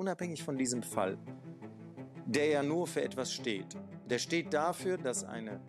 unabhängig 0.00 0.42
von 0.42 0.56
diesem 0.56 0.82
Fall, 0.82 1.18
der 2.24 2.46
ja 2.46 2.62
nur 2.62 2.86
für 2.86 3.02
etwas 3.02 3.34
steht. 3.34 3.76
Der 4.08 4.18
steht 4.18 4.54
dafür, 4.54 4.96
dass 4.96 5.24
eine, 5.24 5.60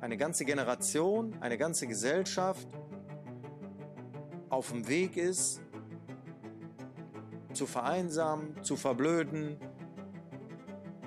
eine 0.00 0.16
ganze 0.16 0.46
Generation, 0.46 1.36
eine 1.40 1.58
ganze 1.58 1.86
Gesellschaft 1.86 2.66
auf 4.48 4.70
dem 4.70 4.88
Weg 4.88 5.18
ist, 5.18 5.60
zu 7.52 7.66
vereinsamen, 7.66 8.62
zu 8.62 8.76
verblöden, 8.76 9.58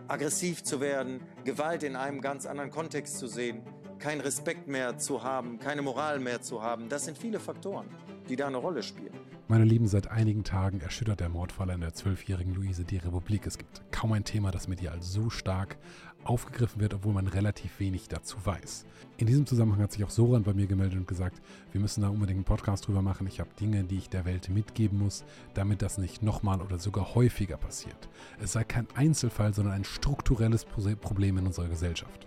aggressiv 0.07 0.63
zu 0.63 0.79
werden, 0.79 1.21
Gewalt 1.45 1.81
in 1.81 1.95
einem 1.95 2.21
ganz 2.21 2.45
anderen 2.45 2.69
Kontext 2.69 3.17
zu 3.17 3.25
sehen, 3.25 3.63
keinen 3.97 4.21
Respekt 4.21 4.67
mehr 4.67 4.99
zu 4.99 5.23
haben, 5.23 5.57
keine 5.57 5.81
Moral 5.81 6.19
mehr 6.19 6.43
zu 6.43 6.61
haben. 6.61 6.89
Das 6.89 7.05
sind 7.05 7.17
viele 7.17 7.39
Faktoren, 7.39 7.87
die 8.29 8.35
da 8.35 8.45
eine 8.45 8.57
Rolle 8.57 8.83
spielen. 8.83 9.24
Meine 9.47 9.63
Lieben, 9.63 9.87
seit 9.87 10.09
einigen 10.09 10.43
Tagen 10.43 10.81
erschüttert 10.81 11.19
der 11.19 11.29
Mordfall 11.29 11.69
an 11.69 11.81
der 11.81 11.93
zwölfjährigen 11.93 12.55
Luise 12.55 12.83
die 12.83 12.97
Republik. 12.97 13.45
Es 13.45 13.59
gibt 13.59 13.83
kaum 13.91 14.13
ein 14.13 14.23
Thema, 14.23 14.49
das 14.49 14.67
medial 14.67 15.03
so 15.03 15.29
stark 15.29 15.77
aufgegriffen 16.23 16.81
wird, 16.81 16.95
obwohl 16.95 17.13
man 17.13 17.27
relativ 17.27 17.79
wenig 17.79 18.07
dazu 18.07 18.43
weiß. 18.43 18.85
In 19.17 19.27
diesem 19.27 19.45
Zusammenhang 19.45 19.83
hat 19.83 19.91
sich 19.91 20.03
auch 20.03 20.09
Soran 20.09 20.41
bei 20.41 20.55
mir 20.55 20.65
gemeldet 20.65 20.97
und 20.97 21.07
gesagt, 21.07 21.43
wir 21.71 21.79
müssen 21.79 22.01
da 22.01 22.09
unbedingt 22.09 22.37
einen 22.37 22.43
Podcast 22.43 22.87
drüber 22.87 23.03
machen. 23.03 23.27
Ich 23.27 23.39
habe 23.39 23.51
Dinge, 23.59 23.83
die 23.83 23.99
ich 23.99 24.09
der 24.09 24.25
Welt 24.25 24.49
mitgeben 24.49 24.97
muss, 24.97 25.23
damit 25.53 25.83
das 25.83 25.99
nicht 25.99 26.23
nochmal 26.23 26.59
oder 26.59 26.79
sogar 26.79 27.13
häufiger 27.13 27.57
passiert. 27.57 28.09
Es 28.41 28.53
sei 28.53 28.63
kein 28.63 28.87
Einzelfall, 28.95 29.53
sondern 29.53 29.75
ein 29.75 29.83
strukturelles 29.83 30.65
Problem 30.65 31.37
in 31.37 31.45
unserer 31.45 31.67
Gesellschaft. 31.67 32.25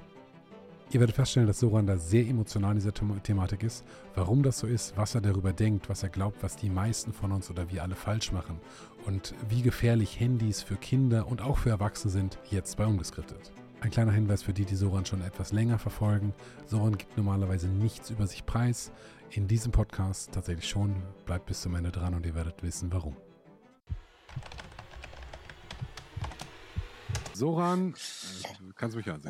Ihr 0.91 1.01
werdet 1.01 1.17
feststellen, 1.17 1.47
dass 1.47 1.61
Soran 1.61 1.87
da 1.87 1.99
sehr 1.99 2.27
emotional 2.27 2.71
in 2.71 2.79
dieser 2.79 2.95
Thematik 2.95 3.63
ist. 3.63 3.85
Warum 4.15 4.43
das 4.43 4.59
so 4.59 4.67
ist, 4.67 4.97
was 4.97 5.15
er 5.15 5.21
darüber 5.21 5.53
denkt, 5.53 5.91
was 5.91 6.03
er 6.03 6.09
glaubt, 6.09 6.43
was 6.43 6.57
die 6.57 6.71
meisten 6.71 7.13
von 7.13 7.31
uns 7.31 7.51
oder 7.51 7.71
wir 7.71 7.83
alle 7.83 7.95
falsch 7.95 8.33
machen 8.33 8.59
und 9.05 9.35
wie 9.51 9.61
gefährlich 9.61 10.19
Handys 10.19 10.63
für 10.63 10.77
Kinder 10.77 11.27
und 11.27 11.43
auch 11.43 11.59
für 11.59 11.69
Erwachsene 11.69 12.11
sind, 12.11 12.39
jetzt 12.51 12.79
bei 12.79 12.87
Ungeskriptet. 12.87 13.53
Ein 13.83 13.91
kleiner 13.91 14.13
Hinweis 14.13 14.43
für 14.43 14.55
die, 14.55 14.65
die 14.65 14.77
Soran 14.77 15.05
schon 15.05 15.21
etwas 15.21 15.53
länger 15.53 15.79
verfolgen. 15.79 16.33
Soran 16.65 16.97
gibt 16.97 17.19
normalerweise 17.19 17.69
nichts 17.69 18.09
über 18.09 18.27
sich 18.27 18.47
preis. 18.47 18.91
In 19.31 19.47
diesem 19.47 19.73
Podcast 19.73 20.33
tatsächlich 20.33 20.71
schon. 20.71 20.97
Bleibt 21.27 21.45
bis 21.45 21.61
zum 21.61 21.75
Ende 21.75 21.93
dran 21.93 22.15
und 22.15 22.25
ihr 22.25 22.35
werdet 22.35 22.63
wissen, 22.63 22.91
warum. 22.91 23.15
Soran, 27.35 27.91
äh, 27.91 28.73
kannst 28.75 28.95
du 28.95 28.97
mich 28.97 29.07
gut. 29.07 29.23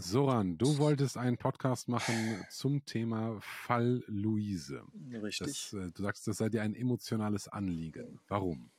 Soran, 0.00 0.56
du 0.56 0.78
wolltest 0.78 1.18
einen 1.18 1.36
Podcast 1.36 1.88
machen 1.88 2.42
zum 2.48 2.84
Thema 2.86 3.38
Fall 3.40 4.02
Luise. 4.06 4.82
Richtig. 5.12 5.70
Das, 5.70 5.72
äh, 5.74 5.90
du 5.92 6.02
sagst, 6.02 6.26
das 6.26 6.38
sei 6.38 6.48
dir 6.48 6.62
ein 6.62 6.74
emotionales 6.74 7.48
Anliegen. 7.48 8.18
Warum? 8.26 8.70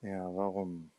Ja, 0.00 0.24
warum? 0.34 0.90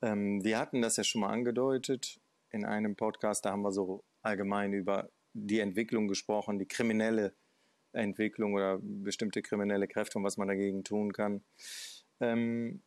Ähm, 0.00 0.42
wir 0.42 0.58
hatten 0.58 0.80
das 0.80 0.96
ja 0.96 1.04
schon 1.04 1.20
mal 1.20 1.30
angedeutet 1.30 2.18
in 2.50 2.64
einem 2.64 2.96
Podcast, 2.96 3.44
da 3.44 3.50
haben 3.50 3.62
wir 3.62 3.72
so 3.72 4.02
allgemein 4.22 4.72
über 4.72 5.10
die 5.34 5.60
Entwicklung 5.60 6.08
gesprochen, 6.08 6.58
die 6.58 6.66
kriminelle 6.66 7.34
Entwicklung 7.92 8.54
oder 8.54 8.78
bestimmte 8.80 9.42
kriminelle 9.42 9.86
Kräfte 9.86 10.18
und 10.18 10.24
was 10.24 10.38
man 10.38 10.48
dagegen 10.48 10.82
tun 10.82 11.12
kann. 11.12 11.42
Ähm, 12.20 12.82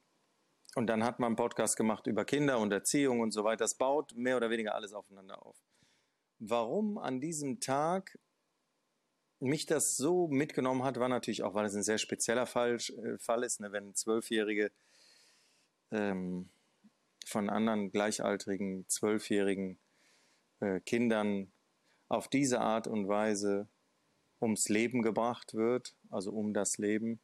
und 0.75 0.87
dann 0.87 1.03
hat 1.03 1.19
man 1.19 1.27
einen 1.27 1.35
Podcast 1.37 1.77
gemacht 1.77 2.05
über 2.05 2.25
Kinder 2.25 2.59
und 2.59 2.71
Erziehung 2.71 3.21
und 3.21 3.31
so 3.31 3.43
weiter. 3.43 3.63
Das 3.63 3.75
baut 3.75 4.13
mehr 4.15 4.37
oder 4.37 4.49
weniger 4.49 4.75
alles 4.75 4.93
aufeinander 4.93 5.43
auf. 5.43 5.57
Warum 6.37 6.97
an 6.97 7.21
diesem 7.21 7.61
Tag 7.61 8.19
mich 9.39 9.65
das 9.65 9.95
so 9.95 10.27
mitgenommen 10.27 10.83
hat, 10.83 10.99
war 10.99 11.07
natürlich 11.07 11.43
auch, 11.43 11.53
weil 11.53 11.65
es 11.65 11.75
ein 11.75 11.83
sehr 11.83 11.97
spezieller 11.97 12.45
Fall, 12.45 12.75
äh, 12.75 13.17
Fall 13.17 13.43
ist, 13.43 13.61
ne, 13.61 13.71
wenn 13.71 13.95
Zwölfjährige 13.95 14.71
ähm, 15.91 16.49
von 17.25 17.49
anderen 17.49 17.91
gleichaltrigen 17.91 18.87
Zwölfjährigen 18.89 19.79
äh, 20.59 20.81
Kindern 20.81 21.51
auf 22.09 22.27
diese 22.27 22.59
Art 22.59 22.87
und 22.87 23.07
Weise 23.07 23.69
ums 24.41 24.67
Leben 24.67 25.01
gebracht 25.01 25.53
wird, 25.53 25.95
also 26.09 26.31
um 26.31 26.53
das 26.53 26.77
Leben 26.77 27.19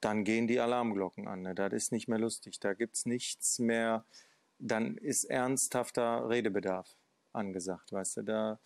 dann 0.00 0.24
gehen 0.24 0.46
die 0.46 0.60
Alarmglocken 0.60 1.28
an. 1.28 1.42
Ne? 1.42 1.54
Das 1.54 1.72
ist 1.72 1.92
nicht 1.92 2.08
mehr 2.08 2.18
lustig. 2.18 2.60
Da 2.60 2.74
gibt 2.74 2.96
es 2.96 3.06
nichts 3.06 3.58
mehr. 3.58 4.04
Dann 4.58 4.96
ist 4.96 5.24
ernsthafter 5.24 6.28
Redebedarf 6.28 6.96
angesagt, 7.32 7.92
weißt 7.92 8.18
du. 8.18 8.22
Da 8.22 8.60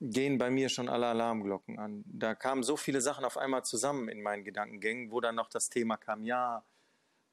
gehen 0.00 0.38
bei 0.38 0.50
mir 0.50 0.68
schon 0.68 0.88
alle 0.88 1.06
Alarmglocken 1.06 1.78
an. 1.78 2.04
Da 2.06 2.34
kamen 2.34 2.62
so 2.62 2.76
viele 2.76 3.00
Sachen 3.00 3.24
auf 3.24 3.38
einmal 3.38 3.64
zusammen 3.64 4.08
in 4.08 4.22
meinen 4.22 4.44
Gedankengängen, 4.44 5.10
wo 5.10 5.20
dann 5.20 5.34
noch 5.34 5.48
das 5.48 5.68
Thema 5.68 5.96
kam, 5.96 6.24
ja, 6.24 6.64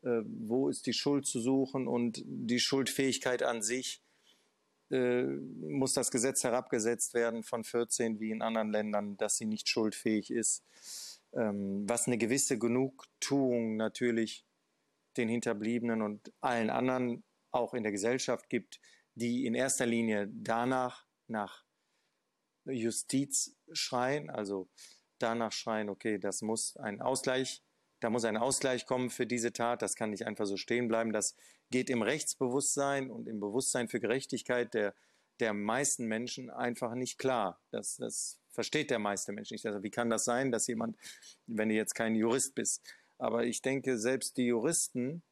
äh, 0.01 0.21
wo 0.25 0.69
ist 0.69 0.85
die 0.85 0.93
Schuld 0.93 1.25
zu 1.25 1.39
suchen 1.39 1.87
und 1.87 2.23
die 2.25 2.59
Schuldfähigkeit 2.59 3.43
an 3.43 3.61
sich. 3.61 4.01
Äh, 4.89 5.23
muss 5.23 5.93
das 5.93 6.11
Gesetz 6.11 6.43
herabgesetzt 6.43 7.13
werden 7.13 7.43
von 7.43 7.63
14 7.63 8.19
wie 8.19 8.31
in 8.31 8.41
anderen 8.41 8.71
Ländern, 8.71 9.17
dass 9.17 9.37
sie 9.37 9.45
nicht 9.45 9.67
schuldfähig 9.67 10.31
ist 10.31 10.63
was 11.33 12.07
eine 12.07 12.17
gewisse 12.17 12.59
Genugtuung 12.59 13.75
natürlich 13.75 14.45
den 15.17 15.29
Hinterbliebenen 15.29 16.01
und 16.01 16.31
allen 16.41 16.69
anderen 16.69 17.23
auch 17.51 17.73
in 17.73 17.83
der 17.83 17.91
Gesellschaft 17.91 18.49
gibt, 18.49 18.79
die 19.15 19.45
in 19.45 19.55
erster 19.55 19.85
Linie 19.85 20.27
danach 20.31 21.05
nach 21.27 21.63
Justiz 22.65 23.55
schreien, 23.71 24.29
also 24.29 24.69
danach 25.19 25.51
schreien, 25.51 25.89
okay, 25.89 26.17
das 26.17 26.41
muss 26.41 26.77
ein 26.77 27.01
Ausgleich, 27.01 27.61
da 27.99 28.09
muss 28.09 28.25
ein 28.25 28.37
Ausgleich 28.37 28.85
kommen 28.85 29.09
für 29.09 29.27
diese 29.27 29.53
Tat, 29.53 29.81
das 29.81 29.95
kann 29.95 30.11
nicht 30.11 30.25
einfach 30.25 30.45
so 30.45 30.57
stehen 30.57 30.87
bleiben, 30.87 31.13
das 31.13 31.35
geht 31.69 31.89
im 31.89 32.01
Rechtsbewusstsein 32.01 33.09
und 33.09 33.27
im 33.27 33.39
Bewusstsein 33.39 33.87
für 33.87 33.99
Gerechtigkeit 33.99 34.73
der, 34.73 34.95
der 35.39 35.53
meisten 35.53 36.05
Menschen 36.05 36.49
einfach 36.49 36.95
nicht 36.95 37.17
klar. 37.17 37.59
Das, 37.71 37.97
das 37.97 38.39
versteht 38.51 38.89
der 38.89 38.99
meiste 38.99 39.31
Mensch 39.31 39.51
nicht. 39.51 39.65
Also 39.65 39.83
wie 39.83 39.89
kann 39.89 40.09
das 40.09 40.25
sein, 40.25 40.51
dass 40.51 40.67
jemand, 40.67 40.97
wenn 41.47 41.69
du 41.69 41.75
jetzt 41.75 41.95
kein 41.95 42.15
Jurist 42.15 42.55
bist, 42.55 42.83
aber 43.17 43.45
ich 43.45 43.61
denke, 43.61 43.97
selbst 43.97 44.37
die 44.37 44.47
Juristen 44.47 45.23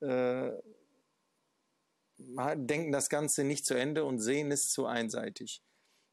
äh, 0.00 0.52
denken 2.18 2.92
das 2.92 3.08
Ganze 3.08 3.44
nicht 3.44 3.64
zu 3.64 3.74
Ende 3.74 4.04
und 4.04 4.18
sehen 4.18 4.52
es 4.52 4.70
zu 4.70 4.86
einseitig. 4.86 5.62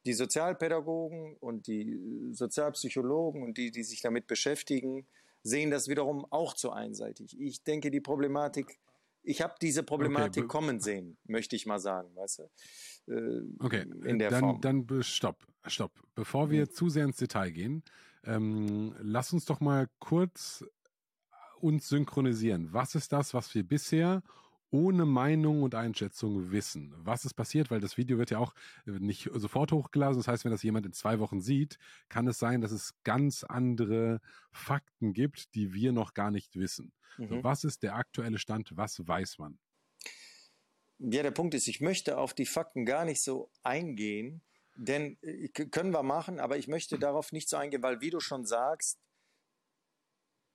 Die 0.06 0.14
Sozialpädagogen 0.14 1.36
und 1.38 1.68
die 1.68 2.32
Sozialpsychologen 2.32 3.44
und 3.44 3.58
die, 3.58 3.72
die 3.72 3.84
sich 3.84 4.02
damit 4.02 4.26
beschäftigen, 4.26 5.06
sehen 5.44 5.70
das 5.70 5.90
wiederum 5.90 6.26
auch 6.32 6.54
zu 6.54 6.72
einseitig. 6.72 7.38
Ich 7.40 7.64
denke, 7.64 7.92
die 7.92 8.00
Problematik 8.00 8.80
ich 9.28 9.42
habe 9.42 9.56
diese 9.62 9.84
Problematik 9.84 10.46
okay, 10.46 10.48
kommen 10.48 10.80
sehen, 10.80 11.18
möchte 11.26 11.56
ich 11.56 11.66
mal 11.66 11.80
sagen, 11.80 12.16
weißt 12.16 12.40
du? 12.40 12.50
Äh, 13.08 13.42
okay, 13.60 13.86
in 14.04 14.20
der 14.20 14.30
dann, 14.30 14.40
Form. 14.40 14.62
dann 14.62 15.04
stopp, 15.04 15.46
stopp. 15.66 15.92
Bevor 16.16 16.50
wir 16.50 16.66
mhm. 16.66 16.72
zu 16.72 16.90
sehr 16.90 17.06
ins 17.06 17.18
Detail 17.18 17.52
gehen, 17.52 17.84
ähm, 18.24 18.94
lass 19.00 19.34
uns 19.34 19.46
doch 19.46 19.60
mal 19.60 19.88
kurz 20.00 20.66
uns 21.60 21.90
synchronisieren. 21.90 22.72
Was 22.72 22.96
ist 22.96 23.12
das, 23.12 23.34
was 23.34 23.54
wir 23.56 23.64
bisher 23.64 24.22
ohne 24.70 25.06
Meinung 25.06 25.64
und 25.64 25.76
Einschätzung 25.76 26.52
wissen, 26.52 26.94
was 26.98 27.24
ist 27.24 27.36
passiert, 27.36 27.72
weil 27.72 27.80
das 27.80 27.98
Video 27.98 28.18
wird 28.18 28.32
ja 28.32 28.40
auch 28.40 28.54
nicht 28.86 29.30
sofort 29.34 29.72
hochgeladen. 29.72 30.18
Das 30.18 30.28
heißt, 30.28 30.44
wenn 30.44 30.52
das 30.52 30.64
jemand 30.64 30.86
in 30.86 30.92
zwei 30.92 31.20
Wochen 31.20 31.40
sieht, 31.40 31.78
kann 32.10 32.28
es 32.28 32.38
sein, 32.38 32.62
dass 32.62 32.72
es 32.72 32.94
ganz 33.04 33.44
andere 33.44 34.20
Fakten 34.52 35.14
gibt, 35.14 35.56
die 35.56 35.74
wir 35.74 35.94
noch 35.94 36.14
gar 36.14 36.32
nicht 36.32 36.58
wissen. 36.58 36.92
Mhm. 37.18 37.28
So, 37.28 37.44
was 37.44 37.64
ist 37.64 37.84
der 37.84 37.96
aktuelle 37.96 38.40
Stand? 38.40 38.76
Was 38.76 39.08
weiß 39.08 39.40
man? 39.40 39.58
Ja, 41.00 41.22
der 41.24 41.32
Punkt 41.32 41.54
ist, 41.54 41.68
ich 41.68 41.82
möchte 41.82 42.18
auf 42.18 42.34
die 42.34 42.46
Fakten 42.46 42.86
gar 42.86 43.06
nicht 43.06 43.22
so 43.22 43.52
eingehen, 43.64 44.42
denn 44.76 45.18
äh, 45.22 45.48
können 45.50 45.92
wir 45.92 46.04
machen, 46.04 46.40
aber 46.40 46.58
ich 46.58 46.68
möchte 46.68 46.98
darauf 46.98 47.32
nicht 47.32 47.50
so 47.50 47.58
eingehen, 47.58 47.84
weil 47.84 48.02
wie 48.02 48.10
du 48.10 48.20
schon 48.20 48.46
sagst, 48.46 49.00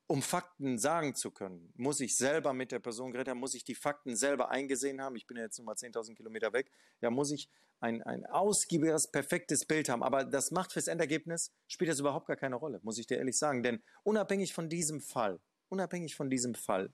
um 0.08 0.20
Fakten 0.20 0.78
sagen 0.78 1.14
zu 1.14 1.30
können, 1.30 1.72
muss 1.74 2.00
ich 2.00 2.16
selber 2.16 2.52
mit 2.52 2.70
der 2.70 2.80
Person 2.80 3.12
geredet 3.12 3.30
haben, 3.30 3.38
muss 3.38 3.54
ich 3.54 3.64
die 3.64 3.74
Fakten 3.74 4.14
selber 4.14 4.50
eingesehen 4.50 5.00
haben. 5.00 5.16
Ich 5.16 5.26
bin 5.26 5.38
ja 5.38 5.44
jetzt 5.44 5.58
nur 5.58 5.64
mal 5.64 5.74
10.000 5.74 6.14
Kilometer 6.14 6.52
weg. 6.52 6.70
Ja, 7.00 7.10
muss 7.10 7.30
ich 7.30 7.48
ein, 7.80 8.02
ein 8.02 8.26
ausgiebiges, 8.26 9.10
perfektes 9.10 9.64
Bild 9.64 9.88
haben. 9.88 10.02
Aber 10.02 10.24
das 10.24 10.50
macht 10.50 10.72
fürs 10.72 10.88
Endergebnis, 10.88 11.50
spielt 11.66 11.90
das 11.90 12.00
überhaupt 12.00 12.26
gar 12.26 12.36
keine 12.36 12.56
Rolle, 12.56 12.80
muss 12.82 12.98
ich 12.98 13.06
dir 13.06 13.18
ehrlich 13.18 13.38
sagen. 13.38 13.62
Denn 13.62 13.82
unabhängig 14.02 14.52
von 14.52 14.68
diesem 14.68 15.00
Fall, 15.00 15.40
unabhängig 15.68 16.14
von 16.14 16.28
diesem 16.28 16.54
Fall, 16.54 16.92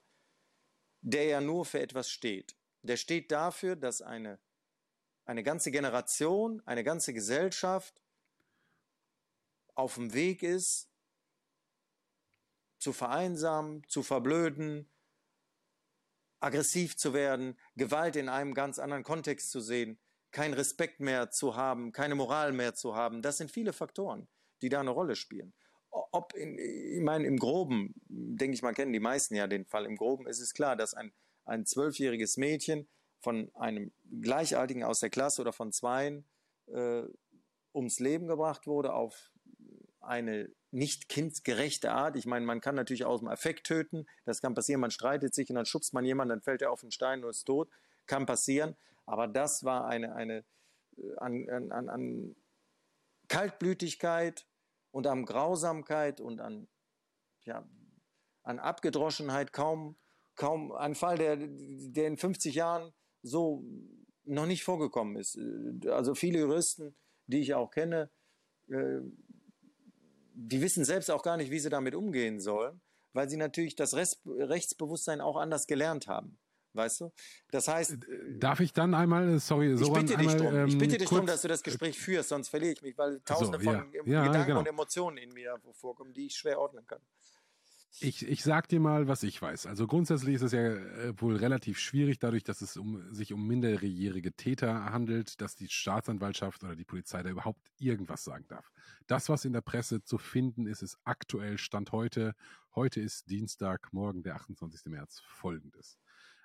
der 1.01 1.25
ja 1.25 1.41
nur 1.41 1.65
für 1.65 1.81
etwas 1.81 2.11
steht, 2.11 2.57
der 2.83 2.97
steht 2.97 3.31
dafür, 3.33 3.77
dass 3.77 4.03
eine, 4.03 4.39
eine 5.25 5.43
ganze 5.43 5.71
Generation, 5.71 6.63
eine 6.65 6.85
ganze 6.85 7.13
Gesellschaft 7.13 8.03
auf 9.75 9.95
dem 9.95 10.13
Weg 10.13 10.43
ist, 10.43 10.89
zu 12.79 12.93
vereinsamen, 12.93 13.83
zu 13.89 14.03
verblöden, 14.03 14.89
aggressiv 16.41 16.97
zu 16.97 17.13
werden, 17.13 17.59
Gewalt 17.77 18.17
in 18.17 18.29
einem 18.29 18.55
ganz 18.55 18.79
anderen 18.79 19.03
Kontext 19.03 19.51
zu 19.51 19.61
sehen, 19.61 19.99
keinen 20.31 20.55
Respekt 20.55 21.01
mehr 21.01 21.31
zu 21.31 21.57
haben, 21.57 21.93
keine 21.93 22.15
Moral 22.15 22.53
mehr 22.53 22.75
zu 22.75 22.95
haben. 22.95 23.23
Das 23.23 23.39
sind 23.39 23.51
viele 23.51 23.73
Faktoren, 23.73 24.29
die 24.63 24.69
da 24.69 24.81
eine 24.81 24.91
Rolle 24.91 25.17
spielen. 25.17 25.55
ob, 25.91 26.35
in, 26.35 26.59
ich 26.59 27.03
meine, 27.03 27.27
im 27.27 27.39
Groben, 27.39 27.95
denke 28.09 28.55
ich 28.55 28.63
mal, 28.63 28.75
kennen 28.75 28.93
die 28.93 29.01
meisten 29.01 29.35
ja 29.35 29.47
den 29.47 29.65
Fall, 29.65 29.87
im 29.87 29.97
Groben 29.97 30.27
ist 30.27 30.41
es 30.41 30.55
klar, 30.55 30.77
dass 30.77 30.95
ein, 30.95 31.13
ein 31.49 31.67
zwölfjähriges 31.67 32.37
Mädchen 32.37 32.89
von 33.21 33.51
einem 33.55 33.93
Gleichaltigen 34.21 34.85
aus 34.85 35.01
der 35.01 35.11
Klasse 35.11 35.43
oder 35.43 35.53
von 35.53 35.73
Zweien 35.73 36.25
äh, 36.67 37.03
ums 37.75 37.99
Leben 37.99 38.29
gebracht 38.29 38.67
wurde 38.67 38.93
auf 38.93 39.33
eine 40.01 40.51
nicht 40.71 41.09
kindgerechte 41.09 41.93
Art. 41.93 42.17
Ich 42.17 42.27
meine, 42.27 42.45
man 42.45 42.61
kann 42.61 42.75
natürlich 42.75 43.05
aus 43.05 43.21
dem 43.21 43.29
Affekt 43.29 43.67
töten. 43.67 44.07
Das 44.25 44.41
kann 44.41 44.55
passieren. 44.55 44.81
Man 44.81 44.91
streitet 44.91 45.35
sich 45.35 45.49
und 45.51 45.57
dann 45.57 45.67
schubst 45.67 45.95
man 45.95 46.05
jemanden, 46.05 46.31
dann 46.31 46.43
fällt 46.43 46.63
er 46.63 46.71
auf 46.71 46.81
den 46.81 46.91
Stein 46.91 47.25
und 47.25 47.31
ist 47.31 47.45
tot. 47.45 47.71
Kann 48.07 48.27
passieren. 48.27 48.77
Aber 49.07 49.27
das 49.27 49.65
war 49.65 49.87
eine, 49.87 50.15
eine 50.15 50.45
äh, 50.97 51.17
an, 51.17 51.73
an, 51.73 51.89
an 51.89 52.37
Kaltblütigkeit 53.29 54.47
und 54.91 55.07
an 55.07 55.25
Grausamkeit 55.25 56.21
und 56.21 56.41
an, 56.41 56.69
ja, 57.45 57.67
an 58.43 58.59
Abgedroschenheit 58.59 59.53
kaum, 59.53 59.97
kaum 60.39 60.73
ein 60.73 60.95
Fall, 60.95 61.19
der, 61.19 61.37
der 61.37 62.07
in 62.07 62.17
50 62.17 62.55
Jahren 62.55 62.93
so 63.23 63.63
noch 64.25 64.47
nicht 64.47 64.65
vorgekommen 64.65 65.17
ist. 65.17 65.39
Also 65.87 66.15
viele 66.15 66.39
Juristen, 66.39 66.97
die 67.27 67.41
ich 67.41 67.55
auch 67.55 67.71
kenne, 67.71 68.11
äh, 68.69 69.01
die 70.35 70.63
wissen 70.63 70.85
selbst 70.85 71.11
auch 71.11 71.23
gar 71.23 71.37
nicht, 71.37 71.51
wie 71.51 71.59
sie 71.59 71.69
damit 71.69 71.95
umgehen 71.95 72.41
sollen, 72.41 72.81
weil 73.13 73.29
sie 73.29 73.37
natürlich 73.37 73.75
das 73.75 73.95
Rechtsbewusstsein 73.95 75.21
auch 75.21 75.37
anders 75.37 75.67
gelernt 75.67 76.07
haben. 76.07 76.39
Weißt 76.75 77.01
du? 77.01 77.13
Das 77.51 77.67
heißt. 77.67 77.93
Äh, 77.93 78.39
darf 78.39 78.61
ich 78.61 78.73
dann 78.73 78.95
einmal, 78.95 79.41
sorry, 79.41 79.77
so 79.77 79.87
ich 79.87 79.93
bitte 79.93 80.17
dich 80.17 80.37
drum, 80.37 80.55
ähm, 80.55 80.69
ich 80.69 80.79
bitte 80.79 80.99
dich 80.99 81.09
darum, 81.09 81.27
dass 81.27 81.43
du 81.43 81.49
das 81.49 81.63
Gespräch 81.63 81.99
führst, 81.99 82.29
sonst 82.29 82.49
verliere 82.49 82.73
ich 82.73 82.83
mich, 82.83 82.97
weil 82.97 83.21
tausende 83.23 83.59
so, 83.59 83.73
ja. 83.73 83.81
von 83.81 83.93
ja, 84.07 84.27
Gedanken 84.27 84.47
genau. 84.47 84.61
und 84.61 84.69
Emotionen 84.69 85.17
in 85.17 85.33
mir 85.33 85.57
vorkommen, 85.73 86.13
die 86.13 86.27
ich 86.27 86.37
schwer 86.37 86.61
ordnen 86.61 86.87
kann. 86.87 87.01
Ich, 88.01 88.27
ich 88.29 88.45
sag 88.45 88.69
dir 88.69 88.79
mal, 88.79 89.09
was 89.09 89.25
ich 89.25 89.43
weiß. 89.43 89.67
Also 89.67 89.89
grundsätzlich 89.89 90.37
ist 90.37 90.43
es 90.43 90.53
ja 90.53 90.61
äh, 90.61 91.21
wohl 91.21 91.35
relativ 91.35 91.81
schwierig, 91.81 92.21
dadurch, 92.21 92.45
dass 92.45 92.61
es 92.61 92.77
um, 92.77 93.13
sich 93.13 93.33
um 93.33 93.45
minderjährige 93.45 94.33
Täter 94.35 94.93
handelt, 94.93 95.41
dass 95.41 95.57
die 95.57 95.69
Staatsanwaltschaft 95.69 96.63
oder 96.63 96.77
die 96.77 96.85
Polizei 96.85 97.25
da 97.25 97.31
überhaupt 97.31 97.73
irgendwas 97.79 98.23
sagen 98.23 98.45
darf. 98.47 98.71
Das, 99.09 99.29
was 99.29 99.45
in 99.45 99.53
der 99.53 99.63
Presse 99.63 100.03
zu 100.05 100.17
finden 100.17 100.67
ist, 100.67 100.83
ist 100.83 100.97
aktuell 101.03 101.59
Stand 101.59 101.91
heute. 101.91 102.35
Heute 102.77 103.01
ist 103.01 103.31
Dienstag, 103.31 103.93
morgen 103.93 104.23
der 104.23 104.37
28. 104.37 104.87
März, 104.87 105.21
folgendes. 105.27 105.99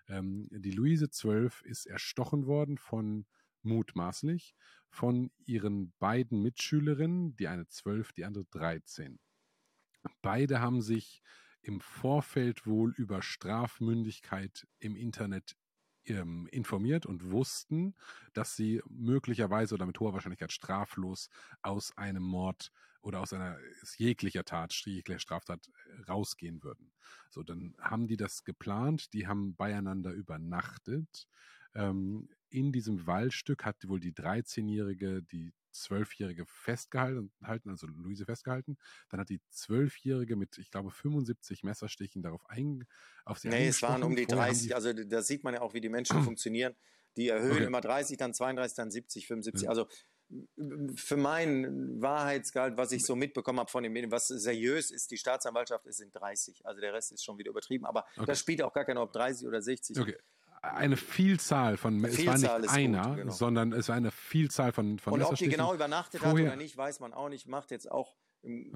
Ähm, 0.07 0.47
die 0.51 0.71
Luise 0.71 1.11
12 1.11 1.61
ist 1.63 1.85
erstochen 1.85 2.47
worden 2.47 2.79
von 2.79 3.27
mutmaßlich 3.61 4.55
von 4.89 5.29
ihren 5.45 5.93
beiden 5.99 6.41
Mitschülerinnen, 6.41 7.35
die 7.35 7.47
eine 7.47 7.67
12, 7.67 8.11
die 8.13 8.25
andere 8.25 8.45
13. 8.45 9.19
Beide 10.21 10.59
haben 10.59 10.81
sich 10.81 11.21
im 11.63 11.79
Vorfeld 11.79 12.67
wohl 12.67 12.93
über 12.95 13.21
Strafmündigkeit 13.21 14.67
im 14.79 14.95
Internet 14.95 15.55
ähm, 16.05 16.47
informiert 16.51 17.05
und 17.05 17.31
wussten, 17.31 17.95
dass 18.33 18.55
sie 18.55 18.81
möglicherweise 18.89 19.73
oder 19.75 19.85
mit 19.85 19.99
hoher 19.99 20.13
Wahrscheinlichkeit 20.13 20.51
straflos 20.51 21.29
aus 21.61 21.97
einem 21.97 22.23
Mord 22.23 22.71
oder 23.01 23.21
aus 23.21 23.33
einer 23.33 23.57
jeglicher 23.97 24.43
Tat, 24.43 24.73
jeglicher 24.85 25.19
Straftat 25.19 25.67
äh, 25.67 26.01
rausgehen 26.03 26.63
würden. 26.63 26.91
So, 27.29 27.43
dann 27.43 27.75
haben 27.79 28.07
die 28.07 28.17
das 28.17 28.43
geplant, 28.43 29.13
die 29.13 29.27
haben 29.27 29.55
beieinander 29.55 30.11
übernachtet. 30.11 31.27
Ähm, 31.73 32.29
in 32.49 32.71
diesem 32.71 33.07
Waldstück 33.07 33.65
hat 33.65 33.87
wohl 33.87 33.99
die 33.99 34.13
13-Jährige 34.13 35.23
die 35.23 35.53
Zwölfjährige 35.73 36.45
festgehalten, 36.45 37.31
also 37.69 37.87
Luise 37.87 38.25
festgehalten. 38.25 38.77
Dann 39.09 39.19
hat 39.19 39.29
die 39.29 39.41
Zwölfjährige 39.49 40.35
mit, 40.35 40.57
ich 40.57 40.71
glaube, 40.71 40.91
75 40.91 41.63
Messerstichen 41.63 42.21
darauf 42.21 42.49
ein, 42.49 42.87
auf 43.25 43.39
sie 43.39 43.49
Nee, 43.49 43.67
es 43.67 43.81
waren 43.81 44.03
um 44.03 44.15
die 44.15 44.25
30. 44.25 44.67
Die, 44.67 44.73
also 44.73 44.93
da 44.93 45.21
sieht 45.21 45.43
man 45.43 45.53
ja 45.53 45.61
auch, 45.61 45.73
wie 45.73 45.81
die 45.81 45.89
Menschen 45.89 46.23
funktionieren. 46.23 46.75
Die 47.17 47.29
erhöhen 47.29 47.51
okay. 47.51 47.65
immer 47.65 47.81
30, 47.81 48.17
dann 48.17 48.33
32, 48.33 48.75
dann 48.75 48.91
70, 48.91 49.27
75. 49.27 49.63
Ja. 49.63 49.69
Also 49.69 49.87
für 50.95 51.17
meinen 51.17 52.01
Wahrheitsgehalt, 52.01 52.75
was 52.75 52.91
ich 52.91 53.05
so 53.05 53.15
mitbekommen 53.15 53.59
habe 53.59 53.69
von 53.69 53.83
den 53.83 53.91
Medien, 53.91 54.11
was 54.11 54.27
seriös 54.27 54.89
ist, 54.89 55.11
die 55.11 55.17
Staatsanwaltschaft, 55.17 55.85
es 55.85 55.97
sind 55.97 56.15
30. 56.15 56.65
Also 56.65 56.81
der 56.81 56.93
Rest 56.93 57.11
ist 57.11 57.23
schon 57.23 57.37
wieder 57.37 57.51
übertrieben. 57.51 57.85
Aber 57.85 58.05
okay. 58.15 58.25
das 58.25 58.39
spielt 58.39 58.61
auch 58.63 58.73
gar 58.73 58.85
keine, 58.85 59.01
ob 59.01 59.13
30 59.13 59.47
oder 59.47 59.61
60. 59.61 59.99
Okay 59.99 60.17
eine 60.63 60.95
Vielzahl 60.97 61.77
von, 61.77 61.99
Vielzahl 61.99 62.35
es 62.35 62.43
war 62.43 62.59
nicht 62.59 62.69
einer, 62.69 63.07
gut, 63.09 63.17
genau. 63.17 63.33
sondern 63.33 63.73
es 63.73 63.89
war 63.89 63.95
eine 63.95 64.11
Vielzahl 64.11 64.71
von, 64.71 64.97
von 64.97 65.13
Und 65.13 65.23
ob 65.23 65.35
die 65.35 65.49
genau 65.49 65.73
übernachtet 65.73 66.21
Vorher, 66.21 66.47
hat 66.47 66.53
oder 66.53 66.63
nicht, 66.63 66.77
weiß 66.77 67.01
man 67.01 67.13
auch 67.13 67.29
nicht. 67.29 67.47
Macht 67.47 67.69
jetzt 67.71 67.91
auch 67.91 68.15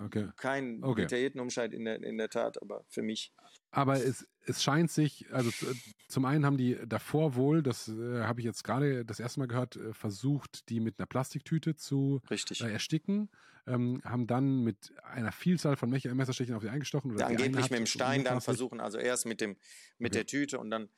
okay. 0.03 0.27
keinen 0.35 0.83
okay. 0.83 1.01
detaillierten 1.01 1.39
Umscheid 1.39 1.73
in 1.73 1.85
der, 1.85 2.03
in 2.03 2.17
der 2.17 2.29
Tat, 2.29 2.61
aber 2.61 2.83
für 2.89 3.01
mich. 3.01 3.33
Aber 3.71 3.95
es, 3.95 4.27
es 4.45 4.61
scheint 4.61 4.91
sich, 4.91 5.27
also 5.31 5.49
zum 6.09 6.25
einen 6.25 6.45
haben 6.45 6.57
die 6.57 6.77
davor 6.85 7.35
wohl, 7.35 7.63
das 7.63 7.87
äh, 7.87 8.23
habe 8.23 8.41
ich 8.41 8.45
jetzt 8.45 8.63
gerade 8.63 9.05
das 9.05 9.19
erste 9.21 9.39
Mal 9.39 9.47
gehört, 9.47 9.77
äh, 9.77 9.93
versucht, 9.93 10.69
die 10.69 10.81
mit 10.81 10.99
einer 10.99 11.05
Plastiktüte 11.05 11.75
zu 11.75 12.21
äh, 12.29 12.71
ersticken, 12.71 13.29
ähm, 13.65 14.01
haben 14.03 14.27
dann 14.27 14.63
mit 14.63 14.93
einer 15.03 15.31
Vielzahl 15.31 15.77
von 15.77 15.89
Messerstichen 15.89 16.55
auf 16.55 16.63
sie 16.63 16.69
eingestochen. 16.69 17.11
Oder 17.11 17.21
ja, 17.21 17.27
angeblich 17.27 17.69
mit 17.69 17.79
dem 17.79 17.85
Stein 17.85 18.25
dann 18.25 18.41
versuchen, 18.41 18.81
also 18.81 18.97
erst 18.97 19.25
mit, 19.25 19.39
dem, 19.39 19.57
mit 19.97 20.11
okay. 20.11 20.19
der 20.19 20.25
Tüte 20.25 20.59
und 20.59 20.69
dann 20.69 20.89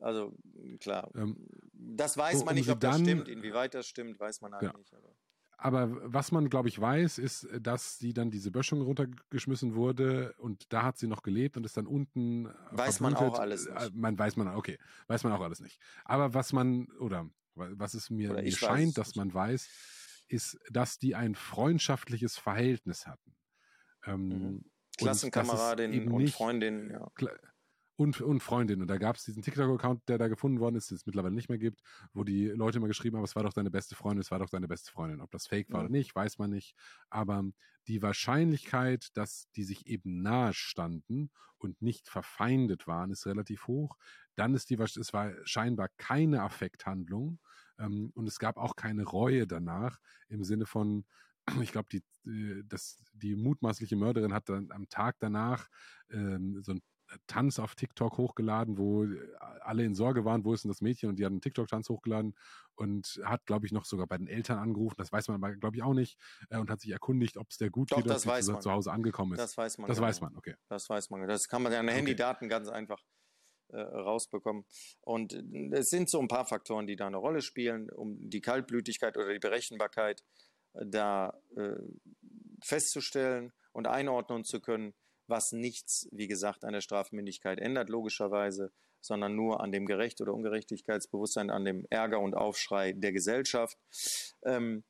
also 0.00 0.36
klar, 0.80 1.10
ähm, 1.14 1.46
das 1.72 2.16
weiß 2.16 2.44
man 2.44 2.54
nicht, 2.54 2.68
ob 2.68 2.80
das 2.80 2.98
stimmt. 3.00 3.28
Inwieweit 3.28 3.74
das 3.74 3.86
stimmt, 3.86 4.18
weiß 4.18 4.40
man 4.40 4.52
halt 4.52 4.62
ja. 4.62 4.72
nicht. 4.76 4.92
Aber. 4.94 5.14
aber 5.56 6.12
was 6.12 6.32
man, 6.32 6.50
glaube 6.50 6.68
ich, 6.68 6.80
weiß, 6.80 7.18
ist, 7.18 7.48
dass 7.60 7.98
sie 7.98 8.12
dann 8.12 8.30
diese 8.30 8.50
Böschung 8.50 8.82
runtergeschmissen 8.82 9.74
wurde 9.74 10.34
und 10.38 10.72
da 10.72 10.82
hat 10.82 10.98
sie 10.98 11.06
noch 11.06 11.22
gelebt 11.22 11.56
und 11.56 11.64
ist 11.64 11.76
dann 11.76 11.86
unten. 11.86 12.48
Weiß 12.70 13.00
man 13.00 13.14
auch 13.14 13.38
alles 13.38 13.66
nicht. 13.66 13.76
Äh, 13.76 13.90
man 13.94 14.18
weiß 14.18 14.36
man, 14.36 14.48
okay, 14.48 14.78
weiß 15.06 15.24
man 15.24 15.32
auch 15.32 15.40
alles 15.40 15.60
nicht. 15.60 15.80
Aber 16.04 16.34
was 16.34 16.52
man, 16.52 16.88
oder 16.98 17.28
was 17.54 17.94
es 17.94 18.10
mir, 18.10 18.34
mir 18.34 18.52
scheint, 18.52 18.98
dass 18.98 19.14
man 19.16 19.32
weiß, 19.32 19.68
ist, 20.28 20.58
dass 20.70 20.98
die 20.98 21.14
ein 21.14 21.34
freundschaftliches 21.34 22.36
Verhältnis 22.36 23.06
hatten. 23.06 23.34
Ähm, 24.04 24.28
mhm. 24.28 24.64
Klassenkameradin 24.98 26.08
und, 26.08 26.14
und 26.14 26.30
Freundin, 26.30 26.90
ja 26.90 27.10
und, 27.96 28.20
und 28.20 28.40
Freundin. 28.42 28.82
Und 28.82 28.88
da 28.88 28.98
gab 28.98 29.16
es 29.16 29.24
diesen 29.24 29.42
TikTok-Account, 29.42 30.08
der 30.08 30.18
da 30.18 30.28
gefunden 30.28 30.60
worden 30.60 30.76
ist, 30.76 30.90
den 30.90 30.96
es 30.96 31.06
mittlerweile 31.06 31.34
nicht 31.34 31.48
mehr 31.48 31.58
gibt, 31.58 31.80
wo 32.12 32.24
die 32.24 32.46
Leute 32.48 32.78
immer 32.78 32.88
geschrieben 32.88 33.16
haben, 33.16 33.24
es 33.24 33.34
war 33.34 33.42
doch 33.42 33.54
deine 33.54 33.70
beste 33.70 33.94
Freundin, 33.94 34.20
es 34.20 34.30
war 34.30 34.38
doch 34.38 34.50
deine 34.50 34.68
beste 34.68 34.92
Freundin. 34.92 35.20
Ob 35.20 35.30
das 35.30 35.46
fake 35.46 35.72
war 35.72 35.80
oder 35.80 35.88
nicht, 35.88 36.14
weiß 36.14 36.38
man 36.38 36.50
nicht. 36.50 36.74
Aber 37.08 37.44
die 37.88 38.02
Wahrscheinlichkeit, 38.02 39.08
dass 39.14 39.48
die 39.56 39.64
sich 39.64 39.86
eben 39.86 40.22
nahe 40.22 40.52
standen 40.52 41.30
und 41.58 41.80
nicht 41.80 42.08
verfeindet 42.08 42.86
waren, 42.86 43.10
ist 43.10 43.26
relativ 43.26 43.66
hoch. 43.66 43.96
Dann 44.34 44.54
ist 44.54 44.68
die, 44.68 44.74
es 44.74 45.12
war 45.12 45.32
scheinbar 45.44 45.88
keine 45.96 46.42
Affekthandlung 46.42 47.38
ähm, 47.78 48.12
und 48.14 48.26
es 48.26 48.38
gab 48.38 48.58
auch 48.58 48.76
keine 48.76 49.04
Reue 49.04 49.46
danach 49.46 49.98
im 50.28 50.44
Sinne 50.44 50.66
von, 50.66 51.06
ich 51.62 51.72
glaube, 51.72 51.88
die, 51.90 52.02
äh, 52.30 52.62
das, 52.66 53.02
die 53.14 53.36
mutmaßliche 53.36 53.96
Mörderin 53.96 54.34
hat 54.34 54.50
dann 54.50 54.70
am 54.70 54.88
Tag 54.88 55.16
danach 55.18 55.68
ähm, 56.10 56.62
so 56.62 56.72
ein 56.72 56.82
Tanz 57.26 57.58
auf 57.58 57.74
TikTok 57.74 58.18
hochgeladen, 58.18 58.78
wo 58.78 59.04
äh, 59.04 59.18
alle 59.60 59.84
in 59.84 59.94
Sorge 59.94 60.24
waren, 60.24 60.44
wo 60.44 60.54
ist 60.54 60.64
denn 60.64 60.70
das 60.70 60.80
Mädchen? 60.80 61.08
Und 61.08 61.16
die 61.16 61.24
hat 61.24 61.30
einen 61.30 61.40
TikTok-Tanz 61.40 61.88
hochgeladen 61.88 62.34
und 62.74 63.20
hat, 63.24 63.46
glaube 63.46 63.66
ich, 63.66 63.72
noch 63.72 63.84
sogar 63.84 64.06
bei 64.06 64.18
den 64.18 64.28
Eltern 64.28 64.58
angerufen. 64.58 64.96
Das 64.98 65.12
weiß 65.12 65.28
man 65.28 65.42
aber, 65.42 65.54
glaube 65.56 65.76
ich, 65.76 65.82
auch 65.82 65.94
nicht. 65.94 66.18
Äh, 66.50 66.58
und 66.58 66.70
hat 66.70 66.80
sich 66.80 66.90
erkundigt, 66.90 67.36
ob 67.36 67.50
es 67.50 67.58
der 67.58 67.70
gut 67.70 67.92
Doch, 67.92 67.98
geht, 67.98 68.10
das 68.10 68.26
weiß 68.26 68.48
man. 68.48 68.60
zu 68.60 68.70
Hause 68.70 68.92
angekommen 68.92 69.32
ist. 69.32 69.38
Das 69.38 69.56
weiß 69.56 69.78
man. 69.78 69.88
Das 69.88 69.98
genau. 69.98 70.08
weiß 70.08 70.20
man, 70.20 70.36
okay. 70.36 70.54
Das 70.68 70.88
weiß 70.88 71.10
man. 71.10 71.26
Das 71.28 71.48
kann 71.48 71.62
man 71.62 71.72
ja 71.72 71.80
an 71.80 71.86
okay. 71.86 71.96
Handydaten 71.96 72.48
ganz 72.48 72.68
einfach 72.68 73.02
äh, 73.68 73.80
rausbekommen. 73.80 74.64
Und 75.00 75.32
äh, 75.34 75.70
es 75.72 75.90
sind 75.90 76.10
so 76.10 76.20
ein 76.20 76.28
paar 76.28 76.46
Faktoren, 76.46 76.86
die 76.86 76.96
da 76.96 77.06
eine 77.06 77.18
Rolle 77.18 77.42
spielen, 77.42 77.90
um 77.90 78.16
die 78.30 78.40
Kaltblütigkeit 78.40 79.16
oder 79.16 79.32
die 79.32 79.38
Berechenbarkeit 79.38 80.24
da 80.72 81.40
äh, 81.56 81.76
festzustellen 82.62 83.52
und 83.72 83.86
einordnen 83.86 84.44
zu 84.44 84.60
können 84.60 84.94
was 85.28 85.52
nichts, 85.52 86.08
wie 86.12 86.28
gesagt, 86.28 86.64
an 86.64 86.72
der 86.72 86.80
Strafmündigkeit 86.80 87.58
ändert, 87.58 87.88
logischerweise, 87.88 88.72
sondern 89.00 89.34
nur 89.34 89.60
an 89.60 89.72
dem 89.72 89.86
Gerecht- 89.86 90.20
oder 90.20 90.34
Ungerechtigkeitsbewusstsein, 90.34 91.50
an 91.50 91.64
dem 91.64 91.86
Ärger 91.90 92.20
und 92.20 92.34
Aufschrei 92.34 92.92
der 92.92 93.12
Gesellschaft. 93.12 93.78
Ähm, 94.44 94.84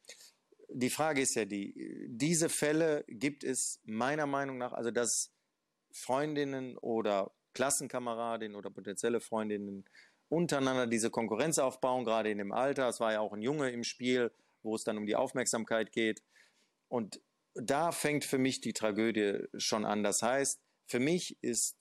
die 0.69 0.90
Frage 0.90 1.21
ist 1.21 1.35
ja 1.35 1.45
die, 1.45 2.07
diese 2.09 2.49
Fälle 2.49 3.05
gibt 3.09 3.45
es 3.45 3.81
meiner 3.85 4.26
Meinung 4.26 4.59
nach, 4.59 4.73
also 4.73 4.90
dass 4.90 5.33
Freundinnen 5.93 6.76
oder 6.78 7.33
Klassenkameradinnen 7.55 8.57
oder 8.57 8.71
potenzielle 8.71 9.21
Freundinnen 9.21 9.85
untereinander 10.28 10.87
diese 10.87 11.11
Konkurrenz 11.11 11.59
aufbauen, 11.59 12.05
gerade 12.05 12.31
in 12.31 12.38
dem 12.38 12.52
Alter. 12.52 12.88
Es 12.88 13.00
war 13.00 13.12
ja 13.12 13.21
auch 13.21 13.33
ein 13.33 13.43
Junge 13.43 13.71
im 13.71 13.85
Spiel, 13.85 14.33
wo 14.62 14.75
es 14.75 14.85
dann 14.85 14.99
um 14.99 15.07
die 15.07 15.16
Aufmerksamkeit 15.16 15.93
geht. 15.93 16.23
Und 16.88 17.21
da 17.61 17.93
fängt 17.93 18.25
für 18.25 18.39
mich 18.39 18.61
die 18.61 18.73
Tragödie 18.73 19.45
schon 19.57 19.85
an. 19.85 20.03
Das 20.03 20.23
heißt, 20.23 20.61
für 20.87 21.01
mich 21.01 21.37
ist, 21.43 21.77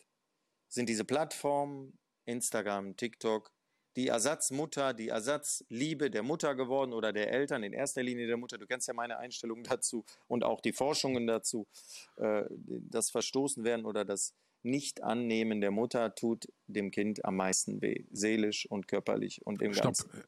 sind 0.67 0.89
diese 0.89 1.05
Plattformen, 1.05 1.97
Instagram, 2.25 2.95
TikTok, 2.97 3.51
die 3.95 4.07
Ersatzmutter, 4.07 4.93
die 4.93 5.07
Ersatzliebe 5.07 6.11
der 6.11 6.23
Mutter 6.23 6.55
geworden 6.55 6.91
oder 6.91 7.13
der 7.13 7.31
Eltern, 7.31 7.63
in 7.63 7.71
erster 7.71 8.03
Linie 8.03 8.27
der 8.27 8.37
Mutter. 8.37 8.57
Du 8.57 8.67
kennst 8.67 8.87
ja 8.87 8.93
meine 8.93 9.17
Einstellung 9.17 9.63
dazu 9.63 10.03
und 10.27 10.43
auch 10.43 10.61
die 10.61 10.73
Forschungen 10.73 11.27
dazu. 11.27 11.67
Äh, 12.17 12.43
das 12.49 13.09
Verstoßen 13.09 13.63
werden 13.63 13.85
oder 13.85 14.03
das 14.03 14.33
Nicht-Annehmen 14.63 15.61
der 15.61 15.71
Mutter 15.71 16.13
tut 16.13 16.47
dem 16.67 16.91
Kind 16.91 17.23
am 17.23 17.37
meisten 17.37 17.81
weh, 17.81 18.05
seelisch 18.11 18.65
und 18.69 18.87
körperlich 18.87 19.45
und 19.45 19.61
im 19.61 19.73
Stopp. 19.73 19.95
Ganzen. 19.95 20.23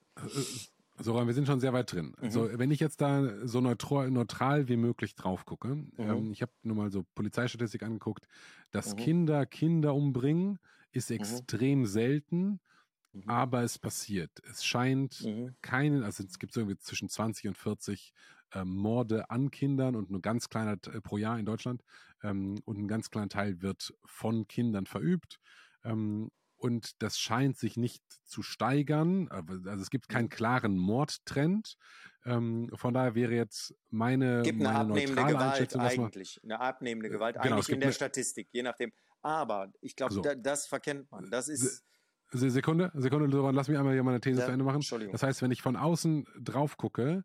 So, 0.99 1.13
wir 1.27 1.33
sind 1.33 1.47
schon 1.47 1.59
sehr 1.59 1.73
weit 1.73 1.91
drin. 1.91 2.07
Mhm. 2.17 2.23
Also, 2.23 2.49
wenn 2.57 2.71
ich 2.71 2.79
jetzt 2.79 3.01
da 3.01 3.47
so 3.47 3.61
neutral, 3.61 4.09
neutral 4.09 4.67
wie 4.67 4.77
möglich 4.77 5.15
drauf 5.15 5.45
gucke, 5.45 5.75
mhm. 5.75 5.91
ähm, 5.97 6.31
ich 6.31 6.41
habe 6.41 6.51
nur 6.63 6.75
mal 6.75 6.91
so 6.91 7.05
Polizeistatistik 7.15 7.83
angeguckt, 7.83 8.27
dass 8.71 8.93
mhm. 8.93 8.99
Kinder 8.99 9.45
Kinder 9.45 9.93
umbringen, 9.93 10.59
ist 10.91 11.09
mhm. 11.09 11.17
extrem 11.17 11.85
selten. 11.85 12.59
Mhm. 13.13 13.23
Aber 13.29 13.63
es 13.63 13.79
passiert. 13.79 14.31
Es 14.49 14.65
scheint 14.65 15.23
mhm. 15.23 15.55
keinen, 15.61 16.03
also 16.03 16.23
es 16.23 16.39
gibt 16.39 16.55
irgendwie 16.55 16.77
zwischen 16.77 17.09
20 17.09 17.47
und 17.47 17.57
40 17.57 18.13
ähm, 18.53 18.75
Morde 18.75 19.29
an 19.29 19.51
Kindern 19.51 19.95
und 19.95 20.09
nur 20.09 20.21
ganz 20.21 20.49
kleiner 20.49 20.73
äh, 20.73 21.01
pro 21.01 21.17
Jahr 21.17 21.39
in 21.39 21.45
Deutschland. 21.45 21.83
Ähm, 22.23 22.55
und 22.65 22.77
ein 22.77 22.87
ganz 22.87 23.09
kleiner 23.09 23.29
Teil 23.29 23.61
wird 23.61 23.93
von 24.05 24.47
Kindern 24.47 24.85
verübt. 24.85 25.39
Und 26.57 27.01
das 27.01 27.19
scheint 27.19 27.57
sich 27.57 27.77
nicht 27.77 28.03
zu 28.25 28.41
steigern. 28.41 29.29
Also 29.29 29.81
es 29.81 29.89
gibt 29.89 30.09
keinen 30.09 30.29
klaren 30.29 30.77
Mordtrend. 30.77 31.77
Ähm, 32.25 32.69
von 32.73 32.93
daher 32.93 33.15
wäre 33.15 33.33
jetzt 33.33 33.75
meine 33.89 34.41
gibt 34.41 34.59
eine 34.59 34.73
meine 34.73 34.79
abnehmende 34.79 35.23
Gewalt 35.23 35.75
eigentlich, 35.77 36.39
eine 36.43 36.59
abnehmende 36.59 37.09
Gewalt 37.09 37.37
genau, 37.41 37.55
eigentlich 37.55 37.69
in 37.69 37.79
der 37.79 37.91
Statistik, 37.91 38.49
je 38.51 38.63
nachdem. 38.63 38.91
Aber 39.21 39.71
ich 39.81 39.95
glaube, 39.95 40.13
so. 40.13 40.21
da, 40.21 40.35
das 40.35 40.67
verkennt 40.67 41.09
man. 41.11 41.29
Das 41.29 41.47
ist 41.47 41.83
Sekunde, 42.31 42.91
Sekunde, 42.95 43.27
lass 43.51 43.69
mich 43.69 43.77
einmal 43.77 43.93
hier 43.93 44.03
meine 44.03 44.19
These 44.19 44.39
ja, 44.39 44.45
zu 44.45 44.51
Ende 44.51 44.65
machen. 44.65 44.83
Das 45.11 45.23
heißt, 45.23 45.41
wenn 45.41 45.51
ich 45.51 45.61
von 45.61 45.77
außen 45.77 46.25
drauf 46.41 46.75
gucke, 46.75 47.23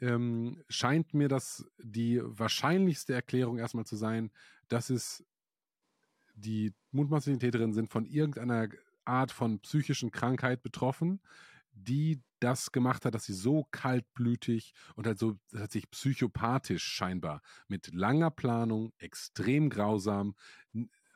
ähm, 0.00 0.62
scheint 0.68 1.14
mir 1.14 1.28
das 1.28 1.64
die 1.78 2.20
wahrscheinlichste 2.22 3.12
Erklärung 3.14 3.58
erstmal 3.58 3.84
zu 3.84 3.96
sein, 3.96 4.32
dass 4.68 4.90
es 4.90 5.24
die 6.40 6.72
mutmaßlichen 6.92 7.40
Täterinnen 7.40 7.72
sind 7.72 7.90
von 7.90 8.06
irgendeiner 8.06 8.68
Art 9.04 9.32
von 9.32 9.60
psychischen 9.60 10.10
Krankheit 10.10 10.62
betroffen, 10.62 11.20
die 11.72 12.20
das 12.40 12.72
gemacht 12.72 13.04
hat, 13.04 13.14
dass 13.14 13.24
sie 13.24 13.34
so 13.34 13.66
kaltblütig 13.70 14.72
und 14.96 15.06
halt 15.06 15.18
so 15.18 15.36
tatsächlich 15.52 15.90
psychopathisch 15.90 16.82
scheinbar 16.82 17.42
mit 17.68 17.92
langer 17.92 18.30
Planung, 18.30 18.92
extrem 18.98 19.68
grausam, 19.68 20.34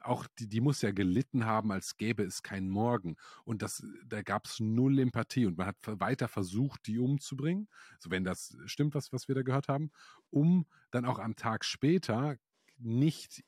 auch 0.04 0.26
die, 0.38 0.48
die 0.48 0.60
muss 0.60 0.82
ja 0.82 0.92
gelitten 0.92 1.46
haben, 1.46 1.72
als 1.72 1.96
gäbe 1.96 2.22
es 2.24 2.42
keinen 2.42 2.68
Morgen. 2.68 3.16
Und 3.44 3.62
das, 3.62 3.82
da 4.04 4.22
gab 4.22 4.46
es 4.46 4.60
null 4.60 4.98
Empathie 4.98 5.46
und 5.46 5.56
man 5.56 5.66
hat 5.66 5.76
weiter 5.82 6.28
versucht, 6.28 6.86
die 6.86 6.98
umzubringen, 6.98 7.68
so 7.98 8.10
wenn 8.10 8.24
das 8.24 8.56
stimmt, 8.66 8.94
was, 8.94 9.12
was 9.12 9.28
wir 9.28 9.34
da 9.34 9.42
gehört 9.42 9.68
haben, 9.68 9.90
um 10.30 10.66
dann 10.90 11.06
auch 11.06 11.18
am 11.18 11.36
Tag 11.36 11.64
später 11.64 12.36
nicht 12.76 13.42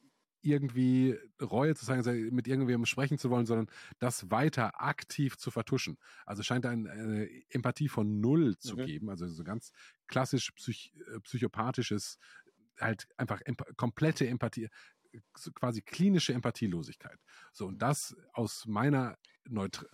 irgendwie 0.47 1.19
Reue 1.41 1.75
zu 1.75 1.85
zeigen, 1.85 2.35
mit 2.35 2.47
irgendwem 2.49 2.87
sprechen 2.87 3.19
zu 3.19 3.31
wollen, 3.31 3.47
sondern 3.47 3.69
das 3.99 4.31
weiter 4.31 4.81
aktiv 4.81 5.37
zu 5.37 5.51
vertuschen. 5.51 5.99
Also 6.25 6.43
scheint 6.43 6.65
da 6.65 6.71
eine 6.71 7.29
Empathie 7.49 7.89
von 7.89 8.21
Null 8.21 8.57
zu 8.59 8.77
mhm. 8.77 8.87
geben, 8.87 9.11
also 9.11 9.27
so 9.27 9.45
ganz 9.45 9.73
klassisch 10.07 10.53
psych, 10.53 10.93
äh, 11.15 11.21
psychopathisches, 11.21 12.19
halt 12.81 13.09
einfach 13.17 13.41
emp 13.43 13.63
komplette 13.77 14.27
Empathie, 14.27 14.69
quasi 15.55 15.83
klinische 15.83 16.33
Empathielosigkeit. 16.33 17.19
So, 17.53 17.67
und 17.67 17.81
das 17.81 18.15
aus 18.33 18.67
meiner, 18.67 19.17
Neut 19.49 19.87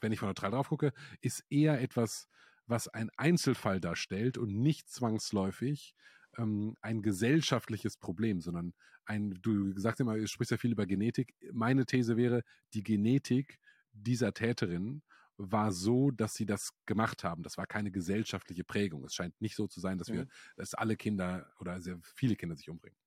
wenn 0.00 0.12
ich 0.12 0.18
von 0.18 0.28
neutral 0.28 0.50
drauf 0.50 0.68
gucke, 0.68 0.92
ist 1.20 1.44
eher 1.50 1.80
etwas, 1.80 2.28
was 2.66 2.88
ein 2.88 3.10
Einzelfall 3.16 3.80
darstellt 3.80 4.38
und 4.38 4.54
nicht 4.54 4.88
zwangsläufig 4.88 5.94
ähm, 6.38 6.76
ein 6.80 7.02
gesellschaftliches 7.02 7.96
Problem, 7.96 8.40
sondern 8.40 8.72
ein, 9.04 9.38
du 9.42 9.78
sagst 9.78 10.00
immer, 10.00 10.16
du 10.16 10.26
sprichst 10.26 10.50
ja 10.50 10.56
viel 10.56 10.72
über 10.72 10.86
Genetik. 10.86 11.34
Meine 11.52 11.86
These 11.86 12.16
wäre, 12.16 12.42
die 12.72 12.82
Genetik 12.82 13.58
dieser 13.92 14.32
Täterin 14.32 15.02
war 15.36 15.72
so, 15.72 16.10
dass 16.10 16.34
sie 16.34 16.46
das 16.46 16.70
gemacht 16.86 17.24
haben. 17.24 17.42
Das 17.42 17.58
war 17.58 17.66
keine 17.66 17.90
gesellschaftliche 17.90 18.64
Prägung. 18.64 19.04
Es 19.04 19.14
scheint 19.14 19.38
nicht 19.40 19.56
so 19.56 19.66
zu 19.66 19.80
sein, 19.80 19.98
dass 19.98 20.08
wir, 20.08 20.24
mhm. 20.24 20.30
dass 20.56 20.74
alle 20.74 20.96
Kinder 20.96 21.52
oder 21.60 21.80
sehr 21.80 21.98
viele 22.02 22.36
Kinder 22.36 22.56
sich 22.56 22.70
umbringen. 22.70 22.98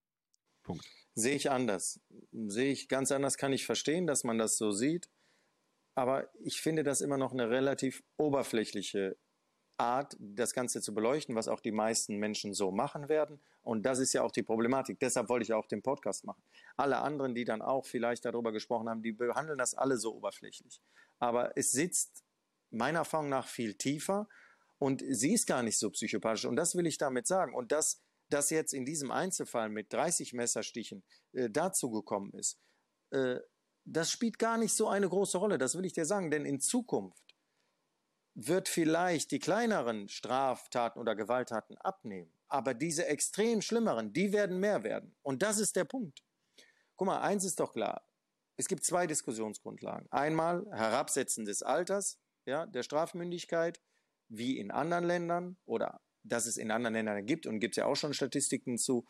Punkt. 0.64 0.86
Sehe 1.16 1.36
ich 1.36 1.50
anders. 1.50 2.02
Sehe 2.32 2.72
ich 2.72 2.90
ganz 2.90 3.12
anders, 3.12 3.38
kann 3.38 3.54
ich 3.54 3.66
verstehen, 3.66 4.06
dass 4.06 4.24
man 4.24 4.38
das 4.38 4.58
so 4.58 4.72
sieht. 4.72 5.10
Aber 5.96 6.30
ich 6.44 6.62
finde 6.62 6.84
das 6.84 7.02
immer 7.02 7.18
noch 7.18 7.32
eine 7.32 7.50
relativ 7.50 8.04
oberflächliche 8.18 9.18
Art, 9.78 10.18
das 10.20 10.54
Ganze 10.54 10.82
zu 10.82 10.94
beleuchten, 10.94 11.36
was 11.36 11.48
auch 11.48 11.60
die 11.60 11.72
meisten 11.72 12.18
Menschen 12.18 12.54
so 12.54 12.72
machen 12.72 13.10
werden. 13.10 13.40
Und 13.64 13.84
das 13.86 14.00
ist 14.00 14.14
ja 14.14 14.24
auch 14.24 14.32
die 14.32 14.44
Problematik. 14.44 15.00
Deshalb 15.00 15.30
wollte 15.30 15.44
ich 15.44 15.54
auch 15.54 15.68
den 15.68 15.82
Podcast 15.82 16.26
machen. 16.26 16.42
Alle 16.76 16.98
anderen, 16.98 17.36
die 17.36 17.46
dann 17.46 17.62
auch 17.62 17.86
vielleicht 17.86 18.26
darüber 18.26 18.52
gesprochen 18.52 18.90
haben, 18.90 19.04
die 19.04 19.12
behandeln 19.12 19.58
das 19.58 19.76
alle 19.76 19.98
so 19.98 20.16
oberflächlich. 20.16 20.82
Aber 21.20 21.56
es 21.56 21.72
sitzt 21.72 22.24
meiner 22.72 23.00
Erfahrung 23.00 23.30
nach 23.30 23.48
viel 23.48 23.76
tiefer 23.76 24.28
und 24.80 25.04
sie 25.08 25.34
ist 25.34 25.46
gar 25.46 25.64
nicht 25.64 25.78
so 25.78 25.90
psychopathisch. 25.92 26.46
Und 26.46 26.56
das 26.56 26.76
will 26.76 26.88
ich 26.88 26.98
damit 26.98 27.28
sagen. 27.28 27.54
Und 27.54 27.72
das 27.72 28.02
dass 28.30 28.50
jetzt 28.50 28.74
in 28.74 28.86
diesem 28.86 29.12
Einzelfall 29.12 29.70
mit 29.70 29.92
30 29.94 30.34
Messerstichen 30.34 31.04
äh, 31.34 31.50
dazu 31.50 31.90
gekommen 31.92 32.32
ist, 32.34 32.60
äh, 33.12 33.40
das 33.86 34.12
spielt 34.12 34.38
gar 34.38 34.58
nicht 34.58 34.74
so 34.74 34.90
eine 34.90 35.08
große 35.08 35.38
Rolle, 35.38 35.58
das 35.58 35.78
will 35.78 35.86
ich 35.86 35.94
dir 35.94 36.06
sagen, 36.06 36.30
denn 36.30 36.46
in 36.46 36.60
Zukunft 36.60 37.27
wird 38.40 38.70
vielleicht 38.70 39.32
die 39.32 39.40
kleineren 39.40 40.10
Straftaten 40.10 41.00
oder 41.00 41.16
Gewalttaten 41.16 41.76
abnehmen, 41.80 42.32
aber 42.48 42.76
diese 42.76 43.08
extrem 43.08 43.64
schlimmeren, 43.64 44.14
die 44.14 44.32
werden 44.32 44.60
mehr 44.60 44.84
werden. 44.84 45.16
Und 45.24 45.42
das 45.42 45.58
ist 45.58 45.76
der 45.76 45.86
Punkt. 45.86 46.24
Guck 46.96 47.08
mal, 47.08 47.22
eins 47.22 47.44
ist 47.44 47.60
doch 47.60 47.74
klar. 47.74 48.08
Es 48.56 48.68
gibt 48.68 48.84
zwei 48.84 49.08
Diskussionsgrundlagen. 49.08 50.08
Einmal 50.12 50.68
Herabsetzen 50.72 51.46
des 51.46 51.64
Alters, 51.64 52.20
ja, 52.46 52.68
der 52.68 52.84
Strafmündigkeit, 52.84 53.82
wie 54.30 54.60
in 54.60 54.70
anderen 54.70 55.06
Ländern 55.06 55.58
oder 55.66 56.00
dass 56.24 56.46
es 56.46 56.58
in 56.58 56.70
anderen 56.70 56.94
Ländern 56.94 57.26
gibt 57.26 57.48
und 57.48 57.60
gibt 57.60 57.74
es 57.74 57.78
ja 57.78 57.86
auch 57.86 57.96
schon 57.96 58.14
Statistiken 58.14 58.78
zu. 58.78 59.08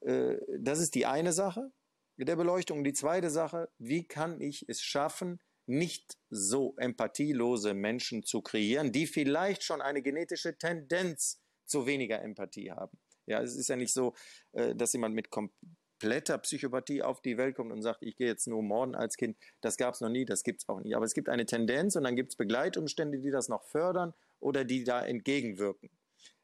Äh, 0.00 0.36
das 0.58 0.78
ist 0.78 0.94
die 0.94 1.06
eine 1.06 1.32
Sache 1.32 1.72
der 2.18 2.36
Beleuchtung. 2.36 2.84
Die 2.84 2.92
zweite 2.92 3.30
Sache, 3.30 3.70
wie 3.78 4.06
kann 4.06 4.40
ich 4.42 4.68
es 4.68 4.82
schaffen, 4.82 5.40
nicht 5.68 6.16
so 6.30 6.74
empathielose 6.76 7.74
Menschen 7.74 8.22
zu 8.22 8.42
kreieren, 8.42 8.92
die 8.92 9.06
vielleicht 9.06 9.62
schon 9.62 9.80
eine 9.80 10.02
genetische 10.02 10.56
Tendenz 10.56 11.40
zu 11.66 11.86
weniger 11.86 12.22
Empathie 12.22 12.70
haben. 12.70 12.98
Ja, 13.26 13.42
es 13.42 13.54
ist 13.54 13.68
ja 13.68 13.76
nicht 13.76 13.92
so, 13.92 14.14
äh, 14.52 14.74
dass 14.74 14.94
jemand 14.94 15.14
mit 15.14 15.28
kompletter 15.30 16.38
Psychopathie 16.38 17.02
auf 17.02 17.20
die 17.20 17.36
Welt 17.36 17.56
kommt 17.56 17.72
und 17.72 17.82
sagt, 17.82 18.02
ich 18.02 18.16
gehe 18.16 18.26
jetzt 18.26 18.46
nur 18.46 18.62
morden 18.62 18.94
als 18.94 19.16
Kind. 19.16 19.36
Das 19.60 19.76
gab 19.76 19.94
es 19.94 20.00
noch 20.00 20.08
nie, 20.08 20.24
das 20.24 20.42
gibt 20.42 20.62
es 20.62 20.68
auch 20.68 20.80
nie. 20.80 20.94
Aber 20.94 21.04
es 21.04 21.12
gibt 21.12 21.28
eine 21.28 21.44
Tendenz 21.44 21.96
und 21.96 22.04
dann 22.04 22.16
gibt 22.16 22.32
es 22.32 22.36
Begleitumstände, 22.36 23.18
die 23.18 23.30
das 23.30 23.48
noch 23.48 23.64
fördern 23.64 24.14
oder 24.40 24.64
die 24.64 24.84
da 24.84 25.04
entgegenwirken. 25.04 25.90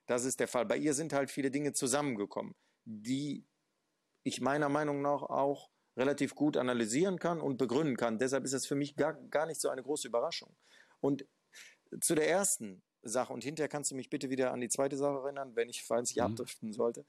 Das 0.06 0.24
ist 0.24 0.40
der 0.40 0.48
Fall. 0.48 0.66
Bei 0.66 0.76
ihr 0.76 0.92
sind 0.92 1.14
halt 1.14 1.30
viele 1.30 1.50
Dinge 1.50 1.72
zusammengekommen, 1.72 2.54
die 2.84 3.46
ich 4.22 4.42
meiner 4.42 4.68
Meinung 4.68 5.00
nach 5.00 5.22
auch 5.22 5.70
relativ 5.96 6.34
gut 6.34 6.56
analysieren 6.56 7.18
kann 7.18 7.40
und 7.40 7.56
begründen 7.56 7.96
kann. 7.96 8.18
Deshalb 8.18 8.44
ist 8.44 8.52
es 8.52 8.66
für 8.66 8.74
mich 8.74 8.96
gar, 8.96 9.14
gar 9.14 9.46
nicht 9.46 9.60
so 9.60 9.68
eine 9.68 9.82
große 9.82 10.08
Überraschung. 10.08 10.54
Und 11.00 11.26
zu 12.00 12.14
der 12.14 12.28
ersten 12.28 12.82
Sache, 13.02 13.32
und 13.32 13.44
hinterher 13.44 13.68
kannst 13.68 13.90
du 13.90 13.94
mich 13.94 14.10
bitte 14.10 14.30
wieder 14.30 14.52
an 14.52 14.60
die 14.60 14.68
zweite 14.68 14.96
Sache 14.96 15.18
erinnern, 15.18 15.54
wenn 15.54 15.68
ich, 15.68 15.84
falls 15.84 16.10
ich 16.10 16.16
mhm. 16.16 16.22
abdriften 16.22 16.72
sollte. 16.72 17.04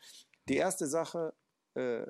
Die 0.48 0.58
erste 0.58 0.88
Sache, 0.88 1.34
äh, 1.74 2.06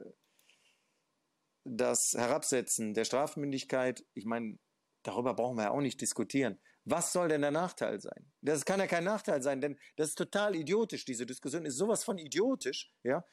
das 1.64 2.14
Herabsetzen 2.14 2.94
der 2.94 3.06
Strafmündigkeit, 3.06 4.06
ich 4.14 4.26
meine, 4.26 4.60
darüber 5.04 5.34
brauchen 5.34 5.58
wir 5.58 5.64
ja 5.64 5.72
auch 5.72 5.82
nicht 5.82 6.02
diskutieren. 6.02 6.60
Was 6.84 7.14
soll 7.14 7.30
denn 7.30 7.42
der 7.42 7.52
Nachteil 7.52 8.00
sein? 8.00 8.32
Das 8.42 8.66
kann 8.66 8.80
ja 8.80 8.86
kein 8.86 9.04
Nachteil 9.04 9.42
sein, 9.42 9.60
denn 9.60 9.80
das 9.96 10.10
ist 10.10 10.18
total 10.18 10.56
idiotisch. 10.56 11.06
Diese 11.06 11.26
Diskussion 11.26 11.66
ist 11.66 11.78
sowas 11.78 12.04
von 12.04 12.20
idiotisch. 12.20 12.94
Ja? 13.04 13.26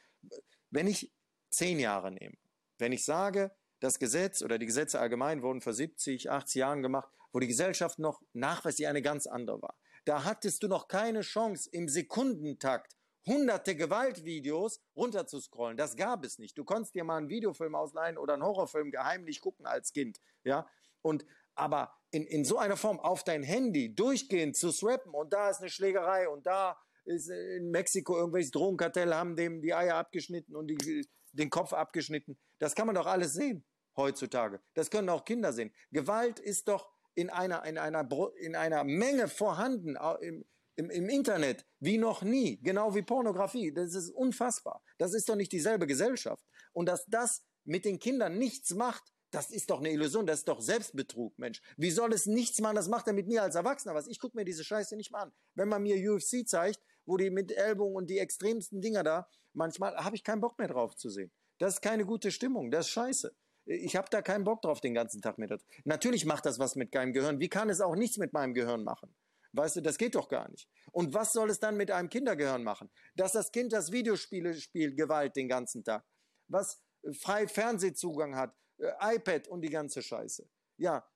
Wenn 0.70 0.86
ich 0.86 1.12
zehn 1.50 1.78
Jahre 1.78 2.10
nehme, 2.10 2.36
wenn 2.82 2.92
ich 2.92 3.04
sage, 3.04 3.52
das 3.78 3.98
Gesetz 3.98 4.42
oder 4.42 4.58
die 4.58 4.66
Gesetze 4.66 4.98
allgemein 4.98 5.42
wurden 5.42 5.60
vor 5.60 5.72
70, 5.72 6.30
80 6.30 6.54
Jahren 6.56 6.82
gemacht, 6.82 7.08
wo 7.32 7.38
die 7.38 7.46
Gesellschaft 7.46 8.00
noch 8.00 8.20
nachweislich 8.32 8.88
eine 8.88 9.02
ganz 9.02 9.26
andere 9.26 9.62
war. 9.62 9.78
Da 10.04 10.24
hattest 10.24 10.62
du 10.64 10.68
noch 10.68 10.88
keine 10.88 11.20
Chance, 11.20 11.70
im 11.72 11.88
Sekundentakt 11.88 12.96
hunderte 13.24 13.76
Gewaltvideos 13.76 14.80
runterzuscrollen. 14.96 15.76
Das 15.76 15.94
gab 15.94 16.24
es 16.24 16.40
nicht. 16.40 16.58
Du 16.58 16.64
konntest 16.64 16.96
dir 16.96 17.04
mal 17.04 17.18
einen 17.18 17.28
Videofilm 17.28 17.76
ausleihen 17.76 18.18
oder 18.18 18.34
einen 18.34 18.42
Horrorfilm 18.42 18.90
geheimlich 18.90 19.40
gucken 19.40 19.64
als 19.64 19.92
Kind. 19.92 20.18
Ja? 20.42 20.66
Und 21.02 21.24
aber 21.54 21.94
in, 22.10 22.26
in 22.26 22.44
so 22.44 22.58
einer 22.58 22.76
Form 22.76 22.98
auf 22.98 23.22
dein 23.22 23.44
Handy 23.44 23.94
durchgehend 23.94 24.56
zu 24.56 24.72
swappen 24.72 25.14
und 25.14 25.32
da 25.32 25.50
ist 25.50 25.60
eine 25.60 25.70
Schlägerei 25.70 26.28
und 26.28 26.46
da 26.46 26.76
ist 27.04 27.28
in 27.28 27.70
Mexiko 27.70 28.16
irgendwelche 28.16 28.50
Drogenkartelle 28.50 29.14
haben 29.14 29.36
dem 29.36 29.60
die 29.60 29.72
Eier 29.72 29.96
abgeschnitten 29.96 30.56
und 30.56 30.66
die, 30.68 31.06
den 31.32 31.50
Kopf 31.50 31.72
abgeschnitten. 31.72 32.38
Das 32.58 32.74
kann 32.74 32.86
man 32.86 32.94
doch 32.94 33.06
alles 33.06 33.32
sehen 33.34 33.64
heutzutage. 33.96 34.60
Das 34.74 34.90
können 34.90 35.08
auch 35.08 35.24
Kinder 35.24 35.52
sehen. 35.52 35.72
Gewalt 35.90 36.38
ist 36.38 36.68
doch 36.68 36.90
in 37.14 37.30
einer, 37.30 37.64
in 37.64 37.78
einer, 37.78 38.08
in 38.36 38.56
einer 38.56 38.84
Menge 38.84 39.28
vorhanden 39.28 39.96
im, 40.20 40.44
im, 40.76 40.90
im 40.90 41.08
Internet 41.08 41.66
wie 41.78 41.98
noch 41.98 42.22
nie, 42.22 42.60
genau 42.62 42.94
wie 42.94 43.02
Pornografie. 43.02 43.72
Das 43.72 43.94
ist 43.94 44.10
unfassbar. 44.10 44.82
Das 44.98 45.12
ist 45.12 45.28
doch 45.28 45.36
nicht 45.36 45.52
dieselbe 45.52 45.86
Gesellschaft. 45.86 46.44
Und 46.72 46.86
dass 46.86 47.04
das 47.06 47.42
mit 47.64 47.84
den 47.84 47.98
Kindern 47.98 48.38
nichts 48.38 48.70
macht, 48.74 49.12
das 49.30 49.50
ist 49.50 49.70
doch 49.70 49.78
eine 49.78 49.90
Illusion, 49.90 50.26
das 50.26 50.40
ist 50.40 50.48
doch 50.48 50.60
Selbstbetrug, 50.60 51.38
Mensch. 51.38 51.62
Wie 51.78 51.90
soll 51.90 52.12
es 52.12 52.26
nichts 52.26 52.60
machen? 52.60 52.76
Das 52.76 52.88
macht 52.88 53.06
er 53.06 53.14
mit 53.14 53.28
mir 53.28 53.42
als 53.42 53.54
Erwachsener 53.54 53.94
was. 53.94 54.06
Ich 54.06 54.18
gucke 54.18 54.36
mir 54.36 54.44
diese 54.44 54.62
Scheiße 54.62 54.94
nicht 54.94 55.10
mal 55.10 55.22
an. 55.22 55.32
Wenn 55.54 55.68
man 55.68 55.82
mir 55.82 55.96
UFC 56.12 56.46
zeigt, 56.46 56.80
wo 57.06 57.16
die 57.16 57.30
mit 57.30 57.52
Ellbogen 57.52 57.96
und 57.96 58.10
die 58.10 58.18
extremsten 58.18 58.80
Dinger 58.80 59.02
da, 59.02 59.28
manchmal 59.52 59.96
habe 59.96 60.16
ich 60.16 60.24
keinen 60.24 60.40
Bock 60.40 60.58
mehr 60.58 60.68
drauf 60.68 60.96
zu 60.96 61.10
sehen. 61.10 61.32
Das 61.58 61.74
ist 61.74 61.80
keine 61.80 62.04
gute 62.04 62.30
Stimmung, 62.30 62.70
das 62.70 62.86
ist 62.86 62.92
scheiße. 62.92 63.34
Ich 63.64 63.94
habe 63.94 64.08
da 64.10 64.22
keinen 64.22 64.44
Bock 64.44 64.62
drauf 64.62 64.80
den 64.80 64.94
ganzen 64.94 65.22
Tag 65.22 65.38
mit. 65.38 65.52
Natürlich 65.84 66.24
macht 66.24 66.46
das 66.46 66.58
was 66.58 66.74
mit 66.74 66.94
deinem 66.94 67.12
Gehirn. 67.12 67.38
Wie 67.38 67.48
kann 67.48 67.70
es 67.70 67.80
auch 67.80 67.94
nichts 67.94 68.18
mit 68.18 68.32
meinem 68.32 68.54
Gehirn 68.54 68.82
machen? 68.82 69.14
Weißt 69.52 69.76
du, 69.76 69.82
das 69.82 69.98
geht 69.98 70.14
doch 70.14 70.28
gar 70.28 70.50
nicht. 70.50 70.68
Und 70.90 71.14
was 71.14 71.32
soll 71.32 71.50
es 71.50 71.60
dann 71.60 71.76
mit 71.76 71.90
einem 71.90 72.08
Kindergehirn 72.08 72.64
machen? 72.64 72.90
Dass 73.14 73.32
das 73.32 73.52
Kind 73.52 73.72
das 73.72 73.92
Videospiele 73.92 74.54
spielt, 74.54 74.96
Gewalt 74.96 75.36
den 75.36 75.48
ganzen 75.48 75.84
Tag. 75.84 76.04
Was 76.48 76.82
frei 77.20 77.46
Fernsehzugang 77.46 78.34
hat, 78.34 78.56
äh, 78.78 79.16
iPad 79.16 79.48
und 79.48 79.60
die 79.60 79.70
ganze 79.70 80.02
Scheiße. 80.02 80.48
Ja, 80.78 81.06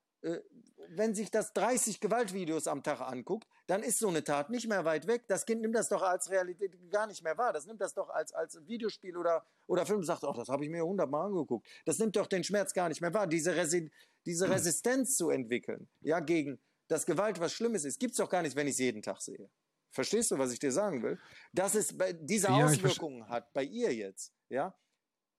wenn 0.91 1.15
sich 1.15 1.31
das 1.31 1.53
30 1.53 2.01
Gewaltvideos 2.01 2.67
am 2.67 2.83
Tag 2.83 3.01
anguckt, 3.01 3.47
dann 3.67 3.83
ist 3.83 3.99
so 3.99 4.09
eine 4.09 4.25
Tat 4.25 4.51
nicht 4.51 4.69
mehr 4.69 4.85
weit 4.85 5.07
weg. 5.07 5.25
Das 5.29 5.47
Kind 5.47 5.63
nimmt 5.63 5.75
das 5.75 5.89
doch 5.89 6.03
als 6.03 6.31
Realität 6.31 6.73
gar 6.91 7.07
nicht 7.07 7.23
mehr 7.23 7.37
wahr. 7.37 7.53
Das 7.53 7.67
nimmt 7.67 7.81
das 7.81 7.95
doch 7.95 8.09
als, 8.11 8.33
als 8.33 8.61
Videospiel 8.67 9.17
oder, 9.17 9.45
oder 9.67 9.87
Film 9.87 9.99
und 9.99 10.05
sagt, 10.05 10.25
ach, 10.25 10.37
das 10.37 10.49
habe 10.49 10.65
ich 10.65 10.71
mir 10.71 10.85
hundertmal 10.85 11.27
angeguckt. 11.27 11.67
Das 11.85 11.99
nimmt 11.99 12.17
doch 12.17 12.27
den 12.27 12.45
Schmerz 12.45 12.73
gar 12.73 12.89
nicht 12.89 13.01
mehr 13.01 13.13
wahr. 13.13 13.27
Diese, 13.27 13.55
Resi 13.57 13.91
diese 14.25 14.49
Resistenz 14.49 15.17
zu 15.17 15.31
entwickeln, 15.31 15.89
ja, 16.01 16.21
gegen 16.21 16.59
das 16.89 17.07
Gewalt 17.07 17.41
was 17.41 17.53
Schlimmes 17.53 17.85
ist, 17.85 17.99
gibt 17.99 18.13
es 18.13 18.19
doch 18.19 18.29
gar 18.29 18.43
nicht, 18.43 18.57
wenn 18.57 18.67
ich 18.67 18.75
es 18.75 18.79
jeden 18.79 19.03
Tag 19.03 19.21
sehe. 19.21 19.49
Verstehst 19.91 20.31
du, 20.31 20.39
was 20.39 20.53
ich 20.53 20.59
dir 20.59 20.73
sagen 20.73 21.03
will? 21.03 21.19
Dass 21.53 21.75
es 21.75 21.95
diese 22.21 22.49
ja, 22.49 22.65
Auswirkungen 22.65 23.29
hat 23.29 23.53
bei 23.53 23.65
ihr 23.65 23.95
jetzt, 23.95 24.33
ja, 24.49 24.75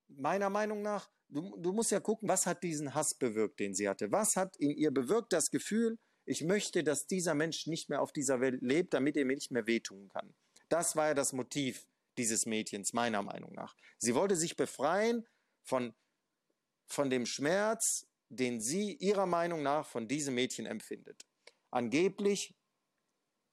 meiner 0.08 0.50
Meinung 0.50 0.82
nach 0.82 1.10
du, 1.29 1.57
du 1.57 1.74
musst 1.74 1.91
ja 1.91 2.00
gucken, 2.00 2.27
was 2.27 2.46
hat 2.46 2.63
diesen 2.63 2.93
Hass 2.93 3.13
bewirkt, 3.15 3.60
den 3.60 3.74
sie 3.74 3.88
hatte? 3.88 4.12
Was 4.12 4.36
hat 4.36 4.55
in 4.57 4.72
ihr 4.72 4.91
bewirkt 4.91 5.34
das 5.34 5.50
Gefühl, 5.50 5.98
ich 6.27 6.43
möchte, 6.43 6.84
dass 6.84 7.07
dieser 7.07 7.36
Mensch 7.36 7.67
nicht 7.67 7.89
mehr 7.89 8.01
auf 8.01 8.12
dieser 8.12 8.41
Welt 8.41 8.62
lebt, 8.62 8.93
damit 8.93 9.15
er 9.15 9.25
mir 9.25 9.36
nicht 9.36 9.51
mehr 9.51 9.65
wehtun 9.65 10.10
kann. 10.10 10.36
Das 10.67 10.96
war 10.98 11.07
ja 11.07 11.13
das 11.13 11.31
Motiv 11.31 11.88
dieses 12.17 12.46
Mädchens, 12.46 12.91
meiner 12.93 13.22
Meinung 13.22 13.53
nach. 13.53 13.75
Sie 13.98 14.13
wollte 14.13 14.36
sich 14.36 14.57
befreien 14.57 15.25
von, 15.63 15.96
von 16.86 17.10
dem 17.10 17.25
Schmerz, 17.25 18.07
den 18.29 18.60
sie 18.60 18.93
ihrer 18.98 19.25
Meinung 19.25 19.63
nach 19.63 19.86
von 19.86 20.07
diesem 20.10 20.36
Mädchen 20.36 20.65
empfindet. 20.65 21.25
Angeblich, 21.72 22.57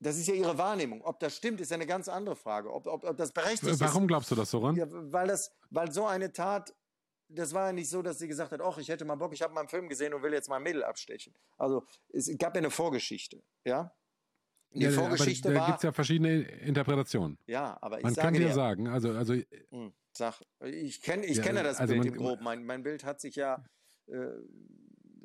das 0.00 0.18
ist 0.18 0.26
ja 0.26 0.34
ihre 0.34 0.58
Wahrnehmung. 0.58 1.02
Ob 1.02 1.20
das 1.20 1.36
stimmt, 1.36 1.60
ist 1.60 1.72
eine 1.72 1.86
ganz 1.86 2.08
andere 2.08 2.34
Frage. 2.34 2.72
Ob, 2.72 2.88
ob, 2.88 3.04
ob 3.04 3.16
das 3.16 3.32
berechtigt 3.32 3.62
Warum 3.62 3.74
ist. 3.74 3.80
Warum 3.80 4.06
glaubst 4.08 4.30
du 4.32 4.34
das, 4.34 4.50
Soran? 4.50 4.74
Ja, 4.74 4.86
weil, 4.90 5.28
das, 5.28 5.52
weil 5.70 5.92
so 5.92 6.06
eine 6.06 6.32
Tat 6.32 6.74
das 7.34 7.52
war 7.52 7.66
ja 7.66 7.72
nicht 7.72 7.88
so, 7.88 8.02
dass 8.02 8.18
sie 8.18 8.28
gesagt 8.28 8.52
hat, 8.52 8.60
ach, 8.60 8.78
ich 8.78 8.88
hätte 8.88 9.04
mal 9.04 9.16
Bock, 9.16 9.32
ich 9.32 9.42
habe 9.42 9.52
mal 9.54 9.60
einen 9.60 9.68
Film 9.68 9.88
gesehen 9.88 10.14
und 10.14 10.22
will 10.22 10.32
jetzt 10.32 10.48
mal 10.48 10.56
ein 10.56 10.62
Mädel 10.62 10.84
abstechen. 10.84 11.34
Also 11.56 11.86
es 12.10 12.30
gab 12.38 12.54
ja 12.54 12.58
eine 12.58 12.70
Vorgeschichte, 12.70 13.42
ja. 13.64 13.94
Die 14.72 14.82
ja, 14.82 14.90
Vorgeschichte 14.90 15.48
aber 15.48 15.58
da 15.58 15.66
gibt 15.66 15.76
es 15.78 15.82
ja 15.84 15.92
verschiedene 15.92 16.42
Interpretationen. 16.42 17.38
Ja, 17.46 17.78
aber 17.80 17.98
ich 17.98 18.02
man 18.02 18.14
sage 18.14 18.26
kann 18.26 18.34
dir 18.34 18.52
sagen, 18.52 18.88
also 18.88 19.12
also 19.12 19.34
hm, 19.70 19.92
sag, 20.12 20.42
ich 20.64 21.00
kenne 21.00 21.24
ich 21.26 21.36
ja, 21.36 21.42
kenne 21.44 21.62
das 21.62 21.78
also 21.78 21.94
Bild 21.94 22.06
man, 22.06 22.14
im 22.14 22.18
Grob. 22.18 22.40
Mein, 22.40 22.64
mein 22.64 22.82
Bild 22.82 23.04
hat 23.04 23.20
sich 23.20 23.36
ja 23.36 23.64
äh, 24.06 24.30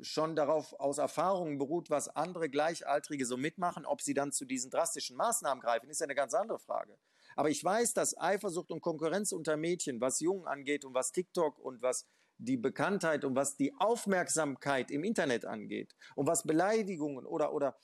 schon 0.02 0.36
darauf 0.36 0.78
aus 0.78 0.98
Erfahrungen 0.98 1.58
beruht, 1.58 1.90
was 1.90 2.08
andere 2.08 2.48
Gleichaltrige 2.48 3.26
so 3.26 3.36
mitmachen. 3.36 3.86
Ob 3.86 4.02
sie 4.02 4.14
dann 4.14 4.30
zu 4.30 4.44
diesen 4.44 4.70
drastischen 4.70 5.16
Maßnahmen 5.16 5.60
greifen, 5.60 5.90
ist 5.90 6.00
ja 6.00 6.04
eine 6.04 6.14
ganz 6.14 6.32
andere 6.32 6.60
Frage. 6.60 6.96
Aber 7.36 7.50
ich 7.50 7.62
weiß, 7.62 7.94
dass 7.94 8.18
Eifersucht 8.18 8.70
und 8.70 8.80
Konkurrenz 8.80 9.32
unter 9.32 9.56
Mädchen, 9.56 10.00
was 10.00 10.20
Jungen 10.20 10.46
angeht 10.46 10.84
und 10.84 10.94
was 10.94 11.12
TikTok 11.12 11.58
und 11.58 11.82
was 11.82 12.06
die 12.38 12.56
Bekanntheit 12.56 13.24
und 13.24 13.36
was 13.36 13.56
die 13.56 13.74
Aufmerksamkeit 13.78 14.90
im 14.90 15.04
Internet 15.04 15.44
angeht 15.44 15.94
und 16.16 16.26
was 16.26 16.44
Beleidigungen 16.44 17.26
oder, 17.26 17.52
oder 17.52 17.76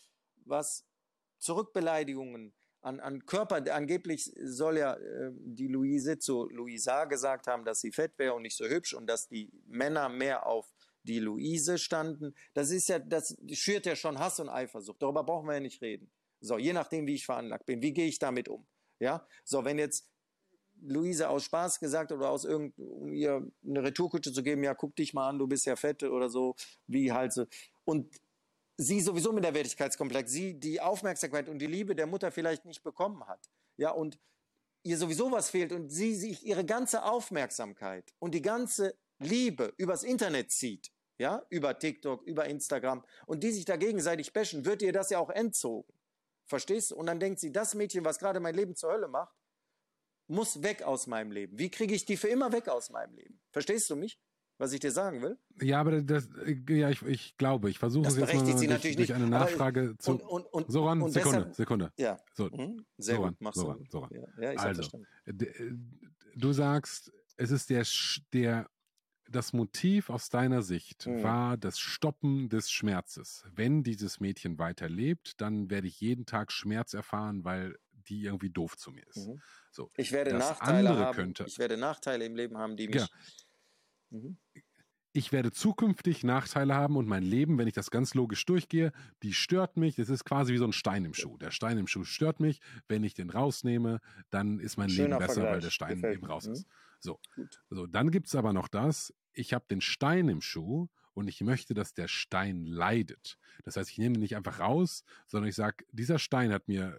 was 0.44 0.84
Zurückbeleidigungen 1.38 2.54
an, 2.80 3.00
an 3.00 3.26
Körper, 3.26 3.62
angeblich 3.75 4.32
soll 4.44 4.78
ja 4.78 4.94
äh, 4.94 5.32
die 5.34 5.66
Luise 5.66 6.18
zu 6.18 6.49
Luisa 6.50 7.04
gesagt 7.04 7.49
haben, 7.49 7.64
dass 7.64 7.80
sie 7.80 7.90
fett 7.90 8.16
wäre 8.16 8.34
und 8.34 8.42
nicht 8.42 8.56
so 8.56 8.64
hübsch 8.66 8.94
und 8.94 9.06
dass 9.08 9.28
die 9.28 9.50
Männer 9.66 10.08
mehr 10.08 10.47
auf 10.47 10.73
die 11.02 11.18
Luise 11.18 11.78
standen. 11.78 12.34
Das 12.54 12.71
ist 12.71 12.88
ja, 12.88 12.99
das 12.99 13.36
schürt 13.52 13.86
ja 13.86 13.97
schon 13.97 14.18
Hass 14.18 14.40
und 14.40 14.49
Eifersucht. 14.49 15.02
Darüber 15.02 15.25
brauchen 15.25 15.47
wir 15.47 15.54
ja 15.54 15.60
nicht 15.60 15.82
reden. 15.82 16.10
So, 16.40 16.58
je 16.58 16.73
nachdem, 16.73 17.06
wie 17.06 17.14
ich 17.14 17.26
veranlagt 17.26 17.66
bin, 17.66 17.82
wie 17.82 17.92
gehe 17.92 18.06
ich 18.06 18.18
damit 18.18 18.49
um? 18.49 18.66
Ja, 18.99 19.26
so, 19.45 19.65
wenn 19.65 19.78
jetzt 19.78 20.09
Luise 20.82 21.28
aus 21.28 21.45
Spaß 21.45 21.80
gesagt 21.80 22.13
oder 22.13 22.30
aus 22.30 22.45
irgend, 22.45 22.78
um 22.78 23.13
ihr 23.13 23.47
eine 23.65 23.82
Retourkutsche 23.82 24.32
zu 24.32 24.43
geben, 24.43 24.63
ja, 24.63 24.75
guck 24.75 24.95
dich 24.97 25.15
mal 25.15 25.28
an, 25.28 25.39
du 25.39 25.47
bist 25.47 25.67
ja 25.67 25.76
fett 25.76 26.02
oder 26.02 26.28
so, 26.28 26.54
wie 26.87 27.13
halt 27.13 27.32
so. 27.32 27.47
Und 27.85 28.21
sie 28.76 29.00
sowieso 29.00 29.32
mit 29.32 29.45
der 29.45 29.54
Wertigkeitskomplex, 29.54 30.30
sie 30.30 30.54
die 30.59 30.80
Aufmerksamkeit 30.80 31.49
und 31.49 31.59
die 31.59 31.67
Liebe 31.67 31.95
der 31.95 32.06
Mutter 32.06 32.30
vielleicht 32.30 32.65
nicht 32.65 32.82
bekommen 32.82 33.26
hat. 33.26 33.50
Ja, 33.76 33.91
und 33.91 34.19
ihr 34.82 34.99
sowieso 34.99 35.32
was 35.32 35.50
fehlt 35.50 35.73
und 35.73 35.91
sie 35.91 36.15
sich 36.15 36.45
ihre 36.47 36.65
ganze 36.65 37.04
Aufmerksamkeit 37.04 38.15
und 38.19 38.35
die 38.35 38.43
ganze 38.43 38.97
Liebe 39.19 39.73
übers 39.78 40.02
Internet 40.02 40.50
zieht, 40.50 40.93
ja, 41.19 41.43
über 41.49 41.78
TikTok, 41.78 42.23
über 42.26 42.47
Instagram 42.47 43.04
und 43.26 43.43
die 43.43 43.50
sich 43.50 43.65
da 43.65 43.76
gegenseitig 43.76 44.32
bashen, 44.32 44.65
wird 44.65 44.82
ihr 44.82 44.93
das 44.93 45.11
ja 45.11 45.19
auch 45.19 45.30
entzogen. 45.30 45.93
Verstehst 46.47 46.91
du? 46.93 46.97
Und 46.97 47.06
dann 47.06 47.21
denkt 47.21 47.41
sie, 47.41 47.52
das 47.52 47.75
Mädchen, 47.75 48.04
was 48.04 48.19
gerade 48.19 48.41
mein 48.41 48.54
Leben 48.54 48.75
zur 48.75 48.93
Hölle 48.93 49.09
macht, 49.09 49.35
muss 50.28 50.63
weg 50.63 50.82
aus 50.82 51.06
meinem 51.06 51.32
Leben. 51.32 51.59
Wie 51.59 51.71
kriege 51.71 51.95
ich 51.95 52.04
die 52.04 52.17
für 52.17 52.28
immer 52.28 52.52
weg 52.52 52.69
aus 52.69 52.91
meinem 52.91 53.15
Leben? 53.15 53.41
Verstehst 53.52 53.89
du 53.91 53.97
mich? 53.97 54.19
Was 54.59 54.73
ich 54.73 54.80
dir 54.80 54.91
sagen 54.91 55.21
will? 55.21 55.39
Ja, 55.61 55.80
aber 55.80 56.00
das, 56.00 56.30
ja, 56.69 56.89
ich, 56.89 57.02
ich 57.02 57.37
glaube, 57.37 57.69
ich 57.69 57.78
versuche 57.78 58.09
es 58.09 58.17
jetzt 58.17 58.32
mal 58.35 58.56
sie 58.56 58.67
durch, 58.67 58.97
durch 58.97 59.13
eine 59.13 59.26
Nachfrage 59.26 59.91
aber, 59.91 59.99
zu. 59.99 60.13
Und, 60.13 60.23
und, 60.23 60.47
und, 60.47 60.73
Soran, 60.73 61.02
und 61.02 61.11
Sekunde, 61.11 61.39
deshalb, 61.39 61.54
Sekunde. 61.54 61.93
Ja. 61.99 62.19
So, 62.32 62.50
hm, 62.50 62.87
sehr 62.97 63.17
Soran, 63.17 63.32
gut, 63.32 63.41
machst 63.43 63.61
Soran, 63.61 63.78
du. 63.85 63.91
Soran. 63.91 64.11
Ja, 64.15 64.43
ja 64.43 64.52
ich 64.52 64.59
also, 64.61 64.82
du 66.35 66.52
sagst, 66.52 67.13
es 67.37 67.50
ist 67.50 67.69
der, 67.69 67.85
der 68.32 68.71
das 69.28 69.52
Motiv 69.52 70.10
aus 70.10 70.28
deiner 70.28 70.62
Sicht 70.62 71.06
mhm. 71.06 71.23
war 71.23 71.56
das 71.56 71.78
Stoppen 71.78 72.49
des 72.49 72.71
Schmerzes. 72.71 73.45
Wenn 73.54 73.82
dieses 73.82 74.21
Mädchen 74.21 74.58
weiterlebt, 74.58 75.41
dann 75.41 75.71
werde 75.71 75.89
ich 75.89 76.00
jeden 76.00 76.26
Tag 76.26 76.52
Schmerz 76.52 76.95
erfahren, 76.95 77.45
weil 77.45 77.76
die 78.08 78.23
irgendwie 78.25 78.50
doof 78.50 78.76
zu 78.76 78.91
mir 78.91 79.06
ist. 79.06 79.28
Mhm. 79.28 79.41
So, 79.71 79.91
ich 79.97 80.12
werde 80.12 80.34
Nachteile 80.34 80.97
haben. 80.97 81.15
Könnte, 81.15 81.45
ich 81.47 81.58
werde 81.58 81.76
Nachteile 81.76 82.25
im 82.25 82.36
Leben 82.36 82.56
haben, 82.56 82.76
die 82.76 82.89
mich. 82.89 82.97
Ja. 82.97 83.06
Mhm. 84.10 84.36
Ich 85.12 85.32
werde 85.32 85.50
zukünftig 85.50 86.25
Nachteile 86.25 86.75
haben 86.75 86.95
und 86.97 87.08
mein 87.08 87.23
Leben, 87.23 87.56
wenn 87.56 87.67
ich 87.67 87.73
das 87.73 87.91
ganz 87.91 88.12
logisch 88.12 88.45
durchgehe, 88.45 88.93
die 89.23 89.32
stört 89.32 89.78
mich. 89.78 89.97
Das 89.97 90.10
ist 90.10 90.26
quasi 90.26 90.52
wie 90.52 90.58
so 90.58 90.67
ein 90.67 90.75
Stein 90.75 91.06
im 91.06 91.15
Schuh. 91.15 91.39
Der 91.39 91.50
Stein 91.50 91.78
im 91.78 91.86
Schuh 91.86 92.04
stört 92.04 92.39
mich. 92.39 92.60
Wenn 92.86 93.02
ich 93.02 93.15
den 93.15 93.30
rausnehme, 93.30 94.02
dann 94.28 94.60
ist 94.60 94.76
mein 94.76 94.91
Schöner 94.91 95.17
Leben 95.17 95.19
besser, 95.21 95.32
Vergleich. 95.32 95.52
weil 95.54 95.60
der 95.62 95.71
Stein 95.71 95.95
Gefällt. 95.95 96.19
eben 96.19 96.26
raus 96.26 96.47
ist. 96.47 96.67
So, 97.06 97.21
so 97.71 97.86
dann 97.86 98.10
gibt 98.10 98.26
es 98.26 98.34
aber 98.34 98.52
noch 98.52 98.69
das, 98.69 99.14
ich 99.32 99.54
habe 99.54 99.64
den 99.71 99.80
Stein 99.80 100.28
im 100.28 100.40
Schuh 100.40 100.88
und 101.14 101.28
ich 101.28 101.40
möchte, 101.40 101.73
dass 101.73 101.95
der 101.95 102.08
Stein 102.08 102.66
leidet. 102.66 103.38
Das 103.64 103.76
heißt, 103.76 103.90
ich 103.90 103.99
nehme 103.99 104.16
ihn 104.16 104.21
nicht 104.21 104.36
einfach 104.36 104.60
raus, 104.60 105.04
sondern 105.26 105.49
ich 105.49 105.54
sage, 105.54 105.84
dieser 105.92 106.19
Stein 106.19 106.52
hat 106.52 106.69
mir 106.69 106.97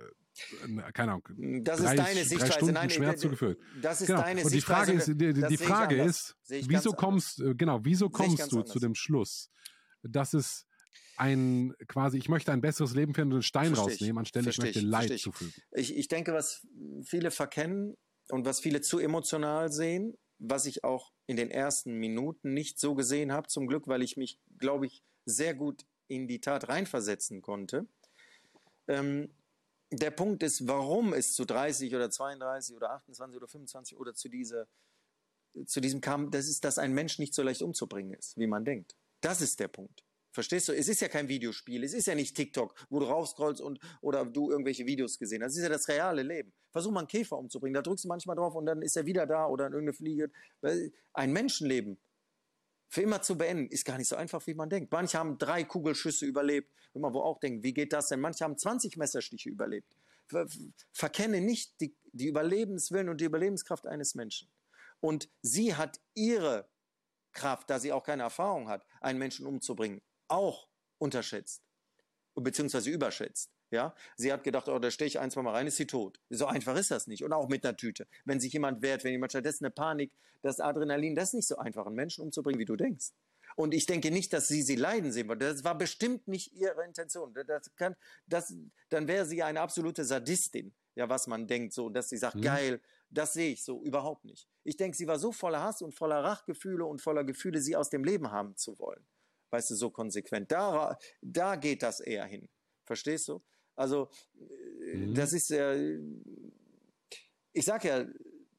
äh, 0.63 0.91
keine 0.93 1.11
Ahnung. 1.11 1.27
Das 1.63 1.81
drei, 1.81 1.91
ist 1.91 1.99
deine 1.99 2.23
Sichtweise. 2.25 2.53
Stunden 2.53 2.73
Nein, 2.75 2.89
Schmerz 2.89 3.21
zugeführt. 3.21 3.59
Das 3.81 4.01
ist 4.01 4.07
genau. 4.07 4.21
deine 4.21 4.43
und 4.43 4.53
die 4.53 4.61
Frage 4.61 4.93
ist, 4.93 5.07
die, 5.07 5.33
die 5.33 5.57
Frage 5.57 6.01
ist, 6.01 6.35
wieso 6.47 6.91
kommst, 6.93 7.41
anders. 7.41 7.57
genau, 7.57 7.79
wieso 7.83 8.09
kommst 8.09 8.51
du 8.51 8.57
anders. 8.57 8.71
zu 8.71 8.79
dem 8.79 8.95
Schluss, 8.95 9.49
dass 10.03 10.33
es 10.33 10.65
ein 11.17 11.73
quasi, 11.87 12.17
ich 12.17 12.29
möchte 12.29 12.51
ein 12.51 12.61
besseres 12.61 12.93
Leben 12.93 13.13
für 13.13 13.23
einen 13.23 13.41
Stein 13.41 13.75
Versteh 13.75 13.91
rausnehmen, 13.91 14.19
anstelle 14.19 14.49
ich 14.49 14.57
möchte 14.59 14.79
Leid 14.79 15.19
zufügen. 15.19 15.53
Ich, 15.71 15.95
ich 15.95 16.07
denke, 16.07 16.33
was 16.33 16.65
viele 17.03 17.31
verkennen 17.31 17.95
und 18.29 18.45
was 18.45 18.59
viele 18.59 18.81
zu 18.81 18.99
emotional 18.99 19.71
sehen, 19.71 20.17
was 20.39 20.65
ich 20.65 20.83
auch 20.83 21.11
in 21.25 21.35
den 21.35 21.51
ersten 21.51 21.93
Minuten 21.93 22.53
nicht 22.53 22.79
so 22.79 22.95
gesehen 22.95 23.31
habe, 23.31 23.47
zum 23.47 23.67
Glück, 23.67 23.87
weil 23.87 24.01
ich 24.01 24.17
mich, 24.17 24.39
glaube 24.57 24.85
ich, 24.85 25.03
sehr 25.25 25.53
gut 25.53 25.85
in 26.07 26.27
die 26.27 26.39
Tat 26.39 26.69
reinversetzen 26.69 27.41
konnte. 27.41 27.87
Ähm, 28.87 29.29
der 29.91 30.11
Punkt 30.11 30.43
ist, 30.43 30.67
warum 30.67 31.13
es 31.13 31.33
zu 31.33 31.45
30 31.45 31.95
oder 31.95 32.09
32 32.09 32.75
oder 32.75 32.91
28 32.91 33.37
oder 33.37 33.47
25 33.47 33.97
oder 33.97 34.13
zu, 34.13 34.29
dieser, 34.29 34.67
zu 35.65 35.79
diesem 35.79 36.01
kam, 36.01 36.31
das 36.31 36.47
ist, 36.47 36.63
dass 36.63 36.77
ein 36.77 36.93
Mensch 36.93 37.19
nicht 37.19 37.33
so 37.33 37.43
leicht 37.43 37.61
umzubringen 37.61 38.13
ist, 38.13 38.37
wie 38.37 38.47
man 38.47 38.65
denkt. 38.65 38.95
Das 39.21 39.41
ist 39.41 39.59
der 39.59 39.69
Punkt. 39.69 40.03
Verstehst 40.37 40.67
du? 40.67 40.73
Es 40.73 40.87
ist 40.87 41.01
ja 41.01 41.07
kein 41.07 41.27
Videospiel. 41.27 41.83
Es 41.83 41.95
ist 41.95 42.05
ja 42.05 42.13
nicht 42.13 42.35
TikTok, 42.35 42.75
wo 42.91 42.99
du 42.99 43.07
raufscrollst 43.07 43.59
und 43.59 43.79
oder 44.01 44.23
du 44.23 44.51
irgendwelche 44.51 44.85
Videos 44.85 45.17
gesehen 45.17 45.41
hast. 45.41 45.53
Es 45.53 45.57
ist 45.57 45.63
ja 45.63 45.69
das 45.69 45.87
reale 45.87 46.21
Leben. 46.21 46.53
Versuch 46.69 46.91
mal 46.91 46.99
einen 46.99 47.07
Käfer 47.07 47.39
umzubringen. 47.39 47.73
Da 47.73 47.81
drückst 47.81 48.05
du 48.05 48.07
manchmal 48.07 48.35
drauf 48.35 48.53
und 48.53 48.67
dann 48.67 48.83
ist 48.83 48.95
er 48.95 49.07
wieder 49.07 49.25
da 49.25 49.47
oder 49.47 49.65
in 49.65 49.73
irgendeine 49.73 49.97
Fliege. 49.97 50.29
Ein 51.13 51.33
Menschenleben 51.33 51.97
für 52.87 53.01
immer 53.01 53.23
zu 53.23 53.35
beenden, 53.35 53.67
ist 53.71 53.83
gar 53.83 53.97
nicht 53.97 54.09
so 54.09 54.15
einfach, 54.15 54.45
wie 54.45 54.53
man 54.53 54.69
denkt. 54.69 54.91
Manche 54.91 55.17
haben 55.17 55.39
drei 55.39 55.63
Kugelschüsse 55.63 56.27
überlebt, 56.27 56.71
wenn 56.93 57.01
man 57.01 57.15
wo 57.15 57.21
auch 57.21 57.39
denkt, 57.39 57.63
wie 57.63 57.73
geht 57.73 57.91
das 57.91 58.09
denn? 58.09 58.19
Manche 58.19 58.43
haben 58.43 58.59
20 58.59 58.95
Messerstiche 58.95 59.49
überlebt. 59.49 59.97
Ver 60.27 60.45
verkenne 60.93 61.41
nicht 61.41 61.81
die, 61.81 61.95
die 62.11 62.27
Überlebenswillen 62.27 63.09
und 63.09 63.21
die 63.21 63.25
Überlebenskraft 63.25 63.87
eines 63.87 64.13
Menschen. 64.13 64.47
Und 64.99 65.29
sie 65.41 65.73
hat 65.73 65.99
ihre 66.13 66.69
Kraft, 67.31 67.71
da 67.71 67.79
sie 67.79 67.91
auch 67.91 68.03
keine 68.03 68.21
Erfahrung 68.21 68.69
hat, 68.69 68.85
einen 69.01 69.17
Menschen 69.17 69.47
umzubringen, 69.47 70.01
auch 70.27 70.67
unterschätzt, 70.97 71.63
beziehungsweise 72.35 72.89
überschätzt. 72.89 73.51
Ja, 73.69 73.93
sie 74.15 74.31
hat 74.31 74.45
gedacht, 74.45 74.69
oh, 74.69 74.79
da 74.79 74.89
stehe 74.89 75.07
ich 75.07 75.19
ein, 75.19 75.29
zwei 75.29 75.41
Mal 75.41 75.51
rein, 75.51 75.67
ist 75.67 75.75
sie 75.75 75.87
tot. 75.87 76.21
So 76.29 76.45
einfach 76.45 76.77
ist 76.77 76.89
das 76.89 77.07
nicht. 77.07 77.23
Und 77.23 77.33
auch 77.33 77.49
mit 77.49 77.65
einer 77.65 77.75
Tüte. 77.75 78.07
Wenn 78.23 78.39
sich 78.39 78.53
jemand 78.53 78.81
wehrt, 78.81 79.03
wenn 79.03 79.11
jemand 79.11 79.33
stattdessen 79.33 79.65
eine 79.65 79.71
Panik, 79.71 80.13
das 80.41 80.61
Adrenalin, 80.61 81.15
das 81.15 81.29
ist 81.29 81.33
nicht 81.33 81.47
so 81.47 81.57
einfach, 81.57 81.85
einen 81.85 81.95
Menschen 81.95 82.23
umzubringen, 82.23 82.59
wie 82.59 82.65
du 82.65 82.77
denkst. 82.77 83.11
Und 83.57 83.73
ich 83.73 83.85
denke 83.85 84.11
nicht, 84.11 84.31
dass 84.33 84.47
sie 84.47 84.61
sie 84.61 84.75
leiden 84.75 85.11
sehen 85.11 85.27
wollte. 85.27 85.51
Das 85.51 85.63
war 85.63 85.77
bestimmt 85.77 86.27
nicht 86.27 86.53
ihre 86.53 86.85
Intention. 86.85 87.33
Das 87.47 87.75
kann, 87.75 87.95
das, 88.27 88.53
dann 88.89 89.07
wäre 89.07 89.25
sie 89.25 89.43
eine 89.43 89.61
absolute 89.61 90.05
Sadistin, 90.05 90.73
ja, 90.95 91.09
was 91.09 91.27
man 91.27 91.47
denkt, 91.47 91.73
so, 91.73 91.89
dass 91.89 92.09
sie 92.09 92.17
sagt, 92.17 92.35
mhm. 92.35 92.41
geil, 92.41 92.81
das 93.09 93.33
sehe 93.33 93.51
ich 93.51 93.63
so 93.63 93.81
überhaupt 93.81 94.25
nicht. 94.25 94.47
Ich 94.63 94.77
denke, 94.77 94.95
sie 94.95 95.07
war 95.07 95.17
so 95.17 95.31
voller 95.31 95.61
Hass 95.61 95.81
und 95.81 95.93
voller 95.93 96.23
Rachgefühle 96.23 96.85
und 96.85 97.01
voller 97.01 97.23
Gefühle, 97.23 97.59
sie 97.59 97.75
aus 97.75 97.89
dem 97.89 98.03
Leben 98.03 98.31
haben 98.31 98.55
zu 98.55 98.77
wollen. 98.79 99.05
Weißt 99.49 99.69
du, 99.71 99.75
so 99.75 99.89
konsequent. 99.89 100.51
Da, 100.51 100.97
da 101.21 101.55
geht 101.55 101.83
das 101.83 101.99
eher 101.99 102.25
hin. 102.25 102.49
Verstehst 102.83 103.27
du? 103.27 103.41
Also, 103.75 104.09
äh, 104.35 104.95
mhm. 104.95 105.13
das 105.13 105.33
ist, 105.33 105.51
äh, 105.51 105.99
ich 107.53 107.65
sage 107.65 107.87
ja, 107.87 108.05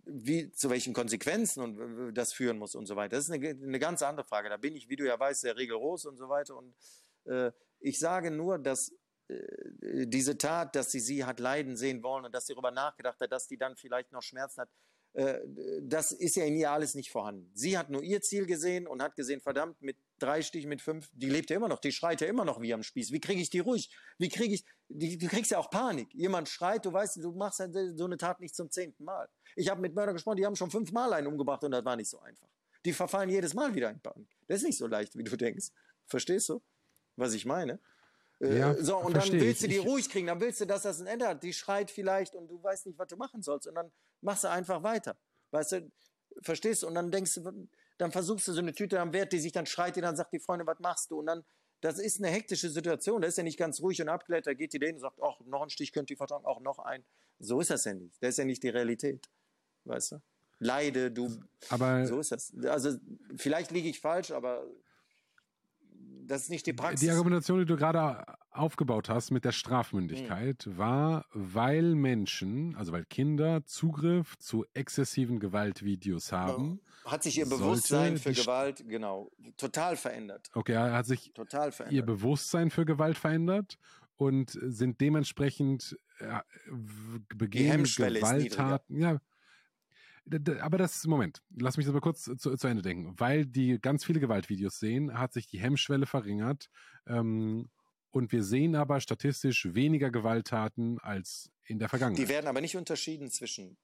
wie, 0.08 0.50
zu 0.52 0.70
welchen 0.70 0.94
Konsequenzen 0.94 1.62
und 1.62 2.14
das 2.14 2.32
führen 2.32 2.58
muss 2.58 2.74
und 2.74 2.86
so 2.86 2.96
weiter. 2.96 3.16
Das 3.16 3.24
ist 3.24 3.30
eine, 3.30 3.50
eine 3.50 3.78
ganz 3.78 4.02
andere 4.02 4.26
Frage. 4.26 4.48
Da 4.48 4.56
bin 4.56 4.74
ich, 4.74 4.88
wie 4.88 4.96
du 4.96 5.06
ja 5.06 5.18
weißt, 5.18 5.42
sehr 5.42 5.56
rigoros 5.56 6.06
und 6.06 6.16
so 6.16 6.28
weiter. 6.28 6.56
Und 6.56 6.74
äh, 7.24 7.52
ich 7.80 7.98
sage 7.98 8.30
nur, 8.30 8.58
dass 8.58 8.92
äh, 9.28 10.06
diese 10.06 10.38
Tat, 10.38 10.74
dass 10.74 10.90
sie 10.90 11.00
sie 11.00 11.24
hat 11.24 11.40
leiden 11.40 11.76
sehen 11.76 12.02
wollen 12.02 12.24
und 12.24 12.34
dass 12.34 12.46
sie 12.46 12.54
darüber 12.54 12.70
nachgedacht 12.70 13.20
hat, 13.20 13.30
dass 13.30 13.48
die 13.48 13.58
dann 13.58 13.76
vielleicht 13.76 14.12
noch 14.12 14.22
Schmerzen 14.22 14.62
hat, 14.62 14.70
äh, 15.12 15.40
das 15.82 16.12
ist 16.12 16.36
ja 16.36 16.44
in 16.44 16.56
ihr 16.56 16.70
alles 16.70 16.94
nicht 16.94 17.10
vorhanden. 17.10 17.50
Sie 17.54 17.76
hat 17.76 17.90
nur 17.90 18.02
ihr 18.02 18.22
Ziel 18.22 18.46
gesehen 18.46 18.86
und 18.86 19.02
hat 19.02 19.14
gesehen, 19.16 19.40
verdammt, 19.40 19.80
mit 19.82 19.96
drei 20.18 20.42
Stichen, 20.42 20.68
mit 20.68 20.82
fünf, 20.82 21.10
die 21.12 21.28
lebt 21.28 21.50
ja 21.50 21.56
immer 21.56 21.68
noch, 21.68 21.78
die 21.78 21.92
schreit 21.92 22.20
ja 22.20 22.26
immer 22.26 22.44
noch 22.44 22.60
wie 22.60 22.72
am 22.74 22.82
Spieß. 22.82 23.12
Wie 23.12 23.20
kriege 23.20 23.40
ich 23.40 23.50
die 23.50 23.60
ruhig? 23.60 23.90
Wie 24.18 24.28
kriege 24.28 24.54
ich, 24.54 24.64
die, 24.88 25.18
du 25.18 25.26
kriegst 25.28 25.50
ja 25.50 25.58
auch 25.58 25.70
Panik. 25.70 26.12
Jemand 26.14 26.48
schreit, 26.48 26.84
du 26.84 26.92
weißt, 26.92 27.16
du 27.16 27.32
machst 27.32 27.60
halt 27.60 27.74
so 27.96 28.04
eine 28.04 28.16
Tat 28.16 28.40
nicht 28.40 28.54
zum 28.54 28.70
zehnten 28.70 29.04
Mal. 29.04 29.28
Ich 29.56 29.68
habe 29.68 29.80
mit 29.80 29.94
Mörder 29.94 30.12
gesprochen, 30.12 30.36
die 30.36 30.46
haben 30.46 30.56
schon 30.56 30.70
fünfmal 30.70 31.12
einen 31.12 31.26
umgebracht 31.26 31.64
und 31.64 31.70
das 31.70 31.84
war 31.84 31.96
nicht 31.96 32.08
so 32.08 32.20
einfach. 32.20 32.48
Die 32.84 32.92
verfallen 32.92 33.28
jedes 33.28 33.54
Mal 33.54 33.74
wieder 33.74 33.90
in 33.90 34.00
Panik. 34.00 34.28
Das 34.46 34.58
ist 34.58 34.64
nicht 34.64 34.78
so 34.78 34.86
leicht, 34.86 35.16
wie 35.16 35.24
du 35.24 35.36
denkst. 35.36 35.68
Verstehst 36.06 36.48
du, 36.48 36.62
was 37.16 37.34
ich 37.34 37.44
meine? 37.44 37.80
Äh, 38.40 38.58
ja, 38.58 38.74
so, 38.74 38.98
und 38.98 39.16
dann 39.16 39.30
willst 39.32 39.62
du 39.62 39.68
die 39.68 39.76
ich, 39.76 39.84
ruhig 39.84 40.08
kriegen, 40.08 40.28
dann 40.28 40.40
willst 40.40 40.60
du, 40.60 40.66
dass 40.66 40.82
das 40.82 41.00
ein 41.00 41.06
Ende 41.06 41.26
hat. 41.26 41.42
Die 41.42 41.52
schreit 41.52 41.90
vielleicht 41.90 42.34
und 42.34 42.48
du 42.48 42.62
weißt 42.62 42.86
nicht, 42.86 42.98
was 42.98 43.08
du 43.08 43.16
machen 43.16 43.42
sollst. 43.42 43.66
Und 43.66 43.74
dann 43.74 43.90
machst 44.20 44.44
du 44.44 44.48
einfach 44.48 44.82
weiter. 44.82 45.16
Weißt 45.50 45.72
du, 45.72 45.90
verstehst 46.42 46.82
du? 46.82 46.86
Und 46.86 46.94
dann 46.94 47.10
denkst 47.10 47.34
du, 47.34 47.68
dann 47.98 48.12
versuchst 48.12 48.48
du 48.48 48.52
so 48.52 48.60
eine 48.60 48.72
Tüte 48.72 49.00
am 49.00 49.12
Wert, 49.12 49.32
die 49.32 49.40
sich 49.40 49.52
dann 49.52 49.66
schreit, 49.66 49.96
die 49.96 50.00
dann 50.00 50.16
sagt 50.16 50.32
die 50.32 50.38
Freundin, 50.38 50.66
was 50.66 50.78
machst 50.78 51.10
du? 51.10 51.18
Und 51.18 51.26
dann, 51.26 51.44
das 51.80 51.98
ist 51.98 52.18
eine 52.18 52.28
hektische 52.28 52.70
Situation. 52.70 53.20
Da 53.20 53.28
ist 53.28 53.36
ja 53.36 53.44
nicht 53.44 53.58
ganz 53.58 53.80
ruhig 53.80 54.00
und 54.00 54.08
abgeklärt. 54.08 54.46
Da 54.46 54.54
geht 54.54 54.72
die 54.72 54.78
denen 54.78 54.94
und 54.94 55.00
sagt, 55.00 55.18
ach, 55.22 55.40
noch 55.44 55.62
ein 55.62 55.70
Stich 55.70 55.92
könnt 55.92 56.10
ihr 56.10 56.16
vertragen, 56.16 56.44
auch 56.46 56.60
noch 56.60 56.78
ein. 56.78 57.04
So 57.38 57.60
ist 57.60 57.70
das 57.70 57.84
ja 57.84 57.94
nicht. 57.94 58.16
Das 58.22 58.30
ist 58.30 58.38
ja 58.38 58.44
nicht 58.44 58.62
die 58.62 58.68
Realität. 58.68 59.28
Weißt 59.84 60.12
du? 60.12 60.22
Leide, 60.60 61.10
du. 61.10 61.40
Aber 61.68 62.06
so 62.06 62.18
ist 62.18 62.32
das. 62.32 62.52
Also, 62.64 62.96
vielleicht 63.36 63.70
liege 63.70 63.88
ich 63.88 64.00
falsch, 64.00 64.32
aber 64.32 64.66
das 66.26 66.42
ist 66.42 66.50
nicht 66.50 66.66
die 66.66 66.72
Praxis. 66.72 67.00
Die 67.00 67.10
Argumentation, 67.10 67.60
die 67.60 67.64
du 67.64 67.76
gerade 67.76 68.24
aufgebaut 68.58 69.08
hast 69.08 69.30
mit 69.30 69.44
der 69.44 69.52
Strafmündigkeit, 69.52 70.66
mhm. 70.66 70.78
war, 70.78 71.26
weil 71.32 71.94
Menschen, 71.94 72.74
also 72.76 72.92
weil 72.92 73.04
Kinder 73.04 73.64
Zugriff 73.64 74.36
zu 74.38 74.64
exzessiven 74.74 75.40
Gewaltvideos 75.40 76.32
haben. 76.32 76.80
Hat 77.04 77.22
sich 77.22 77.38
ihr 77.38 77.48
Bewusstsein 77.48 78.18
für 78.18 78.32
Gewalt, 78.32 78.84
genau, 78.86 79.30
total 79.56 79.96
verändert. 79.96 80.48
Okay, 80.52 80.76
hat 80.76 81.06
sich 81.06 81.32
total 81.32 81.72
verändert. 81.72 81.96
ihr 81.96 82.04
Bewusstsein 82.04 82.70
für 82.70 82.84
Gewalt 82.84 83.16
verändert 83.16 83.78
und 84.16 84.58
sind 84.62 85.00
dementsprechend 85.00 85.96
äh, 86.18 86.40
begehen 87.34 87.84
Gewalttaten. 87.84 89.00
Ja, 89.00 89.20
aber 90.60 90.78
das 90.78 91.06
Moment, 91.06 91.42
lass 91.56 91.76
mich 91.76 91.86
das 91.86 91.92
mal 91.92 92.00
kurz 92.00 92.24
zu, 92.24 92.56
zu, 92.56 92.66
Ende 92.66 92.82
denken. 92.82 93.14
Weil 93.18 93.46
die 93.46 93.78
ganz 93.80 94.04
viele 94.04 94.20
Gewaltvideos 94.20 94.78
sehen, 94.78 95.18
hat 95.18 95.32
sich 95.32 95.46
die 95.46 95.58
Hemmschwelle 95.58 96.06
verringert. 96.06 96.68
Ähm, 97.06 97.70
und 98.10 98.32
wir 98.32 98.42
sehen 98.42 98.74
aber 98.74 99.00
statistisch 99.00 99.74
weniger 99.74 100.10
Gewalttaten 100.10 100.98
als 101.00 101.50
in 101.64 101.78
der 101.78 101.88
Vergangenheit. 101.88 102.24
Die 102.24 102.28
werden 102.28 102.46
aber 102.46 102.60
nicht 102.60 102.76
unterschieden 102.76 103.30
zwischen 103.30 103.76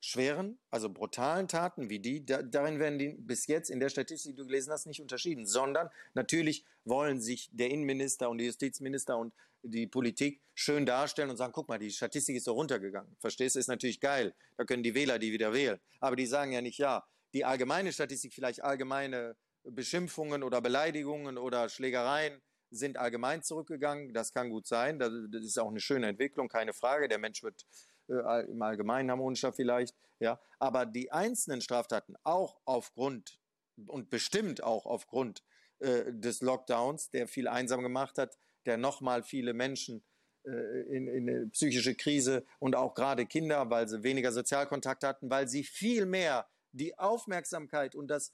schweren, 0.00 0.58
also 0.70 0.90
brutalen 0.90 1.48
Taten 1.48 1.88
wie 1.88 1.98
die, 1.98 2.26
da, 2.26 2.42
darin 2.42 2.78
werden 2.78 2.98
die 2.98 3.08
bis 3.08 3.46
jetzt 3.46 3.70
in 3.70 3.80
der 3.80 3.88
Statistik, 3.88 4.32
die 4.32 4.36
du 4.36 4.46
gelesen 4.46 4.70
hast, 4.70 4.86
nicht 4.86 5.00
unterschieden, 5.00 5.46
sondern 5.46 5.88
natürlich 6.12 6.64
wollen 6.84 7.22
sich 7.22 7.48
der 7.52 7.70
Innenminister 7.70 8.28
und 8.28 8.36
die 8.38 8.44
Justizminister 8.44 9.16
und 9.16 9.32
die 9.62 9.86
Politik 9.86 10.42
schön 10.54 10.84
darstellen 10.84 11.30
und 11.30 11.38
sagen, 11.38 11.54
guck 11.54 11.68
mal, 11.70 11.78
die 11.78 11.90
Statistik 11.90 12.36
ist 12.36 12.44
so 12.44 12.52
runtergegangen. 12.52 13.16
Verstehst 13.18 13.56
du, 13.56 13.60
ist 13.60 13.68
natürlich 13.68 13.98
geil. 13.98 14.34
Da 14.58 14.64
können 14.64 14.82
die 14.82 14.94
Wähler 14.94 15.18
die 15.18 15.32
wieder 15.32 15.54
wählen. 15.54 15.80
Aber 16.00 16.16
die 16.16 16.26
sagen 16.26 16.52
ja 16.52 16.60
nicht, 16.60 16.76
ja, 16.76 17.06
die 17.32 17.46
allgemeine 17.46 17.90
Statistik, 17.90 18.34
vielleicht 18.34 18.62
allgemeine 18.62 19.36
Beschimpfungen 19.64 20.42
oder 20.42 20.60
Beleidigungen 20.60 21.38
oder 21.38 21.70
Schlägereien 21.70 22.42
sind 22.74 22.98
allgemein 22.98 23.42
zurückgegangen. 23.42 24.12
Das 24.12 24.32
kann 24.32 24.50
gut 24.50 24.66
sein. 24.66 24.98
Das 24.98 25.12
ist 25.32 25.58
auch 25.58 25.70
eine 25.70 25.80
schöne 25.80 26.08
Entwicklung, 26.08 26.48
keine 26.48 26.72
Frage. 26.72 27.08
Der 27.08 27.18
Mensch 27.18 27.42
wird 27.42 27.64
äh, 28.08 28.50
im 28.50 28.60
Allgemeinen 28.62 29.10
harmonischer 29.10 29.52
vielleicht, 29.52 29.94
ja. 30.18 30.40
Aber 30.58 30.86
die 30.86 31.12
einzelnen 31.12 31.60
Straftaten 31.60 32.16
auch 32.22 32.60
aufgrund 32.64 33.38
und 33.86 34.10
bestimmt 34.10 34.62
auch 34.62 34.86
aufgrund 34.86 35.42
äh, 35.80 36.12
des 36.12 36.40
Lockdowns, 36.40 37.10
der 37.10 37.28
viel 37.28 37.48
einsam 37.48 37.82
gemacht 37.82 38.18
hat, 38.18 38.38
der 38.66 38.76
nochmal 38.76 39.22
viele 39.22 39.52
Menschen 39.52 40.04
äh, 40.44 40.50
in, 40.94 41.08
in 41.08 41.28
eine 41.28 41.46
psychische 41.48 41.94
Krise 41.94 42.44
und 42.58 42.76
auch 42.76 42.94
gerade 42.94 43.26
Kinder, 43.26 43.70
weil 43.70 43.88
sie 43.88 44.02
weniger 44.02 44.32
Sozialkontakt 44.32 45.02
hatten, 45.02 45.30
weil 45.30 45.48
sie 45.48 45.64
viel 45.64 46.06
mehr 46.06 46.46
die 46.72 46.98
Aufmerksamkeit 46.98 47.94
und 47.94 48.08
das, 48.08 48.32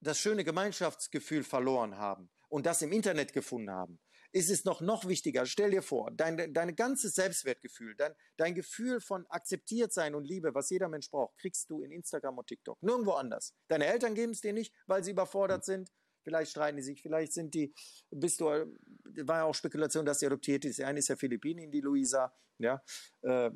das 0.00 0.18
schöne 0.18 0.44
Gemeinschaftsgefühl 0.44 1.44
verloren 1.44 1.96
haben 1.96 2.30
und 2.48 2.66
das 2.66 2.82
im 2.82 2.92
Internet 2.92 3.32
gefunden 3.32 3.70
haben 3.70 3.98
ist 4.34 4.50
es 4.50 4.64
noch, 4.64 4.80
noch 4.80 5.06
wichtiger. 5.06 5.46
Stell 5.46 5.70
dir 5.70 5.82
vor, 5.82 6.10
dein, 6.10 6.52
dein 6.52 6.74
ganzes 6.74 7.14
Selbstwertgefühl, 7.14 7.94
dein, 7.94 8.14
dein 8.36 8.54
Gefühl 8.54 9.00
von 9.00 9.24
akzeptiert 9.28 9.92
sein 9.92 10.16
und 10.16 10.24
Liebe, 10.24 10.54
was 10.56 10.70
jeder 10.70 10.88
Mensch 10.88 11.08
braucht, 11.08 11.38
kriegst 11.38 11.70
du 11.70 11.82
in 11.82 11.92
Instagram 11.92 12.38
und 12.38 12.48
TikTok. 12.48 12.82
Nirgendwo 12.82 13.12
anders. 13.12 13.54
Deine 13.68 13.86
Eltern 13.86 14.16
geben 14.16 14.32
es 14.32 14.40
dir 14.40 14.52
nicht, 14.52 14.74
weil 14.86 15.04
sie 15.04 15.12
überfordert 15.12 15.64
sind. 15.64 15.88
Vielleicht 16.24 16.50
streiten 16.50 16.76
die 16.76 16.82
sich, 16.82 17.00
vielleicht 17.00 17.32
sind 17.32 17.54
die, 17.54 17.72
bist 18.10 18.40
du, 18.40 18.46
war 18.46 19.36
ja 19.36 19.44
auch 19.44 19.54
Spekulation, 19.54 20.04
dass 20.04 20.18
sie 20.18 20.26
adoptiert 20.26 20.64
ist. 20.64 20.78
Die 20.78 20.84
eine 20.84 20.98
ist 20.98 21.08
ja 21.08 21.16
Philippinin, 21.16 21.70
die 21.70 21.80
Luisa. 21.80 22.34
Ja, 22.58 22.82
äh, 23.22 23.50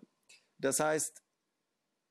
das 0.58 0.78
heißt, 0.78 1.22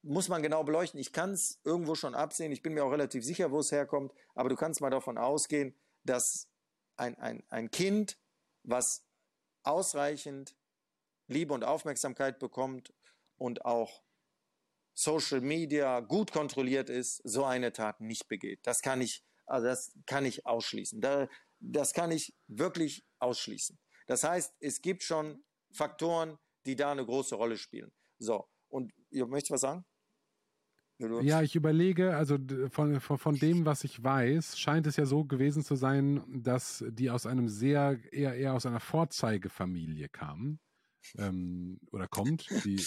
muss 0.01 0.27
man 0.27 0.43
genau 0.43 0.65
beleuchten. 0.65 0.99
Ich 0.99 1.13
kann 1.13 1.31
es 1.31 1.61
irgendwo 1.63 1.95
schon 1.95 2.15
absehen. 2.15 2.51
Ich 2.51 2.63
bin 2.63 2.73
mir 2.73 2.83
auch 2.83 2.91
relativ 2.91 3.23
sicher, 3.23 3.51
wo 3.51 3.59
es 3.59 3.71
herkommt. 3.71 4.13
Aber 4.35 4.49
du 4.49 4.55
kannst 4.55 4.81
mal 4.81 4.89
davon 4.89 5.17
ausgehen, 5.17 5.73
dass 6.03 6.49
ein, 6.97 7.17
ein, 7.19 7.43
ein 7.49 7.71
Kind 7.71 8.17
was 8.63 9.05
ausreichend 9.63 10.55
Liebe 11.27 11.53
und 11.53 11.63
Aufmerksamkeit 11.63 12.39
bekommt 12.39 12.93
und 13.37 13.65
auch 13.65 14.03
Social 14.93 15.41
Media 15.41 15.99
gut 15.99 16.31
kontrolliert 16.31 16.89
ist, 16.89 17.21
so 17.23 17.45
eine 17.45 17.71
Tat 17.71 18.01
nicht 18.01 18.27
begeht. 18.27 18.59
Das 18.63 18.81
kann 18.81 19.01
ich, 19.01 19.23
also 19.45 19.67
das 19.67 19.93
kann 20.05 20.25
ich 20.25 20.45
ausschließen. 20.45 21.01
das 21.59 21.93
kann 21.93 22.11
ich 22.11 22.35
wirklich 22.47 23.05
ausschließen. 23.19 23.77
Das 24.07 24.23
heißt, 24.23 24.55
es 24.59 24.81
gibt 24.81 25.03
schon 25.03 25.43
Faktoren, 25.71 26.39
die 26.65 26.75
da 26.75 26.91
eine 26.91 27.05
große 27.05 27.35
Rolle 27.35 27.57
spielen. 27.57 27.91
So, 28.19 28.49
und 28.69 28.91
ihr 29.09 29.27
möchtet 29.27 29.51
was 29.51 29.61
sagen? 29.61 29.85
Ja, 30.99 31.43
ich 31.43 31.55
überlege, 31.55 32.15
also 32.15 32.37
von, 32.69 32.99
von, 32.99 33.17
von 33.19 33.35
dem, 33.35 33.65
was 33.65 33.83
ich 33.83 34.03
weiß, 34.03 34.57
scheint 34.57 34.87
es 34.87 34.95
ja 34.95 35.05
so 35.05 35.25
gewesen 35.25 35.63
zu 35.63 35.75
sein, 35.75 36.23
dass 36.27 36.83
die 36.89 37.11
aus 37.11 37.27
einem 37.27 37.49
sehr, 37.49 37.99
eher, 38.11 38.33
eher 38.33 38.53
aus 38.53 38.65
einer 38.65 38.79
Vorzeigefamilie 38.79 40.09
kamen. 40.09 40.59
Ähm, 41.17 41.79
oder 41.91 42.07
kommt, 42.07 42.49
die, 42.65 42.83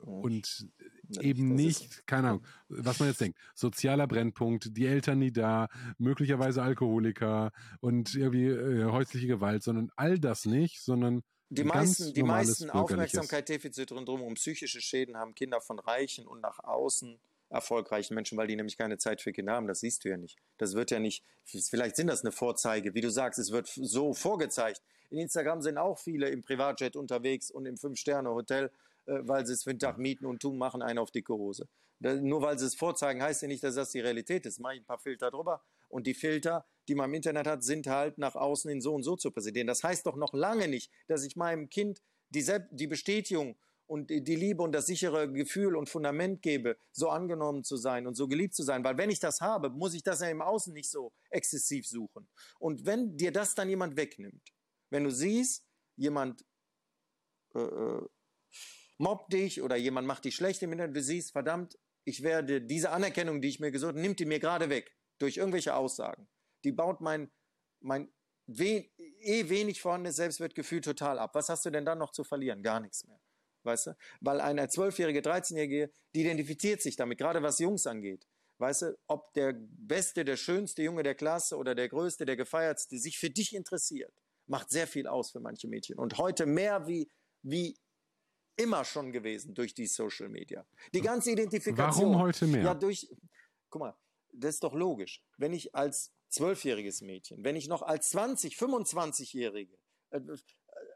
und 0.00 0.66
ja, 1.08 1.22
eben 1.22 1.54
nicht, 1.54 2.06
keine 2.06 2.28
Ahnung, 2.28 2.46
was 2.68 2.98
man 2.98 3.08
jetzt 3.08 3.20
denkt, 3.20 3.38
sozialer 3.54 4.08
Brennpunkt, 4.08 4.76
die 4.76 4.86
Eltern 4.86 5.20
nie 5.20 5.30
da, 5.30 5.68
möglicherweise 5.98 6.62
Alkoholiker 6.62 7.52
und 7.80 8.14
irgendwie 8.14 8.46
äh, 8.46 8.84
häusliche 8.86 9.28
Gewalt, 9.28 9.62
sondern 9.62 9.92
all 9.94 10.18
das 10.18 10.46
nicht, 10.46 10.80
sondern 10.80 11.22
die 11.50 11.64
meisten, 11.64 12.14
die 12.14 12.22
meisten 12.22 12.70
Aufmerksamkeit, 12.70 13.48
Defizite 13.48 13.94
rundherum 13.94 14.22
um 14.22 14.34
psychische 14.34 14.80
Schäden 14.80 15.16
haben 15.16 15.34
Kinder 15.34 15.60
von 15.60 15.78
Reichen 15.78 16.26
und 16.26 16.40
nach 16.40 16.60
außen 16.60 17.20
erfolgreichen 17.50 18.14
Menschen, 18.14 18.38
weil 18.38 18.46
die 18.46 18.56
nämlich 18.56 18.78
keine 18.78 18.96
Zeit 18.96 19.20
für 19.20 19.32
Kinder 19.32 19.52
haben. 19.52 19.66
Das 19.66 19.80
siehst 19.80 20.04
du 20.04 20.08
ja 20.08 20.16
nicht. 20.16 20.38
Das 20.58 20.74
wird 20.74 20.90
ja 20.90 21.00
nicht, 21.00 21.24
vielleicht 21.44 21.96
sind 21.96 22.06
das 22.06 22.22
eine 22.22 22.32
Vorzeige, 22.32 22.94
wie 22.94 23.00
du 23.00 23.10
sagst, 23.10 23.38
es 23.38 23.50
wird 23.50 23.68
so 23.68 24.14
vorgezeigt. 24.14 24.80
In 25.10 25.18
Instagram 25.18 25.60
sind 25.60 25.76
auch 25.76 25.98
viele 25.98 26.28
im 26.28 26.42
Privatjet 26.42 26.94
unterwegs 26.94 27.50
und 27.50 27.66
im 27.66 27.76
Fünf-Sterne-Hotel, 27.76 28.70
äh, 29.06 29.18
weil 29.22 29.44
sie 29.46 29.54
es 29.54 29.64
für 29.64 29.74
den 29.74 29.80
Tag 29.80 29.98
mieten 29.98 30.24
und 30.24 30.40
tun, 30.40 30.56
machen 30.56 30.82
einen 30.82 30.98
auf 30.98 31.10
dicke 31.10 31.34
Hose. 31.34 31.68
nur 31.98 32.40
weil 32.40 32.58
sie 32.58 32.66
es 32.66 32.76
vorzeigen, 32.76 33.22
heißt 33.22 33.42
ja 33.42 33.48
nicht, 33.48 33.62
dass 33.62 33.74
das 33.74 33.90
die 33.90 34.00
Realität 34.00 34.46
ist. 34.46 34.60
Mach 34.60 34.72
ich 34.72 34.80
ein 34.80 34.86
paar 34.86 35.00
Filter 35.00 35.30
drüber 35.30 35.62
und 35.88 36.06
die 36.06 36.14
Filter, 36.14 36.64
die 36.88 36.94
man 36.94 37.10
im 37.10 37.14
Internet 37.14 37.46
hat, 37.46 37.64
sind 37.64 37.88
halt 37.88 38.16
nach 38.16 38.36
außen 38.36 38.70
in 38.70 38.80
so 38.80 38.94
und 38.94 39.02
so 39.02 39.16
zu 39.16 39.32
präsentieren. 39.32 39.66
Das 39.66 39.82
heißt 39.82 40.06
doch 40.06 40.16
noch 40.16 40.32
lange 40.32 40.68
nicht, 40.68 40.90
dass 41.08 41.24
ich 41.24 41.36
meinem 41.36 41.68
Kind 41.68 42.00
die, 42.30 42.46
die 42.70 42.86
Bestätigung 42.86 43.56
und 43.90 44.08
die 44.08 44.36
Liebe 44.36 44.62
und 44.62 44.70
das 44.70 44.86
sichere 44.86 45.32
Gefühl 45.32 45.74
und 45.74 45.88
Fundament 45.88 46.42
gebe, 46.42 46.78
so 46.92 47.08
angenommen 47.08 47.64
zu 47.64 47.76
sein 47.76 48.06
und 48.06 48.14
so 48.14 48.28
geliebt 48.28 48.54
zu 48.54 48.62
sein. 48.62 48.84
Weil 48.84 48.96
wenn 48.96 49.10
ich 49.10 49.18
das 49.18 49.40
habe, 49.40 49.68
muss 49.68 49.94
ich 49.94 50.04
das 50.04 50.20
ja 50.20 50.28
im 50.28 50.42
Außen 50.42 50.72
nicht 50.72 50.88
so 50.88 51.12
exzessiv 51.28 51.88
suchen. 51.88 52.28
Und 52.60 52.86
wenn 52.86 53.16
dir 53.16 53.32
das 53.32 53.56
dann 53.56 53.68
jemand 53.68 53.96
wegnimmt, 53.96 54.52
wenn 54.90 55.02
du 55.02 55.10
siehst, 55.10 55.66
jemand 55.96 56.44
äh, 57.56 57.58
äh 57.58 58.06
mobbt 58.98 59.32
dich 59.32 59.60
oder 59.60 59.74
jemand 59.74 60.06
macht 60.06 60.24
dich 60.24 60.36
schlecht 60.36 60.62
im 60.62 60.70
Internet, 60.70 60.94
du 60.94 61.02
siehst, 61.02 61.32
verdammt, 61.32 61.76
ich 62.04 62.22
werde 62.22 62.62
diese 62.62 62.90
Anerkennung, 62.90 63.40
die 63.40 63.48
ich 63.48 63.58
mir 63.58 63.72
gesucht 63.72 63.88
habe, 63.88 64.00
nimmt 64.00 64.20
die 64.20 64.24
mir 64.24 64.38
gerade 64.38 64.68
weg 64.70 64.96
durch 65.18 65.36
irgendwelche 65.38 65.74
Aussagen. 65.74 66.28
Die 66.62 66.70
baut 66.70 67.00
mein, 67.00 67.28
mein 67.80 68.12
we 68.46 68.88
eh 68.98 69.48
wenig 69.48 69.80
vorhandenes 69.80 70.14
Selbstwertgefühl 70.14 70.80
total 70.80 71.18
ab. 71.18 71.34
Was 71.34 71.48
hast 71.48 71.66
du 71.66 71.70
denn 71.70 71.84
dann 71.84 71.98
noch 71.98 72.12
zu 72.12 72.22
verlieren? 72.22 72.62
Gar 72.62 72.78
nichts 72.78 73.04
mehr 73.04 73.20
weißt 73.64 73.88
du? 73.88 73.96
Weil 74.20 74.40
eine 74.40 74.68
zwölfjährige, 74.68 75.20
13-jährige, 75.20 75.90
die 76.14 76.20
identifiziert 76.20 76.82
sich 76.82 76.96
damit, 76.96 77.18
gerade 77.18 77.42
was 77.42 77.58
Jungs 77.58 77.86
angeht. 77.86 78.26
Weißt 78.58 78.82
du, 78.82 78.98
ob 79.06 79.32
der 79.32 79.54
beste, 79.56 80.24
der 80.24 80.36
schönste 80.36 80.82
Junge 80.82 81.02
der 81.02 81.14
Klasse 81.14 81.56
oder 81.56 81.74
der 81.74 81.88
größte, 81.88 82.26
der 82.26 82.36
gefeiertste 82.36 82.98
sich 82.98 83.18
für 83.18 83.30
dich 83.30 83.54
interessiert, 83.54 84.12
macht 84.46 84.70
sehr 84.70 84.86
viel 84.86 85.06
aus 85.06 85.30
für 85.30 85.40
manche 85.40 85.66
Mädchen. 85.66 85.98
Und 85.98 86.18
heute 86.18 86.44
mehr 86.44 86.86
wie, 86.86 87.10
wie 87.42 87.78
immer 88.56 88.84
schon 88.84 89.12
gewesen 89.12 89.54
durch 89.54 89.72
die 89.74 89.86
Social 89.86 90.28
Media. 90.28 90.66
Die 90.92 91.00
ganze 91.00 91.30
Identifikation. 91.30 92.12
Warum 92.12 92.18
heute 92.18 92.46
mehr? 92.46 92.62
Ja, 92.62 92.74
durch, 92.74 93.08
guck 93.70 93.80
mal, 93.80 93.96
das 94.32 94.56
ist 94.56 94.64
doch 94.64 94.74
logisch. 94.74 95.22
Wenn 95.38 95.54
ich 95.54 95.74
als 95.74 96.12
zwölfjähriges 96.28 97.00
Mädchen, 97.00 97.42
wenn 97.44 97.56
ich 97.56 97.68
noch 97.68 97.82
als 97.82 98.10
20, 98.10 98.56
25-Jährige 98.56 99.78
äh, 100.10 100.20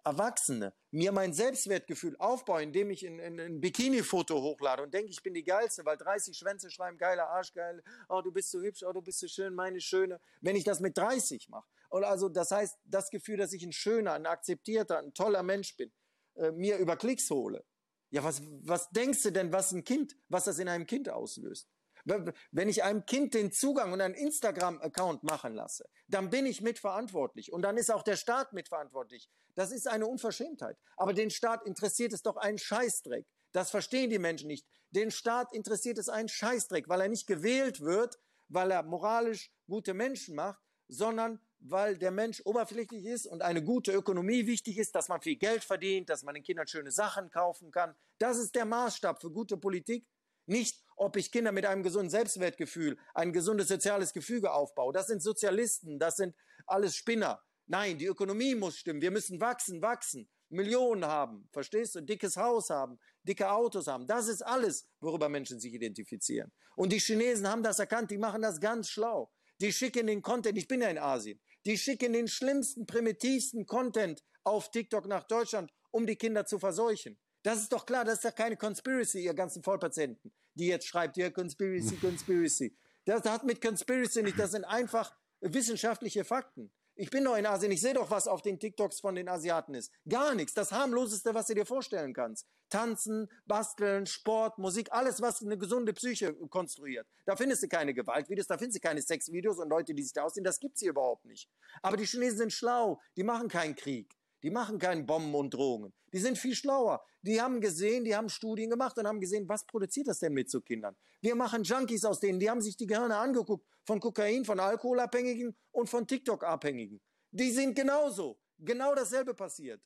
Erwachsene 0.04 0.72
mir 0.90 1.12
mein 1.12 1.32
Selbstwertgefühl 1.32 2.16
aufbaue, 2.18 2.62
indem 2.62 2.90
ich 2.90 3.06
ein, 3.06 3.20
ein, 3.20 3.40
ein 3.40 3.60
Bikini-Foto 3.60 4.40
hochlade 4.40 4.82
und 4.82 4.94
denke, 4.94 5.10
ich 5.10 5.22
bin 5.22 5.34
die 5.34 5.44
Geilste, 5.44 5.84
weil 5.84 5.96
30 5.96 6.36
Schwänze 6.36 6.70
schreiben, 6.70 6.98
geiler 6.98 7.28
Arsch, 7.28 7.52
geil, 7.52 7.82
oh, 8.08 8.20
du 8.22 8.30
bist 8.30 8.50
so 8.50 8.60
hübsch, 8.60 8.82
oh, 8.84 8.92
du 8.92 9.02
bist 9.02 9.18
so 9.18 9.26
schön, 9.26 9.54
meine 9.54 9.80
Schöne. 9.80 10.20
Wenn 10.40 10.56
ich 10.56 10.64
das 10.64 10.80
mit 10.80 10.96
30 10.96 11.48
mache, 11.48 11.66
und 11.88 12.04
also 12.04 12.28
das 12.28 12.50
heißt, 12.50 12.76
das 12.84 13.10
Gefühl, 13.10 13.36
dass 13.36 13.52
ich 13.52 13.64
ein 13.64 13.72
schöner, 13.72 14.14
ein 14.14 14.26
akzeptierter, 14.26 14.98
ein 14.98 15.14
toller 15.14 15.42
Mensch 15.42 15.76
bin, 15.76 15.92
äh, 16.34 16.50
mir 16.50 16.78
über 16.78 16.96
Klicks 16.96 17.30
hole. 17.30 17.64
Ja, 18.10 18.22
was, 18.22 18.42
was 18.62 18.90
denkst 18.90 19.22
du 19.22 19.32
denn, 19.32 19.52
was 19.52 19.72
ein 19.72 19.84
Kind, 19.84 20.16
was 20.28 20.44
das 20.44 20.58
in 20.58 20.68
einem 20.68 20.86
Kind 20.86 21.08
auslöst? 21.08 21.68
Wenn 22.04 22.68
ich 22.68 22.82
einem 22.82 23.06
Kind 23.06 23.34
den 23.34 23.50
Zugang 23.50 23.92
und 23.92 24.00
einen 24.00 24.14
Instagram-Account 24.14 25.22
machen 25.22 25.54
lasse, 25.54 25.88
dann 26.08 26.30
bin 26.30 26.46
ich 26.46 26.60
mitverantwortlich 26.60 27.52
und 27.52 27.62
dann 27.62 27.76
ist 27.76 27.90
auch 27.90 28.02
der 28.02 28.16
Staat 28.16 28.52
mitverantwortlich. 28.52 29.30
Das 29.54 29.70
ist 29.70 29.88
eine 29.88 30.06
Unverschämtheit. 30.06 30.76
Aber 30.96 31.14
den 31.14 31.30
Staat 31.30 31.64
interessiert 31.66 32.12
es 32.12 32.22
doch 32.22 32.36
einen 32.36 32.58
Scheißdreck. 32.58 33.26
Das 33.52 33.70
verstehen 33.70 34.10
die 34.10 34.18
Menschen 34.18 34.48
nicht. 34.48 34.66
Den 34.90 35.10
Staat 35.10 35.54
interessiert 35.54 35.98
es 35.98 36.08
einen 36.08 36.28
Scheißdreck, 36.28 36.88
weil 36.88 37.00
er 37.00 37.08
nicht 37.08 37.26
gewählt 37.26 37.80
wird, 37.80 38.18
weil 38.48 38.70
er 38.70 38.82
moralisch 38.82 39.50
gute 39.66 39.94
Menschen 39.94 40.34
macht, 40.34 40.60
sondern 40.88 41.40
weil 41.60 41.96
der 41.96 42.10
Mensch 42.10 42.42
oberflächlich 42.44 43.06
ist 43.06 43.26
und 43.26 43.42
eine 43.42 43.64
gute 43.64 43.92
Ökonomie 43.92 44.46
wichtig 44.46 44.76
ist, 44.76 44.94
dass 44.94 45.08
man 45.08 45.22
viel 45.22 45.36
Geld 45.36 45.64
verdient, 45.64 46.10
dass 46.10 46.22
man 46.22 46.34
den 46.34 46.44
Kindern 46.44 46.66
schöne 46.66 46.90
Sachen 46.90 47.30
kaufen 47.30 47.70
kann. 47.70 47.94
Das 48.18 48.36
ist 48.36 48.54
der 48.54 48.66
Maßstab 48.66 49.20
für 49.20 49.30
gute 49.30 49.56
Politik. 49.56 50.06
Nicht, 50.46 50.83
ob 50.96 51.16
ich 51.16 51.32
Kinder 51.32 51.52
mit 51.52 51.66
einem 51.66 51.82
gesunden 51.82 52.10
Selbstwertgefühl, 52.10 52.98
ein 53.14 53.32
gesundes 53.32 53.68
soziales 53.68 54.12
Gefüge 54.12 54.52
aufbaue. 54.52 54.92
Das 54.92 55.06
sind 55.06 55.22
Sozialisten, 55.22 55.98
das 55.98 56.16
sind 56.16 56.34
alles 56.66 56.96
Spinner. 56.96 57.42
Nein, 57.66 57.98
die 57.98 58.06
Ökonomie 58.06 58.54
muss 58.54 58.76
stimmen. 58.76 59.00
Wir 59.00 59.10
müssen 59.10 59.40
wachsen, 59.40 59.80
wachsen. 59.82 60.28
Millionen 60.50 61.04
haben, 61.04 61.48
verstehst 61.52 61.94
du? 61.94 62.00
Dickes 62.00 62.36
Haus 62.36 62.70
haben, 62.70 62.98
dicke 63.22 63.50
Autos 63.50 63.86
haben. 63.86 64.06
Das 64.06 64.28
ist 64.28 64.42
alles, 64.42 64.88
worüber 65.00 65.28
Menschen 65.28 65.58
sich 65.58 65.74
identifizieren. 65.74 66.52
Und 66.76 66.92
die 66.92 67.00
Chinesen 67.00 67.48
haben 67.48 67.62
das 67.62 67.78
erkannt, 67.78 68.10
die 68.10 68.18
machen 68.18 68.42
das 68.42 68.60
ganz 68.60 68.88
schlau. 68.88 69.32
Die 69.60 69.72
schicken 69.72 70.06
den 70.06 70.22
Content, 70.22 70.58
ich 70.58 70.68
bin 70.68 70.80
ja 70.80 70.88
in 70.88 70.98
Asien, 70.98 71.40
die 71.64 71.78
schicken 71.78 72.12
den 72.12 72.28
schlimmsten, 72.28 72.86
primitivsten 72.86 73.66
Content 73.66 74.22
auf 74.42 74.70
TikTok 74.70 75.06
nach 75.06 75.24
Deutschland, 75.24 75.72
um 75.90 76.06
die 76.06 76.16
Kinder 76.16 76.44
zu 76.44 76.58
verseuchen. 76.58 77.18
Das 77.42 77.60
ist 77.60 77.72
doch 77.72 77.86
klar, 77.86 78.04
das 78.04 78.16
ist 78.16 78.24
doch 78.24 78.34
keine 78.34 78.56
Conspiracy, 78.56 79.22
ihr 79.22 79.34
ganzen 79.34 79.62
Vollpatienten, 79.62 80.32
die 80.54 80.66
jetzt 80.66 80.86
schreibt, 80.86 81.16
ja, 81.16 81.30
Conspiracy, 81.30 81.96
Conspiracy. 81.96 82.76
Das 83.04 83.24
hat 83.24 83.44
mit 83.44 83.60
Conspiracy 83.60 84.22
nicht, 84.22 84.38
das 84.38 84.52
sind 84.52 84.64
einfach 84.64 85.14
wissenschaftliche 85.40 86.24
Fakten. 86.24 86.72
Ich 86.96 87.10
bin 87.10 87.24
doch 87.24 87.36
in 87.36 87.44
Asien, 87.44 87.72
ich 87.72 87.80
sehe 87.80 87.94
doch, 87.94 88.10
was 88.10 88.28
auf 88.28 88.40
den 88.40 88.60
TikToks 88.60 89.00
von 89.00 89.16
den 89.16 89.28
Asiaten 89.28 89.74
ist. 89.74 89.92
Gar 90.08 90.36
nichts. 90.36 90.54
Das 90.54 90.70
harmloseste, 90.70 91.34
was 91.34 91.48
du 91.48 91.54
dir 91.54 91.66
vorstellen 91.66 92.14
kannst. 92.14 92.46
Tanzen, 92.68 93.28
basteln, 93.46 94.06
Sport, 94.06 94.58
Musik, 94.58 94.92
alles, 94.92 95.20
was 95.20 95.42
eine 95.42 95.58
gesunde 95.58 95.92
Psyche 95.92 96.34
konstruiert. 96.50 97.08
Da 97.26 97.34
findest 97.34 97.64
du 97.64 97.68
keine 97.68 97.94
Gewaltvideos, 97.94 98.46
da 98.46 98.58
findest 98.58 98.78
du 98.78 98.86
keine 98.86 99.02
Sexvideos 99.02 99.58
und 99.58 99.70
Leute, 99.70 99.92
die 99.92 100.04
sich 100.04 100.12
da 100.12 100.22
aussehen. 100.22 100.44
Das 100.44 100.60
gibt's 100.60 100.80
hier 100.80 100.90
überhaupt 100.90 101.24
nicht. 101.24 101.50
Aber 101.82 101.96
die 101.96 102.06
Chinesen 102.06 102.38
sind 102.38 102.52
schlau. 102.52 103.00
Die 103.16 103.24
machen 103.24 103.48
keinen 103.48 103.74
Krieg. 103.74 104.16
Die 104.44 104.50
machen 104.50 104.78
keine 104.78 105.02
Bomben 105.02 105.34
und 105.34 105.54
Drohungen. 105.54 105.94
Die 106.12 106.18
sind 106.18 106.36
viel 106.36 106.54
schlauer. 106.54 107.02
Die 107.22 107.40
haben 107.40 107.62
gesehen, 107.62 108.04
die 108.04 108.14
haben 108.14 108.28
Studien 108.28 108.68
gemacht 108.68 108.98
und 108.98 109.06
haben 109.06 109.18
gesehen, 109.18 109.48
was 109.48 109.64
produziert 109.64 110.06
das 110.06 110.18
denn 110.18 110.34
mit 110.34 110.50
so 110.50 110.60
Kindern? 110.60 110.94
Wir 111.22 111.34
machen 111.34 111.62
Junkies 111.62 112.04
aus 112.04 112.20
denen. 112.20 112.38
Die 112.38 112.50
haben 112.50 112.60
sich 112.60 112.76
die 112.76 112.86
Gehirne 112.86 113.16
angeguckt 113.16 113.66
von 113.86 114.00
Kokain, 114.00 114.44
von 114.44 114.60
Alkoholabhängigen 114.60 115.56
und 115.70 115.88
von 115.88 116.06
TikTok-Abhängigen. 116.06 117.00
Die 117.30 117.50
sind 117.52 117.74
genauso. 117.74 118.38
Genau 118.58 118.94
dasselbe 118.94 119.32
passiert 119.32 119.80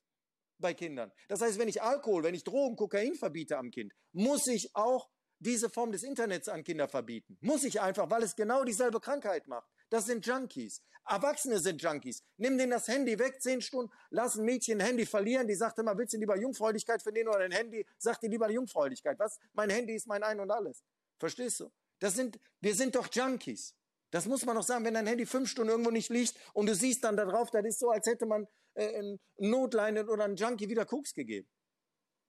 bei 0.57 0.73
Kindern. 0.73 1.09
Das 1.29 1.39
heißt, 1.39 1.57
wenn 1.57 1.69
ich 1.69 1.81
Alkohol, 1.81 2.23
wenn 2.23 2.35
ich 2.35 2.43
Drogen, 2.43 2.75
Kokain 2.75 3.15
verbiete 3.15 3.57
am 3.57 3.71
Kind, 3.71 3.93
muss 4.11 4.45
ich 4.47 4.75
auch 4.75 5.09
diese 5.39 5.69
Form 5.69 5.93
des 5.93 6.03
Internets 6.03 6.49
an 6.49 6.65
Kinder 6.65 6.89
verbieten. 6.89 7.37
Muss 7.39 7.63
ich 7.63 7.79
einfach, 7.79 8.09
weil 8.09 8.23
es 8.23 8.35
genau 8.35 8.65
dieselbe 8.65 8.99
Krankheit 8.99 9.47
macht. 9.47 9.69
Das 9.89 10.05
sind 10.05 10.25
Junkies. 10.25 10.81
Erwachsene 11.05 11.59
sind 11.59 11.81
Junkies. 11.81 12.23
Nimm 12.37 12.57
denen 12.57 12.71
das 12.71 12.87
Handy 12.87 13.17
weg, 13.17 13.41
zehn 13.41 13.61
Stunden, 13.61 13.91
lass 14.11 14.35
ein 14.35 14.45
Mädchen 14.45 14.79
ein 14.79 14.85
Handy 14.85 15.05
verlieren. 15.05 15.47
Die 15.47 15.55
sagt 15.55 15.79
immer, 15.79 15.97
willst 15.97 16.13
du 16.13 16.17
lieber 16.17 16.37
Jungfräulichkeit 16.37 17.01
verlieren 17.01 17.29
oder 17.29 17.39
ein 17.39 17.51
Handy? 17.51 17.85
Sagt 17.97 18.21
dir 18.21 18.29
lieber 18.29 18.49
Jungfräulichkeit. 18.49 19.17
Was? 19.17 19.39
Mein 19.53 19.71
Handy 19.71 19.95
ist 19.95 20.07
mein 20.07 20.21
Ein 20.21 20.39
und 20.39 20.51
Alles. 20.51 20.83
Verstehst 21.17 21.59
du? 21.61 21.71
Das 21.99 22.13
sind, 22.15 22.39
wir 22.61 22.75
sind 22.75 22.95
doch 22.95 23.11
Junkies. 23.11 23.75
Das 24.11 24.25
muss 24.25 24.45
man 24.45 24.55
doch 24.55 24.63
sagen, 24.63 24.85
wenn 24.85 24.93
dein 24.93 25.07
Handy 25.07 25.25
fünf 25.25 25.49
Stunden 25.49 25.71
irgendwo 25.71 25.91
nicht 25.91 26.09
liegt 26.09 26.35
und 26.53 26.67
du 26.67 26.75
siehst 26.75 27.03
dann 27.03 27.17
da 27.17 27.25
drauf, 27.25 27.51
das 27.51 27.65
ist 27.65 27.79
so, 27.79 27.89
als 27.89 28.07
hätte 28.07 28.25
man 28.25 28.47
äh, 28.73 28.97
einen 28.97 29.19
Notleinen 29.37 30.09
oder 30.09 30.25
einen 30.25 30.35
Junkie 30.35 30.69
wieder 30.69 30.85
Koks 30.85 31.13
gegeben. 31.13 31.47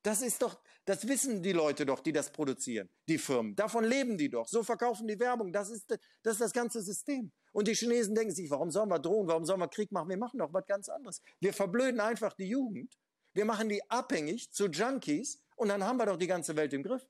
Das 0.02 0.22
ist 0.22 0.40
doch, 0.40 0.58
das 0.86 1.06
wissen 1.06 1.42
die 1.42 1.52
Leute 1.52 1.84
doch, 1.84 2.00
die 2.00 2.12
das 2.12 2.32
produzieren, 2.32 2.88
die 3.06 3.18
Firmen. 3.18 3.54
Davon 3.54 3.84
leben 3.84 4.16
die 4.16 4.30
doch. 4.30 4.48
So 4.48 4.62
verkaufen 4.62 5.06
die 5.06 5.18
Werbung. 5.18 5.52
Das 5.52 5.70
ist 5.70 5.90
das, 6.22 6.34
ist 6.34 6.40
das 6.40 6.52
ganze 6.52 6.80
System. 6.80 7.30
Und 7.52 7.68
die 7.68 7.74
Chinesen 7.74 8.14
denken 8.14 8.34
sich, 8.34 8.50
warum 8.50 8.70
sollen 8.70 8.88
wir 8.88 8.98
drohen? 8.98 9.28
Warum 9.28 9.44
sollen 9.44 9.60
wir 9.60 9.68
Krieg 9.68 9.92
machen? 9.92 10.08
Wir 10.08 10.16
machen 10.16 10.38
doch 10.38 10.52
was 10.52 10.64
ganz 10.66 10.88
anderes. 10.88 11.20
Wir 11.40 11.52
verblöden 11.52 12.00
einfach 12.00 12.32
die 12.32 12.48
Jugend. 12.48 12.96
Wir 13.34 13.44
machen 13.44 13.68
die 13.68 13.82
abhängig 13.90 14.50
zu 14.52 14.66
Junkies 14.66 15.42
und 15.56 15.68
dann 15.68 15.84
haben 15.84 15.98
wir 15.98 16.06
doch 16.06 16.16
die 16.16 16.26
ganze 16.26 16.56
Welt 16.56 16.72
im 16.72 16.82
Griff. 16.82 17.06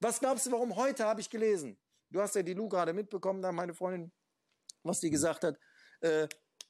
Was 0.00 0.20
glaubst 0.20 0.46
du, 0.46 0.52
warum 0.52 0.76
heute 0.76 1.04
habe 1.04 1.20
ich 1.20 1.30
gelesen? 1.30 1.78
Du 2.10 2.20
hast 2.20 2.34
ja 2.34 2.42
die 2.42 2.54
Lu 2.54 2.68
gerade 2.68 2.92
mitbekommen, 2.92 3.42
da 3.42 3.52
meine 3.52 3.74
Freundin, 3.74 4.12
was 4.82 5.00
die 5.00 5.10
gesagt 5.10 5.44
hat, 5.44 5.58
äh, 6.00 6.28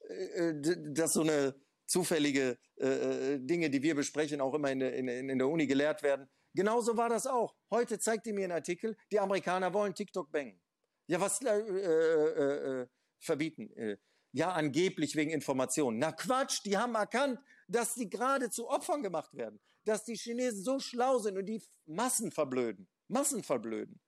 äh, 0.09 0.55
dass 0.93 1.13
so 1.13 1.23
eine 1.23 1.55
zufällige 1.89 2.59
äh, 2.77 2.87
äh, 2.87 3.39
Dinge, 3.41 3.71
die 3.71 3.83
wir 3.83 3.97
besprechen, 3.97 4.41
auch 4.41 4.55
immer 4.55 4.71
in, 4.71 4.81
in, 4.81 5.09
in 5.09 5.39
der 5.39 5.49
Uni 5.49 5.67
gelehrt 5.67 6.03
werden. 6.03 6.29
Genauso 6.55 6.97
war 6.97 7.09
das 7.09 7.27
auch. 7.27 7.57
Heute 7.71 7.99
zeigt 7.99 8.27
ihr 8.27 8.35
mir 8.35 8.45
einen 8.45 8.53
Artikel, 8.53 8.97
die 9.11 9.19
Amerikaner 9.19 9.73
wollen 9.73 9.95
TikTok 9.95 10.31
bangen. 10.31 10.61
Ja, 11.07 11.21
was 11.21 11.43
äh, 11.43 11.59
äh, 11.59 12.83
äh, 12.83 12.87
verbieten? 13.19 13.71
Äh, 13.77 13.97
ja, 14.33 14.53
angeblich 14.53 15.17
wegen 15.17 15.31
Informationen. 15.31 15.99
Na 15.99 16.13
Quatsch, 16.13 16.61
die 16.65 16.77
haben 16.77 16.95
erkannt, 16.95 17.41
dass 17.67 17.95
die 17.95 18.11
gerade 18.11 18.51
zu 18.51 18.69
Opfern 18.69 19.03
gemacht 19.03 19.35
werden. 19.35 19.59
Dass 19.85 20.05
die 20.05 20.17
Chinesen 20.17 20.63
so 20.63 20.79
schlau 20.79 21.19
sind 21.19 21.39
und 21.39 21.47
die 21.47 21.63
Massen 21.87 22.31
verblöden. 22.31 22.89
Massen 23.09 23.43
verblöden. 23.43 24.01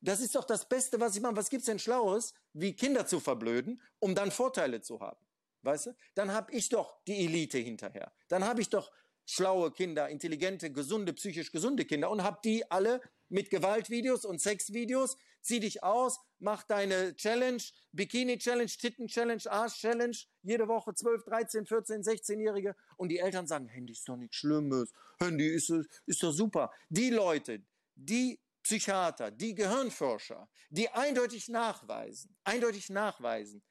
Das 0.00 0.20
ist 0.20 0.34
doch 0.34 0.44
das 0.44 0.68
Beste, 0.68 1.00
was 1.00 1.16
ich 1.16 1.22
mache. 1.22 1.36
Was 1.36 1.48
gibt's 1.48 1.66
denn 1.66 1.78
Schlaues, 1.78 2.34
wie 2.52 2.74
Kinder 2.74 3.06
zu 3.06 3.20
verblöden, 3.20 3.80
um 3.98 4.14
dann 4.14 4.30
Vorteile 4.30 4.82
zu 4.82 5.00
haben? 5.00 5.24
Weißt 5.62 5.86
du? 5.86 5.96
Dann 6.14 6.32
habe 6.32 6.52
ich 6.52 6.68
doch 6.68 7.02
die 7.06 7.24
Elite 7.24 7.58
hinterher. 7.58 8.12
Dann 8.28 8.44
habe 8.44 8.60
ich 8.60 8.68
doch 8.68 8.90
schlaue 9.26 9.70
Kinder, 9.70 10.08
intelligente, 10.08 10.72
gesunde, 10.72 11.12
psychisch 11.12 11.52
gesunde 11.52 11.84
Kinder 11.84 12.10
und 12.10 12.22
habe 12.22 12.40
die 12.44 12.68
alle 12.70 13.00
mit 13.28 13.50
Gewaltvideos 13.50 14.24
und 14.24 14.40
Sexvideos. 14.40 15.16
Zieh 15.40 15.60
dich 15.60 15.82
aus, 15.82 16.18
mach 16.38 16.64
deine 16.64 17.16
Challenge, 17.16 17.62
Bikini-Challenge, 17.92 18.70
Titten-Challenge, 18.70 19.42
Arsch-Challenge, 19.46 20.16
jede 20.42 20.68
Woche 20.68 20.94
12, 20.94 21.24
13, 21.24 21.66
14, 21.66 22.02
16-Jährige. 22.02 22.76
Und 22.96 23.08
die 23.08 23.18
Eltern 23.18 23.46
sagen, 23.46 23.66
Handy 23.68 23.92
ist 23.92 24.06
doch 24.08 24.16
nichts 24.16 24.36
Schlimmes, 24.36 24.92
Handy 25.18 25.46
ist, 25.46 25.72
ist 26.06 26.22
doch 26.22 26.32
super. 26.32 26.70
Die 26.90 27.10
Leute, 27.10 27.62
die 27.94 28.38
Psychiater, 28.62 29.30
die 29.30 29.54
Gehirnforscher, 29.54 30.48
die 30.68 30.90
eindeutig 30.90 31.48
nachweisen, 31.48 32.36
eindeutig 32.44 32.90
nachweisen, 32.90 33.62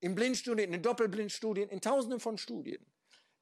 in 0.00 0.14
Blindstudien, 0.14 0.72
in 0.72 0.82
Doppelblindstudien, 0.82 1.68
in 1.68 1.80
tausenden 1.80 2.20
von 2.20 2.38
Studien, 2.38 2.84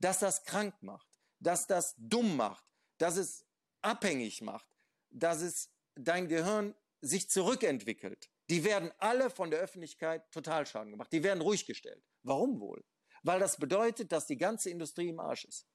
dass 0.01 0.18
das 0.18 0.44
krank 0.44 0.75
macht, 0.83 1.09
dass 1.40 1.66
das 1.66 1.94
dumm 1.99 2.37
macht, 2.37 2.64
dass 2.99 3.16
es 3.16 3.47
abhängig 3.81 4.42
macht, 4.42 4.68
dass 5.11 5.40
es 5.40 5.71
dein 5.94 6.29
Gehirn 6.29 6.75
sich 7.01 7.31
zurückentwickelt. 7.31 8.29
Die 8.51 8.64
werden 8.64 8.92
alle 8.99 9.31
von 9.31 9.51
der 9.51 9.61
Öffentlichkeit 9.61 10.31
total 10.33 10.66
Schaden 10.66 10.90
gemacht. 10.90 11.12
Die 11.12 11.23
werden 11.23 11.40
ruhig 11.40 11.66
gestellt. 11.66 12.03
Warum 12.23 12.61
wohl? 12.61 12.85
Weil 13.23 13.40
das 13.40 13.57
bedeutet, 13.57 14.11
dass 14.11 14.27
die 14.27 14.37
ganze 14.37 14.71
Industrie 14.71 15.09
im 15.09 15.21
Arsch 15.21 15.44
ist. 15.44 15.66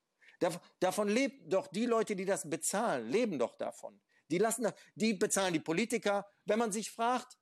Davon 0.80 1.08
leben 1.08 1.50
doch 1.50 1.68
die 1.68 1.86
Leute, 1.86 2.16
die 2.16 2.26
das 2.26 2.50
bezahlen, 2.50 3.10
leben 3.10 3.40
doch 3.40 3.56
davon. 3.56 4.02
Die 4.30 4.40
lassen, 4.40 4.68
die 4.96 5.14
bezahlen 5.14 5.54
die 5.54 5.60
Politiker. 5.60 6.28
Wenn 6.46 6.60
man 6.60 6.72
sich 6.72 6.92
fragt, 6.92 7.38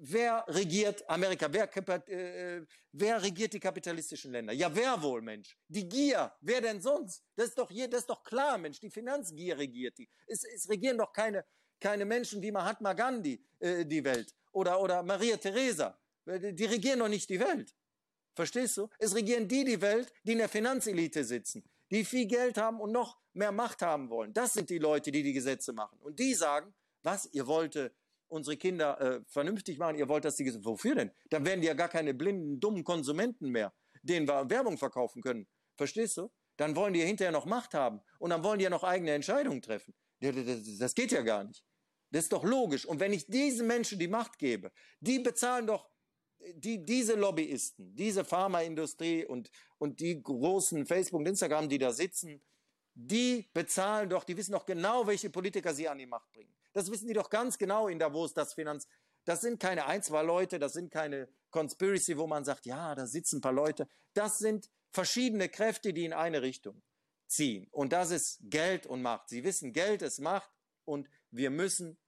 wer 0.00 0.44
regiert 0.48 1.08
Amerika? 1.08 1.46
Wer, 1.52 1.68
äh, 2.08 2.64
wer, 2.92 3.22
regiert 3.22 3.52
die 3.52 3.60
kapitalistischen 3.60 4.32
Länder? 4.32 4.52
Ja, 4.52 4.74
wer 4.74 5.00
wohl, 5.02 5.22
Mensch? 5.22 5.56
Die 5.68 5.88
Gier. 5.88 6.32
Wer 6.40 6.60
denn 6.60 6.80
sonst? 6.80 7.22
Das 7.36 7.48
ist 7.48 7.58
doch, 7.58 7.70
hier, 7.70 7.88
das 7.88 8.00
ist 8.00 8.10
doch 8.10 8.22
klar, 8.24 8.58
Mensch. 8.58 8.80
Die 8.80 8.90
Finanzgier 8.90 9.58
regiert 9.58 9.98
die. 9.98 10.08
Es, 10.26 10.44
es 10.44 10.68
regieren 10.68 10.98
doch 10.98 11.12
keine, 11.12 11.44
keine 11.78 12.04
Menschen 12.04 12.42
wie 12.42 12.50
Mahatma 12.50 12.94
Gandhi 12.94 13.44
äh, 13.58 13.84
die 13.84 14.02
Welt 14.02 14.34
oder, 14.52 14.80
oder 14.80 15.02
Maria 15.02 15.36
Theresa. 15.36 15.98
Die 16.26 16.64
regieren 16.64 16.98
doch 16.98 17.08
nicht 17.08 17.28
die 17.28 17.40
Welt. 17.40 17.74
Verstehst 18.34 18.76
du? 18.76 18.88
Es 18.98 19.14
regieren 19.14 19.48
die 19.48 19.64
die 19.64 19.80
Welt, 19.80 20.12
die 20.24 20.32
in 20.32 20.38
der 20.38 20.48
Finanzelite 20.48 21.24
sitzen, 21.24 21.64
die 21.90 22.04
viel 22.04 22.26
Geld 22.26 22.56
haben 22.56 22.80
und 22.80 22.92
noch 22.92 23.18
mehr 23.32 23.52
Macht 23.52 23.82
haben 23.82 24.08
wollen. 24.10 24.32
Das 24.32 24.52
sind 24.52 24.70
die 24.70 24.78
Leute, 24.78 25.10
die 25.10 25.22
die 25.22 25.32
Gesetze 25.32 25.72
machen. 25.72 25.98
Und 26.00 26.18
die 26.18 26.34
sagen, 26.34 26.72
was, 27.02 27.28
ihr 27.32 27.46
wollt 27.46 27.92
unsere 28.30 28.56
Kinder 28.56 29.00
äh, 29.00 29.20
vernünftig 29.26 29.78
machen, 29.78 29.96
ihr 29.96 30.08
wollt, 30.08 30.24
dass 30.24 30.36
die, 30.36 30.64
wofür 30.64 30.94
denn? 30.94 31.10
Dann 31.30 31.44
werden 31.44 31.60
die 31.60 31.66
ja 31.66 31.74
gar 31.74 31.88
keine 31.88 32.14
blinden, 32.14 32.60
dummen 32.60 32.84
Konsumenten 32.84 33.50
mehr, 33.50 33.72
denen 34.02 34.28
wir 34.28 34.48
Werbung 34.48 34.78
verkaufen 34.78 35.22
können. 35.22 35.46
Verstehst 35.76 36.16
du? 36.16 36.30
Dann 36.56 36.76
wollen 36.76 36.92
die 36.92 37.00
ja 37.00 37.06
hinterher 37.06 37.32
noch 37.32 37.46
Macht 37.46 37.74
haben 37.74 38.00
und 38.18 38.30
dann 38.30 38.44
wollen 38.44 38.58
die 38.58 38.64
ja 38.64 38.70
noch 38.70 38.84
eigene 38.84 39.12
Entscheidungen 39.12 39.62
treffen. 39.62 39.94
Das 40.20 40.94
geht 40.94 41.12
ja 41.12 41.22
gar 41.22 41.44
nicht. 41.44 41.64
Das 42.10 42.24
ist 42.24 42.32
doch 42.32 42.44
logisch. 42.44 42.84
Und 42.84 43.00
wenn 43.00 43.12
ich 43.12 43.26
diesen 43.26 43.66
Menschen 43.66 43.98
die 43.98 44.08
Macht 44.08 44.38
gebe, 44.38 44.70
die 45.00 45.20
bezahlen 45.20 45.66
doch 45.66 45.88
die, 46.54 46.84
diese 46.84 47.14
Lobbyisten, 47.14 47.94
diese 47.94 48.24
Pharmaindustrie 48.24 49.24
und, 49.24 49.50
und 49.78 50.00
die 50.00 50.22
großen 50.22 50.86
Facebook 50.86 51.20
und 51.20 51.28
Instagram, 51.28 51.68
die 51.68 51.78
da 51.78 51.92
sitzen, 51.92 52.42
die 52.94 53.48
bezahlen 53.52 54.10
doch, 54.10 54.24
die 54.24 54.36
wissen 54.36 54.52
doch 54.52 54.66
genau, 54.66 55.06
welche 55.06 55.30
Politiker 55.30 55.72
sie 55.72 55.88
an 55.88 55.98
die 55.98 56.06
Macht 56.06 56.30
bringen. 56.32 56.54
Das 56.72 56.90
wissen 56.90 57.08
die 57.08 57.14
doch 57.14 57.30
ganz 57.30 57.58
genau 57.58 57.88
in 57.88 57.98
Davos, 57.98 58.34
das 58.34 58.54
Finanz. 58.54 58.86
Das 59.24 59.40
sind 59.40 59.60
keine 59.60 59.86
ein, 59.86 60.02
zwei 60.02 60.22
Leute, 60.22 60.58
das 60.58 60.72
sind 60.72 60.90
keine 60.90 61.28
Conspiracy, 61.50 62.16
wo 62.16 62.26
man 62.26 62.44
sagt, 62.44 62.66
ja, 62.66 62.94
da 62.94 63.06
sitzen 63.06 63.38
ein 63.38 63.40
paar 63.40 63.52
Leute. 63.52 63.86
Das 64.14 64.38
sind 64.38 64.70
verschiedene 64.90 65.48
Kräfte, 65.48 65.92
die 65.92 66.04
in 66.04 66.12
eine 66.12 66.42
Richtung 66.42 66.82
ziehen. 67.26 67.68
Und 67.70 67.92
das 67.92 68.10
ist 68.10 68.38
Geld 68.42 68.86
und 68.86 69.02
Macht. 69.02 69.28
Sie 69.28 69.44
wissen, 69.44 69.72
Geld 69.72 70.02
ist 70.02 70.20
Macht 70.20 70.50
und 70.84 71.08
wir 71.30 71.50
müssen 71.50 71.98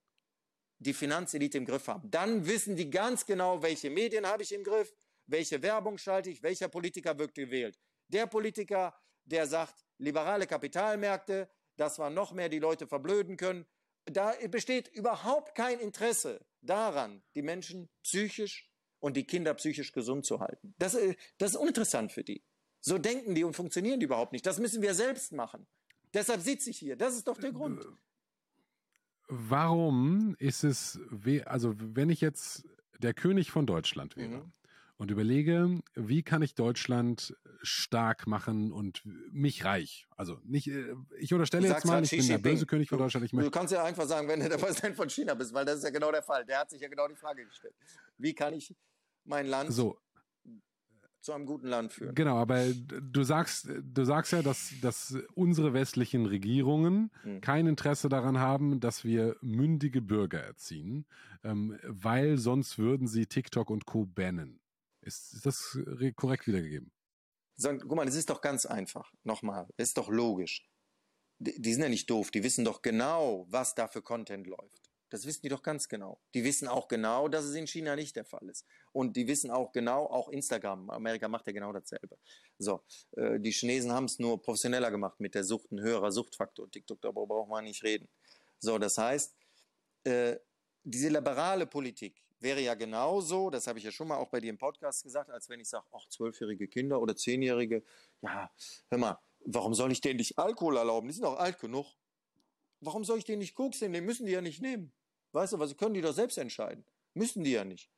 die 0.78 0.94
Finanzelite 0.94 1.58
im 1.58 1.64
Griff 1.64 1.86
haben. 1.86 2.10
Dann 2.10 2.46
wissen 2.46 2.76
die 2.76 2.90
ganz 2.90 3.24
genau, 3.24 3.62
welche 3.62 3.90
Medien 3.90 4.26
habe 4.26 4.42
ich 4.42 4.52
im 4.52 4.64
Griff, 4.64 4.92
welche 5.26 5.62
Werbung 5.62 5.96
schalte 5.98 6.30
ich, 6.30 6.42
welcher 6.42 6.68
Politiker 6.68 7.16
wird 7.18 7.34
gewählt. 7.34 7.78
Der 8.08 8.26
Politiker, 8.26 8.94
der 9.24 9.46
sagt, 9.46 9.84
liberale 9.98 10.46
Kapitalmärkte, 10.46 11.48
dass 11.76 11.98
wir 11.98 12.10
noch 12.10 12.32
mehr 12.32 12.48
die 12.48 12.58
Leute 12.58 12.86
verblöden 12.86 13.36
können. 13.36 13.64
Da 14.06 14.34
besteht 14.50 14.88
überhaupt 14.88 15.54
kein 15.54 15.78
Interesse 15.78 16.44
daran, 16.60 17.22
die 17.34 17.42
Menschen 17.42 17.88
psychisch 18.02 18.68
und 19.00 19.16
die 19.16 19.24
Kinder 19.24 19.54
psychisch 19.54 19.92
gesund 19.92 20.24
zu 20.24 20.40
halten. 20.40 20.74
Das, 20.78 20.94
äh, 20.94 21.14
das 21.38 21.52
ist 21.52 21.56
uninteressant 21.56 22.12
für 22.12 22.24
die. 22.24 22.42
So 22.80 22.98
denken 22.98 23.34
die 23.34 23.44
und 23.44 23.54
funktionieren 23.54 24.00
die 24.00 24.06
überhaupt 24.06 24.32
nicht. 24.32 24.44
Das 24.46 24.58
müssen 24.58 24.82
wir 24.82 24.94
selbst 24.94 25.32
machen. 25.32 25.66
Deshalb 26.14 26.40
sitze 26.40 26.70
ich 26.70 26.78
hier. 26.78 26.96
Das 26.96 27.14
ist 27.14 27.28
doch 27.28 27.38
der 27.38 27.52
Grund. 27.52 27.86
Warum 29.28 30.34
ist 30.38 30.64
es, 30.64 30.98
also 31.46 31.74
wenn 31.76 32.10
ich 32.10 32.20
jetzt 32.20 32.64
der 32.98 33.14
König 33.14 33.50
von 33.50 33.66
Deutschland 33.66 34.16
wäre, 34.16 34.28
mhm 34.28 34.52
und 35.02 35.10
überlege, 35.10 35.80
wie 35.96 36.22
kann 36.22 36.42
ich 36.42 36.54
Deutschland 36.54 37.36
stark 37.60 38.28
machen 38.28 38.70
und 38.70 39.02
mich 39.32 39.64
reich. 39.64 40.06
Also 40.16 40.38
nicht, 40.44 40.68
äh, 40.68 40.94
ich 41.18 41.32
unterstelle 41.32 41.66
jetzt 41.66 41.84
mal, 41.84 41.94
halt 41.94 42.12
ich 42.12 42.16
bin 42.16 42.28
der 42.28 42.38
böse 42.38 42.66
König 42.66 42.88
von 42.88 42.98
Deutschland. 42.98 43.26
Ich 43.26 43.32
du 43.32 43.50
kannst 43.50 43.72
ja 43.72 43.82
einfach 43.82 44.06
sagen, 44.06 44.28
wenn 44.28 44.38
du 44.38 44.48
der 44.48 44.58
Präsident 44.58 44.94
von 44.94 45.10
China 45.10 45.34
bist, 45.34 45.52
weil 45.52 45.64
das 45.64 45.78
ist 45.78 45.82
ja 45.82 45.90
genau 45.90 46.12
der 46.12 46.22
Fall. 46.22 46.44
Der 46.44 46.60
hat 46.60 46.70
sich 46.70 46.80
ja 46.80 46.86
genau 46.86 47.08
die 47.08 47.16
Frage 47.16 47.44
gestellt. 47.44 47.74
Wie 48.16 48.32
kann 48.32 48.54
ich 48.54 48.76
mein 49.24 49.46
Land 49.46 49.72
so 49.72 49.98
zu 51.20 51.32
einem 51.32 51.46
guten 51.46 51.68
Land 51.68 51.92
führen. 51.92 52.16
Genau, 52.16 52.36
aber 52.36 52.64
du 52.72 53.22
sagst, 53.22 53.68
du 53.80 54.04
sagst 54.04 54.32
ja, 54.32 54.42
dass, 54.42 54.72
dass 54.82 55.16
unsere 55.34 55.72
westlichen 55.72 56.26
Regierungen 56.26 57.12
mhm. 57.24 57.40
kein 57.40 57.68
Interesse 57.68 58.08
daran 58.08 58.38
haben, 58.38 58.80
dass 58.80 59.04
wir 59.04 59.36
mündige 59.40 60.02
Bürger 60.02 60.40
erziehen, 60.40 61.06
ähm, 61.44 61.78
weil 61.84 62.38
sonst 62.38 62.76
würden 62.76 63.06
sie 63.06 63.26
TikTok 63.26 63.70
und 63.70 63.86
Co. 63.86 64.04
bannen. 64.04 64.61
Ist, 65.02 65.34
ist 65.34 65.46
das 65.46 65.78
korrekt 66.16 66.46
wiedergegeben? 66.46 66.92
Sagen, 67.56 67.80
guck 67.80 67.94
mal, 67.94 68.06
das 68.06 68.14
ist 68.14 68.30
doch 68.30 68.40
ganz 68.40 68.66
einfach. 68.66 69.12
Nochmal, 69.24 69.68
das 69.76 69.88
ist 69.88 69.98
doch 69.98 70.08
logisch. 70.08 70.68
Die, 71.38 71.60
die 71.60 71.72
sind 71.72 71.82
ja 71.82 71.88
nicht 71.88 72.08
doof, 72.08 72.30
die 72.30 72.42
wissen 72.42 72.64
doch 72.64 72.82
genau, 72.82 73.46
was 73.50 73.74
da 73.74 73.88
für 73.88 74.00
Content 74.00 74.46
läuft. 74.46 74.92
Das 75.10 75.26
wissen 75.26 75.42
die 75.42 75.50
doch 75.50 75.62
ganz 75.62 75.88
genau. 75.88 76.22
Die 76.32 76.42
wissen 76.42 76.66
auch 76.68 76.88
genau, 76.88 77.28
dass 77.28 77.44
es 77.44 77.54
in 77.54 77.66
China 77.66 77.96
nicht 77.96 78.16
der 78.16 78.24
Fall 78.24 78.48
ist. 78.48 78.64
Und 78.92 79.14
die 79.14 79.26
wissen 79.26 79.50
auch 79.50 79.72
genau, 79.72 80.06
auch 80.06 80.30
Instagram, 80.30 80.88
Amerika 80.88 81.28
macht 81.28 81.46
ja 81.46 81.52
genau 81.52 81.70
dasselbe. 81.70 82.16
So, 82.58 82.82
äh, 83.16 83.38
die 83.38 83.50
Chinesen 83.50 83.92
haben 83.92 84.06
es 84.06 84.18
nur 84.18 84.40
professioneller 84.40 84.90
gemacht 84.90 85.20
mit 85.20 85.34
der 85.34 85.44
Sucht, 85.44 85.70
ein 85.70 85.80
höherer 85.80 86.12
Suchtfaktor. 86.12 86.70
TikTok, 86.70 87.02
darüber 87.02 87.26
braucht 87.26 87.50
man 87.50 87.64
nicht 87.64 87.82
reden. 87.82 88.08
So, 88.58 88.78
das 88.78 88.96
heißt, 88.96 89.36
äh, 90.04 90.36
diese 90.82 91.10
liberale 91.10 91.66
Politik, 91.66 92.22
wäre 92.42 92.60
ja 92.60 92.74
genauso, 92.74 93.50
das 93.50 93.66
habe 93.66 93.78
ich 93.78 93.84
ja 93.84 93.90
schon 93.90 94.08
mal 94.08 94.16
auch 94.16 94.28
bei 94.28 94.40
dir 94.40 94.50
im 94.50 94.58
Podcast 94.58 95.02
gesagt, 95.02 95.30
als 95.30 95.48
wenn 95.48 95.60
ich 95.60 95.68
sage, 95.68 95.86
ach, 95.92 96.06
zwölfjährige 96.08 96.68
Kinder 96.68 97.00
oder 97.00 97.16
zehnjährige, 97.16 97.82
ja, 98.22 98.50
hör 98.88 98.98
mal, 98.98 99.18
warum 99.44 99.74
soll 99.74 99.92
ich 99.92 100.00
denen 100.00 100.16
nicht 100.16 100.38
Alkohol 100.38 100.76
erlauben? 100.76 101.08
Die 101.08 101.14
sind 101.14 101.24
doch 101.24 101.38
alt 101.38 101.58
genug. 101.58 101.86
Warum 102.80 103.04
soll 103.04 103.18
ich 103.18 103.24
denen 103.24 103.38
nicht 103.38 103.54
Koks 103.54 103.80
nehmen? 103.80 103.94
Den 103.94 104.04
müssen 104.04 104.26
die 104.26 104.32
ja 104.32 104.40
nicht 104.40 104.60
nehmen. 104.60 104.92
Weißt 105.32 105.52
du, 105.52 105.58
was 105.58 105.76
können 105.76 105.94
die 105.94 106.00
doch 106.00 106.12
selbst 106.12 106.36
entscheiden. 106.36 106.84
Müssen 107.14 107.44
die 107.44 107.52
ja 107.52 107.64
nicht. 107.64 107.90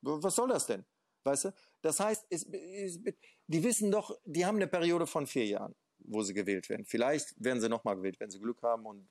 Was 0.00 0.34
soll 0.34 0.48
das 0.48 0.66
denn? 0.66 0.84
Weißt 1.24 1.44
du? 1.46 1.54
Das 1.82 2.00
heißt, 2.00 2.26
es, 2.30 2.44
es, 2.44 3.00
die 3.46 3.62
wissen 3.62 3.90
doch, 3.90 4.18
die 4.24 4.44
haben 4.44 4.56
eine 4.56 4.66
Periode 4.66 5.06
von 5.06 5.26
vier 5.26 5.46
Jahren, 5.46 5.74
wo 5.98 6.22
sie 6.22 6.34
gewählt 6.34 6.68
werden. 6.68 6.84
Vielleicht 6.84 7.34
werden 7.36 7.60
sie 7.60 7.68
nochmal 7.68 7.96
gewählt, 7.96 8.18
wenn 8.18 8.30
sie 8.30 8.40
Glück 8.40 8.62
haben 8.62 8.86
und 8.86 9.08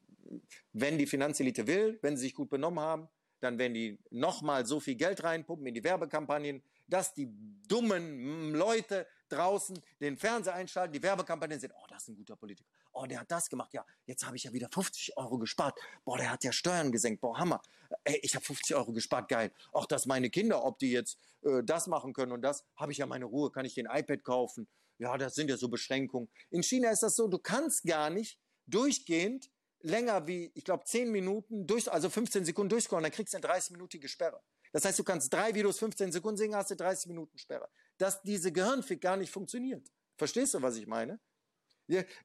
wenn 0.73 0.97
die 0.97 1.05
Finanzelite 1.05 1.67
will, 1.67 1.99
wenn 2.01 2.17
sie 2.17 2.23
sich 2.23 2.35
gut 2.35 2.49
benommen 2.49 2.79
haben, 2.79 3.09
dann 3.41 3.57
werden 3.57 3.73
die 3.73 3.99
nochmal 4.09 4.65
so 4.65 4.79
viel 4.79 4.95
Geld 4.95 5.23
reinpumpen 5.23 5.67
in 5.67 5.73
die 5.73 5.83
Werbekampagnen, 5.83 6.61
dass 6.87 7.13
die 7.13 7.27
dummen 7.67 8.53
Leute 8.53 9.07
draußen 9.29 9.81
den 9.99 10.17
Fernseher 10.17 10.53
einschalten, 10.53 10.93
die 10.93 11.01
Werbekampagnen 11.01 11.59
sehen, 11.59 11.73
oh, 11.75 11.85
das 11.89 12.03
ist 12.03 12.09
ein 12.09 12.15
guter 12.15 12.35
Politiker. 12.35 12.69
Oh, 12.93 13.05
der 13.05 13.21
hat 13.21 13.31
das 13.31 13.49
gemacht. 13.49 13.73
Ja, 13.73 13.85
jetzt 14.05 14.25
habe 14.25 14.35
ich 14.35 14.43
ja 14.43 14.53
wieder 14.53 14.69
50 14.71 15.17
Euro 15.17 15.37
gespart. 15.37 15.79
Boah, 16.03 16.17
der 16.17 16.31
hat 16.31 16.43
ja 16.43 16.51
Steuern 16.51 16.91
gesenkt. 16.91 17.21
Boah, 17.21 17.37
Hammer. 17.37 17.61
Ey, 18.03 18.19
ich 18.21 18.35
habe 18.35 18.45
50 18.45 18.75
Euro 18.75 18.91
gespart. 18.91 19.29
Geil. 19.29 19.51
Auch 19.71 19.85
dass 19.85 20.05
meine 20.05 20.29
Kinder, 20.29 20.63
ob 20.63 20.77
die 20.79 20.91
jetzt 20.91 21.17
äh, 21.43 21.63
das 21.63 21.87
machen 21.87 22.13
können 22.13 22.33
und 22.33 22.41
das, 22.41 22.65
habe 22.75 22.91
ich 22.91 22.97
ja 22.97 23.05
meine 23.05 23.25
Ruhe. 23.25 23.51
Kann 23.51 23.65
ich 23.65 23.73
den 23.73 23.85
iPad 23.85 24.23
kaufen? 24.23 24.67
Ja, 24.97 25.17
das 25.17 25.35
sind 25.35 25.49
ja 25.49 25.57
so 25.57 25.69
Beschränkungen. 25.69 26.29
In 26.49 26.61
China 26.61 26.91
ist 26.91 27.01
das 27.01 27.15
so, 27.15 27.27
du 27.27 27.39
kannst 27.39 27.85
gar 27.85 28.09
nicht 28.09 28.37
durchgehend 28.67 29.49
länger 29.83 30.27
wie, 30.27 30.51
ich 30.55 30.63
glaube, 30.63 30.83
10 30.85 31.11
Minuten, 31.11 31.67
durch, 31.67 31.91
also 31.91 32.09
15 32.09 32.45
Sekunden 32.45 32.69
durchscrollen, 32.69 33.03
dann 33.03 33.11
kriegst 33.11 33.33
du 33.33 33.37
eine 33.37 33.47
30-minütige 33.47 34.07
Sperre. 34.07 34.41
Das 34.71 34.85
heißt, 34.85 34.99
du 34.99 35.03
kannst 35.03 35.33
drei 35.33 35.53
Videos 35.53 35.79
15 35.79 36.11
Sekunden 36.11 36.37
sehen, 36.37 36.55
hast 36.55 36.71
du 36.71 36.75
30 36.75 37.07
Minuten 37.07 37.37
Sperre. 37.37 37.69
Dass 37.97 38.21
diese 38.21 38.51
Gehirnfick 38.51 39.01
gar 39.01 39.17
nicht 39.17 39.31
funktioniert. 39.31 39.85
Verstehst 40.17 40.53
du, 40.53 40.61
was 40.61 40.77
ich 40.77 40.87
meine? 40.87 41.19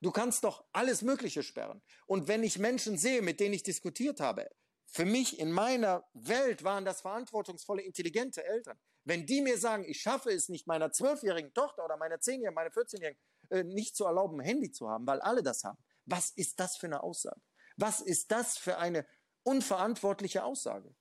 Du 0.00 0.12
kannst 0.12 0.44
doch 0.44 0.64
alles 0.72 1.02
Mögliche 1.02 1.42
sperren. 1.42 1.82
Und 2.06 2.28
wenn 2.28 2.44
ich 2.44 2.58
Menschen 2.58 2.98
sehe, 2.98 3.20
mit 3.20 3.40
denen 3.40 3.54
ich 3.54 3.64
diskutiert 3.64 4.20
habe, 4.20 4.48
für 4.86 5.04
mich 5.04 5.40
in 5.40 5.50
meiner 5.50 6.04
Welt 6.14 6.62
waren 6.62 6.84
das 6.84 7.00
verantwortungsvolle, 7.00 7.82
intelligente 7.82 8.44
Eltern. 8.44 8.78
Wenn 9.04 9.26
die 9.26 9.40
mir 9.40 9.58
sagen, 9.58 9.84
ich 9.84 10.00
schaffe 10.00 10.30
es 10.30 10.48
nicht, 10.48 10.66
meiner 10.66 10.92
zwölfjährigen 10.92 11.52
Tochter 11.52 11.84
oder 11.84 11.96
meiner 11.96 12.20
zehnjährigen, 12.20 12.54
meiner 12.54 12.70
14-jährigen 12.70 13.20
äh, 13.50 13.64
nicht 13.64 13.96
zu 13.96 14.04
erlauben, 14.04 14.40
ein 14.40 14.46
Handy 14.46 14.70
zu 14.70 14.88
haben, 14.88 15.06
weil 15.06 15.20
alle 15.20 15.42
das 15.42 15.64
haben, 15.64 15.78
was 16.06 16.30
ist 16.30 16.58
das 16.60 16.76
für 16.76 16.86
eine 16.86 17.02
Aussage? 17.02 17.40
Was 17.76 18.00
ist 18.00 18.30
das 18.30 18.56
für 18.56 18.78
eine 18.78 19.06
unverantwortliche 19.46 20.44
Aussage. 20.44 20.94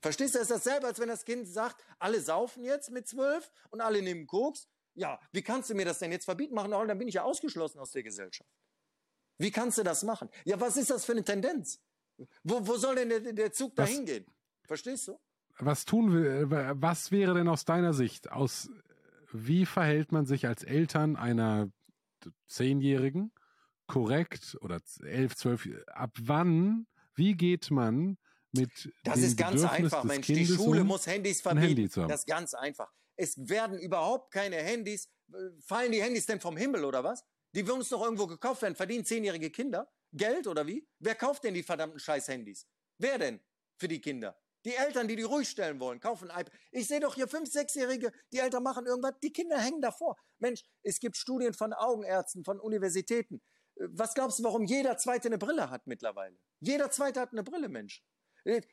Verstehst 0.00 0.34
du, 0.34 0.38
das 0.38 0.48
ist 0.50 0.64
dasselbe, 0.64 0.86
als 0.86 1.00
wenn 1.00 1.08
das 1.08 1.24
Kind 1.24 1.48
sagt, 1.48 1.84
alle 1.98 2.20
saufen 2.20 2.64
jetzt 2.64 2.90
mit 2.90 3.08
zwölf 3.08 3.50
und 3.70 3.80
alle 3.80 4.00
nehmen 4.00 4.26
Koks. 4.26 4.68
Ja, 4.94 5.18
wie 5.32 5.42
kannst 5.42 5.68
du 5.68 5.74
mir 5.74 5.84
das 5.84 5.98
denn 5.98 6.12
jetzt 6.12 6.24
verbieten 6.24 6.54
machen? 6.54 6.70
Dann 6.70 6.98
bin 6.98 7.08
ich 7.08 7.14
ja 7.14 7.24
ausgeschlossen 7.24 7.80
aus 7.80 7.90
der 7.90 8.04
Gesellschaft. 8.04 8.48
Wie 9.38 9.50
kannst 9.50 9.78
du 9.78 9.82
das 9.82 10.04
machen? 10.04 10.28
Ja, 10.44 10.60
was 10.60 10.76
ist 10.76 10.90
das 10.90 11.04
für 11.04 11.12
eine 11.12 11.24
Tendenz? 11.24 11.80
Wo, 12.44 12.64
wo 12.66 12.76
soll 12.76 12.94
denn 12.94 13.08
der, 13.08 13.32
der 13.32 13.52
Zug 13.52 13.74
da 13.74 13.84
hingehen? 13.84 14.26
Verstehst 14.64 15.08
du? 15.08 15.20
Was 15.58 15.84
tun 15.84 16.12
wir, 16.12 16.48
was 16.80 17.10
wäre 17.10 17.34
denn 17.34 17.48
aus 17.48 17.64
deiner 17.64 17.92
Sicht, 17.92 18.30
aus, 18.30 18.70
wie 19.32 19.66
verhält 19.66 20.12
man 20.12 20.24
sich 20.24 20.46
als 20.46 20.62
Eltern 20.62 21.16
einer 21.16 21.70
Zehnjährigen 22.46 23.32
korrekt 23.88 24.56
oder 24.60 24.80
elf, 25.02 25.34
zwölf, 25.34 25.68
ab 25.88 26.16
wann, 26.20 26.86
wie 27.14 27.34
geht 27.34 27.70
man 27.72 28.16
mit 28.52 28.92
Das 29.02 29.18
ist 29.18 29.36
ganz 29.36 29.64
einfach, 29.64 30.04
Mensch. 30.04 30.26
Die 30.26 30.46
Schule 30.46 30.84
muss 30.84 31.06
Handys 31.06 31.40
verbieten. 31.40 31.66
Handy 31.66 31.88
das 31.88 32.20
ist 32.20 32.26
ganz 32.26 32.54
einfach. 32.54 32.92
Es 33.16 33.36
werden 33.48 33.78
überhaupt 33.78 34.32
keine 34.32 34.56
Handys. 34.56 35.08
Fallen 35.60 35.90
die 35.92 36.00
Handys 36.00 36.26
denn 36.26 36.40
vom 36.40 36.56
Himmel 36.56 36.84
oder 36.84 37.02
was? 37.02 37.24
Die 37.54 37.66
würden 37.66 37.80
uns 37.80 37.88
doch 37.88 38.02
irgendwo 38.02 38.26
gekauft 38.26 38.62
werden. 38.62 38.76
Verdienen 38.76 39.04
zehnjährige 39.04 39.50
Kinder 39.50 39.90
Geld 40.12 40.46
oder 40.46 40.66
wie? 40.66 40.86
Wer 40.98 41.14
kauft 41.14 41.44
denn 41.44 41.54
die 41.54 41.62
verdammten 41.62 41.98
Scheiß-Handys? 41.98 42.66
Wer 42.98 43.18
denn 43.18 43.40
für 43.76 43.88
die 43.88 44.00
Kinder? 44.00 44.38
Die 44.64 44.74
Eltern, 44.74 45.06
die 45.06 45.16
die 45.16 45.22
ruhig 45.22 45.48
stellen 45.48 45.78
wollen, 45.80 46.00
kaufen 46.00 46.30
ein 46.30 46.40
iPad. 46.40 46.52
Ich 46.72 46.88
sehe 46.88 47.00
doch 47.00 47.14
hier 47.14 47.28
fünf, 47.28 47.50
sechsjährige, 47.50 48.12
die 48.32 48.38
Eltern 48.38 48.62
machen 48.62 48.86
irgendwas, 48.86 49.14
die 49.22 49.32
Kinder 49.32 49.58
hängen 49.58 49.80
davor. 49.80 50.16
Mensch, 50.38 50.62
es 50.82 50.98
gibt 50.98 51.16
Studien 51.16 51.54
von 51.54 51.72
Augenärzten, 51.72 52.44
von 52.44 52.58
Universitäten. 52.58 53.40
Was 53.80 54.14
glaubst 54.14 54.38
du, 54.38 54.44
warum 54.44 54.64
jeder 54.64 54.96
Zweite 54.96 55.28
eine 55.28 55.38
Brille 55.38 55.70
hat 55.70 55.86
mittlerweile? 55.86 56.36
Jeder 56.60 56.90
Zweite 56.90 57.20
hat 57.20 57.32
eine 57.32 57.44
Brille, 57.44 57.68
Mensch. 57.68 58.02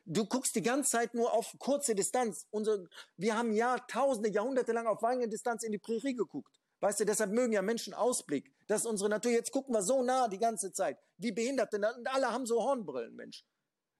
Du 0.05 0.25
guckst 0.25 0.55
die 0.55 0.61
ganze 0.61 0.91
Zeit 0.91 1.13
nur 1.13 1.33
auf 1.33 1.53
kurze 1.59 1.95
Distanz. 1.95 2.47
Unsere, 2.49 2.87
wir 3.17 3.37
haben 3.37 3.51
Jahrtausende, 3.51 4.29
Jahrhunderte 4.29 4.71
lang 4.71 4.87
auf 4.87 5.01
lange 5.01 5.27
Distanz 5.27 5.63
in 5.63 5.71
die 5.71 5.79
Prärie 5.79 6.15
geguckt. 6.15 6.59
Weißt 6.79 6.99
du, 6.99 7.05
deshalb 7.05 7.31
mögen 7.31 7.53
ja 7.53 7.61
Menschen 7.61 7.93
Ausblick. 7.93 8.53
Das 8.67 8.81
ist 8.81 8.87
unsere 8.87 9.09
Natur. 9.09 9.31
Jetzt 9.31 9.51
gucken 9.51 9.73
wir 9.73 9.81
so 9.81 10.03
nah 10.03 10.27
die 10.27 10.37
ganze 10.37 10.71
Zeit. 10.71 10.97
Wie 11.17 11.31
Behinderte. 11.31 11.77
Und 11.77 12.07
alle 12.07 12.31
haben 12.31 12.45
so 12.45 12.61
Hornbrillen, 12.61 13.15
Mensch. 13.15 13.43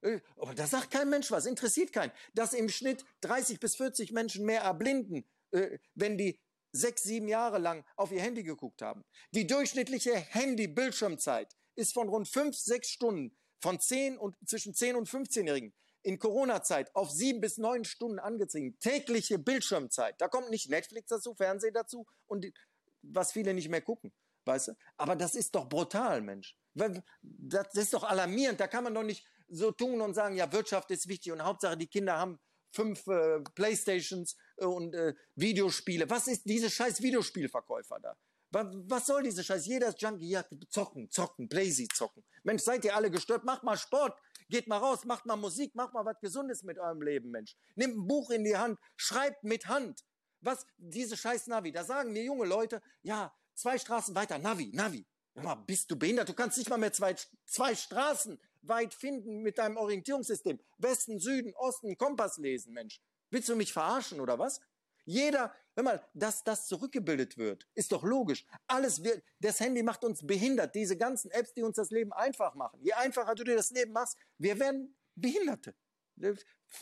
Äh, 0.01 0.21
aber 0.37 0.53
da 0.53 0.67
sagt 0.67 0.91
kein 0.91 1.09
Mensch 1.09 1.31
was, 1.31 1.45
interessiert 1.45 1.91
keinen. 1.91 2.11
Dass 2.33 2.53
im 2.53 2.69
Schnitt 2.69 3.03
30 3.21 3.59
bis 3.59 3.75
40 3.75 4.11
Menschen 4.11 4.45
mehr 4.45 4.61
erblinden, 4.61 5.25
äh, 5.51 5.79
wenn 5.95 6.17
die 6.17 6.39
sechs, 6.75 7.03
sieben 7.03 7.27
Jahre 7.27 7.57
lang 7.57 7.85
auf 7.95 8.11
ihr 8.11 8.21
Handy 8.21 8.43
geguckt 8.43 8.81
haben. 8.81 9.03
Die 9.31 9.47
durchschnittliche 9.47 10.15
Handy-Bildschirmzeit 10.15 11.55
ist 11.75 11.93
von 11.93 12.09
rund 12.09 12.27
fünf, 12.27 12.55
sechs 12.55 12.89
Stunden 12.89 13.35
von 13.61 13.79
10 13.79 14.17
und 14.17 14.35
zwischen 14.47 14.73
10 14.73 14.95
und 14.95 15.09
15-Jährigen 15.09 15.73
in 16.03 16.19
Corona-Zeit 16.19 16.95
auf 16.95 17.09
sieben 17.09 17.41
bis 17.41 17.57
neun 17.57 17.83
Stunden 17.83 18.19
angezogen. 18.19 18.77
Tägliche 18.79 19.39
Bildschirmzeit. 19.39 20.21
Da 20.21 20.27
kommt 20.27 20.51
nicht 20.51 20.69
Netflix 20.69 21.07
dazu, 21.07 21.33
Fernsehen 21.33 21.73
dazu 21.73 22.05
und 22.27 22.43
die, 22.43 22.53
was 23.01 23.31
viele 23.31 23.53
nicht 23.55 23.69
mehr 23.69 23.81
gucken. 23.81 24.13
Weißt 24.45 24.67
du? 24.67 24.73
Aber 24.97 25.15
das 25.15 25.33
ist 25.33 25.55
doch 25.55 25.67
brutal, 25.67 26.21
Mensch. 26.21 26.55
Das 26.75 27.73
ist 27.73 27.93
doch 27.95 28.03
alarmierend. 28.03 28.59
Da 28.59 28.67
kann 28.67 28.83
man 28.83 28.93
doch 28.93 29.01
nicht 29.01 29.25
so 29.47 29.71
tun 29.71 30.01
und 30.01 30.13
sagen, 30.13 30.35
ja, 30.35 30.51
Wirtschaft 30.51 30.91
ist 30.91 31.07
wichtig 31.07 31.31
und 31.31 31.43
Hauptsache 31.43 31.77
die 31.77 31.87
Kinder 31.87 32.17
haben 32.17 32.39
fünf 32.75 33.07
äh, 33.07 33.39
Playstations 33.55 34.35
äh, 34.57 34.65
und 34.65 34.93
äh, 34.93 35.13
Videospiele. 35.35 36.09
Was 36.09 36.27
ist 36.27 36.45
diese 36.45 36.69
scheiß 36.69 37.01
Videospielverkäufer 37.01 37.99
da? 37.99 38.15
Was 38.51 39.07
soll 39.07 39.23
diese 39.23 39.43
Scheiß? 39.43 39.65
Jeder 39.65 39.89
ist 39.89 40.01
Junkie, 40.01 40.29
ja, 40.29 40.45
zocken, 40.69 41.09
zocken, 41.11 41.49
Blazy 41.49 41.89
zocken. 41.93 42.23
Mensch, 42.43 42.63
seid 42.63 42.85
ihr 42.85 42.95
alle 42.95 43.11
gestört? 43.11 43.43
Macht 43.43 43.63
mal 43.63 43.75
Sport, 43.75 44.17
geht 44.47 44.67
mal 44.67 44.77
raus, 44.77 45.03
macht 45.03 45.25
mal 45.25 45.35
Musik, 45.35 45.75
macht 45.75 45.93
mal 45.93 46.05
was 46.05 46.19
Gesundes 46.21 46.63
mit 46.63 46.77
eurem 46.77 47.01
Leben, 47.01 47.31
Mensch. 47.31 47.57
Nehmt 47.75 47.97
ein 47.97 48.07
Buch 48.07 48.29
in 48.29 48.45
die 48.45 48.55
Hand, 48.55 48.79
schreibt 48.95 49.43
mit 49.43 49.67
Hand. 49.67 50.05
Was, 50.39 50.65
diese 50.77 51.17
scheiß 51.17 51.47
Navi, 51.47 51.73
da 51.73 51.83
sagen 51.83 52.13
mir 52.13 52.23
junge 52.23 52.45
Leute, 52.45 52.81
ja, 53.01 53.33
zwei 53.55 53.77
Straßen 53.77 54.15
weiter, 54.15 54.37
Navi, 54.37 54.71
Navi. 54.73 55.05
Mal, 55.33 55.55
bist 55.55 55.91
du 55.91 55.97
behindert? 55.97 56.29
Du 56.29 56.33
kannst 56.33 56.57
nicht 56.57 56.69
mal 56.69 56.77
mehr 56.77 56.93
zwei, 56.93 57.13
zwei 57.45 57.75
Straßen 57.75 58.39
weit 58.67 58.93
finden 58.93 59.41
mit 59.41 59.57
deinem 59.57 59.77
Orientierungssystem. 59.77 60.59
Westen, 60.77 61.19
Süden, 61.19 61.53
Osten, 61.55 61.97
Kompass 61.97 62.37
lesen, 62.37 62.73
Mensch. 62.73 63.01
Willst 63.29 63.49
du 63.49 63.55
mich 63.55 63.73
verarschen 63.73 64.19
oder 64.19 64.39
was? 64.39 64.61
Jeder, 65.05 65.53
hör 65.75 65.83
mal, 65.83 66.03
dass 66.13 66.43
das 66.43 66.67
zurückgebildet 66.67 67.37
wird, 67.37 67.67
ist 67.75 67.91
doch 67.91 68.03
logisch. 68.03 68.45
Alles 68.67 69.03
wird, 69.03 69.23
das 69.39 69.59
Handy 69.59 69.83
macht 69.83 70.03
uns 70.03 70.25
behindert. 70.25 70.73
Diese 70.73 70.97
ganzen 70.97 71.29
Apps, 71.31 71.53
die 71.53 71.61
uns 71.61 71.75
das 71.75 71.91
Leben 71.91 72.11
einfach 72.11 72.55
machen. 72.55 72.79
Je 72.81 72.93
einfacher 72.93 73.35
du 73.35 73.43
dir 73.43 73.55
das 73.55 73.69
Leben 73.69 73.91
machst, 73.91 74.17
wir 74.37 74.59
werden 74.59 74.95
Behinderte. 75.15 75.75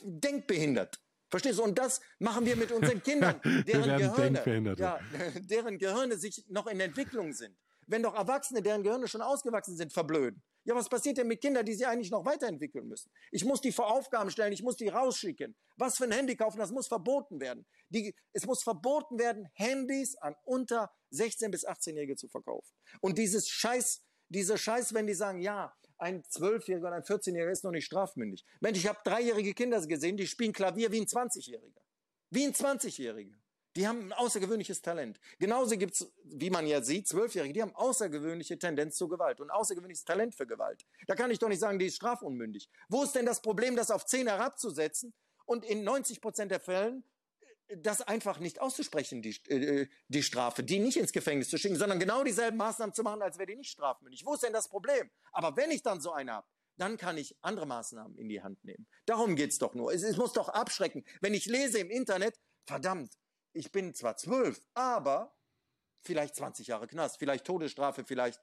Denkbehindert. 0.04 1.00
Verstehst 1.30 1.60
du? 1.60 1.64
Und 1.64 1.78
das 1.78 2.00
machen 2.20 2.46
wir 2.46 2.56
mit 2.56 2.72
unseren 2.72 3.02
Kindern, 3.02 3.42
deren 3.68 3.98
Gehirne, 3.98 4.76
ja, 4.78 5.00
deren 5.36 5.80
Gehirne 5.80 6.16
sich 6.18 6.46
noch 6.48 6.68
in 6.68 6.80
Entwicklung 6.80 7.34
sind. 7.34 7.58
Wenn 7.88 8.04
doch 8.04 8.16
Erwachsene, 8.16 8.62
deren 8.62 8.84
Gehirne 8.84 9.08
schon 9.08 9.22
ausgewachsen 9.22 9.76
sind, 9.76 9.92
verblöden. 9.92 10.42
Ja, 10.66 10.76
was 10.76 10.88
passiert 10.88 11.18
denn 11.18 11.28
mit 11.28 11.42
Kindern, 11.42 11.66
die 11.66 11.74
sie 11.74 11.86
eigentlich 11.86 12.10
noch 12.10 12.26
weiterentwickeln 12.26 12.88
müssen? 12.88 13.12
Ich 13.32 13.44
muss 13.44 13.60
die 13.60 13.72
vor 13.72 13.92
Aufgaben 13.92 14.32
stellen, 14.32 14.54
ich 14.54 14.64
muss 14.64 14.78
die 14.78 14.88
rausschicken. 14.88 15.56
Was 15.76 15.98
für 15.98 16.06
ein 16.06 16.12
Handy 16.12 16.36
kaufen, 16.36 16.58
das 16.58 16.72
muss 16.72 16.88
verboten 16.88 17.42
werden. 17.42 17.66
Die, 17.90 18.16
es 18.32 18.46
muss 18.46 18.64
verboten 18.64 19.20
werden, 19.20 19.50
Handys 19.54 20.16
an 20.16 20.36
unter 20.46 20.92
16 21.10 21.52
bis 21.52 21.68
18-Jährige 21.68 22.16
zu 22.16 22.30
verkaufen. 22.30 22.74
Und 23.02 23.18
dieses 23.18 23.50
Scheiß, 23.50 24.04
diese 24.30 24.58
Scheiß, 24.58 24.94
wenn 24.94 25.06
die 25.06 25.14
sagen, 25.14 25.40
ja, 25.40 25.76
ein 25.98 26.24
Zwölfjähriger 26.24 26.88
oder 26.88 26.98
ein 26.98 27.04
14-Jähriger 27.04 27.52
ist 27.52 27.64
noch 27.64 27.72
nicht 27.72 27.86
strafmündig. 27.86 28.46
Mensch, 28.60 28.78
ich 28.78 28.88
habe 28.88 29.00
dreijährige 29.04 29.54
Kinder 29.54 29.86
gesehen, 29.86 30.18
die 30.18 30.28
spielen 30.28 30.54
Klavier 30.54 30.92
wie 30.92 31.02
ein 31.02 31.08
20-Jähriger. 31.08 31.82
Wie 32.30 32.46
ein 32.46 32.54
20-Jähriger. 32.54 33.36
Die 33.76 33.88
haben 33.88 34.08
ein 34.08 34.14
außergewöhnliches 34.14 34.82
Talent. 34.82 35.20
Genauso 35.40 35.78
gibt's, 35.78 36.12
wie 36.24 36.50
man 36.50 36.68
ja 36.68 36.82
sieht, 36.82 37.08
Zwölfjährige, 37.08 37.54
die 37.54 37.62
haben 37.62 37.76
außergewöhnliche 37.76 38.60
Tendenz 38.60 38.96
zur 38.98 39.10
Gewalt 39.10 39.42
und 39.42 39.50
außergewöhnliches 39.50 40.06
Talent 40.06 40.36
für 40.36 40.46
Gewalt. 40.46 40.86
Da 41.08 41.16
kann 41.16 41.32
ich 41.32 41.40
doch 41.40 41.50
nicht 41.50 41.60
sagen, 41.60 41.80
die 41.80 41.88
ist 41.88 41.96
strafunmündig. 41.96 42.70
Wo 42.88 43.04
ist 43.04 43.14
denn 43.14 43.26
das 43.26 43.42
Problem, 43.42 43.76
das 43.76 43.90
auf 43.90 44.06
zehn 44.06 44.28
herabzusetzen 44.28 45.14
und 45.46 45.66
in 45.66 45.84
90 45.84 46.22
Prozent 46.22 46.52
der 46.52 46.60
Fällen 46.60 47.04
äh, 47.68 47.78
das 47.78 48.02
einfach 48.02 48.40
nicht 48.40 48.62
auszusprechen, 48.62 49.24
die, 49.24 49.36
äh, 49.50 49.88
die 50.08 50.24
Strafe, 50.24 50.64
die 50.64 50.78
nicht 50.78 50.98
ins 50.98 51.12
Gefängnis 51.12 51.50
zu 51.50 51.58
schicken, 51.58 51.76
sondern 51.76 52.00
genau 52.00 52.24
dieselben 52.24 52.58
Maßnahmen 52.58 52.94
zu 52.94 53.02
machen, 53.02 53.24
als 53.24 53.40
wäre 53.40 53.48
die 53.48 53.56
nicht 53.56 53.72
strafmündig. 53.72 54.24
Wo 54.26 54.36
ist 54.36 54.44
denn 54.44 54.54
das 54.54 54.70
Problem? 54.70 55.10
Aber 55.32 55.56
wenn 55.58 55.72
ich 55.72 55.82
dann 55.82 56.00
so 56.00 56.12
eine 56.12 56.34
habe, 56.34 56.48
dann 56.78 56.98
kann 56.98 57.18
ich 57.18 57.36
andere 57.42 57.66
Maßnahmen 57.66 58.18
in 58.18 58.30
die 58.30 58.42
Hand 58.42 58.64
nehmen. 58.64 58.88
Darum 59.06 59.36
geht's 59.36 59.58
doch 59.58 59.74
nur. 59.76 59.94
Es, 59.94 60.04
es 60.04 60.18
muss 60.18 60.34
doch 60.34 60.50
abschrecken. 60.50 61.04
Wenn 61.22 61.34
ich 61.34 61.46
lese 61.46 61.80
im 61.80 61.90
Internet, 61.90 62.40
verdammt, 62.66 63.14
ich 63.54 63.72
bin 63.72 63.94
zwar 63.94 64.18
zwölf, 64.18 64.66
aber 64.74 65.36
vielleicht 66.02 66.36
20 66.36 66.68
Jahre 66.68 66.88
Knast, 66.88 67.18
vielleicht 67.18 67.46
Todesstrafe, 67.46 68.04
vielleicht 68.04 68.42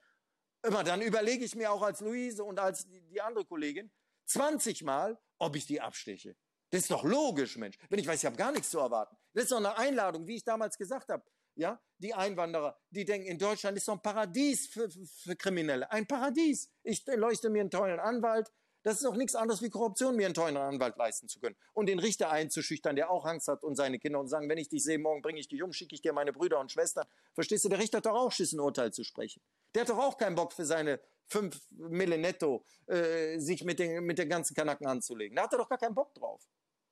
immer. 0.63 0.83
Dann 0.83 1.01
überlege 1.01 1.45
ich 1.45 1.55
mir 1.55 1.71
auch 1.71 1.81
als 1.81 2.01
Luise 2.01 2.43
und 2.43 2.59
als 2.59 2.87
die, 2.87 3.21
andere 3.21 3.45
Kollegin 3.45 3.91
20 4.25 4.83
Mal, 4.83 5.19
ob 5.37 5.55
ich 5.55 5.65
die 5.65 5.81
absteche. 5.81 6.35
Das 6.69 6.81
ist 6.81 6.91
doch 6.91 7.03
logisch, 7.03 7.57
Mensch. 7.57 7.77
Wenn 7.89 7.99
ich 7.99 8.07
weiß, 8.07 8.19
ich 8.19 8.25
habe 8.25 8.37
gar 8.37 8.51
nichts 8.51 8.69
zu 8.69 8.79
erwarten. 8.79 9.17
Das 9.33 9.43
ist 9.43 9.51
doch 9.51 9.57
eine 9.57 9.77
Einladung, 9.77 10.25
wie 10.27 10.35
ich 10.35 10.43
damals 10.43 10.77
gesagt 10.77 11.09
habe. 11.09 11.23
Ja, 11.55 11.81
die 11.97 12.13
Einwanderer, 12.13 12.79
die 12.89 13.03
denken, 13.03 13.27
in 13.27 13.37
Deutschland 13.37 13.75
ist 13.75 13.87
doch 13.87 13.95
ein 13.95 14.01
Paradies 14.01 14.67
für, 14.67 14.89
für, 14.89 15.05
für 15.05 15.35
Kriminelle. 15.35 15.91
Ein 15.91 16.07
Paradies. 16.07 16.71
Ich 16.83 17.05
leuchte 17.05 17.49
mir 17.49 17.59
einen 17.59 17.69
tollen 17.69 17.99
Anwalt, 17.99 18.49
das 18.83 18.99
ist 18.99 19.05
auch 19.05 19.15
nichts 19.15 19.35
anderes 19.35 19.61
wie 19.61 19.69
Korruption, 19.69 20.15
mir 20.15 20.25
einen 20.25 20.33
teuren 20.33 20.57
Anwalt 20.57 20.97
leisten 20.97 21.27
zu 21.27 21.39
können. 21.39 21.55
Und 21.73 21.87
den 21.87 21.99
Richter 21.99 22.31
einzuschüchtern, 22.31 22.95
der 22.95 23.11
auch 23.11 23.25
Angst 23.25 23.47
hat 23.47 23.63
und 23.63 23.75
seine 23.75 23.99
Kinder 23.99 24.19
und 24.19 24.27
sagen, 24.27 24.49
wenn 24.49 24.57
ich 24.57 24.69
dich 24.69 24.83
sehe, 24.83 24.97
morgen 24.97 25.21
bringe 25.21 25.39
ich 25.39 25.47
dich 25.47 25.61
um, 25.61 25.71
schicke 25.71 25.93
ich 25.95 26.01
dir 26.01 26.13
meine 26.13 26.33
Brüder 26.33 26.59
und 26.59 26.71
Schwestern. 26.71 27.05
Verstehst 27.33 27.65
du, 27.65 27.69
der 27.69 27.79
Richter 27.79 27.97
hat 27.97 28.05
doch 28.05 28.15
auch 28.15 28.31
Schiss, 28.31 28.53
ein 28.53 28.59
Urteil 28.59 28.91
zu 28.91 29.03
sprechen. 29.03 29.41
Der 29.75 29.81
hat 29.81 29.89
doch 29.89 29.99
auch 29.99 30.17
keinen 30.17 30.35
Bock 30.35 30.53
für 30.53 30.65
seine 30.65 30.99
fünf 31.27 31.61
Mille 31.71 32.17
netto, 32.17 32.65
äh, 32.87 33.37
sich 33.39 33.63
mit 33.63 33.79
den, 33.79 34.03
mit 34.03 34.17
den 34.17 34.29
ganzen 34.29 34.53
Kanaken 34.55 34.87
anzulegen. 34.87 35.35
Da 35.35 35.43
hat 35.43 35.53
er 35.53 35.59
doch 35.59 35.69
gar 35.69 35.77
keinen 35.77 35.95
Bock 35.95 36.13
drauf. 36.15 36.41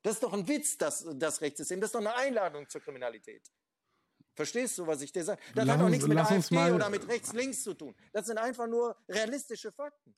Das 0.02 0.14
ist 0.14 0.24
doch 0.24 0.34
ein 0.34 0.48
Witz, 0.48 0.78
das, 0.78 1.06
das 1.16 1.42
Rechtssystem. 1.42 1.82
Das 1.82 1.90
ist 1.90 1.96
doch 1.96 2.00
eine 2.00 2.16
Einladung 2.16 2.70
zur 2.70 2.82
Kriminalität. 2.82 3.42
Verstehst 4.34 4.78
du, 4.78 4.88
was 4.88 5.02
ich 5.02 5.12
dir 5.12 5.26
sage? 5.26 5.42
Das 5.54 5.66
lass 5.66 5.76
hat 5.76 5.82
doch 5.82 5.90
nichts 5.90 6.08
mit 6.08 6.18
AfD 6.18 6.72
oder 6.72 6.90
mit 6.90 7.06
rechts-links 7.08 7.64
zu 7.64 7.74
tun. 7.74 7.94
Das 8.14 8.26
sind 8.28 8.38
einfach 8.38 8.68
nur 8.68 8.96
realistische 9.10 9.72
Fakten. 9.74 10.16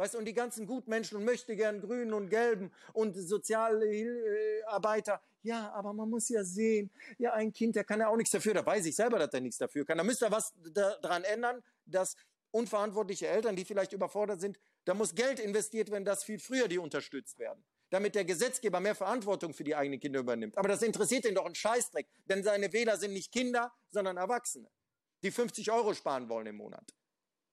Weißt 0.00 0.14
du, 0.14 0.18
und 0.18 0.24
die 0.24 0.32
ganzen 0.32 0.66
Gutmenschen 0.66 1.18
und 1.18 1.26
möchte 1.26 1.54
gern 1.54 1.82
Grünen 1.82 2.14
und 2.14 2.30
Gelben 2.30 2.72
und 2.94 3.12
Sozialarbeiter. 3.12 5.20
Ja, 5.42 5.70
aber 5.72 5.92
man 5.92 6.08
muss 6.08 6.30
ja 6.30 6.42
sehen, 6.42 6.90
ja, 7.18 7.34
ein 7.34 7.52
Kind, 7.52 7.76
der 7.76 7.84
kann 7.84 8.00
ja 8.00 8.08
auch 8.08 8.16
nichts 8.16 8.30
dafür, 8.30 8.54
da 8.54 8.64
weiß 8.64 8.86
ich 8.86 8.96
selber, 8.96 9.18
dass 9.18 9.34
er 9.34 9.42
nichts 9.42 9.58
dafür 9.58 9.84
kann. 9.84 9.98
Da 9.98 10.04
müsste 10.04 10.24
er 10.24 10.30
was 10.30 10.54
daran 10.72 11.22
ändern, 11.24 11.62
dass 11.84 12.16
unverantwortliche 12.50 13.26
Eltern, 13.26 13.56
die 13.56 13.66
vielleicht 13.66 13.92
überfordert 13.92 14.40
sind, 14.40 14.58
da 14.86 14.94
muss 14.94 15.14
Geld 15.14 15.38
investiert 15.38 15.90
werden, 15.90 16.06
dass 16.06 16.24
viel 16.24 16.38
früher 16.38 16.66
die 16.66 16.78
unterstützt 16.78 17.38
werden. 17.38 17.62
Damit 17.90 18.14
der 18.14 18.24
Gesetzgeber 18.24 18.80
mehr 18.80 18.94
Verantwortung 18.94 19.52
für 19.52 19.64
die 19.64 19.76
eigenen 19.76 20.00
Kinder 20.00 20.20
übernimmt. 20.20 20.56
Aber 20.56 20.68
das 20.68 20.80
interessiert 20.80 21.26
ihn 21.26 21.34
doch 21.34 21.44
einen 21.44 21.54
Scheißdreck, 21.54 22.08
denn 22.24 22.42
seine 22.42 22.72
Wähler 22.72 22.96
sind 22.96 23.12
nicht 23.12 23.32
Kinder, 23.32 23.70
sondern 23.90 24.16
Erwachsene, 24.16 24.70
die 25.22 25.30
50 25.30 25.70
Euro 25.70 25.92
sparen 25.92 26.30
wollen 26.30 26.46
im 26.46 26.56
Monat 26.56 26.94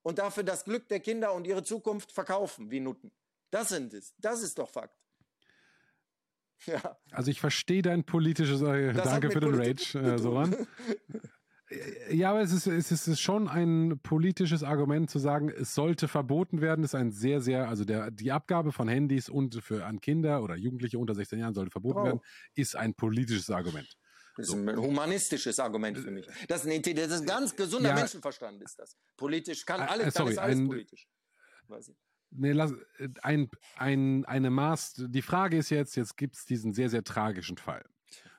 und 0.08 0.18
dafür 0.18 0.42
das 0.42 0.64
Glück 0.64 0.88
der 0.88 1.00
Kinder 1.00 1.34
und 1.34 1.46
ihre 1.46 1.62
Zukunft 1.62 2.12
verkaufen 2.12 2.70
wie 2.70 2.80
Nutten. 2.80 3.12
Das 3.50 3.68
sind 3.68 3.92
es. 3.92 4.14
Das 4.16 4.42
ist 4.42 4.58
doch 4.58 4.70
Fakt. 4.70 4.96
Ja. 6.66 6.98
Also 7.12 7.30
ich 7.30 7.40
verstehe 7.40 7.82
dein 7.82 8.02
politisches, 8.02 8.62
äh, 8.62 8.92
danke 8.92 9.30
für 9.30 9.38
den 9.38 9.54
Rage, 9.54 9.96
äh, 9.96 10.18
Soran. 10.18 10.56
Ja, 12.10 12.30
aber 12.30 12.40
es 12.40 12.50
ist, 12.50 12.66
es 12.66 12.90
ist 13.06 13.20
schon 13.20 13.46
ein 13.46 14.00
politisches 14.02 14.62
Argument 14.62 15.10
zu 15.10 15.18
sagen, 15.18 15.50
es 15.50 15.74
sollte 15.74 16.08
verboten 16.08 16.62
werden. 16.62 16.82
Ist 16.82 16.94
ein 16.94 17.12
sehr, 17.12 17.42
sehr, 17.42 17.68
also 17.68 17.84
der, 17.84 18.10
die 18.10 18.32
Abgabe 18.32 18.72
von 18.72 18.88
Handys 18.88 19.28
und 19.28 19.62
für 19.62 19.84
an 19.84 20.00
Kinder 20.00 20.42
oder 20.42 20.56
Jugendliche 20.56 20.98
unter 20.98 21.14
16 21.14 21.38
Jahren 21.38 21.52
sollte 21.52 21.70
verboten 21.70 21.98
oh. 21.98 22.04
werden, 22.04 22.20
ist 22.54 22.74
ein 22.74 22.94
politisches 22.94 23.50
Argument. 23.50 23.98
Das 24.38 24.50
ist 24.50 24.54
ein 24.54 24.76
humanistisches 24.76 25.58
Argument 25.58 25.98
für 25.98 26.12
mich. 26.12 26.24
Das 26.46 26.64
ist 26.64 26.70
ein, 26.70 26.82
das 26.94 27.10
ist 27.10 27.20
ein 27.22 27.26
ganz 27.26 27.56
gesunder 27.56 27.88
ja, 27.88 27.94
Menschenverstand, 27.96 28.62
ist 28.62 28.78
das. 28.78 28.96
Politisch 29.16 29.66
kann 29.66 29.80
alles, 29.80 30.06
äh, 30.06 30.10
sorry, 30.12 30.34
kann 30.36 30.44
alles 30.44 30.58
ein, 30.58 30.66
politisch. 30.68 31.08
Nee, 32.30 32.52
lass, 32.52 32.72
ein, 33.22 33.50
ein, 33.76 34.24
eine 34.26 34.50
Maß. 34.50 35.06
Die 35.08 35.22
Frage 35.22 35.56
ist 35.56 35.70
jetzt, 35.70 35.96
jetzt 35.96 36.16
gibt 36.16 36.36
es 36.36 36.44
diesen 36.44 36.72
sehr, 36.72 36.88
sehr 36.88 37.02
tragischen 37.02 37.56
Fall. 37.58 37.84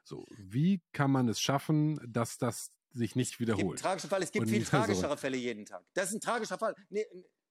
So, 0.05 0.25
wie 0.37 0.81
kann 0.93 1.11
man 1.11 1.27
es 1.27 1.41
schaffen, 1.41 1.99
dass 2.07 2.37
das 2.37 2.71
sich 2.93 3.17
nicht 3.17 3.41
wiederholt? 3.41 3.65
Es 3.65 3.69
gibt 3.71 3.81
tragischen 3.81 4.09
Fall, 4.09 4.23
es 4.23 4.31
gibt 4.31 4.45
Und 4.45 4.51
viel 4.51 4.63
tragischere 4.65 5.11
so. 5.11 5.17
Fälle 5.17 5.35
jeden 5.35 5.65
Tag. 5.65 5.83
Das 5.95 6.09
ist 6.09 6.15
ein 6.15 6.21
tragischer 6.21 6.57
Fall. 6.57 6.75
Nee, 6.89 7.05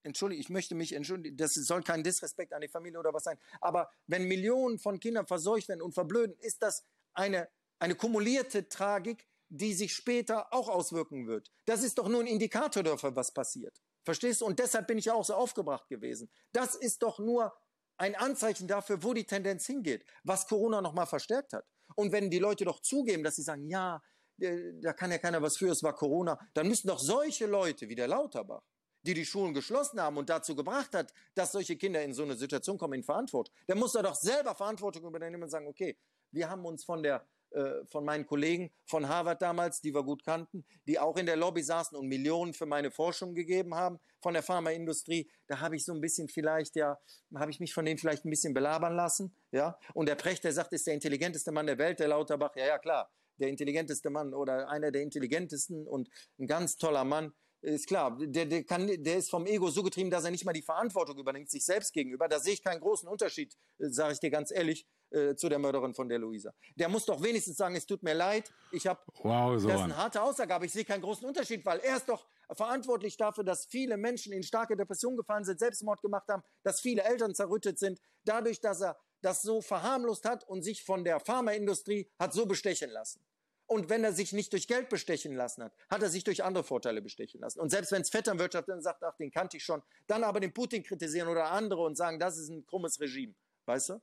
Entschuldigung, 0.04 0.40
ich 0.40 0.48
möchte 0.48 0.74
mich 0.74 0.94
entschuldigen, 0.94 1.36
das 1.36 1.52
soll 1.52 1.82
kein 1.82 2.02
Disrespekt 2.02 2.54
an 2.54 2.62
die 2.62 2.68
Familie 2.68 2.98
oder 2.98 3.12
was 3.12 3.24
sein. 3.24 3.36
Aber 3.60 3.90
wenn 4.06 4.24
Millionen 4.24 4.78
von 4.78 4.98
Kindern 5.00 5.26
verseucht 5.26 5.68
werden 5.68 5.82
und 5.82 5.92
verblöden, 5.92 6.34
ist 6.40 6.62
das 6.62 6.86
eine, 7.12 7.48
eine 7.78 7.94
kumulierte 7.94 8.68
Tragik, 8.68 9.26
die 9.48 9.72
sich 9.72 9.94
später 9.94 10.52
auch 10.52 10.68
auswirken 10.68 11.26
wird. 11.26 11.50
Das 11.64 11.82
ist 11.82 11.98
doch 11.98 12.08
nur 12.08 12.20
ein 12.20 12.26
Indikator 12.26 12.82
dafür, 12.82 13.16
was 13.16 13.32
passiert. 13.32 13.80
Verstehst 14.04 14.40
du? 14.40 14.46
Und 14.46 14.58
deshalb 14.58 14.86
bin 14.86 14.98
ich 14.98 15.10
auch 15.10 15.24
so 15.24 15.34
aufgebracht 15.34 15.88
gewesen. 15.88 16.30
Das 16.52 16.74
ist 16.74 17.02
doch 17.02 17.18
nur 17.18 17.52
ein 17.98 18.14
Anzeichen 18.14 18.68
dafür, 18.68 19.02
wo 19.02 19.12
die 19.12 19.24
Tendenz 19.24 19.66
hingeht, 19.66 20.04
was 20.22 20.46
Corona 20.46 20.80
nochmal 20.80 21.06
verstärkt 21.06 21.52
hat. 21.52 21.66
Und 21.96 22.12
wenn 22.12 22.30
die 22.30 22.38
Leute 22.38 22.64
doch 22.64 22.80
zugeben, 22.80 23.24
dass 23.24 23.36
sie 23.36 23.42
sagen, 23.42 23.68
ja, 23.68 24.02
äh, 24.40 24.72
da 24.80 24.92
kann 24.92 25.10
ja 25.10 25.18
keiner 25.18 25.42
was 25.42 25.56
für, 25.56 25.68
es 25.68 25.82
war 25.82 25.94
Corona, 25.94 26.38
dann 26.54 26.68
müssen 26.68 26.88
doch 26.88 26.98
solche 26.98 27.46
Leute 27.46 27.88
wie 27.88 27.94
der 27.94 28.08
Lauterbach, 28.08 28.62
die 29.02 29.14
die 29.14 29.26
Schulen 29.26 29.52
geschlossen 29.52 30.00
haben 30.00 30.16
und 30.16 30.28
dazu 30.28 30.54
gebracht 30.54 30.94
hat, 30.94 31.12
dass 31.34 31.52
solche 31.52 31.76
Kinder 31.76 32.02
in 32.02 32.14
so 32.14 32.22
eine 32.22 32.36
Situation 32.36 32.78
kommen, 32.78 32.94
in 32.94 33.04
Verantwortung, 33.04 33.54
der 33.66 33.76
muss 33.76 33.92
da 33.92 34.02
doch 34.02 34.14
selber 34.14 34.54
Verantwortung 34.54 35.04
übernehmen 35.04 35.42
und 35.42 35.50
sagen, 35.50 35.66
okay, 35.66 35.98
wir 36.30 36.48
haben 36.48 36.64
uns 36.64 36.84
von 36.84 37.02
der 37.02 37.26
äh, 37.58 37.84
von 37.86 38.04
meinen 38.04 38.24
Kollegen 38.24 38.70
von 38.86 39.08
Harvard 39.08 39.42
damals, 39.42 39.80
die 39.80 39.92
wir 39.92 40.04
gut 40.04 40.24
kannten, 40.24 40.64
die 40.86 40.98
auch 41.00 41.16
in 41.16 41.26
der 41.26 41.36
Lobby 41.36 41.62
saßen 41.62 41.98
und 41.98 42.06
Millionen 42.06 42.54
für 42.54 42.66
meine 42.66 42.92
Forschung 42.92 43.34
gegeben 43.34 43.74
haben 43.74 43.98
von 44.20 44.32
der 44.32 44.44
Pharmaindustrie. 44.44 45.28
Da 45.48 45.58
habe 45.58 45.74
ich 45.74 45.84
so 45.84 45.92
ein 45.92 46.00
bisschen 46.00 46.28
vielleicht, 46.28 46.76
ja, 46.76 46.98
habe 47.34 47.50
ich 47.50 47.58
mich 47.58 47.74
von 47.74 47.84
denen 47.84 47.98
vielleicht 47.98 48.24
ein 48.24 48.30
bisschen 48.30 48.54
belabern 48.54 48.94
lassen, 48.94 49.34
ja. 49.50 49.76
Und 49.92 50.08
der 50.08 50.14
Precht, 50.14 50.44
der 50.44 50.52
sagt, 50.52 50.72
ist 50.72 50.86
der 50.86 50.94
intelligenteste 50.94 51.50
Mann 51.50 51.66
der 51.66 51.78
Welt, 51.78 51.98
der 51.98 52.08
Lauterbach. 52.08 52.54
Ja, 52.54 52.66
ja, 52.66 52.78
klar, 52.78 53.10
der 53.38 53.48
intelligenteste 53.48 54.08
Mann 54.08 54.34
oder 54.34 54.68
einer 54.68 54.92
der 54.92 55.02
intelligentesten 55.02 55.88
und 55.88 56.08
ein 56.38 56.46
ganz 56.46 56.76
toller 56.76 57.04
Mann 57.04 57.32
ist 57.60 57.88
klar, 57.88 58.16
der, 58.20 58.46
der, 58.46 58.62
kann, 58.62 58.86
der 58.86 59.16
ist 59.16 59.30
vom 59.30 59.46
Ego 59.46 59.68
so 59.68 59.82
getrieben, 59.82 60.10
dass 60.10 60.24
er 60.24 60.30
nicht 60.30 60.44
mal 60.44 60.52
die 60.52 60.62
Verantwortung 60.62 61.18
übernimmt, 61.18 61.50
sich 61.50 61.64
selbst 61.64 61.92
gegenüber. 61.92 62.28
Da 62.28 62.38
sehe 62.38 62.52
ich 62.52 62.62
keinen 62.62 62.80
großen 62.80 63.08
Unterschied, 63.08 63.56
äh, 63.78 63.88
sage 63.88 64.12
ich 64.12 64.20
dir 64.20 64.30
ganz 64.30 64.52
ehrlich, 64.52 64.86
äh, 65.10 65.34
zu 65.34 65.48
der 65.48 65.58
Mörderin 65.58 65.94
von 65.94 66.08
der 66.08 66.18
Luisa. 66.18 66.52
Der 66.76 66.88
muss 66.88 67.06
doch 67.06 67.22
wenigstens 67.22 67.56
sagen, 67.56 67.74
es 67.76 67.86
tut 67.86 68.02
mir 68.02 68.14
leid, 68.14 68.52
ich 68.72 68.86
habe, 68.86 69.00
wow, 69.22 69.58
so 69.58 69.68
das 69.68 69.78
ist 69.78 69.84
eine 69.84 69.96
harte 69.96 70.22
Aussage, 70.22 70.54
aber 70.54 70.64
ich 70.64 70.72
sehe 70.72 70.84
keinen 70.84 71.02
großen 71.02 71.26
Unterschied, 71.26 71.64
weil 71.64 71.78
er 71.80 71.96
ist 71.96 72.08
doch 72.08 72.26
verantwortlich 72.52 73.16
dafür, 73.16 73.44
dass 73.44 73.66
viele 73.66 73.96
Menschen 73.96 74.32
in 74.32 74.42
starke 74.42 74.76
Depression 74.76 75.16
gefallen 75.16 75.44
sind, 75.44 75.58
Selbstmord 75.58 76.00
gemacht 76.02 76.28
haben, 76.28 76.42
dass 76.62 76.80
viele 76.80 77.02
Eltern 77.02 77.34
zerrüttet 77.34 77.78
sind, 77.78 78.00
dadurch, 78.24 78.60
dass 78.60 78.80
er 78.80 78.98
das 79.20 79.42
so 79.42 79.60
verharmlost 79.60 80.24
hat 80.24 80.48
und 80.48 80.62
sich 80.62 80.84
von 80.84 81.04
der 81.04 81.20
Pharmaindustrie 81.20 82.10
hat 82.18 82.32
so 82.32 82.46
bestechen 82.46 82.90
lassen. 82.90 83.20
Und 83.66 83.90
wenn 83.90 84.02
er 84.02 84.14
sich 84.14 84.32
nicht 84.32 84.52
durch 84.54 84.66
Geld 84.66 84.88
bestechen 84.88 85.34
lassen 85.34 85.62
hat, 85.62 85.74
hat 85.90 86.02
er 86.02 86.08
sich 86.08 86.24
durch 86.24 86.42
andere 86.42 86.64
Vorteile 86.64 87.02
bestechen 87.02 87.40
lassen. 87.40 87.60
Und 87.60 87.68
selbst 87.68 87.92
wenn 87.92 88.00
es 88.00 88.08
Vetternwirtschaft 88.08 88.66
dann 88.68 88.80
sagt, 88.80 89.02
ach, 89.04 89.14
den 89.16 89.30
kannte 89.30 89.58
ich 89.58 89.64
schon, 89.64 89.82
dann 90.06 90.24
aber 90.24 90.40
den 90.40 90.54
Putin 90.54 90.82
kritisieren 90.82 91.28
oder 91.28 91.50
andere 91.50 91.82
und 91.82 91.94
sagen, 91.94 92.18
das 92.18 92.38
ist 92.38 92.48
ein 92.48 92.64
krummes 92.64 92.98
Regime. 92.98 93.34
Weißt 93.66 93.90
du? 93.90 94.00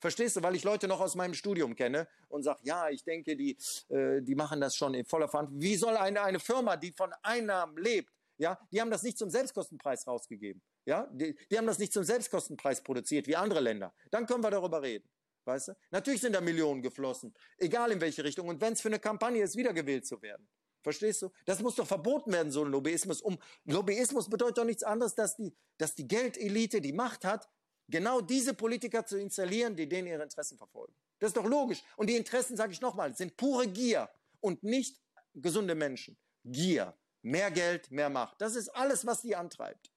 Verstehst 0.00 0.36
du? 0.36 0.42
Weil 0.42 0.54
ich 0.54 0.64
Leute 0.64 0.88
noch 0.88 1.00
aus 1.00 1.14
meinem 1.14 1.34
Studium 1.34 1.74
kenne 1.74 2.08
und 2.28 2.42
sage, 2.42 2.60
ja, 2.62 2.88
ich 2.88 3.02
denke, 3.02 3.36
die, 3.36 3.56
äh, 3.88 4.22
die 4.22 4.34
machen 4.34 4.60
das 4.60 4.76
schon 4.76 4.94
in 4.94 5.04
voller 5.04 5.28
Verantwortung. 5.28 5.62
Wie 5.62 5.76
soll 5.76 5.96
eine, 5.96 6.22
eine 6.22 6.40
Firma, 6.40 6.76
die 6.76 6.92
von 6.92 7.12
Einnahmen 7.22 7.76
lebt, 7.76 8.12
ja, 8.38 8.58
die 8.70 8.80
haben 8.80 8.90
das 8.90 9.02
nicht 9.02 9.18
zum 9.18 9.30
Selbstkostenpreis 9.30 10.06
rausgegeben. 10.06 10.62
Ja, 10.84 11.08
die, 11.12 11.36
die 11.50 11.58
haben 11.58 11.66
das 11.66 11.78
nicht 11.78 11.92
zum 11.92 12.04
Selbstkostenpreis 12.04 12.82
produziert 12.82 13.26
wie 13.26 13.36
andere 13.36 13.60
Länder. 13.60 13.92
Dann 14.10 14.26
können 14.26 14.42
wir 14.42 14.50
darüber 14.50 14.80
reden. 14.80 15.08
Weißt 15.44 15.68
du? 15.68 15.72
Natürlich 15.90 16.20
sind 16.20 16.34
da 16.34 16.40
Millionen 16.40 16.82
geflossen, 16.82 17.34
egal 17.56 17.90
in 17.90 18.00
welche 18.00 18.22
Richtung. 18.22 18.48
Und 18.48 18.60
wenn 18.60 18.74
es 18.74 18.80
für 18.80 18.88
eine 18.88 18.98
Kampagne 18.98 19.42
ist, 19.42 19.56
wiedergewählt 19.56 20.06
zu 20.06 20.20
werden. 20.22 20.46
Verstehst 20.82 21.22
du? 21.22 21.30
Das 21.44 21.60
muss 21.60 21.74
doch 21.74 21.86
verboten 21.86 22.32
werden, 22.32 22.52
so 22.52 22.64
ein 22.64 22.70
Lobbyismus. 22.70 23.20
Um, 23.20 23.38
Lobbyismus 23.64 24.30
bedeutet 24.30 24.58
doch 24.58 24.64
nichts 24.64 24.82
anderes, 24.82 25.14
dass 25.14 25.36
die, 25.36 25.52
dass 25.76 25.94
die 25.94 26.06
Geldelite 26.06 26.80
die 26.80 26.92
Macht 26.92 27.24
hat, 27.24 27.48
genau 27.88 28.20
diese 28.20 28.54
Politiker 28.54 29.04
zu 29.04 29.18
installieren, 29.18 29.74
die 29.74 29.88
denen 29.88 30.08
ihre 30.08 30.22
Interessen 30.22 30.56
verfolgen. 30.56 30.94
Das 31.18 31.28
ist 31.28 31.36
doch 31.36 31.46
logisch. 31.46 31.82
Und 31.96 32.08
die 32.08 32.16
Interessen, 32.16 32.56
sage 32.56 32.72
ich 32.72 32.80
nochmal, 32.80 33.14
sind 33.16 33.36
pure 33.36 33.66
Gier 33.66 34.08
und 34.40 34.62
nicht 34.62 35.00
gesunde 35.34 35.74
Menschen. 35.74 36.16
Gier. 36.44 36.94
Mehr 37.22 37.50
Geld, 37.50 37.90
mehr 37.90 38.10
Macht. 38.10 38.40
Das 38.40 38.54
ist 38.54 38.68
alles, 38.68 39.04
was 39.04 39.22
die 39.22 39.34
antreibt. 39.34 39.90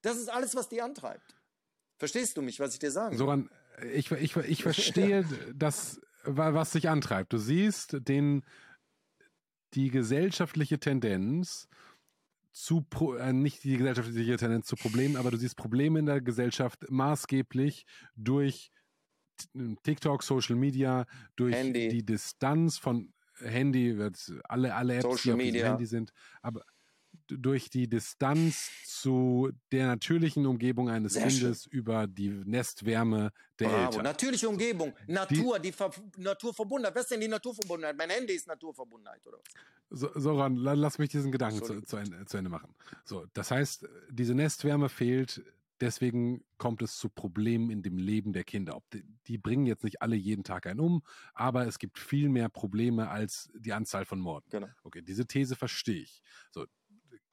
Das 0.00 0.16
ist 0.16 0.28
alles, 0.28 0.54
was 0.54 0.68
die 0.68 0.80
antreibt. 0.80 1.36
Verstehst 1.98 2.36
du 2.36 2.42
mich, 2.42 2.58
was 2.58 2.72
ich 2.72 2.80
dir 2.80 2.90
sagen 2.90 3.16
Soran, 3.16 3.50
ich, 3.92 4.10
ich, 4.10 4.36
ich 4.36 4.62
verstehe 4.62 5.24
das, 5.54 6.00
was 6.24 6.72
sich 6.72 6.88
antreibt. 6.88 7.32
Du 7.32 7.38
siehst 7.38 7.96
den, 8.08 8.44
die 9.74 9.90
gesellschaftliche 9.90 10.78
Tendenz 10.78 11.68
zu, 12.52 12.84
äh, 13.18 13.32
nicht 13.32 13.64
die 13.64 13.76
gesellschaftliche 13.76 14.36
Tendenz 14.36 14.66
zu 14.66 14.76
Problemen, 14.76 15.16
aber 15.16 15.30
du 15.30 15.36
siehst 15.36 15.56
Probleme 15.56 15.98
in 15.98 16.06
der 16.06 16.20
Gesellschaft 16.20 16.84
maßgeblich 16.90 17.84
durch 18.14 18.70
TikTok, 19.82 20.22
Social 20.22 20.56
Media, 20.56 21.06
durch 21.36 21.54
Handy. 21.54 21.88
die 21.88 22.04
Distanz 22.04 22.78
von 22.78 23.12
Handy, 23.38 23.98
alle, 24.44 24.74
alle 24.74 24.94
Apps, 24.96 25.02
Social 25.02 25.22
die 25.24 25.30
auf 25.32 25.36
Media. 25.38 25.68
Handy 25.68 25.86
sind, 25.86 26.12
aber 26.42 26.64
durch 27.28 27.70
die 27.70 27.88
Distanz 27.88 28.70
zu 28.84 29.50
der 29.70 29.86
natürlichen 29.86 30.46
Umgebung 30.46 30.88
eines 30.88 31.14
Sehr 31.14 31.26
Kindes 31.26 31.64
schön. 31.64 31.72
über 31.72 32.06
die 32.06 32.28
Nestwärme 32.28 33.32
der 33.58 33.68
Bravo. 33.68 33.84
Eltern. 33.84 34.02
Natürliche 34.04 34.48
Umgebung, 34.48 34.92
Natur, 35.06 35.58
die, 35.58 35.70
die 35.70 35.72
Ver 35.72 35.90
Naturverbundenheit. 36.16 36.94
Was 36.94 37.02
ist 37.02 37.12
denn 37.12 37.20
die 37.20 37.28
Naturverbundenheit? 37.28 37.96
Mein 37.96 38.10
Handy 38.10 38.34
ist 38.34 38.46
Naturverbundenheit, 38.46 39.26
oder 39.26 39.38
was? 39.38 39.44
So, 39.94 40.10
Soran, 40.14 40.56
lass 40.56 40.98
mich 40.98 41.10
diesen 41.10 41.30
Gedanken 41.30 41.62
zu, 41.62 41.82
zu, 41.82 41.96
Ende, 41.96 42.24
zu 42.24 42.38
Ende 42.38 42.48
machen. 42.48 42.74
So, 43.04 43.26
das 43.34 43.50
heißt, 43.50 43.86
diese 44.10 44.34
Nestwärme 44.34 44.88
fehlt, 44.88 45.42
deswegen 45.82 46.44
kommt 46.56 46.80
es 46.80 46.96
zu 46.96 47.10
Problemen 47.10 47.68
in 47.68 47.82
dem 47.82 47.98
Leben 47.98 48.32
der 48.32 48.44
Kinder. 48.44 48.80
Die, 48.92 49.04
die, 49.26 49.36
bringen 49.36 49.66
jetzt 49.66 49.84
nicht 49.84 50.00
alle 50.00 50.16
jeden 50.16 50.44
Tag 50.44 50.66
einen 50.66 50.80
um, 50.80 51.02
aber 51.34 51.66
es 51.66 51.78
gibt 51.78 51.98
viel 51.98 52.28
mehr 52.28 52.48
Probleme 52.48 53.10
als 53.10 53.50
die 53.54 53.72
Anzahl 53.72 54.04
von 54.06 54.20
Morden. 54.20 54.48
Genau. 54.50 54.68
Okay, 54.84 55.02
diese 55.02 55.26
These 55.26 55.56
verstehe 55.56 56.02
ich. 56.02 56.22
So, 56.52 56.66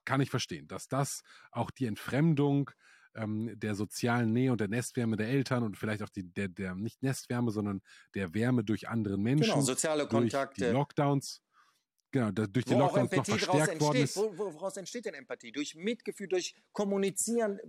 kann 0.10 0.22
ich 0.22 0.32
verstehen, 0.32 0.68
dass 0.68 0.88
das 0.88 1.22
auch 1.52 1.70
die 1.70 1.86
Entfremdung 1.86 2.72
ähm, 3.14 3.52
der 3.60 3.76
sozialen 3.76 4.34
Nähe 4.34 4.52
und 4.52 4.60
der 4.60 4.68
Nestwärme 4.68 5.18
der 5.18 5.28
Eltern 5.28 5.62
und 5.62 5.78
vielleicht 5.78 6.02
auch 6.02 6.10
die, 6.10 6.24
der, 6.24 6.48
der 6.48 6.74
nicht 6.74 7.04
Nestwärme, 7.04 7.52
sondern 7.52 7.84
der 8.16 8.34
Wärme 8.34 8.64
durch 8.64 8.90
andere 8.90 9.20
Menschen. 9.20 9.52
Genau, 9.52 9.62
soziale 9.62 10.08
Kontakte. 10.08 10.66
Die 10.66 10.72
Lockdowns. 10.72 11.44
Genau, 12.10 12.32
da, 12.32 12.48
durch 12.48 12.66
die 12.66 12.74
Wo 12.74 12.80
Lockdowns 12.80 13.12
noch 13.12 13.24
verstärkt 13.24 13.80
worden 13.80 14.02
ist. 14.02 14.18
Wo, 14.18 14.36
woraus 14.36 14.78
entsteht 14.78 15.06
denn 15.06 15.14
Empathie? 15.14 15.52
Durch 15.52 15.76
Mitgefühl, 15.76 16.28
durch 16.28 16.56
Kommunizieren. 16.72 17.60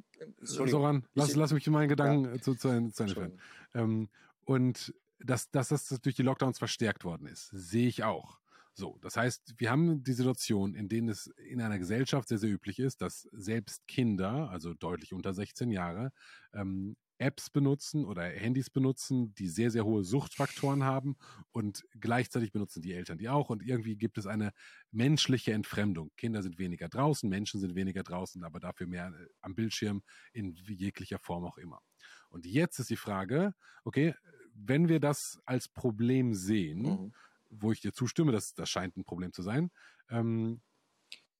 Soran, 0.40 1.06
lass, 1.12 1.34
lass 1.36 1.52
mich 1.52 1.66
meinen 1.66 1.90
Gedanken 1.90 2.36
ja. 2.36 2.40
zu, 2.40 2.54
zu, 2.54 2.68
Ende 2.68 2.92
führen. 3.06 3.38
Ähm, 3.74 4.08
und 4.46 4.94
dass, 5.18 5.50
dass 5.50 5.68
das 5.68 5.88
durch 5.88 6.14
die 6.14 6.22
Lockdowns 6.22 6.58
verstärkt 6.58 7.04
worden 7.04 7.26
ist, 7.26 7.50
sehe 7.52 7.86
ich 7.86 8.02
auch. 8.02 8.39
So, 8.80 8.96
das 9.02 9.14
heißt, 9.14 9.56
wir 9.58 9.70
haben 9.70 10.02
die 10.02 10.14
Situation, 10.14 10.74
in 10.74 10.88
denen 10.88 11.10
es 11.10 11.26
in 11.50 11.60
einer 11.60 11.78
Gesellschaft 11.78 12.28
sehr, 12.28 12.38
sehr 12.38 12.50
üblich 12.50 12.78
ist, 12.78 13.02
dass 13.02 13.28
selbst 13.30 13.86
Kinder, 13.86 14.48
also 14.48 14.72
deutlich 14.72 15.12
unter 15.12 15.34
16 15.34 15.70
Jahre, 15.70 16.12
ähm, 16.54 16.96
Apps 17.18 17.50
benutzen 17.50 18.06
oder 18.06 18.22
Handys 18.22 18.70
benutzen, 18.70 19.34
die 19.34 19.48
sehr, 19.48 19.70
sehr 19.70 19.84
hohe 19.84 20.02
Suchtfaktoren 20.02 20.82
haben 20.82 21.18
und 21.52 21.84
gleichzeitig 22.00 22.52
benutzen 22.52 22.80
die 22.80 22.94
Eltern 22.94 23.18
die 23.18 23.28
auch 23.28 23.50
und 23.50 23.62
irgendwie 23.62 23.96
gibt 23.96 24.16
es 24.16 24.26
eine 24.26 24.52
menschliche 24.90 25.52
Entfremdung. 25.52 26.10
Kinder 26.16 26.42
sind 26.42 26.58
weniger 26.58 26.88
draußen, 26.88 27.28
Menschen 27.28 27.60
sind 27.60 27.74
weniger 27.74 28.02
draußen, 28.02 28.42
aber 28.44 28.60
dafür 28.60 28.86
mehr 28.86 29.08
äh, 29.08 29.26
am 29.42 29.54
Bildschirm 29.54 30.02
in 30.32 30.54
jeglicher 30.54 31.18
Form 31.18 31.44
auch 31.44 31.58
immer. 31.58 31.82
Und 32.30 32.46
jetzt 32.46 32.78
ist 32.78 32.88
die 32.88 32.96
Frage, 32.96 33.52
okay, 33.84 34.14
wenn 34.54 34.88
wir 34.88 35.00
das 35.00 35.38
als 35.44 35.68
Problem 35.68 36.32
sehen, 36.32 36.80
mhm 36.80 37.12
wo 37.50 37.72
ich 37.72 37.80
dir 37.80 37.92
zustimme, 37.92 38.32
das, 38.32 38.54
das 38.54 38.70
scheint 38.70 38.96
ein 38.96 39.04
Problem 39.04 39.32
zu 39.32 39.42
sein. 39.42 39.70
Ähm, 40.08 40.60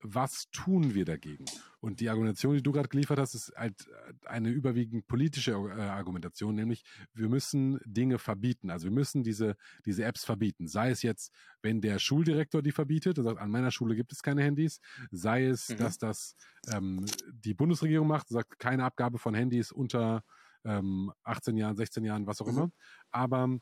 was 0.02 0.48
tun 0.50 0.94
wir 0.94 1.04
dagegen? 1.04 1.44
Und 1.80 2.00
die 2.00 2.08
Argumentation, 2.08 2.54
die 2.54 2.62
du 2.62 2.72
gerade 2.72 2.88
geliefert 2.88 3.18
hast, 3.18 3.34
ist 3.34 3.52
halt 3.54 3.86
eine 4.24 4.48
überwiegend 4.48 5.06
politische 5.06 5.52
äh, 5.52 5.82
Argumentation, 5.82 6.54
nämlich 6.54 6.84
wir 7.12 7.28
müssen 7.28 7.78
Dinge 7.84 8.18
verbieten. 8.18 8.70
Also 8.70 8.84
wir 8.84 8.92
müssen 8.92 9.22
diese, 9.22 9.56
diese 9.84 10.04
Apps 10.04 10.24
verbieten. 10.24 10.68
Sei 10.68 10.90
es 10.90 11.02
jetzt, 11.02 11.32
wenn 11.62 11.80
der 11.80 11.98
Schuldirektor 11.98 12.62
die 12.62 12.72
verbietet 12.72 13.18
und 13.18 13.26
sagt, 13.26 13.40
an 13.40 13.50
meiner 13.50 13.70
Schule 13.70 13.94
gibt 13.94 14.12
es 14.12 14.22
keine 14.22 14.42
Handys, 14.42 14.80
sei 15.10 15.46
es, 15.46 15.68
mhm. 15.68 15.76
dass 15.76 15.98
das 15.98 16.34
ähm, 16.72 17.04
die 17.32 17.54
Bundesregierung 17.54 18.08
macht, 18.08 18.28
sagt 18.28 18.58
keine 18.58 18.84
Abgabe 18.84 19.18
von 19.18 19.34
Handys 19.34 19.70
unter 19.70 20.24
ähm, 20.64 21.12
18 21.24 21.56
Jahren, 21.56 21.76
16 21.76 22.04
Jahren, 22.04 22.26
was 22.26 22.40
auch 22.40 22.46
mhm. 22.46 22.52
immer. 22.52 22.70
Aber 23.10 23.58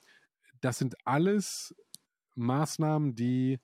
das 0.60 0.78
sind 0.78 0.94
alles 1.04 1.74
Maßnahmen, 2.38 3.14
die 3.14 3.58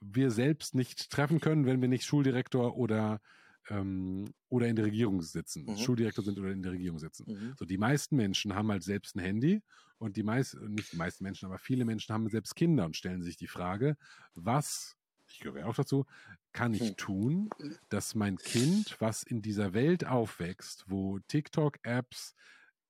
wir 0.00 0.30
selbst 0.30 0.74
nicht 0.74 1.10
treffen 1.10 1.40
können, 1.40 1.66
wenn 1.66 1.80
wir 1.80 1.88
nicht 1.88 2.04
Schuldirektor 2.04 2.76
oder 2.76 3.20
ähm, 3.68 4.26
oder 4.48 4.68
in 4.68 4.76
der 4.76 4.86
Regierung 4.86 5.22
sitzen, 5.22 5.64
mhm. 5.64 5.76
Schuldirektor 5.76 6.24
sind 6.24 6.38
oder 6.38 6.50
in 6.50 6.62
der 6.62 6.72
Regierung 6.72 6.98
sitzen. 6.98 7.26
Mhm. 7.28 7.54
So 7.58 7.64
die 7.64 7.78
meisten 7.78 8.16
Menschen 8.16 8.54
haben 8.54 8.70
halt 8.70 8.82
selbst 8.82 9.16
ein 9.16 9.20
Handy 9.20 9.62
und 9.98 10.16
die 10.16 10.22
meisten, 10.22 10.74
nicht 10.74 10.92
die 10.92 10.96
meisten 10.96 11.24
Menschen, 11.24 11.46
aber 11.46 11.58
viele 11.58 11.84
Menschen 11.84 12.12
haben 12.12 12.28
selbst 12.28 12.56
Kinder 12.56 12.84
und 12.84 12.96
stellen 12.96 13.22
sich 13.22 13.36
die 13.36 13.46
Frage, 13.46 13.96
was, 14.34 14.96
ich 15.28 15.40
gehöre 15.40 15.66
auch 15.66 15.74
dazu, 15.74 16.06
kann 16.52 16.74
ich 16.74 16.88
hm. 16.88 16.96
tun, 16.96 17.50
dass 17.90 18.14
mein 18.14 18.36
Kind, 18.38 18.96
was 18.98 19.22
in 19.22 19.42
dieser 19.42 19.72
Welt 19.72 20.06
aufwächst, 20.06 20.84
wo 20.88 21.20
TikTok-Apps 21.28 22.34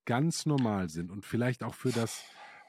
ganz 0.06 0.46
normal 0.46 0.88
sind 0.88 1.10
und 1.10 1.26
vielleicht 1.26 1.62
auch 1.62 1.74
für 1.74 1.92
das 1.92 2.22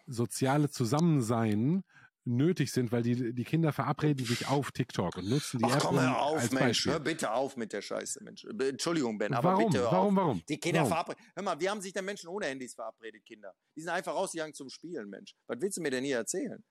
soziale 0.05 0.69
Zusammensein 0.69 1.83
nötig 2.25 2.71
sind, 2.71 2.91
weil 2.91 3.01
die, 3.03 3.33
die 3.33 3.43
Kinder 3.43 3.73
verabreden 3.73 4.25
sich 4.25 4.47
auf 4.47 4.71
TikTok 4.71 5.17
und 5.17 5.29
nutzen 5.29 5.59
die 5.59 5.65
Ach, 5.65 5.75
App 5.75 5.81
komm, 5.81 5.99
hör 5.99 6.21
auf, 6.21 6.51
Mensch, 6.51 6.59
Beispiel. 6.65 6.91
hör 6.93 6.99
bitte 6.99 7.31
auf 7.31 7.57
mit 7.57 7.73
der 7.73 7.81
Scheiße, 7.81 8.23
Mensch. 8.23 8.45
Entschuldigung, 8.45 9.17
Ben, 9.17 9.33
aber 9.33 9.53
warum? 9.53 9.71
bitte 9.71 9.83
hör 9.83 9.91
warum, 9.91 10.17
auf. 10.19 10.25
Warum, 10.25 10.43
Die 10.47 10.59
Kinder 10.59 10.85
verabreden. 10.85 11.21
Hör 11.35 11.43
mal, 11.43 11.59
wie 11.59 11.69
haben 11.69 11.81
sich 11.81 11.93
denn 11.93 12.05
Menschen 12.05 12.29
ohne 12.29 12.45
Handys 12.45 12.75
verabredet, 12.75 13.25
Kinder? 13.25 13.53
Die 13.75 13.81
sind 13.81 13.89
einfach 13.89 14.13
rausgegangen 14.13 14.53
zum 14.53 14.69
Spielen, 14.69 15.09
Mensch. 15.09 15.33
Was 15.47 15.59
willst 15.61 15.77
du 15.77 15.81
mir 15.81 15.91
denn 15.91 16.03
hier 16.03 16.17
erzählen? 16.17 16.63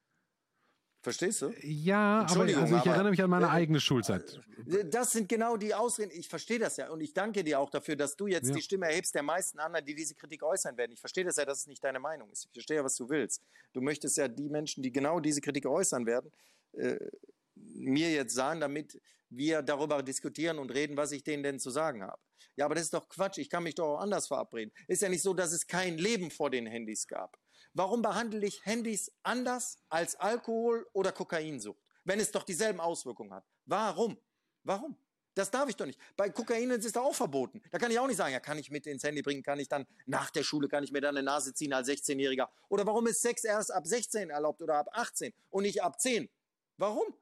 Verstehst 1.02 1.40
du? 1.40 1.50
Ja, 1.62 2.26
aber 2.28 2.42
also 2.42 2.76
ich 2.76 2.86
erinnere 2.86 3.10
mich 3.10 3.22
an 3.22 3.30
meine 3.30 3.46
äh, 3.46 3.50
eigene 3.50 3.80
Schulzeit. 3.80 4.38
Äh, 4.66 4.84
das 4.84 5.12
sind 5.12 5.30
genau 5.30 5.56
die 5.56 5.74
Ausreden. 5.74 6.10
Ich 6.12 6.28
verstehe 6.28 6.58
das 6.58 6.76
ja 6.76 6.90
und 6.90 7.00
ich 7.00 7.14
danke 7.14 7.42
dir 7.42 7.58
auch 7.58 7.70
dafür, 7.70 7.96
dass 7.96 8.16
du 8.16 8.26
jetzt 8.26 8.48
ja. 8.48 8.54
die 8.54 8.60
Stimme 8.60 8.86
erhebst 8.86 9.14
der 9.14 9.22
meisten 9.22 9.58
anderen, 9.58 9.84
die 9.86 9.94
diese 9.94 10.14
Kritik 10.14 10.42
äußern 10.42 10.76
werden. 10.76 10.92
Ich 10.92 11.00
verstehe 11.00 11.24
das 11.24 11.36
ja, 11.36 11.46
dass 11.46 11.60
es 11.60 11.66
nicht 11.66 11.82
deine 11.82 12.00
Meinung 12.00 12.30
ist. 12.30 12.44
Ich 12.44 12.52
verstehe 12.52 12.76
ja, 12.76 12.84
was 12.84 12.96
du 12.96 13.08
willst. 13.08 13.42
Du 13.72 13.80
möchtest 13.80 14.18
ja 14.18 14.28
die 14.28 14.50
Menschen, 14.50 14.82
die 14.82 14.92
genau 14.92 15.20
diese 15.20 15.40
Kritik 15.40 15.64
äußern 15.64 16.04
werden, 16.04 16.30
äh, 16.72 16.98
mir 17.54 18.10
jetzt 18.10 18.34
sagen, 18.34 18.60
damit 18.60 19.00
wir 19.30 19.62
darüber 19.62 20.02
diskutieren 20.02 20.58
und 20.58 20.70
reden, 20.70 20.96
was 20.98 21.12
ich 21.12 21.24
denen 21.24 21.42
denn 21.42 21.58
zu 21.58 21.70
sagen 21.70 22.02
habe. 22.02 22.20
Ja, 22.56 22.66
aber 22.66 22.74
das 22.74 22.84
ist 22.84 22.94
doch 22.94 23.08
Quatsch. 23.08 23.38
Ich 23.38 23.48
kann 23.48 23.62
mich 23.62 23.76
doch 23.76 23.96
auch 23.96 24.00
anders 24.00 24.26
verabreden. 24.26 24.72
Ist 24.86 25.00
ja 25.02 25.08
nicht 25.08 25.22
so, 25.22 25.32
dass 25.32 25.52
es 25.52 25.66
kein 25.66 25.96
Leben 25.96 26.30
vor 26.30 26.50
den 26.50 26.66
Handys 26.66 27.06
gab. 27.06 27.38
Warum 27.72 28.02
behandle 28.02 28.46
ich 28.46 28.64
Handys 28.66 29.12
anders 29.22 29.78
als 29.88 30.16
Alkohol 30.16 30.86
oder 30.92 31.12
Kokainsucht, 31.12 31.80
wenn 32.04 32.18
es 32.18 32.32
doch 32.32 32.42
dieselben 32.42 32.80
Auswirkungen 32.80 33.32
hat? 33.32 33.44
Warum? 33.66 34.18
Warum? 34.64 34.96
Das 35.34 35.50
darf 35.50 35.68
ich 35.68 35.76
doch 35.76 35.86
nicht. 35.86 35.98
Bei 36.16 36.28
Kokain 36.28 36.70
ist 36.70 36.84
es 36.84 36.96
auch 36.96 37.14
verboten. 37.14 37.62
Da 37.70 37.78
kann 37.78 37.90
ich 37.90 37.98
auch 37.98 38.06
nicht 38.08 38.16
sagen, 38.16 38.32
ja, 38.32 38.40
kann 38.40 38.58
ich 38.58 38.70
mit 38.70 38.86
ins 38.86 39.04
Handy 39.04 39.22
bringen, 39.22 39.42
kann 39.42 39.60
ich 39.60 39.68
dann 39.68 39.86
nach 40.06 40.30
der 40.30 40.42
Schule, 40.42 40.68
kann 40.68 40.82
ich 40.82 40.90
mir 40.90 41.00
dann 41.00 41.16
eine 41.16 41.24
Nase 41.24 41.54
ziehen 41.54 41.72
als 41.72 41.88
16-Jähriger. 41.88 42.48
Oder 42.68 42.84
warum 42.86 43.06
ist 43.06 43.22
Sex 43.22 43.44
erst 43.44 43.72
ab 43.72 43.86
16 43.86 44.30
erlaubt 44.30 44.60
oder 44.60 44.74
ab 44.74 44.88
18 44.92 45.32
und 45.50 45.62
nicht 45.62 45.82
ab 45.82 46.00
10? 46.00 46.28
Warum? 46.76 47.14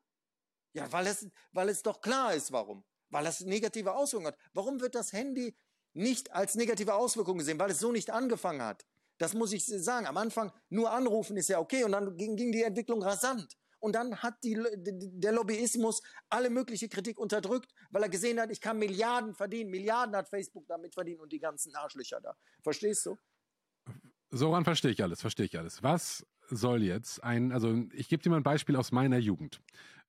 Ja, 0.73 0.91
weil 0.91 1.07
es, 1.07 1.27
weil 1.53 1.69
es 1.69 1.83
doch 1.83 2.01
klar 2.01 2.35
ist, 2.35 2.51
warum. 2.51 2.83
Weil 3.11 3.27
es 3.27 3.41
negative 3.41 3.95
Auswirkungen 3.95 4.33
hat. 4.33 4.39
Warum 4.55 4.81
wird 4.81 4.95
das 4.95 5.13
Handy 5.13 5.55
nicht 5.93 6.33
als 6.33 6.55
negative 6.55 6.95
Auswirkung 6.95 7.39
gesehen? 7.39 7.59
Weil 7.59 7.71
es 7.71 7.79
so 7.79 7.93
nicht 7.93 8.11
angefangen 8.11 8.63
hat. 8.63 8.87
Das 9.19 9.35
muss 9.35 9.53
ich 9.53 9.67
sagen. 9.67 10.07
Am 10.07 10.17
Anfang 10.17 10.53
nur 10.69 10.91
anrufen 10.91 11.37
ist 11.37 11.49
ja 11.49 11.59
okay 11.59 11.85
und 11.85 11.93
dann 11.93 12.17
ging, 12.17 12.37
ging 12.37 12.53
die 12.53 12.63
Entwicklung 12.63 13.03
rasant. 13.03 13.57
Und 13.81 13.95
dann 13.95 14.17
hat 14.23 14.43
die, 14.43 14.59
der 14.77 15.33
Lobbyismus 15.33 16.03
alle 16.29 16.51
mögliche 16.51 16.89
Kritik 16.89 17.19
unterdrückt, 17.19 17.73
weil 17.91 18.03
er 18.03 18.09
gesehen 18.09 18.41
hat, 18.41 18.51
ich 18.51 18.61
kann 18.61 18.79
Milliarden 18.79 19.35
verdienen. 19.35 19.71
Milliarden 19.71 20.17
hat 20.17 20.29
Facebook 20.29 20.67
damit 20.67 20.95
verdient 20.95 21.21
und 21.21 21.33
die 21.33 21.39
ganzen 21.39 21.75
Arschlöcher 21.77 22.21
da. 22.21 22.37
Verstehst 22.63 23.07
du? 23.07 23.19
Soran 24.31 24.65
verstehe 24.65 24.91
ich 24.91 25.03
alles, 25.03 25.21
verstehe 25.21 25.47
ich 25.47 25.59
alles. 25.59 25.83
Was 25.83 26.27
soll 26.51 26.83
jetzt 26.83 27.23
ein, 27.23 27.53
also 27.53 27.85
ich 27.93 28.09
gebe 28.09 28.23
dir 28.23 28.31
mal 28.31 28.37
ein 28.37 28.43
Beispiel 28.43 28.77
aus 28.77 28.93
meiner 28.93 29.19
Jugend. 29.19 29.61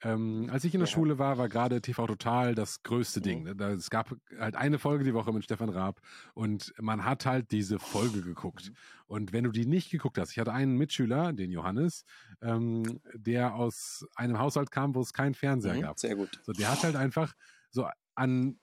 Ähm, 0.01 0.49
als 0.49 0.63
ich 0.63 0.74
in 0.74 0.80
der 0.80 0.88
ja. 0.88 0.93
Schule 0.93 1.20
war, 1.20 1.38
war 1.38 1.49
gerade 1.49 1.82
TV 1.82 2.07
Total 2.07 2.55
das 2.55 2.84
größte 2.84 3.20
Ding. 3.20 3.43
Mhm. 3.43 3.57
Da, 3.57 3.72
es 3.72 3.89
gab 3.89 4.15
halt 4.39 4.55
eine 4.55 4.80
Folge 4.80 5.03
die 5.03 5.13
Woche 5.13 5.34
mit 5.34 5.43
Stefan 5.43 5.70
Raab 5.70 5.99
und 6.34 6.74
man 6.80 7.03
hat 7.03 7.26
halt 7.26 7.51
diese 7.51 7.80
Folge 7.80 8.22
geguckt. 8.22 8.70
Mhm. 8.70 8.76
Und 9.07 9.34
wenn 9.34 9.43
du 9.43 9.51
die 9.51 9.65
nicht 9.65 9.89
geguckt 9.89 10.17
hast, 10.17 10.32
ich 10.32 10.39
hatte 10.39 10.53
einen 10.53 10.78
Mitschüler, 10.78 11.34
den 11.34 11.51
Johannes, 11.51 12.05
ähm, 12.41 13.01
der 13.13 13.55
aus 13.55 14.05
einem 14.15 14.39
Haushalt 14.39 14.72
kam, 14.72 14.95
wo 14.95 15.01
es 15.01 15.11
keinen 15.11 15.34
Fernseher 15.34 15.76
mhm, 15.76 15.82
gab. 15.82 15.99
Sehr 15.99 16.15
gut. 16.15 16.39
So, 16.43 16.53
der 16.53 16.72
hat 16.72 16.84
halt 16.84 16.95
einfach 16.95 17.34
so 17.70 17.88
an 18.15 18.57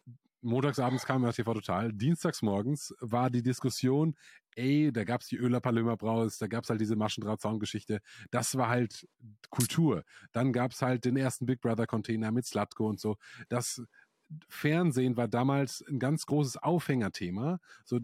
montagsabends 0.47 1.05
kam 1.05 1.25
er 1.25 1.33
TV 1.33 1.53
Total, 1.55 1.93
dienstags 1.93 2.41
morgens 2.41 2.95
war 3.01 3.31
die 3.31 3.43
Diskussion, 3.43 4.15
ey, 4.57 4.91
da 4.93 5.05
gab's 5.05 5.29
die 5.29 5.37
Öler 5.37 5.61
Palömer 5.61 5.97
Braus, 5.97 6.39
da 6.39 6.47
gab's 6.47 6.71
halt 6.71 6.81
diese 6.81 6.97
Maschendrahtzaungeschichte. 6.97 8.01
Das 8.31 8.57
war 8.57 8.69
halt 8.69 9.07
Kultur. 9.51 10.05
Dann 10.33 10.53
gab's 10.53 10.83
halt 10.83 11.05
den 11.05 11.17
ersten 11.17 11.47
Big 11.47 11.61
Brother 11.61 11.87
Container 11.87 12.33
mit 12.33 12.47
Slatko 12.47 12.89
und 12.89 12.99
so. 13.01 13.17
Das 13.49 13.83
Fernsehen 14.49 15.17
war 15.17 15.29
damals 15.29 15.85
ein 15.89 15.99
ganz 15.99 16.27
großes 16.27 16.57
Aufhängerthema, 16.57 17.61
so 17.85 18.01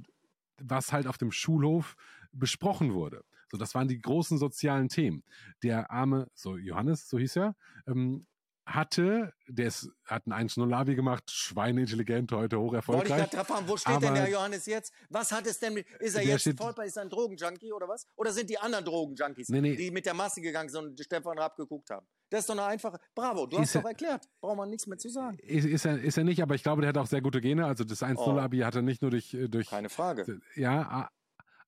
was 0.59 0.92
halt 0.92 1.07
auf 1.07 1.18
dem 1.18 1.32
Schulhof 1.32 1.96
besprochen 2.32 2.94
wurde. 2.94 3.24
So, 3.50 3.59
das 3.59 3.74
waren 3.74 3.88
die 3.88 4.00
großen 4.00 4.38
sozialen 4.38 4.88
Themen. 4.88 5.24
Der 5.62 5.90
arme, 5.90 6.30
so 6.34 6.57
Johannes, 6.57 7.09
so 7.09 7.18
hieß 7.18 7.36
er, 7.36 7.57
ähm, 7.86 8.26
hatte, 8.64 9.32
der 9.48 9.66
ist, 9.66 9.90
hat 10.04 10.26
ein 10.26 10.48
1-0-Abi 10.48 10.94
gemacht, 10.94 11.30
schweineintelligent, 11.30 12.30
heute 12.32 12.60
hoch 12.60 12.74
erfolgreich. 12.74 13.10
Wollte 13.10 13.24
ich 13.24 13.30
gerade 13.30 13.46
fragen, 13.46 13.68
wo 13.68 13.76
steht 13.76 14.02
denn 14.02 14.14
der 14.14 14.30
Johannes 14.30 14.66
jetzt? 14.66 14.92
Was 15.08 15.32
hat 15.32 15.46
es 15.46 15.58
denn 15.58 15.74
mit, 15.74 15.86
ist 15.98 16.14
er 16.14 16.22
jetzt 16.22 16.42
steht, 16.42 16.58
Vollpreis, 16.58 16.88
ist 16.88 16.96
er 16.96 17.02
ein 17.02 17.10
Drogenjunkie 17.10 17.72
oder 17.72 17.88
was? 17.88 18.06
Oder 18.16 18.32
sind 18.32 18.48
die 18.50 18.58
anderen 18.58 18.84
Drogenjunkies, 18.84 19.48
nee, 19.48 19.60
nee. 19.60 19.76
die 19.76 19.90
mit 19.90 20.06
der 20.06 20.14
Masse 20.14 20.40
gegangen 20.40 20.68
sind 20.68 20.84
und 20.84 21.00
Stefan 21.00 21.38
Raab 21.38 21.56
geguckt 21.56 21.90
haben? 21.90 22.06
Das 22.30 22.40
ist 22.40 22.48
doch 22.48 22.54
eine 22.54 22.64
einfache, 22.64 22.98
bravo, 23.14 23.46
du 23.46 23.58
hast 23.58 23.74
er, 23.74 23.82
doch 23.82 23.88
erklärt, 23.88 24.28
braucht 24.40 24.56
man 24.56 24.70
nichts 24.70 24.86
mehr 24.86 24.98
zu 24.98 25.08
sagen. 25.08 25.38
Ist, 25.38 25.66
ist, 25.66 25.84
er, 25.84 26.00
ist 26.00 26.16
er 26.16 26.24
nicht, 26.24 26.40
aber 26.40 26.54
ich 26.54 26.62
glaube, 26.62 26.82
der 26.82 26.90
hat 26.90 26.98
auch 26.98 27.06
sehr 27.06 27.20
gute 27.20 27.40
Gene, 27.40 27.66
also 27.66 27.84
das 27.84 28.02
1-0-Abi 28.02 28.62
oh. 28.62 28.66
hat 28.66 28.76
er 28.76 28.82
nicht 28.82 29.02
nur 29.02 29.10
durch, 29.10 29.34
äh, 29.34 29.48
durch... 29.48 29.68
Keine 29.68 29.90
Frage. 29.90 30.40
Ja, 30.54 31.10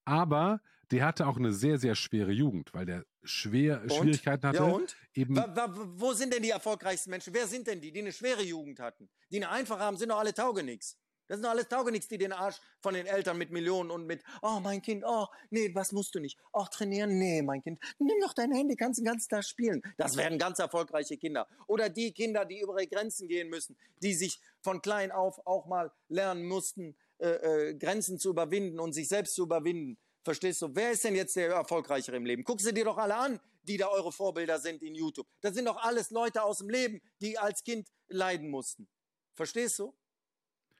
aber 0.04 0.60
der 0.90 1.04
hatte 1.06 1.26
auch 1.26 1.36
eine 1.36 1.52
sehr, 1.52 1.78
sehr 1.78 1.94
schwere 1.94 2.32
Jugend, 2.32 2.72
weil 2.72 2.86
der 2.86 3.04
schwer 3.22 3.82
und? 3.82 3.92
Schwierigkeiten 3.92 4.46
hatte. 4.46 4.58
Ja, 4.58 4.64
und? 4.64 4.96
Eben 5.14 5.36
wo 5.36 6.12
sind 6.12 6.32
denn 6.32 6.42
die 6.42 6.50
erfolgreichsten 6.50 7.10
Menschen? 7.10 7.32
Wer 7.34 7.46
sind 7.46 7.66
denn 7.66 7.80
die, 7.80 7.92
die 7.92 8.00
eine 8.00 8.12
schwere 8.12 8.42
Jugend 8.42 8.80
hatten? 8.80 9.08
Die 9.30 9.36
eine 9.36 9.50
einfache 9.50 9.80
haben, 9.80 9.96
sind 9.96 10.10
doch 10.10 10.18
alle 10.18 10.34
Taugenix. 10.34 10.96
Das 11.26 11.36
sind 11.36 11.44
doch 11.44 11.50
alles 11.50 11.68
Taugenix, 11.68 12.06
die 12.06 12.18
den 12.18 12.32
Arsch 12.32 12.56
von 12.80 12.94
den 12.94 13.06
Eltern 13.06 13.38
mit 13.38 13.50
Millionen 13.50 13.90
und 13.90 14.06
mit, 14.06 14.22
oh 14.42 14.60
mein 14.60 14.82
Kind, 14.82 15.04
oh, 15.06 15.26
nee, 15.50 15.74
was 15.74 15.92
musst 15.92 16.14
du 16.14 16.20
nicht? 16.20 16.38
Ach, 16.52 16.68
trainieren, 16.68 17.18
nee, 17.18 17.40
mein 17.40 17.62
Kind, 17.62 17.80
nimm 17.98 18.20
doch 18.20 18.34
dein 18.34 18.52
Handy, 18.52 18.76
kannst 18.76 18.98
den 18.98 19.06
ganzen 19.06 19.30
Tag 19.30 19.44
spielen. 19.44 19.82
Das 19.96 20.16
werden 20.16 20.38
ganz 20.38 20.58
erfolgreiche 20.58 21.16
Kinder. 21.16 21.48
Oder 21.66 21.88
die 21.88 22.12
Kinder, 22.12 22.44
die 22.44 22.60
über 22.60 22.74
ihre 22.74 22.88
Grenzen 22.88 23.26
gehen 23.26 23.48
müssen, 23.48 23.76
die 24.02 24.12
sich 24.12 24.38
von 24.60 24.82
klein 24.82 25.12
auf 25.12 25.46
auch 25.46 25.66
mal 25.66 25.90
lernen 26.08 26.44
mussten, 26.44 26.94
äh, 27.18 27.70
äh, 27.70 27.74
Grenzen 27.74 28.18
zu 28.18 28.30
überwinden 28.30 28.78
und 28.78 28.92
sich 28.92 29.08
selbst 29.08 29.34
zu 29.34 29.44
überwinden. 29.44 29.96
Verstehst 30.24 30.62
du? 30.62 30.74
Wer 30.74 30.92
ist 30.92 31.04
denn 31.04 31.14
jetzt 31.14 31.36
der 31.36 31.50
Erfolgreichere 31.50 32.16
im 32.16 32.24
Leben? 32.24 32.44
Gucken 32.44 32.64
Sie 32.64 32.72
dir 32.72 32.84
doch 32.84 32.96
alle 32.96 33.14
an, 33.14 33.38
die 33.62 33.76
da 33.76 33.88
eure 33.88 34.10
Vorbilder 34.10 34.58
sind 34.58 34.82
in 34.82 34.94
YouTube. 34.94 35.26
Das 35.42 35.54
sind 35.54 35.66
doch 35.66 35.76
alles 35.76 36.10
Leute 36.10 36.42
aus 36.42 36.58
dem 36.58 36.70
Leben, 36.70 37.02
die 37.20 37.38
als 37.38 37.62
Kind 37.62 37.88
leiden 38.08 38.48
mussten. 38.48 38.88
Verstehst 39.34 39.78
du? 39.78 39.94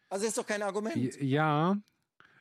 Also 0.09 0.27
ist 0.27 0.39
doch 0.39 0.47
kein 0.47 0.63
Argument. 0.63 1.21
Ja, 1.21 1.77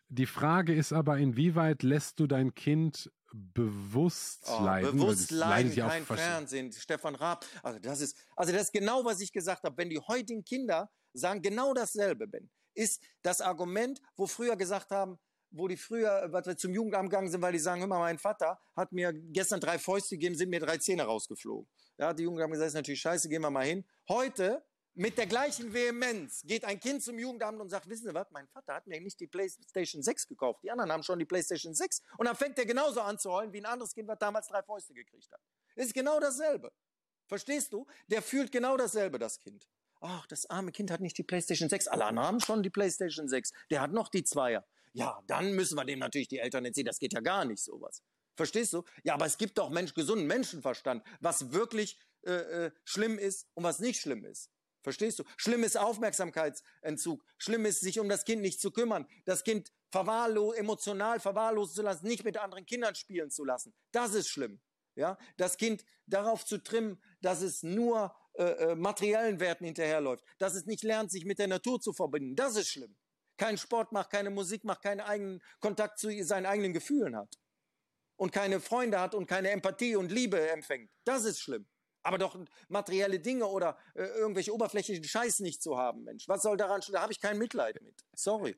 die 0.08 0.26
Frage 0.26 0.74
ist 0.74 0.94
aber, 0.94 1.18
inwieweit 1.18 1.84
lässt 1.84 2.20
du 2.20 2.28
dein 2.28 2.54
Kind 2.54 3.12
bewusst 3.34 4.46
oh, 4.48 4.64
leiden? 4.64 4.98
Bewusst 4.98 5.32
leiden, 5.32 5.74
ja 5.74 5.90
kein 5.90 6.06
Fernsehen. 6.06 6.72
Stefan 6.72 7.16
Raab. 7.16 7.46
Also 7.64 7.80
das 7.80 8.00
ist, 8.00 8.16
also 8.36 8.54
das 8.54 8.64
ist 8.64 8.74
genau, 8.74 9.04
was 9.04 9.20
ich 9.20 9.34
gesagt 9.34 9.64
habe. 9.64 9.76
Wenn 9.76 9.90
die 9.90 10.00
heutigen 10.00 10.46
Kinder 10.46 10.90
sagen 11.14 11.42
genau 11.42 11.74
dasselbe, 11.74 12.28
Ben, 12.28 12.50
ist 12.76 13.02
das 13.24 13.42
Argument, 13.42 14.00
wo 14.16 14.28
früher 14.28 14.56
gesagt 14.56 14.92
haben, 14.92 15.18
wo 15.54 15.68
die 15.68 15.78
früher, 15.78 16.28
was 16.32 16.46
wir 16.46 16.58
zum 16.58 16.74
Jugendamt 16.74 17.10
gegangen 17.10 17.30
sind, 17.30 17.42
weil 17.42 17.54
die 17.54 17.60
sagen, 17.60 17.82
hör 17.82 17.88
mal, 17.88 18.00
mein 18.00 18.18
Vater 18.18 18.60
hat 18.76 18.92
mir 18.92 19.14
gestern 19.14 19.60
drei 19.60 19.80
Fäuste 19.80 20.16
gegeben, 20.16 20.36
sind 20.36 20.50
mir 20.50 20.60
drei 20.60 20.78
Zähne 20.78 21.04
rausgeflogen. 21.04 21.70
Ja, 21.98 22.12
die 22.12 22.24
Jugendamt 22.24 22.52
gesagt, 22.52 22.68
ist 22.70 22.74
natürlich 22.74 23.02
scheiße, 23.02 23.30
gehen 23.30 23.42
wir 23.42 23.52
mal 23.52 23.66
hin. 23.66 23.86
Heute, 24.10 24.66
mit 24.96 25.18
der 25.18 25.28
gleichen 25.28 25.74
Vehemenz, 25.74 26.42
geht 26.44 26.66
ein 26.66 26.80
Kind 26.80 27.04
zum 27.04 27.18
Jugendamt 27.18 27.60
und 27.62 27.70
sagt, 27.70 27.88
wissen 27.88 28.08
Sie 28.08 28.14
was, 28.14 28.30
mein 28.32 28.48
Vater 28.48 28.74
hat 28.74 28.88
mir 28.88 29.00
nicht 29.00 29.20
die 29.20 29.28
Playstation 29.28 30.02
6 30.02 30.28
gekauft. 30.28 30.64
Die 30.64 30.72
anderen 30.72 30.92
haben 30.92 31.04
schon 31.04 31.20
die 31.20 31.26
Playstation 31.26 31.74
6. 31.74 32.02
Und 32.18 32.28
dann 32.28 32.36
fängt 32.36 32.58
er 32.58 32.66
genauso 32.66 33.02
an 33.02 33.18
zu 33.18 33.32
heulen, 33.32 33.54
wie 33.54 33.60
ein 33.60 33.66
anderes 33.66 33.94
Kind, 33.94 34.08
was 34.08 34.20
damals 34.20 34.48
drei 34.48 34.64
Fäuste 34.64 34.94
gekriegt 34.94 35.32
hat. 35.32 35.42
ist 35.76 35.94
genau 35.94 36.20
dasselbe. 36.20 36.72
Verstehst 37.28 37.74
du? 37.74 37.88
Der 38.08 38.22
fühlt 38.22 38.52
genau 38.52 38.76
dasselbe, 38.78 39.18
das 39.18 39.40
Kind. 39.40 39.68
ach, 40.02 40.28
das 40.28 40.50
arme 40.50 40.72
Kind 40.72 40.92
hat 40.92 41.00
nicht 41.00 41.18
die 41.18 41.24
PlayStation 41.24 41.70
6. 41.70 41.88
Alle 41.88 42.06
anderen 42.06 42.28
haben 42.28 42.40
schon 42.40 42.62
die 42.62 42.70
PlayStation 42.70 43.28
6. 43.28 43.52
Der 43.72 43.82
hat 43.82 43.92
noch 43.94 44.10
die 44.10 44.24
Zweier. 44.24 44.66
Ja, 44.94 45.20
dann 45.28 45.54
müssen 45.54 45.76
wir 45.76 45.86
dem 45.86 46.00
natürlich 46.00 46.28
die 46.28 46.40
Eltern 46.40 46.66
erzählen. 46.66 46.86
Das 46.86 47.00
geht 47.00 47.14
ja 47.14 47.20
gar 47.20 47.46
nicht, 47.46 47.64
sowas. 47.64 48.02
Verstehst 48.36 48.74
du? 48.74 48.84
Ja, 49.04 49.16
aber 49.16 49.26
es 49.26 49.38
gibt 49.38 49.58
doch 49.58 49.70
Mensch, 49.70 49.94
gesunden 49.94 50.28
Menschenverstand, 50.28 51.04
was 51.20 51.52
wirklich 51.52 52.00
äh, 52.26 52.32
äh, 52.32 52.72
schlimm 52.84 53.20
ist 53.20 53.48
und 53.54 53.64
was 53.64 53.80
nicht 53.80 54.00
schlimm 54.00 54.26
ist. 54.26 54.50
Verstehst 54.84 55.20
du? 55.20 55.24
Schlimm 55.38 55.64
ist 55.64 55.78
Aufmerksamkeitsentzug. 55.78 57.24
Schlimm 57.38 57.66
ist, 57.66 57.80
sich 57.82 58.00
um 58.00 58.10
das 58.10 58.26
Kind 58.26 58.42
nicht 58.42 58.60
zu 58.60 58.72
kümmern. 58.72 59.08
Das 59.26 59.44
Kind 59.44 59.72
verwahrlos, 59.92 60.56
emotional 60.56 61.20
verwahrlosen 61.20 61.76
zu 61.76 61.82
lassen, 61.84 62.08
nicht 62.08 62.24
mit 62.26 62.38
anderen 62.38 62.66
Kindern 62.66 62.96
spielen 62.96 63.30
zu 63.30 63.46
lassen. 63.46 63.74
Das 63.92 64.14
ist 64.14 64.28
schlimm. 64.28 64.62
Ja, 64.96 65.18
das 65.38 65.58
Kind 65.58 65.86
darauf 66.06 66.46
zu 66.46 66.62
trimmen, 66.62 67.02
dass 67.22 67.42
es 67.42 67.64
nur 67.64 68.14
äh, 68.34 68.44
äh, 68.44 68.76
materiellen 68.76 69.40
Werten 69.40 69.66
hinterherläuft, 69.66 70.24
dass 70.38 70.54
es 70.54 70.66
nicht 70.66 70.84
lernt, 70.84 71.12
sich 71.12 71.26
mit 71.26 71.40
der 71.40 71.48
Natur 71.48 71.80
zu 71.80 71.94
verbinden. 71.94 72.36
Das 72.36 72.56
ist 72.56 72.70
schlimm. 72.70 72.96
Keinen 73.38 73.58
Sport 73.58 73.92
macht, 73.92 74.12
keine 74.12 74.30
Musik 74.30 74.64
macht, 74.64 74.84
keinen 74.84 75.02
eigenen 75.02 75.42
Kontakt 75.60 76.00
zu 76.00 76.12
seinen 76.24 76.46
eigenen 76.46 76.74
Gefühlen 76.74 77.16
hat 77.16 77.38
und 78.16 78.32
keine 78.32 78.60
Freunde 78.60 79.00
hat 79.00 79.16
und 79.16 79.28
keine 79.28 79.50
Empathie 79.50 79.96
und 79.96 80.12
Liebe 80.12 80.50
empfängt. 80.50 80.90
Das 81.04 81.26
ist 81.26 81.40
schlimm. 81.40 81.66
Aber 82.04 82.18
doch 82.18 82.38
materielle 82.68 83.20
Dinge 83.20 83.46
oder 83.46 83.78
äh, 83.96 84.04
irgendwelche 84.04 84.54
oberflächlichen 84.54 85.06
Scheiß 85.06 85.40
nicht 85.40 85.64
zu 85.64 85.78
haben, 85.78 86.04
Mensch. 86.04 86.28
Was 86.28 86.42
soll 86.42 86.58
daran 86.58 86.82
stehen? 86.82 86.94
Da 86.94 87.02
habe 87.02 87.14
ich 87.14 87.22
kein 87.22 87.38
Mitleid 87.38 87.82
mit. 87.82 88.04
Sorry. 88.14 88.56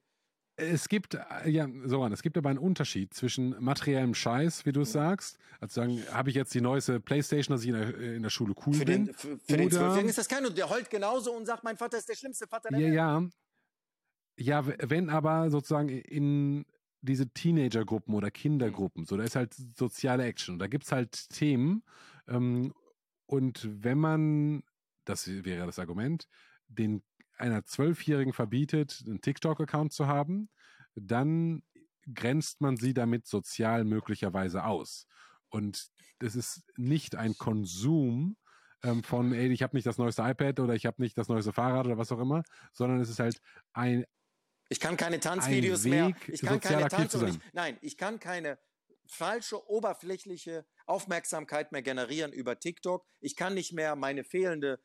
Es 0.57 0.87
gibt, 0.87 1.15
äh, 1.15 1.49
ja, 1.49 1.67
so 1.85 2.05
es 2.07 2.23
gibt 2.23 2.37
aber 2.37 2.49
einen 2.49 2.59
Unterschied 2.59 3.13
zwischen 3.13 3.55
materiellem 3.61 4.15
Scheiß, 4.15 4.65
wie 4.65 4.71
du 4.71 4.81
es 4.81 4.93
sagst, 4.93 5.37
also 5.59 5.81
sagen, 5.81 6.03
habe 6.11 6.29
ich 6.29 6.35
jetzt 6.35 6.53
die 6.53 6.61
neueste 6.61 6.99
Playstation, 6.99 7.55
dass 7.55 7.63
ich 7.63 7.69
in 7.69 7.75
der, 7.75 7.99
in 8.15 8.23
der 8.23 8.29
Schule 8.29 8.55
cool 8.65 8.73
für 8.73 8.85
bin. 8.85 9.05
Den, 9.05 9.13
für, 9.13 9.37
für 9.37 9.57
den 9.57 9.69
Zwölfjährigen 9.69 10.09
ist 10.09 10.17
das 10.17 10.27
kein, 10.27 10.43
der 10.55 10.69
heult 10.69 10.89
genauso 10.89 11.33
und 11.33 11.45
sagt, 11.45 11.63
mein 11.63 11.77
Vater 11.77 11.97
ist 11.97 12.07
der 12.07 12.15
schlimmste 12.15 12.47
Vater 12.47 12.69
der 12.69 12.79
ja, 12.79 12.85
Welt. 12.87 12.95
Ja, 12.95 13.23
ja, 14.37 14.65
wenn 14.65 15.09
aber 15.09 15.49
sozusagen 15.49 15.89
in 15.89 16.65
diese 17.01 17.29
Teenagergruppen 17.29 18.13
oder 18.15 18.31
Kindergruppen, 18.31 19.05
so, 19.05 19.17
da 19.17 19.23
ist 19.23 19.35
halt 19.35 19.53
soziale 19.77 20.23
Action 20.23 20.57
da 20.59 20.67
gibt's 20.67 20.91
halt 20.91 21.29
Themen, 21.29 21.83
ähm, 22.27 22.73
und 23.27 23.67
wenn 23.83 23.97
man, 23.97 24.63
das 25.05 25.27
wäre 25.27 25.65
das 25.65 25.79
Argument, 25.79 26.27
den 26.67 27.03
einer 27.37 27.65
Zwölfjährigen 27.65 28.33
verbietet, 28.33 29.03
einen 29.05 29.21
TikTok-Account 29.21 29.91
zu 29.93 30.07
haben, 30.07 30.49
dann 30.95 31.63
grenzt 32.13 32.61
man 32.61 32.77
sie 32.77 32.93
damit 32.93 33.27
sozial 33.27 33.83
möglicherweise 33.83 34.63
aus. 34.63 35.07
Und 35.49 35.87
das 36.19 36.35
ist 36.35 36.63
nicht 36.77 37.15
ein 37.15 37.37
Konsum 37.37 38.37
ähm, 38.83 39.03
von, 39.03 39.33
ey, 39.33 39.51
ich 39.51 39.63
habe 39.63 39.75
nicht 39.75 39.87
das 39.87 39.97
neueste 39.97 40.21
iPad 40.21 40.59
oder 40.59 40.75
ich 40.75 40.85
habe 40.85 41.01
nicht 41.01 41.17
das 41.17 41.27
neueste 41.27 41.51
Fahrrad 41.51 41.87
oder 41.87 41.97
was 41.97 42.11
auch 42.11 42.19
immer, 42.19 42.43
sondern 42.71 42.99
es 42.99 43.09
ist 43.09 43.19
halt 43.19 43.41
ein 43.73 44.05
ich 44.75 44.81
kann 44.81 44.97
keine 44.97 45.21
Tanzvideos 45.21 45.85
mehr. 45.85 46.11
Ich 46.27 46.41
kann 46.41 46.59
keine 46.59 46.89
Tanz 46.89 47.13
ich, 47.13 47.39
nein, 47.53 47.77
ich 47.81 47.95
kann 47.95 48.19
keine 48.19 48.59
falsche, 49.07 49.69
oberflächliche 49.69 50.65
Aufmerksamkeit 50.85 51.71
mehr 51.71 51.81
generieren 51.81 52.33
über 52.33 52.59
TikTok. 52.59 53.05
Ich 53.21 53.37
kann 53.37 53.53
nicht 53.53 53.71
mehr 53.71 53.95
meine 53.95 54.25
fehlende 54.25 54.83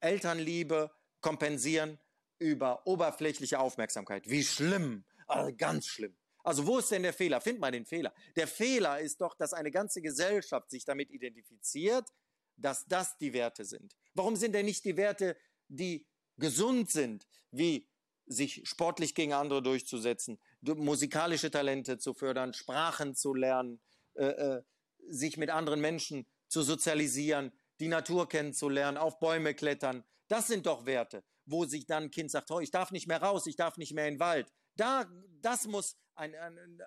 Elternliebe 0.00 0.90
kompensieren 1.20 2.00
über 2.40 2.84
oberflächliche 2.88 3.60
Aufmerksamkeit. 3.60 4.28
Wie 4.28 4.42
schlimm, 4.42 5.04
also 5.28 5.54
ganz 5.56 5.86
schlimm. 5.86 6.16
Also 6.42 6.66
wo 6.66 6.78
ist 6.78 6.90
denn 6.90 7.04
der 7.04 7.12
Fehler? 7.12 7.40
Find 7.40 7.60
mal 7.60 7.70
den 7.70 7.86
Fehler. 7.86 8.12
Der 8.34 8.48
Fehler 8.48 8.98
ist 8.98 9.20
doch, 9.20 9.36
dass 9.36 9.52
eine 9.52 9.70
ganze 9.70 10.02
Gesellschaft 10.02 10.70
sich 10.70 10.84
damit 10.84 11.10
identifiziert, 11.10 12.08
dass 12.56 12.84
das 12.86 13.16
die 13.18 13.32
Werte 13.32 13.64
sind. 13.64 13.94
Warum 14.14 14.34
sind 14.34 14.54
denn 14.56 14.66
nicht 14.66 14.84
die 14.84 14.96
Werte, 14.96 15.36
die 15.68 16.08
gesund 16.36 16.90
sind, 16.90 17.28
wie 17.52 17.86
sich 18.30 18.62
sportlich 18.68 19.14
gegen 19.14 19.32
andere 19.32 19.60
durchzusetzen, 19.60 20.38
musikalische 20.62 21.50
Talente 21.50 21.98
zu 21.98 22.14
fördern, 22.14 22.54
Sprachen 22.54 23.16
zu 23.16 23.34
lernen, 23.34 23.80
äh, 24.14 24.24
äh, 24.24 24.62
sich 25.08 25.36
mit 25.36 25.50
anderen 25.50 25.80
Menschen 25.80 26.26
zu 26.46 26.62
sozialisieren, 26.62 27.52
die 27.80 27.88
Natur 27.88 28.28
kennenzulernen, 28.28 28.96
auf 28.96 29.18
Bäume 29.18 29.54
klettern. 29.54 30.04
Das 30.28 30.46
sind 30.46 30.66
doch 30.66 30.86
Werte, 30.86 31.24
wo 31.44 31.64
sich 31.64 31.86
dann 31.86 32.04
ein 32.04 32.10
Kind 32.10 32.30
sagt, 32.30 32.50
oh, 32.52 32.60
ich 32.60 32.70
darf 32.70 32.92
nicht 32.92 33.08
mehr 33.08 33.20
raus, 33.20 33.46
ich 33.46 33.56
darf 33.56 33.76
nicht 33.76 33.94
mehr 33.94 34.06
in 34.06 34.14
den 34.14 34.20
Wald. 34.20 34.52
Da, 34.76 35.10
das 35.40 35.66
muss 35.66 35.96
ein, 36.20 36.34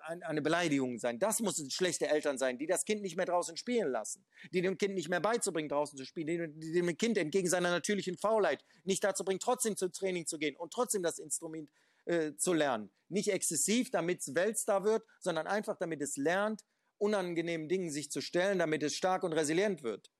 ein, 0.06 0.22
eine 0.22 0.42
Beleidigung 0.42 0.98
sein. 0.98 1.18
Das 1.18 1.40
muss 1.40 1.60
schlechte 1.72 2.08
Eltern 2.08 2.38
sein, 2.38 2.56
die 2.56 2.66
das 2.66 2.84
Kind 2.84 3.02
nicht 3.02 3.16
mehr 3.16 3.26
draußen 3.26 3.56
spielen 3.56 3.90
lassen, 3.90 4.24
die 4.52 4.62
dem 4.62 4.78
Kind 4.78 4.94
nicht 4.94 5.08
mehr 5.08 5.20
beizubringen, 5.20 5.68
draußen 5.68 5.98
zu 5.98 6.04
spielen, 6.04 6.60
die 6.60 6.72
dem 6.72 6.96
Kind 6.96 7.18
entgegen 7.18 7.48
seiner 7.48 7.70
natürlichen 7.70 8.16
Faulheit 8.16 8.64
nicht 8.84 9.02
dazu 9.02 9.24
bringen, 9.24 9.40
trotzdem 9.40 9.76
zum 9.76 9.92
Training 9.92 10.26
zu 10.26 10.38
gehen 10.38 10.56
und 10.56 10.72
trotzdem 10.72 11.02
das 11.02 11.18
Instrument 11.18 11.70
äh, 12.04 12.34
zu 12.36 12.52
lernen. 12.52 12.90
Nicht 13.08 13.28
exzessiv, 13.28 13.90
damit 13.90 14.20
es 14.20 14.34
Weltstar 14.34 14.84
wird, 14.84 15.02
sondern 15.18 15.46
einfach, 15.46 15.76
damit 15.76 16.00
es 16.00 16.16
lernt, 16.16 16.62
unangenehmen 16.98 17.68
Dingen 17.68 17.90
sich 17.90 18.10
zu 18.10 18.20
stellen, 18.20 18.58
damit 18.58 18.82
es 18.82 18.94
stark 18.94 19.24
und 19.24 19.32
resilient 19.32 19.82
wird. 19.82 20.12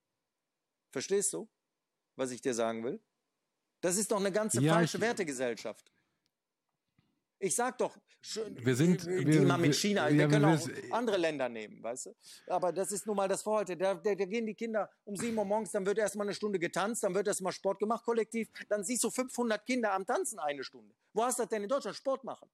Verstehst 0.90 1.32
du, 1.32 1.48
was 2.16 2.30
ich 2.30 2.42
dir 2.42 2.54
sagen 2.54 2.84
will? 2.84 3.02
Das 3.80 3.96
ist 3.96 4.10
doch 4.10 4.20
eine 4.20 4.32
ganze 4.32 4.60
ja, 4.60 4.74
falsche 4.74 5.00
Wertegesellschaft. 5.00 5.93
Ich 7.38 7.54
sag 7.54 7.76
doch, 7.78 7.96
wir 8.36 8.74
sind, 8.74 9.04
die 9.04 9.26
wir, 9.26 9.42
mal 9.42 9.58
mit 9.58 9.74
China, 9.74 10.08
wir, 10.08 10.16
wir 10.16 10.28
können 10.28 10.46
wir, 10.46 10.90
auch 10.90 10.96
andere 10.96 11.18
Länder 11.18 11.48
nehmen, 11.48 11.82
weißt 11.82 12.06
du? 12.06 12.16
Aber 12.46 12.72
das 12.72 12.90
ist 12.90 13.06
nun 13.06 13.16
mal 13.16 13.28
das 13.28 13.42
Vorhalte. 13.42 13.76
Da, 13.76 13.94
da, 13.94 14.14
da, 14.14 14.24
gehen 14.24 14.46
die 14.46 14.54
Kinder 14.54 14.90
um 15.04 15.14
sieben 15.14 15.36
Uhr 15.36 15.44
morgens, 15.44 15.72
dann 15.72 15.84
wird 15.84 15.98
erstmal 15.98 16.26
eine 16.26 16.34
Stunde 16.34 16.58
getanzt, 16.58 17.02
dann 17.02 17.14
wird 17.14 17.26
erstmal 17.26 17.52
Sport 17.52 17.78
gemacht, 17.78 18.02
kollektiv. 18.04 18.48
Dann 18.68 18.82
siehst 18.82 19.04
du 19.04 19.10
500 19.10 19.66
Kinder 19.66 19.92
am 19.92 20.06
Tanzen 20.06 20.38
eine 20.38 20.64
Stunde. 20.64 20.94
Wo 21.12 21.22
hast 21.22 21.38
du 21.38 21.42
das 21.42 21.50
denn 21.50 21.62
in 21.62 21.68
Deutschland? 21.68 21.96
Sport 21.96 22.24
machen. 22.24 22.48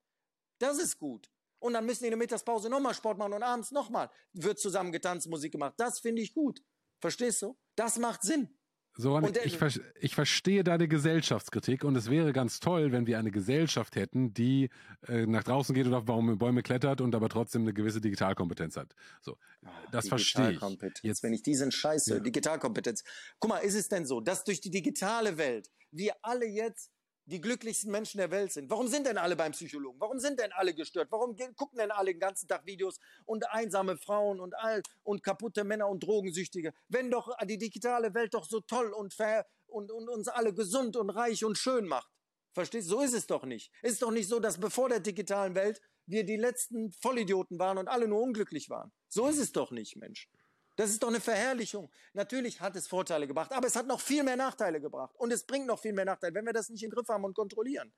Das 0.59 0.77
ist 0.77 0.97
gut. 0.97 1.31
Und 1.59 1.73
dann 1.73 1.85
müssen 1.85 2.03
die 2.03 2.07
in 2.07 2.11
der 2.11 2.17
Mittagspause 2.17 2.69
nochmal 2.69 2.93
Sport 2.93 3.17
machen 3.17 3.33
und 3.33 3.43
abends 3.43 3.71
nochmal 3.71 4.09
wird 4.33 4.59
zusammen 4.59 4.91
getanzt, 4.91 5.29
Musik 5.29 5.53
gemacht. 5.53 5.75
Das 5.77 5.99
finde 5.99 6.21
ich 6.21 6.33
gut. 6.33 6.61
Verstehst 6.99 7.43
du? 7.43 7.57
Das 7.75 7.97
macht 7.97 8.23
Sinn. 8.23 8.49
So, 8.97 9.19
ich, 9.43 9.57
ver 9.57 9.71
ich 9.99 10.15
verstehe 10.15 10.63
deine 10.63 10.87
Gesellschaftskritik 10.87 11.85
und 11.85 11.95
es 11.95 12.09
wäre 12.09 12.33
ganz 12.33 12.59
toll, 12.59 12.91
wenn 12.91 13.07
wir 13.07 13.19
eine 13.19 13.31
Gesellschaft 13.31 13.95
hätten, 13.95 14.33
die 14.33 14.69
äh, 15.07 15.25
nach 15.25 15.43
draußen 15.43 15.73
geht 15.73 15.87
und 15.87 15.93
auf 15.93 16.05
Bäume, 16.05 16.35
Bäume 16.35 16.61
klettert 16.61 16.99
und 16.99 17.15
aber 17.15 17.29
trotzdem 17.29 17.61
eine 17.61 17.73
gewisse 17.73 18.01
Digitalkompetenz 18.01 18.75
hat. 18.75 18.93
So, 19.21 19.37
ah, 19.63 19.69
das 19.91 20.09
verstehe 20.09 20.51
ich. 20.51 20.61
Jetzt, 21.03 21.23
wenn 21.23 21.33
ich 21.33 21.41
diesen 21.41 21.71
Scheiß 21.71 22.07
ja. 22.07 22.19
Digitalkompetenz. 22.19 23.03
Guck 23.39 23.49
mal, 23.49 23.59
ist 23.59 23.75
es 23.75 23.87
denn 23.87 24.05
so, 24.05 24.19
dass 24.19 24.43
durch 24.43 24.59
die 24.59 24.71
digitale 24.71 25.37
Welt 25.37 25.69
wir 25.91 26.13
alle 26.21 26.45
jetzt 26.45 26.91
die 27.31 27.39
glücklichsten 27.39 27.91
Menschen 27.91 28.17
der 28.17 28.29
Welt 28.29 28.51
sind. 28.51 28.69
Warum 28.69 28.87
sind 28.87 29.07
denn 29.07 29.17
alle 29.17 29.37
beim 29.37 29.53
Psychologen? 29.53 29.99
Warum 29.99 30.19
sind 30.19 30.39
denn 30.39 30.51
alle 30.51 30.73
gestört? 30.73 31.07
Warum 31.11 31.35
gucken 31.55 31.79
denn 31.79 31.89
alle 31.89 32.11
den 32.11 32.19
ganzen 32.19 32.47
Tag 32.47 32.65
Videos 32.65 32.99
und 33.25 33.49
einsame 33.49 33.97
Frauen 33.97 34.41
und 34.41 34.53
all 34.57 34.83
und 35.03 35.23
kaputte 35.23 35.63
Männer 35.63 35.87
und 35.87 36.03
Drogensüchtige? 36.03 36.73
Wenn 36.89 37.09
doch 37.09 37.35
die 37.45 37.57
digitale 37.57 38.13
Welt 38.13 38.33
doch 38.33 38.45
so 38.45 38.59
toll 38.59 38.91
und 38.91 39.13
fair 39.13 39.47
und, 39.67 39.91
und 39.91 40.09
uns 40.09 40.27
alle 40.27 40.53
gesund 40.53 40.97
und 40.97 41.09
reich 41.09 41.45
und 41.45 41.57
schön 41.57 41.87
macht. 41.87 42.11
Verstehst 42.53 42.89
du? 42.89 42.95
So 42.95 43.01
ist 43.01 43.13
es 43.13 43.27
doch 43.27 43.45
nicht. 43.45 43.71
Ist 43.81 44.01
doch 44.01 44.11
nicht 44.11 44.27
so, 44.27 44.41
dass 44.41 44.59
bevor 44.59 44.89
der 44.89 44.99
digitalen 44.99 45.55
Welt 45.55 45.81
wir 46.05 46.25
die 46.25 46.35
letzten 46.35 46.91
Vollidioten 46.91 47.59
waren 47.59 47.77
und 47.77 47.87
alle 47.87 48.09
nur 48.09 48.21
unglücklich 48.21 48.69
waren. 48.69 48.91
So 49.07 49.27
ist 49.27 49.37
es 49.37 49.53
doch 49.53 49.71
nicht, 49.71 49.95
Mensch. 49.95 50.29
Das 50.75 50.89
ist 50.89 51.03
doch 51.03 51.09
eine 51.09 51.19
Verherrlichung. 51.19 51.91
Natürlich 52.13 52.61
hat 52.61 52.75
es 52.75 52.87
Vorteile 52.87 53.27
gebracht, 53.27 53.51
aber 53.51 53.67
es 53.67 53.75
hat 53.75 53.87
noch 53.87 53.99
viel 53.99 54.23
mehr 54.23 54.37
Nachteile 54.37 54.79
gebracht. 54.79 55.15
Und 55.17 55.31
es 55.31 55.43
bringt 55.43 55.67
noch 55.67 55.79
viel 55.79 55.93
mehr 55.93 56.05
Nachteile, 56.05 56.33
wenn 56.33 56.45
wir 56.45 56.53
das 56.53 56.69
nicht 56.69 56.83
im 56.83 56.89
Griff 56.89 57.07
haben 57.09 57.23
und 57.25 57.33
kontrollieren. 57.33 57.93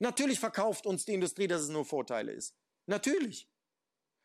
Natürlich 0.00 0.40
verkauft 0.40 0.86
uns 0.86 1.04
die 1.04 1.14
Industrie, 1.14 1.46
dass 1.46 1.62
es 1.62 1.68
nur 1.68 1.84
Vorteile 1.84 2.32
ist. 2.32 2.54
Natürlich. 2.86 3.48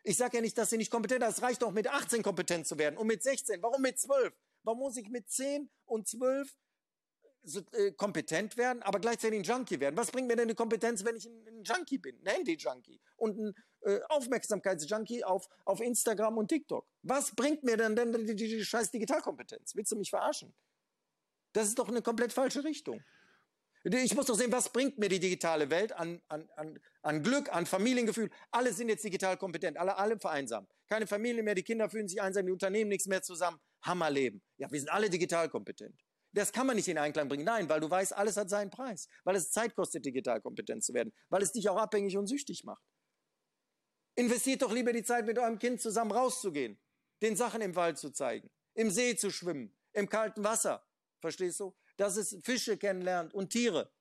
Ich 0.03 0.17
sage 0.17 0.37
ja 0.37 0.41
nicht, 0.41 0.57
dass 0.57 0.69
sie 0.69 0.77
nicht 0.77 0.91
kompetent 0.91 1.23
ist. 1.23 1.37
Es 1.37 1.41
reicht 1.41 1.61
doch 1.61 1.71
mit 1.71 1.87
18 1.87 2.23
kompetent 2.23 2.67
zu 2.67 2.77
werden 2.77 2.97
und 2.97 3.07
mit 3.07 3.21
16. 3.23 3.61
Warum 3.61 3.81
mit 3.81 3.99
12? 3.99 4.33
Warum 4.63 4.79
muss 4.79 4.97
ich 4.97 5.09
mit 5.09 5.29
10 5.29 5.69
und 5.85 6.07
12 6.07 6.55
so, 7.45 7.61
äh, 7.71 7.91
kompetent 7.91 8.57
werden, 8.57 8.81
aber 8.83 8.99
gleichzeitig 8.99 9.39
ein 9.39 9.43
Junkie 9.43 9.79
werden. 9.79 9.95
Was 9.95 10.11
bringt 10.11 10.27
mir 10.27 10.35
denn 10.35 10.47
die 10.47 10.55
Kompetenz, 10.55 11.05
wenn 11.05 11.15
ich 11.15 11.25
ein, 11.25 11.47
ein 11.47 11.63
Junkie 11.63 11.97
bin, 11.97 12.19
ein 12.21 12.33
Handy-Junkie 12.33 12.99
und 13.17 13.37
ein 13.37 13.55
äh, 13.81 13.99
Aufmerksamkeits-Junkie 14.09 15.23
auf, 15.23 15.47
auf 15.65 15.79
Instagram 15.79 16.37
und 16.37 16.47
TikTok? 16.47 16.87
Was 17.03 17.35
bringt 17.35 17.63
mir 17.63 17.77
denn 17.77 17.95
denn 17.95 18.11
die, 18.11 18.35
die, 18.35 18.47
die 18.47 18.65
scheiß 18.65 18.91
Digitalkompetenz? 18.91 19.75
Willst 19.75 19.91
du 19.91 19.95
mich 19.95 20.09
verarschen? 20.09 20.53
Das 21.53 21.67
ist 21.67 21.79
doch 21.79 21.87
eine 21.87 22.01
komplett 22.01 22.33
falsche 22.33 22.63
Richtung. 22.63 23.01
Ich 23.83 24.15
muss 24.15 24.25
doch 24.25 24.35
sehen, 24.35 24.51
was 24.51 24.69
bringt 24.69 24.97
mir 24.97 25.09
die 25.09 25.19
digitale 25.19 25.69
Welt 25.69 25.93
an, 25.93 26.19
an, 26.27 26.49
an, 26.55 26.79
an 27.03 27.21
Glück, 27.21 27.53
an 27.53 27.67
Familiengefühl. 27.67 28.31
Alle 28.49 28.73
sind 28.73 28.89
jetzt 28.89 29.03
digital 29.03 29.37
kompetent, 29.37 29.77
alle, 29.77 29.95
alle 29.97 30.19
vereinsamt. 30.19 30.67
Keine 30.87 31.05
Familie 31.05 31.43
mehr, 31.43 31.53
die 31.53 31.61
Kinder 31.61 31.87
fühlen 31.87 32.07
sich 32.07 32.19
einsam, 32.19 32.47
die 32.47 32.51
Unternehmen 32.51 32.89
nichts 32.89 33.05
mehr 33.05 33.21
zusammen. 33.21 33.59
Hammerleben. 33.83 34.41
Ja, 34.57 34.71
wir 34.71 34.79
sind 34.79 34.89
alle 34.89 35.07
digital 35.07 35.49
kompetent. 35.49 35.95
Das 36.35 36.51
kann 36.51 36.67
man 36.67 36.75
nicht 36.75 36.87
in 36.87 36.97
Einklang 36.97 37.27
bringen. 37.27 37.45
Nein, 37.45 37.67
weil 37.69 37.79
du 37.79 37.89
weißt, 37.89 38.13
alles 38.13 38.37
hat 38.37 38.49
seinen 38.49 38.69
Preis. 38.69 39.07
Weil 39.23 39.35
es 39.35 39.51
Zeit 39.51 39.75
kostet, 39.75 40.05
digital 40.05 40.41
kompetent 40.41 40.83
zu 40.83 40.93
werden. 40.93 41.13
Weil 41.29 41.41
es 41.41 41.51
dich 41.51 41.69
auch 41.69 41.77
abhängig 41.77 42.17
und 42.17 42.27
süchtig 42.27 42.63
macht. 42.63 42.83
Investiert 44.15 44.61
doch 44.61 44.71
lieber 44.71 44.93
die 44.93 45.03
Zeit, 45.03 45.25
mit 45.25 45.39
eurem 45.39 45.59
Kind 45.59 45.81
zusammen 45.81 46.11
rauszugehen, 46.11 46.79
den 47.21 47.35
Sachen 47.35 47.61
im 47.61 47.75
Wald 47.75 47.97
zu 47.97 48.11
zeigen, 48.11 48.49
im 48.73 48.91
See 48.91 49.15
zu 49.15 49.31
schwimmen, 49.31 49.75
im 49.93 50.07
kalten 50.07 50.43
Wasser. 50.43 50.85
Verstehst 51.19 51.59
du? 51.59 51.75
dass 51.97 52.17
es 52.17 52.37
Fische 52.43 52.77
kennenlernt 52.77 53.33
und 53.33 53.49
Tiere. 53.49 53.91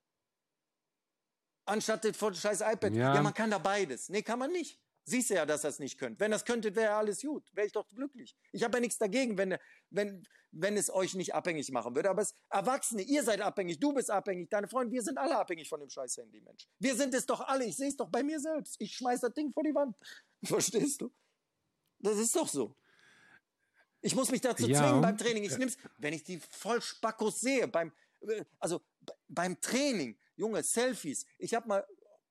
Anstatt 1.66 2.05
von 2.16 2.35
scheiß 2.35 2.61
iPad. 2.61 2.95
Ja. 2.95 3.14
ja, 3.14 3.22
man 3.22 3.32
kann 3.32 3.51
da 3.51 3.59
beides. 3.59 4.09
Nee, 4.09 4.22
kann 4.22 4.39
man 4.39 4.53
nicht. 4.53 4.80
Siehst 5.07 5.29
du 5.31 5.35
ja, 5.35 5.45
dass 5.45 5.65
er 5.65 5.71
es 5.71 5.79
nicht 5.79 5.99
könnt. 5.99 6.19
Wenn 6.19 6.31
das 6.31 6.45
könntet, 6.47 6.77
wäre 6.77 6.95
alles 6.95 7.21
gut. 7.21 7.45
Wäre 7.55 7.67
ich 7.67 7.73
doch 7.73 7.87
glücklich. 7.91 8.35
Ich 8.53 8.63
habe 8.63 8.77
ja 8.79 8.81
nichts 8.81 8.97
dagegen, 8.97 9.37
wenn, 9.37 9.59
wenn, 9.91 10.27
wenn 10.51 10.77
es 10.79 10.89
euch 10.89 11.15
nicht 11.15 11.35
abhängig 11.35 11.71
machen 11.73 11.95
würde. 11.95 12.09
Aber 12.09 12.23
es, 12.23 12.35
Erwachsene, 12.49 13.03
ihr 13.03 13.23
seid 13.23 13.43
abhängig, 13.43 13.79
du 13.81 13.93
bist 13.93 14.11
abhängig, 14.11 14.49
deine 14.49 14.67
Freunde, 14.67 14.93
wir 14.93 15.03
sind 15.03 15.19
alle 15.19 15.37
abhängig 15.37 15.69
von 15.69 15.81
dem 15.81 15.91
scheiß 15.91 16.17
Handy, 16.17 16.41
Mensch. 16.41 16.67
Wir 16.79 16.95
sind 16.97 17.13
es 17.13 17.27
doch 17.27 17.41
alle. 17.41 17.67
Ich 17.67 17.77
sehe 17.77 17.89
es 17.89 17.97
doch 17.97 18.09
bei 18.09 18.23
mir 18.23 18.41
selbst. 18.41 18.77
Ich 18.79 18.97
schmeiß 18.97 19.21
das 19.21 19.35
Ding 19.35 19.53
vor 19.53 19.63
die 19.63 19.75
Wand. 19.75 19.95
Verstehst 20.45 21.03
du? 21.03 21.13
Das 21.99 22.19
ist 22.19 22.35
doch 22.35 22.49
so. 22.49 22.75
Ich 24.01 24.15
muss 24.15 24.31
mich 24.31 24.41
dazu 24.41 24.67
Ja. 24.67 24.79
zwingen 24.81 25.03
beim 25.03 25.17
Training. 25.19 25.45
Ich 25.45 25.57
nimm's, 25.59 25.77
wenn 25.99 26.15
ich 26.15 26.25
die 26.25 26.39
Vollspackos 26.51 27.41
sehe, 27.41 27.69
beim, 27.69 27.93
äh, 28.23 28.45
also 28.59 28.81
beim 29.29 29.61
Training, 29.61 30.17
Junge, 30.37 30.63
Selfies. 30.63 31.27
Ich 31.39 31.55
habe 31.55 31.69
mal, 31.69 31.87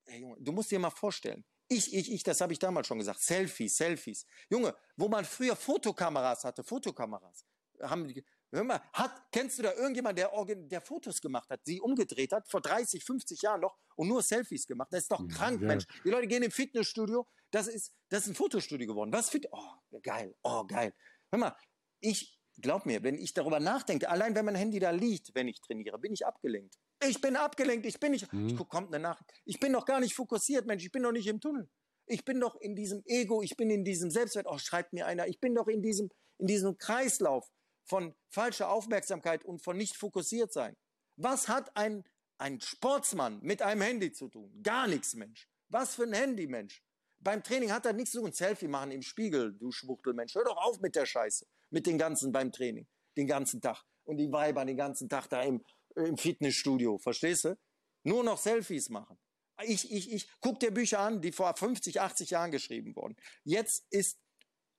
hey 0.06 0.22
Junge, 0.22 0.38
du 0.40 0.52
musst 0.52 0.70
dir 0.72 0.80
mal 0.80 0.90
vorstellen, 0.92 1.44
ich, 1.74 1.94
ich, 1.94 2.12
ich, 2.12 2.24
das 2.24 2.42
habe 2.42 2.54
ich 2.54 2.60
damals 2.60 2.88
schon 2.88 3.00
gesagt, 3.00 3.22
Selfies, 3.22 3.78
Selfies. 3.78 4.26
Junge, 4.50 4.76
wo 4.96 5.08
man 5.08 5.26
früher 5.26 5.56
Fotokameras 5.56 6.44
hatte, 6.44 6.64
Fotokameras, 6.64 7.46
haben 7.82 8.08
hör 8.52 8.64
mal, 8.64 8.82
hat, 8.94 9.32
kennst 9.32 9.58
du 9.58 9.64
da 9.64 9.74
irgendjemand, 9.74 10.18
der, 10.18 10.32
der 10.46 10.82
Fotos 10.82 11.20
gemacht 11.20 11.50
hat, 11.50 11.62
sie 11.66 11.82
umgedreht 11.82 12.32
hat, 12.32 12.48
vor 12.48 12.62
30, 12.62 13.04
50 13.04 13.42
Jahren 13.42 13.62
noch 13.62 13.78
und 13.96 14.08
nur 14.08 14.22
Selfies 14.22 14.68
gemacht? 14.68 14.90
Das 14.92 15.04
ist 15.04 15.12
doch 15.12 15.28
krank, 15.28 15.62
ja. 15.62 15.68
Mensch. 15.68 15.86
Die 16.06 16.10
Leute 16.10 16.28
gehen 16.28 16.44
im 16.44 16.52
Fitnessstudio, 16.52 17.28
das 17.52 17.68
ist, 17.68 17.94
das 18.10 18.24
ist 18.24 18.30
ein 18.30 18.36
Fotostudio 18.36 18.88
geworden. 18.88 19.12
Was 19.12 19.30
für, 19.30 19.42
oh, 19.52 20.00
geil, 20.02 20.36
oh, 20.44 20.64
geil. 20.66 20.94
Hör 21.32 21.40
mal, 21.40 21.56
ich, 22.00 22.40
glaub 22.62 22.86
mir, 22.86 23.04
wenn 23.04 23.16
ich 23.16 23.34
darüber 23.34 23.60
nachdenke, 23.60 24.10
allein 24.10 24.36
wenn 24.36 24.46
mein 24.46 24.56
Handy 24.56 24.80
da 24.80 24.92
liegt, 24.92 25.34
wenn 25.36 25.48
ich 25.48 25.62
trainiere, 25.62 25.98
bin 26.00 26.14
ich 26.14 26.26
abgelenkt. 26.26 26.76
Ich 27.08 27.20
bin 27.20 27.36
abgelenkt, 27.36 27.86
ich 27.86 28.00
bin 28.00 28.12
nicht, 28.12 28.28
ich 28.32 28.56
guck, 28.56 28.70
kommt 28.70 28.94
eine 28.94 29.02
Nachricht. 29.02 29.30
Ich 29.46 29.60
bin 29.60 29.74
doch 29.74 29.86
gar 29.86 30.00
nicht 30.00 30.14
fokussiert, 30.14 30.66
Mensch, 30.66 30.86
ich 30.86 30.92
bin 30.92 31.04
doch 31.04 31.12
nicht 31.12 31.28
im 31.28 31.42
Tunnel. 31.42 31.70
Ich 32.06 32.26
bin 32.26 32.40
doch 32.40 32.56
in 32.56 32.76
diesem 32.76 33.02
Ego, 33.06 33.42
ich 33.42 33.56
bin 33.56 33.70
in 33.70 33.84
diesem 33.84 34.10
Selbstwert, 34.10 34.48
oh, 34.50 34.58
schreibt 34.58 34.94
mir 34.94 35.06
einer, 35.06 35.28
ich 35.28 35.40
bin 35.40 35.56
doch 35.56 35.68
in 35.68 35.82
diesem, 35.82 36.10
in 36.38 36.48
diesem 36.48 36.78
Kreislauf 36.78 37.50
von 37.86 38.16
falscher 38.30 38.70
Aufmerksamkeit 38.70 39.44
und 39.46 39.62
von 39.62 39.78
nicht 39.78 39.96
fokussiert 39.96 40.52
sein. 40.52 40.76
Was 41.16 41.48
hat 41.48 41.76
ein, 41.76 42.04
ein 42.38 42.60
Sportsmann 42.62 43.40
mit 43.42 43.62
einem 43.62 43.82
Handy 43.82 44.12
zu 44.12 44.30
tun? 44.30 44.62
Gar 44.64 44.88
nichts, 44.88 45.16
Mensch. 45.16 45.48
Was 45.70 45.96
für 45.96 46.04
ein 46.04 46.14
Handy, 46.14 46.48
Mensch. 46.48 46.84
Beim 47.20 47.42
Training 47.42 47.72
hat 47.72 47.86
er 47.86 47.94
nichts 47.94 48.12
zu 48.12 48.22
tun. 48.22 48.34
Selfie 48.34 48.68
machen 48.68 48.92
im 48.92 49.02
Spiegel, 49.02 49.54
du 49.54 49.72
Schwuchtelmensch. 49.72 50.36
Hör 50.36 50.44
doch 50.44 50.58
auf 50.58 50.82
mit 50.82 50.96
der 50.96 51.06
Scheiße. 51.06 51.46
Mit 51.74 51.88
den 51.88 51.98
ganzen 51.98 52.32
beim 52.32 52.52
Training. 52.52 52.88
Den 53.18 53.28
ganzen 53.28 53.60
Tag. 53.60 53.84
Und 54.04 54.18
die 54.18 54.32
Weiber 54.32 54.64
den 54.64 54.78
ganzen 54.78 55.10
Tag 55.10 55.28
da 55.28 55.42
im, 55.42 55.64
im 55.96 56.18
Fitnessstudio. 56.18 57.00
Verstehst 57.00 57.46
du? 57.46 57.58
Nur 58.04 58.24
noch 58.24 58.38
Selfies 58.38 58.90
machen. 58.90 59.18
Ich, 59.64 59.92
ich, 59.92 60.12
ich 60.12 60.30
guck 60.40 60.60
dir 60.60 60.72
Bücher 60.72 61.00
an, 61.00 61.22
die 61.22 61.32
vor 61.32 61.56
50, 61.56 62.00
80 62.00 62.30
Jahren 62.32 62.52
geschrieben 62.52 62.96
wurden. 62.96 63.16
Jetzt 63.44 63.86
ist 63.90 64.20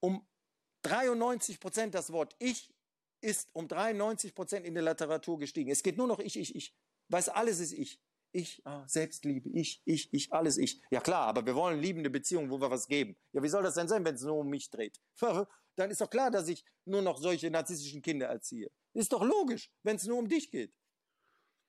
um 0.00 0.26
93 0.82 1.58
Prozent 1.58 1.94
das 1.94 2.12
Wort 2.12 2.36
Ich 2.38 2.72
ist 3.20 3.48
um 3.54 3.66
93 3.66 4.34
Prozent 4.34 4.66
in 4.66 4.74
der 4.74 4.84
Literatur 4.84 5.38
gestiegen. 5.38 5.70
Es 5.70 5.82
geht 5.82 5.96
nur 5.96 6.06
noch 6.06 6.20
Ich, 6.20 6.38
Ich, 6.38 6.54
Ich. 6.54 6.76
Weiß, 7.08 7.28
alles 7.28 7.58
ist 7.58 7.72
Ich. 7.72 8.00
Ich, 8.36 8.60
ah, 8.66 8.84
Selbstliebe, 8.88 9.48
ich, 9.50 9.80
ich, 9.84 10.12
ich, 10.12 10.32
alles 10.32 10.58
ich. 10.58 10.82
Ja 10.90 11.00
klar, 11.00 11.28
aber 11.28 11.46
wir 11.46 11.54
wollen 11.54 11.80
liebende 11.80 12.10
Beziehungen, 12.10 12.50
wo 12.50 12.60
wir 12.60 12.68
was 12.68 12.88
geben. 12.88 13.16
Ja, 13.32 13.44
wie 13.44 13.48
soll 13.48 13.62
das 13.62 13.74
denn 13.74 13.86
sein, 13.86 14.04
wenn 14.04 14.16
es 14.16 14.22
nur 14.22 14.38
um 14.38 14.48
mich 14.48 14.70
dreht? 14.70 15.00
Dann 15.76 15.90
ist 15.90 16.00
doch 16.00 16.10
klar, 16.10 16.30
dass 16.30 16.48
ich 16.48 16.64
nur 16.84 17.02
noch 17.02 17.18
solche 17.18 17.50
narzisstischen 17.50 18.02
Kinder 18.02 18.26
erziehe. 18.26 18.70
Ist 18.92 19.12
doch 19.12 19.22
logisch, 19.22 19.70
wenn 19.82 19.96
es 19.96 20.04
nur 20.04 20.18
um 20.18 20.28
dich 20.28 20.50
geht. 20.50 20.72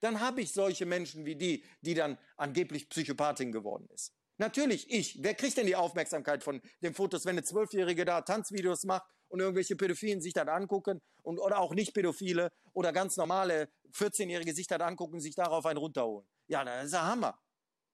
Dann 0.01 0.19
habe 0.19 0.41
ich 0.41 0.51
solche 0.51 0.85
Menschen 0.85 1.25
wie 1.25 1.35
die, 1.35 1.65
die 1.81 1.93
dann 1.93 2.17
angeblich 2.37 2.89
Psychopathin 2.89 3.51
geworden 3.51 3.87
ist. 3.93 4.13
Natürlich 4.37 4.91
ich. 4.91 5.23
Wer 5.23 5.33
kriegt 5.33 5.57
denn 5.57 5.65
die 5.65 5.75
Aufmerksamkeit 5.75 6.43
von 6.43 6.61
den 6.81 6.93
Fotos, 6.93 7.25
wenn 7.25 7.31
eine 7.31 7.43
Zwölfjährige 7.43 8.05
da 8.05 8.21
Tanzvideos 8.21 8.83
macht 8.83 9.09
und 9.29 9.39
irgendwelche 9.39 9.75
Pädophilen 9.75 10.21
sich 10.21 10.33
das 10.33 10.47
angucken 10.47 11.01
und, 11.23 11.39
oder 11.39 11.59
auch 11.59 11.73
nicht 11.73 11.93
Pädophile 11.93 12.51
oder 12.73 12.91
ganz 12.91 13.17
normale 13.17 13.69
14-Jährige 13.93 14.53
sich 14.53 14.67
das 14.67 14.81
angucken 14.81 15.15
und 15.15 15.21
sich 15.21 15.35
darauf 15.35 15.65
einen 15.65 15.77
runterholen. 15.77 16.27
Ja, 16.47 16.63
das 16.63 16.85
ist 16.85 16.93
der 16.93 17.05
Hammer. 17.05 17.39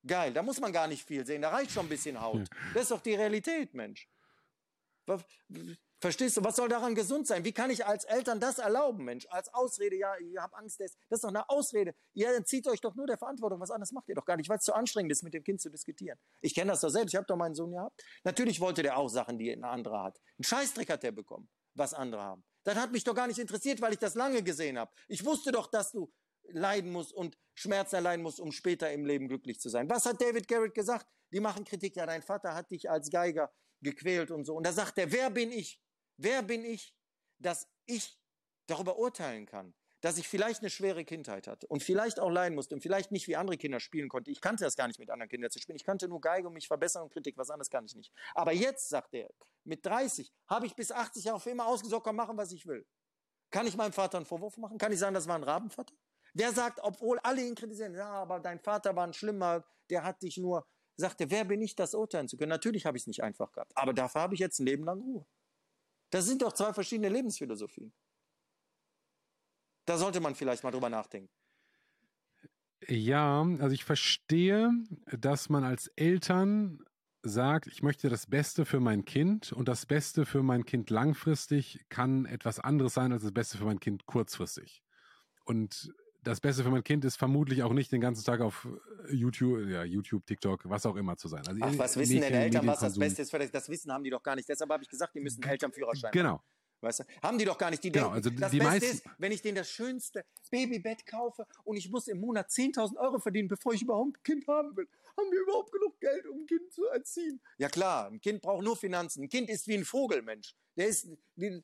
Geil, 0.05 0.33
da 0.33 0.41
muss 0.41 0.59
man 0.59 0.73
gar 0.73 0.87
nicht 0.87 1.05
viel 1.05 1.25
sehen, 1.25 1.43
da 1.43 1.49
reicht 1.49 1.71
schon 1.71 1.85
ein 1.85 1.89
bisschen 1.89 2.19
Haut. 2.19 2.49
Das 2.73 2.83
ist 2.83 2.91
doch 2.91 3.01
die 3.01 3.13
Realität, 3.13 3.73
Mensch. 3.75 4.09
Verstehst 6.01 6.35
du, 6.35 6.43
was 6.43 6.55
soll 6.55 6.67
daran 6.67 6.95
gesund 6.95 7.27
sein? 7.27 7.45
Wie 7.45 7.51
kann 7.51 7.69
ich 7.69 7.85
als 7.85 8.05
Eltern 8.05 8.39
das 8.39 8.57
erlauben, 8.57 9.05
Mensch? 9.05 9.27
Als 9.29 9.53
Ausrede, 9.53 9.95
ja, 9.95 10.17
ihr 10.17 10.41
habt 10.41 10.55
Angst, 10.55 10.79
das 10.79 10.93
das 11.09 11.17
ist 11.17 11.23
doch 11.23 11.29
eine 11.29 11.47
Ausrede. 11.47 11.93
Ihr 12.13 12.35
entzieht 12.35 12.67
euch 12.67 12.81
doch 12.81 12.95
nur 12.95 13.05
der 13.05 13.19
Verantwortung, 13.19 13.59
was 13.59 13.69
anderes 13.69 13.91
macht 13.91 14.09
ihr 14.09 14.15
doch 14.15 14.25
gar 14.25 14.35
nicht, 14.35 14.49
weil 14.49 14.57
es 14.57 14.63
zu 14.63 14.73
anstrengend 14.73 15.11
ist, 15.11 15.21
mit 15.21 15.35
dem 15.35 15.43
Kind 15.43 15.61
zu 15.61 15.69
diskutieren. 15.69 16.17
Ich 16.41 16.55
kenne 16.55 16.71
das 16.71 16.81
doch 16.81 16.89
selbst, 16.89 17.13
ich 17.13 17.17
habe 17.17 17.27
doch 17.27 17.35
meinen 17.35 17.53
Sohn 17.53 17.71
gehabt. 17.71 18.01
Natürlich 18.23 18.59
wollte 18.59 18.81
der 18.81 18.97
auch 18.97 19.09
Sachen, 19.09 19.37
die 19.37 19.51
ein 19.51 19.63
anderer 19.63 20.01
hat. 20.01 20.19
Einen 20.39 20.43
Scheißdreck 20.43 20.89
hat 20.89 21.03
der 21.03 21.11
bekommen, 21.11 21.47
was 21.75 21.93
andere 21.93 22.23
haben. 22.23 22.43
Das 22.63 22.75
hat 22.77 22.91
mich 22.91 23.03
doch 23.03 23.13
gar 23.13 23.27
nicht 23.27 23.39
interessiert, 23.39 23.79
weil 23.79 23.93
ich 23.93 23.99
das 23.99 24.15
lange 24.15 24.41
gesehen 24.41 24.79
habe. 24.79 24.91
Ich 25.07 25.23
wusste 25.23 25.51
doch, 25.51 25.67
dass 25.67 25.91
du 25.91 26.11
leiden 26.45 26.91
musst 26.91 27.13
und 27.13 27.37
Schmerzen 27.53 27.95
erleiden 27.95 28.23
musst, 28.23 28.39
um 28.39 28.51
später 28.51 28.91
im 28.91 29.05
Leben 29.05 29.27
glücklich 29.27 29.59
zu 29.59 29.69
sein. 29.69 29.87
Was 29.87 30.07
hat 30.07 30.19
David 30.19 30.47
Garrett 30.47 30.73
gesagt? 30.73 31.05
Die 31.31 31.39
machen 31.39 31.63
Kritik, 31.63 31.95
ja, 31.95 32.07
dein 32.07 32.23
Vater 32.23 32.55
hat 32.55 32.71
dich 32.71 32.89
als 32.89 33.11
Geiger 33.11 33.53
gequält 33.81 34.31
und 34.31 34.45
so. 34.45 34.55
Und 34.55 34.65
da 34.65 34.73
sagt 34.73 34.97
er, 34.97 35.11
wer 35.11 35.29
bin 35.29 35.51
ich? 35.51 35.79
Wer 36.17 36.41
bin 36.43 36.65
ich, 36.65 36.95
dass 37.39 37.67
ich 37.85 38.19
darüber 38.67 38.97
urteilen 38.97 39.45
kann, 39.45 39.73
dass 40.01 40.17
ich 40.17 40.27
vielleicht 40.27 40.61
eine 40.61 40.69
schwere 40.69 41.05
Kindheit 41.05 41.47
hatte 41.47 41.67
und 41.67 41.83
vielleicht 41.83 42.19
auch 42.19 42.29
leiden 42.29 42.55
musste 42.55 42.73
und 42.73 42.81
vielleicht 42.81 43.11
nicht 43.11 43.27
wie 43.27 43.35
andere 43.35 43.57
Kinder 43.57 43.79
spielen 43.79 44.09
konnte. 44.09 44.31
Ich 44.31 44.41
kannte 44.41 44.63
das 44.63 44.75
gar 44.75 44.87
nicht 44.87 44.99
mit 44.99 45.11
anderen 45.11 45.29
Kindern 45.29 45.51
zu 45.51 45.59
spielen. 45.59 45.75
Ich 45.75 45.83
kannte 45.83 46.07
nur 46.07 46.19
Geige 46.19 46.47
und 46.47 46.53
mich 46.53 46.67
verbessern 46.67 47.03
und 47.03 47.13
Kritik, 47.13 47.37
was 47.37 47.49
anderes 47.51 47.69
kann 47.69 47.85
ich 47.85 47.95
nicht. 47.95 48.11
Aber 48.33 48.51
jetzt, 48.51 48.89
sagt 48.89 49.13
er, 49.13 49.29
mit 49.63 49.85
30 49.85 50.31
habe 50.47 50.65
ich 50.65 50.75
bis 50.75 50.91
80 50.91 51.25
Jahre 51.25 51.39
für 51.39 51.51
immer 51.51 51.67
ausgesorgt, 51.67 52.05
kann 52.05 52.15
machen, 52.15 52.35
was 52.35 52.51
ich 52.51 52.65
will. 52.65 52.85
Kann 53.51 53.67
ich 53.67 53.77
meinem 53.77 53.93
Vater 53.93 54.17
einen 54.17 54.25
Vorwurf 54.25 54.57
machen? 54.57 54.77
Kann 54.77 54.91
ich 54.91 54.99
sagen, 54.99 55.13
das 55.13 55.27
war 55.27 55.35
ein 55.35 55.43
Rabenvater? 55.43 55.93
Der 56.33 56.51
sagt, 56.51 56.79
obwohl 56.81 57.19
alle 57.19 57.45
ihn 57.45 57.55
kritisieren, 57.55 57.93
ja, 57.93 58.09
aber 58.09 58.39
dein 58.39 58.59
Vater 58.59 58.95
war 58.95 59.05
ein 59.05 59.13
Schlimmer, 59.13 59.65
der 59.89 60.03
hat 60.03 60.23
dich 60.23 60.37
nur, 60.37 60.65
sagt 60.95 61.19
er, 61.21 61.29
wer 61.29 61.43
bin 61.43 61.61
ich, 61.61 61.75
das 61.75 61.93
urteilen 61.93 62.29
zu 62.29 62.37
können? 62.37 62.49
Natürlich 62.49 62.85
habe 62.85 62.97
ich 62.97 63.03
es 63.03 63.07
nicht 63.07 63.21
einfach 63.21 63.51
gehabt, 63.51 63.73
aber 63.75 63.93
dafür 63.93 64.21
habe 64.21 64.33
ich 64.33 64.39
jetzt 64.39 64.59
ein 64.59 64.65
Leben 64.65 64.85
lang 64.85 65.01
Ruhe. 65.01 65.25
Das 66.11 66.25
sind 66.25 66.41
doch 66.41 66.53
zwei 66.53 66.73
verschiedene 66.73 67.09
Lebensphilosophien. 67.09 67.93
Da 69.85 69.97
sollte 69.97 70.19
man 70.19 70.35
vielleicht 70.35 70.63
mal 70.63 70.71
drüber 70.71 70.89
nachdenken. 70.89 71.33
Ja, 72.87 73.41
also 73.41 73.73
ich 73.73 73.83
verstehe, 73.85 74.71
dass 75.05 75.49
man 75.49 75.63
als 75.63 75.87
Eltern 75.95 76.79
sagt, 77.23 77.67
ich 77.67 77.83
möchte 77.83 78.09
das 78.09 78.25
Beste 78.27 78.65
für 78.65 78.79
mein 78.79 79.05
Kind 79.05 79.53
und 79.53 79.67
das 79.67 79.85
Beste 79.85 80.25
für 80.25 80.43
mein 80.43 80.65
Kind 80.65 80.89
langfristig 80.89 81.85
kann 81.89 82.25
etwas 82.25 82.59
anderes 82.59 82.93
sein 82.93 83.11
als 83.11 83.23
das 83.23 83.31
Beste 83.31 83.57
für 83.57 83.65
mein 83.65 83.79
Kind 83.79 84.05
kurzfristig. 84.05 84.81
Und 85.45 85.93
das 86.23 86.39
Beste 86.39 86.63
für 86.63 86.69
mein 86.69 86.83
Kind 86.83 87.03
ist 87.05 87.15
vermutlich 87.17 87.63
auch 87.63 87.73
nicht 87.73 87.91
den 87.91 88.01
ganzen 88.01 88.23
Tag 88.23 88.41
auf 88.41 88.67
YouTube, 89.11 89.67
ja, 89.67 89.83
YouTube, 89.83 90.25
TikTok, 90.25 90.61
was 90.69 90.85
auch 90.85 90.95
immer 90.95 91.17
zu 91.17 91.27
sein. 91.27 91.45
Also 91.47 91.59
Ach, 91.61 91.73
was 91.77 91.97
wissen 91.97 92.13
denn 92.13 92.21
Medien- 92.21 92.41
Eltern, 92.43 92.67
was 92.67 92.79
das. 92.79 92.97
Beste 92.99 93.21
ist? 93.23 93.31
für 93.31 93.39
das- 93.39 93.51
Das 93.51 93.69
Wissen 93.69 93.91
haben 93.91 94.03
die 94.03 94.09
doch 94.11 94.21
gar 94.23 94.35
nicht. 94.35 94.47
Deshalb 94.47 94.69
habe 94.69 94.83
ich 94.83 94.89
gesagt, 94.89 95.15
die 95.15 95.19
müssen 95.19 95.41
Elternführerschein 95.43 96.11
Genau. 96.11 96.33
machen. 96.33 96.43
Weißt 96.83 97.01
du? 97.01 97.03
Haben 97.21 97.37
die 97.37 97.45
doch 97.45 97.57
gar 97.59 97.69
nicht. 97.69 97.83
Die 97.83 97.91
Genau, 97.91 98.05
denken, 98.05 98.15
also 98.15 98.29
die- 98.31 98.35
das 98.37 98.51
die 98.51 98.57
Beste 98.57 98.71
meisten- 98.73 98.95
ist, 98.97 99.05
wenn 99.19 99.31
ich 99.31 99.41
denen 99.43 99.55
das 99.55 99.69
schönste 99.69 100.25
Babybett 100.49 101.05
kaufe 101.05 101.45
und 101.63 101.77
ich 101.77 101.89
muss 101.91 102.07
im 102.07 102.19
Monat 102.19 102.49
10.000 102.51 102.97
Euro 102.99 103.19
verdienen, 103.19 103.47
bevor 103.47 103.73
ich 103.73 103.83
überhaupt 103.83 104.17
ein 104.17 104.23
Kind 104.23 104.47
haben 104.47 104.75
will. 104.75 104.87
Haben 105.15 105.31
wir 105.31 105.41
überhaupt 105.41 105.71
genug 105.71 105.99
Geld, 105.99 106.25
um 106.27 106.39
ein 106.39 106.45
Kind 106.47 106.71
zu 106.71 106.85
erziehen? 106.87 107.39
Ja 107.59 107.69
klar, 107.69 108.07
ein 108.07 108.19
Kind 108.19 108.41
braucht 108.41 108.63
nur 108.63 108.75
Finanzen. 108.75 109.23
Ein 109.23 109.29
Kind 109.29 109.49
ist 109.49 109.67
wie 109.67 109.75
ein 109.75 109.85
Vogel, 109.85 110.23
Mensch. 110.23 110.55
Der 110.75 110.87
ist 110.87 111.05
ein 111.37 111.63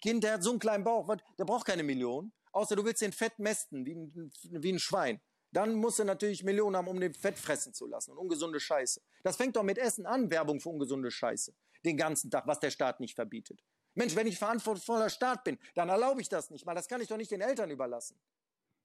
Kind, 0.00 0.22
der 0.22 0.34
hat 0.34 0.42
so 0.44 0.50
einen 0.50 0.58
kleinen 0.60 0.84
Bauch, 0.84 1.12
der 1.38 1.44
braucht 1.44 1.66
keine 1.66 1.82
Millionen. 1.82 2.32
Außer 2.52 2.76
du 2.76 2.84
willst 2.84 3.02
den 3.02 3.12
Fett 3.12 3.38
mästen, 3.38 3.86
wie 3.86 3.94
ein, 3.94 4.32
wie 4.42 4.72
ein 4.72 4.78
Schwein. 4.78 5.20
Dann 5.52 5.74
musst 5.74 5.98
du 5.98 6.04
natürlich 6.04 6.44
Millionen 6.44 6.76
haben, 6.76 6.88
um 6.88 6.98
den 6.98 7.12
Fett 7.12 7.38
fressen 7.38 7.74
zu 7.74 7.86
lassen 7.86 8.12
und 8.12 8.18
ungesunde 8.18 8.58
Scheiße. 8.58 9.02
Das 9.22 9.36
fängt 9.36 9.56
doch 9.56 9.62
mit 9.62 9.78
Essen 9.78 10.06
an, 10.06 10.30
Werbung 10.30 10.60
für 10.60 10.70
ungesunde 10.70 11.10
Scheiße. 11.10 11.54
Den 11.84 11.96
ganzen 11.96 12.30
Tag, 12.30 12.46
was 12.46 12.60
der 12.60 12.70
Staat 12.70 13.00
nicht 13.00 13.14
verbietet. 13.14 13.62
Mensch, 13.94 14.16
wenn 14.16 14.26
ich 14.26 14.38
verantwortungsvoller 14.38 15.10
Staat 15.10 15.44
bin, 15.44 15.58
dann 15.74 15.90
erlaube 15.90 16.22
ich 16.22 16.28
das 16.28 16.50
nicht 16.50 16.64
mal. 16.64 16.74
Das 16.74 16.88
kann 16.88 17.02
ich 17.02 17.08
doch 17.08 17.18
nicht 17.18 17.30
den 17.30 17.42
Eltern 17.42 17.70
überlassen. 17.70 18.18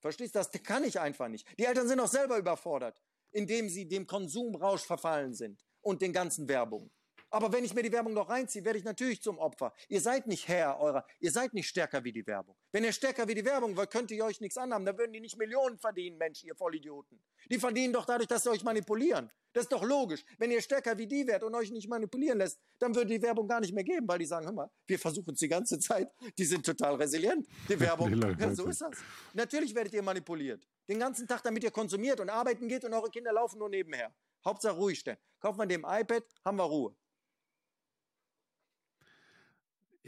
Verstehst 0.02 0.36
du? 0.36 0.40
Das 0.40 0.52
kann 0.64 0.84
ich 0.84 1.00
einfach 1.00 1.30
nicht. 1.30 1.48
Die 1.58 1.66
Eltern 1.66 1.88
sind 1.88 2.00
doch 2.00 2.08
selber 2.08 2.38
überfordert, 2.38 3.02
indem 3.32 3.70
sie 3.70 3.88
dem 3.88 4.06
Konsumrausch 4.06 4.84
verfallen 4.84 5.34
sind 5.34 5.66
und 5.82 6.02
den 6.02 6.12
ganzen 6.12 6.50
Werbungen. 6.50 6.92
Aber 7.38 7.54
wenn 7.54 7.64
ich 7.64 7.76
mir 7.76 7.84
die 7.84 7.92
Werbung 7.92 8.14
noch 8.14 8.30
reinziehe, 8.30 8.66
werde 8.66 8.80
ich 8.80 8.84
natürlich 8.84 9.22
zum 9.22 9.38
Opfer. 9.38 9.72
Ihr 9.90 10.02
seid 10.02 10.26
nicht 10.26 10.48
Herr 10.48 10.80
eurer, 10.80 11.06
ihr 11.20 11.32
seid 11.32 11.54
nicht 11.54 11.68
stärker 11.68 12.04
wie 12.04 12.12
die 12.12 12.26
Werbung. 12.26 12.58
Wenn 12.72 12.84
ihr 12.84 12.92
stärker 12.92 13.28
wie 13.28 13.36
die 13.36 13.46
Werbung 13.46 13.78
wollt, 13.78 13.92
könnt 13.92 14.10
ihr 14.10 14.26
euch 14.26 14.42
nichts 14.42 14.58
anhaben. 14.58 14.88
Da 14.88 14.98
würden 14.98 15.14
die 15.14 15.20
nicht 15.20 15.38
Millionen 15.38 15.78
verdienen, 15.78 16.18
Mensch, 16.18 16.44
ihr 16.44 16.56
Vollidioten. 16.56 17.22
Die 17.52 17.60
verdienen 17.60 17.94
doch 17.94 18.06
dadurch, 18.06 18.28
dass 18.28 18.42
sie 18.42 18.50
euch 18.50 18.64
manipulieren. 18.64 19.30
Das 19.54 19.66
ist 19.66 19.72
doch 19.72 19.84
logisch. 19.84 20.26
Wenn 20.40 20.50
ihr 20.50 20.64
stärker 20.64 20.98
wie 20.98 21.06
die 21.06 21.28
werdet 21.28 21.44
und 21.44 21.54
euch 21.54 21.70
nicht 21.70 21.88
manipulieren 21.88 22.40
lässt, 22.40 22.60
dann 22.80 22.96
würde 22.96 23.14
die 23.14 23.22
Werbung 23.22 23.48
gar 23.48 23.60
nicht 23.60 23.72
mehr 23.72 23.84
geben, 23.84 24.08
weil 24.08 24.18
die 24.18 24.26
sagen, 24.26 24.48
hör 24.48 24.54
mal, 24.54 24.72
wir 24.88 24.98
versuchen 24.98 25.36
es 25.36 25.40
die 25.40 25.48
ganze 25.48 25.78
Zeit. 25.78 26.12
Die 26.40 26.46
sind 26.46 26.66
total 26.66 26.96
resilient. 26.96 27.48
Die 27.70 27.80
Werbung, 27.80 28.20
ja, 28.40 28.56
so 28.56 28.66
ist 28.66 28.82
das. 28.82 28.98
Natürlich 29.36 29.76
werdet 29.76 29.94
ihr 29.94 30.02
manipuliert. 30.02 30.68
Den 30.90 30.98
ganzen 30.98 31.28
Tag, 31.28 31.44
damit 31.44 31.64
ihr 31.64 31.70
konsumiert 31.70 32.20
und 32.20 32.32
arbeiten 32.32 32.68
geht 32.68 32.84
und 32.84 32.96
eure 32.96 33.12
Kinder 33.12 33.32
laufen 33.32 33.60
nur 33.60 33.70
nebenher. 33.70 34.12
Hauptsache 34.44 34.76
ruhig 34.76 34.98
stellen. 34.98 35.20
Kauft 35.40 35.60
man 35.60 35.70
dem 35.70 35.86
iPad, 35.88 36.24
haben 36.44 36.58
wir 36.58 36.64
Ruhe. 36.64 36.96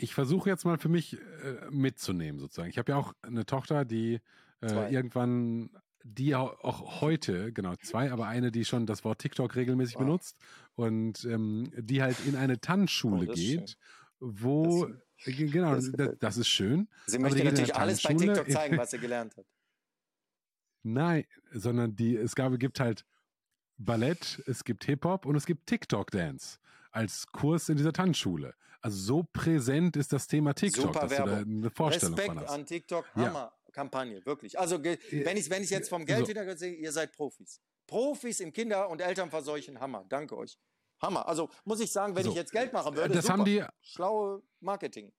Ich 0.02 0.14
versuche 0.14 0.50
jetzt 0.50 0.66
mal 0.66 0.78
für 0.78 0.90
mich 0.90 1.18
äh, 1.18 1.70
mitzunehmen, 1.70 2.40
sozusagen. 2.40 2.70
Ich 2.70 2.78
habe 2.78 2.92
ja 2.92 2.98
auch 2.98 3.14
eine 3.22 3.46
Tochter, 3.46 3.86
die 3.86 4.20
äh, 4.62 4.94
irgendwann, 4.94 5.70
die 6.04 6.36
auch 6.36 7.02
heute, 7.02 7.52
genau, 7.54 7.76
zwei, 7.78 8.12
aber 8.12 8.28
eine, 8.28 8.52
die 8.52 8.66
schon 8.66 8.86
das 8.86 9.04
Wort 9.04 9.20
TikTok 9.20 9.56
regelmäßig 9.56 9.96
wow. 9.96 10.04
benutzt 10.04 10.38
und 10.76 11.26
ähm, 11.26 11.72
die 11.78 12.02
halt 12.02 12.18
in 12.26 12.36
eine 12.36 12.60
Tanzschule 12.60 13.28
oh, 13.30 13.34
geht, 13.34 13.78
wo, 14.20 14.88
das, 14.88 15.36
genau, 15.36 15.76
das, 15.76 15.92
das, 15.92 16.18
das, 16.20 16.38
ist 16.38 16.48
schön. 16.48 16.88
Sie 17.06 17.20
möchte 17.20 17.44
natürlich 17.44 17.76
alles 17.76 18.02
bei 18.02 18.14
TikTok 18.14 18.50
zeigen, 18.50 18.78
was 18.78 18.92
sie 18.92 19.00
gelernt 19.00 19.36
hat. 19.38 19.46
Nein, 20.84 21.26
sondern 21.52 21.96
die, 21.96 22.16
es 22.16 22.36
gab, 22.36 22.58
gibt 22.58 22.80
halt 22.80 23.06
Ballett, 23.78 24.42
es 24.46 24.64
gibt 24.64 24.86
Hip-Hop 24.86 25.26
und 25.26 25.36
es 25.36 25.46
gibt 25.46 25.68
TikTok-Dance 25.68 26.60
als 26.92 27.28
Kurs 27.28 27.70
in 27.70 27.78
dieser 27.78 27.94
Tanzschule. 27.94 28.56
Also 28.82 28.98
so 28.98 29.26
präsent 29.34 29.98
ist 29.98 30.14
das 30.14 30.28
Thema 30.28 30.54
TikTok, 30.54 30.94
Super 30.94 31.10
Werbung. 31.10 31.66
Respekt 31.66 32.48
an 32.48 32.66
TikTok, 32.66 33.06
Hammer. 33.16 33.34
Ja. 33.34 33.54
Kampagne, 33.72 34.26
wirklich. 34.26 34.58
Also 34.58 34.84
wenn 34.84 35.38
ich 35.38 35.50
wenn 35.50 35.64
ich 35.64 35.70
jetzt 35.70 35.90
vom 35.90 36.06
Geld 36.06 36.22
so. 36.22 36.28
hintergrund 36.28 36.60
sehe, 36.60 36.74
ihr 36.74 36.92
seid 36.92 37.12
Profis. 37.12 37.62
Profis 37.88 38.40
im 38.40 38.52
Kinder- 38.54 38.90
und 38.90 39.02
Elternverseuchen, 39.02 39.80
Hammer. 39.80 40.06
Danke 40.08 40.38
euch. 40.38 40.58
Hammer. 41.02 41.28
Also 41.28 41.50
muss 41.66 41.80
ich 41.80 41.92
sagen, 41.92 42.16
wenn 42.16 42.24
so. 42.24 42.30
ich 42.32 42.36
jetzt 42.36 42.52
Geld 42.52 42.74
machen 42.74 42.96
würde, 42.96 43.14
das 43.14 43.26
super. 43.26 43.38
haben 43.38 43.46
die 43.46 43.64
schlaue 43.82 44.44
Marketing. 44.60 45.12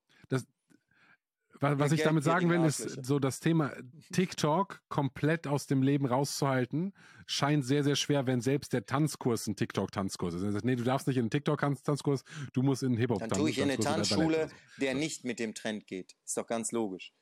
Was, 1.61 1.79
was 1.79 1.93
ich 1.93 2.03
damit 2.03 2.25
sagen 2.25 2.49
will, 2.49 2.65
ist 2.65 3.05
so 3.05 3.19
das 3.19 3.39
Thema 3.41 3.73
TikTok 4.13 4.81
komplett 4.89 5.47
aus 5.47 5.67
dem 5.67 5.83
Leben 5.83 6.07
rauszuhalten, 6.07 6.95
scheint 7.27 7.67
sehr, 7.67 7.85
sehr 7.85 7.97
schwer, 7.97 8.27
wenn 8.27 8.41
selbst 8.41 8.73
der 8.73 8.87
Tanzkurs 8.87 9.47
ein 9.47 9.57
TikTok-Tanzkurs 9.57 10.35
ist. 10.35 10.43
Also, 10.43 10.59
nee, 10.63 10.75
du 10.75 10.85
darfst 10.85 11.07
nicht 11.07 11.19
in 11.19 11.25
einen 11.25 11.31
TikTok-Tanzkurs, 11.31 12.25
du 12.55 12.63
musst 12.63 12.83
in 12.83 12.89
einen 12.89 12.97
Hip-Hop-Tanzkurs. 12.97 13.39
Dann 13.39 13.39
tue 13.39 13.51
ich 13.51 13.59
in 13.59 13.65
eine 13.65 13.79
Tanzschule, 13.79 14.49
der 14.79 14.95
nicht 14.95 15.25
mit 15.25 15.39
dem 15.39 15.55
Trend 15.55 15.87
geht. 15.87 16.17
Ist 16.25 16.39
doch 16.39 16.47
ganz 16.47 16.73
logisch. 16.73 17.13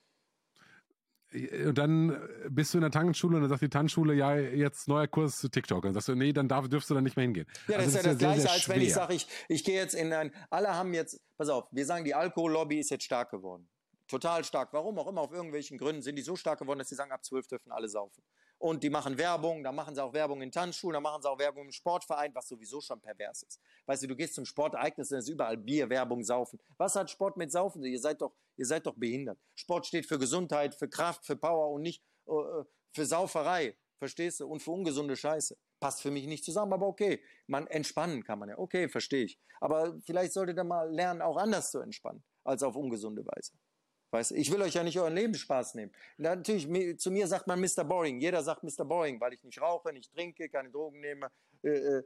Und 1.67 1.77
dann 1.77 2.17
bist 2.49 2.73
du 2.73 2.79
in 2.79 2.83
der 2.83 2.91
Tanzschule 2.93 3.37
und 3.37 3.43
dann 3.43 3.51
sagt 3.51 3.61
die 3.61 3.69
Tanzschule, 3.69 4.15
ja, 4.15 4.37
jetzt 4.37 4.87
neuer 4.87 5.09
Kurs 5.09 5.39
zu 5.41 5.51
TikTok. 5.51 5.79
Und 5.79 5.87
dann 5.87 5.95
sagst 5.95 6.09
du, 6.09 6.15
nee, 6.15 6.33
dann 6.33 6.49
darf, 6.49 6.69
dürfst 6.69 6.89
du 6.89 6.95
da 6.95 7.01
nicht 7.01 7.17
mehr 7.17 7.25
hingehen. 7.25 7.47
Ja, 7.67 7.77
das 7.77 7.87
also 7.87 7.99
ist 7.99 8.05
ja 8.05 8.13
das, 8.13 8.19
das 8.19 8.19
Gleiche, 8.19 8.51
als 8.51 8.69
wenn 8.69 8.81
ich 8.81 8.95
sage, 8.95 9.15
ich, 9.15 9.27
ich 9.49 9.65
gehe 9.65 9.75
jetzt 9.75 9.95
in 9.95 10.13
ein, 10.13 10.33
alle 10.49 10.75
haben 10.75 10.95
jetzt, 10.95 11.21
pass 11.37 11.49
auf, 11.49 11.67
wir 11.73 11.85
sagen, 11.85 12.05
die 12.05 12.15
Alkohollobby 12.15 12.79
ist 12.79 12.91
jetzt 12.91 13.05
stark 13.05 13.31
geworden 13.31 13.69
total 14.09 14.43
stark. 14.45 14.73
Warum 14.73 14.99
auch 14.99 15.07
immer, 15.07 15.21
auf 15.21 15.33
irgendwelchen 15.33 15.79
Gründen 15.79 16.03
sind 16.03 16.17
die 16.17 16.23
so 16.23 16.35
stark 16.35 16.59
geworden, 16.59 16.79
dass 16.79 16.89
sie 16.89 16.95
sagen, 16.95 17.13
ab 17.13 17.25
zwölf 17.25 17.47
dürfen 17.47 17.71
alle 17.71 17.89
saufen. 17.89 18.25
Und 18.59 18.83
die 18.83 18.91
machen 18.91 19.17
Werbung, 19.19 19.63
da 19.63 19.71
machen 19.71 19.95
sie 19.95 20.03
auch 20.03 20.13
Werbung 20.13 20.43
in 20.43 20.51
Tanzschulen, 20.51 20.95
da 20.95 21.01
machen 21.01 21.23
sie 21.23 21.31
auch 21.31 21.39
Werbung 21.39 21.67
im 21.67 21.73
Sportverein, 21.73 22.35
was 22.35 22.49
sowieso 22.49 22.81
schon 22.81 23.01
pervers 23.01 23.43
ist. 23.45 23.61
Weißt 23.87 24.03
du, 24.03 24.09
du 24.09 24.17
gehst 24.17 24.35
zum 24.35 24.45
Sportereignis, 24.45 25.11
da 25.11 25.19
ist 25.19 25.29
überall 25.29 25.57
Bier, 25.57 25.89
Werbung, 25.89 26.25
Saufen. 26.25 26.59
Was 26.77 26.97
hat 26.97 27.09
Sport 27.09 27.37
mit 27.37 27.53
Saufen? 27.53 27.85
Ihr 27.85 28.01
seid 28.01 28.21
doch, 28.21 28.35
ihr 28.57 28.67
seid 28.67 28.87
doch 28.87 28.95
behindert. 28.97 29.39
Sport 29.55 29.87
steht 29.87 30.07
für 30.07 30.19
Gesundheit, 30.19 30.75
für 30.75 30.89
Kraft, 30.89 31.25
für 31.25 31.37
Power 31.37 31.71
und 31.71 31.83
nicht 31.83 32.03
äh, 32.27 32.65
für 32.93 33.07
Sauferei. 33.07 33.77
Verstehst 33.99 34.41
du? 34.41 34.47
Und 34.47 34.61
für 34.61 34.71
ungesunde 34.71 35.17
Scheiße. 35.17 35.57
Passt 35.81 36.03
für 36.03 36.11
mich 36.11 36.27
nicht 36.27 36.45
zusammen, 36.45 36.73
aber 36.73 36.87
okay. 36.87 37.23
Man 37.47 37.67
entspannen 37.67 38.25
kann 38.25 38.39
man 38.39 38.49
ja. 38.49 38.59
Okay, 38.59 38.89
verstehe 38.89 39.25
ich. 39.25 39.41
Aber 39.61 39.99
vielleicht 40.01 40.33
solltet 40.33 40.57
ihr 40.57 40.65
mal 40.65 40.93
lernen, 40.93 41.21
auch 41.21 41.37
anders 41.37 41.71
zu 41.71 41.81
entspannen, 41.81 42.23
als 42.45 42.63
auf 42.63 42.77
ungesunde 42.77 43.25
Weise. 43.27 43.53
Weißt, 44.11 44.33
ich 44.33 44.51
will 44.51 44.63
euch 44.63 44.75
ja 44.75 44.83
nicht 44.83 44.99
euren 44.99 45.15
Lebensspaß 45.15 45.75
nehmen. 45.75 45.93
Natürlich, 46.17 46.99
zu 46.99 47.11
mir 47.11 47.27
sagt 47.27 47.47
man 47.47 47.61
Mr. 47.61 47.85
Boring. 47.85 48.21
Jeder 48.21 48.43
sagt 48.43 48.63
Mr. 48.63 48.85
Boring, 48.85 49.21
weil 49.21 49.35
ich 49.35 49.45
nicht 49.45 49.61
rauche, 49.61 49.93
nicht 49.93 50.13
trinke, 50.13 50.49
keine 50.49 50.71
Drogen 50.71 51.01
nehme. 51.01 51.31
Äh, 51.63 51.69
äh, 51.69 52.03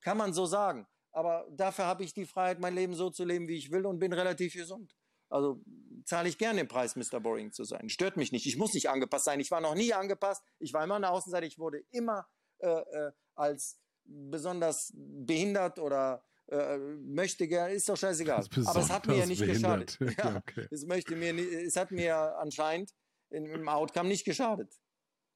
kann 0.00 0.18
man 0.18 0.32
so 0.32 0.44
sagen. 0.46 0.86
Aber 1.12 1.46
dafür 1.50 1.86
habe 1.86 2.04
ich 2.04 2.12
die 2.12 2.26
Freiheit, 2.26 2.60
mein 2.60 2.74
Leben 2.74 2.94
so 2.94 3.10
zu 3.10 3.24
leben, 3.24 3.48
wie 3.48 3.56
ich 3.56 3.70
will 3.70 3.86
und 3.86 3.98
bin 3.98 4.12
relativ 4.12 4.52
gesund. 4.52 4.94
Also 5.28 5.60
zahle 6.04 6.28
ich 6.28 6.38
gerne 6.38 6.60
den 6.60 6.68
Preis, 6.68 6.94
Mr. 6.96 7.20
Boring 7.20 7.52
zu 7.52 7.64
sein. 7.64 7.88
Stört 7.88 8.16
mich 8.16 8.32
nicht. 8.32 8.46
Ich 8.46 8.58
muss 8.58 8.74
nicht 8.74 8.90
angepasst 8.90 9.24
sein. 9.24 9.40
Ich 9.40 9.50
war 9.50 9.60
noch 9.60 9.74
nie 9.74 9.92
angepasst. 9.92 10.44
Ich 10.58 10.72
war 10.72 10.84
immer 10.84 11.00
der 11.00 11.12
Außenseite. 11.12 11.46
Ich 11.46 11.58
wurde 11.58 11.82
immer 11.90 12.28
äh, 12.58 12.68
äh 12.68 13.12
als 13.34 13.80
besonders 14.04 14.92
behindert 14.94 15.78
oder 15.78 16.22
äh, 16.50 16.78
möchte 16.78 17.46
gerne, 17.46 17.74
ist 17.74 17.88
doch 17.88 17.96
scheißegal. 17.96 18.44
Aber 18.66 18.80
es 18.80 18.90
hat 18.90 19.06
mir 19.06 19.16
ja 19.16 19.26
nicht 19.26 19.44
geschadet. 19.44 19.98
Ja, 20.18 20.36
okay. 20.48 20.66
es, 20.70 20.84
möchte 20.86 21.16
mir, 21.16 21.34
es 21.38 21.76
hat 21.76 21.90
mir 21.90 22.16
anscheinend 22.38 22.92
im 23.30 23.68
Outcome 23.68 24.08
nicht 24.08 24.24
geschadet 24.24 24.74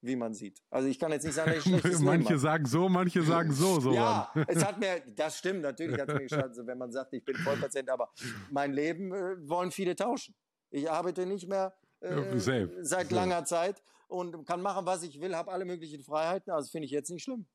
wie 0.05 0.17
man 0.17 0.35
sieht. 0.35 0.63
Also 0.71 0.87
ich 0.89 0.99
kann 0.99 1.13
jetzt 1.13 1.25
nicht 1.25 1.35
sagen, 1.35 1.53
dass 1.53 1.65
ich 1.65 1.65
schlechtes 1.65 2.01
Manche 2.01 2.39
sagen 2.39 2.67
so, 2.67 2.89
manche 2.89 3.23
sagen 3.23 3.53
so, 3.53 3.81
so. 3.81 3.93
ja, 3.93 4.31
es 4.49 4.63
hat 4.63 4.79
mir, 4.79 5.03
das 5.15 5.39
stimmt, 5.39 5.63
natürlich 5.63 5.99
hat 5.99 6.09
es 6.09 6.15
mir 6.15 6.27
geschadet, 6.27 6.67
wenn 6.67 6.77
man 6.79 6.93
sagt, 6.93 7.15
ich 7.15 7.25
bin 7.25 7.35
Vollpatient, 7.37 7.89
aber 7.89 8.13
mein 8.51 8.73
Leben 8.73 9.13
äh, 9.13 9.49
wollen 9.49 9.71
viele 9.71 9.97
tauschen. 9.97 10.35
Ich 10.71 10.91
arbeite 10.91 11.25
nicht 11.25 11.49
mehr 11.49 11.75
äh, 12.01 12.39
seit 12.83 13.11
langer 13.11 13.45
Zeit 13.47 13.83
und 14.07 14.47
kann 14.47 14.61
machen, 14.61 14.85
was 14.85 15.03
ich 15.03 15.21
will, 15.21 15.35
habe 15.35 15.51
alle 15.51 15.65
möglichen 15.65 16.03
Freiheiten, 16.03 16.53
also 16.53 16.71
finde 16.71 16.85
ich 16.85 16.93
jetzt 16.93 17.11
nicht 17.11 17.25
schlimm. 17.25 17.47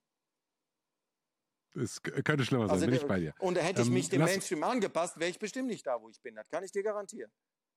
Es 1.75 2.01
könnte 2.01 2.45
schlimmer 2.45 2.65
sein, 2.65 2.73
also, 2.73 2.85
bin 2.85 2.95
ich 2.95 3.05
bei 3.05 3.19
dir. 3.19 3.33
Und 3.39 3.57
hätte 3.57 3.81
ich 3.81 3.87
ähm, 3.87 3.93
mich 3.93 4.09
dem 4.09 4.21
Mainstream 4.21 4.63
angepasst, 4.63 5.19
wäre 5.19 5.29
ich 5.29 5.39
bestimmt 5.39 5.67
nicht 5.67 5.85
da, 5.85 6.01
wo 6.01 6.09
ich 6.09 6.21
bin. 6.21 6.35
Das 6.35 6.49
kann 6.49 6.63
ich 6.63 6.71
dir 6.71 6.83
garantieren. 6.83 7.31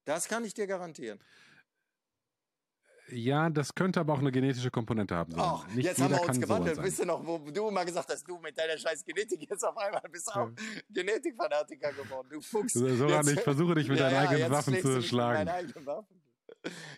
Das 0.04 0.28
kann 0.28 0.44
ich 0.44 0.54
dir 0.54 0.66
garantieren. 0.66 1.20
Ja, 3.08 3.50
das 3.50 3.74
könnte 3.74 4.00
aber 4.00 4.14
auch 4.14 4.20
eine 4.20 4.32
genetische 4.32 4.70
Komponente 4.70 5.14
haben. 5.14 5.34
Ach, 5.36 5.66
Nicht 5.68 5.84
jetzt 5.84 6.00
haben 6.00 6.14
wir 6.14 6.22
uns 6.22 6.40
gewandelt. 6.40 6.76
So 6.76 6.82
Wisst 6.82 7.00
ihr 7.00 7.06
noch, 7.06 7.26
wo 7.26 7.38
du 7.38 7.68
immer 7.68 7.84
gesagt 7.84 8.10
hast, 8.10 8.24
du 8.26 8.38
mit 8.38 8.56
deiner 8.56 8.78
scheiß 8.78 9.04
Genetik 9.04 9.48
jetzt 9.50 9.64
auf 9.64 9.76
einmal 9.76 10.02
bist 10.10 10.28
auch 10.34 10.48
ja. 10.48 10.54
Genetikfanatiker 10.88 11.92
geworden. 11.92 12.28
Du 12.30 12.40
Fuchs. 12.40 12.72
So, 12.72 12.94
so 12.96 13.06
ich 13.06 13.40
versuche 13.40 13.74
dich 13.74 13.88
mit 13.88 13.98
ja, 13.98 14.08
deinen 14.08 14.28
eigenen 14.28 14.50
Waffen 14.50 14.80
zu 14.80 15.02
schlagen. 15.02 15.40
Mit 15.40 15.48
deinen 15.48 15.66
eigenen 15.66 15.86
Waffen. 15.86 16.22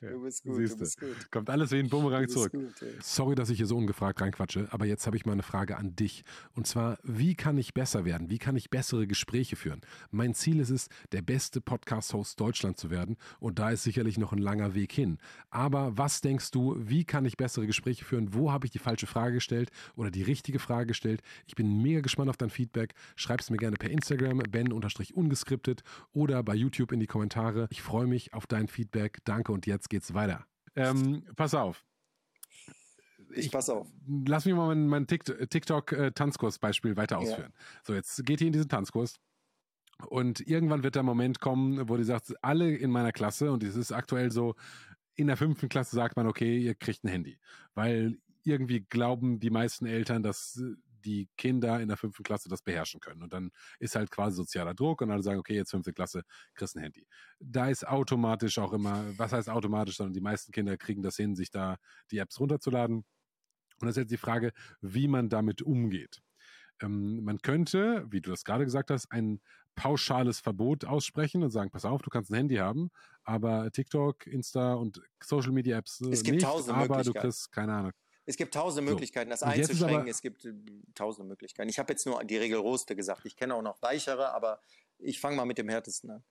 Du 0.01 0.23
bist 0.23 0.45
gut, 0.45 0.57
Siehste. 0.57 0.77
du 0.77 0.81
bist 0.81 1.01
gut. 1.01 1.31
Kommt 1.31 1.51
alles 1.51 1.71
wie 1.71 1.79
ein 1.79 1.89
Bumerang 1.89 2.29
zurück. 2.29 2.53
Gut, 2.53 2.75
Sorry, 3.01 3.35
dass 3.35 3.51
ich 3.51 3.57
hier 3.57 3.67
so 3.67 3.77
ungefragt 3.77 4.21
reinquatsche, 4.21 4.69
aber 4.71 4.87
jetzt 4.87 5.07
habe 5.07 5.17
ich 5.17 5.25
mal 5.25 5.33
eine 5.33 5.43
Frage 5.43 5.77
an 5.77 5.97
dich. 5.97 6.25
Und 6.55 6.67
zwar, 6.67 6.99
wie 7.03 7.35
kann 7.35 7.57
ich 7.59 7.75
besser 7.75 8.05
werden? 8.05 8.31
Wie 8.31 8.39
kann 8.39 8.57
ich 8.57 8.71
bessere 8.71 9.07
Gespräche 9.07 9.57
führen? 9.57 9.81
Mein 10.11 10.35
Ziel 10.35 10.61
ist 10.61 10.71
es, 10.71 10.89
der 11.13 11.23
beste 11.23 11.61
Podcast-Host 11.61 12.39
Deutschland 12.39 12.79
zu 12.79 12.91
werden. 12.91 13.17
Und 13.41 13.59
da 13.59 13.71
ist 13.71 13.83
sicherlich 13.83 14.19
noch 14.19 14.33
ein 14.33 14.39
langer 14.39 14.75
Weg 14.75 14.93
hin. 14.93 15.19
Aber 15.51 15.97
was 15.97 16.21
denkst 16.21 16.51
du, 16.51 16.77
wie 16.79 17.05
kann 17.05 17.25
ich 17.25 17.37
bessere 17.37 17.67
Gespräche 17.67 18.05
führen? 18.05 18.35
Wo 18.35 18.53
habe 18.53 18.67
ich 18.67 18.73
die 18.73 18.79
falsche 18.79 19.07
Frage 19.07 19.35
gestellt 19.35 19.71
oder 19.97 20.11
die 20.11 20.23
richtige 20.23 20.59
Frage 20.59 20.87
gestellt? 20.89 21.23
Ich 21.47 21.55
bin 21.55 21.83
mega 21.83 22.01
gespannt 22.01 22.31
auf 22.31 22.37
dein 22.37 22.51
Feedback. 22.51 22.95
Schreib 23.17 23.41
es 23.41 23.51
mir 23.51 23.57
gerne 23.57 23.77
per 23.77 23.91
Instagram, 23.91 24.39
ben-ungeskriptet 24.39 25.83
oder 26.13 26.43
bei 26.43 26.55
YouTube 26.55 26.93
in 26.93 27.01
die 27.01 27.07
Kommentare. 27.07 27.69
Ich 27.71 27.83
freue 27.83 28.07
mich 28.07 28.35
auf 28.35 28.47
dein 28.47 28.69
Feedback. 28.69 29.19
Danke 29.25 29.44
und 29.49 29.67
jetzt 29.67 29.91
geht's 29.91 30.15
weiter. 30.15 30.47
Ähm, 30.77 31.25
pass 31.37 31.55
auf. 31.55 31.85
Ich, 33.31 33.47
ich 33.47 33.53
pass 33.53 33.69
auf. 33.71 33.87
Lass 34.27 34.45
mich 34.45 34.55
mal 34.55 34.67
mein, 34.67 34.87
mein 34.87 35.07
TikTok-Tanzkurs-Beispiel 35.07 36.93
äh, 36.93 36.97
weiter 36.97 37.19
ausführen. 37.19 37.53
Ja. 37.53 37.81
So, 37.83 37.95
jetzt 37.95 38.25
geht 38.25 38.41
ihr 38.41 38.49
in 38.49 38.53
diesen 38.53 38.69
Tanzkurs. 38.69 39.19
Und 40.09 40.41
irgendwann 40.41 40.83
wird 40.83 40.97
der 40.97 41.03
Moment 41.03 41.41
kommen, 41.41 41.89
wo 41.89 41.97
die 41.97 42.05
sagt, 42.05 42.35
alle 42.43 42.75
in 42.75 42.91
meiner 42.91 43.13
Klasse, 43.13 43.53
und 43.53 43.63
es 43.63 43.77
ist 43.77 43.93
aktuell 43.93 44.33
so, 44.33 44.57
in 45.15 45.29
der 45.29 45.37
fünften 45.37 45.69
Klasse 45.69 45.95
sagt 45.95 46.17
man, 46.17 46.27
okay, 46.27 46.59
ihr 46.59 46.75
kriegt 46.75 47.05
ein 47.05 47.09
Handy. 47.09 47.39
Weil 47.75 48.19
irgendwie 48.43 48.81
glauben 48.81 49.41
die 49.41 49.51
meisten 49.51 49.87
Eltern, 49.87 50.23
dass 50.23 50.61
die 51.05 51.29
Kinder 51.37 51.81
in 51.81 51.89
der 51.89 51.97
fünften 51.97 52.23
Klasse 52.23 52.49
das 52.49 52.63
beherrschen 52.63 53.01
können. 53.01 53.23
Und 53.23 53.33
dann 53.33 53.51
ist 53.79 53.97
halt 53.97 54.11
quasi 54.11 54.37
sozialer 54.37 54.75
Druck 54.75 55.03
und 55.03 55.11
alle 55.11 55.23
sagen, 55.23 55.39
okay, 55.39 55.55
jetzt 55.55 55.71
fünfte 55.71 55.93
Klasse, 55.93 56.23
kriegst 56.55 56.77
ein 56.77 56.83
Handy. 56.83 57.07
Da 57.39 57.69
ist 57.69 57.87
automatisch 57.87 58.59
auch 58.59 58.73
immer, 58.73 59.05
was 59.19 59.33
heißt 59.33 59.49
automatisch, 59.49 59.97
sondern 59.97 60.15
die 60.15 60.21
meisten 60.21 60.53
Kinder 60.53 60.77
kriegen 60.77 61.03
das 61.03 61.17
hin, 61.17 61.35
sich 61.35 61.51
da 61.51 61.77
die 62.11 62.19
Apps 62.19 62.41
runterzuladen. 62.41 62.97
Und 62.97 63.87
das 63.87 63.91
ist 63.97 64.03
jetzt 64.03 64.13
die 64.13 64.17
Frage, 64.17 64.53
wie 64.81 65.09
man 65.09 65.29
damit 65.29 65.63
umgeht. 65.63 66.23
Ähm, 66.81 67.23
man 67.25 67.39
könnte, 67.39 68.07
wie 68.11 68.21
du 68.21 68.31
das 68.31 68.45
gerade 68.45 68.65
gesagt 68.65 68.91
hast, 68.91 69.11
ein 69.11 69.41
pauschales 69.75 70.41
Verbot 70.41 70.85
aussprechen 70.85 71.43
und 71.43 71.51
sagen, 71.51 71.71
pass 71.71 71.85
auf, 71.85 72.03
du 72.03 72.11
kannst 72.11 72.31
ein 72.31 72.37
Handy 72.37 72.57
haben, 72.57 72.91
aber 73.25 73.71
TikTok, 73.71 74.27
Insta 74.27 74.75
und 74.75 75.01
Social 75.23 75.53
Media 75.53 75.79
Apps 75.79 76.01
es 76.01 76.23
gibt 76.23 76.37
nicht, 76.37 76.45
tausend 76.45 76.77
aber 76.77 77.03
du 77.03 77.13
kriegst, 77.13 77.51
keine 77.53 77.75
Ahnung, 77.75 77.93
Es 78.27 78.37
gibt 78.37 78.55
tausende 78.55 78.91
Möglichkeiten, 78.91 79.31
das 79.31 79.43
einzuschränken. 79.43 80.09
Es 80.09 80.23
gibt 80.23 80.45
äh, 80.45 80.55
tausende 80.95 81.29
Möglichkeiten. 81.29 81.69
Ich 81.69 81.79
habe 81.79 81.93
jetzt 81.93 82.07
nur 82.07 82.23
die 82.25 82.37
rigorosste 82.37 82.97
gesagt. 82.97 83.25
Ich 83.25 83.37
kenne 83.37 83.55
auch 83.55 83.63
noch 83.63 83.81
weichere, 83.83 84.33
aber 84.33 84.61
ich 84.99 85.21
fange 85.21 85.37
mal 85.37 85.45
mit 85.45 85.59
dem 85.59 85.69
härtesten 85.69 86.11
an. 86.11 86.25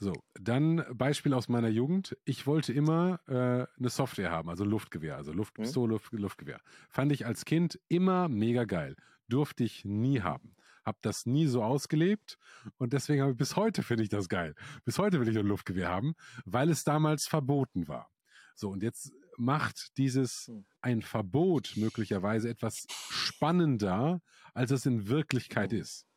So, 0.00 0.12
dann 0.40 0.84
Beispiel 0.92 1.34
aus 1.34 1.48
meiner 1.48 1.68
Jugend. 1.68 2.16
Ich 2.24 2.46
wollte 2.46 2.72
immer 2.72 3.20
äh, 3.26 3.66
eine 3.78 3.88
Software 3.88 4.30
haben, 4.30 4.48
also 4.48 4.64
Luftgewehr, 4.64 5.16
also 5.16 5.32
Luftpistole, 5.32 5.94
Luft, 5.94 6.12
Luftgewehr. 6.12 6.60
Fand 6.88 7.10
ich 7.10 7.26
als 7.26 7.44
Kind 7.44 7.80
immer 7.88 8.28
mega 8.28 8.64
geil. 8.64 8.94
Durfte 9.28 9.64
ich 9.64 9.84
nie 9.84 10.20
haben. 10.20 10.54
Hab 10.84 11.02
das 11.02 11.26
nie 11.26 11.46
so 11.46 11.64
ausgelebt 11.64 12.38
und 12.78 12.92
deswegen 12.92 13.20
habe 13.20 13.32
ich 13.32 13.36
bis 13.36 13.56
heute 13.56 13.82
finde 13.82 14.04
ich 14.04 14.08
das 14.08 14.28
geil. 14.28 14.54
Bis 14.84 14.98
heute 14.98 15.20
will 15.20 15.28
ich 15.28 15.36
ein 15.36 15.46
Luftgewehr 15.46 15.88
haben, 15.88 16.14
weil 16.46 16.70
es 16.70 16.84
damals 16.84 17.26
verboten 17.26 17.88
war. 17.88 18.08
So, 18.54 18.70
und 18.70 18.82
jetzt 18.82 19.12
macht 19.38 19.96
dieses 19.96 20.46
hm. 20.46 20.64
ein 20.80 21.02
Verbot 21.02 21.74
möglicherweise 21.76 22.48
etwas 22.48 22.86
spannender, 23.10 24.20
als 24.54 24.70
es 24.70 24.86
in 24.86 25.08
Wirklichkeit 25.08 25.72
hm. 25.72 25.80
ist 25.80 26.08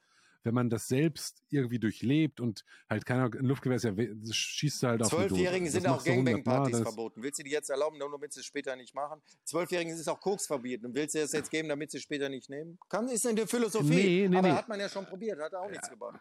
wenn 0.44 0.54
man 0.54 0.70
das 0.70 0.88
selbst 0.88 1.44
irgendwie 1.50 1.80
durchlebt 1.80 2.40
und 2.40 2.64
halt 2.90 3.06
keiner 3.06 3.26
ein 3.26 3.46
Luftgewehr 3.46 3.78
ist 3.78 3.84
ja, 3.84 3.94
schießt 4.32 4.84
du 4.84 4.88
halt 4.88 5.04
auf 5.04 5.10
Zwölfjährigen 5.10 5.70
sind 5.70 5.88
auch 5.88 6.04
Gangbang-Partys 6.04 6.80
verboten. 6.80 7.22
Willst 7.22 7.40
du 7.40 7.44
die 7.44 7.52
jetzt 7.52 7.70
erlauben, 7.70 7.98
nur 7.98 8.12
damit 8.12 8.34
sie 8.34 8.40
es 8.40 8.46
später 8.46 8.76
nicht 8.76 8.96
machen? 8.96 9.22
Zwölfjährigen 9.46 9.94
ist 9.94 10.08
auch 10.08 10.20
Koks 10.20 10.48
verbieten. 10.48 10.88
Und 10.88 10.96
willst 10.96 11.16
du 11.16 11.20
das 11.20 11.32
jetzt 11.34 11.52
geben, 11.52 11.70
damit 11.70 11.92
sie 11.92 11.98
es 11.98 12.04
später 12.04 12.30
nicht 12.30 12.50
nehmen? 12.50 12.80
Kann, 12.90 13.08
ist 13.08 13.26
eine 13.28 13.46
Philosophie. 13.46 13.90
Nee, 13.90 14.28
nee, 14.30 14.38
aber 14.38 14.50
nee. 14.50 14.54
hat 14.54 14.68
man 14.68 14.80
ja 14.80 14.90
schon 14.90 15.06
probiert, 15.06 15.40
hat 15.40 15.54
auch 15.54 15.70
nichts 15.70 15.90
gebracht. 15.90 16.20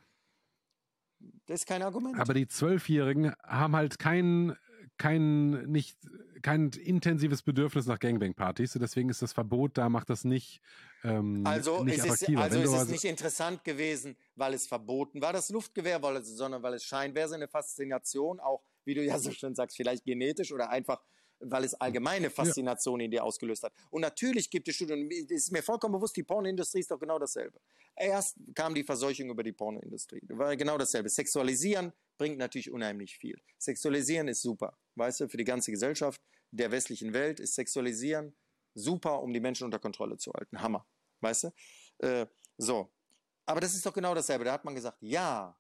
Das 1.47 1.61
ist 1.61 1.67
kein 1.67 1.83
Argument. 1.83 2.19
Aber 2.19 2.35
die 2.35 2.47
Zwölfjährigen 2.47 3.35
haben 3.43 3.77
halt 3.77 3.99
keinen 3.99 4.57
kein 5.01 5.51
nicht 5.71 5.97
kein 6.43 6.71
intensives 6.71 7.43
Bedürfnis 7.43 7.87
nach 7.87 7.99
Gangbang-Partys. 7.99 8.79
Deswegen 8.81 9.09
ist 9.09 9.23
das 9.23 9.33
Verbot 9.33 9.79
da, 9.79 9.89
macht 9.89 10.11
das 10.11 10.25
nicht. 10.25 10.61
Ähm, 11.05 11.43
also 11.45 11.83
nicht 11.83 11.99
es 11.99 12.23
ist, 12.23 12.37
also 12.37 12.61
ist 12.61 12.73
es 12.73 12.89
nicht 12.89 13.05
interessant 13.05 13.65
gewesen, 13.65 14.17
weil 14.37 14.53
es 14.53 14.67
verboten 14.67 15.23
war, 15.23 15.33
das 15.33 15.49
Luftgewehr, 15.49 16.03
weil 16.03 16.17
es, 16.17 16.29
sondern 16.29 16.63
weil 16.63 16.75
es 16.75 16.85
scheinbar 16.85 17.33
eine 17.33 17.49
Faszination, 17.49 18.41
auch 18.41 18.63
wie 18.85 18.95
du 18.95 19.03
ja 19.03 19.19
so 19.19 19.31
schön 19.31 19.55
sagst, 19.55 19.77
vielleicht 19.77 20.05
genetisch 20.05 20.53
oder 20.53 20.69
einfach 20.69 21.03
weil 21.41 21.65
es 21.65 21.75
allgemeine 21.75 22.31
Faszination 22.31 23.01
ja. 23.01 23.05
in 23.07 23.11
dir 23.11 23.25
ausgelöst 23.25 23.63
hat. 23.63 23.73
Und 23.91 24.03
natürlich 24.03 24.51
gibt 24.51 24.69
es 24.69 24.77
Studien, 24.77 25.11
es 25.11 25.31
ist 25.31 25.53
mir 25.53 25.63
vollkommen 25.63 25.95
bewusst, 25.95 26.17
die 26.17 26.23
Pornoindustrie 26.23 26.81
ist 26.81 26.91
doch 26.91 26.99
genau 26.99 27.19
dasselbe. 27.19 27.61
Erst 27.97 28.37
kam 28.55 28.75
die 28.75 28.85
Verseuchung 28.85 29.31
über 29.31 29.43
die 29.43 29.53
Pornoindustrie. 29.53 30.21
Das 30.23 30.39
war 30.39 30.57
genau 30.57 30.79
dasselbe. 30.79 31.09
Sexualisieren 31.09 31.93
bringt 32.19 32.39
natürlich 32.39 32.71
unheimlich 32.71 33.17
viel. 33.17 33.41
Sexualisieren 33.59 34.29
ist 34.29 34.43
super, 34.43 34.79
weißt 34.95 35.21
du, 35.21 35.29
für 35.29 35.37
die 35.37 35.45
ganze 35.45 35.71
Gesellschaft 35.71 36.21
der 36.51 36.71
westlichen 36.71 37.13
Welt 37.13 37.41
ist 37.41 37.55
Sexualisieren 37.55 38.35
super, 38.75 39.23
um 39.23 39.33
die 39.33 39.41
Menschen 39.41 39.65
unter 39.65 39.79
Kontrolle 39.79 40.17
zu 40.17 40.33
halten. 40.33 40.61
Hammer, 40.61 40.87
weißt 41.21 41.45
du? 41.45 42.07
Äh, 42.07 42.27
so. 42.57 42.91
Aber 43.47 43.61
das 43.61 43.75
ist 43.75 43.85
doch 43.85 43.93
genau 43.93 44.15
dasselbe. 44.15 44.45
Da 44.45 44.53
hat 44.53 44.65
man 44.65 44.75
gesagt, 44.75 44.99
ja, 45.01 45.57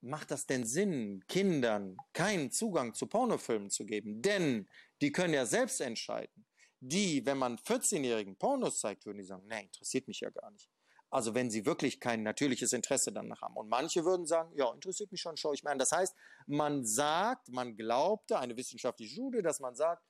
macht 0.00 0.30
das 0.30 0.46
denn 0.46 0.64
Sinn, 0.64 1.24
Kindern 1.28 1.96
keinen 2.12 2.50
Zugang 2.50 2.94
zu 2.94 3.06
Pornofilmen 3.06 3.70
zu 3.70 3.84
geben? 3.84 4.22
Denn 4.22 4.68
die 5.00 5.12
können 5.12 5.34
ja 5.34 5.46
selbst 5.46 5.80
entscheiden. 5.80 6.46
Die, 6.80 7.24
wenn 7.26 7.38
man 7.38 7.58
14-Jährigen 7.58 8.36
Pornos 8.36 8.80
zeigt, 8.80 9.04
würden 9.06 9.18
die 9.18 9.24
sagen, 9.24 9.44
nee, 9.48 9.62
interessiert 9.62 10.06
mich 10.06 10.20
ja 10.20 10.30
gar 10.30 10.50
nicht. 10.50 10.70
Also 11.10 11.34
wenn 11.34 11.50
sie 11.50 11.64
wirklich 11.64 12.00
kein 12.00 12.22
natürliches 12.22 12.72
Interesse 12.72 13.12
danach 13.12 13.40
haben. 13.40 13.56
Und 13.56 13.68
manche 13.68 14.04
würden 14.04 14.26
sagen, 14.26 14.52
ja, 14.54 14.72
interessiert 14.72 15.10
mich 15.10 15.20
schon, 15.20 15.36
schaue 15.36 15.54
ich 15.54 15.64
mir 15.64 15.70
an. 15.70 15.78
Das 15.78 15.92
heißt, 15.92 16.14
man 16.46 16.84
sagt, 16.84 17.48
man 17.48 17.76
glaubte, 17.76 18.38
eine 18.38 18.56
wissenschaftliche 18.56 19.14
Studie, 19.14 19.42
dass 19.42 19.58
man 19.58 19.74
sagt, 19.74 20.02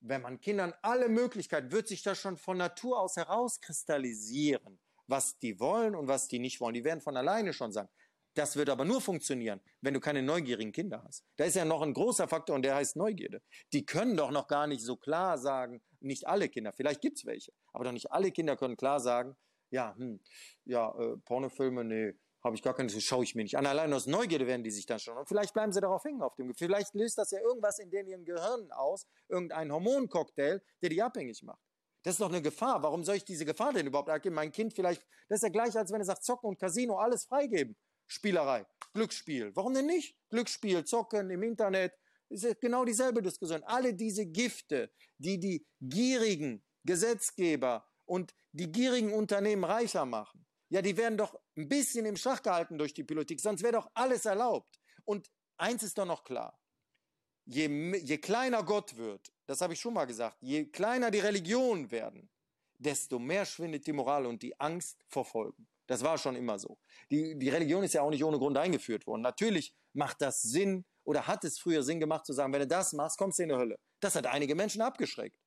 wenn 0.00 0.22
man 0.22 0.40
Kindern 0.40 0.72
alle 0.82 1.08
Möglichkeiten, 1.08 1.72
wird 1.72 1.88
sich 1.88 2.02
das 2.02 2.18
schon 2.18 2.36
von 2.36 2.58
Natur 2.58 3.00
aus 3.00 3.16
herauskristallisieren, 3.16 4.78
was 5.06 5.38
die 5.38 5.58
wollen 5.58 5.96
und 5.96 6.06
was 6.06 6.28
die 6.28 6.38
nicht 6.38 6.60
wollen. 6.60 6.74
Die 6.74 6.84
werden 6.84 7.00
von 7.00 7.16
alleine 7.16 7.52
schon 7.52 7.72
sagen, 7.72 7.88
das 8.36 8.56
wird 8.56 8.68
aber 8.68 8.84
nur 8.84 9.00
funktionieren, 9.00 9.60
wenn 9.80 9.94
du 9.94 10.00
keine 10.00 10.22
neugierigen 10.22 10.72
Kinder 10.72 11.02
hast. 11.04 11.24
Da 11.36 11.44
ist 11.44 11.56
ja 11.56 11.64
noch 11.64 11.82
ein 11.82 11.94
großer 11.94 12.28
Faktor 12.28 12.54
und 12.54 12.62
der 12.62 12.74
heißt 12.74 12.96
Neugierde. 12.96 13.42
Die 13.72 13.84
können 13.86 14.16
doch 14.16 14.30
noch 14.30 14.46
gar 14.46 14.66
nicht 14.66 14.82
so 14.82 14.96
klar 14.96 15.38
sagen, 15.38 15.82
nicht 16.00 16.26
alle 16.26 16.48
Kinder, 16.48 16.72
vielleicht 16.72 17.00
gibt 17.00 17.18
es 17.18 17.24
welche, 17.24 17.52
aber 17.72 17.84
doch 17.84 17.92
nicht 17.92 18.12
alle 18.12 18.30
Kinder 18.30 18.56
können 18.56 18.76
klar 18.76 19.00
sagen, 19.00 19.36
ja, 19.70 19.94
hm, 19.96 20.20
ja, 20.64 20.94
äh, 20.98 21.16
Pornofilme, 21.24 21.84
nee, 21.84 22.14
habe 22.44 22.54
ich 22.54 22.62
gar 22.62 22.74
keine, 22.74 22.88
schaue 22.88 23.24
ich 23.24 23.34
mir 23.34 23.42
nicht 23.42 23.58
an. 23.58 23.66
Allein 23.66 23.92
aus 23.92 24.06
Neugierde 24.06 24.46
werden 24.46 24.62
die 24.62 24.70
sich 24.70 24.86
dann 24.86 25.00
schon. 25.00 25.16
Und 25.16 25.26
vielleicht 25.26 25.52
bleiben 25.52 25.72
sie 25.72 25.80
darauf 25.80 26.04
hängen 26.04 26.22
auf 26.22 26.36
dem 26.36 26.54
Vielleicht 26.54 26.94
löst 26.94 27.18
das 27.18 27.32
ja 27.32 27.40
irgendwas 27.40 27.80
in 27.80 27.90
den 27.90 28.06
ihren 28.06 28.24
Gehirnen 28.24 28.70
aus, 28.70 29.06
irgendein 29.28 29.72
Hormoncocktail, 29.72 30.62
der 30.80 30.88
die 30.88 31.02
abhängig 31.02 31.42
macht. 31.42 31.60
Das 32.04 32.14
ist 32.14 32.20
doch 32.20 32.28
eine 32.28 32.40
Gefahr. 32.40 32.84
Warum 32.84 33.02
soll 33.02 33.16
ich 33.16 33.24
diese 33.24 33.44
Gefahr 33.44 33.72
denn 33.72 33.88
überhaupt 33.88 34.08
erkennen? 34.08 34.36
Mein 34.36 34.52
Kind 34.52 34.74
vielleicht, 34.74 35.02
das 35.28 35.38
ist 35.38 35.42
ja 35.42 35.48
gleich, 35.48 35.76
als 35.76 35.90
wenn 35.90 36.00
er 36.00 36.04
sagt, 36.04 36.22
Zocken 36.22 36.48
und 36.48 36.56
Casino, 36.56 36.98
alles 36.98 37.24
freigeben. 37.24 37.76
Spielerei, 38.06 38.66
Glücksspiel. 38.94 39.54
Warum 39.54 39.74
denn 39.74 39.86
nicht? 39.86 40.16
Glücksspiel, 40.30 40.84
Zocken 40.84 41.30
im 41.30 41.42
Internet, 41.42 41.92
ist 42.28 42.60
genau 42.60 42.84
dieselbe 42.84 43.22
Diskussion. 43.22 43.62
Alle 43.64 43.94
diese 43.94 44.26
Gifte, 44.26 44.90
die 45.18 45.38
die 45.38 45.66
gierigen 45.80 46.64
Gesetzgeber 46.84 47.88
und 48.04 48.34
die 48.52 48.70
gierigen 48.70 49.12
Unternehmen 49.12 49.64
reicher 49.64 50.04
machen, 50.04 50.46
ja, 50.68 50.82
die 50.82 50.96
werden 50.96 51.16
doch 51.16 51.38
ein 51.56 51.68
bisschen 51.68 52.06
im 52.06 52.16
Schach 52.16 52.42
gehalten 52.42 52.78
durch 52.78 52.92
die 52.92 53.04
Politik, 53.04 53.40
sonst 53.40 53.62
wäre 53.62 53.74
doch 53.74 53.90
alles 53.94 54.24
erlaubt. 54.24 54.80
Und 55.04 55.30
eins 55.56 55.82
ist 55.82 55.96
doch 55.98 56.06
noch 56.06 56.24
klar. 56.24 56.58
Je, 57.44 57.68
je 57.98 58.18
kleiner 58.18 58.64
Gott 58.64 58.96
wird, 58.96 59.32
das 59.46 59.60
habe 59.60 59.74
ich 59.74 59.80
schon 59.80 59.94
mal 59.94 60.06
gesagt, 60.06 60.38
je 60.40 60.66
kleiner 60.66 61.12
die 61.12 61.20
Religionen 61.20 61.90
werden, 61.92 62.28
desto 62.78 63.20
mehr 63.20 63.46
schwindet 63.46 63.86
die 63.86 63.92
Moral 63.92 64.26
und 64.26 64.42
die 64.42 64.58
Angst 64.58 65.04
vor 65.06 65.24
Folgen. 65.24 65.68
Das 65.86 66.02
war 66.02 66.18
schon 66.18 66.36
immer 66.36 66.58
so. 66.58 66.78
Die, 67.10 67.38
die 67.38 67.48
Religion 67.48 67.84
ist 67.84 67.94
ja 67.94 68.02
auch 68.02 68.10
nicht 68.10 68.24
ohne 68.24 68.38
Grund 68.38 68.56
eingeführt 68.56 69.06
worden. 69.06 69.22
Natürlich 69.22 69.74
macht 69.92 70.20
das 70.20 70.42
Sinn 70.42 70.84
oder 71.04 71.26
hat 71.26 71.44
es 71.44 71.58
früher 71.58 71.82
Sinn 71.82 72.00
gemacht 72.00 72.26
zu 72.26 72.32
sagen, 72.32 72.52
wenn 72.52 72.60
du 72.60 72.66
das 72.66 72.92
machst, 72.92 73.18
kommst 73.18 73.38
du 73.38 73.44
in 73.44 73.50
die 73.50 73.54
Hölle. 73.54 73.78
Das 74.00 74.16
hat 74.16 74.26
einige 74.26 74.54
Menschen 74.54 74.82
abgeschreckt. 74.82 75.38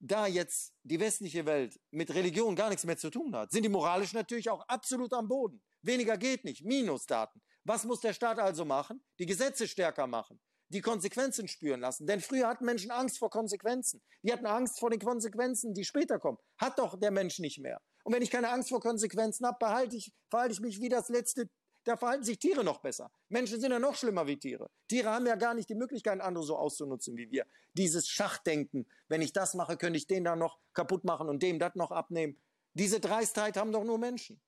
Da 0.00 0.26
jetzt 0.26 0.74
die 0.84 1.00
westliche 1.00 1.44
Welt 1.44 1.78
mit 1.90 2.14
Religion 2.14 2.54
gar 2.54 2.68
nichts 2.68 2.84
mehr 2.84 2.96
zu 2.96 3.10
tun 3.10 3.34
hat, 3.34 3.50
sind 3.50 3.64
die 3.64 3.68
moralisch 3.68 4.12
natürlich 4.12 4.48
auch 4.48 4.62
absolut 4.68 5.12
am 5.12 5.28
Boden. 5.28 5.60
Weniger 5.82 6.16
geht 6.16 6.44
nicht. 6.44 6.64
Minusdaten. 6.64 7.42
Was 7.64 7.84
muss 7.84 8.00
der 8.00 8.12
Staat 8.12 8.38
also 8.38 8.64
machen? 8.64 9.02
Die 9.18 9.26
Gesetze 9.26 9.66
stärker 9.66 10.06
machen 10.06 10.40
die 10.68 10.80
Konsequenzen 10.80 11.48
spüren 11.48 11.80
lassen. 11.80 12.06
Denn 12.06 12.20
früher 12.20 12.48
hatten 12.48 12.64
Menschen 12.64 12.90
Angst 12.90 13.18
vor 13.18 13.30
Konsequenzen. 13.30 14.02
Die 14.22 14.32
hatten 14.32 14.46
Angst 14.46 14.78
vor 14.78 14.90
den 14.90 15.00
Konsequenzen, 15.00 15.74
die 15.74 15.84
später 15.84 16.18
kommen. 16.18 16.38
Hat 16.58 16.78
doch 16.78 16.98
der 16.98 17.10
Mensch 17.10 17.38
nicht 17.38 17.58
mehr. 17.58 17.80
Und 18.08 18.14
wenn 18.14 18.22
ich 18.22 18.30
keine 18.30 18.48
Angst 18.48 18.70
vor 18.70 18.80
Konsequenzen 18.80 19.44
habe, 19.44 19.58
behalte 19.60 19.94
ich, 19.94 20.14
verhalte 20.30 20.54
ich 20.54 20.60
mich 20.60 20.80
wie 20.80 20.88
das 20.88 21.10
letzte. 21.10 21.50
Da 21.84 21.94
verhalten 21.94 22.24
sich 22.24 22.38
Tiere 22.38 22.64
noch 22.64 22.78
besser. 22.78 23.10
Menschen 23.28 23.60
sind 23.60 23.70
ja 23.70 23.78
noch 23.78 23.96
schlimmer 23.96 24.26
wie 24.26 24.38
Tiere. 24.38 24.70
Tiere 24.88 25.10
haben 25.10 25.26
ja 25.26 25.36
gar 25.36 25.52
nicht 25.52 25.68
die 25.68 25.74
Möglichkeit, 25.74 26.18
andere 26.22 26.42
so 26.42 26.56
auszunutzen 26.56 27.18
wie 27.18 27.30
wir. 27.30 27.44
Dieses 27.74 28.08
Schachdenken, 28.08 28.86
wenn 29.08 29.20
ich 29.20 29.34
das 29.34 29.52
mache, 29.52 29.76
könnte 29.76 29.98
ich 29.98 30.06
den 30.06 30.24
dann 30.24 30.38
noch 30.38 30.58
kaputt 30.72 31.04
machen 31.04 31.28
und 31.28 31.42
dem 31.42 31.58
das 31.58 31.74
noch 31.74 31.90
abnehmen. 31.90 32.38
Diese 32.72 32.98
Dreistheit 32.98 33.58
haben 33.58 33.72
doch 33.72 33.84
nur 33.84 33.98
Menschen. 33.98 34.40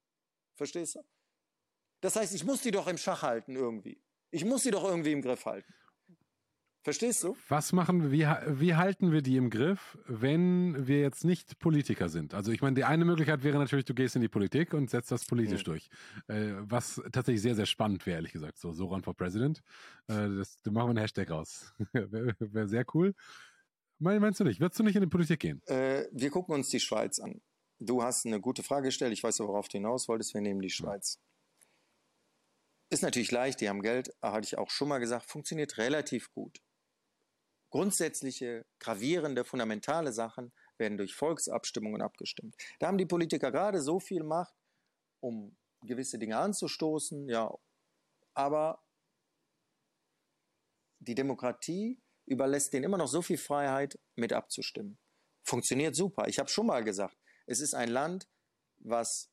Verstehst 0.55 0.95
du? 0.95 1.05
Das 2.01 2.17
heißt, 2.17 2.35
ich 2.35 2.45
muss 2.45 2.63
die 2.63 2.71
doch 2.71 2.87
im 2.87 2.97
Schach 2.97 3.21
halten 3.21 3.57
irgendwie. 3.57 4.01
Ich 4.31 4.47
muss 4.47 4.63
sie 4.63 4.71
doch 4.71 4.85
irgendwie 4.85 5.13
im 5.13 5.21
Griff 5.21 5.45
halten. 5.45 5.71
Verstehst 6.83 7.23
du? 7.25 7.37
Was 7.49 7.73
machen 7.73 8.03
wir, 8.03 8.11
wie, 8.11 8.61
wie 8.61 8.75
halten 8.75 9.13
wir 9.13 9.21
die 9.21 9.37
im 9.37 9.51
Griff, 9.51 9.99
wenn 10.07 10.87
wir 10.87 11.01
jetzt 11.01 11.25
nicht 11.25 11.59
Politiker 11.59 12.09
sind? 12.09 12.33
Also 12.33 12.53
ich 12.53 12.63
meine, 12.63 12.75
die 12.75 12.85
eine 12.85 13.05
Möglichkeit 13.05 13.43
wäre 13.45 13.59
natürlich, 13.59 13.85
du 13.85 13.93
gehst 13.93 14.17
in 14.17 14.23
die 14.23 14.29
Politik 14.29 14.73
und 14.73 14.89
setzt 14.89 15.13
das 15.13 15.27
politisch 15.27 15.61
mhm. 15.61 15.65
durch. 15.65 15.91
Äh, 16.29 16.53
was 16.61 17.03
tatsächlich 17.13 17.43
sehr, 17.43 17.55
sehr 17.55 17.67
spannend 17.67 18.07
wäre, 18.07 18.17
ehrlich 18.17 18.33
gesagt. 18.33 18.59
So, 18.59 18.73
Soran 18.73 19.03
for 19.03 19.15
President. 19.15 19.63
Äh, 20.09 20.29
das, 20.39 20.57
da 20.63 20.71
machen 20.71 20.87
wir 20.87 20.91
einen 20.91 20.99
Hashtag 21.01 21.31
raus. 21.31 21.75
wäre 21.93 22.35
wär 22.39 22.67
sehr 22.67 22.87
cool. 22.95 23.15
Meinst 23.99 24.41
du 24.41 24.45
nicht? 24.45 24.61
Würdest 24.61 24.79
du 24.79 24.83
nicht 24.83 24.97
in 24.97 25.03
die 25.03 25.09
Politik 25.09 25.41
gehen? 25.41 25.61
Äh, 25.67 26.07
wir 26.13 26.31
gucken 26.31 26.55
uns 26.55 26.71
die 26.71 26.81
Schweiz 26.81 27.19
an. 27.21 27.43
Du 27.79 28.03
hast 28.03 28.25
eine 28.25 28.41
gute 28.41 28.63
Frage 28.63 28.87
gestellt. 28.87 29.13
Ich 29.13 29.23
weiß, 29.23 29.41
worauf 29.41 29.69
du 29.69 29.73
hinaus 29.73 30.09
wolltest. 30.09 30.33
Wir 30.33 30.41
nehmen 30.41 30.63
die 30.63 30.71
Schweiz. 30.71 31.19
Ist 32.89 33.03
natürlich 33.03 33.31
leicht, 33.31 33.61
die 33.61 33.69
haben 33.69 33.83
Geld, 33.83 34.11
hatte 34.23 34.47
ich 34.47 34.57
auch 34.57 34.71
schon 34.71 34.89
mal 34.89 34.99
gesagt, 34.99 35.27
funktioniert 35.27 35.77
relativ 35.77 36.33
gut. 36.33 36.61
Grundsätzliche, 37.71 38.67
gravierende, 38.79 39.45
fundamentale 39.45 40.13
Sachen 40.13 40.53
werden 40.77 40.99
durch 40.99 41.15
Volksabstimmungen 41.15 42.03
abgestimmt. 42.03 42.57
Da 42.79 42.89
haben 42.89 42.99
die 42.99 43.07
Politiker 43.07 43.51
gerade 43.53 43.81
so 43.81 44.01
viel 44.01 44.25
Macht, 44.25 44.55
um 45.21 45.57
gewisse 45.83 46.19
Dinge 46.19 46.39
anzustoßen, 46.39 47.29
ja, 47.29 47.53
aber 48.35 48.83
die 50.99 51.15
Demokratie 51.15 52.03
überlässt 52.27 52.73
denen 52.73 52.85
immer 52.85 52.99
noch 52.99 53.09
so 53.09 53.23
viel 53.23 53.39
Freiheit, 53.39 53.99
mit 54.15 54.33
abzustimmen. 54.33 54.99
Funktioniert 55.43 55.97
super. 55.97 56.29
Ich 56.29 56.39
habe 56.39 56.49
schon 56.49 56.67
mal 56.67 56.85
gesagt, 56.85 57.17
es 57.47 57.61
ist 57.61 57.75
ein 57.75 57.89
Land, 57.89 58.29
was 58.79 59.33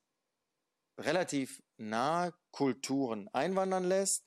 relativ 1.00 1.62
nahe 1.78 2.34
Kulturen 2.52 3.28
einwandern 3.34 3.84
lässt 3.84 4.26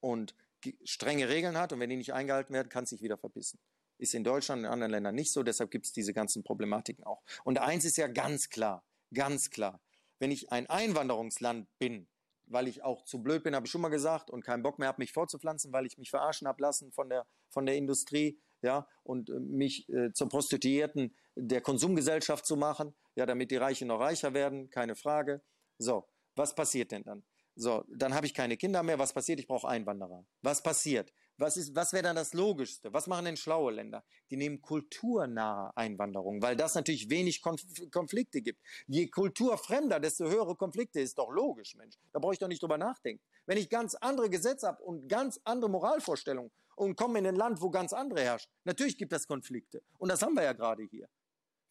und 0.00 0.36
strenge 0.84 1.28
Regeln 1.28 1.56
hat 1.56 1.72
und 1.72 1.80
wenn 1.80 1.90
die 1.90 1.96
nicht 1.96 2.12
eingehalten 2.12 2.54
werden, 2.54 2.68
kann 2.68 2.84
es 2.84 2.90
sich 2.90 3.02
wieder 3.02 3.18
verbissen. 3.18 3.58
Ist 3.98 4.14
in 4.14 4.24
Deutschland 4.24 4.60
und 4.60 4.64
in 4.66 4.72
anderen 4.72 4.90
Ländern 4.92 5.14
nicht 5.14 5.32
so, 5.32 5.42
deshalb 5.42 5.70
gibt 5.70 5.86
es 5.86 5.92
diese 5.92 6.12
ganzen 6.12 6.42
Problematiken 6.42 7.04
auch. 7.04 7.22
Und 7.44 7.58
eins 7.58 7.84
ist 7.84 7.96
ja 7.96 8.08
ganz 8.08 8.48
klar, 8.48 8.84
ganz 9.12 9.50
klar. 9.50 9.80
Wenn 10.18 10.30
ich 10.30 10.50
ein 10.52 10.68
Einwanderungsland 10.68 11.68
bin, 11.78 12.08
weil 12.46 12.68
ich 12.68 12.82
auch 12.82 13.04
zu 13.04 13.22
blöd 13.22 13.42
bin, 13.42 13.54
habe 13.54 13.66
ich 13.66 13.72
schon 13.72 13.80
mal 13.80 13.88
gesagt, 13.88 14.30
und 14.30 14.44
keinen 14.44 14.62
Bock 14.62 14.78
mehr 14.78 14.88
habe, 14.88 15.00
mich 15.00 15.12
vorzupflanzen, 15.12 15.72
weil 15.72 15.86
ich 15.86 15.98
mich 15.98 16.10
verarschen 16.10 16.46
habe 16.48 16.62
lassen 16.62 16.92
von 16.92 17.08
der, 17.08 17.26
von 17.48 17.66
der 17.66 17.76
Industrie, 17.76 18.38
ja, 18.62 18.88
und 19.02 19.28
äh, 19.30 19.38
mich 19.38 19.88
äh, 19.90 20.12
zur 20.12 20.28
Prostituierten 20.28 21.14
der 21.36 21.60
Konsumgesellschaft 21.60 22.46
zu 22.46 22.56
machen, 22.56 22.94
ja, 23.14 23.26
damit 23.26 23.50
die 23.50 23.56
Reichen 23.56 23.88
noch 23.88 24.00
reicher 24.00 24.34
werden, 24.34 24.70
keine 24.70 24.96
Frage. 24.96 25.42
So, 25.78 26.08
was 26.34 26.54
passiert 26.54 26.90
denn 26.90 27.04
dann? 27.04 27.24
So, 27.56 27.84
dann 27.88 28.14
habe 28.14 28.26
ich 28.26 28.34
keine 28.34 28.56
Kinder 28.56 28.82
mehr. 28.82 28.98
Was 28.98 29.12
passiert? 29.12 29.38
Ich 29.38 29.46
brauche 29.46 29.68
Einwanderer. 29.68 30.24
Was 30.42 30.62
passiert? 30.62 31.12
Was, 31.36 31.74
was 31.74 31.92
wäre 31.92 32.02
dann 32.02 32.16
das 32.16 32.32
Logischste? 32.32 32.92
Was 32.92 33.06
machen 33.06 33.24
denn 33.24 33.36
schlaue 33.36 33.72
Länder? 33.72 34.04
Die 34.30 34.36
nehmen 34.36 34.60
kulturnahe 34.60 35.76
Einwanderung, 35.76 36.42
weil 36.42 36.56
das 36.56 36.74
natürlich 36.74 37.10
wenig 37.10 37.42
Konf 37.42 37.62
Konflikte 37.90 38.40
gibt. 38.40 38.60
Je 38.86 39.08
kulturfremder, 39.08 39.98
desto 39.98 40.26
höhere 40.26 40.56
Konflikte 40.56 41.00
ist 41.00 41.18
doch 41.18 41.30
logisch, 41.30 41.74
Mensch. 41.76 41.96
Da 42.12 42.18
brauche 42.20 42.34
ich 42.34 42.38
doch 42.38 42.48
nicht 42.48 42.62
drüber 42.62 42.78
nachdenken. 42.78 43.22
Wenn 43.46 43.58
ich 43.58 43.68
ganz 43.68 43.94
andere 43.96 44.30
Gesetze 44.30 44.66
habe 44.66 44.82
und 44.82 45.08
ganz 45.08 45.40
andere 45.44 45.70
Moralvorstellungen 45.70 46.52
und 46.76 46.96
komme 46.96 47.18
in 47.18 47.26
ein 47.26 47.36
Land, 47.36 47.60
wo 47.60 47.70
ganz 47.70 47.92
andere 47.92 48.20
herrschen, 48.20 48.50
natürlich 48.64 48.96
gibt 48.96 49.12
es 49.12 49.26
Konflikte. 49.26 49.82
Und 49.98 50.10
das 50.10 50.22
haben 50.22 50.34
wir 50.34 50.44
ja 50.44 50.52
gerade 50.52 50.84
hier. 50.84 51.08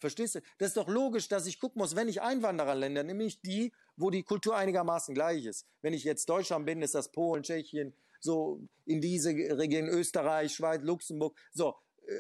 Verstehst 0.04 0.36
du? 0.36 0.42
Das 0.58 0.68
ist 0.70 0.78
doch 0.78 0.90
logisch, 0.90 1.30
dass 1.30 1.46
ich 1.46 1.58
gucken 1.58 1.80
muss, 1.80 1.96
wenn 1.96 2.10
ich 2.10 2.22
Einwandererländer, 2.22 3.04
nämlich 3.04 3.40
die, 3.40 3.72
wo 3.96 4.10
die 4.10 4.24
Kultur 4.24 4.56
einigermaßen 4.56 5.14
gleich 5.14 5.46
ist. 5.46 5.66
Wenn 5.82 5.94
ich 5.94 6.04
jetzt 6.04 6.30
Deutschland 6.30 6.66
bin, 6.66 6.82
ist 6.82 6.96
das 6.96 7.12
Polen, 7.12 7.44
Tschechien, 7.44 7.94
so 8.20 8.62
in 8.86 9.02
diese 9.02 9.30
Region 9.30 9.88
Österreich, 9.88 10.54
Schweiz, 10.54 10.82
Luxemburg. 10.84 11.38
So, 11.52 11.76
äh, 12.08 12.14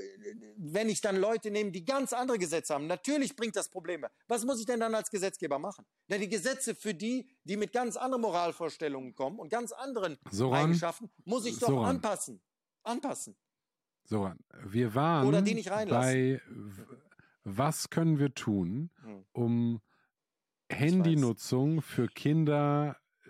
wenn 0.57 0.89
ich 0.89 1.01
dann 1.01 1.17
Leute 1.17 1.51
nehme, 1.51 1.71
die 1.71 1.85
ganz 1.85 2.13
andere 2.13 2.37
Gesetze 2.37 2.73
haben, 2.73 2.87
natürlich 2.87 3.35
bringt 3.35 3.55
das 3.55 3.69
Probleme. 3.69 4.09
Was 4.27 4.45
muss 4.45 4.59
ich 4.59 4.65
denn 4.65 4.79
dann 4.79 4.93
als 4.95 5.09
Gesetzgeber 5.09 5.59
machen? 5.59 5.85
Denn 6.09 6.21
die 6.21 6.29
Gesetze 6.29 6.75
für 6.75 6.93
die, 6.93 7.29
die 7.43 7.57
mit 7.57 7.71
ganz 7.71 7.95
anderen 7.95 8.21
Moralvorstellungen 8.21 9.15
kommen 9.15 9.39
und 9.39 9.49
ganz 9.49 9.71
anderen 9.71 10.17
Soran, 10.29 10.65
Eigenschaften, 10.65 11.09
muss 11.25 11.45
ich 11.45 11.57
doch 11.59 11.69
Soran. 11.69 11.95
anpassen. 11.95 12.41
Anpassen. 12.83 13.35
Soran, 14.05 14.39
wir 14.65 14.93
waren 14.93 15.27
Oder 15.27 15.41
die 15.41 15.55
nicht 15.55 15.69
bei 15.69 16.41
was 17.45 17.89
können 17.89 18.19
wir 18.19 18.33
tun, 18.33 18.89
hm. 19.03 19.25
um 19.33 19.81
Handynutzung 20.73 21.81
für 21.81 22.07
Kinder 22.07 22.97
äh, 23.25 23.29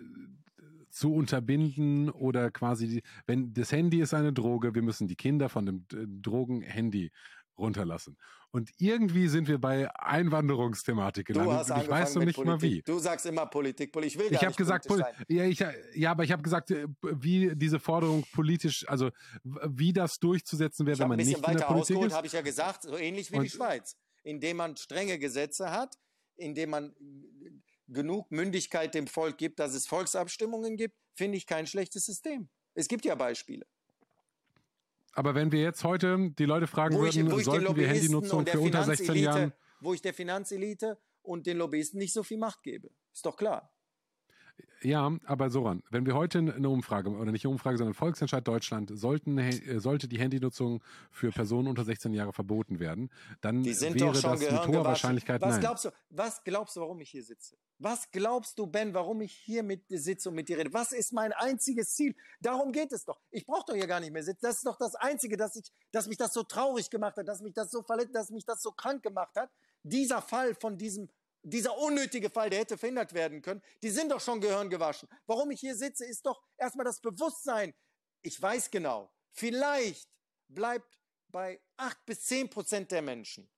zu 0.90 1.12
unterbinden 1.14 2.10
oder 2.10 2.50
quasi, 2.50 2.88
die, 2.88 3.02
wenn 3.26 3.52
das 3.52 3.72
Handy 3.72 4.00
ist 4.00 4.14
eine 4.14 4.32
Droge, 4.32 4.74
wir 4.74 4.82
müssen 4.82 5.08
die 5.08 5.16
Kinder 5.16 5.48
von 5.48 5.66
dem 5.66 5.86
äh, 5.92 6.06
Drogen-Handy 6.06 7.10
runterlassen. 7.58 8.16
Und 8.50 8.70
irgendwie 8.78 9.26
sind 9.26 9.48
wir 9.48 9.58
bei 9.58 9.92
Einwanderungsthematik 9.96 11.26
gelandet. 11.26 11.76
Ich 11.82 11.88
weiß 11.88 12.14
noch 12.14 12.24
nicht 12.24 12.36
Politik. 12.36 12.46
mal 12.46 12.62
wie. 12.62 12.82
Du 12.82 12.98
sagst 13.00 13.26
immer 13.26 13.46
Politik, 13.46 13.90
Politik. 13.90 14.14
Ich 14.14 14.18
will 14.20 14.30
gar 14.30 14.40
ich 14.40 14.46
habe 14.46 14.56
gesagt, 14.56 14.86
Poli 14.86 15.02
ja, 15.28 15.44
ich, 15.44 15.64
ja, 15.94 16.10
aber 16.12 16.22
ich 16.22 16.30
habe 16.30 16.42
gesagt, 16.42 16.70
äh, 16.70 16.86
wie 17.02 17.54
diese 17.56 17.80
Forderung 17.80 18.24
politisch, 18.32 18.88
also 18.88 19.10
wie 19.42 19.92
das 19.92 20.18
durchzusetzen 20.20 20.86
wäre, 20.86 21.00
wenn 21.00 21.08
man 21.08 21.16
nicht 21.16 21.36
in 21.36 21.42
der 21.42 21.64
Politik 21.64 22.00
ist. 22.00 22.14
habe 22.14 22.26
ich 22.28 22.32
ja 22.32 22.42
gesagt, 22.42 22.84
so 22.84 22.96
ähnlich 22.96 23.32
wie 23.32 23.38
Und, 23.38 23.44
die 23.44 23.50
Schweiz, 23.50 23.96
indem 24.22 24.58
man 24.58 24.76
strenge 24.76 25.18
Gesetze 25.18 25.72
hat, 25.72 25.96
indem 26.36 26.70
man 26.70 26.94
genug 27.88 28.30
Mündigkeit 28.30 28.94
dem 28.94 29.06
Volk 29.06 29.38
gibt, 29.38 29.58
dass 29.58 29.74
es 29.74 29.86
Volksabstimmungen 29.86 30.76
gibt, 30.76 30.96
finde 31.14 31.36
ich 31.36 31.46
kein 31.46 31.66
schlechtes 31.66 32.06
System. 32.06 32.48
Es 32.74 32.88
gibt 32.88 33.04
ja 33.04 33.14
Beispiele. 33.14 33.66
Aber 35.12 35.34
wenn 35.34 35.52
wir 35.52 35.62
jetzt 35.62 35.84
heute 35.84 36.32
die 36.38 36.44
Leute 36.44 36.66
fragen 36.66 36.96
wo 36.96 37.02
würden, 37.02 37.38
ich, 37.38 37.44
sollten 37.44 37.76
wir 37.76 37.86
Handynutzung 37.86 38.46
für 38.46 38.60
unter 38.60 38.84
16 38.84 39.14
Jahren... 39.16 39.52
Wo 39.80 39.94
ich 39.94 40.02
der 40.02 40.14
Finanzelite 40.14 40.98
und 41.22 41.46
den 41.46 41.58
Lobbyisten 41.58 41.98
nicht 41.98 42.12
so 42.12 42.22
viel 42.22 42.38
Macht 42.38 42.62
gebe. 42.62 42.90
Ist 43.12 43.26
doch 43.26 43.36
klar. 43.36 43.73
Ja, 44.84 45.10
aber 45.24 45.48
Soran, 45.48 45.82
wenn 45.90 46.04
wir 46.04 46.14
heute 46.14 46.38
eine 46.38 46.68
Umfrage, 46.68 47.08
oder 47.10 47.32
nicht 47.32 47.44
eine 47.44 47.52
Umfrage, 47.52 47.78
sondern 47.78 47.94
Volksentscheid 47.94 48.46
Deutschland, 48.46 48.90
sollten, 48.94 49.38
äh, 49.38 49.80
sollte 49.80 50.08
die 50.08 50.18
Handynutzung 50.18 50.82
für 51.10 51.30
Personen 51.30 51.68
unter 51.68 51.84
16 51.84 52.12
Jahre 52.12 52.34
verboten 52.34 52.80
werden, 52.80 53.10
dann 53.40 53.64
wäre 53.64 54.12
das 54.12 54.40
mit 54.40 54.66
hoher 54.66 54.84
Wahrscheinlichkeit 54.84 55.40
was 55.40 55.52
nein. 55.52 55.60
Glaubst 55.60 55.86
du, 55.86 55.90
was 56.10 56.44
glaubst 56.44 56.76
du, 56.76 56.80
warum 56.82 57.00
ich 57.00 57.10
hier 57.10 57.24
sitze? 57.24 57.56
Was 57.78 58.10
glaubst 58.10 58.58
du, 58.58 58.66
Ben, 58.66 58.92
warum 58.92 59.22
ich 59.22 59.32
hier 59.32 59.62
mit 59.62 59.84
sitze 59.88 60.28
und 60.28 60.34
mit 60.34 60.48
dir 60.48 60.58
rede? 60.58 60.72
Was 60.72 60.92
ist 60.92 61.12
mein 61.12 61.32
einziges 61.32 61.94
Ziel? 61.94 62.14
Darum 62.40 62.70
geht 62.70 62.92
es 62.92 63.04
doch. 63.04 63.20
Ich 63.30 63.46
brauche 63.46 63.64
doch 63.66 63.74
hier 63.74 63.86
gar 63.86 64.00
nicht 64.00 64.12
mehr 64.12 64.22
sitzen. 64.22 64.40
Das 64.42 64.56
ist 64.58 64.66
doch 64.66 64.76
das 64.76 64.94
Einzige, 64.94 65.36
dass, 65.36 65.56
ich, 65.56 65.72
dass 65.92 66.06
mich 66.06 66.18
das 66.18 66.34
so 66.34 66.42
traurig 66.42 66.90
gemacht 66.90 67.16
hat, 67.16 67.26
dass 67.26 67.40
mich 67.40 67.54
das 67.54 67.70
so 67.70 67.82
verletzt, 67.82 68.14
dass 68.14 68.30
mich 68.30 68.44
das 68.44 68.62
so 68.62 68.70
krank 68.70 69.02
gemacht 69.02 69.34
hat. 69.34 69.50
Dieser 69.82 70.20
Fall 70.22 70.54
von 70.54 70.76
diesem 70.76 71.08
dieser 71.44 71.76
unnötige 71.78 72.30
Fall, 72.30 72.50
der 72.50 72.60
hätte 72.60 72.78
verhindert 72.78 73.12
werden 73.12 73.42
können, 73.42 73.62
die 73.82 73.90
sind 73.90 74.10
doch 74.10 74.20
schon 74.20 74.40
Gehirn 74.40 74.70
gewaschen. 74.70 75.08
Warum 75.26 75.50
ich 75.50 75.60
hier 75.60 75.76
sitze, 75.76 76.04
ist 76.04 76.24
doch 76.26 76.42
erstmal 76.56 76.84
das 76.84 77.00
Bewusstsein. 77.00 77.74
Ich 78.22 78.40
weiß 78.40 78.70
genau, 78.70 79.12
vielleicht 79.30 80.08
bleibt 80.48 80.98
bei 81.28 81.60
acht 81.76 82.04
bis 82.06 82.22
zehn 82.22 82.48
Prozent 82.48 82.90
der 82.90 83.02
Menschen, 83.02 83.50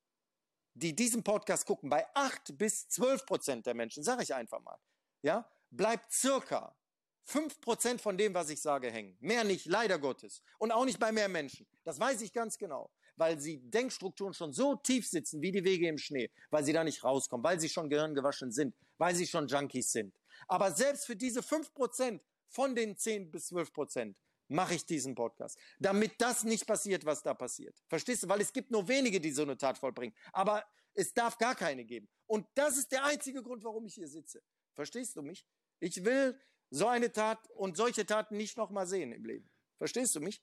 die 0.74 0.94
diesen 0.94 1.22
Podcast 1.22 1.66
gucken, 1.66 1.88
bei 1.88 2.06
acht 2.14 2.58
bis 2.58 2.88
zwölf 2.88 3.24
Prozent 3.24 3.66
der 3.66 3.74
Menschen, 3.74 4.02
sage 4.02 4.24
ich 4.24 4.34
einfach 4.34 4.60
mal, 4.60 4.78
ja, 5.22 5.48
bleibt 5.70 6.12
circa 6.12 6.76
fünf 7.22 7.60
Prozent 7.60 8.00
von 8.00 8.18
dem, 8.18 8.34
was 8.34 8.50
ich 8.50 8.60
sage, 8.60 8.90
hängen. 8.90 9.16
Mehr 9.20 9.44
nicht, 9.44 9.66
leider 9.66 9.98
Gottes. 9.98 10.42
Und 10.58 10.72
auch 10.72 10.84
nicht 10.84 10.98
bei 10.98 11.12
mehr 11.12 11.28
Menschen. 11.28 11.66
Das 11.84 11.98
weiß 11.98 12.20
ich 12.22 12.32
ganz 12.32 12.56
genau 12.56 12.90
weil 13.16 13.40
sie 13.40 13.58
Denkstrukturen 13.70 14.34
schon 14.34 14.52
so 14.52 14.76
tief 14.76 15.08
sitzen 15.08 15.42
wie 15.42 15.52
die 15.52 15.64
Wege 15.64 15.88
im 15.88 15.98
Schnee, 15.98 16.30
weil 16.50 16.64
sie 16.64 16.72
da 16.72 16.84
nicht 16.84 17.02
rauskommen, 17.04 17.44
weil 17.44 17.60
sie 17.60 17.68
schon 17.68 17.88
gehirngewaschen 17.88 18.52
sind, 18.52 18.74
weil 18.98 19.14
sie 19.14 19.26
schon 19.26 19.46
Junkies 19.46 19.92
sind. 19.92 20.14
Aber 20.48 20.72
selbst 20.72 21.06
für 21.06 21.16
diese 21.16 21.42
fünf 21.42 21.72
Prozent 21.74 22.22
von 22.48 22.74
den 22.74 22.96
zehn 22.96 23.30
bis 23.30 23.48
zwölf 23.48 23.72
Prozent 23.72 24.16
mache 24.48 24.74
ich 24.74 24.86
diesen 24.86 25.14
Podcast, 25.14 25.58
damit 25.78 26.12
das 26.18 26.44
nicht 26.44 26.66
passiert, 26.66 27.04
was 27.04 27.22
da 27.22 27.34
passiert. 27.34 27.76
Verstehst 27.88 28.22
du? 28.22 28.28
Weil 28.28 28.40
es 28.40 28.52
gibt 28.52 28.70
nur 28.70 28.86
wenige, 28.86 29.20
die 29.20 29.32
so 29.32 29.42
eine 29.42 29.56
Tat 29.56 29.78
vollbringen. 29.78 30.14
Aber 30.32 30.64
es 30.94 31.12
darf 31.12 31.36
gar 31.38 31.54
keine 31.54 31.84
geben. 31.84 32.08
Und 32.26 32.46
das 32.54 32.76
ist 32.76 32.92
der 32.92 33.04
einzige 33.04 33.42
Grund, 33.42 33.64
warum 33.64 33.86
ich 33.86 33.94
hier 33.94 34.08
sitze. 34.08 34.42
Verstehst 34.74 35.16
du 35.16 35.22
mich? 35.22 35.46
Ich 35.80 36.04
will 36.04 36.38
so 36.70 36.86
eine 36.86 37.12
Tat 37.12 37.38
und 37.50 37.76
solche 37.76 38.06
Taten 38.06 38.36
nicht 38.36 38.56
nochmal 38.56 38.86
sehen 38.86 39.12
im 39.12 39.24
Leben. 39.24 39.50
Verstehst 39.78 40.14
du 40.14 40.20
mich? 40.20 40.42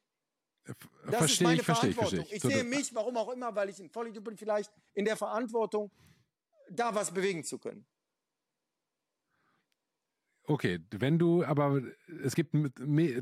Das 0.65 0.75
verstehe 1.17 1.25
ist 1.25 1.41
meine 1.41 1.59
ich, 1.59 1.65
verstehe 1.65 1.93
Verantwortung. 1.93 2.25
Ich, 2.31 2.41
verstehe 2.41 2.49
ich. 2.49 2.55
ich 2.55 2.61
sehe 2.61 2.63
mich, 2.63 2.95
warum 2.95 3.17
auch 3.17 3.29
immer, 3.29 3.53
weil 3.55 3.69
ich 3.69 3.79
ein 3.79 3.89
Vollidiot 3.89 4.23
bin, 4.23 4.37
vielleicht 4.37 4.71
in 4.93 5.05
der 5.05 5.17
Verantwortung, 5.17 5.91
da 6.69 6.95
was 6.95 7.11
bewegen 7.11 7.43
zu 7.43 7.59
können. 7.59 7.85
Okay, 10.45 10.79
wenn 10.91 11.17
du, 11.17 11.45
aber 11.45 11.81
es 12.21 12.35
gibt 12.35 12.53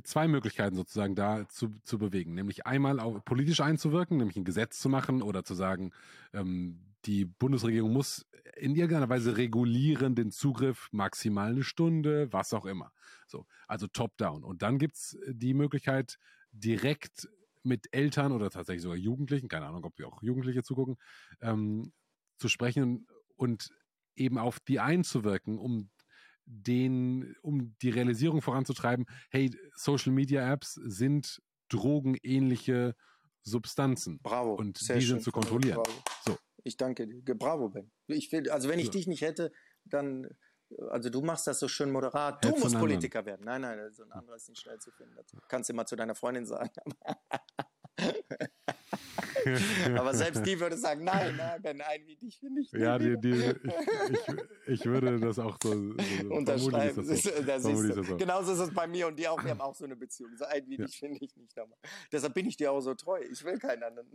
zwei 0.04 0.28
Möglichkeiten 0.28 0.76
sozusagen 0.76 1.14
da 1.14 1.48
zu, 1.50 1.70
zu 1.84 2.00
bewegen. 2.00 2.34
Nämlich 2.34 2.66
einmal 2.66 3.00
auch 3.00 3.24
politisch 3.24 3.62
einzuwirken, 3.62 4.18
nämlich 4.18 4.38
ein 4.38 4.44
Gesetz 4.44 4.80
zu 4.80 4.90
machen 4.90 5.22
oder 5.22 5.44
zu 5.44 5.54
sagen, 5.54 5.92
ähm, 6.34 6.80
die 7.06 7.26
Bundesregierung 7.26 7.94
muss 7.94 8.26
in 8.56 8.76
irgendeiner 8.76 9.10
Weise 9.10 9.38
regulieren 9.38 10.16
den 10.16 10.32
Zugriff 10.32 10.90
maximal 10.92 11.52
eine 11.52 11.64
Stunde, 11.64 12.32
was 12.34 12.54
auch 12.54 12.66
immer. 12.66 12.92
So, 13.28 13.46
also 13.68 13.88
top-down. 13.88 14.44
Und 14.44 14.64
dann 14.64 14.80
gibt's 14.80 15.18
die 15.28 15.54
Möglichkeit, 15.54 16.18
direkt 16.52 17.28
mit 17.64 17.88
Eltern 17.92 18.32
oder 18.32 18.50
tatsächlich 18.50 18.82
sogar 18.82 18.98
Jugendlichen, 18.98 19.48
keine 19.48 19.68
Ahnung, 19.68 19.86
ob 19.86 19.98
wir 19.98 20.08
auch 20.08 20.22
Jugendliche 20.24 20.64
zugucken, 20.64 20.98
ähm, 21.42 21.94
zu 22.38 22.48
sprechen 22.48 23.08
und 23.36 23.70
eben 24.16 24.38
auf 24.38 24.60
die 24.60 24.80
einzuwirken, 24.80 25.58
um 25.58 25.90
den, 26.46 27.36
um 27.42 27.76
die 27.82 27.90
Realisierung 27.90 28.42
voranzutreiben, 28.42 29.06
hey, 29.30 29.52
Social 29.76 30.12
Media 30.12 30.52
Apps 30.52 30.74
sind 30.74 31.42
drogenähnliche 31.70 32.96
Substanzen. 33.44 34.20
Bravo. 34.22 34.56
Und 34.56 34.82
die 34.82 35.02
sind 35.02 35.24
zu 35.24 35.32
kontrollieren. 35.32 35.82
Bravo. 35.84 36.04
So. 36.26 36.38
Ich 36.64 36.78
danke 36.78 37.08
dir. 37.08 37.36
Bravo, 37.36 37.70
Ben. 37.70 37.92
Ich 38.08 38.32
will, 38.32 38.50
also 38.50 38.70
wenn 38.70 38.80
ich 38.80 38.88
so. 38.88 38.92
dich 38.92 39.08
nicht 39.08 39.22
hätte, 39.22 39.52
dann 39.86 40.28
also 40.90 41.10
du 41.10 41.22
machst 41.22 41.48
das 41.48 41.60
so 41.60 41.68
schön 41.68 41.92
moderat. 41.92 42.44
Du 42.44 42.50
Jetzt 42.50 42.64
musst 42.64 42.78
Politiker 42.78 43.26
werden. 43.26 43.46
Nein, 43.46 43.62
nein, 43.62 43.92
so 43.92 44.04
ein 44.04 44.12
anderer 44.12 44.36
ist 44.36 44.50
nicht 44.50 44.62
schnell 44.62 44.80
zu 44.80 44.92
finden. 44.92 45.16
Das 45.16 45.26
kannst 45.48 45.70
du 45.70 45.74
immer 45.74 45.86
zu 45.86 45.96
deiner 45.96 46.16
Freundin 46.16 46.46
sagen. 46.46 46.72
Aber 49.98 50.14
selbst 50.14 50.46
die 50.46 50.60
würde 50.60 50.78
sagen, 50.78 51.04
nein, 51.04 51.36
nein, 51.36 51.62
Ben, 51.62 51.82
ein 51.82 52.06
wie 52.06 52.16
dich 52.16 52.40
finde 52.40 52.62
ich 52.62 52.72
nicht. 52.72 52.82
Ja, 52.82 52.98
die, 52.98 53.20
die, 53.20 53.32
ich, 53.32 53.48
ich, 53.48 53.58
ich, 54.68 54.86
würde 54.86 55.20
das 55.20 55.40
auch 55.40 55.58
so, 55.62 55.72
so 55.72 56.30
unterschreiben. 56.30 57.08
Das 57.08 57.24
so. 57.24 57.32
das 57.46 57.66
ist, 57.66 57.98
das 57.98 58.18
Genauso 58.18 58.54
ist 58.54 58.60
es 58.60 58.74
bei 58.74 58.88
mir 58.88 59.08
und 59.08 59.18
dir 59.18 59.32
auch. 59.32 59.44
Wir 59.44 59.52
haben 59.52 59.62
auch 59.62 59.76
so 59.76 59.86
eine 59.86 59.96
Beziehung. 59.96 60.36
So 60.38 60.46
ein 60.46 60.68
wie 60.68 60.78
ja. 60.78 60.86
dich 60.86 61.00
finde 61.00 61.24
ich 61.24 61.36
nicht 61.36 61.56
nochmal. 61.58 61.78
Deshalb 62.12 62.34
bin 62.34 62.48
ich 62.48 62.58
dir 62.58 62.72
auch 62.72 62.82
so 62.82 62.94
treu. 62.94 63.20
Ich 63.30 63.44
will 63.44 63.58
keinen 63.58 63.84
anderen. 63.84 64.08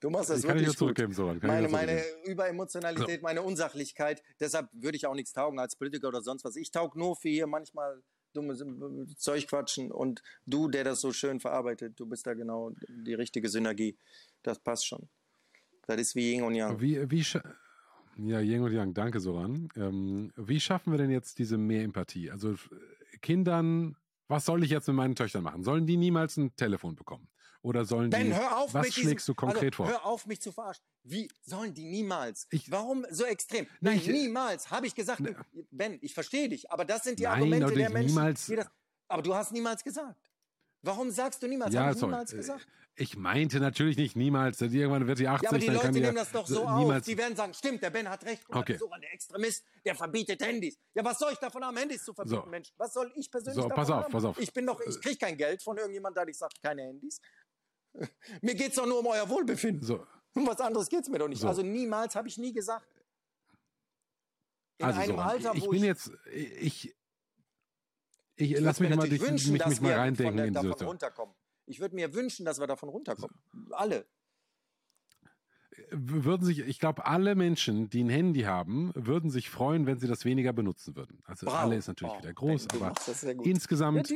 Du 0.00 0.08
machst 0.08 0.30
das 0.30 0.40
ich 0.40 0.44
wirklich 0.44 0.66
kann 0.66 0.76
zurückgeben, 0.76 1.08
gut. 1.08 1.16
Soran. 1.16 1.40
Meine, 1.42 1.68
meine 1.68 2.02
Überemotionalität, 2.24 3.20
so. 3.20 3.22
meine 3.22 3.42
Unsachlichkeit. 3.42 4.22
Deshalb 4.40 4.68
würde 4.72 4.96
ich 4.96 5.06
auch 5.06 5.14
nichts 5.14 5.32
taugen 5.32 5.58
als 5.58 5.76
Politiker 5.76 6.08
oder 6.08 6.22
sonst 6.22 6.44
was. 6.44 6.56
Ich 6.56 6.70
taug 6.70 6.96
nur 6.96 7.16
für 7.16 7.28
hier 7.28 7.46
manchmal 7.46 8.02
dummes 8.32 8.64
Zeug 9.18 9.46
quatschen 9.46 9.90
und 9.90 10.22
du, 10.46 10.68
der 10.68 10.84
das 10.84 11.00
so 11.00 11.12
schön 11.12 11.40
verarbeitet, 11.40 12.00
du 12.00 12.06
bist 12.06 12.26
da 12.26 12.34
genau 12.34 12.72
die 12.88 13.14
richtige 13.14 13.48
Synergie. 13.48 13.96
Das 14.42 14.58
passt 14.58 14.86
schon. 14.86 15.08
Das 15.86 16.00
ist 16.00 16.14
wie 16.14 16.32
Yin 16.32 16.42
und 16.42 16.54
Yang. 16.54 16.80
Wie, 16.80 17.10
wie 17.10 17.24
ja, 18.18 18.40
Yin 18.40 18.62
und 18.62 18.72
Yang, 18.72 18.94
danke 18.94 19.20
Soran. 19.20 19.68
Ähm, 19.76 20.32
wie 20.36 20.60
schaffen 20.60 20.92
wir 20.92 20.98
denn 20.98 21.10
jetzt 21.10 21.38
diese 21.38 21.58
mehr 21.58 21.82
Empathie? 21.82 22.30
Also 22.30 22.54
Kindern, 23.20 23.96
was 24.28 24.44
soll 24.44 24.64
ich 24.64 24.70
jetzt 24.70 24.86
mit 24.86 24.96
meinen 24.96 25.14
Töchtern 25.14 25.42
machen? 25.42 25.62
Sollen 25.62 25.86
die 25.86 25.96
niemals 25.96 26.36
ein 26.36 26.54
Telefon 26.56 26.94
bekommen? 26.94 27.28
Oder 27.62 27.84
sollen 27.84 28.10
ben, 28.10 28.26
die, 28.26 28.34
hör 28.34 28.58
auf 28.58 28.74
was 28.74 28.86
mit 28.86 28.94
schlägst 28.94 29.28
diesem, 29.28 29.34
du 29.34 29.34
konkret 29.34 29.72
also, 29.72 29.76
vor? 29.76 29.88
Hör 29.88 30.04
auf, 30.04 30.26
mich 30.26 30.40
zu 30.40 30.50
verarschen. 30.50 30.84
Wie 31.04 31.28
sollen 31.42 31.72
die 31.72 31.84
niemals? 31.84 32.48
Ich, 32.50 32.70
Warum 32.70 33.06
so 33.10 33.24
extrem? 33.24 33.68
Nein, 33.80 33.98
ich, 33.98 34.08
niemals. 34.08 34.70
Habe 34.70 34.86
ich 34.88 34.94
gesagt, 34.94 35.20
ne, 35.20 35.36
Ben, 35.70 35.98
ich 36.02 36.12
verstehe 36.12 36.48
dich, 36.48 36.70
aber 36.72 36.84
das 36.84 37.04
sind 37.04 37.20
die 37.20 37.24
nein, 37.24 37.34
Argumente 37.34 37.72
der 37.72 37.90
Menschen. 37.90 38.16
Niemals, 38.16 38.46
das, 38.46 38.66
aber 39.08 39.22
du 39.22 39.34
hast 39.34 39.52
niemals 39.52 39.84
gesagt. 39.84 40.20
Warum 40.82 41.10
sagst 41.12 41.40
du 41.42 41.46
niemals? 41.46 41.72
Ja, 41.72 41.82
Habe 41.82 41.92
ich 41.92 41.98
sorry. 41.98 42.10
niemals 42.10 42.32
gesagt? 42.32 42.66
Ich 42.94 43.16
meinte 43.16 43.58
natürlich 43.58 43.96
nicht 43.96 44.16
niemals. 44.16 44.60
Irgendwann 44.60 45.06
wird 45.06 45.18
die 45.18 45.26
80. 45.26 45.44
Ja, 45.44 45.48
aber 45.50 45.58
die 45.58 45.66
Leute 45.68 45.92
nehmen 45.92 46.14
das 46.14 46.30
doch 46.30 46.46
so 46.46 46.60
niemals, 46.76 47.02
auf. 47.02 47.06
Die 47.06 47.16
werden 47.16 47.34
sagen, 47.34 47.54
stimmt, 47.54 47.82
der 47.82 47.88
Ben 47.88 48.06
hat 48.08 48.22
recht. 48.24 48.42
Okay. 48.50 48.76
So 48.76 48.90
der 49.00 49.14
Extremist, 49.14 49.64
der 49.84 49.94
verbietet 49.94 50.42
Handys. 50.42 50.76
Ja, 50.94 51.02
was 51.02 51.18
soll 51.18 51.32
ich 51.32 51.38
davon 51.38 51.64
haben, 51.64 51.76
Handys 51.76 52.04
zu 52.04 52.12
verbieten, 52.12 52.42
So. 52.44 52.50
Mensch? 52.50 52.70
Was 52.76 52.92
soll 52.92 53.10
ich 53.16 53.30
persönlich 53.30 53.54
So, 53.62 53.68
davon 53.68 53.76
pass 53.76 53.90
auf, 53.90 54.04
haben? 54.04 54.12
pass 54.12 54.24
auf. 54.24 54.38
Ich 54.38 54.52
bin 54.52 54.66
doch, 54.66 54.78
ich 54.80 55.00
kriege 55.00 55.16
kein 55.16 55.38
Geld 55.38 55.62
von 55.62 55.78
irgendjemandem, 55.78 56.22
der 56.22 56.30
ich 56.30 56.36
sage, 56.36 56.54
keine 56.62 56.82
Handys. 56.82 57.18
mir 58.42 58.54
geht's 58.54 58.76
doch 58.76 58.86
nur 58.86 59.00
um 59.00 59.06
euer 59.06 59.28
Wohlbefinden. 59.28 59.86
So. 59.86 60.06
Um 60.34 60.46
was 60.46 60.60
anderes 60.60 60.88
geht's 60.88 61.08
mir 61.08 61.18
doch 61.18 61.28
nicht. 61.28 61.40
So. 61.40 61.48
Also 61.48 61.62
niemals 61.62 62.14
habe 62.16 62.28
ich 62.28 62.38
nie 62.38 62.52
gesagt. 62.52 62.86
In 64.78 64.86
Also, 64.86 65.00
einem 65.00 65.16
so, 65.16 65.22
Alter, 65.22 65.54
ich 65.54 65.62
wo 65.62 65.70
bin 65.70 65.80
ich, 65.80 65.84
jetzt, 65.84 66.10
ich, 66.32 66.96
ich, 68.36 68.52
ich 68.52 68.60
lass 68.60 68.80
mich 68.80 68.90
mal, 68.90 68.96
natürlich 68.96 69.20
wünschen, 69.20 69.52
mich, 69.52 69.64
mich 69.66 69.80
mal 69.80 69.90
wir 69.90 69.96
reindenken 69.98 70.38
von, 70.38 70.46
in 70.48 70.54
davon 70.54 70.70
Situation. 70.70 70.88
runterkommen. 70.88 71.34
Ich 71.66 71.80
würde 71.80 71.94
mir 71.94 72.14
wünschen, 72.14 72.44
dass 72.44 72.58
wir 72.58 72.66
davon 72.66 72.88
runterkommen. 72.88 73.36
Alle. 73.70 74.06
Würden 75.90 76.44
sich, 76.44 76.60
ich 76.60 76.78
glaube, 76.78 77.06
alle 77.06 77.34
Menschen, 77.34 77.88
die 77.88 78.02
ein 78.02 78.08
Handy 78.10 78.42
haben, 78.42 78.92
würden 78.94 79.30
sich 79.30 79.48
freuen, 79.50 79.86
wenn 79.86 79.98
sie 79.98 80.06
das 80.06 80.24
weniger 80.24 80.52
benutzen 80.52 80.96
würden. 80.96 81.22
Also 81.24 81.46
Bravo. 81.46 81.58
alle 81.58 81.76
ist 81.76 81.86
natürlich 81.86 82.14
Oh, 82.14 82.18
wieder 82.18 82.32
groß, 82.32 82.66
aber 82.70 82.94
insgesamt, 83.44 84.12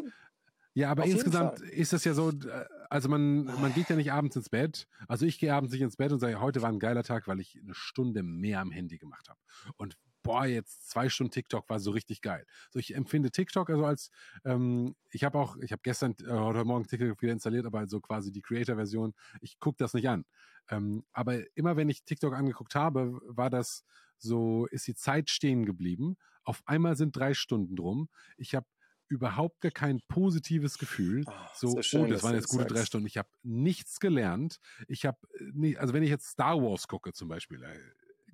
Ja, 0.74 0.90
aber 0.90 1.05
Auf 1.05 1.09
insgesamt 1.09 1.61
ist 1.61 1.94
das 1.94 2.05
ja 2.05 2.12
so, 2.12 2.31
äh, 2.31 2.65
also 2.90 3.08
man, 3.08 3.44
man 3.44 3.72
geht 3.74 3.88
ja 3.88 3.96
nicht 3.96 4.12
abends 4.12 4.36
ins 4.36 4.48
Bett. 4.48 4.86
Also 5.08 5.26
ich 5.26 5.38
gehe 5.38 5.54
abends 5.54 5.72
nicht 5.72 5.82
ins 5.82 5.96
Bett 5.96 6.12
und 6.12 6.18
sage, 6.18 6.40
heute 6.40 6.62
war 6.62 6.70
ein 6.70 6.78
geiler 6.78 7.02
Tag, 7.02 7.26
weil 7.28 7.40
ich 7.40 7.58
eine 7.62 7.74
Stunde 7.74 8.22
mehr 8.22 8.60
am 8.60 8.70
Handy 8.70 8.98
gemacht 8.98 9.28
habe. 9.28 9.40
Und 9.76 9.96
boah, 10.22 10.44
jetzt 10.44 10.90
zwei 10.90 11.08
Stunden 11.08 11.30
TikTok 11.30 11.68
war 11.70 11.78
so 11.78 11.92
richtig 11.92 12.20
geil. 12.20 12.44
So, 12.70 12.80
ich 12.80 12.94
empfinde 12.94 13.30
TikTok 13.30 13.70
also 13.70 13.84
als, 13.84 14.10
ähm, 14.44 14.96
ich 15.10 15.22
habe 15.22 15.38
auch, 15.38 15.56
ich 15.58 15.70
habe 15.70 15.82
gestern 15.84 16.16
äh, 16.26 16.30
heute 16.30 16.64
Morgen 16.64 16.84
TikTok 16.84 17.22
wieder 17.22 17.32
installiert, 17.32 17.64
aber 17.64 17.86
so 17.86 18.00
quasi 18.00 18.32
die 18.32 18.42
Creator-Version, 18.42 19.14
ich 19.40 19.60
gucke 19.60 19.76
das 19.78 19.94
nicht 19.94 20.08
an. 20.08 20.24
Ähm, 20.68 21.04
aber 21.12 21.38
immer 21.56 21.76
wenn 21.76 21.88
ich 21.88 22.02
TikTok 22.02 22.34
angeguckt 22.34 22.74
habe, 22.74 23.20
war 23.24 23.50
das 23.50 23.84
so, 24.18 24.66
ist 24.66 24.88
die 24.88 24.96
Zeit 24.96 25.30
stehen 25.30 25.64
geblieben. 25.64 26.16
Auf 26.42 26.62
einmal 26.66 26.96
sind 26.96 27.14
drei 27.14 27.34
Stunden 27.34 27.76
drum. 27.76 28.08
Ich 28.36 28.54
habe 28.54 28.66
überhaupt 29.09 29.61
gar 29.61 29.70
kein 29.70 30.01
positives 30.09 30.78
Gefühl. 30.78 31.24
Ah, 31.27 31.51
so, 31.55 31.69
so 31.69 31.83
schön, 31.83 32.03
oh, 32.03 32.07
das 32.07 32.23
waren 32.23 32.35
jetzt 32.35 32.49
gute 32.49 32.65
drei 32.66 32.77
sagst. 32.77 32.89
Stunden. 32.89 33.07
Ich 33.07 33.19
habe 33.19 33.28
nichts 33.43 34.01
gelernt. 34.01 34.59
Ich 34.89 35.07
habe 35.07 35.19
nicht, 35.53 35.78
also 35.78 35.95
wenn 35.95 36.03
ich 36.03 36.11
jetzt 36.11 36.28
Star 36.28 36.61
Wars 36.61 36.89
gucke 36.89 37.12
zum 37.12 37.28
Beispiel, 37.28 37.62
äh, 37.62 37.78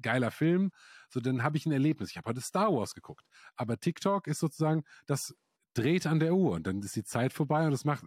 geiler 0.01 0.31
Film, 0.31 0.73
so 1.09 1.21
dann 1.21 1.43
habe 1.43 1.57
ich 1.57 1.67
ein 1.67 1.73
Erlebnis. 1.73 2.11
Ich 2.11 2.17
habe 2.17 2.31
heute 2.31 2.41
Star 2.41 2.73
Wars 2.73 2.95
geguckt. 2.95 3.25
Aber 3.57 3.79
TikTok 3.79 4.27
ist 4.27 4.41
sozusagen, 4.41 4.85
das 5.07 5.35
dreht 5.75 6.07
an 6.07 6.21
der 6.21 6.35
Uhr 6.35 6.53
und 6.53 6.67
dann 6.67 6.81
ist 6.83 6.97
die 6.97 7.05
Zeit 7.05 7.33
vorbei 7.33 7.65
und 7.65 7.71
das 7.71 7.85
macht 7.85 8.05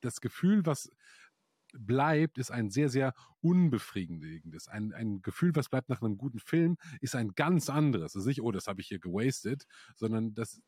das 0.00 0.20
Gefühl, 0.20 0.66
was 0.66 0.90
bleibt, 1.76 2.38
ist 2.38 2.50
ein 2.50 2.70
sehr, 2.70 2.88
sehr 2.88 3.14
unbefriedigendes. 3.40 4.68
Ein, 4.68 4.92
ein 4.92 5.22
Gefühl, 5.22 5.54
was 5.54 5.68
bleibt 5.68 5.88
nach 5.88 6.02
einem 6.02 6.16
guten 6.16 6.38
Film, 6.38 6.76
ist 7.00 7.14
ein 7.14 7.34
ganz 7.34 7.68
anderes. 7.68 8.14
Also 8.14 8.28
nicht, 8.28 8.42
oh, 8.42 8.52
das 8.52 8.66
habe 8.66 8.80
ich 8.80 8.88
hier 8.88 9.00
gewastet, 9.00 9.66
sondern 9.96 10.34
das 10.34 10.60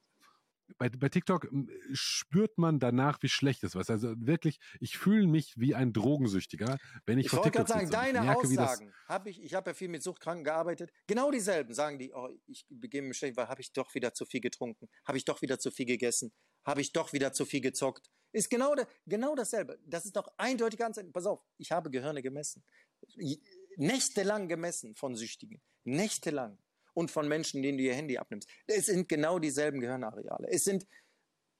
bei, 0.78 0.88
bei 0.88 1.08
TikTok 1.08 1.44
m, 1.44 1.68
spürt 1.92 2.58
man 2.58 2.78
danach, 2.78 3.22
wie 3.22 3.28
schlecht 3.28 3.64
es 3.64 3.74
war. 3.74 3.88
Also 3.88 4.14
wirklich, 4.18 4.58
ich 4.80 4.98
fühle 4.98 5.26
mich 5.26 5.54
wie 5.56 5.74
ein 5.74 5.92
Drogensüchtiger, 5.92 6.78
wenn 7.06 7.18
ich, 7.18 7.26
Ich 7.26 7.30
vor 7.30 7.38
wollte 7.38 7.50
TikTok 7.50 7.66
gerade 7.66 7.86
sagen, 7.86 7.86
sitze. 7.86 8.14
Deine 8.14 8.26
merke, 8.26 8.46
Aussagen 8.46 8.92
habe 9.06 9.30
ich, 9.30 9.42
ich 9.42 9.54
habe 9.54 9.70
ja 9.70 9.74
viel 9.74 9.88
mit 9.88 10.02
Suchtkranken 10.02 10.44
gearbeitet, 10.44 10.90
genau 11.06 11.30
dieselben 11.30 11.74
sagen 11.74 11.98
die, 11.98 12.12
oh, 12.12 12.28
ich 12.46 12.66
begebe 12.68 13.06
mich 13.06 13.18
schlecht, 13.18 13.36
weil 13.36 13.48
habe 13.48 13.60
ich 13.60 13.72
doch 13.72 13.94
wieder 13.94 14.12
zu 14.14 14.24
viel 14.26 14.40
getrunken, 14.40 14.88
habe 15.04 15.18
ich 15.18 15.24
doch 15.24 15.42
wieder 15.42 15.58
zu 15.58 15.70
viel 15.70 15.86
gegessen, 15.86 16.32
habe 16.64 16.80
ich 16.80 16.92
doch 16.92 17.12
wieder 17.12 17.32
zu 17.32 17.44
viel 17.44 17.60
gezockt. 17.60 18.10
Ist 18.32 18.50
genau, 18.50 18.74
da, 18.74 18.86
genau 19.06 19.34
dasselbe. 19.34 19.78
Das 19.86 20.04
ist 20.04 20.16
doch 20.16 20.28
eindeutig 20.36 20.78
ganz, 20.78 21.00
pass 21.12 21.26
auf, 21.26 21.40
ich 21.58 21.72
habe 21.72 21.90
Gehirne 21.90 22.22
gemessen. 22.22 22.64
Nächtelang 23.76 24.48
gemessen 24.48 24.94
von 24.94 25.14
Süchtigen. 25.14 25.62
Nächtelang. 25.84 26.58
Und 26.96 27.10
von 27.10 27.28
Menschen, 27.28 27.62
denen 27.62 27.76
du 27.76 27.84
ihr 27.84 27.94
Handy 27.94 28.16
abnimmst. 28.16 28.48
Es 28.66 28.86
sind 28.86 29.06
genau 29.06 29.38
dieselben 29.38 29.80
Gehirnareale. 29.80 30.48
Es 30.48 30.64
sind 30.64 30.86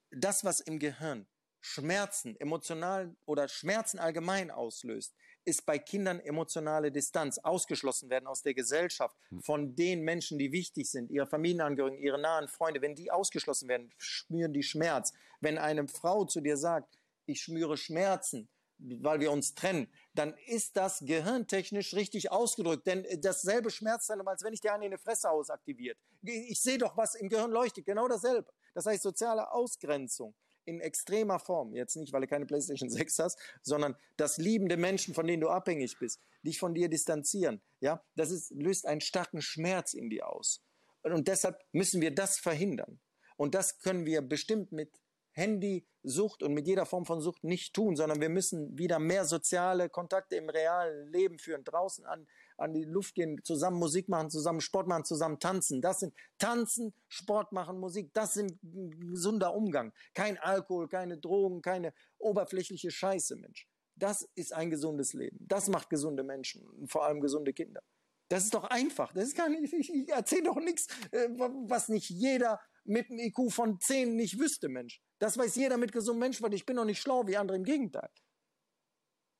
das, 0.09 0.43
was 0.43 0.61
im 0.61 0.79
Gehirn 0.79 1.27
Schmerzen, 1.61 2.35
emotional 2.39 3.15
oder 3.25 3.47
Schmerzen 3.47 3.99
allgemein 3.99 4.49
auslöst, 4.49 5.13
ist 5.45 5.65
bei 5.65 5.77
Kindern 5.77 6.19
emotionale 6.19 6.91
Distanz, 6.91 7.37
ausgeschlossen 7.37 8.09
werden 8.09 8.25
aus 8.25 8.41
der 8.41 8.55
Gesellschaft 8.55 9.15
von 9.41 9.75
den 9.75 10.01
Menschen, 10.01 10.39
die 10.39 10.51
wichtig 10.51 10.89
sind, 10.89 11.11
ihre 11.11 11.27
Familienangehörigen, 11.27 11.99
ihre 11.99 12.19
nahen 12.19 12.47
Freunde. 12.47 12.81
Wenn 12.81 12.95
die 12.95 13.11
ausgeschlossen 13.11 13.69
werden, 13.69 13.93
spüren 13.97 14.53
die 14.53 14.63
Schmerz. 14.63 15.13
Wenn 15.39 15.59
eine 15.59 15.87
Frau 15.87 16.25
zu 16.25 16.41
dir 16.41 16.57
sagt, 16.57 16.97
ich 17.27 17.41
schmüre 17.41 17.77
Schmerzen, 17.77 18.49
weil 18.79 19.19
wir 19.19 19.31
uns 19.31 19.55
trennen, 19.55 19.87
dann 20.13 20.35
ist 20.45 20.77
das 20.77 20.99
gehirntechnisch 20.99 21.93
richtig 21.93 22.31
ausgedrückt. 22.31 22.85
Denn 22.87 23.05
dasselbe 23.21 23.69
Schmerzzentrum, 23.69 24.27
als 24.27 24.43
wenn 24.43 24.53
ich 24.53 24.61
dir 24.61 24.73
eine 24.73 24.85
in 24.85 24.91
die 24.91 24.97
Fresse 24.97 25.29
ausaktiviert. 25.29 25.97
Ich 26.21 26.61
sehe 26.61 26.77
doch, 26.77 26.95
was 26.97 27.15
im 27.15 27.29
Gehirn 27.29 27.51
leuchtet. 27.51 27.85
Genau 27.85 28.07
dasselbe. 28.07 28.51
Das 28.73 28.85
heißt, 28.85 29.03
soziale 29.03 29.51
Ausgrenzung 29.51 30.35
in 30.65 30.81
extremer 30.81 31.39
Form. 31.39 31.73
Jetzt 31.73 31.95
nicht, 31.95 32.13
weil 32.13 32.21
du 32.21 32.27
keine 32.27 32.45
PlayStation 32.45 32.89
6 32.91 33.19
hast, 33.19 33.39
sondern 33.63 33.95
das 34.17 34.37
liebende 34.37 34.77
Menschen, 34.77 35.13
von 35.13 35.25
denen 35.25 35.41
du 35.41 35.49
abhängig 35.49 35.97
bist, 35.97 36.21
dich 36.43 36.59
von 36.59 36.75
dir 36.75 36.89
distanzieren. 36.89 37.61
Ja, 37.79 38.03
das 38.15 38.31
ist, 38.31 38.51
löst 38.51 38.85
einen 38.85 39.01
starken 39.01 39.41
Schmerz 39.41 39.93
in 39.93 40.09
dir 40.09 40.27
aus. 40.27 40.63
Und 41.03 41.27
deshalb 41.27 41.63
müssen 41.71 42.01
wir 42.01 42.13
das 42.13 42.37
verhindern. 42.37 42.99
Und 43.37 43.55
das 43.55 43.79
können 43.79 44.05
wir 44.05 44.21
bestimmt 44.21 44.71
mit 44.71 44.99
Handysucht 45.37 46.41
und 46.41 46.53
mit 46.53 46.67
jeder 46.67 46.87
Form 46.87 47.05
von 47.05 47.21
Sucht 47.21 47.43
nicht 47.43 47.75
tun, 47.75 47.95
sondern 47.95 48.19
wir 48.19 48.29
müssen 48.29 48.75
wieder 48.77 48.97
mehr 48.97 49.23
soziale 49.23 49.87
Kontakte 49.87 50.35
im 50.35 50.49
realen 50.49 51.07
Leben 51.11 51.37
führen, 51.37 51.63
draußen 51.63 52.05
an, 52.05 52.27
an 52.57 52.73
die 52.73 52.83
Luft 52.83 53.13
gehen, 53.13 53.39
zusammen 53.43 53.77
Musik 53.77 54.09
machen, 54.09 54.31
zusammen 54.31 54.61
Sport 54.61 54.87
machen, 54.87 55.05
zusammen 55.05 55.39
tanzen. 55.39 55.79
Das 55.79 55.99
sind 55.99 56.15
Tanzen, 56.39 56.91
Sport 57.07 57.51
machen, 57.51 57.79
Musik, 57.79 58.11
das 58.13 58.33
sind 58.33 58.57
gesunder 58.63 59.53
Umgang. 59.53 59.93
Kein 60.15 60.39
Alkohol, 60.39 60.87
keine 60.87 61.19
Drogen, 61.19 61.61
keine 61.61 61.93
oberflächliche 62.17 62.89
Scheiße, 62.89 63.35
Mensch. 63.35 63.67
Das 63.95 64.27
ist 64.33 64.53
ein 64.53 64.71
gesundes 64.71 65.13
Leben. 65.13 65.37
Das 65.39 65.69
macht 65.69 65.89
gesunde 65.89 66.23
Menschen 66.23 66.67
und 66.67 66.91
vor 66.91 67.05
allem 67.05 67.21
gesunde 67.21 67.53
Kinder. 67.53 67.81
Das 68.29 68.43
ist 68.43 68.53
doch 68.53 68.65
einfach. 68.65 69.13
Das 69.13 69.25
ist 69.25 69.37
gar 69.37 69.49
nicht, 69.49 69.71
ich 69.71 70.09
erzähle 70.09 70.43
doch 70.43 70.59
nichts, 70.59 70.87
äh, 71.11 71.29
was 71.29 71.89
nicht 71.89 72.09
jeder 72.09 72.59
mit 72.87 73.09
einem 73.09 73.19
IQ 73.19 73.51
von 73.51 73.79
10 73.79 74.15
nicht 74.15 74.39
wüsste, 74.39 74.69
Mensch. 74.69 75.01
Das 75.19 75.37
weiß 75.37 75.55
jeder 75.55 75.77
mit 75.77 75.91
gesundem 75.91 76.21
Menschenverstand. 76.21 76.55
Ich 76.55 76.65
bin 76.65 76.75
doch 76.75 76.85
nicht 76.85 77.01
schlau 77.01 77.27
wie 77.27 77.37
andere, 77.37 77.57
im 77.57 77.63
Gegenteil. 77.63 78.09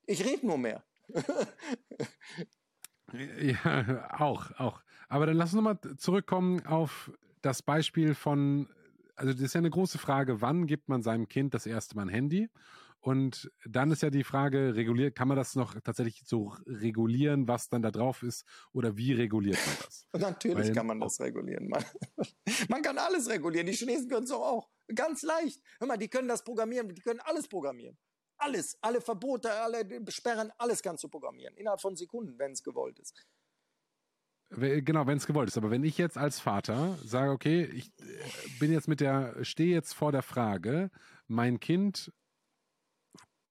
Ich 0.06 0.24
rede 0.26 0.46
nur 0.46 0.58
mehr. 0.58 0.84
Ja, 3.14 4.20
auch, 4.20 4.52
auch. 4.60 4.82
Aber 5.08 5.26
dann 5.26 5.38
lass 5.38 5.54
uns 5.54 5.64
nochmal 5.64 5.80
zurückkommen 5.98 6.66
auf 6.66 7.12
das 7.42 7.62
Beispiel 7.62 8.14
von, 8.14 8.68
also 9.16 9.32
das 9.32 9.42
ist 9.42 9.54
ja 9.54 9.60
eine 9.60 9.70
große 9.70 9.98
Frage, 9.98 10.42
wann 10.42 10.68
gibt 10.68 10.90
man 10.90 11.02
seinem 11.02 11.30
Kind 11.30 11.54
das 11.54 11.66
erste 11.66 11.96
Mal 11.96 12.04
ein 12.04 12.10
Handy? 12.10 12.50
Und 13.00 13.52
dann 13.66 13.92
ist 13.92 14.02
ja 14.02 14.10
die 14.10 14.24
Frage, 14.24 14.76
reguliert, 14.76 15.16
kann 15.16 15.28
man 15.28 15.38
das 15.38 15.56
noch 15.56 15.80
tatsächlich 15.82 16.24
so 16.26 16.56
regulieren, 16.66 17.48
was 17.48 17.70
dann 17.70 17.82
da 17.82 17.92
drauf 17.92 18.24
ist? 18.24 18.46
Oder 18.74 18.98
wie 18.98 19.14
reguliert 19.14 19.60
man 19.66 19.76
das? 19.86 20.08
Natürlich 20.14 20.68
Weil, 20.68 20.74
kann 20.74 20.88
man 20.88 21.00
das 21.00 21.20
regulieren. 21.20 21.70
Man, 21.70 21.84
man 22.70 22.82
kann 22.82 22.98
alles 22.98 23.30
regulieren. 23.30 23.68
Die 23.68 23.74
Chinesen 23.74 24.10
können 24.10 24.24
es 24.24 24.30
doch 24.30 24.42
auch. 24.42 24.70
Ganz 24.94 25.22
leicht. 25.22 25.62
Hör 25.80 25.88
mal, 25.88 25.98
die 25.98 26.10
können 26.10 26.28
das 26.28 26.44
programmieren, 26.44 26.94
die 26.94 27.02
können 27.02 27.20
alles 27.22 27.48
programmieren. 27.48 27.98
Alles, 28.40 28.78
alle 28.82 29.02
Verbote, 29.02 29.52
alle 29.52 29.86
Sperren, 30.10 30.52
alles 30.58 30.82
kannst 30.82 31.04
du 31.04 31.08
programmieren. 31.08 31.56
Innerhalb 31.56 31.82
von 31.82 31.96
Sekunden, 31.96 32.38
wenn 32.38 32.52
es 32.52 32.64
gewollt 32.64 33.00
ist. 33.00 33.14
Genau, 34.50 35.06
wenn 35.08 35.18
es 35.18 35.28
gewollt 35.28 35.50
ist. 35.50 35.58
Aber 35.58 35.72
wenn 35.72 35.84
ich 35.84 35.98
jetzt 35.98 36.18
als 36.18 36.40
Vater 36.40 36.98
sage, 37.04 37.32
okay, 37.32 37.64
ich 37.64 37.92
bin 38.60 38.72
jetzt 38.72 38.88
mit 38.88 39.02
der, 39.02 39.44
stehe 39.44 39.74
jetzt 39.74 39.94
vor 39.94 40.12
der 40.12 40.22
Frage, 40.22 40.90
mein 41.28 41.60
Kind 41.60 42.14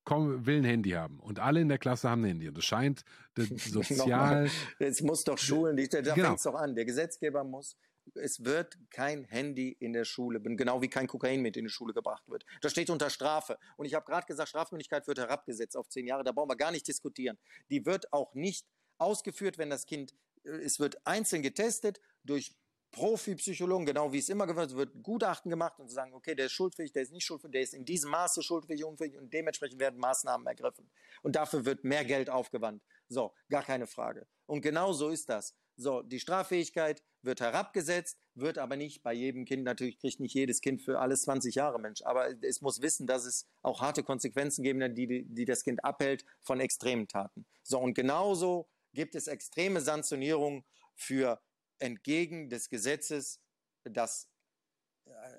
komm, 0.06 0.46
will 0.46 0.56
ein 0.56 0.64
Handy 0.64 0.90
haben 0.90 1.20
und 1.20 1.38
alle 1.38 1.60
in 1.60 1.68
der 1.68 1.76
Klasse 1.76 2.08
haben 2.08 2.22
ein 2.22 2.28
Handy 2.28 2.48
und 2.48 2.56
es 2.56 2.64
scheint 2.64 3.04
sozial. 3.36 4.48
Jetzt 4.78 5.02
muss 5.02 5.24
doch 5.24 5.36
Schulen, 5.36 5.76
da 5.76 6.00
genau. 6.00 6.14
fängt 6.14 6.38
es 6.38 6.44
doch 6.44 6.54
an. 6.54 6.74
Der 6.74 6.86
Gesetzgeber 6.86 7.44
muss 7.44 7.76
es 8.14 8.44
wird 8.44 8.78
kein 8.90 9.24
Handy 9.24 9.76
in 9.80 9.92
der 9.92 10.04
Schule, 10.04 10.40
genau 10.40 10.80
wie 10.80 10.88
kein 10.88 11.06
Kokain 11.06 11.42
mit 11.42 11.56
in 11.56 11.64
die 11.64 11.70
Schule 11.70 11.92
gebracht 11.92 12.22
wird. 12.28 12.44
Das 12.60 12.72
steht 12.72 12.90
unter 12.90 13.10
Strafe. 13.10 13.58
Und 13.76 13.86
ich 13.86 13.94
habe 13.94 14.04
gerade 14.06 14.26
gesagt, 14.26 14.48
Strafmündigkeit 14.48 15.06
wird 15.06 15.18
herabgesetzt 15.18 15.76
auf 15.76 15.88
zehn 15.88 16.06
Jahre. 16.06 16.24
Da 16.24 16.32
brauchen 16.32 16.50
wir 16.50 16.56
gar 16.56 16.70
nicht 16.70 16.86
diskutieren. 16.86 17.38
Die 17.70 17.84
wird 17.84 18.12
auch 18.12 18.32
nicht 18.34 18.66
ausgeführt, 18.98 19.58
wenn 19.58 19.70
das 19.70 19.86
Kind, 19.86 20.14
äh, 20.44 20.50
es 20.50 20.78
wird 20.78 21.04
einzeln 21.06 21.42
getestet 21.42 22.00
durch 22.22 22.54
Profi-Psychologen, 22.96 23.84
genau 23.84 24.10
wie 24.10 24.18
es 24.18 24.30
immer 24.30 24.48
ist, 24.48 24.74
wird 24.74 25.02
Gutachten 25.02 25.50
gemacht 25.50 25.78
und 25.78 25.90
sagen, 25.90 26.14
okay, 26.14 26.34
der 26.34 26.46
ist 26.46 26.52
schuldfähig, 26.52 26.92
der 26.92 27.02
ist 27.02 27.12
nicht 27.12 27.26
schuldfähig, 27.26 27.52
der 27.52 27.60
ist 27.60 27.74
in 27.74 27.84
diesem 27.84 28.10
Maße 28.10 28.42
schuldfähig, 28.42 28.84
unfähig 28.84 29.18
und 29.18 29.34
dementsprechend 29.34 29.78
werden 29.78 30.00
Maßnahmen 30.00 30.46
ergriffen. 30.46 30.90
Und 31.22 31.36
dafür 31.36 31.66
wird 31.66 31.84
mehr 31.84 32.06
Geld 32.06 32.30
aufgewandt. 32.30 32.82
So, 33.08 33.34
gar 33.50 33.62
keine 33.62 33.86
Frage. 33.86 34.26
Und 34.46 34.62
genau 34.62 34.94
so 34.94 35.10
ist 35.10 35.28
das. 35.28 35.54
So, 35.76 36.00
die 36.00 36.20
Straffähigkeit 36.20 37.02
wird 37.20 37.42
herabgesetzt, 37.42 38.18
wird 38.34 38.56
aber 38.56 38.76
nicht 38.76 39.02
bei 39.02 39.12
jedem 39.12 39.44
Kind, 39.44 39.64
natürlich 39.64 39.98
kriegt 39.98 40.18
nicht 40.20 40.32
jedes 40.32 40.62
Kind 40.62 40.80
für 40.80 40.98
alles 40.98 41.22
20 41.22 41.54
Jahre 41.54 41.78
Mensch, 41.78 42.00
aber 42.02 42.42
es 42.42 42.62
muss 42.62 42.80
wissen, 42.80 43.06
dass 43.06 43.26
es 43.26 43.46
auch 43.60 43.82
harte 43.82 44.02
Konsequenzen 44.02 44.62
geben, 44.62 44.94
die, 44.94 45.26
die 45.28 45.44
das 45.44 45.64
Kind 45.64 45.84
abhält 45.84 46.24
von 46.40 46.60
extremen 46.60 47.08
Taten. 47.08 47.44
So, 47.62 47.78
und 47.78 47.92
genauso 47.92 48.70
gibt 48.94 49.14
es 49.14 49.26
extreme 49.26 49.82
Sanktionierungen 49.82 50.64
für 50.94 51.42
entgegen 51.78 52.48
des 52.48 52.68
Gesetzes, 52.68 53.40
dass 53.84 54.30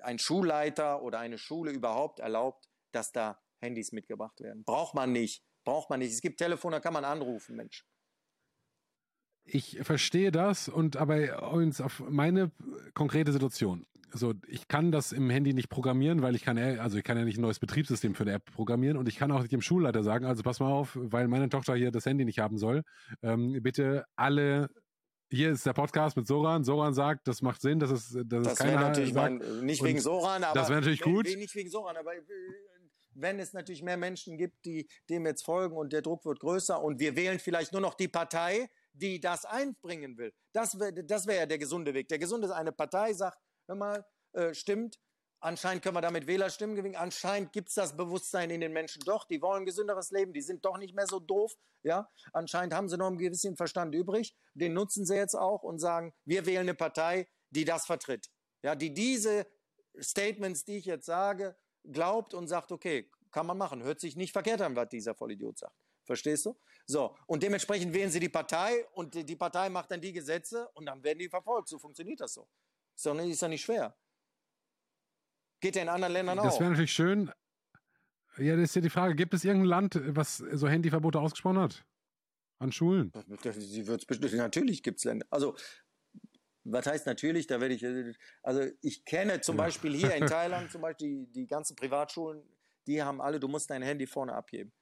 ein 0.02 0.18
Schulleiter 0.18 1.02
oder 1.02 1.18
eine 1.18 1.38
Schule 1.38 1.72
überhaupt 1.72 2.20
erlaubt, 2.20 2.68
dass 2.92 3.12
da 3.12 3.40
Handys 3.60 3.92
mitgebracht 3.92 4.40
werden. 4.40 4.64
Braucht 4.64 4.94
man 4.94 5.12
nicht. 5.12 5.44
Braucht 5.64 5.90
man 5.90 6.00
nicht. 6.00 6.12
Es 6.12 6.20
gibt 6.20 6.38
Telefon, 6.38 6.72
da 6.72 6.80
kann 6.80 6.92
man 6.94 7.04
anrufen, 7.04 7.56
Mensch. 7.56 7.84
Ich 9.44 9.78
verstehe 9.82 10.30
das 10.30 10.68
und 10.68 10.96
aber 10.96 11.18
übrigens 11.52 11.80
auf 11.80 12.00
meine 12.08 12.52
konkrete 12.94 13.32
Situation. 13.32 13.86
So, 14.10 14.34
ich 14.46 14.68
kann 14.68 14.92
das 14.92 15.12
im 15.12 15.28
Handy 15.28 15.52
nicht 15.52 15.68
programmieren, 15.68 16.22
weil 16.22 16.34
ich 16.34 16.42
kann, 16.42 16.58
also 16.58 16.96
ich 16.96 17.04
kann 17.04 17.18
ja 17.18 17.24
nicht 17.24 17.38
ein 17.38 17.42
neues 17.42 17.58
Betriebssystem 17.58 18.14
für 18.14 18.24
eine 18.24 18.32
App 18.32 18.44
programmieren 18.52 18.96
und 18.96 19.08
ich 19.08 19.16
kann 19.16 19.30
auch 19.30 19.40
nicht 19.40 19.52
dem 19.52 19.60
Schulleiter 19.60 20.02
sagen, 20.02 20.24
also 20.24 20.42
pass 20.42 20.60
mal 20.60 20.70
auf, 20.70 20.98
weil 21.00 21.28
meine 21.28 21.48
Tochter 21.48 21.74
hier 21.74 21.90
das 21.90 22.06
Handy 22.06 22.24
nicht 22.24 22.38
haben 22.38 22.56
soll, 22.56 22.84
ähm, 23.22 23.62
bitte 23.62 24.04
alle 24.16 24.70
hier 25.30 25.52
ist 25.52 25.66
der 25.66 25.72
Podcast 25.72 26.16
mit 26.16 26.26
Soran. 26.26 26.64
Soran 26.64 26.94
sagt, 26.94 27.28
das 27.28 27.42
macht 27.42 27.60
Sinn, 27.60 27.78
dass 27.78 27.90
es, 27.90 28.12
dass 28.12 28.44
das 28.44 28.52
es 28.54 28.58
keiner 28.58 28.80
natürlich 28.80 29.12
sagt. 29.12 29.38
Mein, 29.40 29.66
nicht 29.66 29.82
wegen 29.82 30.00
Soran, 30.00 30.44
aber 30.44 30.58
das 30.58 30.68
wäre 30.68 30.80
natürlich 30.80 31.02
gut. 31.02 31.26
Nicht 31.26 31.54
wegen 31.54 31.70
Soran, 31.70 31.96
aber 31.96 32.14
äh, 32.16 32.22
wenn 33.14 33.38
es 33.38 33.52
natürlich 33.52 33.82
mehr 33.82 33.96
Menschen 33.96 34.38
gibt, 34.38 34.64
die 34.64 34.88
dem 35.08 35.26
jetzt 35.26 35.44
folgen 35.44 35.76
und 35.76 35.92
der 35.92 36.02
Druck 36.02 36.24
wird 36.24 36.40
größer 36.40 36.82
und 36.82 37.00
wir 37.00 37.16
wählen 37.16 37.38
vielleicht 37.38 37.72
nur 37.72 37.80
noch 37.80 37.94
die 37.94 38.08
Partei, 38.08 38.70
die 38.92 39.20
das 39.20 39.44
einbringen 39.44 40.16
will. 40.16 40.32
Das 40.52 40.78
wäre 40.78 41.04
das 41.04 41.26
wär 41.26 41.36
ja 41.36 41.46
der 41.46 41.58
gesunde 41.58 41.94
Weg. 41.94 42.08
Der 42.08 42.18
gesunde 42.18 42.46
ist 42.46 42.52
eine 42.52 42.72
Partei, 42.72 43.12
sagt, 43.12 43.38
hör 43.66 43.76
mal, 43.76 44.04
äh, 44.32 44.54
stimmt, 44.54 44.98
Anscheinend 45.40 45.82
können 45.82 45.94
wir 45.94 46.00
damit 46.00 46.26
Wählerstimmen 46.26 46.74
gewinnen. 46.74 46.96
Anscheinend 46.96 47.52
gibt 47.52 47.68
es 47.68 47.74
das 47.74 47.96
Bewusstsein 47.96 48.50
in 48.50 48.60
den 48.60 48.72
Menschen 48.72 49.02
doch. 49.04 49.24
Die 49.24 49.40
wollen 49.40 49.64
gesünderes 49.64 50.10
Leben. 50.10 50.32
Die 50.32 50.42
sind 50.42 50.64
doch 50.64 50.78
nicht 50.78 50.94
mehr 50.94 51.06
so 51.06 51.20
doof. 51.20 51.54
Ja, 51.84 52.10
anscheinend 52.32 52.74
haben 52.74 52.88
sie 52.88 52.96
noch 52.96 53.06
ein 53.06 53.18
gewissen 53.18 53.56
Verstand 53.56 53.94
übrig. 53.94 54.34
Den 54.54 54.74
nutzen 54.74 55.06
sie 55.06 55.14
jetzt 55.14 55.36
auch 55.36 55.62
und 55.62 55.78
sagen, 55.78 56.12
wir 56.24 56.44
wählen 56.44 56.62
eine 56.62 56.74
Partei, 56.74 57.28
die 57.50 57.64
das 57.64 57.86
vertritt. 57.86 58.28
Ja, 58.62 58.74
die 58.74 58.92
diese 58.92 59.46
Statements, 60.00 60.64
die 60.64 60.78
ich 60.78 60.86
jetzt 60.86 61.06
sage, 61.06 61.56
glaubt 61.84 62.34
und 62.34 62.48
sagt, 62.48 62.72
okay, 62.72 63.08
kann 63.30 63.46
man 63.46 63.56
machen. 63.56 63.82
Hört 63.82 64.00
sich 64.00 64.16
nicht 64.16 64.32
verkehrt 64.32 64.60
an, 64.60 64.74
was 64.74 64.88
dieser 64.88 65.14
Vollidiot 65.14 65.58
sagt. 65.58 65.76
Verstehst 66.04 66.46
du? 66.46 66.58
So, 66.86 67.14
und 67.26 67.42
dementsprechend 67.42 67.92
wählen 67.92 68.10
sie 68.10 68.18
die 68.18 68.30
Partei 68.30 68.86
und 68.94 69.14
die 69.14 69.36
Partei 69.36 69.68
macht 69.68 69.90
dann 69.90 70.00
die 70.00 70.12
Gesetze 70.12 70.68
und 70.72 70.86
dann 70.86 71.02
werden 71.04 71.18
die 71.18 71.28
verfolgt. 71.28 71.68
So 71.68 71.78
funktioniert 71.78 72.20
das 72.20 72.32
so. 72.32 72.48
Nicht, 73.14 73.30
ist 73.30 73.42
doch 73.42 73.48
nicht 73.48 73.62
schwer. 73.62 73.94
Geht 75.60 75.76
ja 75.76 75.82
in 75.82 75.88
anderen 75.88 76.12
Ländern 76.12 76.38
auch. 76.38 76.44
Das 76.44 76.60
wäre 76.60 76.70
natürlich 76.70 76.92
schön. 76.92 77.30
Ja, 78.38 78.54
das 78.54 78.70
ist 78.70 78.76
ja 78.76 78.82
die 78.82 78.90
Frage, 78.90 79.16
gibt 79.16 79.34
es 79.34 79.44
irgendein 79.44 79.68
Land, 79.68 80.00
was 80.04 80.36
so 80.36 80.68
Handyverbote 80.68 81.18
ausgesprochen 81.18 81.58
hat? 81.58 81.84
An 82.60 82.72
Schulen? 82.72 83.12
Sie 83.42 83.86
wird's 83.86 84.06
natürlich 84.32 84.82
gibt 84.82 84.98
es 84.98 85.04
Länder. 85.04 85.26
Also, 85.30 85.56
was 86.64 86.86
heißt 86.86 87.06
natürlich? 87.06 87.46
Da 87.46 87.60
werde 87.60 87.74
ich, 87.74 87.84
also 88.42 88.62
ich 88.80 89.04
kenne 89.04 89.40
zum 89.40 89.56
ja. 89.56 89.64
Beispiel 89.64 89.94
hier 89.94 90.14
in 90.14 90.26
Thailand 90.26 90.70
zum 90.70 90.82
Beispiel 90.82 91.26
die, 91.26 91.32
die 91.32 91.46
ganzen 91.46 91.76
Privatschulen, 91.76 92.42
die 92.86 93.02
haben 93.02 93.20
alle, 93.20 93.40
du 93.40 93.48
musst 93.48 93.70
dein 93.70 93.82
Handy 93.82 94.06
vorne 94.06 94.34
abheben. 94.34 94.72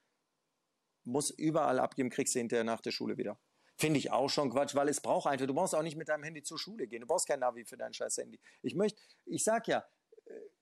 Muss 1.05 1.31
überall 1.31 1.79
abgeben, 1.79 2.11
kriegst 2.11 2.35
du 2.35 2.41
hinterher 2.41 2.65
nach 2.65 2.81
der 2.81 2.91
Schule 2.91 3.17
wieder. 3.17 3.39
Finde 3.79 3.99
ich 3.99 4.11
auch 4.11 4.29
schon 4.29 4.51
Quatsch, 4.51 4.75
weil 4.75 4.89
es 4.89 5.01
braucht 5.01 5.27
einfach, 5.27 5.47
du 5.47 5.55
brauchst 5.55 5.75
auch 5.75 5.83
nicht 5.83 5.97
mit 5.97 6.09
deinem 6.09 6.25
Handy 6.25 6.43
zur 6.43 6.59
Schule 6.59 6.87
gehen. 6.87 7.03
Du 7.03 7.07
brauchst 7.07 7.29
kein 7.29 7.41
Navi 7.41 7.65
für 7.65 7.77
dein 7.77 7.93
scheiß 7.93 8.17
Handy. 8.17 8.41
Ich 8.63 8.75
möchte, 8.75 9.01
ich 9.27 9.45
sag 9.45 9.69
ja, 9.69 9.85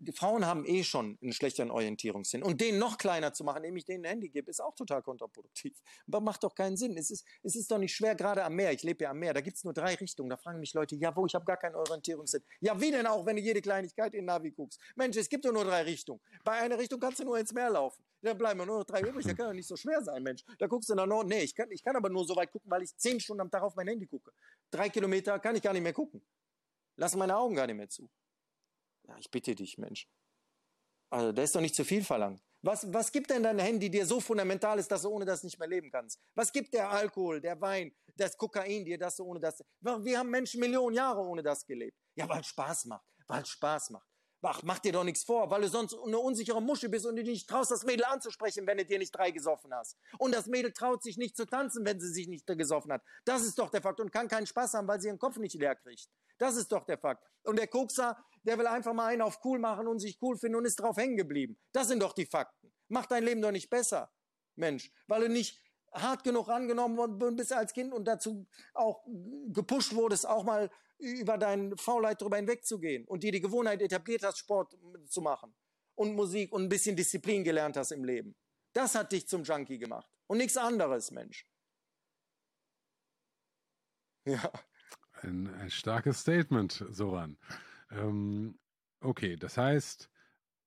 die 0.04 0.12
Frauen 0.12 0.46
haben 0.46 0.64
eh 0.66 0.84
schon 0.84 1.18
einen 1.22 1.32
schlechteren 1.32 1.70
Orientierungssinn. 1.70 2.42
Und 2.42 2.60
den 2.60 2.78
noch 2.78 2.98
kleiner 2.98 3.32
zu 3.32 3.44
machen, 3.44 3.58
indem 3.64 3.76
ich 3.76 3.84
denen 3.84 4.04
ein 4.04 4.10
Handy 4.10 4.28
gebe, 4.28 4.50
ist 4.50 4.60
auch 4.60 4.74
total 4.74 5.02
kontraproduktiv. 5.02 5.80
Aber 6.06 6.20
macht 6.20 6.44
doch 6.44 6.54
keinen 6.54 6.76
Sinn. 6.76 6.96
Es 6.96 7.10
ist, 7.10 7.26
es 7.42 7.56
ist 7.56 7.70
doch 7.70 7.78
nicht 7.78 7.94
schwer, 7.94 8.14
gerade 8.14 8.44
am 8.44 8.54
Meer. 8.54 8.72
Ich 8.72 8.82
lebe 8.82 9.04
ja 9.04 9.10
am 9.10 9.18
Meer. 9.18 9.34
Da 9.34 9.40
gibt 9.40 9.56
es 9.56 9.64
nur 9.64 9.72
drei 9.72 9.94
Richtungen. 9.94 10.30
Da 10.30 10.36
fragen 10.36 10.60
mich 10.60 10.74
Leute, 10.74 10.94
ja, 10.96 11.14
wo? 11.16 11.26
Ich 11.26 11.34
habe 11.34 11.44
gar 11.44 11.56
keinen 11.56 11.74
Orientierungssinn. 11.74 12.42
Ja, 12.60 12.80
wie 12.80 12.90
denn 12.90 13.06
auch, 13.06 13.26
wenn 13.26 13.36
du 13.36 13.42
jede 13.42 13.60
Kleinigkeit 13.60 14.14
in 14.14 14.26
Navi 14.26 14.50
guckst? 14.50 14.80
Mensch, 14.94 15.16
es 15.16 15.28
gibt 15.28 15.44
doch 15.44 15.52
nur 15.52 15.64
drei 15.64 15.82
Richtungen. 15.82 16.20
Bei 16.44 16.52
einer 16.52 16.78
Richtung 16.78 17.00
kannst 17.00 17.20
du 17.20 17.24
nur 17.24 17.38
ins 17.38 17.52
Meer 17.52 17.70
laufen. 17.70 18.04
Da 18.22 18.34
bleiben 18.34 18.58
nur 18.58 18.78
noch 18.78 18.84
drei 18.84 19.00
übrig. 19.02 19.26
Da 19.26 19.34
kann 19.34 19.48
doch 19.48 19.54
nicht 19.54 19.68
so 19.68 19.76
schwer 19.76 20.02
sein, 20.02 20.22
Mensch. 20.22 20.44
Da 20.58 20.66
guckst 20.66 20.88
du 20.88 20.94
nach 20.94 21.06
Norden. 21.06 21.28
Nee, 21.28 21.42
ich 21.42 21.54
kann, 21.54 21.70
ich 21.70 21.82
kann 21.82 21.96
aber 21.96 22.08
nur 22.08 22.26
so 22.26 22.36
weit 22.36 22.50
gucken, 22.50 22.70
weil 22.70 22.82
ich 22.82 22.96
zehn 22.96 23.20
Stunden 23.20 23.42
am 23.42 23.50
Tag 23.50 23.62
auf 23.62 23.74
mein 23.76 23.88
Handy 23.88 24.06
gucke. 24.06 24.32
Drei 24.70 24.88
Kilometer 24.88 25.38
kann 25.38 25.56
ich 25.56 25.62
gar 25.62 25.72
nicht 25.72 25.82
mehr 25.82 25.92
gucken. 25.92 26.22
Lassen 26.96 27.18
meine 27.18 27.36
Augen 27.36 27.54
gar 27.54 27.66
nicht 27.66 27.76
mehr 27.76 27.88
zu. 27.88 28.08
Ja, 29.06 29.16
ich 29.18 29.30
bitte 29.30 29.54
dich, 29.54 29.78
Mensch. 29.78 30.08
Also, 31.10 31.32
da 31.32 31.42
ist 31.42 31.54
doch 31.54 31.60
nicht 31.60 31.74
zu 31.74 31.84
viel 31.84 32.02
verlangt. 32.02 32.42
Was, 32.62 32.90
was 32.92 33.12
gibt 33.12 33.28
denn 33.30 33.42
dein 33.42 33.58
Handy 33.58 33.90
dir 33.90 34.06
so 34.06 34.20
fundamental 34.20 34.78
ist, 34.78 34.90
dass 34.90 35.02
du 35.02 35.10
ohne 35.10 35.26
das 35.26 35.44
nicht 35.44 35.58
mehr 35.58 35.68
leben 35.68 35.90
kannst? 35.90 36.18
Was 36.34 36.50
gibt 36.50 36.72
der 36.72 36.90
Alkohol, 36.90 37.40
der 37.40 37.60
Wein, 37.60 37.94
das 38.16 38.36
Kokain 38.36 38.84
dir, 38.84 38.96
dass 38.96 39.16
du 39.16 39.24
ohne 39.24 39.38
das. 39.38 39.62
Wir 39.80 40.18
haben 40.18 40.30
Menschen 40.30 40.60
Millionen 40.60 40.94
Jahre 40.94 41.20
ohne 41.20 41.42
das 41.42 41.66
gelebt. 41.66 41.98
Ja, 42.16 42.28
weil 42.28 42.40
es 42.40 42.46
Spaß 42.46 42.86
macht. 42.86 43.04
Weil 43.26 43.42
es 43.42 43.50
Spaß 43.50 43.90
macht. 43.90 44.08
Ach, 44.46 44.62
mach 44.62 44.78
dir 44.78 44.92
doch 44.92 45.04
nichts 45.04 45.24
vor, 45.24 45.50
weil 45.50 45.62
du 45.62 45.68
sonst 45.68 45.94
eine 45.94 46.18
unsichere 46.18 46.60
Musche 46.60 46.90
bist 46.90 47.06
und 47.06 47.16
du 47.16 47.24
dich 47.24 47.46
traust, 47.46 47.70
das 47.70 47.84
Mädel 47.84 48.04
anzusprechen, 48.04 48.66
wenn 48.66 48.76
du 48.76 48.84
dir 48.84 48.98
nicht 48.98 49.12
drei 49.12 49.30
gesoffen 49.30 49.72
hast. 49.72 49.96
Und 50.18 50.34
das 50.34 50.46
Mädel 50.46 50.72
traut 50.72 51.02
sich 51.02 51.16
nicht 51.16 51.34
zu 51.34 51.46
tanzen, 51.46 51.84
wenn 51.86 51.98
sie 51.98 52.12
sich 52.12 52.28
nicht 52.28 52.46
gesoffen 52.46 52.92
hat. 52.92 53.02
Das 53.24 53.42
ist 53.42 53.58
doch 53.58 53.70
der 53.70 53.80
Fakt 53.80 54.00
und 54.00 54.12
kann 54.12 54.28
keinen 54.28 54.46
Spaß 54.46 54.74
haben, 54.74 54.86
weil 54.86 55.00
sie 55.00 55.08
ihren 55.08 55.18
Kopf 55.18 55.38
nicht 55.38 55.54
leer 55.54 55.74
kriegt. 55.74 56.08
Das 56.38 56.56
ist 56.56 56.70
doch 56.72 56.84
der 56.84 56.98
Fakt. 56.98 57.24
Und 57.44 57.58
der 57.58 57.68
Kokser, 57.68 58.22
der 58.42 58.58
will 58.58 58.66
einfach 58.66 58.92
mal 58.92 59.06
einen 59.06 59.22
auf 59.22 59.40
cool 59.44 59.58
machen 59.58 59.86
und 59.86 59.98
sich 59.98 60.18
cool 60.20 60.36
finden 60.36 60.56
und 60.56 60.66
ist 60.66 60.76
drauf 60.76 60.96
hängen 60.96 61.16
geblieben. 61.16 61.58
Das 61.72 61.88
sind 61.88 62.02
doch 62.02 62.12
die 62.12 62.26
Fakten. 62.26 62.72
Mach 62.88 63.06
dein 63.06 63.24
Leben 63.24 63.40
doch 63.40 63.52
nicht 63.52 63.70
besser, 63.70 64.12
Mensch, 64.56 64.92
weil 65.06 65.22
du 65.22 65.28
nicht 65.30 65.62
hart 65.92 66.24
genug 66.24 66.48
angenommen 66.48 66.96
worden 66.96 67.36
bist 67.36 67.52
als 67.52 67.72
Kind 67.72 67.92
und 67.94 68.04
dazu 68.04 68.46
auch 68.74 69.04
gepusht 69.52 69.94
wurdest, 69.94 70.28
auch 70.28 70.42
mal 70.42 70.70
über 71.04 71.38
deine 71.38 71.76
Faulheit 71.76 72.20
drüber 72.20 72.36
hinwegzugehen 72.36 73.04
und 73.06 73.22
dir 73.22 73.32
die 73.32 73.40
Gewohnheit 73.40 73.82
etabliert 73.82 74.22
hast, 74.22 74.38
Sport 74.38 74.76
zu 75.06 75.20
machen 75.20 75.54
und 75.94 76.14
Musik 76.14 76.52
und 76.52 76.62
ein 76.62 76.68
bisschen 76.68 76.96
Disziplin 76.96 77.44
gelernt 77.44 77.76
hast 77.76 77.92
im 77.92 78.04
Leben. 78.04 78.34
Das 78.72 78.94
hat 78.94 79.12
dich 79.12 79.28
zum 79.28 79.44
Junkie 79.44 79.78
gemacht 79.78 80.10
und 80.26 80.38
nichts 80.38 80.56
anderes, 80.56 81.10
Mensch. 81.10 81.46
Ja. 84.26 84.50
Ein, 85.22 85.48
ein 85.54 85.70
starkes 85.70 86.20
Statement, 86.20 86.84
Soran. 86.90 87.38
Ähm, 87.90 88.58
okay, 89.00 89.36
das 89.36 89.56
heißt, 89.56 90.10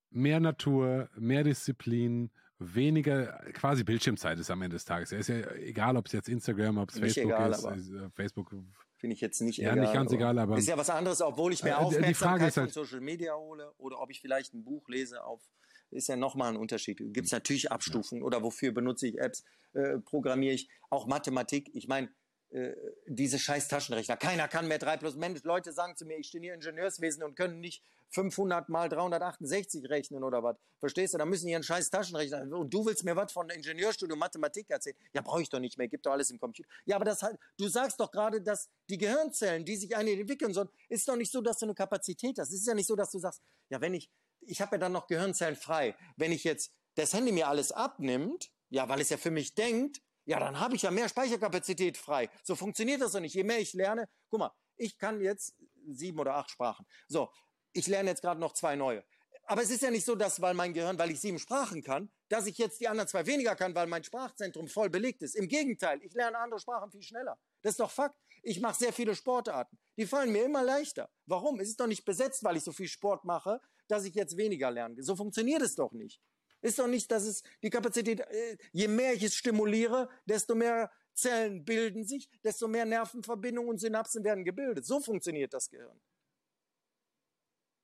mehr 0.09 0.39
Natur, 0.39 1.09
mehr 1.15 1.43
Disziplin, 1.43 2.31
weniger, 2.59 3.39
quasi 3.53 3.83
Bildschirmzeit 3.83 4.39
ist 4.39 4.49
am 4.49 4.61
Ende 4.61 4.75
des 4.75 4.85
Tages. 4.85 5.11
Es 5.11 5.27
ist 5.27 5.27
ja 5.29 5.51
egal, 5.55 5.97
ob 5.97 6.07
es 6.07 6.13
jetzt 6.13 6.29
Instagram, 6.29 6.77
ob 6.77 6.89
es 6.89 6.99
Facebook 6.99 7.25
egal, 7.25 7.51
ist. 7.51 7.91
Äh, 7.91 8.09
Facebook 8.11 8.55
finde 8.97 9.15
ich 9.15 9.21
jetzt 9.21 9.41
nicht 9.41 9.57
ja, 9.57 9.71
egal. 9.71 9.77
Ja, 9.77 9.83
nicht 9.83 9.93
ganz 9.93 10.11
egal, 10.11 10.39
aber. 10.39 10.57
Ist 10.57 10.67
ja 10.67 10.77
was 10.77 10.89
anderes, 10.89 11.21
obwohl 11.21 11.53
ich 11.53 11.63
mir 11.63 11.71
äh, 11.71 11.73
Aufmerksamkeit 11.73 12.41
halt, 12.41 12.53
von 12.53 12.69
Social 12.69 13.01
Media 13.01 13.35
hole 13.35 13.71
oder 13.77 13.99
ob 14.01 14.09
ich 14.09 14.21
vielleicht 14.21 14.53
ein 14.53 14.63
Buch 14.63 14.87
lese 14.89 15.23
auf 15.23 15.41
ist 15.89 16.07
ja 16.07 16.15
nochmal 16.15 16.49
ein 16.49 16.57
Unterschied. 16.57 16.97
Gibt 16.97 17.27
es 17.27 17.31
natürlich 17.31 17.71
Abstufungen 17.71 18.23
oder 18.23 18.43
wofür 18.43 18.73
benutze 18.73 19.07
ich 19.07 19.19
Apps, 19.19 19.43
äh, 19.73 19.99
programmiere 19.99 20.53
ich 20.53 20.69
auch 20.89 21.07
Mathematik. 21.07 21.69
Ich 21.73 21.87
meine, 21.87 22.09
äh, 22.49 22.73
diese 23.07 23.39
scheiß 23.39 23.67
Taschenrechner. 23.67 24.15
Keiner 24.17 24.47
kann 24.47 24.67
mehr 24.67 24.79
3 24.79 24.97
plus 24.97 25.15
Mensch. 25.15 25.43
Leute 25.43 25.73
sagen 25.73 25.95
zu 25.95 26.05
mir, 26.05 26.17
ich 26.17 26.27
studiere 26.27 26.55
Ingenieurswesen 26.55 27.23
und 27.23 27.35
können 27.35 27.59
nicht 27.59 27.83
500 28.09 28.69
mal 28.69 28.87
368 28.87 29.89
rechnen 29.89 30.23
oder 30.23 30.43
was. 30.43 30.55
Verstehst 30.79 31.13
du? 31.13 31.17
Da 31.17 31.25
müssen 31.25 31.47
die 31.47 31.55
einen 31.55 31.63
scheiß 31.63 31.89
Taschenrechner. 31.89 32.43
Und 32.57 32.73
du 32.73 32.85
willst 32.85 33.03
mir 33.03 33.15
was 33.15 33.33
von 33.33 33.49
Ingenieurstudium 33.49 34.17
Mathematik 34.17 34.69
erzählen? 34.69 34.95
Ja, 35.13 35.21
brauche 35.21 35.41
ich 35.41 35.49
doch 35.49 35.59
nicht 35.59 35.77
mehr. 35.77 35.87
Gibt 35.87 36.05
doch 36.05 36.11
alles 36.11 36.29
im 36.29 36.39
Computer. 36.39 36.69
Ja, 36.85 36.95
aber 36.95 37.05
das 37.05 37.21
halt, 37.21 37.37
du 37.57 37.67
sagst 37.67 37.99
doch 37.99 38.11
gerade, 38.11 38.41
dass 38.41 38.69
die 38.89 38.97
Gehirnzellen, 38.97 39.65
die 39.65 39.75
sich 39.75 39.95
eine 39.95 40.11
entwickeln 40.11 40.53
sollen, 40.53 40.69
ist 40.87 41.07
doch 41.07 41.17
nicht 41.17 41.31
so, 41.31 41.41
dass 41.41 41.59
du 41.59 41.65
eine 41.65 41.75
Kapazität 41.75 42.39
hast. 42.39 42.49
Es 42.49 42.61
ist 42.61 42.67
ja 42.67 42.73
nicht 42.73 42.87
so, 42.87 42.95
dass 42.95 43.11
du 43.11 43.19
sagst, 43.19 43.41
ja, 43.69 43.81
wenn 43.81 43.93
ich, 43.93 44.09
ich 44.41 44.61
habe 44.61 44.75
ja 44.75 44.79
dann 44.79 44.93
noch 44.93 45.07
Gehirnzellen 45.07 45.57
frei. 45.57 45.95
Wenn 46.15 46.31
ich 46.31 46.45
jetzt 46.45 46.71
das 46.95 47.13
Handy 47.13 47.33
mir 47.33 47.49
alles 47.49 47.73
abnimmt, 47.73 48.51
ja, 48.69 48.87
weil 48.87 49.01
es 49.01 49.09
ja 49.09 49.17
für 49.17 49.31
mich 49.31 49.53
denkt, 49.55 50.01
ja, 50.27 50.39
dann 50.39 50.59
habe 50.59 50.75
ich 50.75 50.81
ja 50.81 50.91
mehr 50.91 51.07
Speicherkapazität 51.07 51.97
frei. 51.97 52.29
So 52.43 52.55
funktioniert 52.55 53.01
das 53.01 53.13
doch 53.13 53.21
nicht. 53.21 53.33
Je 53.33 53.43
mehr 53.43 53.59
ich 53.59 53.73
lerne, 53.73 54.09
guck 54.29 54.39
mal, 54.39 54.51
ich 54.75 54.97
kann 54.97 55.21
jetzt 55.21 55.55
sieben 55.87 56.19
oder 56.19 56.35
acht 56.35 56.51
Sprachen. 56.51 56.85
So, 57.07 57.31
ich 57.71 57.87
lerne 57.87 58.09
jetzt 58.09 58.21
gerade 58.21 58.39
noch 58.39 58.51
zwei 58.51 58.75
neue. 58.75 59.05
Aber 59.45 59.63
es 59.63 59.69
ist 59.69 59.81
ja 59.81 59.89
nicht 59.89 60.03
so, 60.03 60.15
dass, 60.15 60.41
weil 60.41 60.53
mein 60.53 60.73
Gehirn, 60.73 60.99
weil 60.99 61.11
ich 61.11 61.21
sieben 61.21 61.39
Sprachen 61.39 61.81
kann, 61.81 62.11
dass 62.27 62.45
ich 62.45 62.57
jetzt 62.57 62.81
die 62.81 62.89
anderen 62.89 63.07
zwei 63.07 63.25
weniger 63.25 63.55
kann, 63.55 63.73
weil 63.73 63.87
mein 63.87 64.03
Sprachzentrum 64.03 64.67
voll 64.67 64.89
belegt 64.89 65.21
ist. 65.21 65.33
Im 65.33 65.47
Gegenteil, 65.47 66.03
ich 66.03 66.13
lerne 66.13 66.37
andere 66.37 66.59
Sprachen 66.59 66.91
viel 66.91 67.01
schneller. 67.01 67.39
Das 67.61 67.71
ist 67.71 67.79
doch 67.79 67.89
Fakt. 67.89 68.19
Ich 68.43 68.59
mache 68.59 68.77
sehr 68.77 68.91
viele 68.91 69.15
Sportarten. 69.15 69.79
Die 69.95 70.05
fallen 70.05 70.33
mir 70.33 70.43
immer 70.43 70.61
leichter. 70.61 71.09
Warum? 71.25 71.61
Es 71.61 71.69
ist 71.69 71.79
doch 71.79 71.87
nicht 71.87 72.03
besetzt, 72.03 72.43
weil 72.43 72.57
ich 72.57 72.63
so 72.65 72.73
viel 72.73 72.89
Sport 72.89 73.23
mache, 73.23 73.61
dass 73.87 74.03
ich 74.03 74.13
jetzt 74.13 74.35
weniger 74.35 74.69
lerne. 74.71 75.01
So 75.01 75.15
funktioniert 75.15 75.61
es 75.61 75.75
doch 75.75 75.93
nicht. 75.93 76.21
Ist 76.61 76.79
doch 76.79 76.87
nicht, 76.87 77.11
dass 77.11 77.23
es 77.23 77.43
die 77.61 77.69
Kapazität, 77.69 78.21
äh, 78.21 78.57
je 78.71 78.87
mehr 78.87 79.13
ich 79.13 79.23
es 79.23 79.35
stimuliere, 79.35 80.09
desto 80.25 80.55
mehr 80.55 80.91
Zellen 81.13 81.65
bilden 81.65 82.05
sich, 82.05 82.29
desto 82.43 82.67
mehr 82.67 82.85
Nervenverbindungen 82.85 83.71
und 83.71 83.77
Synapsen 83.79 84.23
werden 84.23 84.43
gebildet. 84.43 84.85
So 84.85 84.99
funktioniert 84.99 85.53
das 85.53 85.69
Gehirn. 85.69 85.99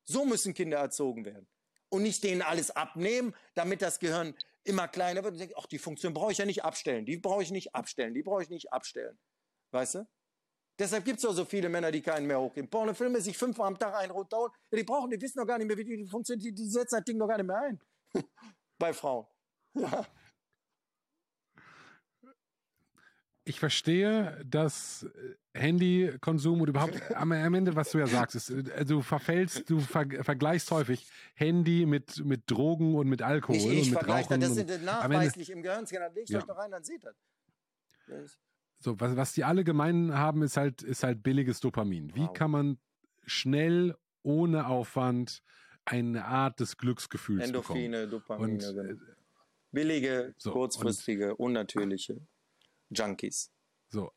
So 0.05 0.25
müssen 0.25 0.53
Kinder 0.53 0.77
erzogen 0.77 1.25
werden. 1.25 1.47
Und 1.89 2.03
nicht 2.03 2.23
denen 2.23 2.41
alles 2.41 2.71
abnehmen, 2.71 3.35
damit 3.53 3.81
das 3.81 3.99
Gehirn 3.99 4.35
immer 4.63 4.87
kleiner 4.87 5.23
wird 5.23 5.33
und 5.33 5.39
denkt, 5.39 5.55
ach, 5.57 5.67
die 5.67 5.77
Funktion 5.77 6.13
brauche 6.13 6.31
ich 6.31 6.37
ja 6.37 6.45
nicht 6.45 6.63
abstellen, 6.63 7.05
die 7.05 7.17
brauche 7.17 7.43
ich 7.43 7.51
nicht 7.51 7.75
abstellen, 7.75 8.13
die 8.13 8.23
brauche 8.23 8.43
ich 8.43 8.49
nicht 8.49 8.71
abstellen. 8.71 9.19
Weißt 9.71 9.95
du? 9.95 10.07
Deshalb 10.79 11.05
gibt 11.05 11.19
es 11.19 11.25
auch 11.25 11.33
so 11.33 11.45
viele 11.45 11.69
Männer, 11.69 11.91
die 11.91 12.01
keinen 12.01 12.25
mehr 12.25 12.39
hochgeben. 12.39 12.69
Pornofilme 12.69 13.21
sich 13.21 13.37
fünfmal 13.37 13.67
am 13.67 13.77
Tag 13.77 13.93
einen 13.95 14.11
runterholen. 14.11 14.51
Ja, 14.71 14.77
die 14.77 14.83
brauchen, 14.83 15.11
die 15.11 15.21
wissen 15.21 15.39
noch 15.39 15.45
gar 15.45 15.59
nicht 15.59 15.67
mehr, 15.67 15.77
wie 15.77 15.83
die 15.83 16.07
funktioniert. 16.07 16.45
Die, 16.45 16.53
die 16.53 16.67
setzen 16.67 16.95
das 16.95 17.05
Ding 17.05 17.17
noch 17.17 17.27
gar 17.27 17.37
nicht 17.37 17.47
mehr 17.47 17.61
ein. 17.61 17.79
Bei 18.84 18.91
Frauen. 18.91 19.26
Ja. 19.76 20.05
ich 23.45 23.60
verstehe, 23.60 24.43
dass 24.45 25.03
äh, 25.03 25.60
Handykonsum 25.60 26.60
und 26.60 26.68
überhaupt 26.68 27.01
am, 27.15 27.31
Ende, 27.31 27.77
was 27.77 27.91
du 27.91 27.99
ja 27.99 28.07
sagst, 28.07 28.35
ist, 28.35 28.49
äh, 28.49 28.84
du 28.84 29.01
verfällst, 29.01 29.69
du 29.69 29.80
ver, 29.80 30.05
vergleichst 30.22 30.69
häufig 30.72 31.07
Handy 31.34 31.85
mit, 31.85 32.26
mit 32.26 32.51
Drogen 32.51 32.95
und 32.95 33.07
mit 33.07 33.22
Alkohol 33.22 33.55
ich, 33.55 33.65
ich 33.68 33.88
und 33.88 34.01
mit 34.01 34.10
Rauchen. 34.10 34.41
Das 34.41 34.53
sind 34.53 34.84
nachweislich 34.84 35.49
im 35.49 35.61
Gehirnscanner. 35.61 36.10
Leg 36.10 36.30
ja. 36.30 36.39
euch 36.39 36.45
doch 36.45 36.57
rein, 36.57 36.72
dann 36.72 36.84
seht 36.84 37.05
das. 37.05 37.15
So, 38.80 38.99
was, 38.99 39.15
was 39.15 39.31
die 39.31 39.45
alle 39.45 39.64
gemein 39.64 40.14
haben, 40.14 40.41
ist 40.41 40.57
halt, 40.57 40.81
ist 40.81 41.03
halt 41.03 41.23
billiges 41.23 41.61
Dopamin. 41.61 42.14
Wie 42.15 42.22
wow. 42.27 42.34
kann 42.34 42.51
man 42.51 42.77
schnell, 43.26 43.95
ohne 44.23 44.68
Aufwand, 44.68 45.41
eine 45.85 46.26
Art 46.26 46.60
des 46.60 46.77
Glücksgefühls 46.77 47.43
Endorphine, 47.43 48.07
bekommen? 48.07 48.60
Dopamine, 48.60 48.69
und, 48.69 48.88
genau. 48.88 49.01
Billige, 49.72 50.35
so, 50.38 50.51
kurzfristige, 50.51 51.35
unnatürliche 51.35 52.22
Junkies. 52.89 53.51
So, 53.89 54.11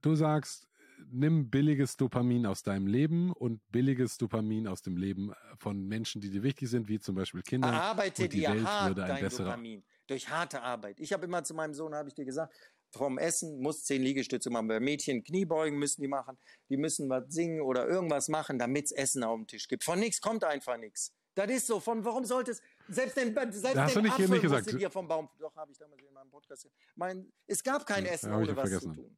du 0.00 0.14
sagst, 0.14 0.68
nimm 1.10 1.50
billiges 1.50 1.96
Dopamin 1.96 2.46
aus 2.46 2.62
deinem 2.62 2.86
Leben 2.86 3.32
und 3.32 3.60
billiges 3.70 4.18
Dopamin 4.18 4.66
aus 4.66 4.82
dem 4.82 4.96
Leben 4.96 5.32
von 5.58 5.86
Menschen, 5.86 6.20
die 6.20 6.30
dir 6.30 6.42
wichtig 6.42 6.68
sind, 6.68 6.88
wie 6.88 6.98
zum 6.98 7.14
Beispiel 7.14 7.42
Kinder. 7.42 7.72
Arbeite 7.72 8.28
dir 8.28 8.62
hart 8.64 8.98
dein 8.98 9.28
Dopamin 9.28 9.84
durch 10.06 10.28
harte 10.28 10.62
Arbeit. 10.62 11.00
Ich 11.00 11.12
habe 11.12 11.24
immer 11.24 11.42
zu 11.44 11.54
meinem 11.54 11.74
Sohn, 11.74 11.94
habe 11.94 12.08
ich 12.08 12.14
dir 12.14 12.24
gesagt, 12.24 12.54
vom 12.92 13.18
Essen 13.18 13.60
muss 13.60 13.84
zehn 13.84 14.02
Liegestütze 14.02 14.50
machen. 14.50 14.68
Bei 14.68 14.80
Mädchen 14.80 15.24
Kniebeugen 15.24 15.78
müssen 15.78 16.02
die 16.02 16.08
machen, 16.08 16.38
die 16.68 16.76
müssen 16.76 17.08
was 17.08 17.24
singen 17.28 17.62
oder 17.62 17.86
irgendwas 17.86 18.28
machen, 18.28 18.58
damit 18.58 18.86
es 18.86 18.92
Essen 18.92 19.24
auf 19.24 19.36
dem 19.36 19.46
Tisch 19.46 19.68
gibt. 19.68 19.84
Von 19.84 19.98
nichts 19.98 20.20
kommt 20.20 20.44
einfach 20.44 20.76
nichts. 20.76 21.12
Das 21.34 21.50
ist 21.50 21.66
so. 21.66 21.80
Von 21.80 22.04
warum 22.04 22.24
sollte 22.24 22.50
es 22.50 22.62
selbst 22.88 23.16
den 23.16 23.34
selbst 23.34 23.64
da 23.64 23.84
hast 23.84 23.94
den 23.94 24.02
du 24.02 24.02
nicht, 24.02 24.12
Apfel 24.12 24.28
nicht 24.28 24.42
gesagt. 24.42 24.72
ihr 24.72 24.90
vom 24.90 25.08
Baum. 25.08 25.28
Doch 25.38 25.54
habe 25.56 25.72
ich 25.72 25.78
damals 25.78 26.02
in 26.02 26.12
meinem 26.12 26.30
Podcast. 26.30 26.68
Mein, 26.94 27.32
es 27.46 27.62
gab 27.62 27.86
kein 27.86 28.04
ja, 28.04 28.12
Essen 28.12 28.32
ohne 28.32 28.54
was 28.54 28.68
vergessen. 28.68 28.94
zu 28.94 29.00
tun. 29.02 29.16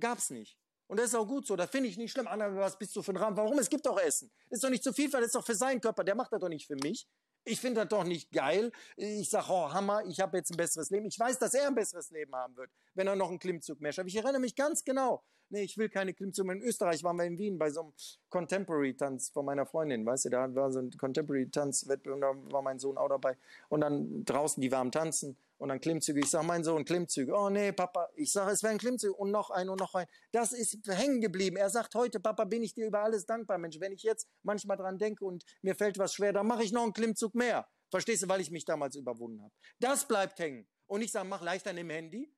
Gab's 0.00 0.30
nicht. 0.30 0.58
Und 0.86 0.98
das 0.98 1.06
ist 1.06 1.14
auch 1.14 1.26
gut 1.26 1.46
so. 1.46 1.56
Das 1.56 1.70
finde 1.70 1.88
ich 1.88 1.96
nicht 1.96 2.12
schlimm. 2.12 2.26
Andere, 2.26 2.56
was 2.56 2.78
bist 2.78 2.94
du 2.96 3.02
für 3.02 3.12
ein 3.12 3.16
Rahmen? 3.16 3.36
Warum? 3.36 3.58
Es 3.58 3.68
gibt 3.68 3.86
doch 3.86 3.98
Essen. 3.98 4.30
Ist 4.50 4.64
doch 4.64 4.70
nicht 4.70 4.82
zu 4.82 4.92
viel, 4.92 5.12
weil 5.12 5.20
das 5.20 5.28
ist 5.28 5.34
doch 5.34 5.44
für 5.44 5.54
seinen 5.54 5.80
Körper. 5.80 6.04
Der 6.04 6.14
macht 6.14 6.32
das 6.32 6.40
doch 6.40 6.48
nicht 6.48 6.66
für 6.66 6.76
mich. 6.76 7.06
Ich 7.44 7.60
finde 7.60 7.80
das 7.80 7.88
doch 7.88 8.04
nicht 8.04 8.30
geil. 8.30 8.70
Ich 8.96 9.30
sage, 9.30 9.46
oh 9.50 9.72
Hammer, 9.72 10.04
ich 10.06 10.20
habe 10.20 10.36
jetzt 10.36 10.50
ein 10.52 10.56
besseres 10.56 10.90
Leben. 10.90 11.06
Ich 11.06 11.18
weiß, 11.18 11.38
dass 11.38 11.54
er 11.54 11.66
ein 11.66 11.74
besseres 11.74 12.10
Leben 12.10 12.34
haben 12.34 12.56
wird, 12.56 12.70
wenn 12.94 13.08
er 13.08 13.16
noch 13.16 13.30
einen 13.30 13.40
Klimmzug 13.40 13.80
mehr 13.80 13.92
schafft. 13.92 14.08
Ich 14.08 14.16
erinnere 14.16 14.40
mich 14.40 14.54
ganz 14.54 14.84
genau. 14.84 15.22
Nee, 15.48 15.64
ich 15.64 15.76
will 15.76 15.90
keine 15.90 16.14
Klimmzüge. 16.14 16.50
In 16.50 16.62
Österreich 16.62 17.02
waren 17.04 17.16
wir 17.16 17.24
in 17.24 17.36
Wien 17.36 17.58
bei 17.58 17.70
so 17.70 17.82
einem 17.82 17.92
Contemporary-Tanz 18.30 19.30
von 19.30 19.44
meiner 19.44 19.66
Freundin. 19.66 20.06
Weißt 20.06 20.24
du, 20.24 20.30
da 20.30 20.54
war 20.54 20.70
so 20.70 20.78
ein 20.78 20.90
Contemporary-Tanz-Wettbewerb 20.96 22.14
und 22.14 22.20
da 22.22 22.52
war 22.52 22.62
mein 22.62 22.78
Sohn 22.78 22.96
auch 22.96 23.08
dabei. 23.08 23.36
Und 23.68 23.82
dann 23.82 24.24
draußen, 24.24 24.60
die 24.62 24.72
waren 24.72 24.90
Tanzen 24.90 25.36
und 25.62 25.68
dann 25.68 25.80
Klimmzüge. 25.80 26.18
Ich 26.18 26.28
sage, 26.28 26.44
mein 26.44 26.64
Sohn, 26.64 26.84
Klimmzüge. 26.84 27.32
Oh 27.32 27.48
nee, 27.48 27.70
Papa. 27.70 28.08
Ich 28.16 28.32
sage, 28.32 28.50
es 28.50 28.64
wäre 28.64 28.72
ein 28.72 28.78
Klimmzug 28.78 29.16
und 29.16 29.30
noch 29.30 29.50
ein 29.50 29.68
und 29.68 29.78
noch 29.78 29.94
ein. 29.94 30.06
Das 30.32 30.52
ist 30.52 30.76
hängen 30.88 31.20
geblieben. 31.20 31.56
Er 31.56 31.70
sagt 31.70 31.94
heute, 31.94 32.18
Papa, 32.18 32.44
bin 32.44 32.64
ich 32.64 32.74
dir 32.74 32.88
über 32.88 33.04
alles 33.04 33.26
dankbar, 33.26 33.58
Mensch. 33.58 33.78
Wenn 33.78 33.92
ich 33.92 34.02
jetzt 34.02 34.28
manchmal 34.42 34.76
dran 34.76 34.98
denke 34.98 35.24
und 35.24 35.44
mir 35.62 35.76
fällt 35.76 35.98
was 35.98 36.14
schwer, 36.14 36.32
dann 36.32 36.48
mache 36.48 36.64
ich 36.64 36.72
noch 36.72 36.82
einen 36.82 36.92
Klimmzug 36.92 37.36
mehr. 37.36 37.68
Verstehst 37.92 38.24
du, 38.24 38.28
weil 38.28 38.40
ich 38.40 38.50
mich 38.50 38.64
damals 38.64 38.96
überwunden 38.96 39.40
habe. 39.40 39.54
Das 39.78 40.08
bleibt 40.08 40.40
hängen. 40.40 40.66
Und 40.88 41.02
ich 41.02 41.12
sage, 41.12 41.28
mach 41.28 41.42
leichter 41.42 41.70
im 41.70 41.90
Handy. 41.90 42.34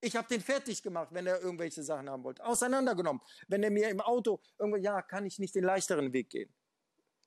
Ich 0.00 0.16
habe 0.16 0.26
den 0.26 0.40
fertig 0.40 0.82
gemacht, 0.82 1.08
wenn 1.12 1.26
er 1.26 1.38
irgendwelche 1.42 1.82
Sachen 1.82 2.08
haben 2.08 2.24
wollte. 2.24 2.42
Auseinandergenommen. 2.46 3.20
Wenn 3.46 3.62
er 3.62 3.70
mir 3.70 3.90
im 3.90 4.00
Auto 4.00 4.40
irgendwo, 4.58 4.78
ja, 4.78 5.02
kann 5.02 5.26
ich 5.26 5.38
nicht 5.38 5.54
den 5.54 5.64
leichteren 5.64 6.14
Weg 6.14 6.30
gehen. 6.30 6.52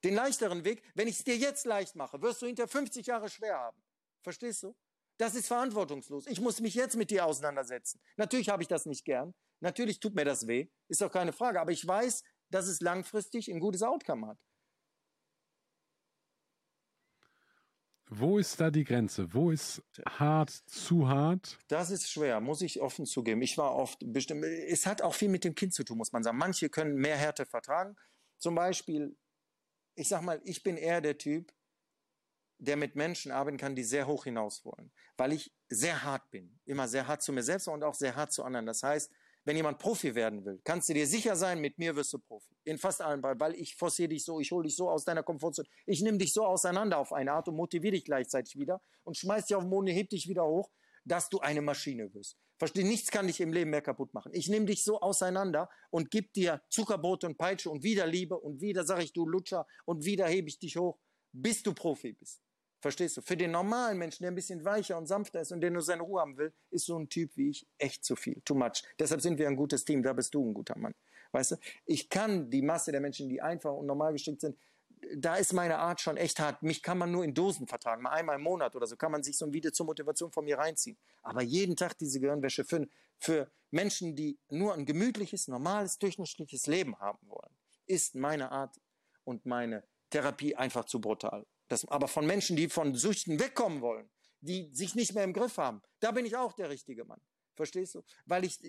Den 0.03 0.15
leichteren 0.15 0.65
Weg, 0.65 0.82
wenn 0.95 1.07
ich 1.07 1.19
es 1.19 1.23
dir 1.23 1.38
jetzt 1.38 1.68
leicht 1.68 1.95
mache, 1.95 2.19
wirst 2.23 2.41
du 2.41 2.48
hinter 2.48 2.68
50 2.68 3.06
Jahre 3.06 3.30
schwer 3.30 3.60
haben. 3.60 3.77
Verstehst 4.23 4.64
du? 4.64 4.76
Das 5.17 5.35
ist 5.35 5.47
verantwortungslos. 5.47 6.27
Ich 6.27 6.41
muss 6.41 6.59
mich 6.59 6.75
jetzt 6.75 6.97
mit 6.97 7.09
dir 7.09 7.25
auseinandersetzen. 7.25 8.01
Natürlich 8.17 8.49
habe 8.49 8.61
ich 8.61 8.67
das 8.67 8.85
nicht 8.85 9.05
gern. 9.05 9.33
Natürlich 9.61 9.99
tut 9.99 10.15
mir 10.15 10.25
das 10.25 10.47
weh. 10.47 10.67
Ist 10.89 11.01
doch 11.01 11.11
keine 11.11 11.31
Frage. 11.31 11.61
Aber 11.61 11.71
ich 11.71 11.85
weiß, 11.87 12.23
dass 12.49 12.67
es 12.67 12.81
langfristig 12.81 13.49
ein 13.49 13.59
gutes 13.59 13.81
Outcome 13.81 14.27
hat. 14.27 14.39
Wo 18.07 18.37
ist 18.37 18.59
da 18.61 18.69
die 18.69 18.83
Grenze? 18.83 19.33
Wo 19.33 19.49
ist 19.49 19.81
hart 20.07 20.51
zu 20.51 21.07
hart? 21.07 21.57
Das 21.67 21.89
ist 21.89 22.09
schwer, 22.09 22.39
muss 22.39 22.61
ich 22.61 22.79
offen 22.79 23.05
zugeben. 23.05 23.41
Ich 23.41 23.57
war 23.57 23.73
oft 23.73 23.97
bestimmt. 24.05 24.45
Es 24.45 24.85
hat 24.85 25.01
auch 25.01 25.15
viel 25.15 25.29
mit 25.29 25.43
dem 25.43 25.55
Kind 25.55 25.73
zu 25.73 25.83
tun, 25.83 25.97
muss 25.97 26.11
man 26.11 26.21
sagen. 26.21 26.37
Manche 26.37 26.69
können 26.69 26.95
mehr 26.95 27.17
Härte 27.17 27.45
vertragen. 27.45 27.95
Zum 28.37 28.53
Beispiel, 28.53 29.17
ich 29.95 30.07
sag 30.07 30.21
mal, 30.21 30.39
ich 30.43 30.61
bin 30.61 30.77
eher 30.77 31.01
der 31.01 31.17
Typ, 31.17 31.51
der 32.57 32.77
mit 32.77 32.95
Menschen 32.95 33.32
arbeiten 33.32 33.57
kann, 33.57 33.76
die 33.76 33.84
sehr 33.84 34.07
hoch 34.07 34.23
hinaus 34.23 34.64
wollen. 34.65 34.91
Weil 35.18 35.34
ich 35.34 35.53
sehr 35.69 36.03
hart 36.03 36.30
bin. 36.32 36.60
Immer 36.65 36.88
sehr 36.88 37.07
hart 37.07 37.22
zu 37.22 37.34
mir 37.34 37.44
selbst 37.44 37.68
und 37.68 37.84
auch 37.84 37.94
sehr 37.94 38.15
hart 38.15 38.32
zu 38.32 38.44
anderen. 38.44 38.65
Das 38.65 38.84
heißt, 38.84 39.11
wenn 39.45 39.56
jemand 39.56 39.77
Profi 39.77 40.15
werden 40.15 40.44
will, 40.44 40.60
kannst 40.64 40.90
du 40.90 40.94
dir 40.94 41.06
sicher 41.06 41.36
sein, 41.36 41.61
mit 41.61 41.77
mir 41.77 41.95
wirst 41.95 42.11
du 42.14 42.19
Profi. 42.19 42.56
In 42.64 42.80
fast 42.80 43.02
allen 43.02 43.22
Bereichen, 43.22 43.40
weil 43.40 43.56
ich 43.56 43.76
forciere 43.76 44.10
dich 44.10 44.26
so, 44.26 44.40
ich 44.40 44.52
hole 44.52 44.64
dich 44.64 44.76
so 44.76 44.90
aus 44.90 45.06
deiner 45.06 45.22
Komfortzone. 45.22 45.68
Ich 45.86 46.02
nehme 46.02 46.18
dich 46.18 46.34
so 46.34 46.45
auseinander 46.45 46.98
auf 46.98 47.14
eine 47.14 47.32
Art 47.32 47.48
und 47.48 47.56
motiviere 47.56 47.91
dich 47.91 48.06
gleichzeitig 48.06 48.57
wieder 48.57 48.82
und 49.03 49.18
schmeiß 49.18 49.45
dich 49.45 49.56
auf 49.56 49.64
den 49.64 49.69
Boden, 49.69 49.88
heb 49.88 50.10
dich 50.10 50.27
wieder 50.27 50.45
hoch, 50.45 50.72
dass 51.03 51.30
du 51.30 51.40
eine 51.40 51.61
Maschine 51.61 52.11
wirst. 52.15 52.38
Versteh, 52.57 52.84
nichts 52.84 53.11
kann 53.11 53.27
dich 53.27 53.40
im 53.40 53.53
Leben 53.53 53.69
mehr 53.69 53.82
kaputt 53.82 54.14
machen. 54.14 54.32
Ich 54.34 54.48
nehme 54.48 54.65
dich 54.65 54.84
so 54.84 54.99
auseinander 54.99 55.69
und 55.91 56.10
gebe 56.10 56.30
dir 56.30 56.64
Zuckerbrot 56.69 57.26
und 57.26 57.38
Peitsche 57.38 57.69
und 57.69 57.84
wieder 57.84 58.07
Liebe 58.07 58.40
und 58.40 58.61
wieder 58.61 58.84
sage 58.86 59.03
ich, 59.03 59.14
du 59.14 59.27
Lutscher 59.27 59.68
und 59.86 60.06
wieder 60.06 60.27
hebe 60.27 60.48
ich 60.48 60.57
dich 60.57 60.77
hoch, 60.77 60.98
bis 61.34 61.61
du 61.61 61.73
Profi 61.73 62.14
bist. 62.14 62.41
Verstehst 62.86 63.18
du? 63.18 63.24
Für 63.24 63.36
den 63.36 63.49
normalen 63.49 63.98
Menschen, 63.98 64.22
der 64.22 64.32
ein 64.32 64.36
bisschen 64.36 64.64
weicher 64.64 64.95
und 64.95 65.07
sanfter 65.07 65.41
ist 65.41 65.52
und 65.52 65.60
der 65.60 65.72
nur 65.72 65.82
seine 65.82 66.03
Ruhe 66.03 66.22
haben 66.22 66.38
will, 66.38 66.53
ist 66.70 66.86
so 66.86 66.95
ein 66.99 67.10
Typ 67.10 67.32
wie 67.36 67.49
ich 67.49 67.66
echt 67.80 68.06
zu 68.06 68.16
viel, 68.16 68.40
too 68.45 68.53
much. 68.53 68.84
Deshalb 68.99 69.22
sind 69.22 69.40
wir 69.40 69.48
ein 69.48 69.56
gutes 69.56 69.84
Team, 69.86 70.03
da 70.03 70.14
bist 70.14 70.36
du 70.36 70.48
ein 70.48 70.53
guter 70.53 70.78
Mann. 70.78 70.94
Weißt 71.32 71.53
du? 71.53 71.56
Ich 71.88 72.07
kann 72.12 72.48
die 72.52 72.62
Masse 72.62 72.91
der 72.91 73.02
Menschen, 73.02 73.28
die 73.28 73.41
einfach 73.41 73.74
und 73.74 73.88
normal 73.88 74.14
gestrickt 74.14 74.41
sind, 74.41 74.56
da 75.16 75.36
ist 75.36 75.52
meine 75.52 75.80
Art 75.80 75.99
schon 75.99 76.16
echt 76.16 76.40
hart. 76.40 76.62
Mich 76.62 76.84
kann 76.84 76.99
man 76.99 77.12
nur 77.12 77.24
in 77.24 77.34
Dosen 77.34 77.66
vertragen, 77.66 78.03
mal 78.03 78.12
einmal 78.12 78.36
im 78.36 78.44
Monat 78.44 78.76
oder 78.76 78.86
so 78.86 78.95
kann 78.95 79.12
man 79.12 79.24
sich 79.24 79.36
so 79.36 79.48
ein 79.48 79.53
Video 79.53 79.72
zur 79.72 79.88
Motivation 79.88 80.32
von 80.32 80.45
mir 80.45 80.60
reinziehen. 80.60 80.95
Aber 81.24 81.41
jeden 81.41 81.76
Tag 81.76 81.98
diese 81.98 82.20
Gehirnwäsche 82.20 82.66
für, 82.66 82.88
für 83.18 83.49
Menschen, 83.72 84.16
die 84.16 84.38
nur 84.49 84.76
ein 84.76 84.86
gemütliches, 84.86 85.48
normales, 85.48 85.98
durchschnittliches 85.98 86.68
Leben 86.68 86.99
haben 86.99 87.28
wollen, 87.30 87.57
ist 87.88 88.14
meine 88.14 88.52
Art 88.52 88.80
und 89.24 89.44
meine 89.48 89.82
Therapie 90.12 90.56
einfach 90.56 90.86
zu 90.86 91.02
brutal. 91.02 91.48
Das, 91.67 91.87
aber 91.87 92.07
von 92.07 92.25
Menschen, 92.25 92.55
die 92.55 92.69
von 92.69 92.95
Süchten 92.95 93.39
wegkommen 93.39 93.81
wollen, 93.81 94.09
die 94.41 94.69
sich 94.73 94.95
nicht 94.95 95.13
mehr 95.13 95.23
im 95.23 95.33
Griff 95.33 95.57
haben, 95.57 95.81
da 95.99 96.11
bin 96.11 96.25
ich 96.25 96.35
auch 96.35 96.53
der 96.53 96.69
richtige 96.69 97.05
Mann. 97.05 97.21
Verstehst 97.55 97.95
du? 97.95 98.03
Weil 98.25 98.45
ich 98.45 98.59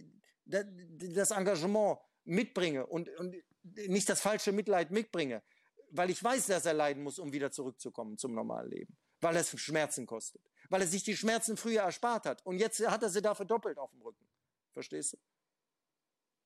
das 0.45 1.31
Engagement 1.31 1.99
mitbringe 2.25 2.87
und, 2.87 3.09
und 3.19 3.37
nicht 3.63 4.09
das 4.09 4.21
falsche 4.21 4.53
Mitleid 4.53 4.91
mitbringe, 4.91 5.43
weil 5.91 6.11
ich 6.11 6.23
weiß, 6.23 6.47
dass 6.47 6.67
er 6.67 6.75
leiden 6.75 7.03
muss, 7.03 7.19
um 7.19 7.33
wieder 7.33 7.51
zurückzukommen 7.51 8.17
zum 8.17 8.35
normalen 8.35 8.71
Leben. 8.71 8.97
Weil 9.21 9.37
es 9.37 9.51
Schmerzen 9.59 10.07
kostet. 10.07 10.43
Weil 10.69 10.83
er 10.83 10.87
sich 10.87 11.03
die 11.03 11.17
Schmerzen 11.17 11.57
früher 11.57 11.83
erspart 11.83 12.27
hat. 12.27 12.45
Und 12.45 12.59
jetzt 12.59 12.87
hat 12.87 13.03
er 13.03 13.09
sie 13.09 13.23
dafür 13.23 13.47
doppelt 13.47 13.79
auf 13.79 13.91
dem 13.91 14.03
Rücken. 14.03 14.27
Verstehst 14.73 15.15
du? 15.15 15.19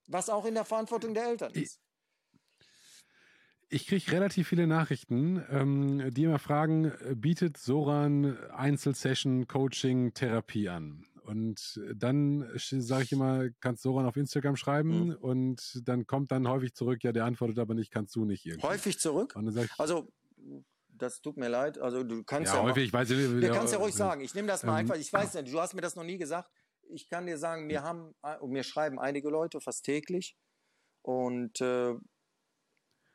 Was 0.07 0.29
auch 0.29 0.45
in 0.45 0.55
der 0.55 0.65
Verantwortung 0.65 1.15
der 1.15 1.25
Eltern 1.25 1.53
ist 1.55 1.81
ich 3.71 3.87
kriege 3.87 4.13
relativ 4.13 4.49
viele 4.49 4.67
Nachrichten, 4.67 5.43
ähm, 5.49 6.11
die 6.13 6.25
immer 6.25 6.39
fragen, 6.39 6.93
bietet 7.15 7.57
Soran 7.57 8.37
Einzelsession, 8.51 9.47
Coaching, 9.47 10.13
Therapie 10.13 10.69
an? 10.69 11.07
Und 11.23 11.81
dann 11.95 12.51
sage 12.57 13.05
ich 13.05 13.13
immer, 13.13 13.49
kannst 13.61 13.83
Soran 13.83 14.07
auf 14.07 14.17
Instagram 14.17 14.57
schreiben 14.57 15.09
mhm. 15.09 15.15
und 15.15 15.81
dann 15.85 16.07
kommt 16.07 16.33
dann 16.33 16.49
häufig 16.49 16.75
zurück, 16.75 17.05
ja, 17.05 17.13
der 17.13 17.25
antwortet 17.25 17.61
aber 17.61 17.75
nicht, 17.75 17.93
kannst 17.93 18.17
du 18.17 18.25
nicht 18.25 18.45
irgendwie. 18.45 18.67
Häufig 18.67 18.99
zurück? 18.99 19.37
Ich, 19.37 19.71
also 19.79 20.09
das 20.89 21.21
tut 21.21 21.37
mir 21.37 21.49
leid. 21.49 21.79
Also 21.79 22.03
du 22.03 22.25
kannst 22.25 22.53
ja, 22.53 22.59
ja 22.59 22.65
häufig, 22.65 22.93
mal, 22.93 23.01
weiß 23.01 23.11
ich, 23.11 23.41
du 23.41 23.53
kannst 23.53 23.73
ja 23.73 23.79
ruhig 23.79 23.95
sagen. 23.95 24.23
Ich 24.23 24.35
nehme 24.35 24.49
das 24.49 24.65
mal 24.65 24.73
ähm, 24.73 24.79
einfach. 24.79 24.97
Ich 24.97 25.13
weiß 25.13 25.35
nicht, 25.35 25.53
du 25.53 25.61
hast 25.61 25.75
mir 25.75 25.81
das 25.81 25.95
noch 25.95 26.05
nie 26.05 26.19
gesagt. 26.19 26.51
Ich 26.89 27.09
kann 27.09 27.27
dir 27.27 27.39
sagen, 27.39 27.67
mir 27.69 27.85
haben, 27.85 28.15
mir 28.47 28.65
schreiben 28.65 28.99
einige 28.99 29.29
Leute 29.29 29.61
fast 29.61 29.85
täglich 29.85 30.37
und 31.03 31.61
äh, 31.61 31.95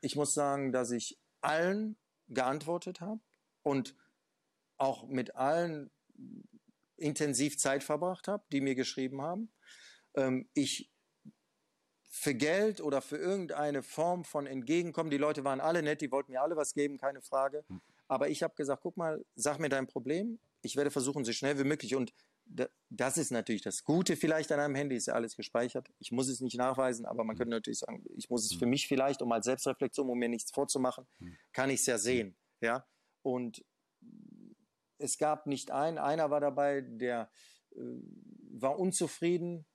ich 0.05 0.15
muss 0.15 0.35
sagen, 0.35 0.71
dass 0.71 0.91
ich 0.91 1.19
allen 1.41 1.97
geantwortet 2.27 3.01
habe 3.01 3.21
und 3.63 3.95
auch 4.77 5.07
mit 5.07 5.35
allen 5.35 5.89
intensiv 6.95 7.57
Zeit 7.57 7.83
verbracht 7.83 8.27
habe, 8.27 8.45
die 8.51 8.61
mir 8.61 8.75
geschrieben 8.75 9.23
haben. 9.23 9.51
Ähm, 10.13 10.47
ich 10.53 10.91
für 12.03 12.35
Geld 12.35 12.81
oder 12.81 13.01
für 13.01 13.17
irgendeine 13.17 13.81
Form 13.81 14.23
von 14.23 14.45
Entgegenkommen, 14.45 15.09
die 15.09 15.17
Leute 15.17 15.43
waren 15.43 15.59
alle 15.59 15.81
nett, 15.81 16.01
die 16.01 16.11
wollten 16.11 16.31
mir 16.31 16.41
alle 16.41 16.55
was 16.55 16.75
geben, 16.75 16.97
keine 16.97 17.21
Frage. 17.21 17.65
Hm. 17.67 17.81
Aber 18.07 18.29
ich 18.29 18.43
habe 18.43 18.53
gesagt, 18.53 18.83
guck 18.83 18.97
mal, 18.97 19.25
sag 19.33 19.59
mir 19.59 19.69
dein 19.69 19.87
Problem. 19.87 20.39
Ich 20.61 20.75
werde 20.75 20.91
versuchen, 20.91 21.25
so 21.25 21.33
schnell 21.33 21.57
wie 21.57 21.63
möglich. 21.63 21.95
Und 21.95 22.13
das 22.89 23.17
ist 23.17 23.31
natürlich 23.31 23.61
das 23.61 23.83
Gute 23.83 24.15
vielleicht 24.15 24.51
an 24.51 24.59
einem 24.59 24.75
Handy, 24.75 24.95
ist 24.95 25.07
ja 25.07 25.13
alles 25.15 25.35
gespeichert. 25.35 25.91
Ich 25.99 26.11
muss 26.11 26.27
es 26.27 26.41
nicht 26.41 26.57
nachweisen, 26.57 27.05
aber 27.05 27.23
man 27.23 27.35
hm. 27.35 27.39
könnte 27.39 27.55
natürlich 27.55 27.79
sagen, 27.79 28.03
ich 28.15 28.29
muss 28.29 28.45
es 28.45 28.51
hm. 28.51 28.59
für 28.59 28.65
mich 28.65 28.87
vielleicht, 28.87 29.21
um 29.21 29.31
als 29.31 29.45
Selbstreflexion, 29.45 30.09
um 30.09 30.17
mir 30.17 30.29
nichts 30.29 30.51
vorzumachen, 30.51 31.07
kann 31.53 31.69
ich 31.69 31.81
es 31.81 31.85
ja 31.85 31.97
sehen. 31.97 32.37
Ja? 32.61 32.87
Und 33.23 33.65
es 34.97 35.17
gab 35.17 35.47
nicht 35.47 35.71
einen, 35.71 35.97
einer 35.97 36.29
war 36.29 36.39
dabei, 36.39 36.81
der 36.81 37.29
äh, 37.75 37.79
war 38.51 38.79
unzufrieden. 38.79 39.65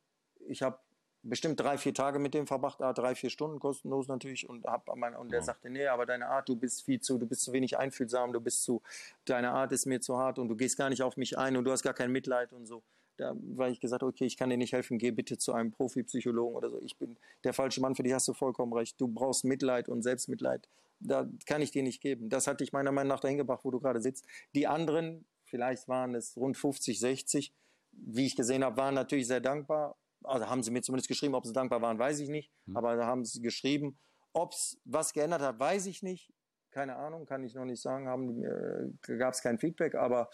Ich 0.47 0.62
habe 0.62 0.80
bestimmt 1.22 1.60
drei, 1.60 1.76
vier 1.76 1.94
Tage 1.94 2.18
mit 2.18 2.34
dem 2.34 2.47
verbracht, 2.47 2.80
ah, 2.82 2.92
drei, 2.92 3.14
vier 3.14 3.30
Stunden 3.30 3.59
kostenlos 3.59 4.09
natürlich 4.09 4.48
und 4.48 4.64
hab 4.64 4.94
mein, 4.97 5.14
und 5.14 5.30
der 5.30 5.40
ja. 5.40 5.44
sagte, 5.44 5.70
nee, 5.70 5.86
aber 5.86 6.06
deine 6.06 6.28
Art, 6.28 6.48
du 6.48 6.56
bist 6.56 6.82
viel 6.84 7.01
zu, 7.01 7.18
du 7.18 7.26
bist 7.26 7.42
zu 7.42 7.52
wenig 7.52 7.78
einfühlsam, 7.78 8.32
du 8.32 8.40
bist 8.40 8.62
zu, 8.62 8.82
deine 9.24 9.51
Art 9.51 9.72
ist 9.72 9.86
mir 9.86 10.01
zu 10.01 10.16
hart 10.16 10.38
und 10.38 10.48
du 10.48 10.56
gehst 10.56 10.78
gar 10.78 10.88
nicht 10.88 11.02
auf 11.02 11.16
mich 11.16 11.36
ein 11.36 11.56
und 11.56 11.64
du 11.64 11.70
hast 11.70 11.82
gar 11.82 11.94
kein 11.94 12.10
Mitleid 12.10 12.52
und 12.52 12.66
so. 12.66 12.82
Da 13.16 13.34
war 13.55 13.68
ich 13.68 13.80
gesagt, 13.80 14.02
okay, 14.02 14.24
ich 14.24 14.38
kann 14.38 14.48
dir 14.48 14.56
nicht 14.56 14.72
helfen, 14.72 14.97
geh 14.97 15.10
bitte 15.10 15.36
zu 15.36 15.52
einem 15.52 15.72
Profipsychologen 15.72 16.56
oder 16.56 16.70
so. 16.70 16.80
Ich 16.80 16.97
bin 16.97 17.18
der 17.44 17.52
falsche 17.52 17.82
Mann 17.82 17.94
für 17.94 18.02
dich, 18.02 18.14
hast 18.14 18.26
du 18.28 18.32
vollkommen 18.32 18.72
recht. 18.72 18.98
Du 18.98 19.09
brauchst 19.09 19.44
Mitleid 19.44 19.90
und 19.90 20.02
Selbstmitleid. 20.02 20.68
Da 21.01 21.28
kann 21.44 21.60
ich 21.60 21.70
dir 21.70 21.82
nicht 21.82 22.01
geben. 22.01 22.30
Das 22.30 22.47
hat 22.47 22.60
dich 22.60 22.72
meiner 22.72 22.92
Meinung 22.92 23.09
nach 23.09 23.20
dahin 23.20 23.36
gebracht, 23.36 23.60
wo 23.64 23.70
du 23.70 23.78
gerade 23.78 24.01
sitzt. 24.01 24.24
Die 24.55 24.66
anderen, 24.66 25.26
vielleicht 25.44 25.86
waren 25.86 26.14
es 26.14 26.34
rund 26.38 26.56
50, 26.56 26.98
60, 26.98 27.52
wie 27.92 28.24
ich 28.24 28.36
gesehen 28.36 28.64
habe, 28.64 28.78
waren 28.78 28.94
natürlich 28.94 29.26
sehr 29.26 29.40
dankbar 29.40 29.97
also 30.24 30.48
haben 30.48 30.62
sie 30.62 30.70
mir 30.70 30.82
zumindest 30.82 31.09
geschrieben, 31.09 31.34
ob 31.34 31.47
sie 31.47 31.52
dankbar 31.52 31.82
waren, 31.82 31.98
weiß 31.98 32.20
ich 32.20 32.28
nicht, 32.28 32.52
mhm. 32.66 32.76
aber 32.76 32.97
da 32.97 33.06
haben 33.06 33.24
sie 33.24 33.40
geschrieben. 33.40 33.98
Ob 34.32 34.52
es 34.52 34.80
was 34.84 35.12
geändert 35.12 35.42
hat, 35.42 35.59
weiß 35.59 35.86
ich 35.86 36.02
nicht. 36.02 36.32
Keine 36.70 36.97
Ahnung, 36.97 37.26
kann 37.26 37.42
ich 37.42 37.55
noch 37.55 37.64
nicht 37.64 37.82
sagen, 37.82 38.06
haben, 38.06 38.44
äh, 38.44 39.16
gab 39.16 39.34
es 39.34 39.42
kein 39.42 39.59
Feedback, 39.59 39.97
aber 39.97 40.30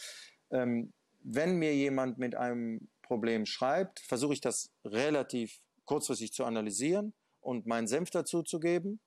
ähm, 0.51 0.93
wenn 1.23 1.57
mir 1.57 1.75
jemand 1.75 2.19
mit 2.19 2.35
einem 2.35 2.91
Problem 3.03 3.47
schreibt, 3.47 4.01
versuche 4.01 4.35
ich 4.35 4.41
das 4.41 4.71
relativ 4.85 5.61
kurzfristig 5.87 6.33
zu 6.33 6.45
analysieren 6.45 7.15
und 7.41 7.67
meinen 7.67 7.87
Senf 7.87 8.11
dazu 8.11 8.43
zu 8.43 8.61
geben. 8.61 9.01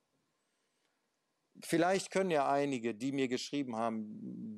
Vielleicht 1.62 2.10
können 2.10 2.32
ja 2.32 2.50
einige, 2.50 2.96
die 2.96 3.12
mir 3.12 3.28
geschrieben 3.28 3.76
haben, 3.76 4.08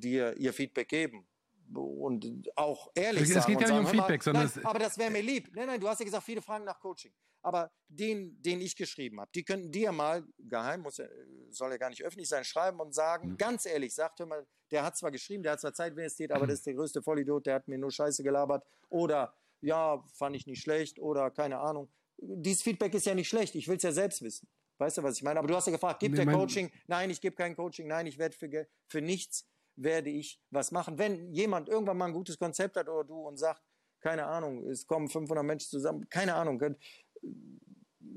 dir 0.00 0.36
ihr 0.38 0.52
Feedback 0.52 0.88
geben 0.88 1.26
und 1.74 2.56
auch 2.56 2.90
ehrlich 2.94 3.22
es 3.22 3.28
sagen. 3.30 3.40
Es 3.40 3.46
geht 3.46 3.68
gar 3.68 3.80
nicht 3.80 3.88
um 3.88 3.98
Feedback, 3.98 4.22
sondern. 4.22 4.50
Nein, 4.54 4.64
aber 4.64 4.78
das 4.78 4.98
wäre 4.98 5.10
mir 5.10 5.22
lieb. 5.22 5.50
Nein, 5.54 5.66
nein, 5.66 5.80
du 5.80 5.88
hast 5.88 5.98
ja 5.98 6.04
gesagt, 6.04 6.24
viele 6.24 6.42
fragen 6.42 6.64
nach 6.64 6.78
Coaching. 6.80 7.12
Aber 7.42 7.72
den, 7.88 8.40
den 8.40 8.60
ich 8.60 8.76
geschrieben 8.76 9.20
habe, 9.20 9.30
die 9.34 9.44
könnten 9.44 9.72
dir 9.72 9.90
mal 9.90 10.24
geheim, 10.38 10.82
muss, 10.82 11.02
soll 11.50 11.72
ja 11.72 11.76
gar 11.76 11.90
nicht 11.90 12.04
öffentlich 12.04 12.28
sein, 12.28 12.44
schreiben 12.44 12.78
und 12.78 12.94
sagen, 12.94 13.30
mhm. 13.30 13.36
ganz 13.36 13.66
ehrlich, 13.66 13.94
sagt 13.94 14.20
hör 14.20 14.26
mal, 14.26 14.46
der 14.70 14.84
hat 14.84 14.96
zwar 14.96 15.10
geschrieben, 15.10 15.42
der 15.42 15.52
hat 15.52 15.60
zwar 15.60 15.74
Zeit 15.74 15.92
investiert, 15.92 16.30
aber 16.30 16.46
das 16.46 16.60
ist 16.60 16.66
der 16.66 16.74
größte 16.74 17.02
Vollidiot, 17.02 17.46
der 17.46 17.56
hat 17.56 17.68
mir 17.68 17.78
nur 17.78 17.90
Scheiße 17.90 18.22
gelabert. 18.22 18.64
Oder 18.88 19.34
ja, 19.60 20.02
fand 20.14 20.36
ich 20.36 20.46
nicht 20.46 20.62
schlecht 20.62 21.00
oder 21.00 21.30
keine 21.30 21.58
Ahnung. 21.58 21.90
Dieses 22.16 22.62
Feedback 22.62 22.94
ist 22.94 23.06
ja 23.06 23.14
nicht 23.14 23.28
schlecht, 23.28 23.54
ich 23.56 23.66
will 23.66 23.76
es 23.76 23.82
ja 23.82 23.92
selbst 23.92 24.22
wissen. 24.22 24.48
Weißt 24.78 24.98
du, 24.98 25.02
was 25.02 25.16
ich 25.16 25.22
meine? 25.22 25.38
Aber 25.38 25.48
du 25.48 25.54
hast 25.54 25.66
ja 25.66 25.72
gefragt, 25.72 26.00
gibt 26.00 26.16
nee, 26.16 26.24
der 26.24 26.34
Coaching? 26.34 26.70
Nein, 26.86 27.10
ich 27.10 27.20
gebe 27.20 27.36
kein 27.36 27.54
Coaching. 27.54 27.86
Nein, 27.86 28.06
ich 28.06 28.18
werde 28.18 28.36
für, 28.36 28.66
für 28.88 29.00
nichts 29.00 29.46
werde 29.76 30.10
ich 30.10 30.40
was 30.50 30.70
machen. 30.70 30.98
Wenn 30.98 31.32
jemand 31.32 31.68
irgendwann 31.68 31.98
mal 31.98 32.06
ein 32.06 32.12
gutes 32.12 32.38
Konzept 32.38 32.76
hat 32.76 32.88
oder 32.88 33.04
du 33.04 33.14
und 33.14 33.38
sagt, 33.38 33.62
keine 34.00 34.26
Ahnung, 34.26 34.68
es 34.68 34.86
kommen 34.86 35.08
500 35.08 35.44
Menschen 35.44 35.70
zusammen, 35.70 36.08
keine 36.08 36.34
Ahnung, 36.34 36.60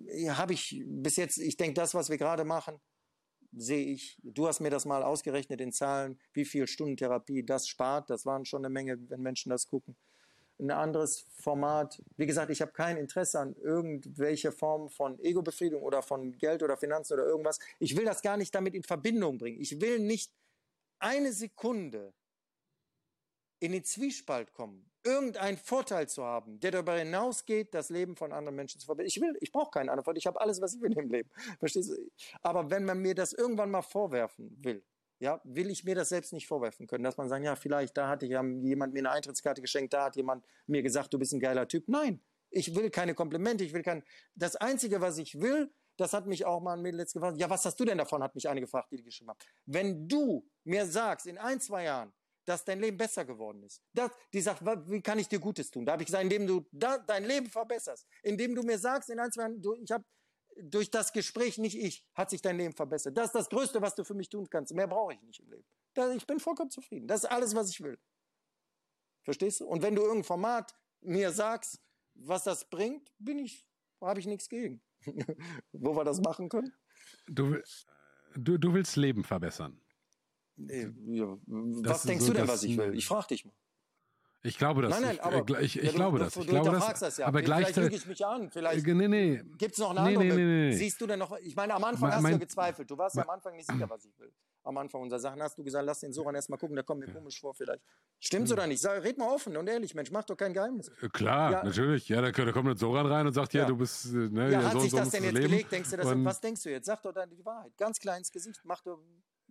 äh, 0.07 0.29
habe 0.29 0.53
ich 0.53 0.83
bis 0.85 1.15
jetzt, 1.15 1.37
ich 1.37 1.57
denke, 1.57 1.75
das, 1.75 1.93
was 1.93 2.09
wir 2.09 2.17
gerade 2.17 2.43
machen, 2.43 2.79
sehe 3.55 3.85
ich, 3.85 4.17
du 4.23 4.47
hast 4.47 4.59
mir 4.59 4.69
das 4.69 4.85
mal 4.85 5.03
ausgerechnet 5.03 5.61
in 5.61 5.71
Zahlen, 5.71 6.19
wie 6.33 6.45
viel 6.45 6.67
Stunden 6.67 6.97
Therapie 6.97 7.43
das 7.43 7.67
spart, 7.67 8.09
das 8.09 8.25
waren 8.25 8.45
schon 8.45 8.65
eine 8.65 8.73
Menge, 8.73 8.97
wenn 9.09 9.21
Menschen 9.21 9.49
das 9.49 9.67
gucken. 9.67 9.95
Ein 10.57 10.71
anderes 10.71 11.25
Format, 11.35 12.01
wie 12.15 12.25
gesagt, 12.25 12.49
ich 12.49 12.61
habe 12.61 12.71
kein 12.71 12.95
Interesse 12.97 13.39
an 13.39 13.55
irgendwelche 13.61 14.53
Form 14.53 14.89
von 14.89 15.19
Ego-Befriedigung 15.19 15.83
oder 15.83 16.01
von 16.01 16.31
Geld 16.37 16.63
oder 16.63 16.77
Finanzen 16.77 17.13
oder 17.13 17.25
irgendwas. 17.25 17.59
Ich 17.79 17.97
will 17.97 18.05
das 18.05 18.21
gar 18.21 18.37
nicht 18.37 18.55
damit 18.55 18.73
in 18.73 18.83
Verbindung 18.83 19.37
bringen. 19.37 19.59
Ich 19.59 19.81
will 19.81 19.99
nicht 19.99 20.31
eine 21.05 21.31
Sekunde 21.33 22.15
in 23.59 23.71
den 23.71 23.83
Zwiespalt 23.83 24.51
kommen, 24.53 24.89
irgendeinen 25.03 25.57
Vorteil 25.57 26.09
zu 26.09 26.23
haben, 26.23 26.59
der 26.59 26.71
darüber 26.71 26.97
hinausgeht, 26.97 27.75
das 27.75 27.89
Leben 27.89 28.15
von 28.15 28.33
anderen 28.33 28.55
Menschen 28.55 28.81
zu 28.81 28.87
verbessern. 28.87 29.07
Ich 29.07 29.21
will, 29.21 29.37
ich 29.39 29.51
brauche 29.51 29.69
keinen 29.69 29.89
anderen 29.89 30.03
Vorteil, 30.03 30.17
ich 30.17 30.25
habe 30.25 30.41
alles, 30.41 30.59
was 30.61 30.73
ich 30.73 30.81
will 30.81 30.97
im 30.97 31.09
Leben. 31.09 31.29
Verstehst 31.59 31.91
du? 31.91 32.11
Aber 32.41 32.71
wenn 32.71 32.85
man 32.85 32.99
mir 32.99 33.13
das 33.13 33.33
irgendwann 33.33 33.69
mal 33.69 33.83
vorwerfen 33.83 34.57
will, 34.63 34.83
ja, 35.19 35.39
will 35.43 35.69
ich 35.69 35.83
mir 35.83 35.93
das 35.93 36.09
selbst 36.09 36.33
nicht 36.33 36.47
vorwerfen 36.47 36.87
können, 36.87 37.03
dass 37.03 37.17
man 37.17 37.29
sagt, 37.29 37.45
ja, 37.45 37.55
vielleicht 37.55 37.95
da 37.95 38.09
hatte 38.09 38.25
ja 38.25 38.43
jemand 38.43 38.93
mir 38.93 38.99
eine 38.99 39.11
Eintrittskarte 39.11 39.61
geschenkt, 39.61 39.93
da 39.93 40.05
hat 40.05 40.15
jemand 40.15 40.43
mir 40.65 40.81
gesagt, 40.81 41.13
du 41.13 41.19
bist 41.19 41.33
ein 41.33 41.39
geiler 41.39 41.67
Typ. 41.67 41.87
Nein, 41.87 42.19
ich 42.49 42.75
will 42.75 42.89
keine 42.89 43.13
Komplimente, 43.13 43.63
ich 43.63 43.73
will 43.73 43.83
kein, 43.83 44.03
das 44.33 44.55
einzige, 44.55 45.01
was 45.01 45.19
ich 45.19 45.39
will, 45.39 45.71
das 45.97 46.13
hat 46.13 46.27
mich 46.27 46.45
auch 46.45 46.61
mal 46.61 46.73
ein 46.73 46.81
Mädel 46.81 46.99
jetzt 46.99 47.13
gefragt. 47.13 47.37
Ja, 47.37 47.49
was 47.49 47.65
hast 47.65 47.79
du 47.79 47.85
denn 47.85 47.97
davon? 47.97 48.21
Hat 48.21 48.35
mich 48.35 48.47
eine 48.47 48.61
gefragt, 48.61 48.91
die, 48.91 48.97
die 48.97 49.03
geschrieben 49.03 49.31
hat. 49.31 49.45
Wenn 49.65 50.07
du 50.07 50.47
mir 50.63 50.85
sagst, 50.85 51.25
in 51.25 51.37
ein, 51.37 51.59
zwei 51.59 51.83
Jahren, 51.83 52.13
dass 52.45 52.63
dein 52.63 52.79
Leben 52.79 52.97
besser 52.97 53.25
geworden 53.25 53.63
ist. 53.63 53.81
Das, 53.93 54.11
die 54.31 54.41
sagt, 54.41 54.63
wie 54.63 55.01
kann 55.01 55.17
ich 55.17 55.27
dir 55.27 55.39
Gutes 55.39 55.71
tun? 55.71 55.85
Da 55.85 55.93
habe 55.93 56.03
ich 56.03 56.07
gesagt, 56.07 56.23
indem 56.23 56.45
du 56.45 56.65
da, 56.71 56.99
dein 56.99 57.25
Leben 57.25 57.47
verbesserst. 57.47 58.07
Indem 58.21 58.53
du 58.53 58.61
mir 58.61 58.77
sagst, 58.77 59.09
in 59.09 59.19
ein, 59.19 59.31
zwei 59.31 59.43
Jahren, 59.43 59.61
du, 59.61 59.73
ich 59.75 59.91
habe 59.91 60.05
durch 60.61 60.89
das 60.89 61.11
Gespräch, 61.11 61.57
nicht 61.57 61.77
ich, 61.77 62.05
hat 62.13 62.29
sich 62.29 62.41
dein 62.41 62.57
Leben 62.57 62.73
verbessert. 62.73 63.17
Das 63.17 63.27
ist 63.27 63.35
das 63.35 63.49
Größte, 63.49 63.81
was 63.81 63.95
du 63.95 64.03
für 64.03 64.13
mich 64.13 64.29
tun 64.29 64.47
kannst. 64.49 64.73
Mehr 64.73 64.87
brauche 64.87 65.13
ich 65.13 65.21
nicht 65.21 65.39
im 65.39 65.49
Leben. 65.49 65.65
Ich 66.15 66.27
bin 66.27 66.39
vollkommen 66.39 66.69
zufrieden. 66.69 67.07
Das 67.07 67.23
ist 67.23 67.29
alles, 67.29 67.55
was 67.55 67.69
ich 67.69 67.81
will. 67.81 67.97
Verstehst 69.23 69.61
du? 69.61 69.67
Und 69.67 69.81
wenn 69.81 69.95
du 69.95 70.03
irgendein 70.03 70.23
Format 70.23 70.75
mir 71.01 71.31
sagst, 71.31 71.81
was 72.13 72.43
das 72.43 72.69
bringt, 72.69 73.11
bin 73.17 73.39
ich, 73.39 73.67
habe 74.01 74.19
ich 74.19 74.27
nichts 74.27 74.47
gegen. 74.47 74.81
wo 75.71 75.95
wir 75.95 76.03
das 76.03 76.21
machen 76.21 76.49
können? 76.49 76.73
Du, 77.27 77.57
du, 78.35 78.57
du 78.57 78.73
willst 78.73 78.95
Leben 78.95 79.23
verbessern. 79.23 79.79
Ja, 80.57 81.37
was 81.47 82.03
denkst 82.03 82.25
so, 82.25 82.31
du 82.31 82.39
denn, 82.39 82.47
was 82.47 82.63
ich 82.63 82.77
will? 82.77 82.95
Ich 82.95 83.05
frage 83.05 83.27
dich 83.27 83.45
mal. 83.45 83.53
Ich 84.45 84.59
glaube 84.59 84.83
das. 84.83 84.91
Nein, 84.91 85.01
nein, 85.01 85.19
aber 85.21 85.59
ich, 85.59 85.75
ich, 85.77 85.83
ich 85.83 85.95
glaube 85.95 86.19
das. 86.19 86.37
Ich 86.37 86.45
glaube 86.45 86.71
das. 86.71 86.99
das 86.99 87.17
ja. 87.17 87.25
Aber 87.25 87.39
Vielleicht 87.39 87.75
lüge 87.75 87.95
ich 87.95 88.05
mich 88.05 88.23
an. 88.23 88.51
Vielleicht 88.51 88.85
äh, 88.87 88.93
nee, 88.93 89.07
nee. 89.07 89.41
gibt 89.57 89.73
es 89.73 89.79
noch 89.79 89.89
eine 89.89 90.01
andere. 90.01 90.23
Nee, 90.23 90.35
nee, 90.35 90.69
nee, 90.69 90.71
Siehst 90.75 91.01
du 91.01 91.07
denn 91.07 91.17
noch? 91.17 91.35
Ich 91.39 91.55
meine, 91.55 91.73
am 91.73 91.83
Anfang 91.83 92.09
mein, 92.09 92.17
hast 92.17 92.23
du 92.23 92.29
ja 92.29 92.37
gezweifelt. 92.37 92.91
Du 92.91 92.97
warst 92.97 93.15
ja 93.15 93.23
am 93.23 93.29
Anfang 93.31 93.55
nicht 93.55 93.65
sicher, 93.65 93.89
was 93.89 94.05
ich 94.05 94.17
will. 94.19 94.31
Am 94.65 94.77
Anfang 94.77 95.01
unserer 95.01 95.19
Sachen 95.19 95.41
hast 95.41 95.57
du 95.57 95.63
gesagt, 95.63 95.85
lass 95.85 95.99
den 95.99 96.11
Soran 96.11 96.35
erstmal 96.35 96.59
gucken, 96.59 96.75
der 96.75 96.83
kommt 96.83 96.99
mir 97.01 97.07
ja. 97.07 97.13
komisch 97.13 97.39
vor 97.39 97.53
vielleicht. 97.53 97.81
Stimmt's 98.19 98.51
oder 98.51 98.67
nicht? 98.67 98.81
Sag, 98.81 99.03
red 99.03 99.17
mal 99.17 99.29
offen 99.29 99.55
und 99.55 99.67
ehrlich, 99.67 99.95
Mensch, 99.95 100.11
mach 100.11 100.23
doch 100.23 100.35
kein 100.35 100.53
Geheimnis. 100.53 100.89
Äh, 101.01 101.09
klar, 101.09 101.51
ja. 101.51 101.63
natürlich. 101.63 102.09
Ja, 102.09 102.21
da, 102.21 102.31
kommt 102.31 102.67
der 102.67 102.77
Soran 102.77 103.05
rein 103.05 103.27
und 103.27 103.33
sagt, 103.33 103.53
ja, 103.53 103.65
du 103.65 103.77
bist. 103.77 104.05
Äh, 104.05 104.29
ne, 104.29 104.51
ja, 104.51 104.63
hat 104.63 104.73
so 104.73 104.79
sich 104.79 104.91
so 104.91 104.97
das 104.97 105.09
denn 105.09 105.23
jetzt 105.23 105.33
leben. 105.33 105.49
gelegt? 105.49 105.71
Denkst 105.71 105.91
du 105.91 105.97
das? 105.97 106.07
Und 106.07 106.25
was 106.25 106.41
denkst 106.41 106.63
du 106.63 106.71
jetzt? 106.71 106.85
Sag 106.85 107.01
doch 107.03 107.13
dann 107.13 107.29
die 107.29 107.45
Wahrheit. 107.45 107.71
Ganz 107.77 107.99
klar 107.99 108.17
ins 108.17 108.31
Gesicht. 108.31 108.59
Mach 108.63 108.81
doch 108.81 108.99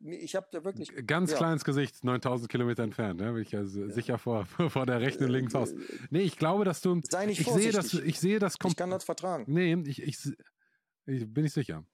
ich 0.03 0.35
habe 0.35 0.47
da 0.51 0.65
wirklich. 0.65 0.93
Ganz 1.07 1.31
ja. 1.31 1.37
kleines 1.39 1.65
Gesicht, 1.65 2.05
9000 2.05 2.51
Kilometer 2.51 2.83
entfernt, 2.83 3.21
ne? 3.21 3.33
bin 3.33 3.43
ich 3.43 3.57
also 3.57 3.85
ja. 3.85 3.91
sicher 3.91 4.19
vor, 4.19 4.45
vor 4.69 4.87
der 4.87 5.01
rechten 5.01 5.29
links 5.29 5.55
aus. 5.55 5.73
Nee, 6.11 6.23
ich 6.23 6.37
glaube, 6.37 6.65
dass 6.65 6.81
du. 6.81 7.01
Sei 7.09 7.27
nicht 7.27 7.41
ich 7.41 7.47
sehe 7.47 7.73
das, 7.73 7.95
ich 7.95 8.21
sehe 8.21 8.39
das 8.39 8.57
Ich 8.67 8.77
kann 8.77 8.91
das 8.91 9.05
vertragen. 9.05 9.45
Nee, 9.47 9.75
ich, 9.87 10.03
ich, 10.03 10.19
ich 11.07 11.33
bin 11.33 11.45
nicht 11.45 11.55
sicher. 11.55 11.85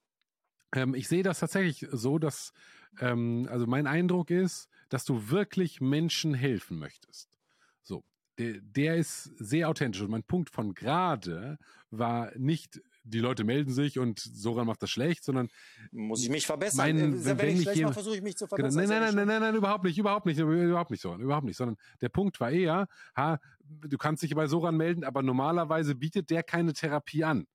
Ähm, 0.74 0.94
ich 0.94 1.08
sehe 1.08 1.22
das 1.22 1.40
tatsächlich 1.40 1.86
so, 1.90 2.18
dass, 2.18 2.52
ähm, 2.98 3.46
also 3.50 3.66
mein 3.66 3.86
Eindruck 3.86 4.30
ist, 4.30 4.68
dass 4.88 5.04
du 5.04 5.30
wirklich 5.30 5.80
Menschen 5.80 6.34
helfen 6.34 6.78
möchtest. 6.78 7.38
So. 7.82 8.04
Der, 8.38 8.60
der 8.60 8.96
ist 8.96 9.24
sehr 9.38 9.68
authentisch. 9.68 10.00
Und 10.02 10.10
mein 10.10 10.24
Punkt 10.24 10.50
von 10.50 10.74
gerade 10.74 11.58
war 11.90 12.32
nicht 12.36 12.80
die 13.02 13.18
Leute 13.18 13.44
melden 13.44 13.72
sich 13.72 13.98
und 13.98 14.18
Soran 14.20 14.66
macht 14.66 14.82
das 14.82 14.90
schlecht, 14.90 15.24
sondern 15.24 15.48
muss 15.90 16.22
ich 16.22 16.28
mich 16.28 16.46
verbessern. 16.46 16.76
Mein, 16.76 16.98
Äh, 16.98 17.24
wenn, 17.24 17.38
wenn, 17.38 17.48
ich 17.56 17.62
schlecht 17.62 17.82
mache, 17.82 17.94
versuche 17.94 18.16
ich 18.16 18.22
mich 18.22 18.36
zu 18.36 18.46
Genau, 18.46 18.70
verbessern. 18.70 18.88
nein, 18.88 18.90
ja 18.90 19.00
nein, 19.00 19.06
nicht 19.06 19.16
nein, 19.16 19.26
nein, 19.26 19.40
nein, 19.40 19.54
überhaupt 19.54 19.84
nicht, 19.84 19.98
überhaupt 19.98 20.26
nicht, 20.26 20.38
überhaupt 20.38 20.90
nicht 20.90 21.00
so, 21.00 21.14
überhaupt 21.16 21.46
nicht, 21.46 21.56
sondern 21.56 21.76
der 22.00 22.08
Punkt 22.10 22.38
war 22.40 22.50
eher, 22.50 22.88
ha, 23.16 23.40
du 23.60 23.96
kannst 23.98 24.22
dich 24.22 24.34
bei 24.34 24.46
Soran 24.46 24.76
melden, 24.76 25.04
aber 25.04 25.22
normalerweise 25.22 25.94
bietet 25.94 26.30
der 26.30 26.42
keine 26.42 26.72
Therapie 26.72 27.24
an. 27.24 27.46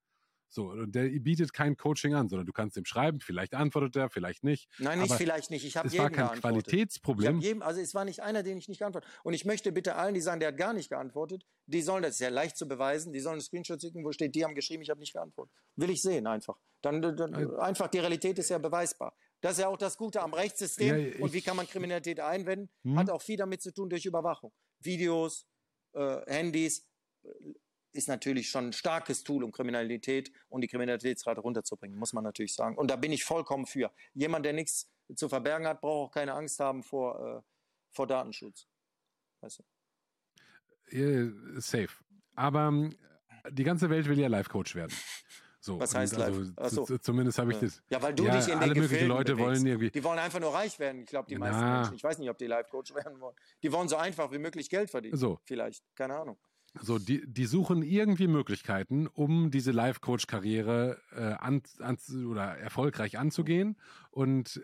So, 0.48 0.70
und 0.70 0.94
der 0.94 1.08
bietet 1.20 1.52
kein 1.52 1.76
Coaching 1.76 2.14
an, 2.14 2.28
sondern 2.28 2.46
du 2.46 2.52
kannst 2.52 2.76
ihm 2.76 2.84
schreiben, 2.84 3.20
vielleicht 3.20 3.54
antwortet 3.54 3.96
er, 3.96 4.10
vielleicht 4.10 4.44
nicht. 4.44 4.70
Nein, 4.78 5.00
nicht 5.00 5.12
vielleicht 5.14 5.50
nicht. 5.50 5.64
Ich 5.64 5.76
habe 5.76 5.88
Es 5.88 5.92
jedem 5.92 6.04
war 6.04 6.10
kein 6.10 6.26
geantwortet. 6.28 6.66
Qualitätsproblem. 6.68 7.40
jedem, 7.40 7.62
also 7.62 7.80
es 7.80 7.94
war 7.94 8.04
nicht 8.04 8.22
einer, 8.22 8.42
den 8.42 8.56
ich 8.56 8.68
nicht 8.68 8.78
geantwortet 8.78 9.10
habe. 9.10 9.20
Und 9.24 9.34
ich 9.34 9.44
möchte 9.44 9.72
bitte 9.72 9.96
allen, 9.96 10.14
die 10.14 10.20
sagen, 10.20 10.40
der 10.40 10.50
hat 10.50 10.56
gar 10.56 10.72
nicht 10.72 10.88
geantwortet, 10.88 11.44
die 11.66 11.82
sollen, 11.82 12.02
das 12.02 12.12
ist 12.12 12.20
ja 12.20 12.28
leicht 12.28 12.56
zu 12.56 12.68
beweisen, 12.68 13.12
die 13.12 13.20
sollen 13.20 13.34
einen 13.34 13.42
Screenshot 13.42 13.80
schicken, 13.80 14.04
wo 14.04 14.12
steht, 14.12 14.34
die 14.34 14.44
haben 14.44 14.54
geschrieben, 14.54 14.82
ich 14.82 14.90
habe 14.90 15.00
nicht 15.00 15.12
geantwortet. 15.12 15.52
Will 15.74 15.90
ich 15.90 16.00
sehen 16.00 16.26
einfach. 16.26 16.58
Dann, 16.80 17.02
dann 17.02 17.56
einfach, 17.56 17.88
die 17.88 17.98
Realität 17.98 18.38
ist 18.38 18.48
ja 18.48 18.58
beweisbar. 18.58 19.14
Das 19.40 19.52
ist 19.52 19.58
ja 19.58 19.68
auch 19.68 19.76
das 19.76 19.98
Gute 19.98 20.22
am 20.22 20.32
Rechtssystem. 20.32 20.88
Ja, 20.88 20.96
ich- 20.96 21.20
und 21.20 21.32
wie 21.32 21.42
kann 21.42 21.56
man 21.56 21.66
Kriminalität 21.66 22.20
einwenden? 22.20 22.70
Hm. 22.84 22.98
Hat 22.98 23.10
auch 23.10 23.20
viel 23.22 23.36
damit 23.36 23.62
zu 23.62 23.72
tun 23.72 23.90
durch 23.90 24.06
Überwachung. 24.06 24.52
Videos, 24.80 25.46
äh, 25.92 26.20
Handys, 26.26 26.86
ist 27.96 28.08
natürlich 28.08 28.48
schon 28.50 28.66
ein 28.68 28.72
starkes 28.72 29.24
Tool, 29.24 29.42
um 29.44 29.52
Kriminalität 29.52 30.30
und 30.48 30.60
die 30.60 30.68
Kriminalitätsrate 30.68 31.40
runterzubringen, 31.40 31.98
muss 31.98 32.12
man 32.12 32.22
natürlich 32.24 32.54
sagen. 32.54 32.76
Und 32.76 32.90
da 32.90 32.96
bin 32.96 33.12
ich 33.12 33.24
vollkommen 33.24 33.66
für. 33.66 33.90
Jemand, 34.14 34.44
der 34.44 34.52
nichts 34.52 34.90
zu 35.14 35.28
verbergen 35.28 35.66
hat, 35.66 35.80
braucht 35.80 36.10
auch 36.10 36.14
keine 36.14 36.34
Angst 36.34 36.60
haben 36.60 36.82
vor, 36.82 37.38
äh, 37.38 37.42
vor 37.90 38.06
Datenschutz. 38.06 38.66
Weißt 39.40 39.60
du? 40.90 40.96
Äh, 40.96 41.60
safe. 41.60 41.88
Aber 42.34 42.68
ähm, 42.68 42.96
die 43.50 43.64
ganze 43.64 43.88
Welt 43.90 44.06
will 44.08 44.18
ja 44.18 44.28
Life-Coach 44.28 44.74
werden. 44.74 44.92
So, 45.60 45.80
Was 45.80 45.94
heißt 45.96 46.16
also, 46.20 46.42
live? 46.42 46.52
Ach 46.58 46.68
so. 46.70 46.84
z- 46.84 47.02
Zumindest 47.02 47.38
habe 47.40 47.52
ich 47.52 47.58
das. 47.58 47.82
Ja, 47.90 48.00
weil 48.00 48.14
du 48.14 48.24
ja, 48.24 48.36
dich 48.36 48.46
in 48.48 48.58
alle 48.58 48.72
den 48.72 48.82
möglichen 48.84 49.08
Leute 49.08 49.32
bewegst. 49.32 49.48
wollen 49.48 49.66
irgendwie. 49.66 49.90
Die 49.90 50.04
wollen 50.04 50.18
einfach 50.20 50.38
nur 50.38 50.54
reich 50.54 50.78
werden. 50.78 51.00
Ich 51.02 51.08
glaube, 51.08 51.28
die 51.28 51.36
meisten 51.36 51.60
Na. 51.60 51.76
Menschen. 51.80 51.94
Ich 51.96 52.04
weiß 52.04 52.18
nicht, 52.18 52.30
ob 52.30 52.38
die 52.38 52.46
Life-Coach 52.46 52.94
werden 52.94 53.18
wollen. 53.20 53.34
Die 53.64 53.72
wollen 53.72 53.88
so 53.88 53.96
einfach 53.96 54.30
wie 54.30 54.38
möglich 54.38 54.70
Geld 54.70 54.90
verdienen. 54.90 55.16
So. 55.16 55.40
Vielleicht. 55.44 55.82
Keine 55.96 56.16
Ahnung. 56.16 56.38
So, 56.78 56.98
die, 56.98 57.22
die 57.26 57.46
suchen 57.46 57.82
irgendwie 57.82 58.26
Möglichkeiten, 58.26 59.06
um 59.06 59.50
diese 59.50 59.72
Life-Coach-Karriere 59.72 61.00
äh, 61.12 61.20
an, 61.32 61.62
an, 61.80 61.96
oder 62.26 62.58
erfolgreich 62.58 63.18
anzugehen 63.18 63.78
und 64.10 64.60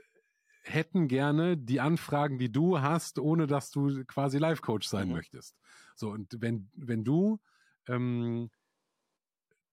hätten 0.63 1.09
gerne 1.09 1.57
die 1.57 1.81
Anfragen, 1.81 2.39
die 2.39 2.53
du 2.53 2.81
hast, 2.81 3.19
ohne 3.19 3.47
dass 3.47 3.71
du 3.71 4.05
quasi 4.07 4.39
Life-Coach 4.39 4.87
sein 4.87 5.09
Mhm. 5.09 5.13
möchtest. 5.13 5.57
So, 5.97 6.11
und 6.11 6.37
wenn, 6.41 6.71
wenn 6.75 7.03
du 7.05 7.41
ähm, 7.89 8.51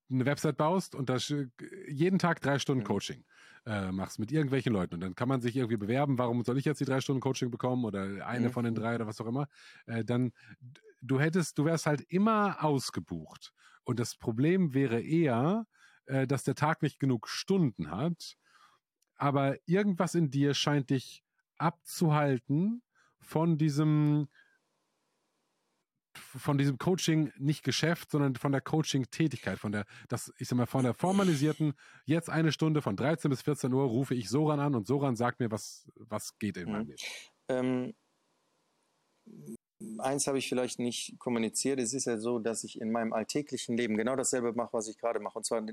eine 0.09 0.25
Website 0.25 0.57
baust 0.57 0.95
und 0.95 1.09
das 1.09 1.29
äh, 1.29 1.47
jeden 1.87 2.19
Tag 2.19 2.41
drei 2.41 2.59
Stunden. 2.59 2.83
Coaching 2.83 3.25
äh, 3.65 3.91
machst 3.91 4.19
mit 4.19 4.31
irgendwelchen 4.31 4.73
Leuten 4.73 4.95
und 4.95 5.01
dann 5.01 5.15
kann 5.15 5.27
man 5.29 5.41
sich 5.41 5.55
irgendwie 5.55 5.77
bewerben, 5.77 6.17
warum 6.17 6.43
soll 6.43 6.57
ich 6.57 6.65
jetzt 6.65 6.79
die 6.81 6.85
drei 6.85 7.01
Stunden 7.01 7.21
Coaching 7.21 7.51
bekommen 7.51 7.85
oder 7.85 8.25
eine 8.25 8.49
Mhm. 8.49 8.53
von 8.53 8.65
den 8.65 8.75
drei 8.75 8.95
oder 8.95 9.07
was 9.07 9.21
auch 9.21 9.27
immer, 9.27 9.47
äh, 9.85 10.03
dann 10.03 10.31
du 11.01 11.19
hättest, 11.19 11.57
du 11.57 11.65
wärst 11.65 11.85
halt 11.85 12.01
immer 12.01 12.63
ausgebucht. 12.63 13.53
Und 13.83 13.99
das 13.99 14.15
Problem 14.15 14.73
wäre 14.73 15.01
eher, 15.01 15.65
äh, 16.05 16.27
dass 16.27 16.43
der 16.43 16.55
Tag 16.55 16.81
nicht 16.81 16.99
genug 16.99 17.27
Stunden 17.27 17.91
hat, 17.91 18.35
aber 19.15 19.57
irgendwas 19.65 20.15
in 20.15 20.31
dir 20.31 20.53
scheint 20.53 20.89
dich 20.89 21.23
abzuhalten 21.57 22.81
von 23.19 23.57
diesem 23.57 24.29
von 26.19 26.57
diesem 26.57 26.77
Coaching 26.77 27.31
nicht 27.37 27.63
Geschäft, 27.63 28.11
sondern 28.11 28.35
von 28.35 28.51
der 28.51 28.61
Coaching-Tätigkeit, 28.61 29.57
von 29.59 29.71
der, 29.71 29.85
das, 30.07 30.31
ich 30.37 30.47
sag 30.47 30.57
mal, 30.57 30.65
von 30.65 30.83
der 30.83 30.93
formalisierten, 30.93 31.73
jetzt 32.05 32.29
eine 32.29 32.51
Stunde 32.51 32.81
von 32.81 32.95
13 32.95 33.29
bis 33.29 33.41
14 33.41 33.73
Uhr 33.73 33.85
rufe 33.85 34.13
ich 34.15 34.29
Soran 34.29 34.59
an 34.59 34.75
und 34.75 34.87
Soran 34.87 35.15
sagt 35.15 35.39
mir, 35.39 35.51
was, 35.51 35.87
was 35.95 36.37
geht 36.39 36.57
in 36.57 36.65
Mhm. 36.65 36.71
meinem 36.71 36.87
Leben. 36.87 36.99
Ähm, 37.49 37.93
eins 39.97 40.27
habe 40.27 40.37
ich 40.37 40.49
vielleicht 40.49 40.79
nicht 40.79 41.17
kommuniziert. 41.19 41.79
Es 41.79 41.93
ist 41.93 42.05
ja 42.05 42.17
so, 42.17 42.39
dass 42.39 42.63
ich 42.63 42.79
in 42.79 42.91
meinem 42.91 43.13
alltäglichen 43.13 43.77
Leben 43.77 43.97
genau 43.97 44.15
dasselbe 44.15 44.53
mache, 44.53 44.73
was 44.73 44.87
ich 44.87 44.97
gerade 44.97 45.19
mache. 45.19 45.37
Und 45.37 45.45
zwar, 45.45 45.63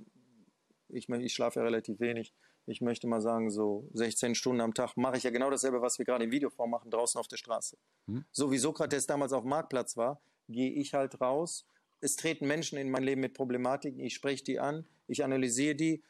ich, 0.89 1.09
ich 1.09 1.35
schlafe 1.35 1.61
ja 1.61 1.65
relativ 1.65 2.01
wenig. 2.01 2.33
Ich 2.69 2.81
möchte 2.81 3.07
mal 3.07 3.21
sagen, 3.21 3.51
so 3.51 3.89
16 3.95 4.35
Stunden 4.35 4.61
am 4.61 4.75
Tag 4.75 4.97
mache 4.97 5.17
ich 5.17 5.23
ja 5.23 5.31
genau 5.31 5.51
dasselbe, 5.51 5.83
was 5.83 5.99
wir 5.99 6.05
gerade 6.05 6.25
im 6.25 6.33
Videoform 6.33 6.71
machen, 6.71 6.91
draußen 6.91 7.19
auf 7.19 7.29
der 7.29 7.37
Straße. 7.37 7.77
Hm. 8.09 8.25
So 8.33 8.51
wie 8.51 8.59
Sokrates 8.59 9.07
damals 9.07 9.33
auf 9.33 9.43
dem 9.43 9.51
Marktplatz 9.51 9.97
war, 9.97 10.21
gehe 10.49 10.71
ich 10.71 10.95
halt 10.95 11.21
raus. 11.21 11.67
Es 12.01 12.17
treten 12.17 12.47
Menschen 12.47 12.79
in 12.79 12.91
mein 12.91 13.03
Leben 13.03 13.21
mit 13.21 13.35
Problematiken. 13.35 14.01
Ich 14.01 14.15
spreche 14.15 14.45
die 14.45 14.61
an, 14.61 14.87
ich 15.07 15.25
analysiere 15.25 15.75
die. 15.75 16.05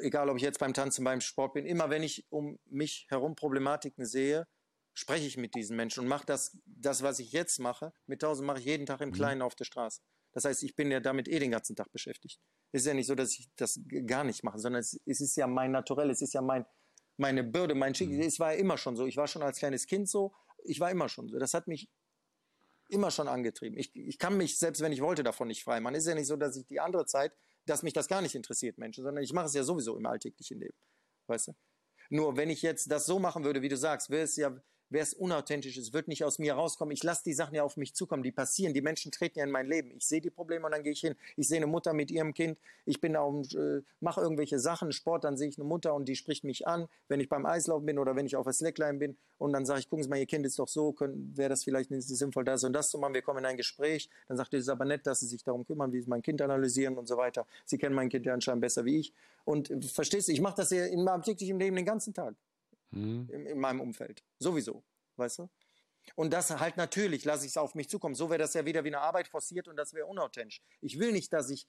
Egal, 0.00 0.30
ob 0.30 0.36
ich 0.36 0.42
jetzt 0.42 0.58
beim 0.58 0.72
Tanzen, 0.72 1.04
beim 1.04 1.20
Sport 1.20 1.54
bin. 1.54 1.66
Immer 1.66 1.90
wenn 1.90 2.02
ich 2.02 2.26
um 2.30 2.58
mich 2.66 3.06
herum 3.10 3.34
Problematiken 3.34 4.06
sehe, 4.06 4.46
spreche 4.94 5.26
ich 5.26 5.36
mit 5.36 5.54
diesen 5.54 5.76
Menschen 5.76 6.00
und 6.00 6.08
mache 6.08 6.24
das, 6.24 6.56
das, 6.64 7.02
was 7.02 7.18
ich 7.18 7.32
jetzt 7.32 7.58
mache, 7.58 7.92
mit 8.06 8.22
tausend 8.22 8.46
mache 8.46 8.60
ich 8.60 8.64
jeden 8.64 8.86
Tag 8.86 9.00
im 9.00 9.12
Kleinen 9.12 9.42
auf 9.42 9.54
der 9.54 9.64
Straße. 9.64 10.00
Das 10.32 10.44
heißt, 10.44 10.62
ich 10.62 10.74
bin 10.74 10.90
ja 10.90 11.00
damit 11.00 11.28
eh 11.28 11.38
den 11.38 11.50
ganzen 11.50 11.76
Tag 11.76 11.90
beschäftigt. 11.92 12.40
Es 12.72 12.82
ist 12.82 12.86
ja 12.86 12.94
nicht 12.94 13.06
so, 13.06 13.14
dass 13.14 13.32
ich 13.38 13.48
das 13.56 13.80
gar 14.06 14.24
nicht 14.24 14.42
mache, 14.42 14.58
sondern 14.58 14.80
es, 14.80 15.00
es 15.04 15.20
ist 15.20 15.36
ja 15.36 15.46
mein 15.46 15.70
Naturell, 15.70 16.10
es 16.10 16.22
ist 16.22 16.32
ja 16.32 16.42
mein, 16.42 16.64
meine 17.16 17.44
Bürde, 17.44 17.74
mein 17.74 17.94
Schicksal. 17.94 18.20
Es 18.20 18.40
war 18.40 18.52
ja 18.52 18.58
immer 18.58 18.78
schon 18.78 18.96
so. 18.96 19.06
Ich 19.06 19.16
war 19.16 19.28
schon 19.28 19.42
als 19.42 19.58
kleines 19.58 19.86
Kind 19.86 20.08
so, 20.08 20.34
ich 20.64 20.80
war 20.80 20.90
immer 20.90 21.08
schon 21.08 21.28
so. 21.28 21.38
Das 21.38 21.54
hat 21.54 21.68
mich 21.68 21.88
immer 22.88 23.10
schon 23.10 23.28
angetrieben. 23.28 23.78
Ich, 23.78 23.94
ich 23.94 24.18
kann 24.18 24.36
mich, 24.36 24.58
selbst 24.58 24.80
wenn 24.82 24.92
ich 24.92 25.00
wollte, 25.00 25.22
davon 25.22 25.48
nicht 25.48 25.64
frei 25.64 25.80
machen. 25.80 25.94
Es 25.94 26.04
ist 26.04 26.08
ja 26.08 26.14
nicht 26.14 26.26
so, 26.26 26.36
dass 26.36 26.56
ich 26.56 26.66
die 26.66 26.80
andere 26.80 27.06
Zeit, 27.06 27.32
dass 27.66 27.82
mich 27.82 27.92
das 27.92 28.08
gar 28.08 28.20
nicht 28.20 28.34
interessiert, 28.34 28.78
Menschen, 28.78 29.04
sondern 29.04 29.24
ich 29.24 29.32
mache 29.32 29.46
es 29.46 29.54
ja 29.54 29.62
sowieso 29.62 29.96
im 29.96 30.06
alltäglichen 30.06 30.60
Leben. 30.60 30.76
Weißt 31.26 31.48
du? 31.48 31.52
Nur 32.10 32.36
wenn 32.36 32.50
ich 32.50 32.62
jetzt 32.62 32.90
das 32.90 33.06
so 33.06 33.18
machen 33.18 33.44
würde, 33.44 33.62
wie 33.62 33.68
du 33.68 33.76
sagst, 33.76 34.10
wäre 34.10 34.24
es 34.24 34.36
ja 34.36 34.54
wäre 34.90 35.02
es 35.02 35.14
unauthentisch, 35.14 35.76
es 35.76 35.92
wird 35.92 36.08
nicht 36.08 36.24
aus 36.24 36.38
mir 36.38 36.54
rauskommen. 36.54 36.92
Ich 36.92 37.02
lasse 37.02 37.24
die 37.24 37.32
Sachen 37.32 37.54
ja 37.54 37.62
auf 37.62 37.76
mich 37.76 37.94
zukommen, 37.94 38.22
die 38.22 38.32
passieren, 38.32 38.74
die 38.74 38.80
Menschen 38.82 39.12
treten 39.12 39.38
ja 39.38 39.44
in 39.44 39.50
mein 39.50 39.66
Leben. 39.66 39.90
Ich 39.96 40.06
sehe 40.06 40.20
die 40.20 40.30
Probleme 40.30 40.66
und 40.66 40.72
dann 40.72 40.82
gehe 40.82 40.92
ich 40.92 41.00
hin. 41.00 41.14
Ich 41.36 41.48
sehe 41.48 41.56
eine 41.56 41.66
Mutter 41.66 41.92
mit 41.92 42.10
ihrem 42.10 42.34
Kind, 42.34 42.58
ich 42.86 43.00
bin 43.00 43.14
da 43.14 43.26
äh, 43.26 43.82
mache 44.00 44.20
irgendwelche 44.20 44.58
Sachen, 44.58 44.92
Sport, 44.92 45.24
dann 45.24 45.36
sehe 45.36 45.48
ich 45.48 45.58
eine 45.58 45.66
Mutter 45.66 45.94
und 45.94 46.08
die 46.08 46.16
spricht 46.16 46.44
mich 46.44 46.66
an, 46.66 46.88
wenn 47.08 47.20
ich 47.20 47.28
beim 47.28 47.46
Eislaufen 47.46 47.86
bin 47.86 47.98
oder 47.98 48.16
wenn 48.16 48.26
ich 48.26 48.36
auf 48.36 48.44
der 48.44 48.52
Slackline 48.52 48.98
bin 48.98 49.16
und 49.38 49.52
dann 49.52 49.66
sage 49.66 49.80
ich, 49.80 49.88
gucken 49.88 50.04
Sie 50.04 50.08
mal, 50.08 50.18
Ihr 50.18 50.26
Kind 50.26 50.46
ist 50.46 50.58
doch 50.58 50.68
so, 50.68 50.94
wäre 50.98 51.48
das 51.48 51.64
vielleicht 51.64 51.90
nicht 51.90 52.06
sinnvoll, 52.06 52.44
das 52.44 52.64
und 52.64 52.72
das 52.72 52.90
zu 52.90 52.98
machen. 52.98 53.14
Wir 53.14 53.22
kommen 53.22 53.40
in 53.40 53.46
ein 53.46 53.56
Gespräch, 53.56 54.08
dann 54.28 54.36
sagt 54.36 54.52
er, 54.52 54.58
es 54.58 54.66
ist 54.66 54.68
aber 54.70 54.84
nett, 54.84 55.06
dass 55.06 55.20
Sie 55.20 55.26
sich 55.26 55.42
darum 55.42 55.66
kümmern, 55.66 55.92
wie 55.92 56.00
Sie 56.00 56.08
mein 56.08 56.22
Kind 56.22 56.40
analysieren 56.42 56.96
und 56.96 57.08
so 57.08 57.16
weiter. 57.16 57.46
Sie 57.64 57.78
kennen 57.78 57.94
mein 57.94 58.08
Kind 58.08 58.26
ja 58.26 58.34
anscheinend 58.34 58.60
besser 58.60 58.84
wie 58.84 58.98
ich. 59.00 59.12
Und 59.44 59.70
äh, 59.70 59.80
verstehst 59.82 60.28
du, 60.28 60.32
ich 60.32 60.40
mache 60.40 60.56
das 60.56 60.70
ja 60.70 60.86
in 60.86 61.04
meinem 61.04 61.22
täglichen 61.22 61.58
Leben 61.58 61.76
den 61.76 61.86
ganzen 61.86 62.14
Tag 62.14 62.34
Hm. 62.94 63.28
in, 63.30 63.46
in 63.46 63.58
meinem 63.58 63.80
Umfeld. 63.80 64.22
Sowieso, 64.38 64.84
weißt 65.16 65.40
du? 65.40 65.50
Und 66.14 66.32
das 66.32 66.50
halt 66.50 66.76
natürlich 66.76 67.24
lasse 67.24 67.44
ich 67.44 67.52
es 67.52 67.56
auf 67.56 67.74
mich 67.74 67.88
zukommen. 67.88 68.14
So 68.14 68.28
wäre 68.28 68.38
das 68.38 68.54
ja 68.54 68.64
wieder 68.64 68.84
wie 68.84 68.88
eine 68.88 69.00
Arbeit 69.00 69.28
forciert 69.28 69.68
und 69.68 69.76
das 69.76 69.94
wäre 69.94 70.06
unauthentisch. 70.06 70.62
Ich 70.80 70.98
will 70.98 71.12
nicht, 71.12 71.32
dass 71.32 71.50
ich, 71.50 71.66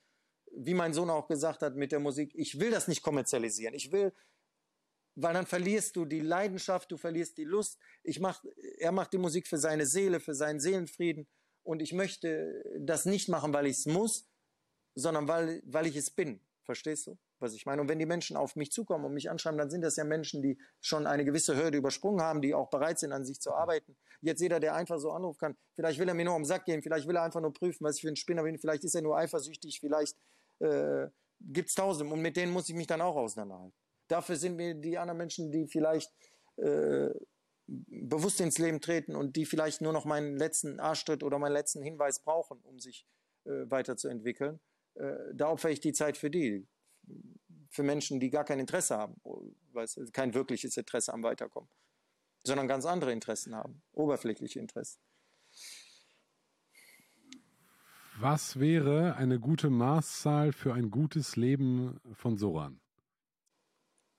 wie 0.52 0.74
mein 0.74 0.92
Sohn 0.92 1.10
auch 1.10 1.26
gesagt 1.26 1.62
hat 1.62 1.74
mit 1.74 1.92
der 1.92 2.00
Musik, 2.00 2.32
ich 2.34 2.60
will 2.60 2.70
das 2.70 2.86
nicht 2.86 3.02
kommerzialisieren. 3.02 3.74
Ich 3.74 3.92
will, 3.92 4.12
weil 5.14 5.32
dann 5.32 5.46
verlierst 5.46 5.96
du 5.96 6.04
die 6.04 6.20
Leidenschaft, 6.20 6.92
du 6.92 6.96
verlierst 6.96 7.38
die 7.38 7.44
Lust. 7.44 7.78
Ich 8.02 8.20
mach, 8.20 8.44
er 8.78 8.92
macht 8.92 9.12
die 9.12 9.18
Musik 9.18 9.48
für 9.48 9.58
seine 9.58 9.86
Seele, 9.86 10.20
für 10.20 10.34
seinen 10.34 10.60
Seelenfrieden. 10.60 11.26
Und 11.62 11.80
ich 11.80 11.92
möchte 11.92 12.62
das 12.78 13.06
nicht 13.06 13.28
machen, 13.28 13.52
weil 13.52 13.66
ich 13.66 13.78
es 13.78 13.86
muss, 13.86 14.28
sondern 14.94 15.26
weil, 15.26 15.62
weil 15.64 15.86
ich 15.86 15.96
es 15.96 16.10
bin. 16.10 16.40
Verstehst 16.62 17.06
du, 17.06 17.18
was 17.38 17.54
ich 17.54 17.66
meine? 17.66 17.82
Und 17.82 17.88
wenn 17.88 17.98
die 17.98 18.06
Menschen 18.06 18.36
auf 18.36 18.56
mich 18.56 18.72
zukommen 18.72 19.04
und 19.04 19.14
mich 19.14 19.30
anschreiben, 19.30 19.58
dann 19.58 19.70
sind 19.70 19.82
das 19.82 19.96
ja 19.96 20.04
Menschen, 20.04 20.42
die 20.42 20.58
schon 20.80 21.06
eine 21.06 21.24
gewisse 21.24 21.56
Hürde 21.56 21.78
übersprungen 21.78 22.20
haben, 22.20 22.40
die 22.40 22.54
auch 22.54 22.70
bereit 22.70 22.98
sind, 22.98 23.12
an 23.12 23.24
sich 23.24 23.40
zu 23.40 23.52
arbeiten. 23.52 23.96
Jetzt 24.20 24.40
jeder, 24.40 24.60
der 24.60 24.74
einfach 24.74 24.98
so 24.98 25.10
anrufen 25.12 25.38
kann, 25.38 25.56
vielleicht 25.74 25.98
will 25.98 26.08
er 26.08 26.14
mir 26.14 26.24
nur 26.24 26.34
um 26.34 26.42
den 26.42 26.46
Sack 26.46 26.64
gehen, 26.64 26.82
vielleicht 26.82 27.06
will 27.06 27.16
er 27.16 27.22
einfach 27.22 27.40
nur 27.40 27.52
prüfen, 27.52 27.84
was 27.84 27.96
ich 27.96 28.02
für 28.02 28.08
ein 28.08 28.16
Spinner 28.16 28.42
bin, 28.42 28.58
vielleicht 28.58 28.84
ist 28.84 28.94
er 28.94 29.02
nur 29.02 29.16
eifersüchtig, 29.16 29.80
vielleicht 29.80 30.16
äh, 30.60 31.08
gibt 31.40 31.68
es 31.68 31.74
tausend 31.74 32.10
und 32.10 32.20
mit 32.20 32.36
denen 32.36 32.52
muss 32.52 32.68
ich 32.68 32.74
mich 32.74 32.86
dann 32.86 33.00
auch 33.00 33.16
auseinanderhalten. 33.16 33.74
Dafür 34.08 34.36
sind 34.36 34.56
mir 34.56 34.74
die 34.74 34.98
anderen 34.98 35.18
Menschen, 35.18 35.50
die 35.50 35.66
vielleicht 35.66 36.12
äh, 36.56 37.10
bewusst 37.66 38.40
ins 38.40 38.58
Leben 38.58 38.80
treten 38.80 39.16
und 39.16 39.36
die 39.36 39.44
vielleicht 39.44 39.80
nur 39.80 39.92
noch 39.92 40.04
meinen 40.04 40.36
letzten 40.36 40.78
Arschtritt 40.78 41.22
oder 41.22 41.38
meinen 41.38 41.52
letzten 41.52 41.82
Hinweis 41.82 42.20
brauchen, 42.20 42.60
um 42.62 42.78
sich 42.78 43.06
äh, 43.44 43.68
weiterzuentwickeln. 43.70 44.60
Äh, 44.94 45.14
da 45.34 45.50
opfere 45.50 45.72
ich 45.72 45.80
die 45.80 45.92
Zeit 45.92 46.16
für 46.16 46.30
die. 46.30 46.66
Für 47.70 47.82
Menschen, 47.82 48.20
die 48.20 48.30
gar 48.30 48.44
kein 48.44 48.58
Interesse 48.58 48.96
haben, 48.96 49.20
kein 50.12 50.34
wirkliches 50.34 50.76
Interesse 50.76 51.12
am 51.12 51.22
Weiterkommen, 51.22 51.68
sondern 52.44 52.68
ganz 52.68 52.86
andere 52.86 53.12
Interessen 53.12 53.54
haben, 53.54 53.82
oberflächliche 53.92 54.60
Interessen. 54.60 55.00
Was 58.18 58.58
wäre 58.58 59.16
eine 59.16 59.38
gute 59.38 59.68
Maßzahl 59.68 60.52
für 60.52 60.72
ein 60.72 60.90
gutes 60.90 61.36
Leben 61.36 62.00
von 62.14 62.38
Soran? 62.38 62.80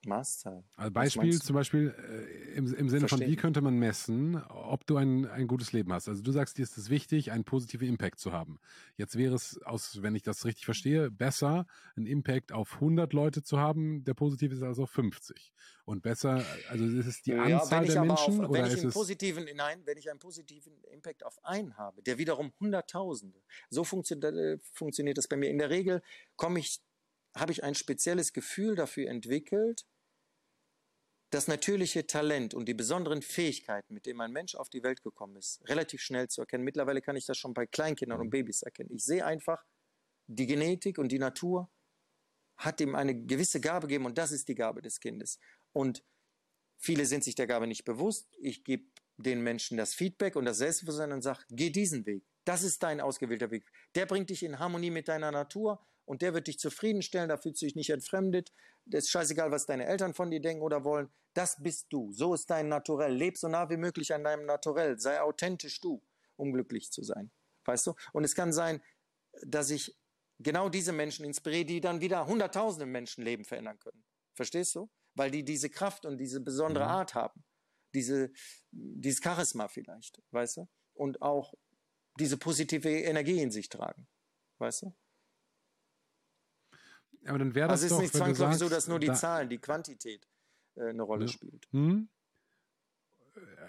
Maßzahl. 0.07 0.63
Also 0.75 0.91
Beispiel 0.91 1.41
zum 1.41 1.55
Beispiel 1.55 1.93
äh, 1.97 2.55
im, 2.55 2.73
im 2.73 2.89
Sinne 2.89 3.07
Verstehen. 3.07 3.19
von, 3.19 3.27
wie 3.27 3.35
könnte 3.35 3.61
man 3.61 3.77
messen, 3.77 4.41
ob 4.49 4.85
du 4.87 4.97
ein, 4.97 5.25
ein 5.27 5.47
gutes 5.47 5.73
Leben 5.73 5.93
hast? 5.93 6.07
Also 6.07 6.23
du 6.23 6.31
sagst, 6.31 6.57
dir 6.57 6.63
ist 6.63 6.77
es 6.77 6.89
wichtig, 6.89 7.31
einen 7.31 7.43
positiven 7.43 7.87
Impact 7.87 8.19
zu 8.19 8.31
haben. 8.31 8.59
Jetzt 8.95 9.17
wäre 9.17 9.35
es, 9.35 9.61
aus, 9.63 10.01
wenn 10.01 10.15
ich 10.15 10.23
das 10.23 10.45
richtig 10.45 10.65
verstehe, 10.65 11.11
besser, 11.11 11.67
einen 11.95 12.07
Impact 12.07 12.51
auf 12.51 12.75
100 12.75 13.13
Leute 13.13 13.43
zu 13.43 13.59
haben, 13.59 14.03
der 14.03 14.13
positiv 14.13 14.51
ist 14.51 14.63
als 14.63 14.79
auf 14.79 14.89
50. 14.89 15.53
Und 15.85 16.01
besser, 16.01 16.43
also 16.69 16.85
ist 16.85 17.05
es 17.05 17.21
die 17.21 17.31
ja, 17.31 17.43
Anzahl 17.43 17.85
der 17.85 18.03
Menschen? 18.03 18.41
Auf, 18.41 18.49
oder 18.49 18.63
wenn 18.63 18.71
ich 18.71 18.81
einen 18.81 18.91
positiven, 18.91 19.47
nein, 19.55 19.81
wenn 19.85 19.97
ich 19.97 20.09
einen 20.09 20.19
positiven 20.19 20.73
Impact 20.91 21.25
auf 21.25 21.43
einen 21.45 21.77
habe, 21.77 22.01
der 22.01 22.17
wiederum 22.17 22.51
Hunderttausende. 22.59 23.39
So 23.69 23.83
funktioniert, 23.83 24.35
äh, 24.35 24.57
funktioniert 24.73 25.17
das 25.17 25.27
bei 25.27 25.37
mir. 25.37 25.49
In 25.49 25.59
der 25.59 25.69
Regel 25.69 26.01
komme 26.35 26.59
ich 26.59 26.81
habe 27.39 27.51
ich 27.51 27.63
ein 27.63 27.75
spezielles 27.75 28.33
Gefühl 28.33 28.75
dafür 28.75 29.09
entwickelt, 29.09 29.85
das 31.29 31.47
natürliche 31.47 32.07
Talent 32.07 32.53
und 32.53 32.67
die 32.67 32.73
besonderen 32.73 33.21
Fähigkeiten, 33.21 33.93
mit 33.93 34.05
denen 34.05 34.21
ein 34.21 34.31
Mensch 34.31 34.55
auf 34.55 34.69
die 34.69 34.83
Welt 34.83 35.03
gekommen 35.03 35.35
ist, 35.35 35.61
relativ 35.67 36.01
schnell 36.01 36.29
zu 36.29 36.41
erkennen. 36.41 36.63
Mittlerweile 36.63 37.01
kann 37.01 37.17
ich 37.17 37.25
das 37.25 37.37
schon 37.37 37.53
bei 37.53 37.65
Kleinkindern 37.65 38.21
und 38.21 38.29
Babys 38.29 38.61
erkennen. 38.61 38.91
Ich 38.93 39.03
sehe 39.03 39.25
einfach, 39.25 39.65
die 40.27 40.47
Genetik 40.47 40.97
und 40.97 41.11
die 41.11 41.19
Natur 41.19 41.69
hat 42.55 42.81
ihm 42.81 42.95
eine 42.95 43.15
gewisse 43.15 43.59
Gabe 43.59 43.87
gegeben 43.87 44.05
und 44.05 44.17
das 44.17 44.31
ist 44.31 44.47
die 44.47 44.55
Gabe 44.55 44.81
des 44.81 44.99
Kindes. 44.99 45.39
Und 45.73 46.03
viele 46.77 47.05
sind 47.05 47.23
sich 47.23 47.35
der 47.35 47.47
Gabe 47.47 47.67
nicht 47.67 47.83
bewusst. 47.83 48.27
Ich 48.39 48.63
gebe 48.63 48.85
den 49.17 49.41
Menschen 49.41 49.77
das 49.77 49.93
Feedback 49.93 50.35
und 50.35 50.45
das 50.45 50.59
Selbstbewusstsein 50.59 51.11
und 51.11 51.21
sage, 51.21 51.43
geh 51.49 51.69
diesen 51.69 52.05
Weg. 52.05 52.23
Das 52.45 52.63
ist 52.63 52.81
dein 52.83 53.01
ausgewählter 53.01 53.51
Weg. 53.51 53.69
Der 53.95 54.05
bringt 54.05 54.29
dich 54.29 54.43
in 54.43 54.59
Harmonie 54.59 54.91
mit 54.91 55.07
deiner 55.07 55.31
Natur 55.31 55.85
und 56.07 56.21
der 56.21 56.33
wird 56.33 56.47
dich 56.47 56.57
zufriedenstellen, 56.57 57.27
da 57.27 57.37
fühlst 57.37 57.61
du 57.61 57.65
dich 57.65 57.75
nicht 57.75 57.89
entfremdet. 57.89 58.53
Das 58.85 59.03
ist 59.03 59.09
scheißegal, 59.09 59.51
was 59.51 59.65
deine 59.65 59.85
Eltern 59.85 60.13
von 60.13 60.31
dir 60.31 60.39
denken 60.39 60.63
oder 60.63 60.85
wollen. 60.85 61.09
Das 61.33 61.61
bist 61.61 61.87
du. 61.89 62.13
So 62.13 62.33
ist 62.33 62.49
dein 62.49 62.69
Naturell. 62.69 63.13
Leb 63.13 63.37
so 63.37 63.49
nah 63.49 63.69
wie 63.69 63.75
möglich 63.75 64.13
an 64.13 64.23
deinem 64.23 64.45
Naturell. 64.45 64.97
Sei 64.97 65.19
authentisch 65.19 65.81
du, 65.81 66.01
um 66.37 66.53
glücklich 66.53 66.93
zu 66.93 67.03
sein. 67.03 67.29
Weißt 67.65 67.87
du? 67.87 67.93
Und 68.13 68.23
es 68.23 68.35
kann 68.35 68.53
sein, 68.53 68.81
dass 69.41 69.69
ich 69.69 69.97
genau 70.39 70.69
diese 70.69 70.93
Menschen 70.93 71.25
inspiriere, 71.25 71.65
die 71.65 71.81
dann 71.81 71.99
wieder 71.99 72.25
hunderttausende 72.25 72.85
Menschenleben 72.85 73.43
verändern 73.43 73.77
können. 73.77 74.01
Verstehst 74.33 74.75
du? 74.75 74.89
Weil 75.13 75.29
die 75.29 75.43
diese 75.43 75.69
Kraft 75.69 76.05
und 76.05 76.17
diese 76.19 76.39
besondere 76.39 76.85
mhm. 76.85 76.91
Art 76.91 77.15
haben. 77.15 77.43
Diese, 77.93 78.31
dieses 78.71 79.21
Charisma 79.21 79.67
vielleicht, 79.67 80.21
weißt 80.31 80.57
du? 80.57 80.69
Und 80.93 81.21
auch 81.21 81.53
diese 82.17 82.37
positive 82.37 82.89
Energie 82.89 83.41
in 83.41 83.51
sich 83.51 83.67
tragen. 83.67 84.07
Weißt 84.57 84.83
du? 84.83 84.95
Aber 87.27 87.39
dann 87.39 87.55
wäre 87.55 87.67
das 87.67 87.83
also 87.83 87.95
doch, 87.95 88.01
es 88.01 88.07
ist 88.07 88.13
nicht 88.13 88.23
zwangsläufig 88.23 88.57
so, 88.57 88.69
dass 88.69 88.87
nur 88.87 88.99
die 88.99 89.07
da, 89.07 89.13
Zahlen, 89.13 89.49
die 89.49 89.57
Quantität 89.57 90.27
äh, 90.75 90.89
eine 90.89 91.03
Rolle 91.03 91.27
spielt. 91.27 91.67
Hm? 91.71 92.09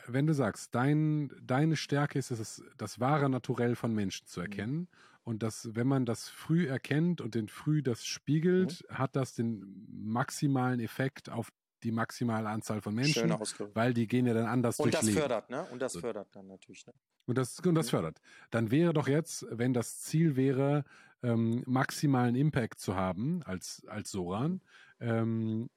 Wenn 0.07 0.27
du 0.27 0.33
sagst, 0.33 0.75
dein, 0.75 1.31
deine 1.43 1.77
Stärke 1.77 2.19
ist 2.19 2.31
es, 2.31 2.63
das 2.77 3.01
wahre 3.01 3.29
Naturell 3.29 3.77
von 3.77 3.95
Menschen 3.95 4.27
zu 4.27 4.41
mhm. 4.41 4.47
erkennen 4.47 4.77
mhm. 4.77 4.89
und 5.25 5.43
dass, 5.43 5.75
wenn 5.75 5.87
man 5.87 6.07
das 6.07 6.29
früh 6.29 6.67
erkennt 6.67 7.21
und 7.21 7.35
den 7.35 7.49
früh 7.49 7.83
das 7.83 8.07
spiegelt, 8.07 8.85
mhm. 8.89 8.95
hat 8.95 9.17
das 9.17 9.35
den 9.35 9.87
maximalen 9.91 10.81
Effekt 10.81 11.29
auf 11.29 11.51
die 11.83 11.93
maximale 11.93 12.49
Anzahl 12.49 12.81
von 12.81 12.95
Menschen, 12.95 13.31
weil 13.75 13.95
die 13.95 14.09
gehen 14.09 14.27
ja 14.27 14.35
dann 14.35 14.47
anders 14.47 14.81
und 14.81 14.87
durchs 14.87 15.01
das 15.01 15.07
Leben. 15.07 15.19
Fördert, 15.19 15.51
ne? 15.51 15.65
Und 15.71 15.81
das 15.81 15.97
fördert 15.97 16.35
dann 16.35 16.49
natürlich. 16.49 16.87
Ne? 16.87 16.93
Und 17.29 17.37
das, 17.37 17.61
und 17.61 17.75
das 17.75 17.87
mhm. 17.87 17.91
fördert. 17.91 18.21
Dann 18.51 18.71
wäre 18.71 18.95
doch 18.95 19.07
jetzt, 19.07 19.47
wenn 19.51 19.75
das 19.75 20.01
Ziel 20.01 20.35
wäre, 20.35 20.85
ähm, 21.23 21.63
maximalen 21.67 22.35
Impact 22.35 22.81
zu 22.81 22.97
haben 22.97 23.43
als, 23.43 23.85
als 23.87 24.11
Soran, 24.11 24.63
ähm, 24.99 25.69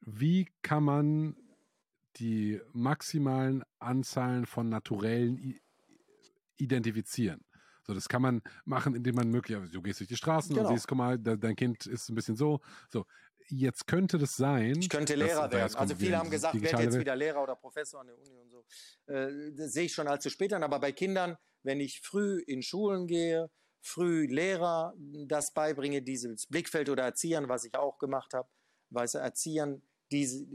wie 0.00 0.46
kann 0.60 0.84
man 0.84 1.36
die 2.16 2.60
maximalen 2.72 3.64
Anzahlen 3.78 4.44
von 4.44 4.68
Naturellen 4.68 5.58
identifizieren? 6.58 7.42
So, 7.84 7.94
das 7.94 8.10
kann 8.10 8.20
man 8.20 8.42
machen, 8.66 8.94
indem 8.94 9.14
man 9.14 9.30
möglicherweise, 9.30 9.72
du 9.72 9.80
gehst 9.80 10.00
durch 10.00 10.08
die 10.08 10.16
Straßen 10.16 10.54
genau. 10.54 10.68
und 10.68 10.74
siehst, 10.74 10.88
guck 10.88 10.98
mal, 10.98 11.18
dein 11.18 11.56
Kind 11.56 11.86
ist 11.86 12.10
ein 12.10 12.14
bisschen 12.14 12.36
so. 12.36 12.60
So, 12.90 13.06
jetzt 13.50 13.86
könnte 13.86 14.18
das 14.18 14.36
sein. 14.36 14.76
Ich 14.80 14.88
könnte 14.88 15.14
Lehrer 15.14 15.50
werden. 15.50 15.74
Also 15.76 15.94
viele 15.94 16.18
haben 16.18 16.30
gesagt, 16.30 16.60
werde 16.60 16.82
jetzt 16.82 16.98
wieder 16.98 17.16
Lehrer 17.16 17.42
oder 17.42 17.56
Professor 17.56 18.00
an 18.00 18.08
der 18.08 18.18
Uni 18.18 18.36
und 18.38 18.50
so. 18.50 18.64
Äh, 19.06 19.52
das 19.54 19.72
sehe 19.72 19.84
ich 19.84 19.92
schon 19.92 20.08
allzu 20.08 20.30
spät 20.30 20.52
an. 20.52 20.62
Aber 20.62 20.80
bei 20.80 20.92
Kindern, 20.92 21.36
wenn 21.62 21.80
ich 21.80 22.00
früh 22.00 22.42
in 22.46 22.62
Schulen 22.62 23.06
gehe, 23.06 23.50
früh 23.80 24.26
Lehrer 24.26 24.94
das 25.26 25.52
beibringe, 25.52 26.02
dieses 26.02 26.46
Blickfeld 26.46 26.88
oder 26.88 27.04
Erziehern, 27.04 27.48
was 27.48 27.64
ich 27.64 27.74
auch 27.74 27.98
gemacht 27.98 28.34
habe, 28.34 28.48
weißt 28.90 29.14
du, 29.14 29.18
Erziehern 29.18 29.82
diese, 30.10 30.46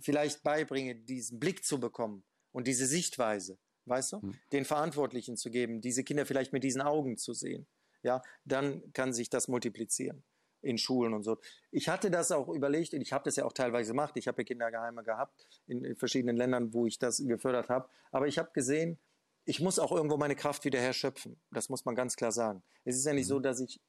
vielleicht 0.00 0.42
beibringe, 0.42 0.94
diesen 0.94 1.38
Blick 1.38 1.64
zu 1.64 1.80
bekommen 1.80 2.24
und 2.52 2.66
diese 2.66 2.86
Sichtweise, 2.86 3.58
weißt 3.86 4.12
du, 4.12 4.22
hm. 4.22 4.34
den 4.52 4.64
Verantwortlichen 4.64 5.36
zu 5.36 5.50
geben, 5.50 5.80
diese 5.80 6.04
Kinder 6.04 6.26
vielleicht 6.26 6.52
mit 6.52 6.62
diesen 6.62 6.82
Augen 6.82 7.16
zu 7.16 7.32
sehen, 7.32 7.66
ja, 8.02 8.22
dann 8.44 8.92
kann 8.92 9.12
sich 9.12 9.30
das 9.30 9.48
multiplizieren 9.48 10.24
in 10.62 10.78
Schulen 10.78 11.14
und 11.14 11.22
so. 11.22 11.38
Ich 11.70 11.88
hatte 11.88 12.10
das 12.10 12.32
auch 12.32 12.48
überlegt 12.48 12.94
und 12.94 13.00
ich 13.00 13.12
habe 13.12 13.24
das 13.24 13.36
ja 13.36 13.44
auch 13.44 13.52
teilweise 13.52 13.92
gemacht. 13.92 14.16
Ich 14.16 14.28
habe 14.28 14.42
ja 14.42 14.44
Kindergeheime 14.44 15.02
gehabt 15.02 15.46
in, 15.66 15.84
in 15.84 15.96
verschiedenen 15.96 16.36
Ländern, 16.36 16.72
wo 16.72 16.86
ich 16.86 16.98
das 16.98 17.18
gefördert 17.18 17.68
habe. 17.68 17.88
Aber 18.10 18.26
ich 18.26 18.38
habe 18.38 18.50
gesehen, 18.52 18.98
ich 19.44 19.60
muss 19.60 19.78
auch 19.78 19.92
irgendwo 19.92 20.16
meine 20.16 20.36
Kraft 20.36 20.64
wieder 20.64 20.80
herschöpfen. 20.80 21.40
Das 21.50 21.68
muss 21.68 21.84
man 21.84 21.94
ganz 21.94 22.16
klar 22.16 22.32
sagen. 22.32 22.62
Es 22.84 22.96
ist 22.96 23.06
ja 23.06 23.12
nicht 23.12 23.26
so, 23.26 23.38
mhm. 23.38 23.42
dass 23.42 23.60
ich 23.60 23.80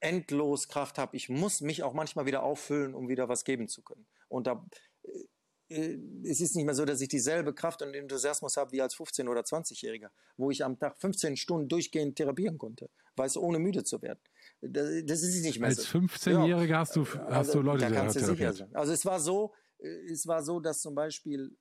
endlos 0.00 0.68
Kraft 0.68 0.98
habe. 0.98 1.16
Ich 1.16 1.28
muss 1.28 1.60
mich 1.60 1.82
auch 1.82 1.94
manchmal 1.94 2.26
wieder 2.26 2.42
auffüllen, 2.42 2.94
um 2.94 3.08
wieder 3.08 3.28
was 3.28 3.44
geben 3.44 3.68
zu 3.68 3.82
können. 3.82 4.06
Und 4.28 4.46
da, 4.46 4.66
äh 5.04 5.08
es 5.68 6.40
ist 6.40 6.56
nicht 6.56 6.64
mehr 6.64 6.74
so, 6.74 6.84
dass 6.84 7.00
ich 7.00 7.08
dieselbe 7.08 7.54
Kraft 7.54 7.82
und 7.82 7.94
Enthusiasmus 7.94 8.56
habe 8.56 8.72
wie 8.72 8.82
als 8.82 8.94
15- 8.96 9.28
oder 9.28 9.40
20-Jähriger, 9.40 10.10
wo 10.36 10.50
ich 10.50 10.64
am 10.64 10.78
Tag 10.78 10.98
15 10.98 11.36
Stunden 11.36 11.68
durchgehend 11.68 12.16
therapieren 12.16 12.58
konnte, 12.58 12.90
weiß 13.16 13.38
ohne 13.38 13.58
müde 13.58 13.82
zu 13.84 14.02
werden. 14.02 14.20
Das, 14.60 14.88
das 15.04 15.22
ist 15.22 15.42
nicht 15.42 15.58
mehr 15.58 15.68
als 15.68 15.84
so. 15.84 15.98
Als 15.98 16.12
15-Jähriger 16.12 16.66
ja. 16.66 16.78
hast 16.80 16.96
du, 16.96 17.06
hast 17.06 17.18
also, 17.18 17.52
du 17.54 17.62
Leute, 17.62 17.88
da 17.88 17.90
kannst 17.90 18.16
du 18.16 18.20
sicher 18.20 18.52
sein. 18.52 18.74
Also 18.74 18.92
es 18.92 19.04
war 19.06 19.20
so, 19.20 19.54
äh, 19.78 19.88
es 20.10 20.26
war 20.26 20.42
so, 20.42 20.60
dass 20.60 20.80
zum 20.80 20.94
Beispiel, 20.94 21.56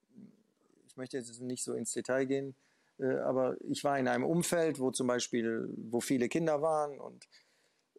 ich 0.88 0.98
möchte 0.98 1.18
jetzt 1.18 1.40
nicht 1.42 1.64
so 1.64 1.74
ins 1.74 1.94
Detail 1.94 2.26
gehen, 2.26 2.56
äh, 3.00 3.06
aber 3.20 3.56
ich 3.70 3.84
war 3.84 3.98
in 3.98 4.08
einem 4.08 4.26
Umfeld, 4.26 4.80
wo 4.80 4.92
zum 4.92 5.08
Beispiel, 5.08 5.70
wo 5.78 6.02
viele 6.02 6.28
Kinder 6.28 6.62
waren 6.62 7.00
und 7.00 7.26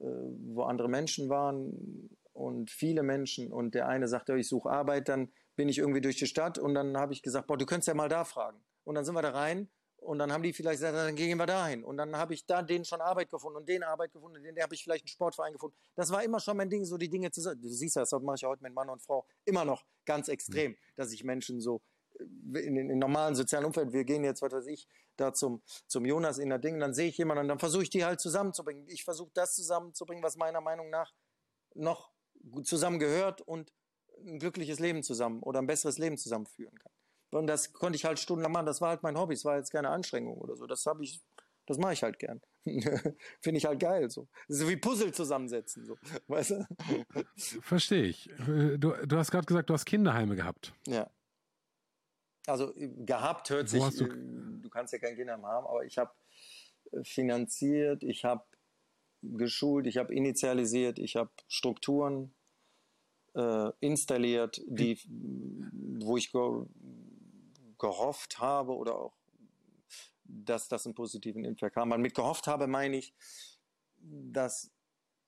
äh, 0.01 0.05
wo 0.05 0.65
andere 0.65 0.89
Menschen 0.89 1.31
waren 1.31 2.11
und 2.35 2.71
viele 2.71 3.03
Menschen 3.03 3.53
und 3.53 3.75
der 3.75 3.89
eine 3.89 4.07
sagte, 4.07 4.37
ich 4.37 4.49
suche 4.49 4.69
Arbeit, 4.69 5.09
dann 5.09 5.31
bin 5.57 5.69
ich 5.69 5.79
irgendwie 5.79 6.01
durch 6.01 6.17
die 6.17 6.27
Stadt 6.27 6.59
und 6.59 6.75
dann 6.75 6.97
habe 6.97 7.13
ich 7.13 7.23
gesagt, 7.23 7.47
boah, 7.47 7.57
du 7.57 7.67
könntest 7.67 7.89
ja 7.89 7.95
mal 7.95 8.09
da 8.09 8.25
fragen. 8.25 8.65
Und 8.85 8.97
dann 8.97 9.05
sind 9.05 9.15
wir 9.15 9.23
da 9.23 9.31
rein 9.31 9.71
und 9.97 10.19
dann 10.19 10.33
haben 10.33 10.43
die 10.43 10.53
vielleicht 10.53 10.81
gesagt, 10.81 10.97
dann 10.97 11.17
gehen 11.17 11.39
wir 11.39 11.47
dahin. 11.47 11.85
Und 11.85 11.97
dann 11.97 12.17
habe 12.17 12.35
ich 12.35 12.45
da 12.45 12.63
denen 12.63 12.85
schon 12.85 13.01
Arbeit 13.01 13.31
gefunden 13.31 13.57
und 13.57 13.69
den 13.69 13.83
Arbeit 13.83 14.13
gefunden, 14.13 14.37
und 14.37 14.43
den 14.43 14.61
habe 14.63 14.75
ich 14.75 14.85
vielleicht 14.85 15.05
einen 15.05 15.09
Sportverein 15.09 15.53
gefunden. 15.53 15.77
Das 15.95 16.11
war 16.11 16.23
immer 16.23 16.41
schon 16.41 16.57
mein 16.57 16.69
Ding, 16.69 16.85
so 16.85 16.99
die 16.99 17.09
Dinge 17.09 17.31
zu 17.31 17.41
sagen. 17.41 17.61
Du 17.61 17.69
siehst 17.69 17.97
das, 17.97 18.11
das 18.11 18.23
mache 18.23 18.37
ich 18.37 18.43
ja 18.43 18.49
heute 18.49 18.63
mit 18.63 18.75
Mann 18.75 18.91
und 18.91 19.03
Frau 19.03 19.27
immer 19.45 19.65
noch 19.65 19.85
ganz 20.05 20.29
extrem, 20.29 20.73
mhm. 20.73 20.77
dass 20.97 21.13
ich 21.13 21.25
Menschen 21.25 21.61
so 21.61 21.83
in, 22.19 22.77
in, 22.77 22.91
in 22.91 22.99
normalen 22.99 23.35
sozialen 23.35 23.65
Umfeld, 23.65 23.93
wir 23.93 24.05
gehen 24.05 24.25
jetzt, 24.25 24.43
was 24.43 24.53
weiß 24.53 24.67
ich, 24.67 24.87
da 25.17 25.33
zum, 25.33 25.63
zum 25.87 26.05
Jonas 26.05 26.39
in 26.39 26.49
der 26.49 26.59
Ding, 26.59 26.79
dann 26.79 26.95
sehe 26.95 27.09
ich 27.09 27.19
jemanden 27.19 27.43
und 27.43 27.49
dann 27.49 27.59
versuche 27.59 27.83
ich 27.83 27.91
die 27.91 28.05
halt 28.05 28.21
zusammenzubringen. 28.21 28.87
Ich 28.89 29.05
versuche 29.05 29.31
das 29.35 29.55
zusammenzubringen, 29.55 30.23
was 30.23 30.37
meiner 30.37 30.61
Meinung 30.61 30.91
nach 30.91 31.13
noch 31.75 32.13
zusammengehört 32.63 33.41
und 33.41 33.73
ein 34.25 34.39
glückliches 34.39 34.79
Leben 34.79 35.03
zusammen 35.03 35.43
oder 35.43 35.61
ein 35.61 35.67
besseres 35.67 35.99
Leben 35.99 36.17
zusammenführen 36.17 36.79
kann. 36.79 36.93
Und 37.31 37.47
das 37.49 37.73
konnte 37.73 37.97
ich 37.97 38.05
halt 38.05 38.19
stundenlang 38.19 38.53
machen. 38.53 38.67
Das 38.67 38.81
war 38.81 38.91
halt 38.91 39.03
mein 39.03 39.19
Hobby. 39.19 39.35
Es 39.35 39.45
war 39.45 39.57
jetzt 39.57 39.71
keine 39.71 39.91
Anstrengung 39.91 40.39
oder 40.39 40.57
so. 40.57 40.67
Das 40.67 40.87
habe 40.87 41.03
ich, 41.03 41.21
das 41.67 41.79
mache 41.79 41.93
ich 41.93 42.03
halt 42.03 42.19
gern. 42.19 42.41
Finde 43.41 43.59
ich 43.59 43.65
halt 43.65 43.81
geil. 43.81 44.09
So. 44.11 44.29
so 44.47 44.69
wie 44.69 44.77
Puzzle 44.77 45.13
zusammensetzen. 45.13 45.85
So. 45.85 45.97
Weißt 46.29 46.53
du? 46.53 46.67
Verstehe 47.37 48.05
ich. 48.05 48.31
Du, 48.47 48.77
du 48.77 49.17
hast 49.17 49.31
gerade 49.31 49.47
gesagt, 49.47 49.69
du 49.69 49.75
hast 49.75 49.85
Kinderheime 49.85 50.37
gehabt. 50.37 50.75
Ja. 50.87 51.11
Also 52.47 52.75
äh, 52.77 52.89
gehabt 52.89 53.51
hört 53.51 53.73
Wo 53.73 53.89
sich, 53.89 53.99
du? 53.99 54.05
Äh, 54.05 54.61
du 54.61 54.69
kannst 54.69 54.93
ja 54.93 54.99
kein 54.99 55.17
Kinder 55.17 55.37
mehr 55.37 55.49
haben, 55.49 55.67
aber 55.67 55.85
ich 55.85 55.99
habe 55.99 56.13
äh, 56.93 57.03
finanziert, 57.03 58.03
ich 58.03 58.25
habe 58.25 58.45
geschult, 59.23 59.87
ich 59.87 59.97
habe 59.97 60.15
initialisiert, 60.15 60.99
ich 60.99 61.17
habe 61.17 61.31
Strukturen 61.49 62.35
äh, 63.35 63.71
installiert, 63.81 64.63
die, 64.67 64.99
wo 66.01 66.17
ich 66.17 66.33
ge 66.33 66.67
gehofft 67.77 68.39
habe 68.39 68.75
oder 68.75 68.97
auch, 68.97 69.17
dass 70.25 70.69
das 70.69 70.87
einen 70.87 70.95
positiven 70.95 71.45
Impact 71.45 71.77
haben. 71.77 72.01
Mit 72.01 72.15
gehofft 72.15 72.47
habe 72.47 72.67
meine 72.67 72.97
ich, 72.97 73.13
dass 73.99 74.71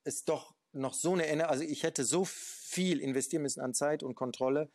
es 0.05 0.25
doch 0.25 0.55
noch 0.73 0.95
so 0.95 1.13
eine, 1.13 1.27
Energie, 1.27 1.51
also 1.51 1.65
ich 1.65 1.83
hätte 1.83 2.05
so 2.05 2.25
viel 2.25 3.01
investieren 3.01 3.43
müssen 3.43 3.61
an 3.61 3.75
Zeit 3.75 4.03
und 4.03 4.15
Kontrolle, 4.15 4.71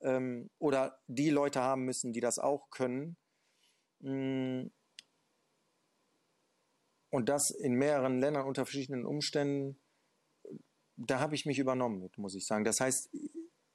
ähm, 0.00 0.50
oder 0.58 1.00
die 1.06 1.30
Leute 1.30 1.60
haben 1.60 1.84
müssen, 1.84 2.12
die 2.12 2.20
das 2.20 2.38
auch 2.38 2.70
können. 2.70 3.16
Mm. 4.00 4.66
Und 7.10 7.28
das 7.28 7.50
in 7.50 7.74
mehreren 7.74 8.20
Ländern 8.20 8.46
unter 8.46 8.66
verschiedenen 8.66 9.06
Umständen, 9.06 9.80
da 10.96 11.20
habe 11.20 11.34
ich 11.34 11.46
mich 11.46 11.58
übernommen 11.58 12.00
mit, 12.00 12.18
muss 12.18 12.34
ich 12.34 12.46
sagen. 12.46 12.64
Das 12.64 12.80
heißt, 12.80 13.10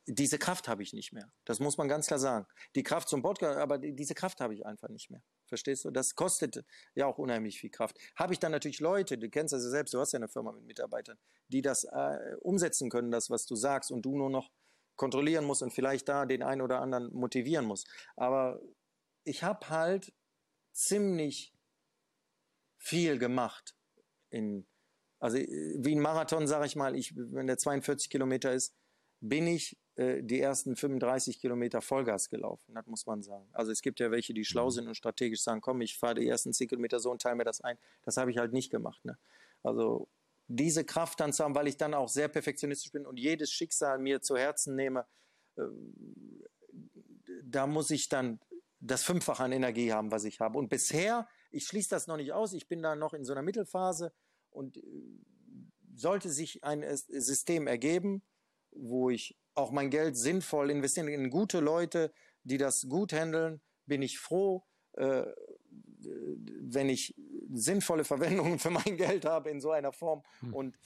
diese 0.08 0.40
Kraft 0.40 0.68
habe 0.68 0.82
ich 0.84 0.94
nicht 0.94 1.14
mehr. 1.14 1.32
Das 1.46 1.60
muss 1.60 1.78
man 1.78 1.88
ganz 1.88 2.08
klar 2.08 2.20
sagen. 2.20 2.48
Die 2.76 2.84
Kraft 2.84 3.08
zum 3.08 3.22
Podcast, 3.22 3.58
aber 3.60 3.78
diese 3.78 4.16
Kraft 4.16 4.42
habe 4.42 4.54
ich 4.54 4.66
einfach 4.66 4.90
nicht 4.90 5.12
mehr. 5.12 5.22
Verstehst 5.46 5.86
du? 5.86 5.92
Das 5.92 6.16
kostet 6.16 6.66
ja 6.96 7.06
auch 7.06 7.18
unheimlich 7.18 7.60
viel 7.60 7.70
Kraft. 7.70 7.98
Habe 8.16 8.34
ich 8.34 8.40
dann 8.40 8.52
natürlich 8.52 8.80
Leute, 8.80 9.18
du 9.18 9.30
kennst 9.30 9.54
das 9.54 9.64
ja 9.64 9.70
selbst, 9.70 9.94
du 9.94 10.00
hast 10.00 10.12
ja 10.14 10.18
eine 10.18 10.28
Firma 10.28 10.52
mit 10.52 10.66
Mitarbeitern, 10.66 11.18
die 11.50 11.62
das 11.62 11.84
äh, 11.84 12.36
umsetzen 12.42 12.90
können, 12.90 13.12
das, 13.12 13.30
was 13.30 13.46
du 13.46 13.56
sagst, 13.56 13.92
und 13.92 14.02
du 14.02 14.18
nur 14.18 14.30
noch 14.30 14.50
kontrollieren 14.96 15.46
musst 15.46 15.62
und 15.62 15.72
vielleicht 15.72 16.10
da 16.10 16.26
den 16.26 16.44
einen 16.44 16.62
oder 16.62 16.82
anderen 16.82 17.14
motivieren 17.14 17.66
musst. 17.66 17.88
Aber 18.16 18.62
ich 19.24 19.44
habe 19.44 19.70
halt 19.70 20.14
ziemlich 20.74 21.54
viel 22.78 23.18
gemacht. 23.20 23.76
In, 24.30 24.68
also 25.22 25.38
wie 25.38 25.96
ein 25.96 26.02
Marathon, 26.02 26.48
sage 26.48 26.66
ich 26.66 26.76
mal, 26.76 26.96
ich, 26.96 27.14
wenn 27.16 27.46
der 27.46 27.60
42 27.60 28.10
Kilometer 28.10 28.52
ist, 28.54 28.76
bin 29.20 29.46
ich 29.46 29.78
äh, 29.96 30.24
die 30.24 30.42
ersten 30.42 30.76
35 30.76 31.40
Kilometer 31.40 31.80
Vollgas 31.80 32.30
gelaufen, 32.30 32.74
das 32.74 32.88
muss 32.88 33.06
man 33.06 33.22
sagen. 33.22 33.48
Also 33.54 33.72
es 33.72 33.84
gibt 33.84 34.00
ja 34.00 34.10
welche, 34.10 34.34
die 34.34 34.44
schlau 34.44 34.66
mhm. 34.66 34.72
sind 34.72 34.88
und 34.88 34.96
strategisch 34.96 35.44
sagen, 35.44 35.62
komm, 35.62 35.82
ich 35.82 36.00
fahre 36.00 36.16
die 36.16 36.28
ersten 36.28 36.54
10 36.54 36.70
Kilometer 36.70 37.00
so 37.00 37.12
und 37.12 37.22
teile 37.22 37.36
mir 37.36 37.44
das 37.44 37.62
ein. 37.62 37.78
Das 38.02 38.18
habe 38.18 38.32
ich 38.32 38.40
halt 38.40 38.52
nicht 38.52 38.72
gemacht. 38.72 39.06
Ne? 39.06 39.16
Also 39.62 40.08
diese 40.48 40.84
Kraft 40.84 41.20
dann 41.20 41.34
zu 41.34 41.44
haben, 41.44 41.54
weil 41.54 41.68
ich 41.68 41.78
dann 41.78 41.94
auch 41.94 42.10
sehr 42.10 42.28
perfektionistisch 42.28 42.92
bin 42.92 43.06
und 43.06 43.18
jedes 43.18 43.52
Schicksal 43.52 44.00
mir 44.00 44.22
zu 44.22 44.36
Herzen 44.38 44.76
nehme, 44.76 45.06
äh, 45.56 45.62
da 47.44 47.68
muss 47.68 47.92
ich 47.92 48.10
dann 48.10 48.40
das 48.80 49.04
Fünffache 49.04 49.44
an 49.44 49.52
Energie 49.52 49.94
haben, 49.94 50.12
was 50.12 50.24
ich 50.24 50.40
habe. 50.40 50.58
Und 50.58 50.70
bisher, 50.70 51.28
ich 51.52 51.68
schließe 51.68 51.90
das 51.90 52.08
noch 52.08 52.18
nicht 52.18 52.34
aus, 52.34 52.54
ich 52.54 52.68
bin 52.68 52.82
da 52.82 52.96
noch 52.96 53.14
in 53.14 53.24
so 53.24 53.34
einer 53.34 53.44
Mittelphase 53.44 54.12
und 54.52 54.78
äh, 54.78 54.82
sollte 55.96 56.30
sich 56.30 56.64
ein 56.64 56.84
System 56.96 57.68
ergeben, 57.68 58.24
wo 58.72 59.10
ich 59.10 59.38
auch 59.54 59.72
mein 59.72 59.90
Geld 59.90 60.16
sinnvoll 60.16 60.72
investieren 60.72 61.08
in 61.08 61.30
gute 61.30 61.60
Leute, 61.60 62.14
die 62.44 62.58
das 62.58 62.88
gut 62.88 63.12
handeln, 63.14 63.62
bin 63.86 64.02
ich 64.02 64.20
froh, 64.20 64.64
äh, 64.94 65.26
wenn 66.04 66.90
ich 66.90 67.16
sinnvolle 67.52 68.04
Verwendungen 68.04 68.60
für 68.60 68.70
mein 68.70 68.98
Geld 68.98 69.26
habe 69.26 69.50
in 69.50 69.62
so 69.62 69.72
einer 69.72 69.92
Form 69.92 70.24
hm. 70.40 70.54
und 70.54 70.80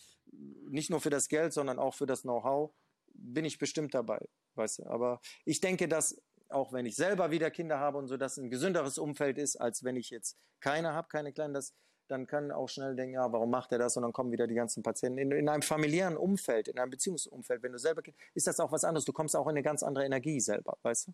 nicht 0.69 0.89
nur 0.89 0.99
für 0.99 1.09
das 1.09 1.29
Geld, 1.29 1.53
sondern 1.53 1.79
auch 1.79 1.93
für 1.93 2.05
das 2.05 2.23
Know-how, 2.23 2.73
bin 3.13 3.45
ich 3.45 3.57
bestimmt 3.57 3.93
dabei, 3.93 4.27
weißt 4.55 4.79
du. 4.79 4.85
Aber 4.87 5.21
ich 5.45 5.61
denke, 5.61 5.87
dass 5.87 6.21
auch 6.49 6.73
wenn 6.73 6.85
ich 6.85 6.95
selber 6.95 7.31
wieder 7.31 7.49
Kinder 7.49 7.79
habe 7.79 7.97
und 7.97 8.07
so, 8.07 8.17
dass 8.17 8.37
ein 8.37 8.49
gesünderes 8.49 8.97
Umfeld 8.97 9.37
ist, 9.37 9.55
als 9.55 9.83
wenn 9.83 9.95
ich 9.95 10.09
jetzt 10.09 10.37
keine 10.59 10.93
habe, 10.93 11.07
keine 11.07 11.33
kleinen, 11.33 11.53
das, 11.53 11.73
dann 12.07 12.27
kann 12.27 12.51
auch 12.51 12.69
schnell 12.69 12.95
denken, 12.95 13.15
ja, 13.15 13.31
warum 13.31 13.49
macht 13.49 13.71
er 13.71 13.79
das? 13.79 13.97
Und 13.97 14.03
dann 14.03 14.13
kommen 14.13 14.31
wieder 14.31 14.47
die 14.47 14.55
ganzen 14.55 14.83
Patienten. 14.83 15.17
In, 15.17 15.31
in 15.31 15.49
einem 15.49 15.61
familiären 15.61 16.17
Umfeld, 16.17 16.67
in 16.67 16.79
einem 16.79 16.91
Beziehungsumfeld, 16.91 17.63
wenn 17.63 17.71
du 17.71 17.79
selber, 17.79 18.01
ist 18.33 18.47
das 18.47 18.59
auch 18.59 18.71
was 18.71 18.83
anderes. 18.83 19.05
Du 19.05 19.13
kommst 19.13 19.35
auch 19.35 19.47
in 19.47 19.51
eine 19.51 19.63
ganz 19.63 19.83
andere 19.83 20.05
Energie 20.05 20.39
selber, 20.39 20.77
weißt 20.83 21.07
du? 21.07 21.13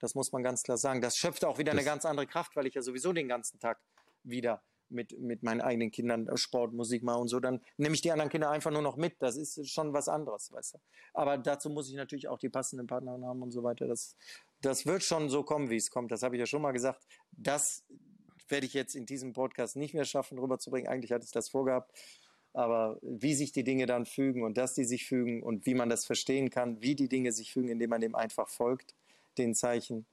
Das 0.00 0.14
muss 0.14 0.32
man 0.32 0.42
ganz 0.42 0.62
klar 0.62 0.76
sagen. 0.76 1.00
Das 1.00 1.16
schöpft 1.16 1.44
auch 1.44 1.58
wieder 1.58 1.72
das 1.72 1.80
eine 1.80 1.84
ganz 1.84 2.04
andere 2.04 2.26
Kraft, 2.26 2.54
weil 2.56 2.66
ich 2.66 2.74
ja 2.74 2.82
sowieso 2.82 3.12
den 3.12 3.28
ganzen 3.28 3.58
Tag 3.58 3.78
wieder 4.22 4.62
mit, 4.90 5.18
mit 5.18 5.42
meinen 5.42 5.60
eigenen 5.60 5.90
Kindern 5.90 6.28
Sport, 6.36 6.72
Musik 6.72 7.02
mache 7.02 7.18
und 7.18 7.28
so, 7.28 7.40
dann 7.40 7.60
nehme 7.76 7.94
ich 7.94 8.00
die 8.00 8.10
anderen 8.10 8.30
Kinder 8.30 8.50
einfach 8.50 8.70
nur 8.70 8.82
noch 8.82 8.96
mit. 8.96 9.20
Das 9.20 9.36
ist 9.36 9.68
schon 9.68 9.92
was 9.92 10.08
anderes, 10.08 10.52
weißt 10.52 10.74
du. 10.74 10.78
Aber 11.14 11.38
dazu 11.38 11.70
muss 11.70 11.88
ich 11.88 11.94
natürlich 11.94 12.28
auch 12.28 12.38
die 12.38 12.48
passenden 12.48 12.86
Partner 12.86 13.12
haben 13.12 13.42
und 13.42 13.50
so 13.50 13.62
weiter. 13.62 13.86
Das, 13.86 14.16
das 14.60 14.86
wird 14.86 15.02
schon 15.02 15.28
so 15.28 15.42
kommen, 15.42 15.70
wie 15.70 15.76
es 15.76 15.90
kommt. 15.90 16.10
Das 16.10 16.22
habe 16.22 16.36
ich 16.36 16.40
ja 16.40 16.46
schon 16.46 16.62
mal 16.62 16.72
gesagt. 16.72 17.04
Das 17.32 17.84
werde 18.50 18.66
ich 18.66 18.74
jetzt 18.74 18.94
in 18.94 19.06
diesem 19.06 19.32
Podcast 19.32 19.76
nicht 19.76 19.94
mehr 19.94 20.04
schaffen, 20.04 20.38
rüberzubringen. 20.38 20.88
Eigentlich 20.88 21.12
hatte 21.12 21.24
ich 21.24 21.32
das 21.32 21.48
vorgehabt. 21.48 21.92
Aber 22.54 22.98
wie 23.02 23.34
sich 23.34 23.52
die 23.52 23.64
Dinge 23.64 23.86
dann 23.86 24.06
fügen 24.06 24.42
und 24.42 24.56
dass 24.56 24.74
die 24.74 24.84
sich 24.84 25.06
fügen 25.06 25.42
und 25.42 25.66
wie 25.66 25.74
man 25.74 25.88
das 25.88 26.06
verstehen 26.06 26.50
kann, 26.50 26.80
wie 26.80 26.94
die 26.94 27.08
Dinge 27.08 27.32
sich 27.32 27.52
fügen, 27.52 27.68
indem 27.68 27.90
man 27.90 28.00
dem 28.00 28.14
einfach 28.14 28.48
folgt, 28.48 28.94
den 29.36 29.54
Zeichen, 29.54 30.06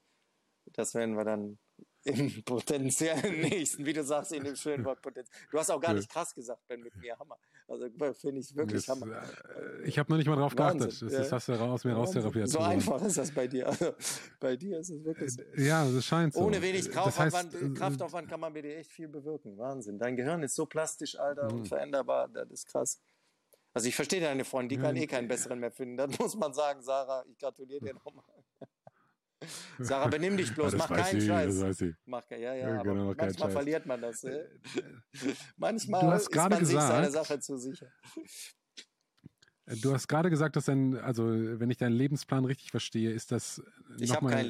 das 0.73 0.93
werden 0.93 1.15
wir 1.15 1.23
dann 1.23 1.57
im 2.05 2.43
potenziellen 2.43 3.41
nächsten, 3.41 3.85
wie 3.85 3.93
du 3.93 4.03
sagst, 4.03 4.31
in 4.31 4.43
dem 4.43 4.55
schönen 4.55 4.85
Wort 4.85 5.01
Potenzial. 5.01 5.35
Du 5.51 5.57
hast 5.59 5.69
auch 5.71 5.81
gar 5.81 5.93
nicht 5.93 6.09
krass 6.09 6.33
gesagt, 6.33 6.61
Ben, 6.67 6.81
mit 6.81 6.95
mir 6.97 7.17
Hammer. 7.17 7.37
Also 7.67 7.89
finde 8.13 8.41
ich 8.41 8.55
wirklich 8.55 8.85
das, 8.85 8.95
Hammer. 8.95 9.23
Äh, 9.23 9.87
ich 9.87 9.97
habe 9.97 10.11
noch 10.11 10.17
nicht 10.17 10.27
mal 10.27 10.35
drauf 10.35 10.53
Wahnsinn. 10.55 10.89
geachtet. 10.89 11.01
Das, 11.01 11.29
das 11.29 11.31
hast 11.31 11.47
du 11.49 11.53
aus 11.53 11.83
mir 11.83 11.93
raustherapiert. 11.93 12.47
So 12.49 12.59
einfach 12.59 13.01
ist 13.01 13.17
das 13.17 13.31
bei 13.31 13.47
dir. 13.47 13.67
Also, 13.67 13.93
bei 14.39 14.55
dir 14.55 14.79
ist 14.79 14.89
es 14.89 15.03
wirklich 15.03 15.33
so. 15.33 15.41
Äh, 15.41 15.65
ja, 15.65 15.89
das 15.89 16.05
scheint 16.05 16.33
so. 16.33 16.41
Ohne 16.41 16.61
wenig 16.61 16.89
Kraftaufwand, 16.91 17.53
das 17.53 17.61
heißt, 17.61 17.71
äh, 17.71 17.73
Kraftaufwand 17.73 18.29
kann 18.29 18.39
man 18.39 18.53
bei 18.53 18.61
dir 18.61 18.77
echt 18.77 18.91
viel 18.91 19.07
bewirken. 19.07 19.57
Wahnsinn. 19.57 19.97
Dein 19.97 20.15
Gehirn 20.15 20.43
ist 20.43 20.55
so 20.55 20.65
plastisch, 20.65 21.17
Alter, 21.17 21.47
und 21.47 21.61
mhm. 21.61 21.65
veränderbar. 21.65 22.27
Das 22.27 22.49
ist 22.51 22.67
krass. 22.67 23.01
Also 23.73 23.89
ich 23.89 23.95
verstehe 23.95 24.21
deine 24.21 24.45
Freundin, 24.45 24.77
die 24.77 24.83
kann 24.83 24.95
eh 24.95 25.05
keinen 25.07 25.27
besseren 25.27 25.59
mehr 25.59 25.71
finden. 25.71 25.97
Das 25.97 26.17
muss 26.17 26.35
man 26.35 26.53
sagen, 26.53 26.81
Sarah. 26.81 27.25
Ich 27.29 27.37
gratuliere 27.37 27.83
dir 27.83 27.93
nochmal. 27.93 28.23
Sarah, 29.79 30.07
benimm 30.09 30.37
dich 30.37 30.53
bloß, 30.53 30.75
mach 30.75 30.89
keinen 30.89 31.19
sie, 31.19 31.27
Scheiß. 31.27 31.55
Das 31.55 31.63
weiß 31.63 31.77
sie. 31.77 31.95
Mach, 32.05 32.23
ja, 32.29 32.37
ja, 32.37 32.55
ja 32.55 32.79
aber 32.79 32.83
genau, 32.83 33.13
manchmal 33.15 33.51
verliert 33.51 33.85
man 33.85 34.01
das. 34.01 34.23
Äh? 34.23 34.45
manchmal 35.57 36.17
ist 36.17 36.35
man 36.35 36.49
gesagt, 36.49 36.65
sich 36.65 36.79
seiner 36.79 37.11
Sache 37.11 37.39
zu 37.39 37.57
sicher. 37.57 37.91
Du 39.81 39.93
hast 39.93 40.07
gerade 40.07 40.29
gesagt, 40.29 40.55
dass 40.55 40.65
dein, 40.65 40.95
also 40.95 41.25
wenn 41.25 41.71
ich 41.71 41.77
deinen 41.77 41.95
Lebensplan 41.95 42.45
richtig 42.45 42.69
verstehe, 42.69 43.11
ist 43.11 43.31
das 43.31 43.63
nochmal 43.97 44.45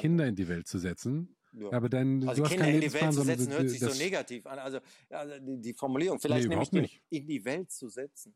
Kinder 0.00 0.26
in 0.26 0.34
die 0.34 0.48
Welt 0.48 0.66
zu 0.66 0.78
setzen. 0.78 1.34
Ja. 1.52 1.72
Aber 1.72 1.88
dein, 1.88 2.28
also 2.28 2.42
Kinder 2.42 2.68
in 2.68 2.82
die 2.82 2.92
Welt 2.92 3.12
zu 3.12 3.22
setzen 3.22 3.52
hört 3.52 3.70
sich 3.70 3.80
so 3.80 3.94
negativ 3.94 4.46
an. 4.46 4.58
Also, 4.58 4.80
also 5.08 5.34
die, 5.40 5.60
die, 5.60 5.72
Formulierung, 5.72 6.20
vielleicht 6.20 6.48
nee, 6.48 6.54
nämlich 6.54 6.72
nicht. 6.72 7.02
in 7.08 7.26
die 7.26 7.44
Welt 7.44 7.70
zu 7.70 7.88
setzen. 7.88 8.34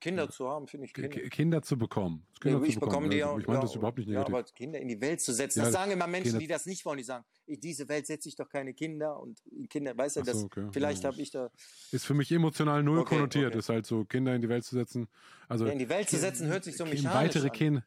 Kinder 0.00 0.24
ja. 0.24 0.30
zu 0.30 0.48
haben, 0.48 0.66
finde 0.66 0.86
ich. 0.86 0.94
Kinder. 0.94 1.08
Kinder 1.28 1.62
zu 1.62 1.76
bekommen. 1.76 2.26
Kinder 2.40 2.62
ich 2.62 2.78
bekomme 2.78 3.08
die 3.08 3.22
also, 3.22 3.38
Ich 3.38 3.46
meine 3.46 3.58
ja, 3.58 3.62
das 3.62 3.74
überhaupt 3.74 3.98
nicht 3.98 4.08
negativ. 4.08 4.32
Ja, 4.32 4.38
aber 4.38 4.48
Kinder 4.54 4.80
in 4.80 4.88
die 4.88 5.00
Welt 5.00 5.20
zu 5.20 5.32
setzen, 5.32 5.60
das 5.60 5.72
sagen 5.72 5.90
immer 5.90 6.06
Menschen, 6.06 6.30
Kinder. 6.30 6.38
die 6.40 6.46
das 6.46 6.66
nicht 6.66 6.84
wollen. 6.84 6.98
Die 6.98 7.04
sagen, 7.04 7.24
in 7.46 7.60
diese 7.60 7.88
Welt 7.88 8.06
setze 8.06 8.28
ich 8.28 8.36
doch 8.36 8.48
keine 8.48 8.74
Kinder 8.74 9.18
und 9.18 9.40
Kinder, 9.68 9.96
weißt 9.96 10.16
du, 10.16 10.22
das, 10.22 10.40
so, 10.40 10.46
okay. 10.46 10.68
vielleicht 10.72 11.04
habe 11.04 11.20
ich 11.20 11.30
da. 11.30 11.50
Ist 11.90 12.06
für 12.06 12.14
mich 12.14 12.30
emotional 12.30 12.82
null 12.82 13.00
okay, 13.00 13.16
konnotiert. 13.16 13.48
Okay. 13.48 13.58
Ist 13.58 13.68
halt 13.68 13.86
so, 13.86 14.04
Kinder 14.04 14.34
in 14.34 14.42
die 14.42 14.48
Welt 14.48 14.64
zu 14.64 14.74
setzen. 14.74 15.08
Also 15.48 15.66
in 15.66 15.78
die 15.78 15.88
Welt 15.88 16.08
zu 16.08 16.16
setzen 16.16 16.46
hört 16.46 16.64
sich 16.64 16.76
so 16.76 16.84
mechanisch 16.84 17.04
weitere 17.04 17.48
an. 17.48 17.52
Kinder. 17.52 17.84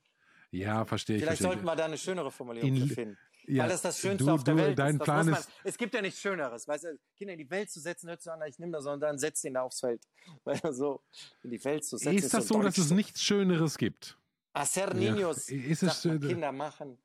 Ja, 0.52 0.84
verstehe 0.86 1.16
ich. 1.16 1.24
Vielleicht 1.24 1.42
sollten 1.42 1.64
wir 1.64 1.76
da 1.76 1.86
eine 1.86 1.98
schönere 1.98 2.30
Formulierung 2.30 2.76
in, 2.76 2.88
finden. 2.90 3.18
Ja, 3.52 3.64
Weil 3.64 3.70
das 3.72 3.82
das 3.82 4.00
Schönste 4.00 4.24
du, 4.24 4.32
auf 4.32 4.46
der 4.46 4.56
du, 4.56 4.62
Welt 4.62 4.80
dein 4.80 4.96
ist. 4.96 5.04
Plan 5.04 5.30
man, 5.30 5.44
es 5.66 5.78
gibt 5.78 5.94
ja 5.94 6.02
nichts 6.02 6.22
Schöneres. 6.22 6.66
Weißt 6.66 6.86
du, 6.86 6.98
Kinder 7.18 7.34
in 7.34 7.40
die 7.40 7.50
Welt 7.50 7.70
zu 7.70 7.82
setzen, 7.82 8.08
hört 8.08 8.22
sich 8.22 8.32
an, 8.32 8.42
ich 8.48 8.58
nehme 8.60 8.72
das 8.72 8.86
und 8.86 9.02
dann 9.02 9.18
setze 9.18 9.48
ihn 9.48 9.56
da 9.56 9.64
aufs 9.64 9.82
Feld. 9.82 10.02
Weil 10.46 10.62
so 10.72 11.02
in 11.44 11.50
die 11.50 11.64
Welt 11.66 11.84
zu 11.84 11.98
setzen. 11.98 12.18
Ist 12.18 12.34
das 12.34 12.48
so, 12.48 12.62
dass 12.62 12.78
es 12.78 12.92
nichts 12.92 13.22
Schöneres 13.22 13.78
gibt? 13.78 14.18
Hacer 14.54 14.94
niños, 14.94 15.52
ja. 15.52 15.64
ist 15.70 15.84
es, 15.84 16.06
man, 16.06 16.22
Kinder 16.22 16.52
machen. 16.54 16.98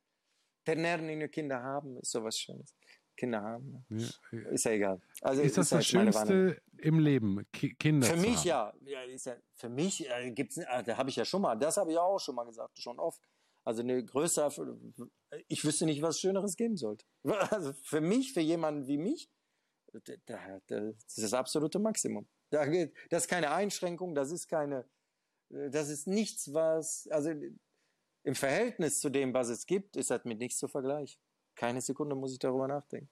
Tener 0.64 0.98
niño, 0.98 1.27
Kinder 1.28 1.60
haben, 1.60 1.98
ist 1.98 2.12
sowas 2.12 2.39
Schönes. 2.39 2.77
Kinder 3.16 3.43
haben. 3.43 3.85
Ja. 3.89 4.39
Ist 4.51 4.64
ja 4.66 4.70
egal. 4.70 5.01
Also 5.23 5.43
ist 5.43 5.56
das 5.56 5.64
ist 5.66 5.73
das 5.73 5.77
halt 5.78 5.86
Schönste 5.86 6.62
im 6.78 7.01
Leben, 7.01 7.44
Ki 7.51 7.74
Kinder 7.74 8.06
Für 8.06 8.16
mich 8.16 8.44
ja. 8.44 8.73
ja, 8.85 9.02
ist 9.02 9.27
ja 9.27 9.35
für 9.55 9.68
mich 9.68 10.09
äh, 10.09 10.31
gibt's, 10.31 10.59
äh, 10.59 10.85
da 10.85 10.97
habe 10.97 11.10
ich 11.10 11.16
ja 11.16 11.24
schon 11.24 11.43
mal, 11.43 11.56
das 11.56 11.77
habe 11.77 11.90
ich 11.90 11.98
auch 11.98 12.20
schon 12.20 12.36
mal 12.36 12.44
gesagt, 12.44 12.78
schon 12.78 13.01
oft. 13.01 13.20
Also 13.64 13.82
eine 13.82 14.05
größere, 14.05 14.78
ich 15.49 15.65
wüsste 15.65 15.87
nicht, 15.87 16.03
was 16.03 16.21
Schöneres 16.21 16.57
geben 16.57 16.77
sollte. 16.77 17.07
Also 17.51 17.73
für 17.83 18.01
mich, 18.01 18.33
für 18.33 18.41
jemanden 18.41 18.87
wie 18.87 18.99
mich, 18.99 19.31
das 19.93 20.95
ist 21.07 21.23
das 21.23 21.33
absolute 21.33 21.79
Maximum. 21.79 22.29
Das 22.51 23.25
ist 23.25 23.29
keine 23.29 23.51
Einschränkung, 23.51 24.15
das 24.15 24.31
ist 24.31 24.47
keine, 24.49 24.89
das 25.49 25.89
ist 25.89 26.07
nichts, 26.07 26.53
was, 26.53 27.09
also 27.11 27.31
im 28.23 28.35
Verhältnis 28.35 29.01
zu 29.01 29.11
dem, 29.11 29.35
was 29.35 29.49
es 29.49 29.67
gibt, 29.67 29.97
ist 29.97 30.11
das 30.11 30.25
mit 30.25 30.39
nichts 30.39 30.59
zu 30.59 30.69
vergleichen. 30.69 31.21
Keine 31.55 31.81
Sekunde 31.81 32.15
muss 32.15 32.33
ich 32.33 32.39
darüber 32.39 32.69
nachdenken. 32.69 33.09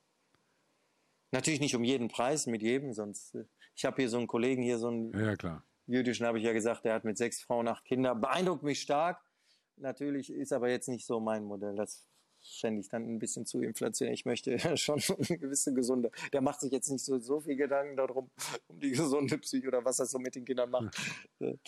Natürlich 1.30 1.60
nicht 1.60 1.74
um 1.74 1.82
jeden 1.82 2.08
Preis, 2.08 2.46
mit 2.46 2.62
jedem, 2.62 2.92
sonst. 2.92 3.36
Ich 3.74 3.84
habe 3.84 3.96
hier 3.96 4.08
so 4.08 4.18
einen 4.18 4.26
Kollegen, 4.26 4.62
hier 4.62 4.78
so 4.78 4.88
einen 4.88 5.12
ja, 5.12 5.62
jüdischen, 5.86 6.26
habe 6.26 6.38
ich 6.38 6.44
ja 6.44 6.52
gesagt, 6.52 6.84
der 6.84 6.94
hat 6.94 7.04
mit 7.04 7.18
sechs 7.18 7.42
Frauen 7.42 7.66
acht 7.66 7.84
Kinder. 7.84 8.14
Beeindruckt 8.14 8.62
mich 8.62 8.80
stark. 8.80 9.20
Natürlich 9.76 10.30
ist 10.30 10.52
aber 10.52 10.68
jetzt 10.68 10.88
nicht 10.88 11.06
so 11.06 11.18
mein 11.18 11.44
Modell. 11.44 11.74
Das 11.74 12.06
fände 12.44 12.80
ich 12.80 12.88
dann 12.88 13.02
ein 13.04 13.18
bisschen 13.18 13.46
zu 13.46 13.60
inflationär. 13.60 14.12
Ich 14.14 14.24
möchte 14.24 14.58
schon 14.76 15.00
eine 15.00 15.38
gewisse 15.38 15.72
gesunde. 15.72 16.10
Der 16.32 16.40
macht 16.40 16.60
sich 16.60 16.72
jetzt 16.72 16.90
nicht 16.90 17.04
so, 17.04 17.18
so 17.18 17.40
viel 17.40 17.56
Gedanken 17.56 17.96
darum, 17.96 18.30
um 18.68 18.78
die 18.80 18.90
gesunde 18.90 19.38
Psyche 19.38 19.68
oder 19.68 19.84
was 19.84 19.98
er 19.98 20.06
so 20.06 20.18
mit 20.18 20.34
den 20.34 20.44
Kindern 20.44 20.70
macht. 20.70 20.96
Hm. 21.40 21.58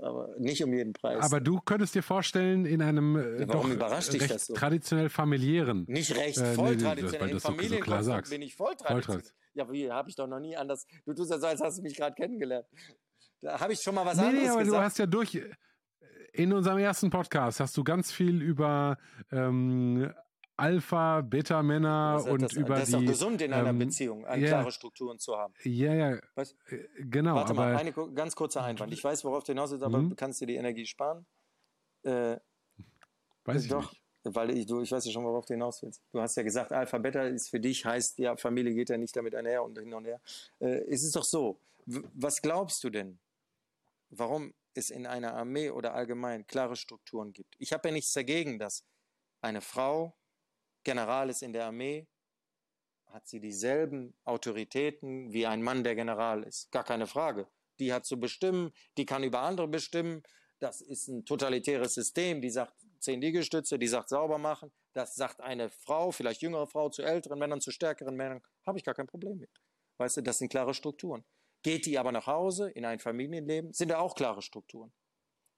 Aber 0.00 0.34
nicht 0.38 0.62
um 0.64 0.72
jeden 0.72 0.94
Preis. 0.94 1.22
Aber 1.22 1.40
du 1.40 1.60
könntest 1.60 1.94
dir 1.94 2.02
vorstellen, 2.02 2.64
in 2.64 2.80
einem 2.80 3.16
äh, 3.16 3.46
Warum 3.46 3.68
doch 3.68 3.76
überrascht 3.76 4.12
dich 4.12 4.26
das 4.26 4.46
so? 4.46 4.54
traditionell 4.54 5.10
familiären. 5.10 5.84
Nicht 5.86 6.16
recht, 6.16 6.38
äh, 6.38 6.54
voll 6.54 6.76
nee, 6.76 6.82
traditionell. 6.82 7.30
In 7.30 7.40
Familien 7.40 7.82
so 8.02 8.30
bin 8.30 8.42
ich 8.42 8.54
voll 8.54 8.74
traditionell. 8.74 9.22
Voll 9.22 9.32
ja, 9.54 9.70
wie 9.70 9.90
habe 9.90 10.08
ich 10.08 10.16
doch 10.16 10.26
noch 10.26 10.40
nie 10.40 10.56
anders. 10.56 10.86
Du 11.04 11.12
tust 11.12 11.30
ja 11.30 11.38
so, 11.38 11.46
als 11.46 11.60
hast 11.60 11.78
du 11.78 11.82
mich 11.82 11.96
gerade 11.96 12.14
kennengelernt. 12.14 12.66
Da 13.42 13.58
habe 13.60 13.72
ich 13.72 13.80
schon 13.80 13.94
mal 13.94 14.06
was 14.06 14.16
nee, 14.16 14.22
anderes 14.22 14.42
nee, 14.42 14.48
aber 14.48 14.60
gesagt. 14.60 14.78
du 14.78 14.84
hast 14.84 14.98
ja 14.98 15.06
durch 15.06 15.42
in 16.32 16.52
unserem 16.52 16.78
ersten 16.78 17.10
Podcast 17.10 17.60
hast 17.60 17.76
du 17.76 17.84
ganz 17.84 18.12
viel 18.12 18.42
über 18.42 18.98
ähm, 19.30 20.12
Alpha, 20.56 21.22
Beta-Männer 21.22 22.24
und 22.28 22.42
das, 22.42 22.52
über 22.52 22.76
das 22.76 22.88
die. 22.88 22.92
Das 22.92 23.00
ist 23.02 23.08
doch 23.08 23.12
gesund 23.12 23.42
in 23.42 23.52
einer 23.52 23.70
ähm, 23.70 23.78
Beziehung, 23.78 24.24
yeah, 24.24 24.36
klare 24.36 24.72
Strukturen 24.72 25.18
zu 25.18 25.36
haben. 25.36 25.54
Ja, 25.64 25.94
ja. 25.94 26.18
Was? 26.34 26.52
Äh, 26.68 26.86
genau. 26.98 27.34
Warte 27.34 27.50
aber, 27.50 27.72
mal, 27.72 27.76
eine 27.76 27.92
ganz 27.92 28.34
kurze 28.34 28.62
Einwand. 28.62 28.92
Ich 28.92 29.02
weiß, 29.02 29.24
worauf 29.24 29.44
du 29.44 29.52
hinaus 29.52 29.70
willst, 29.70 29.84
aber 29.84 29.98
mhm. 29.98 30.16
kannst 30.16 30.40
dir 30.40 30.46
die 30.46 30.56
Energie 30.56 30.86
sparen. 30.86 31.26
Äh, 32.02 32.36
Weiß 33.44 33.64
ich 33.64 33.70
Doch. 33.70 33.90
nicht. 33.90 34.02
Weil 34.24 34.56
ich, 34.56 34.66
du, 34.66 34.82
ich 34.82 34.92
weiß 34.92 35.04
ja 35.04 35.10
schon, 35.10 35.24
worauf 35.24 35.46
du 35.46 35.54
hinaus 35.54 35.82
willst. 35.82 36.00
Du 36.12 36.20
hast 36.20 36.36
ja 36.36 36.44
gesagt, 36.44 36.72
Alpha 36.72 36.96
Beta 36.98 37.22
ist 37.22 37.50
für 37.50 37.58
dich, 37.58 37.84
heißt 37.84 38.18
ja, 38.18 38.36
Familie 38.36 38.72
geht 38.72 38.88
ja 38.88 38.96
nicht 38.96 39.16
damit 39.16 39.34
einher 39.34 39.64
und 39.64 39.76
hin 39.76 39.92
und 39.92 40.04
her. 40.04 40.20
Äh, 40.60 40.84
es 40.88 41.02
ist 41.02 41.16
doch 41.16 41.24
so. 41.24 41.58
Was 41.86 42.40
glaubst 42.40 42.84
du 42.84 42.90
denn? 42.90 43.18
Warum 44.10 44.54
es 44.78 44.90
in 44.90 45.06
einer 45.06 45.34
Armee 45.34 45.70
oder 45.70 45.94
allgemein 45.94 46.46
klare 46.46 46.76
Strukturen 46.76 47.32
gibt? 47.32 47.54
Ich 47.58 47.72
habe 47.72 47.88
ja 47.88 47.92
nichts 47.92 48.12
dagegen, 48.12 48.58
dass 48.58 48.84
eine 49.40 49.60
Frau 49.60 50.16
General 50.84 51.30
ist 51.30 51.42
in 51.42 51.52
der 51.52 51.66
Armee, 51.66 52.08
hat 53.06 53.28
sie 53.28 53.40
dieselben 53.40 54.14
Autoritäten 54.24 55.32
wie 55.32 55.46
ein 55.46 55.62
Mann, 55.62 55.84
der 55.84 55.94
General 55.94 56.42
ist. 56.42 56.70
Gar 56.72 56.84
keine 56.84 57.06
Frage. 57.06 57.46
Die 57.78 57.92
hat 57.92 58.06
zu 58.06 58.18
bestimmen, 58.18 58.72
die 58.96 59.06
kann 59.06 59.22
über 59.22 59.40
andere 59.40 59.68
bestimmen. 59.68 60.22
Das 60.58 60.80
ist 60.80 61.08
ein 61.08 61.24
totalitäres 61.24 61.94
System, 61.94 62.40
die 62.40 62.50
sagt 62.50 62.74
zehn 63.00 63.20
Liegestütze, 63.20 63.78
die 63.78 63.88
sagt 63.88 64.08
sauber 64.08 64.38
machen. 64.38 64.72
Das 64.94 65.14
sagt 65.14 65.40
eine 65.40 65.70
Frau, 65.70 66.10
vielleicht 66.10 66.42
jüngere 66.42 66.66
Frau, 66.66 66.88
zu 66.88 67.02
älteren 67.02 67.38
Männern, 67.38 67.60
zu 67.60 67.70
stärkeren 67.70 68.14
Männern. 68.14 68.42
Habe 68.66 68.78
ich 68.78 68.84
gar 68.84 68.94
kein 68.94 69.06
Problem 69.06 69.38
mit. 69.38 69.50
Weißt 69.98 70.18
du, 70.18 70.22
das 70.22 70.38
sind 70.38 70.48
klare 70.48 70.74
Strukturen. 70.74 71.24
Geht 71.62 71.86
die 71.86 71.98
aber 71.98 72.12
nach 72.12 72.26
Hause 72.26 72.70
in 72.70 72.84
ein 72.84 72.98
Familienleben, 72.98 73.72
sind 73.72 73.90
da 73.90 73.98
auch 73.98 74.14
klare 74.14 74.42
Strukturen. 74.42 74.92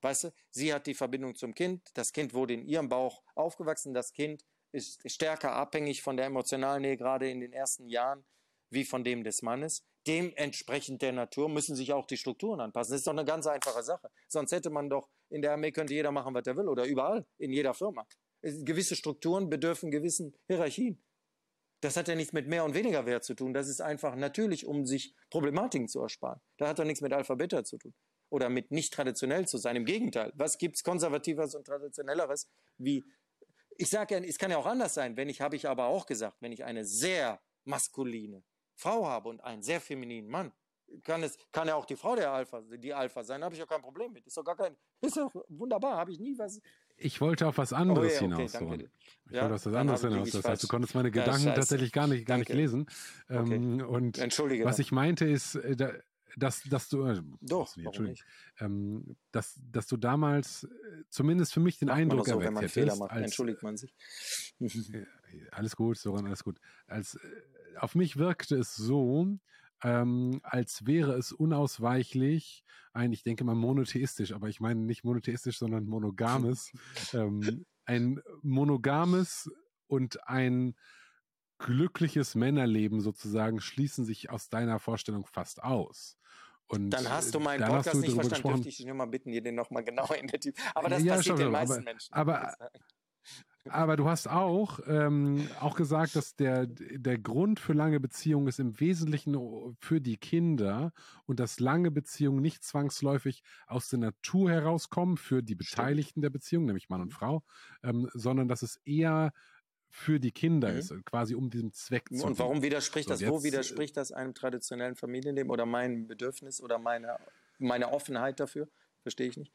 Weißt 0.03 0.25
du, 0.25 0.33
sie 0.51 0.75
hat 0.75 0.87
die 0.87 0.95
Verbindung 0.95 1.35
zum 1.35 1.55
Kind, 1.55 1.89
das 1.95 2.13
Kind 2.13 2.35
wurde 2.35 2.55
in 2.55 2.67
ihrem 2.67 2.91
Bauch 2.91 3.23
aufgewachsen, 3.35 3.95
das 3.95 4.13
Kind 4.13 4.45
ist 4.71 5.01
stärker 5.11 5.53
abhängig 5.53 6.03
von 6.03 6.17
der 6.17 6.27
emotionalen 6.27 6.83
Nähe, 6.83 6.97
gerade 6.97 7.31
in 7.31 7.41
den 7.41 7.53
ersten 7.53 7.89
Jahren, 7.89 8.25
wie 8.71 8.85
von 8.85 9.05
dem 9.05 9.25
des 9.25 9.41
Mannes. 9.41 9.83
Dementsprechend 10.07 11.01
der 11.01 11.13
Natur 11.13 11.49
müssen 11.49 11.77
sich 11.77 11.93
auch 11.95 12.07
die 12.07 12.19
Strukturen 12.19 12.61
anpassen. 12.61 12.93
Das 12.93 13.01
ist 13.01 13.07
doch 13.07 13.13
eine 13.13 13.25
ganz 13.25 13.47
einfache 13.47 13.83
Sache. 13.83 14.11
Sonst 14.29 14.53
hätte 14.53 14.69
man 14.69 14.91
doch, 14.91 15.09
in 15.31 15.41
der 15.41 15.53
Armee 15.53 15.73
könnte 15.73 15.95
jeder 15.95 16.13
machen, 16.13 16.35
was 16.35 16.47
er 16.47 16.57
will 16.57 16.69
oder 16.69 16.85
überall, 16.85 17.25
in 17.39 17.53
jeder 17.53 17.73
Firma. 17.73 18.07
Gewisse 18.43 18.97
Strukturen 18.97 19.49
bedürfen 19.49 19.91
gewissen 19.91 20.37
Hierarchien. 20.47 21.03
Das 21.85 21.99
hat 21.99 22.09
ja 22.09 22.15
nichts 22.15 22.33
mit 22.33 22.49
mehr 22.49 22.65
und 22.65 22.75
weniger 22.75 23.05
Wert 23.05 23.25
zu 23.25 23.35
tun. 23.35 23.53
Das 23.53 23.69
ist 23.69 23.83
einfach 23.83 24.17
natürlich, 24.17 24.65
um 24.65 24.87
sich 24.87 25.15
Problematiken 25.29 25.87
zu 25.87 26.01
ersparen. 26.01 26.41
Da 26.57 26.69
hat 26.69 26.79
doch 26.79 26.85
nichts 26.85 27.03
mit 27.03 27.13
Alphabeta 27.13 27.63
zu 27.63 27.77
tun 27.77 27.93
oder 28.31 28.49
mit 28.49 28.71
nicht 28.71 28.95
traditionell 28.95 29.47
zu 29.47 29.59
sein. 29.59 29.77
Im 29.77 29.85
Gegenteil, 29.85 30.33
was 30.35 30.57
gibt 30.57 30.77
es 30.77 30.83
konservativeres 30.83 31.55
und 31.55 31.67
traditionelleres 31.67 32.51
wie 32.79 33.05
ich 33.77 33.91
sage 33.91 34.15
ja, 34.15 34.21
es 34.23 34.39
kann 34.39 34.51
ja 34.51 34.57
auch 34.57 34.67
anders 34.67 34.95
sein. 34.95 35.17
Wenn 35.19 35.29
ich, 35.29 35.43
habe 35.43 35.57
ich 35.57 35.69
aber 35.69 35.87
auch 35.87 36.07
gesagt, 36.07 36.39
wenn 36.41 36.53
ich 36.53 36.65
eine 36.65 36.87
sehr 36.87 37.43
maskuline 37.65 38.43
Frau 38.77 39.07
habe 39.07 39.29
und 39.29 39.43
einen 39.43 39.63
sehr 39.63 39.81
femininen 39.81 40.31
Mann, 40.31 40.53
kann 41.03 41.23
es, 41.23 41.37
kann 41.53 41.69
ja 41.69 41.75
auch 41.75 41.87
die 41.87 41.97
Frau 41.97 42.17
der 42.17 42.33
Alpha, 42.33 42.61
die 42.61 42.95
Alpha 42.95 43.23
sein, 43.23 43.43
habe 43.43 43.55
ich 43.55 43.61
ja 43.61 43.67
kein 43.67 43.83
Problem 43.83 44.13
mit. 44.13 44.27
Ist 44.27 44.37
doch 44.37 44.45
gar 44.45 44.57
kein, 44.57 44.77
ist 45.01 45.17
doch 45.17 45.33
wunderbar, 45.49 45.97
habe 45.97 46.13
ich 46.13 46.19
nie 46.19 46.37
was. 46.39 46.61
Ich 46.97 47.21
wollte 47.21 47.47
auf 47.47 47.59
was 47.59 47.73
anderes 47.73 48.21
oh, 48.21 48.25
yeah, 48.25 48.35
okay, 48.35 48.49
hinaus. 48.49 48.55
Okay, 48.55 48.89
ich 49.27 49.33
ja, 49.33 49.43
wollte 49.43 49.55
auf 49.55 49.67
was 49.67 49.75
anderes 49.75 50.01
hinaus. 50.03 50.31
Das 50.31 50.45
heißt, 50.45 50.63
du 50.63 50.69
konntest 50.69 50.95
meine 50.95 51.11
Gedanken 51.11 51.49
ja, 51.49 51.55
tatsächlich 51.55 51.93
gar 51.93 52.07
nicht, 52.07 52.27
gar 52.27 52.39
nicht 52.39 52.53
lesen. 52.53 52.87
Okay. 53.29 53.55
Ähm, 53.55 53.81
und 53.81 54.19
Entschuldige. 54.19 54.65
Was 54.65 54.79
ich 54.79 54.93
meinte 54.93 55.27
ist, 55.27 55.57
äh, 55.57 55.75
da, 55.75 55.93
dass, 56.37 56.63
dass 56.65 56.89
du, 56.89 57.05
äh, 57.07 57.21
Doch, 57.41 57.77
Entschuldigung, 57.77 58.19
ähm, 58.61 59.17
dass, 59.33 59.61
dass 59.71 59.87
du 59.87 59.97
damals 59.97 60.65
äh, 60.65 60.69
zumindest 61.09 61.53
für 61.53 61.61
mich 61.61 61.79
den 61.79 61.89
macht 61.89 61.99
Eindruck 61.99 62.27
so, 62.27 62.41
erweckt 62.41 62.77
hättest. 62.77 62.99
Macht, 62.99 63.11
als, 63.11 63.25
entschuldigt 63.25 63.63
man 63.63 63.77
sich. 63.77 63.95
alles 65.51 65.77
gut, 65.77 65.99
Soran, 65.99 66.27
alles 66.27 66.45
gut. 66.45 66.59
Als, 66.87 67.17
äh, 67.17 67.19
auf 67.79 67.95
mich 67.95 68.17
wirkte 68.17 68.57
es 68.57 68.75
so, 68.75 69.29
ähm, 69.85 70.41
als 70.43 70.87
wäre 70.87 71.13
es 71.13 71.31
unausweichlich, 71.31 72.65
ein, 72.95 73.13
ich 73.13 73.23
denke 73.23 73.45
mal 73.45 73.55
monotheistisch, 73.55 74.33
aber 74.33 74.49
ich 74.49 74.59
meine 74.59 74.81
nicht 74.81 75.05
monotheistisch, 75.05 75.59
sondern 75.59 75.85
monogames, 75.85 76.73
ähm, 77.13 77.67
ein 77.85 78.21
monogames 78.43 79.53
und 79.87 80.27
ein 80.27 80.75
glückliches 81.59 82.35
Männerleben 82.35 83.01
sozusagen 83.01 83.61
schließen 83.61 84.07
sich 84.07 84.31
aus 84.31 84.49
deiner 84.49 84.81
Vorstellung 84.81 85.27
fast 85.27 85.63
aus. 85.63 86.17
Und 86.67 86.91
dann 86.91 87.11
hast 87.11 87.35
du 87.35 87.41
meinen 87.41 87.63
Podcast 87.63 88.01
nicht 88.01 88.15
verstanden, 88.15 88.49
dürfte 88.49 88.69
ich 88.71 88.79
dich 88.79 88.87
nur 88.87 88.95
mal 88.95 89.07
bitten, 89.07 89.33
dir 89.33 89.43
den 89.43 89.55
nochmal 89.55 89.85
genauer 89.85 90.17
in 90.17 90.29
der 90.29 90.41
Tiefe. 90.41 90.57
Aber 90.75 90.89
das 90.89 91.03
ja, 91.03 91.17
passiert 91.17 91.39
den 91.39 91.51
meisten 91.51 91.75
aber, 91.75 91.83
Menschen. 91.83 92.15
Aber, 92.15 92.57
aber 93.69 93.97
du 93.97 94.09
hast 94.09 94.29
auch, 94.29 94.81
ähm, 94.87 95.49
auch 95.61 95.77
gesagt, 95.77 96.17
dass 96.17 96.37
der, 96.37 96.67
der 96.67 97.19
Grund 97.19 97.61
für 97.61 97.73
lange 97.73 97.99
Beziehungen 97.99 98.47
ist 98.47 98.59
im 98.59 98.79
Wesentlichen 98.79 99.77
für 99.81 100.01
die 100.01 100.17
Kinder 100.17 100.93
und 101.27 101.41
dass 101.41 101.61
lange 101.61 101.91
Beziehungen 101.91 102.43
nicht 102.43 102.63
zwangsläufig 102.63 103.43
aus 103.67 103.89
der 103.89 104.01
Natur 104.01 104.51
herauskommen 104.51 105.17
für 105.17 105.43
die 105.43 105.55
Beteiligten 105.55 106.21
der 106.21 106.31
Beziehung, 106.31 106.67
nämlich 106.67 106.89
Mann 106.89 107.01
und 107.01 107.09
mhm. 107.09 107.13
Frau, 107.13 107.43
ähm, 107.83 108.11
sondern 108.13 108.49
dass 108.49 108.63
es 108.63 108.77
eher 108.85 109.33
für 109.89 110.19
die 110.19 110.33
Kinder 110.33 110.73
mhm. 110.73 110.79
ist, 110.79 111.05
quasi 111.07 111.35
um 111.35 111.51
diesem 111.51 111.73
Zweck 111.73 112.09
zu. 112.13 112.27
Und 112.27 112.39
warum 112.39 112.63
widerspricht 112.63 113.07
so, 113.07 113.15
das? 113.15 113.21
Jetzt, 113.21 113.31
Wo 113.31 113.45
widerspricht 113.45 113.97
das 113.97 114.13
einem 114.13 114.35
traditionellen 114.35 114.97
Familienleben 114.97 115.51
oder 115.51 115.67
meinem 115.67 116.07
Bedürfnis 116.07 116.61
oder 116.61 116.79
meiner 116.79 117.19
meine 117.59 117.93
Offenheit 117.93 118.41
dafür? 118.41 118.69
Verstehe 119.03 119.29
ich 119.29 119.37
nicht. 119.37 119.53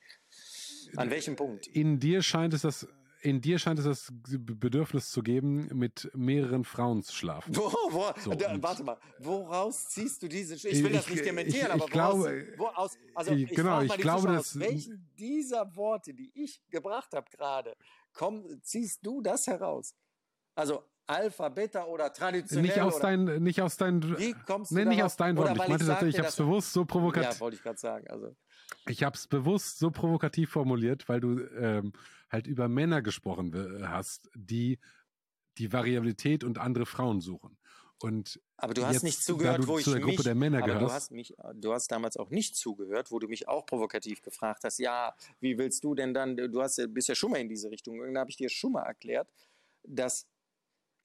An 0.95 1.09
welchem 1.09 1.35
Punkt? 1.35 1.67
In 1.67 1.99
dir 1.99 2.21
scheint 2.21 2.53
es 2.53 2.61
das 2.61 2.87
in 3.21 3.41
dir 3.41 3.59
scheint 3.59 3.79
es 3.79 3.85
das 3.85 4.07
Bedürfnis 4.11 5.11
zu 5.11 5.21
geben, 5.21 5.69
mit 5.73 6.09
mehreren 6.13 6.63
Frauen 6.63 7.03
zu 7.03 7.13
schlafen. 7.13 7.55
Wo, 7.55 7.63
wo, 7.91 8.05
so, 8.19 8.31
da, 8.31 8.61
warte 8.61 8.83
mal, 8.83 8.97
woraus 9.19 9.89
ziehst 9.89 10.23
du 10.23 10.27
diese? 10.27 10.55
Ich 10.55 10.63
will 10.63 10.91
ich, 10.91 10.97
das 10.97 11.09
nicht 11.09 11.25
dementieren, 11.25 11.69
ich, 11.69 11.75
ich, 11.75 11.81
aber 11.81 11.91
glaube, 11.91 12.47
wo 12.57 12.67
aus, 12.67 12.97
also 13.15 13.31
ich, 13.31 13.49
genau, 13.49 13.81
ich 13.81 13.97
glaube, 13.97 14.27
dass 14.27 14.57
welchen 14.59 15.09
dieser 15.17 15.75
Worte, 15.75 16.13
die 16.13 16.31
ich 16.33 16.61
gebracht 16.69 17.13
habe 17.13 17.29
gerade, 17.29 17.75
komm, 18.13 18.45
ziehst 18.61 19.05
du 19.05 19.21
das 19.21 19.47
heraus? 19.47 19.95
Also 20.55 20.83
Alpha, 21.09 21.49
Beta 21.49 21.85
oder 21.85 22.13
traditionell? 22.13 22.67
Nicht 22.67 22.79
aus 22.79 22.99
deinen, 22.99 23.41
nicht 23.41 23.61
aus 23.61 23.77
deinen, 23.77 24.17
Wie 24.19 24.33
kommst 24.45 24.71
du 24.71 24.75
nee, 24.75 24.85
nicht 24.85 25.03
aus 25.03 25.17
deinen 25.17 25.37
Worten. 25.37 25.53
Ich 25.53 25.57
meinte 25.57 25.85
tatsächlich, 25.85 26.15
ich 26.15 26.19
habe 26.19 26.29
es 26.29 26.35
bewusst 26.35 26.71
so 26.71 26.85
provokativ. 26.85 27.33
Ja, 27.33 27.39
wollte 27.39 27.57
ich 27.57 27.63
gerade 27.63 27.79
sagen. 27.79 28.07
Also. 28.09 28.35
Ich 28.87 29.03
habe 29.03 29.15
es 29.15 29.27
bewusst 29.27 29.79
so 29.79 29.89
provokativ 29.89 30.51
formuliert, 30.51 31.09
weil 31.09 31.19
du 31.19 31.39
ähm, 31.59 31.93
halt 32.29 32.47
über 32.47 32.67
Männer 32.67 33.01
gesprochen 33.01 33.53
hast, 33.87 34.29
die 34.35 34.79
die 35.57 35.73
Variabilität 35.73 36.43
und 36.43 36.57
andere 36.57 36.85
Frauen 36.85 37.21
suchen. 37.21 37.57
Und 38.01 38.39
aber 38.55 38.73
du 38.73 38.85
hast 38.85 38.93
jetzt, 38.93 39.03
nicht 39.03 39.21
zugehört, 39.21 39.67
wo 39.67 39.77
ich 39.77 39.83
zu 39.83 39.91
der 39.91 39.99
Gruppe 39.99 40.15
mich, 40.15 40.23
der 40.23 40.35
Männer 40.35 40.59
aber 40.59 40.67
gehörst. 40.67 40.85
Du 40.85 40.91
hast, 40.91 41.11
mich, 41.11 41.35
du 41.55 41.73
hast 41.73 41.91
damals 41.91 42.15
auch 42.15 42.29
nicht 42.29 42.55
zugehört, 42.55 43.11
wo 43.11 43.19
du 43.19 43.27
mich 43.27 43.49
auch 43.49 43.65
provokativ 43.65 44.21
gefragt 44.21 44.63
hast. 44.63 44.79
Ja, 44.79 45.13
wie 45.41 45.57
willst 45.57 45.83
du 45.83 45.95
denn 45.95 46.13
dann? 46.13 46.37
Du 46.37 46.61
hast, 46.61 46.81
bist 46.93 47.09
ja 47.09 47.15
schon 47.15 47.31
mal 47.31 47.39
in 47.39 47.49
diese 47.49 47.69
Richtung. 47.69 47.95
Irgendwann 47.95 48.21
habe 48.21 48.29
ich 48.29 48.37
dir 48.37 48.49
schon 48.49 48.71
mal 48.71 48.83
erklärt, 48.83 49.29
dass 49.83 50.27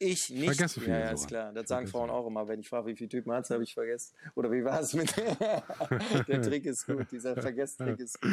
ich 0.05 0.31
nicht. 0.31 0.45
Vergesse 0.45 0.81
viel. 0.81 0.91
Ja, 0.91 0.99
ja, 1.01 1.11
ist 1.11 1.29
klar. 1.29 1.53
Das 1.53 1.69
sagen 1.69 1.87
Frauen 1.87 2.11
auch 2.11 2.27
immer. 2.27 2.47
Wenn 2.47 2.61
ich 2.61 2.69
frage, 2.69 2.87
wie 2.87 2.97
viele 2.97 3.09
Typen 3.09 3.33
hat 3.33 3.49
habe 3.51 3.63
ich 3.63 3.75
vergessen. 3.75 4.15
Oder 4.35 4.51
wie 4.51 4.65
war 4.65 4.81
es 4.81 4.95
mit. 4.95 5.15
Der 6.29 6.43
Trick 6.43 6.67
ist 6.67 6.87
gut. 6.87 7.11
Dieser 7.11 7.35
Vergesstrick 7.35 7.99
ist 7.99 8.21
gut. 8.21 8.33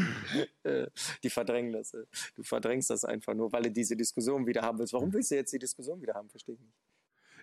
Äh, 0.63 0.87
die 1.23 1.29
verdrängen 1.29 1.73
das. 1.73 1.93
Äh. 1.93 2.05
Du 2.35 2.43
verdrängst 2.43 2.89
das 2.89 3.05
einfach 3.05 3.33
nur, 3.33 3.51
weil 3.51 3.63
du 3.63 3.71
diese 3.71 3.95
Diskussion 3.95 4.45
wieder 4.45 4.61
haben 4.61 4.79
willst. 4.79 4.93
Warum 4.93 5.11
willst 5.13 5.31
du 5.31 5.35
jetzt 5.35 5.53
die 5.53 5.59
Diskussion 5.59 6.01
wieder 6.01 6.13
haben? 6.13 6.29
Verstehe 6.29 6.55
ich 6.55 6.61
nicht. 6.61 6.75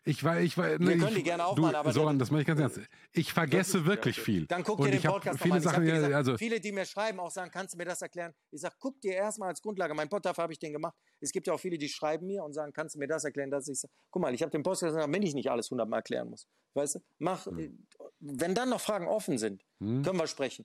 Ich 0.05 0.25
war, 0.25 0.41
ich 0.41 0.57
war, 0.57 0.66
ne, 0.79 0.79
Wir 0.79 0.99
können 0.99 1.15
die 1.15 1.23
gerne 1.23 1.45
aufmachen, 1.45 1.75
aber. 1.75 1.93
Soran, 1.93 2.19
das 2.19 2.31
mache 2.31 2.43
ich 2.43 2.47
ganz 2.47 2.61
ernst. 2.61 2.81
Ich 3.12 3.33
vergesse 3.33 3.85
wirklich, 3.85 4.16
wirklich 4.16 4.20
viel. 4.20 4.47
Dann 4.47 4.62
guck 4.62 4.83
dir 4.85 4.91
den 4.91 5.03
Podcast 5.03 5.41
viele 5.41 5.61
Sachen, 5.61 5.85
gesagt, 5.85 6.15
also 6.15 6.37
Viele, 6.37 6.61
die 6.61 6.73
mir 6.73 6.85
schreiben, 6.85 7.20
auch 7.20 7.31
sagen, 7.31 7.51
kannst 7.51 7.75
du 7.75 7.79
mir 7.79 7.85
das 7.85 8.03
erklären? 8.03 8.33
Ich 8.51 8.61
sage, 8.61 8.75
guck 8.79 9.01
dir 9.01 9.15
erstmal 9.15 9.51
als 9.51 9.61
Grundlage, 9.61 9.95
mein 9.95 10.09
Podcast 10.09 10.39
habe 10.39 10.53
ich 10.53 10.59
den 10.59 10.73
gemacht. 10.73 10.95
Es 11.20 11.33
gibt 11.33 11.47
ja 11.47 11.53
auch 11.53 11.61
viele, 11.61 11.79
die 11.79 11.89
schreiben 11.89 12.27
mir 12.27 12.43
und 12.45 12.53
sagen, 12.53 12.73
kannst 12.73 12.95
du 12.95 12.99
mir 12.99 13.09
das 13.09 13.25
erklären? 13.25 13.51
Dass 13.51 13.69
ich 13.69 13.81
sage, 13.81 13.93
guck 14.11 14.23
mal, 14.23 14.35
ich 14.35 14.43
habe 14.43 14.51
den 14.51 14.62
Podcast 14.62 14.95
gesagt, 14.95 15.12
wenn 15.12 15.23
ich 15.23 15.35
nicht 15.35 15.51
alles 15.51 15.70
hundertmal 15.70 16.01
erklären 16.01 16.29
muss. 16.29 16.47
Weißt 16.75 16.97
du? 16.97 17.01
Mach, 17.19 17.47
hm. 17.47 17.87
wenn 18.20 18.55
dann 18.55 18.70
noch 18.70 18.81
Fragen 18.81 19.07
offen 19.07 19.39
sind, 19.39 19.65
hm? 19.81 20.03
können 20.03 20.19
wir 20.19 20.27
sprechen. 20.27 20.65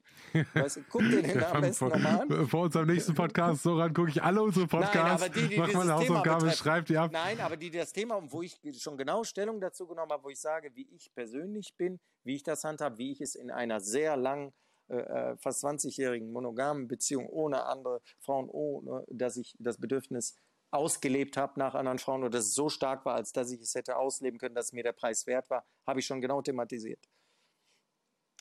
Weißt? 0.53 0.79
Guck 0.89 1.01
dir 1.01 1.21
den 1.21 1.43
am 1.43 1.61
besten 1.61 1.87
nochmal 1.89 2.21
an. 2.21 2.47
Vor 2.47 2.63
unserem 2.63 2.87
nächsten 2.87 3.13
Podcast, 3.13 3.63
Soran, 3.63 3.93
gucke 3.93 4.09
ich 4.09 4.23
alle 4.23 4.41
unsere 4.41 4.67
Podcasts. 4.67 4.95
Nein, 4.95 5.11
aber 5.11 5.29
die, 5.29 5.47
die 5.47 5.57
mach 5.57 5.73
meine 5.73 5.93
Hausaufgabe, 5.93 6.51
schreib 6.51 6.85
die 6.85 6.97
ab. 6.97 7.11
Nein, 7.11 7.39
aber 7.39 7.55
die 7.55 7.69
das 7.69 7.93
Thema, 7.93 8.19
wo 8.31 8.41
ich 8.41 8.59
schon 8.79 8.97
genau 8.97 9.23
Stellung 9.23 9.61
dazu 9.61 9.87
genommen 9.87 10.11
habe, 10.11 10.23
wo 10.23 10.29
ich 10.29 10.39
sage, 10.39 10.71
wie 10.75 10.87
ich 10.95 11.13
persönlich 11.13 11.75
bin, 11.77 11.99
wie 12.23 12.35
ich 12.35 12.43
das 12.43 12.63
handhabe, 12.63 12.97
wie 12.97 13.11
ich 13.11 13.21
es 13.21 13.35
in 13.35 13.51
einer 13.51 13.79
sehr 13.79 14.17
langen 14.17 14.51
äh, 14.89 14.95
äh 14.95 15.37
fast 15.37 15.63
20-jährigen 15.63 16.31
monogamen 16.31 16.87
Beziehung 16.87 17.27
ohne 17.27 17.65
andere 17.65 18.01
Frauen, 18.19 18.49
ohne 18.49 19.05
dass 19.09 19.37
ich 19.37 19.55
das 19.59 19.77
Bedürfnis 19.77 20.35
ausgelebt 20.71 21.37
habe 21.37 21.59
nach 21.59 21.75
anderen 21.75 21.99
Frauen 21.99 22.21
oder 22.21 22.31
dass 22.31 22.45
es 22.45 22.55
so 22.55 22.67
stark 22.67 23.05
war, 23.05 23.13
als 23.13 23.31
dass 23.31 23.51
ich 23.51 23.61
es 23.61 23.75
hätte 23.75 23.95
ausleben 23.95 24.39
können, 24.39 24.55
dass 24.55 24.73
mir 24.73 24.81
der 24.81 24.91
Preis 24.91 25.27
wert 25.27 25.49
war, 25.51 25.63
habe 25.85 25.99
ich 25.99 26.05
schon 26.07 26.19
genau 26.19 26.41
thematisiert. 26.41 26.99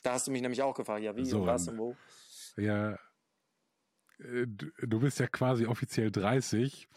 Da 0.03 0.13
hast 0.13 0.27
du 0.27 0.31
mich 0.31 0.41
nämlich 0.41 0.61
auch 0.61 0.75
gefragt, 0.75 1.01
ja, 1.01 1.15
wie 1.15 1.25
so, 1.25 1.41
und 1.41 1.47
was 1.47 1.67
und 1.67 1.77
wo. 1.77 1.95
Ja, 2.57 2.91
äh, 4.19 4.45
du 4.45 4.99
bist 4.99 5.19
ja 5.19 5.27
quasi 5.27 5.65
offiziell 5.65 6.11
30 6.11 6.87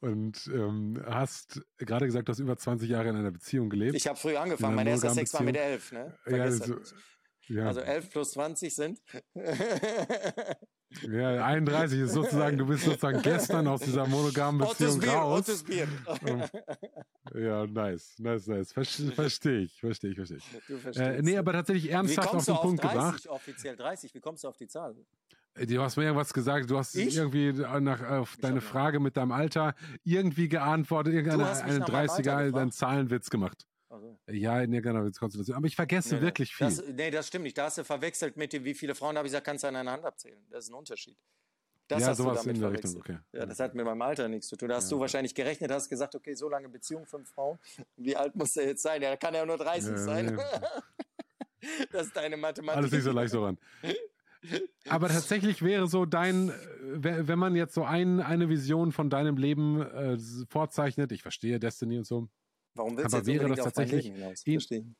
und 0.00 0.48
ähm, 0.52 1.02
hast 1.06 1.62
gerade 1.78 2.06
gesagt, 2.06 2.28
du 2.28 2.32
hast 2.32 2.38
über 2.38 2.56
20 2.56 2.88
Jahre 2.88 3.08
in 3.08 3.16
einer 3.16 3.30
Beziehung 3.30 3.68
gelebt. 3.68 3.94
Ich 3.94 4.06
habe 4.06 4.18
früh 4.18 4.36
angefangen, 4.36 4.76
mein 4.76 4.86
erster 4.86 5.10
Sex 5.10 5.34
war 5.34 5.42
mit 5.42 5.56
11, 5.56 5.92
ne? 5.92 6.18
ja, 6.26 6.50
so, 6.50 6.76
Ja. 7.48 7.66
Also 7.66 7.80
11 7.80 8.10
plus 8.10 8.32
20 8.32 8.74
sind. 8.74 9.02
Ja, 11.08 11.44
31 11.44 12.00
ist 12.00 12.12
sozusagen, 12.12 12.58
du 12.58 12.66
bist 12.66 12.84
sozusagen 12.84 13.22
gestern 13.22 13.66
aus 13.66 13.80
dieser 13.80 14.06
monogamen 14.06 14.60
Beziehung 14.60 15.00
Bier, 15.00 15.12
raus. 15.12 15.64
Bier. 15.64 15.88
ja, 17.34 17.66
nice, 17.66 18.18
nice, 18.18 18.46
nice. 18.46 18.72
Verstehe 18.72 19.60
ich, 19.62 19.80
verstehe 19.80 20.10
ich, 20.10 20.16
verstehe 20.16 20.38
ich. 20.38 20.96
Äh, 20.98 21.22
nee, 21.22 21.36
aber 21.36 21.52
tatsächlich 21.52 21.90
ernsthaft 21.90 22.34
auf 22.34 22.44
den 22.44 22.54
auf 22.54 22.62
Punkt 22.62 22.84
30, 22.84 22.98
gebracht. 22.98 23.26
offiziell 23.28 23.76
30, 23.76 24.14
wie 24.14 24.20
kommst 24.20 24.44
du 24.44 24.48
auf 24.48 24.56
die 24.56 24.68
Zahl? 24.68 24.94
Äh, 25.54 25.66
du 25.66 25.80
hast 25.80 25.96
mir 25.96 26.04
irgendwas 26.04 26.32
gesagt, 26.32 26.70
du 26.70 26.78
hast 26.78 26.94
ich? 26.94 27.16
irgendwie 27.16 27.52
nach, 27.52 28.02
auf 28.02 28.36
deine 28.36 28.60
Frage 28.60 29.00
mit 29.00 29.16
deinem 29.16 29.32
Alter 29.32 29.74
irgendwie 30.04 30.48
geantwortet, 30.48 31.14
irgendeine 31.14 31.48
eine 31.62 31.84
30er, 31.84 32.54
einen 32.54 32.70
Zahlenwitz 32.72 33.30
gemacht. 33.30 33.66
Also. 33.92 34.18
Ja, 34.26 34.62
in 34.62 34.72
irgendeiner 34.72 35.10
Konstellation. 35.10 35.54
Aber 35.54 35.66
ich 35.66 35.76
vergesse 35.76 36.14
nee, 36.16 36.22
wirklich 36.22 36.54
viel. 36.54 36.66
Das, 36.66 36.82
nee, 36.86 37.10
das 37.10 37.28
stimmt 37.28 37.44
nicht. 37.44 37.58
Da 37.58 37.66
hast 37.66 37.76
du 37.76 37.84
verwechselt 37.84 38.38
mit 38.38 38.54
dem, 38.54 38.64
wie 38.64 38.72
viele 38.72 38.94
Frauen 38.94 39.18
habe 39.18 39.26
ich 39.26 39.32
gesagt, 39.32 39.44
kannst 39.44 39.64
du 39.64 39.68
an 39.68 39.76
einer 39.76 39.92
Hand 39.92 40.06
abzählen. 40.06 40.42
Das 40.48 40.64
ist 40.64 40.70
ein 40.70 40.74
Unterschied. 40.74 41.18
Das 41.88 42.00
ja, 42.00 42.14
sowas 42.14 42.46
in 42.46 42.58
der 42.58 42.72
Richtung, 42.72 42.96
okay. 42.96 43.18
Ja, 43.32 43.44
das 43.44 43.60
hat 43.60 43.74
mit 43.74 43.84
meinem 43.84 44.00
Alter 44.00 44.28
nichts 44.28 44.48
zu 44.48 44.56
tun. 44.56 44.70
Da 44.70 44.76
hast 44.76 44.90
ja. 44.90 44.96
du 44.96 45.00
wahrscheinlich 45.00 45.34
gerechnet, 45.34 45.70
hast 45.70 45.90
gesagt, 45.90 46.14
okay, 46.14 46.32
so 46.32 46.48
lange 46.48 46.70
Beziehung, 46.70 47.04
fünf 47.04 47.28
Frauen. 47.28 47.58
Wie 47.96 48.16
alt 48.16 48.34
muss 48.34 48.54
der 48.54 48.64
jetzt 48.66 48.82
sein? 48.82 49.02
Ja, 49.02 49.14
kann 49.16 49.34
ja 49.34 49.44
nur 49.44 49.58
30 49.58 49.90
ja, 49.90 49.98
sein. 49.98 50.40
das 51.92 52.06
ist 52.06 52.16
deine 52.16 52.38
Mathematik. 52.38 52.78
Alles 52.78 52.92
nicht 52.92 53.02
so 53.02 53.12
leicht 53.12 53.32
so 53.32 53.44
ran. 53.44 53.58
Aber 54.88 55.08
tatsächlich 55.08 55.60
wäre 55.60 55.86
so 55.86 56.06
dein, 56.06 56.50
wenn 56.80 57.38
man 57.38 57.54
jetzt 57.56 57.74
so 57.74 57.84
ein, 57.84 58.20
eine 58.20 58.48
Vision 58.48 58.90
von 58.90 59.10
deinem 59.10 59.36
Leben 59.36 59.82
äh, 59.82 60.18
vorzeichnet, 60.48 61.12
ich 61.12 61.20
verstehe 61.20 61.60
Destiny 61.60 61.98
und 61.98 62.06
so, 62.06 62.28
Warum 62.74 62.96
willst 62.96 63.14
Aber 63.14 63.22
du 63.22 63.30
jetzt 63.32 63.40
wäre 63.42 63.54
das 63.54 63.64
tatsächlich 63.64 64.06
hinaus? 64.06 64.42
Verstehen. 64.42 64.96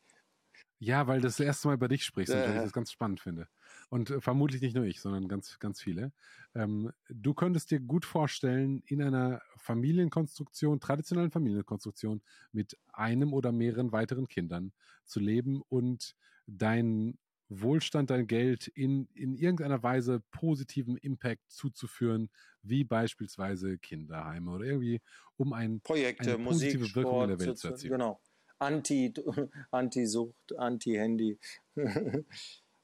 Ja, 0.78 1.06
weil 1.06 1.20
du 1.20 1.28
das 1.28 1.38
erste 1.38 1.68
Mal 1.68 1.74
über 1.74 1.86
dich 1.86 2.04
sprichst 2.04 2.34
ja, 2.34 2.44
und 2.44 2.56
ich 2.56 2.60
das 2.60 2.72
ganz 2.72 2.90
spannend 2.90 3.20
finde. 3.20 3.46
Und 3.88 4.10
äh, 4.10 4.20
vermutlich 4.20 4.62
nicht 4.62 4.74
nur 4.74 4.84
ich, 4.84 5.00
sondern 5.00 5.28
ganz, 5.28 5.60
ganz 5.60 5.80
viele. 5.80 6.12
Ähm, 6.56 6.90
du 7.08 7.34
könntest 7.34 7.70
dir 7.70 7.78
gut 7.78 8.04
vorstellen, 8.04 8.82
in 8.86 9.00
einer 9.00 9.42
Familienkonstruktion, 9.58 10.80
traditionellen 10.80 11.30
Familienkonstruktion 11.30 12.20
mit 12.50 12.76
einem 12.92 13.32
oder 13.32 13.52
mehreren 13.52 13.92
weiteren 13.92 14.26
Kindern 14.26 14.72
zu 15.04 15.20
leben 15.20 15.62
und 15.68 16.16
dein 16.48 17.16
Wohlstand, 17.60 18.10
dein 18.10 18.26
Geld 18.26 18.68
in, 18.68 19.08
in 19.14 19.34
irgendeiner 19.34 19.82
Weise 19.82 20.22
positiven 20.30 20.96
Impact 20.96 21.42
zuzuführen, 21.50 22.30
wie 22.62 22.84
beispielsweise 22.84 23.78
Kinderheime 23.78 24.50
oder 24.50 24.64
irgendwie, 24.64 25.00
um 25.36 25.52
ein, 25.52 25.80
Projekte, 25.80 26.34
eine 26.34 26.44
positive 26.44 26.78
Musik, 26.80 26.96
Wirkung 26.96 27.12
Sport, 27.12 27.30
in 27.30 27.38
der 27.38 27.46
Welt 27.46 27.58
zu 27.58 27.68
erzielen. 27.68 27.92
Genau. 27.92 28.20
Anti, 28.58 29.12
Anti-Sucht, 29.70 30.56
Anti-Handy. 30.56 31.38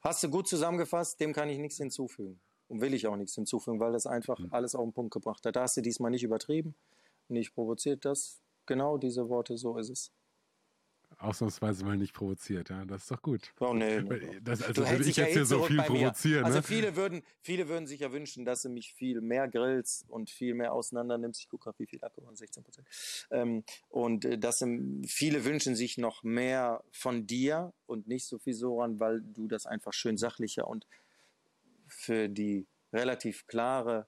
Hast 0.01 0.23
du 0.23 0.29
gut 0.29 0.47
zusammengefasst, 0.47 1.19
dem 1.19 1.33
kann 1.33 1.49
ich 1.49 1.57
nichts 1.57 1.77
hinzufügen. 1.77 2.39
Und 2.67 2.81
will 2.81 2.93
ich 2.93 3.07
auch 3.07 3.15
nichts 3.15 3.33
hinzufügen, 3.33 3.79
weil 3.79 3.91
das 3.91 4.05
einfach 4.05 4.37
hm. 4.37 4.53
alles 4.53 4.75
auf 4.75 4.83
den 4.83 4.93
Punkt 4.93 5.11
gebracht 5.11 5.45
hat. 5.45 5.55
Da 5.55 5.63
hast 5.63 5.77
du 5.77 5.81
diesmal 5.81 6.11
nicht 6.11 6.23
übertrieben, 6.23 6.75
nicht 7.27 7.53
provoziert. 7.55 8.05
Das 8.05 8.41
genau 8.67 8.97
diese 8.97 9.27
Worte, 9.27 9.57
so 9.57 9.77
ist 9.77 9.89
es 9.89 10.11
ausnahmsweise 11.19 11.85
mal 11.85 11.97
nicht 11.97 12.13
provoziert, 12.13 12.69
ja. 12.69 12.85
Das 12.85 13.03
ist 13.03 13.11
doch 13.11 13.21
gut. 13.21 13.53
Oh, 13.59 13.73
nee. 13.73 14.01
Das, 14.41 14.63
also 14.63 14.89
würde 14.89 15.03
ich 15.07 15.17
jetzt 15.17 15.33
hier 15.33 15.45
so 15.45 15.63
viel 15.63 15.81
provozieren. 15.81 16.45
Also 16.45 16.59
ne? 16.59 16.63
viele 16.63 16.95
würden, 16.95 17.21
viele 17.41 17.67
würden 17.67 17.87
sich 17.87 17.99
ja 17.99 18.11
wünschen, 18.11 18.45
dass 18.45 18.61
du 18.61 18.69
mich 18.69 18.93
viel 18.93 19.21
mehr 19.21 19.47
grillst 19.47 20.09
und 20.09 20.29
viel 20.29 20.53
mehr 20.53 20.73
auseinander 20.73 21.17
nimmst. 21.17 21.41
Ich 21.41 21.49
gucke 21.49 21.65
gerade, 21.65 21.79
wie 21.79 21.87
viel 21.87 22.01
waren, 22.01 22.35
16 22.35 22.63
Prozent. 22.63 22.87
Ähm, 23.31 23.63
und 23.89 24.25
äh, 24.25 24.37
dass 24.37 24.63
viele 25.05 25.45
wünschen 25.45 25.75
sich 25.75 25.97
noch 25.97 26.23
mehr 26.23 26.83
von 26.91 27.27
dir 27.27 27.73
und 27.85 28.07
nicht 28.07 28.25
so 28.25 28.39
viel 28.39 28.53
so 28.53 28.81
an, 28.81 28.99
weil 28.99 29.21
du 29.21 29.47
das 29.47 29.65
einfach 29.65 29.93
schön 29.93 30.17
sachlicher 30.17 30.67
und 30.67 30.87
für 31.87 32.29
die 32.29 32.67
relativ 32.93 33.45
klare 33.47 34.07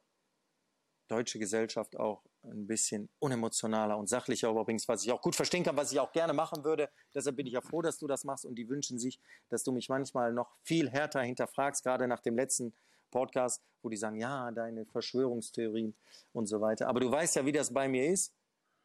deutsche 1.07 1.39
Gesellschaft 1.39 1.97
auch 1.97 2.23
ein 2.43 2.67
bisschen 2.67 3.09
unemotionaler 3.19 3.97
und 3.97 4.07
sachlicher 4.07 4.49
übrigens, 4.49 4.87
was 4.87 5.03
ich 5.03 5.11
auch 5.11 5.21
gut 5.21 5.35
verstehen 5.35 5.63
kann, 5.63 5.77
was 5.77 5.91
ich 5.91 5.99
auch 5.99 6.11
gerne 6.11 6.33
machen 6.33 6.63
würde. 6.63 6.89
Deshalb 7.13 7.35
bin 7.35 7.45
ich 7.45 7.53
ja 7.53 7.61
froh, 7.61 7.81
dass 7.81 7.97
du 7.97 8.07
das 8.07 8.23
machst 8.23 8.45
und 8.45 8.55
die 8.55 8.67
wünschen 8.69 8.99
sich, 8.99 9.19
dass 9.49 9.63
du 9.63 9.71
mich 9.71 9.89
manchmal 9.89 10.33
noch 10.33 10.55
viel 10.63 10.89
härter 10.89 11.21
hinterfragst, 11.21 11.83
gerade 11.83 12.07
nach 12.07 12.19
dem 12.19 12.35
letzten 12.35 12.73
Podcast, 13.11 13.61
wo 13.83 13.89
die 13.89 13.97
sagen, 13.97 14.15
ja, 14.15 14.51
deine 14.51 14.85
Verschwörungstheorien 14.85 15.93
und 16.33 16.47
so 16.47 16.61
weiter. 16.61 16.87
Aber 16.87 16.99
du 16.99 17.11
weißt 17.11 17.35
ja, 17.35 17.45
wie 17.45 17.51
das 17.51 17.73
bei 17.73 17.87
mir 17.87 18.07
ist. 18.07 18.33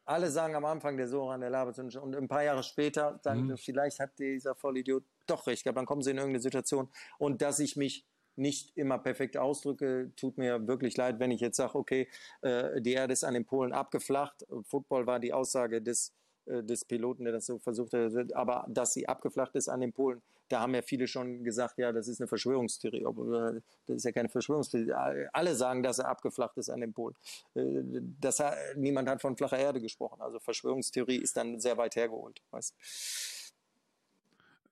Alle 0.05 0.29
sagen 0.29 0.55
am 0.55 0.63
Anfang 0.63 0.95
der 0.95 1.07
Soran, 1.07 1.41
der 1.41 1.49
labert 1.49 1.79
und 1.79 2.15
ein 2.15 2.29
paar 2.29 2.43
Jahre 2.43 2.63
später, 2.63 3.19
dann 3.23 3.47
mhm. 3.47 3.57
vielleicht 3.57 3.99
hat 3.99 4.17
dieser 4.19 4.55
Vollidiot 4.55 5.03
doch 5.25 5.47
recht 5.47 5.63
gehabt, 5.63 5.77
dann 5.77 5.85
kommen 5.85 6.01
sie 6.01 6.11
in 6.11 6.17
irgendeine 6.17 6.41
Situation 6.41 6.89
und 7.17 7.41
dass 7.41 7.59
ich 7.59 7.75
mich 7.75 8.05
nicht 8.37 8.77
immer 8.77 8.97
perfekt 8.97 9.37
ausdrücke. 9.37 10.11
Tut 10.15 10.37
mir 10.37 10.67
wirklich 10.67 10.95
leid, 10.97 11.19
wenn 11.19 11.31
ich 11.31 11.41
jetzt 11.41 11.57
sage, 11.57 11.75
okay, 11.75 12.07
äh, 12.41 12.81
die 12.81 12.93
Erde 12.93 13.13
ist 13.13 13.23
an 13.23 13.33
den 13.33 13.45
Polen 13.45 13.73
abgeflacht. 13.73 14.45
Football 14.63 15.07
war 15.07 15.19
die 15.19 15.33
Aussage 15.33 15.81
des, 15.81 16.13
äh, 16.45 16.63
des 16.63 16.85
Piloten, 16.85 17.23
der 17.23 17.33
das 17.33 17.45
so 17.45 17.59
versucht 17.59 17.93
hat. 17.93 18.33
Aber 18.33 18.65
dass 18.69 18.93
sie 18.93 19.07
abgeflacht 19.07 19.55
ist 19.55 19.67
an 19.69 19.81
den 19.81 19.93
Polen, 19.93 20.21
da 20.49 20.61
haben 20.61 20.73
ja 20.75 20.81
viele 20.81 21.07
schon 21.07 21.43
gesagt, 21.43 21.77
ja, 21.77 21.91
das 21.91 22.07
ist 22.07 22.21
eine 22.21 22.27
Verschwörungstheorie. 22.27 23.01
Äh, 23.01 23.61
das 23.87 23.97
ist 23.97 24.05
ja 24.05 24.11
keine 24.11 24.29
Verschwörungstheorie. 24.29 24.93
Alle 25.33 25.55
sagen, 25.55 25.83
dass 25.83 25.99
er 25.99 26.07
abgeflacht 26.07 26.57
ist 26.57 26.69
an 26.69 26.81
den 26.81 26.93
Polen. 26.93 27.15
Das, 27.53 28.41
niemand 28.75 29.09
hat 29.09 29.21
von 29.21 29.35
flacher 29.35 29.57
Erde 29.57 29.81
gesprochen. 29.81 30.21
Also 30.21 30.39
Verschwörungstheorie 30.39 31.17
ist 31.17 31.35
dann 31.35 31.59
sehr 31.59 31.77
weit 31.77 31.95
hergeholt. 31.95 32.41
Weißt? 32.51 32.73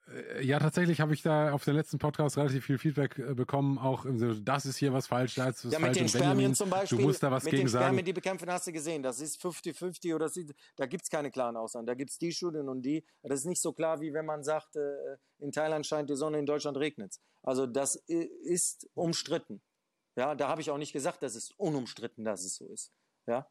Äh, 0.07 0.43
ja, 0.43 0.59
tatsächlich 0.59 1.01
habe 1.01 1.13
ich 1.13 1.21
da 1.21 1.51
auf 1.51 1.63
den 1.63 1.75
letzten 1.75 1.97
Podcast 1.97 2.37
relativ 2.37 2.65
viel 2.65 2.77
Feedback 2.77 3.17
äh, 3.17 3.33
bekommen, 3.33 3.77
auch 3.77 4.05
im 4.05 4.19
Sinne, 4.19 4.39
das 4.41 4.65
ist 4.65 4.77
hier 4.77 4.93
was 4.93 5.07
falsch, 5.07 5.35
da 5.35 5.49
ist 5.49 5.65
was 5.65 5.73
ja, 5.73 5.79
falsch. 5.79 5.99
mit 5.99 5.99
den 6.01 6.09
Spermien 6.09 6.55
zum 6.55 6.69
Beispiel, 6.69 6.99
du 6.99 7.03
musst 7.05 7.23
da 7.23 7.31
was 7.31 7.43
mit 7.43 7.51
gegen 7.51 7.63
den 7.63 7.69
Spermien, 7.69 7.95
sagen. 7.95 8.05
die 8.05 8.13
bekämpfen, 8.13 8.49
hast 8.51 8.67
du 8.67 8.71
gesehen, 8.71 9.01
das 9.01 9.19
ist 9.19 9.41
50-50 9.41 10.13
oder 10.13 10.25
das, 10.25 10.39
da 10.75 10.85
gibt 10.85 11.03
es 11.03 11.09
keine 11.09 11.31
klaren 11.31 11.57
Aussagen. 11.57 11.85
Da 11.85 11.93
gibt 11.95 12.11
es 12.11 12.17
die 12.17 12.31
Studien 12.31 12.69
und 12.69 12.83
die. 12.83 13.05
Das 13.23 13.39
ist 13.39 13.45
nicht 13.45 13.61
so 13.61 13.73
klar, 13.73 13.99
wie 14.01 14.13
wenn 14.13 14.25
man 14.25 14.43
sagt, 14.43 14.75
äh, 14.75 15.17
in 15.39 15.51
Thailand 15.51 15.85
scheint 15.85 16.09
die 16.09 16.15
Sonne, 16.15 16.39
in 16.39 16.45
Deutschland 16.45 16.77
regnet 16.77 17.11
es. 17.11 17.21
Also 17.41 17.65
das 17.65 17.95
ist 17.95 18.89
umstritten. 18.93 19.61
Ja, 20.15 20.33
da 20.33 20.47
habe 20.47 20.61
ich 20.61 20.71
auch 20.71 20.77
nicht 20.77 20.93
gesagt, 20.93 21.23
das 21.23 21.35
ist 21.35 21.51
unumstritten, 21.59 22.23
dass 22.23 22.43
es 22.43 22.55
so 22.55 22.67
ist. 22.67 22.93
Ja. 23.27 23.47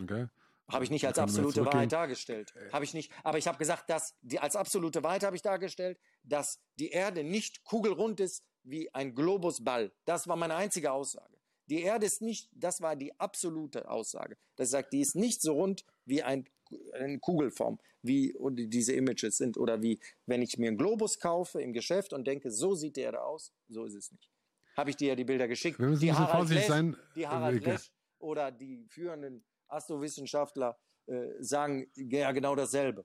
Okay. 0.00 0.28
Habe 0.70 0.84
ich 0.84 0.90
nicht 0.90 1.06
als 1.06 1.18
absolute 1.18 1.64
Wahrheit 1.66 1.92
dargestellt. 1.92 2.54
Äh. 2.56 2.70
Habe 2.72 2.84
ich 2.84 2.94
nicht. 2.94 3.12
Aber 3.22 3.38
ich 3.38 3.46
habe 3.46 3.58
gesagt, 3.58 3.90
dass 3.90 4.16
die 4.22 4.38
als 4.38 4.56
absolute 4.56 5.02
Wahrheit 5.02 5.22
habe 5.22 5.36
ich 5.36 5.42
dargestellt, 5.42 5.98
dass 6.22 6.60
die 6.76 6.90
Erde 6.90 7.22
nicht 7.22 7.64
kugelrund 7.64 8.20
ist 8.20 8.44
wie 8.62 8.92
ein 8.94 9.14
Globusball. 9.14 9.92
Das 10.06 10.26
war 10.26 10.36
meine 10.36 10.56
einzige 10.56 10.92
Aussage. 10.92 11.36
Die 11.66 11.82
Erde 11.82 12.06
ist 12.06 12.22
nicht, 12.22 12.50
das 12.52 12.80
war 12.80 12.96
die 12.96 13.18
absolute 13.18 13.88
Aussage. 13.88 14.36
Das 14.56 14.70
sagt, 14.70 14.92
die 14.92 15.00
ist 15.00 15.16
nicht 15.16 15.40
so 15.42 15.54
rund 15.54 15.84
wie 16.04 16.22
ein, 16.22 16.46
eine 16.92 17.18
Kugelform, 17.18 17.78
wie 18.02 18.34
diese 18.50 18.92
Images 18.92 19.36
sind. 19.36 19.56
Oder 19.56 19.82
wie, 19.82 20.00
wenn 20.26 20.42
ich 20.42 20.58
mir 20.58 20.68
einen 20.68 20.78
Globus 20.78 21.18
kaufe 21.18 21.60
im 21.60 21.72
Geschäft 21.72 22.12
und 22.12 22.26
denke, 22.26 22.50
so 22.50 22.74
sieht 22.74 22.96
die 22.96 23.02
Erde 23.02 23.22
aus, 23.22 23.52
so 23.68 23.84
ist 23.84 23.94
es 23.94 24.12
nicht. 24.12 24.30
Habe 24.76 24.90
ich 24.90 24.96
dir 24.96 25.08
ja 25.08 25.14
die 25.14 25.24
Bilder 25.24 25.46
geschickt. 25.46 25.78
Wir 25.78 25.86
müssen 25.86 26.00
die 26.00 26.12
Harald, 26.12 26.50
Lesch, 26.50 26.66
sein. 26.66 26.96
die 27.14 27.26
Harald 27.26 27.64
Lesch 27.64 27.92
oder 28.18 28.50
die 28.50 28.84
führenden 28.88 29.44
Astrowissenschaftler 29.74 30.78
äh, 31.06 31.28
sagen 31.40 31.86
ja 31.94 32.32
genau 32.32 32.54
dasselbe. 32.54 33.04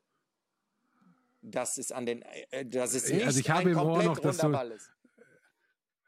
Das 1.42 1.78
ist 1.78 1.92
an 1.94 2.06
den, 2.06 2.22
äh, 2.22 2.66
das 2.66 2.94
ist 2.94 3.12
nicht 3.12 3.26
also 3.26 3.40
ich 3.40 3.50
habe 3.50 3.70
ein 3.70 3.76
komplett 3.76 4.06
noch, 4.06 4.24
runder 4.24 4.66
du, 4.66 4.76
ist. 4.76 4.92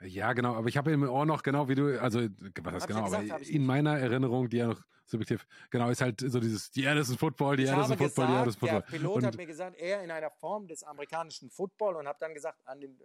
Ja, 0.03 0.33
genau, 0.33 0.55
aber 0.55 0.67
ich 0.67 0.77
habe 0.77 0.91
im 0.91 1.03
Ohr 1.03 1.25
noch 1.25 1.43
genau 1.43 1.69
wie 1.69 1.75
du, 1.75 2.01
also 2.01 2.21
was 2.21 2.73
heißt 2.73 2.87
genau, 2.87 3.03
gesagt, 3.05 3.31
aber 3.31 3.47
in 3.47 3.65
meiner 3.65 3.99
Erinnerung, 3.99 4.49
die 4.49 4.57
ja 4.57 4.67
noch 4.67 4.81
subjektiv, 5.05 5.45
genau, 5.69 5.89
ist 5.89 6.01
halt 6.01 6.21
so 6.21 6.39
dieses, 6.39 6.71
die 6.71 6.83
Erde 6.83 7.01
ist 7.01 7.11
ein 7.11 7.17
Football, 7.17 7.57
die 7.57 7.63
ich 7.63 7.69
Erde 7.69 7.81
ist 7.81 7.91
ein 7.91 7.97
Football, 7.97 8.25
gesagt, 8.25 8.29
die 8.29 8.33
Erde 8.33 8.49
ist 8.49 8.55
ein 8.55 8.59
Football. 8.59 8.81
Der 8.81 8.97
Pilot 8.97 9.15
und, 9.15 9.25
hat 9.25 9.37
mir 9.37 9.45
gesagt, 9.45 9.77
er 9.79 10.03
in 10.03 10.11
einer 10.11 10.31
Form 10.31 10.67
des 10.67 10.83
amerikanischen 10.83 11.51
Football 11.51 11.97
und 11.97 12.07
habe 12.07 12.17
dann 12.19 12.33
gesagt, 12.33 12.59
an 12.65 12.79
den, 12.81 12.99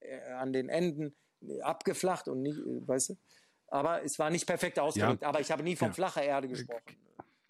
äh, 0.00 0.06
äh 0.06 0.32
an 0.34 0.52
den 0.52 0.68
Enden 0.68 1.16
abgeflacht 1.62 2.28
und 2.28 2.42
nicht, 2.42 2.58
äh, 2.58 2.88
weißt 2.88 3.10
du? 3.10 3.16
Aber 3.68 4.02
es 4.04 4.18
war 4.18 4.30
nicht 4.30 4.46
perfekt 4.46 4.78
ausgedrückt. 4.78 5.22
Ja. 5.22 5.28
Aber 5.28 5.40
ich 5.40 5.50
habe 5.50 5.62
nie 5.62 5.76
von 5.76 5.88
ja. 5.88 5.94
flacher 5.94 6.22
Erde 6.22 6.48
gesprochen. 6.48 6.96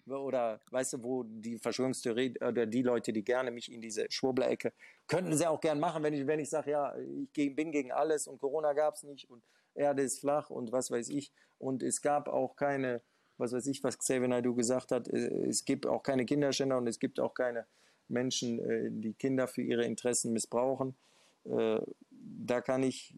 Oder 0.07 0.59
weißt 0.71 0.93
du, 0.93 1.03
wo 1.03 1.23
die 1.23 1.57
Verschwörungstheorie 1.57 2.35
oder 2.39 2.65
die 2.65 2.81
Leute, 2.81 3.11
die 3.11 3.23
gerne 3.23 3.51
mich 3.51 3.71
in 3.71 3.81
diese 3.81 4.05
Schwurbler-Ecke, 4.09 4.71
könnten 5.07 5.35
sie 5.35 5.45
auch 5.45 5.59
gern 5.59 5.79
machen, 5.79 6.01
wenn 6.03 6.13
ich, 6.13 6.25
wenn 6.25 6.39
ich 6.39 6.49
sage, 6.49 6.71
ja, 6.71 6.95
ich 6.97 7.55
bin 7.55 7.71
gegen 7.71 7.91
alles 7.91 8.27
und 8.27 8.39
Corona 8.39 8.73
gab 8.73 8.95
es 8.95 9.03
nicht 9.03 9.29
und 9.29 9.43
Erde 9.75 10.03
ist 10.03 10.19
flach 10.19 10.49
und 10.49 10.71
was 10.71 10.91
weiß 10.91 11.09
ich. 11.09 11.31
Und 11.59 11.83
es 11.83 12.01
gab 12.01 12.29
auch 12.29 12.55
keine, 12.55 13.01
was 13.37 13.51
weiß 13.51 13.67
ich, 13.67 13.83
was 13.83 13.97
Xavier 13.97 14.27
Naidoo 14.27 14.55
gesagt 14.55 14.91
hat, 14.91 15.07
äh, 15.09 15.45
es 15.47 15.65
gibt 15.65 15.85
auch 15.85 16.03
keine 16.03 16.25
Kinderschänder 16.25 16.77
und 16.77 16.87
es 16.87 16.99
gibt 16.99 17.19
auch 17.19 17.33
keine 17.33 17.65
Menschen, 18.07 18.59
äh, 18.59 18.89
die 18.89 19.13
Kinder 19.13 19.47
für 19.47 19.61
ihre 19.61 19.83
Interessen 19.83 20.31
missbrauchen. 20.33 20.95
Äh, 21.45 21.79
da 22.09 22.61
kann 22.61 22.83
ich 22.83 23.13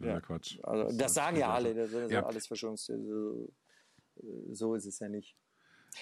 ja, 0.00 0.20
Quatsch. 0.20 0.58
Also, 0.62 0.84
das, 0.84 0.96
das 0.96 1.14
sagen 1.14 1.36
ja 1.36 1.52
alle, 1.52 1.74
das 1.74 1.92
ist 1.92 2.10
ja 2.10 2.24
alles 2.24 2.46
Verschwörungstheorie. 2.46 3.06
So, 3.06 3.48
so 4.52 4.74
ist 4.74 4.86
es 4.86 4.98
ja 4.98 5.08
nicht. 5.08 5.36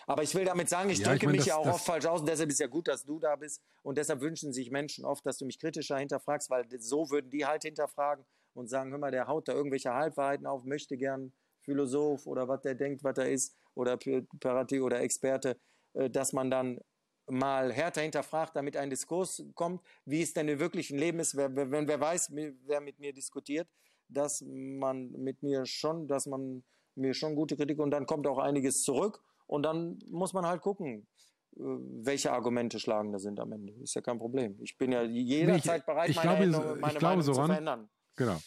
Aber 0.06 0.22
ich 0.22 0.34
will 0.34 0.44
damit 0.44 0.68
sagen, 0.68 0.90
ich 0.90 0.98
Ja, 0.98 1.06
ich 1.06 1.12
drücke 1.12 1.26
meine, 1.26 1.36
mich 1.36 1.46
das- 1.46 1.48
ja 1.48 1.56
auch 1.56 1.66
oft 1.74 1.84
falsch 1.84 2.06
aus 2.06 2.20
und 2.20 2.28
deshalb 2.28 2.50
ist 2.50 2.58
ja 2.60 2.66
gut, 2.66 2.88
dass 2.88 3.04
du 3.04 3.18
da 3.20 3.36
bist 3.36 3.62
und 3.82 3.96
deshalb 3.98 4.20
wünschen 4.20 4.52
sich 4.52 4.70
Menschen 4.70 5.04
oft, 5.04 5.24
dass 5.24 5.38
du 5.38 5.44
mich 5.46 5.58
kritischer 5.58 5.98
hinterfragst, 5.98 6.50
weil 6.50 6.66
so 6.80 7.10
würden 7.10 7.30
die 7.30 7.46
halt 7.46 7.62
hinterfragen 7.62 8.24
und 8.54 8.68
sagen, 8.68 8.90
hör 8.90 8.98
mal, 8.98 9.10
der 9.12 9.26
haut 9.28 9.46
da 9.48 9.52
irgendwelche 9.52 9.92
Halbwahrheiten 9.92 10.46
auf, 10.46 10.64
möchte 10.64 10.96
gern 10.96 11.32
Philosoph 11.60 12.26
oder 12.26 12.48
was 12.48 12.62
der 12.62 12.74
denkt, 12.74 13.04
was 13.04 13.16
er 13.18 13.30
ist 13.30 13.56
oder 13.74 13.96
Parati 14.40 14.80
oder 14.80 15.00
Experte, 15.00 15.58
äh, 15.94 16.10
dass 16.10 16.32
man 16.32 16.50
dann 16.50 16.80
mal 17.28 17.72
härter 17.72 18.02
hinterfragt, 18.02 18.55
damit 18.56 18.76
ein 18.76 18.90
Diskurs 18.90 19.42
kommt, 19.55 19.82
wie 20.05 20.22
es 20.22 20.34
denn 20.34 20.48
im 20.48 20.59
wirklichen 20.59 20.98
Leben 20.98 21.18
ist, 21.20 21.36
wer, 21.36 21.55
wenn 21.55 21.88
wer 21.88 22.01
weiß, 22.01 22.32
wer 22.66 22.80
mit 22.80 22.98
mir 22.98 23.12
diskutiert, 23.12 23.68
dass 24.09 24.42
man 24.46 25.10
mit 25.12 25.42
mir 25.42 25.64
schon, 25.66 26.06
dass 26.06 26.26
man 26.26 26.62
mir 26.94 27.14
schon 27.14 27.34
gute 27.34 27.56
Kritik 27.56 27.78
und 27.78 27.90
dann 27.90 28.06
kommt 28.06 28.26
auch 28.26 28.38
einiges 28.38 28.82
zurück 28.82 29.22
und 29.46 29.62
dann 29.62 29.98
muss 30.10 30.32
man 30.32 30.46
halt 30.46 30.60
gucken, 30.60 31.06
äh, 31.56 31.60
welche 31.60 32.30
Argumente 32.32 32.78
schlagender 32.78 33.18
sind 33.18 33.40
am 33.40 33.52
Ende. 33.52 33.72
Ist 33.82 33.94
ja 33.94 34.01
kein 34.02 34.18
Problem. 34.18 34.56
Ich 34.60 34.76
bin 34.76 34.92
ja 34.92 35.02
jederzeit 35.02 35.86
bereit, 35.86 36.10
ich 36.10 36.16
meine, 36.16 36.28
glaube, 36.28 36.44
Änderung- 36.44 36.74
ich 36.76 36.80
meine 36.82 36.98
glaube, 36.98 37.06
Meinung 37.12 37.24
zu 37.24 37.32
Soran, 37.34 37.46
verändern. 37.51 37.88
Genau. 38.16 38.38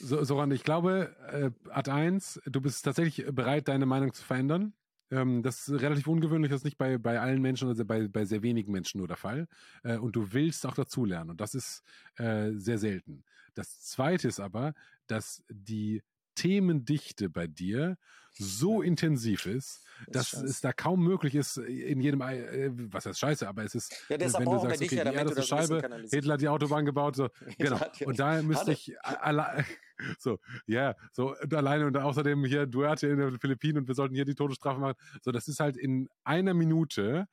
So, 0.00 0.24
Soran, 0.24 0.50
ich 0.50 0.64
glaube, 0.64 1.14
äh, 1.30 1.70
Ad 1.70 1.90
1, 1.90 2.40
du 2.46 2.60
bist 2.60 2.84
tatsächlich 2.84 3.24
bereit, 3.32 3.68
deine 3.68 3.86
Meinung 3.86 4.12
zu 4.12 4.24
verändern. 4.24 4.72
Ähm, 5.14 5.42
das 5.42 5.68
ist 5.68 5.80
relativ 5.80 6.08
ungewöhnlich, 6.08 6.50
das 6.50 6.60
ist 6.60 6.64
nicht 6.64 6.78
bei, 6.78 6.98
bei 6.98 7.20
allen 7.20 7.40
Menschen, 7.40 7.68
also 7.68 7.84
bei, 7.84 8.08
bei 8.08 8.24
sehr 8.24 8.42
wenigen 8.42 8.72
Menschen 8.72 8.98
nur 8.98 9.06
der 9.06 9.16
Fall. 9.16 9.46
Äh, 9.84 9.98
und 9.98 10.16
du 10.16 10.32
willst 10.32 10.66
auch 10.66 10.74
dazulernen. 10.74 11.30
Und 11.30 11.40
das 11.40 11.54
ist 11.54 11.82
äh, 12.16 12.50
sehr 12.54 12.78
selten. 12.78 13.24
Das 13.54 13.80
Zweite 13.80 14.26
ist 14.26 14.40
aber, 14.40 14.74
dass 15.06 15.44
die 15.48 16.02
Themendichte 16.34 17.30
bei 17.30 17.46
dir 17.46 17.96
so 18.36 18.82
intensiv 18.82 19.46
ist, 19.46 19.84
dass 20.08 20.30
scheiße. 20.30 20.44
es 20.46 20.60
da 20.60 20.72
kaum 20.72 21.02
möglich 21.02 21.34
ist, 21.34 21.56
in 21.56 22.00
jedem, 22.00 22.20
äh, 22.20 22.70
was 22.92 23.06
heißt 23.06 23.18
scheiße, 23.18 23.48
aber 23.48 23.64
es 23.64 23.74
ist, 23.74 23.92
Ja, 24.08 24.18
wenn 24.18 24.26
du 24.44 24.58
sagst, 24.60 24.82
okay, 24.82 24.96
ja, 24.96 25.04
die 25.04 25.14
Erde 25.16 25.30
ist 25.30 25.38
das 25.38 25.52
eine 25.52 25.68
Scheibe. 25.80 26.08
Hitler 26.10 26.34
hat 26.34 26.40
die 26.40 26.48
Autobahn 26.48 26.84
gebaut, 26.84 27.16
so, 27.16 27.28
genau. 27.58 27.76
ja- 27.78 28.06
Und 28.06 28.18
da 28.18 28.42
müsste 28.42 28.72
ich 28.72 28.92
alle, 29.02 29.64
so, 30.18 30.38
ja, 30.66 30.94
so 31.12 31.34
und 31.40 31.54
alleine 31.54 31.86
und 31.86 31.96
außerdem 31.96 32.44
hier 32.44 32.66
Duarte 32.66 33.06
in 33.08 33.18
den 33.18 33.38
Philippinen 33.38 33.78
und 33.78 33.88
wir 33.88 33.94
sollten 33.94 34.14
hier 34.14 34.24
die 34.24 34.34
Todesstrafe 34.34 34.80
machen. 34.80 34.96
So, 35.22 35.30
das 35.30 35.46
ist 35.48 35.60
halt 35.60 35.76
in 35.76 36.08
einer 36.24 36.54
Minute 36.54 37.26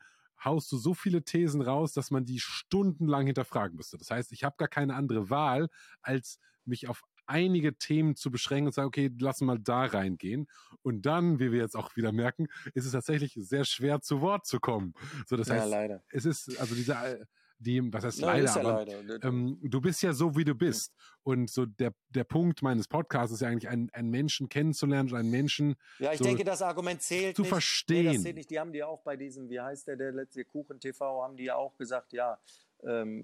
haust 0.43 0.71
du 0.71 0.77
so 0.77 0.93
viele 0.95 1.23
Thesen 1.23 1.61
raus, 1.61 1.93
dass 1.93 2.09
man 2.09 2.25
die 2.25 2.39
stundenlang 2.39 3.27
hinterfragen 3.27 3.75
müsste. 3.77 3.97
Das 3.99 4.09
heißt, 4.09 4.31
ich 4.31 4.43
habe 4.43 4.55
gar 4.57 4.67
keine 4.67 4.95
andere 4.95 5.29
Wahl, 5.29 5.67
als 6.01 6.39
mich 6.65 6.87
auf 6.87 7.03
einige 7.31 7.77
Themen 7.77 8.15
zu 8.15 8.29
beschränken 8.31 8.67
und 8.67 8.73
sagen, 8.73 8.87
okay, 8.87 9.09
lass 9.19 9.41
mal 9.41 9.57
da 9.59 9.85
reingehen. 9.85 10.47
Und 10.83 11.05
dann, 11.05 11.39
wie 11.39 11.51
wir 11.51 11.59
jetzt 11.59 11.75
auch 11.75 11.95
wieder 11.95 12.11
merken, 12.11 12.47
ist 12.73 12.85
es 12.85 12.91
tatsächlich 12.91 13.33
sehr 13.39 13.63
schwer 13.65 14.01
zu 14.01 14.21
Wort 14.21 14.45
zu 14.45 14.59
kommen. 14.59 14.93
So, 15.25 15.37
das 15.37 15.47
Ja, 15.47 15.55
heißt, 15.55 15.71
leider. 15.71 16.03
es 16.11 16.25
ist, 16.25 16.57
also 16.59 16.75
diese, 16.75 16.93
äh, 16.93 17.25
die, 17.59 17.81
was 17.93 18.03
heißt 18.03 18.19
Ja, 18.19 18.27
leider, 18.27 18.45
ja 18.45 18.55
aber 18.55 18.85
leider. 18.85 19.03
ähm, 19.23 19.59
du 19.61 19.81
bist 19.81 20.01
ja 20.01 20.13
so, 20.13 20.35
wie 20.35 20.43
du 20.43 20.55
bist. 20.55 20.93
Und 21.23 21.49
so 21.49 21.65
der, 21.65 21.93
der 22.09 22.23
Punkt 22.23 22.61
meines 22.63 22.87
Podcasts 22.87 23.33
ist 23.33 23.41
ja 23.41 23.49
eigentlich, 23.49 23.69
einen, 23.69 23.89
einen 23.91 24.09
Menschen 24.09 24.49
kennenzulernen 24.49 25.09
und 25.11 25.15
einen 25.17 25.29
Menschen 25.29 25.75
Ja, 25.99 26.11
ich 26.11 26.19
so 26.19 26.25
denke, 26.25 26.43
das 26.43 26.61
Argument 26.61 27.01
zählt 27.01 27.35
zu 27.35 27.43
nicht. 27.43 27.49
verstehen. 27.49 28.05
Nee, 28.05 28.13
das 28.13 28.21
zählt 28.23 28.35
nicht. 28.35 28.49
Die 28.49 28.59
haben 28.59 28.73
die 28.73 28.83
auch 28.83 29.01
bei 29.01 29.15
diesem, 29.15 29.49
wie 29.49 29.59
heißt 29.59 29.87
der, 29.87 29.95
der 29.95 30.11
letzte 30.11 30.43
Kuchen 30.45 30.79
TV, 30.79 31.23
haben 31.23 31.37
die 31.37 31.45
ja 31.45 31.55
auch 31.55 31.77
gesagt, 31.77 32.13
ja, 32.13 32.39
ähm, 32.83 33.23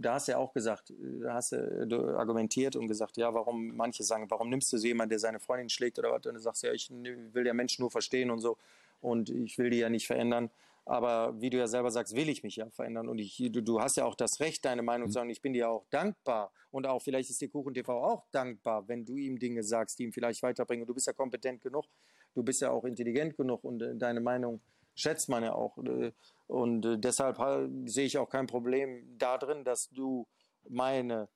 da 0.00 0.14
hast 0.14 0.28
du 0.28 0.32
ja 0.32 0.38
auch 0.38 0.52
gesagt, 0.52 0.90
äh, 0.90 1.20
da 1.22 1.34
hast 1.34 1.52
du, 1.52 1.86
du 1.86 2.16
argumentiert 2.16 2.76
und 2.76 2.86
gesagt, 2.86 3.16
ja, 3.16 3.32
warum, 3.32 3.76
manche 3.76 4.02
sagen, 4.02 4.26
warum 4.30 4.50
nimmst 4.50 4.72
du 4.72 4.78
so 4.78 4.86
jemanden, 4.86 5.10
der 5.10 5.18
seine 5.18 5.40
Freundin 5.40 5.68
schlägt 5.68 5.98
oder 5.98 6.12
was? 6.12 6.26
Und 6.26 6.34
du 6.34 6.40
sagst, 6.40 6.62
ja, 6.62 6.72
ich 6.72 6.90
will 6.90 7.44
der 7.44 7.54
Mensch 7.54 7.78
nur 7.78 7.90
verstehen 7.90 8.30
und 8.30 8.40
so 8.40 8.56
und 9.00 9.30
ich 9.30 9.58
will 9.58 9.70
die 9.70 9.78
ja 9.78 9.88
nicht 9.88 10.06
verändern. 10.06 10.50
Aber 10.88 11.40
wie 11.40 11.50
du 11.50 11.58
ja 11.58 11.66
selber 11.66 11.90
sagst, 11.90 12.14
will 12.14 12.28
ich 12.28 12.44
mich 12.44 12.56
ja 12.56 12.70
verändern. 12.70 13.08
Und 13.08 13.18
ich, 13.18 13.36
du, 13.50 13.60
du 13.60 13.80
hast 13.80 13.96
ja 13.96 14.04
auch 14.04 14.14
das 14.14 14.38
Recht, 14.38 14.64
deine 14.64 14.82
Meinung 14.82 15.08
zu 15.08 15.14
sagen. 15.14 15.30
Ich 15.30 15.42
bin 15.42 15.52
dir 15.52 15.68
auch 15.68 15.84
dankbar. 15.90 16.52
Und 16.70 16.86
auch 16.86 17.02
vielleicht 17.02 17.28
ist 17.28 17.40
dir 17.40 17.48
Kuchen 17.48 17.74
TV 17.74 17.92
auch 18.04 18.24
dankbar, 18.30 18.86
wenn 18.86 19.04
du 19.04 19.16
ihm 19.16 19.36
Dinge 19.36 19.64
sagst, 19.64 19.98
die 19.98 20.04
ihm 20.04 20.12
vielleicht 20.12 20.44
weiterbringen. 20.44 20.82
Und 20.82 20.88
du 20.88 20.94
bist 20.94 21.08
ja 21.08 21.12
kompetent 21.12 21.60
genug. 21.60 21.86
Du 22.34 22.44
bist 22.44 22.60
ja 22.60 22.70
auch 22.70 22.84
intelligent 22.84 23.36
genug 23.36 23.64
und 23.64 23.82
äh, 23.82 23.96
deine 23.96 24.20
Meinung 24.20 24.60
schätzt 24.96 25.28
man 25.28 25.44
ja 25.44 25.52
auch. 25.54 25.78
Äh, 25.78 26.12
Und 26.48 26.84
äh, 26.86 26.98
deshalb 26.98 27.38
sehe 27.86 28.06
ich 28.06 28.18
auch 28.18 28.28
kein 28.28 28.46
Problem 28.48 29.16
darin, 29.18 29.62
dass 29.64 29.88
du 29.90 30.26
meine 30.68 31.28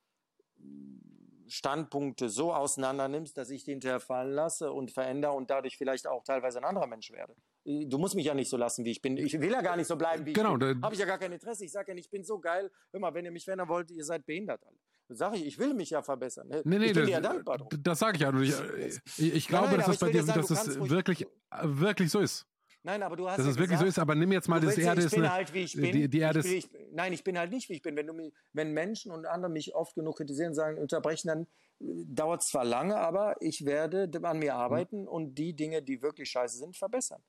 Standpunkte 1.49 2.29
so 2.29 2.53
auseinander 2.55 3.09
nimmst, 3.09 3.37
dass 3.37 3.51
ich 3.51 3.65
die 3.65 3.73
hinterher 3.73 3.99
fallen 3.99 4.31
lasse 4.33 4.73
und 4.73 4.93
verändere 4.93 5.33
und 5.33 5.51
dadurch 5.51 5.77
vielleicht 5.77 6.07
auch 6.07 6.23
teilweise 6.23 6.59
ein 6.59 6.65
anderer 6.65 6.87
Mensch 6.87 7.11
werde. 7.11 7.35
Du 7.65 7.99
musst 7.99 8.15
mich 8.15 8.27
ja 8.27 8.35
nicht 8.35 8.49
so 8.49 8.57
lassen, 8.57 8.85
wie 8.85 8.93
ich 8.93 9.03
bin. 9.03 9.17
Ich 9.17 9.39
will 9.41 9.51
ja 9.51 9.61
gar 9.61 9.77
nicht 9.77 9.89
so 9.89 9.97
bleiben, 9.97 10.25
wie 10.27 10.33
Genau, 10.33 10.53
ich 10.55 10.59
bin. 10.61 10.81
da- 10.81 10.87
Habe 10.87 10.95
ich 10.95 11.01
ja 11.01 11.07
gar 11.07 11.19
kein 11.19 11.33
Interesse. 11.33 11.65
Ich 11.65 11.73
sage 11.73 11.89
ja 11.91 11.95
nicht, 11.95 12.05
ich 12.07 12.11
bin 12.11 12.23
so 12.25 12.39
geil. 12.39 12.71
Hör 12.93 13.01
mal, 13.01 13.13
wenn 13.15 13.25
ihr 13.25 13.33
mich 13.33 13.45
verändern 13.45 13.69
wollt, 13.69 13.91
ihr 13.91 14.05
seid 14.05 14.25
behindert 14.27 14.65
alle. 14.65 14.77
Sage 15.13 15.39
ich, 15.39 15.47
ich 15.47 15.59
will 15.59 15.75
mich 15.75 15.91
ja 15.91 16.03
verbessern. 16.03 16.47
Nee, 16.49 16.79
nee, 16.79 16.87
ich 16.87 16.93
bin 16.95 17.07
dir 17.07 17.11
ja 17.15 17.21
das, 17.21 17.33
dankbar 17.33 17.59
drum. 17.59 17.69
das 17.83 17.99
sage 17.99 18.17
ich 18.17 18.23
ja. 18.23 18.33
Ich, 18.41 19.01
ich, 19.19 19.35
ich 19.35 19.49
glaube, 19.49 19.67
nein, 19.67 19.77
dass 19.79 19.85
aber 19.87 19.93
das 19.95 20.01
bei 20.01 20.11
dir, 20.13 20.23
sagen, 20.23 20.41
dass 20.41 20.49
das 20.67 20.89
wirklich, 20.89 21.27
wirklich 21.63 22.11
so 22.13 22.21
ist. 22.21 22.47
Nein, 22.83 23.03
aber 23.03 23.15
du 23.17 23.29
hast 23.29 23.39
Dass 23.39 23.47
ja 23.47 23.53
es 23.53 23.59
wirklich 23.59 23.79
so 23.79 23.85
gesagt, 23.85 23.99
ist, 23.99 23.99
aber 23.99 24.15
nimm 24.15 24.33
jetzt 24.33 24.49
mal, 24.49 24.59
das 24.61 24.79
Erde 24.79 25.01
ich 25.01 25.07
ist 25.07 25.15
bin 25.15 25.25
eine, 25.25 25.33
halt, 25.35 25.53
wie 25.53 25.59
ich 25.65 25.75
bin. 25.75 25.93
die, 25.93 26.09
die 26.09 26.19
Erde 26.21 26.41
ich, 26.41 26.47
ist, 26.47 26.73
bin- 26.73 26.81
ich, 26.81 26.93
nein, 26.95 27.13
ich 27.13 27.23
bin 27.25 27.39
halt 27.39 27.51
nicht, 27.51 27.69
wie 27.69 27.75
ich 27.75 27.83
bin. 27.83 27.95
Wenn, 27.95 28.07
du 28.07 28.33
wenn 28.55 28.73
Menschen 28.73 29.13
und 29.13 29.27
andere 29.27 29.51
mich 29.53 29.75
oft 29.75 29.95
genug 29.95 30.17
kritisieren 30.17 30.51
und 30.51 30.55
sagen, 30.55 30.79
unterbrechen, 30.79 31.29
dann 31.29 31.47
dauert 31.79 32.41
es 32.43 32.49
zwar 32.49 32.65
lange, 32.65 32.97
aber 32.97 33.37
ich 33.41 33.67
werde 33.67 34.09
an 34.23 34.39
mir 34.39 34.55
arbeiten 34.55 35.07
und 35.07 35.35
die 35.35 35.55
Dinge, 35.55 35.83
die 35.83 36.01
wirklich 36.01 36.31
scheiße 36.31 36.57
sind, 36.59 36.77
verbessern. 36.77 37.23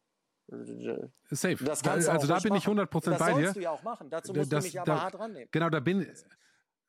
safe. 1.30 1.64
Das 1.64 1.82
kannst 1.82 2.08
du 2.08 2.12
also 2.12 2.28
da 2.28 2.40
bin 2.40 2.56
ich 2.56 2.66
machen. 2.68 2.80
100% 2.80 3.10
das 3.10 3.20
bei 3.20 3.34
dir. 3.34 3.42
sollst 3.44 3.56
du 3.56 3.60
ja 3.62 3.72
auch 3.72 3.84
machen. 3.84 4.10
Dazu 4.10 4.34
musst 4.34 4.52
Das- 4.52 4.64
du 4.64 4.68
mich 4.70 4.80
aber 4.80 4.86
da- 4.94 5.02
hart 5.02 5.20
rannehmen. 5.20 5.50
Genau, 5.52 5.70
da 5.70 5.80
bin 5.80 6.08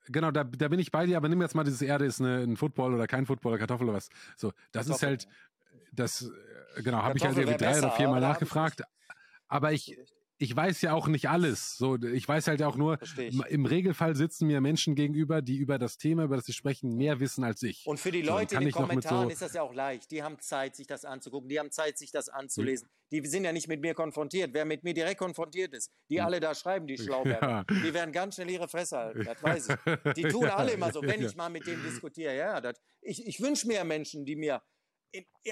Genau, 0.09 0.33
da, 0.33 0.43
da 0.43 0.67
bin 0.67 0.81
ich 0.81 0.91
bei 0.91 1.07
dir, 1.07 1.17
aber 1.17 1.29
nimm 1.29 1.41
jetzt 1.43 1.55
mal 1.55 1.63
dieses 1.63 1.81
Erde 1.81 2.05
ist 2.07 2.21
eine, 2.21 2.39
ein 2.43 2.57
Football 2.57 2.93
oder 2.95 3.07
kein 3.07 3.25
Football 3.25 3.53
oder 3.53 3.59
Kartoffel 3.61 3.87
oder 3.89 3.99
was. 3.99 4.09
So, 4.37 4.53
das 4.73 4.87
ist 4.89 4.99
Kartoffel, 5.01 5.09
halt, 5.11 5.29
das, 5.93 6.23
äh, 6.23 6.31
genau, 6.77 7.03
habe 7.03 7.19
ich 7.19 7.25
halt 7.25 7.37
irgendwie 7.37 7.59
drei 7.59 7.71
oder 7.73 7.81
besser, 7.89 7.91
viermal 7.93 8.23
hab 8.25 8.31
ich 8.37 8.41
nachgefragt. 8.41 8.83
Aber 9.49 9.73
ich, 9.73 9.97
ich 10.39 10.57
weiß 10.57 10.81
ja 10.83 10.93
auch 10.95 11.07
nicht 11.09 11.29
alles. 11.29 11.77
So, 11.77 11.97
ich 12.03 12.27
weiß 12.27 12.49
halt 12.49 12.63
auch 12.63 12.77
nur, 12.77 12.99
im 13.49 13.67
Regelfall 13.67 14.17
sitzen 14.17 14.47
mir 14.47 14.61
Menschen 14.61 14.95
gegenüber, 14.95 15.43
die 15.43 15.57
über 15.57 15.79
das 15.79 15.99
Thema, 15.99 16.25
über 16.25 16.37
das 16.37 16.47
sie 16.47 16.53
sprechen, 16.53 16.97
mehr 16.97 17.21
wissen 17.21 17.45
als 17.45 17.63
ich. 17.63 17.87
Und 17.87 18.01
für 18.01 18.11
die 18.11 18.25
So, 18.25 18.31
Leute 18.33 18.55
kann 18.55 18.63
in 18.63 18.69
den 18.71 18.73
Kommentaren 18.75 19.29
so- 19.29 19.33
ist 19.33 19.43
das 19.43 19.53
ja 19.53 19.63
auch 19.63 19.75
leicht. 19.75 20.11
Die 20.11 20.23
haben 20.23 20.39
Zeit, 20.41 20.75
sich 20.75 20.87
das 20.87 21.05
anzugucken. 21.05 21.49
Die 21.49 21.59
haben 21.61 21.71
Zeit, 21.71 21.99
sich 21.99 22.11
das 22.11 22.29
anzulesen. 22.29 22.89
Die 23.13 23.25
sind 23.27 23.45
ja 23.45 23.53
nicht 23.53 23.69
mit 23.69 23.83
mir 23.83 23.93
konfrontiert. 23.93 24.55
Wer 24.55 24.65
mit 24.65 24.85
mir 24.85 24.95
direkt 24.95 25.19
konfrontiert 25.19 25.75
ist, 25.75 25.91
die 26.09 26.19
alle 26.21 26.41
da 26.41 26.55
schreiben, 26.55 26.87
die 26.87 26.97
schlau 26.97 27.25
werden, 27.27 27.49
Ja. 27.49 27.65
die 27.65 27.93
werden 27.93 28.11
ganz 28.11 28.37
schnell 28.37 28.49
ihre 28.51 28.69
Fresse 28.69 28.97
halten. 28.97 29.25
Das 29.25 29.43
weiß 29.43 29.69
ich. 29.69 29.77
Die 30.17 30.23
tun 30.23 30.45
Ja, 30.45 30.57
alle 30.57 30.73
immer 30.73 30.91
so, 30.91 31.03
wenn 31.03 31.23
ich 31.23 31.37
mal 31.37 31.51
mit 31.51 31.67
denen 31.67 31.83
diskutiere. 31.83 32.35
Ja, 32.35 32.59
das, 32.63 32.81
ich, 33.03 33.27
ich 33.27 33.39
wünsche 33.43 33.67
mir 33.69 33.85
Menschen, 33.85 34.25
die 34.25 34.35
mir 34.35 34.63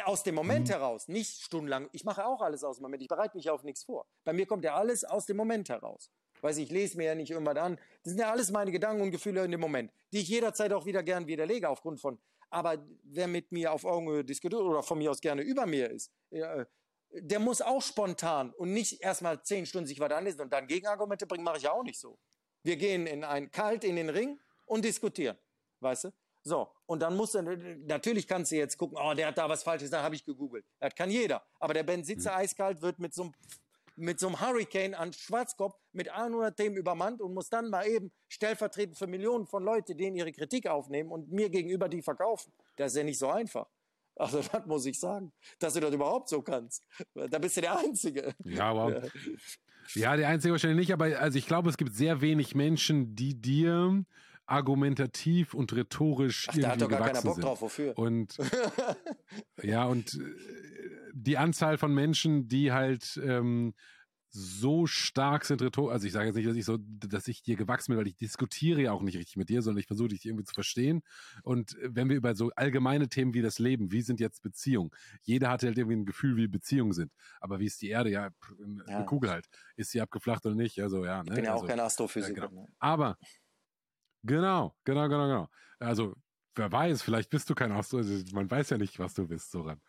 aus 0.05 0.23
dem 0.23 0.35
Moment 0.35 0.69
Mhm. 0.69 0.73
heraus, 0.73 1.09
nicht 1.09 1.43
stundenlang, 1.43 1.89
ich 1.93 2.05
mache 2.05 2.24
auch 2.27 2.41
alles 2.41 2.65
aus 2.65 2.77
dem 2.77 2.82
Moment. 2.82 3.03
Ich 3.03 3.09
bereite 3.09 3.37
mich 3.37 3.51
auf 3.51 3.62
nichts 3.62 3.85
vor. 3.85 4.07
Bei 4.24 4.32
mir 4.32 4.47
kommt 4.47 4.65
ja 4.65 4.74
alles 4.74 5.05
aus 5.05 5.27
dem 5.27 5.37
Moment 5.37 5.69
heraus. 5.69 6.11
Weiß 6.41 6.57
ich, 6.57 6.65
ich 6.65 6.70
lese 6.70 6.97
mir 6.97 7.05
ja 7.05 7.15
nicht 7.15 7.31
irgendwas 7.31 7.57
an. 7.57 7.77
Das 8.03 8.12
sind 8.12 8.19
ja 8.19 8.31
alles 8.31 8.51
meine 8.51 8.73
Gedanken 8.73 9.03
und 9.03 9.11
Gefühle 9.11 9.45
in 9.45 9.51
dem 9.51 9.61
Moment, 9.61 9.93
die 10.12 10.20
ich 10.20 10.28
jederzeit 10.28 10.73
auch 10.73 10.87
wieder 10.87 11.03
gern 11.03 11.27
widerlege 11.27 11.69
aufgrund 11.69 12.01
von. 12.01 12.19
Aber 12.49 12.85
wer 13.05 13.28
mit 13.28 13.53
mir 13.53 13.73
auf 13.73 13.85
Augenhöhe 13.85 14.24
diskutiert 14.24 14.62
oder 14.62 14.82
von 14.82 14.99
mir 14.99 15.11
aus 15.11 15.20
gerne 15.20 15.43
über 15.43 15.66
mir 15.66 15.91
ist, 15.91 16.11
äh, 16.31 16.65
der 17.12 17.41
muss 17.41 17.61
auch 17.61 17.82
spontan 17.82 18.53
und 18.55 18.73
nicht 18.73 19.03
erstmal 19.03 19.43
zehn 19.43 19.66
Stunden 19.66 19.87
sich 19.87 20.01
was 20.01 20.11
anlesen 20.12 20.41
und 20.41 20.53
dann 20.53 20.66
Gegenargumente 20.66 21.27
bringen, 21.27 21.45
mache 21.45 21.59
ich 21.59 21.65
ja 21.65 21.73
auch 21.73 21.82
nicht 21.82 21.99
so. 22.01 22.19
Wir 22.62 22.77
gehen 22.77 23.07
in 23.07 23.24
ein 23.24 23.51
kalt 23.51 23.85
in 23.85 23.97
den 23.97 24.09
Ring 24.09 24.41
und 24.66 24.85
diskutieren. 24.85 25.37
Weißt 25.81 26.05
du? 26.05 26.11
So, 26.42 26.68
und 26.86 27.02
dann 27.02 27.16
musst 27.16 27.34
du, 27.34 27.42
natürlich 27.42 28.26
kannst 28.26 28.50
du 28.50 28.56
jetzt 28.56 28.78
gucken, 28.78 28.98
oh, 29.00 29.12
der 29.14 29.28
hat 29.28 29.38
da 29.38 29.48
was 29.48 29.62
Falsches 29.62 29.88
gesagt, 29.88 30.02
habe 30.02 30.14
ich 30.14 30.24
gegoogelt. 30.24 30.64
Das 30.78 30.94
kann 30.94 31.10
jeder. 31.10 31.42
Aber 31.58 31.74
der 31.74 31.82
Ben 31.82 32.02
Sitzer 32.02 32.34
eiskalt 32.34 32.80
wird 32.80 32.98
mit 32.98 33.14
so 33.14 33.22
einem 33.24 33.34
mit 33.96 34.18
so 34.18 34.28
einem 34.28 34.40
Hurricane 34.40 34.94
an 34.94 35.12
Schwarzkopf 35.12 35.76
mit 35.92 36.08
100 36.08 36.56
Themen 36.56 36.76
übermannt 36.76 37.20
und 37.20 37.34
muss 37.34 37.50
dann 37.50 37.68
mal 37.68 37.86
eben 37.86 38.10
stellvertretend 38.28 38.96
für 38.96 39.06
Millionen 39.06 39.46
von 39.46 39.62
Leuten, 39.62 39.96
denen 39.96 40.16
ihre 40.16 40.32
Kritik 40.32 40.66
aufnehmen 40.66 41.10
und 41.10 41.30
mir 41.30 41.50
gegenüber 41.50 41.88
die 41.88 42.00
verkaufen. 42.00 42.52
Das 42.76 42.92
ist 42.92 42.96
ja 42.96 43.04
nicht 43.04 43.18
so 43.18 43.28
einfach. 43.28 43.66
Also 44.16 44.40
das 44.52 44.66
muss 44.66 44.86
ich 44.86 44.98
sagen, 44.98 45.32
dass 45.58 45.74
du 45.74 45.80
das 45.80 45.92
überhaupt 45.92 46.28
so 46.28 46.42
kannst. 46.42 46.84
Da 47.14 47.38
bist 47.38 47.56
du 47.56 47.60
der 47.60 47.78
Einzige. 47.78 48.34
Ja, 48.44 48.74
wow. 48.74 49.10
Ja, 49.94 50.16
der 50.16 50.28
einzige 50.28 50.52
wahrscheinlich 50.52 50.78
nicht, 50.78 50.92
aber 50.92 51.18
also 51.18 51.36
ich 51.36 51.46
glaube, 51.46 51.68
es 51.68 51.76
gibt 51.76 51.94
sehr 51.94 52.20
wenig 52.20 52.54
Menschen, 52.54 53.16
die 53.16 53.40
dir 53.40 54.04
argumentativ 54.51 55.55
und 55.55 55.72
rhetorisch 55.72 56.48
Ach, 56.48 56.56
da 56.56 56.68
hat 56.68 56.81
irgendwie 56.81 56.81
doch 56.81 56.89
gar 56.90 56.98
keiner 56.98 57.10
gewachsen 57.10 57.27
Bock 57.27 57.35
sind. 57.35 57.44
drauf, 57.44 57.62
wofür? 57.62 57.98
Und 57.98 58.36
ja, 59.62 59.85
und 59.85 60.14
äh, 60.14 60.20
die 61.12 61.39
Anzahl 61.39 61.78
von 61.78 61.94
Menschen, 61.94 62.48
die 62.48 62.72
halt 62.72 63.20
ähm, 63.24 63.74
so 64.32 64.86
stark 64.86 65.44
sind 65.44 65.60
rhetorisch, 65.60 65.93
also 65.93 66.06
ich 66.06 66.12
sage 66.12 66.27
jetzt 66.27 66.36
nicht, 66.36 66.48
dass 66.48 66.56
ich 66.56 66.64
so, 66.64 66.78
dass 66.78 67.27
ich 67.28 67.43
dir 67.43 67.56
gewachsen 67.56 67.93
bin, 67.93 67.98
weil 67.98 68.06
ich 68.06 68.16
diskutiere 68.16 68.82
ja 68.82 68.93
auch 68.93 69.02
nicht 69.02 69.16
richtig 69.16 69.36
mit 69.36 69.48
dir, 69.48 69.60
sondern 69.60 69.81
ich 69.81 69.86
versuche 69.86 70.09
dich 70.09 70.24
irgendwie 70.24 70.44
zu 70.44 70.55
verstehen. 70.55 71.02
Und 71.43 71.77
wenn 71.82 72.09
wir 72.09 72.16
über 72.16 72.35
so 72.35 72.51
allgemeine 72.55 73.09
Themen 73.09 73.35
wie 73.35 73.43
das 73.43 73.59
Leben, 73.59 73.90
wie 73.90 74.02
sind 74.02 74.20
jetzt 74.20 74.43
Beziehungen? 74.43 74.90
Jeder 75.22 75.51
hat 75.51 75.62
halt 75.62 75.78
irgendwie 75.78 75.97
ein 75.97 76.06
Gefühl, 76.06 76.36
wie 76.36 76.47
Beziehungen 76.47 76.93
sind. 76.93 77.12
Aber 77.40 77.59
wie 77.59 77.66
ist 77.66 77.82
die 77.82 77.89
Erde? 77.89 78.10
Ja, 78.10 78.31
eine 78.62 78.85
ja. 78.86 79.02
Kugel 79.02 79.31
halt. 79.31 79.47
Ist 79.74 79.90
sie 79.90 80.01
abgeflacht 80.01 80.47
oder 80.47 80.55
nicht? 80.55 80.81
Also 80.81 81.05
ja. 81.05 81.22
Ne? 81.22 81.31
Ich 81.31 81.35
bin 81.35 81.44
ja 81.44 81.52
also, 81.52 81.64
auch 81.64 81.68
kein 81.68 81.81
Astrophysiker. 81.81 82.43
Ja, 82.43 82.48
genau. 82.48 82.62
Ne? 82.62 82.68
Aber 82.78 83.18
genau, 84.22 84.76
genau, 84.84 85.09
genau, 85.09 85.26
genau. 85.28 85.48
Also 85.78 86.14
wer 86.55 86.70
weiß, 86.70 87.02
vielleicht 87.02 87.30
bist 87.30 87.48
du 87.51 87.55
kein 87.55 87.72
Astrophysiker. 87.72 88.20
Also, 88.20 88.34
man 88.34 88.51
weiß 88.51 88.70
ja 88.70 88.78
nicht, 88.78 88.98
was 88.98 89.14
du 89.14 89.26
bist, 89.26 89.51
so 89.51 89.62
ran. 89.62 89.80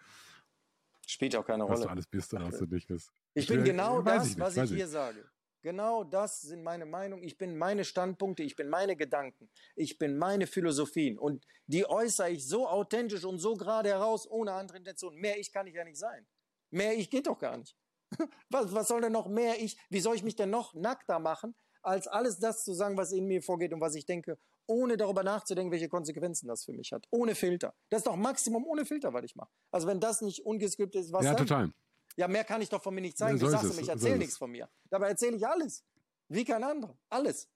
Spielt 1.07 1.35
auch 1.35 1.45
keine 1.45 1.63
was 1.63 1.69
Rolle. 1.69 1.79
Was 1.79 1.85
du 1.85 1.89
alles 1.89 2.07
bist 2.07 2.33
oder 2.33 2.45
was 2.45 2.57
du 2.57 2.65
nicht 2.65 2.87
bist. 2.87 3.11
Ich, 3.33 3.47
bin 3.47 3.63
genau 3.63 4.01
das, 4.01 4.31
ich 4.31 4.39
was 4.39 4.55
ich 4.57 4.69
hier 4.71 4.87
sage. 4.87 5.29
Genau 5.63 6.03
das 6.03 6.41
sind 6.41 6.63
meine 6.63 6.85
Meinungen. 6.85 7.23
Ich 7.23 7.37
bin 7.37 7.57
meine 7.57 7.85
Standpunkte, 7.85 8.41
ich 8.41 8.55
bin 8.55 8.67
meine 8.69 8.95
Gedanken, 8.95 9.49
ich 9.75 9.99
bin 9.99 10.17
meine 10.17 10.47
Philosophien. 10.47 11.19
Und 11.19 11.45
die 11.67 11.85
äußere 11.87 12.31
ich 12.31 12.47
so 12.47 12.67
authentisch 12.67 13.25
und 13.25 13.37
so 13.37 13.55
gerade 13.55 13.89
heraus, 13.89 14.29
ohne 14.29 14.53
andere 14.53 14.77
Intention. 14.77 15.15
Mehr 15.15 15.39
ich 15.39 15.51
kann 15.51 15.67
ich 15.67 15.75
ja 15.75 15.83
nicht 15.83 15.99
sein. 15.99 16.25
Mehr 16.71 16.97
ich 16.97 17.09
geht 17.09 17.27
doch 17.27 17.37
gar 17.37 17.57
nicht. 17.57 17.77
Was, 18.49 18.73
was 18.73 18.89
soll 18.89 18.99
denn 18.99 19.13
noch 19.13 19.29
mehr 19.29 19.61
ich? 19.61 19.77
Wie 19.89 20.01
soll 20.01 20.15
ich 20.15 20.23
mich 20.23 20.35
denn 20.35 20.49
noch 20.49 20.73
nackter 20.73 21.17
machen, 21.19 21.55
als 21.83 22.07
alles 22.07 22.39
das 22.39 22.63
zu 22.63 22.73
sagen, 22.73 22.97
was 22.97 23.11
in 23.11 23.25
mir 23.25 23.41
vorgeht 23.41 23.73
und 23.73 23.81
was 23.81 23.95
ich 23.95 24.05
denke, 24.05 24.37
ohne 24.67 24.97
darüber 24.97 25.23
nachzudenken, 25.23 25.71
welche 25.71 25.89
Konsequenzen 25.89 26.47
das 26.47 26.63
für 26.63 26.73
mich 26.73 26.91
hat. 26.93 27.07
Ohne 27.09 27.35
Filter. 27.35 27.73
Das 27.89 27.99
ist 27.99 28.07
doch 28.07 28.15
Maximum 28.15 28.65
ohne 28.65 28.85
Filter, 28.85 29.13
was 29.13 29.23
ich 29.23 29.35
mache. 29.35 29.49
Also 29.71 29.87
wenn 29.87 29.99
das 29.99 30.21
nicht 30.21 30.45
ungeskriptet 30.45 31.01
ist, 31.01 31.11
was 31.11 31.25
Ja, 31.25 31.33
dann? 31.33 31.47
total. 31.47 31.73
Ja, 32.17 32.27
mehr 32.27 32.43
kann 32.43 32.61
ich 32.61 32.69
doch 32.69 32.81
von 32.83 32.93
mir 32.93 33.01
nicht 33.01 33.17
zeigen. 33.17 33.37
Ja, 33.37 33.39
so 33.39 33.45
du 33.45 33.51
sagst 33.51 33.65
ist 33.65 33.71
es, 33.71 33.87
mir, 33.87 33.93
ich 33.95 34.01
so 34.01 34.15
nichts 34.15 34.37
von 34.37 34.51
mir. 34.51 34.69
Dabei 34.89 35.09
erzähle 35.09 35.35
ich 35.37 35.47
alles. 35.47 35.83
Wie 36.27 36.45
kein 36.45 36.63
anderer. 36.63 36.97
Alles. 37.09 37.49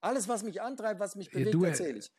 Alles, 0.00 0.28
was 0.28 0.42
mich 0.42 0.60
antreibt, 0.60 0.98
was 1.00 1.14
mich 1.14 1.32
Ja, 1.32 1.38
bewegt, 1.38 1.62
äh, 1.62 1.68
erzähle 1.68 1.98
ich. 1.98 2.12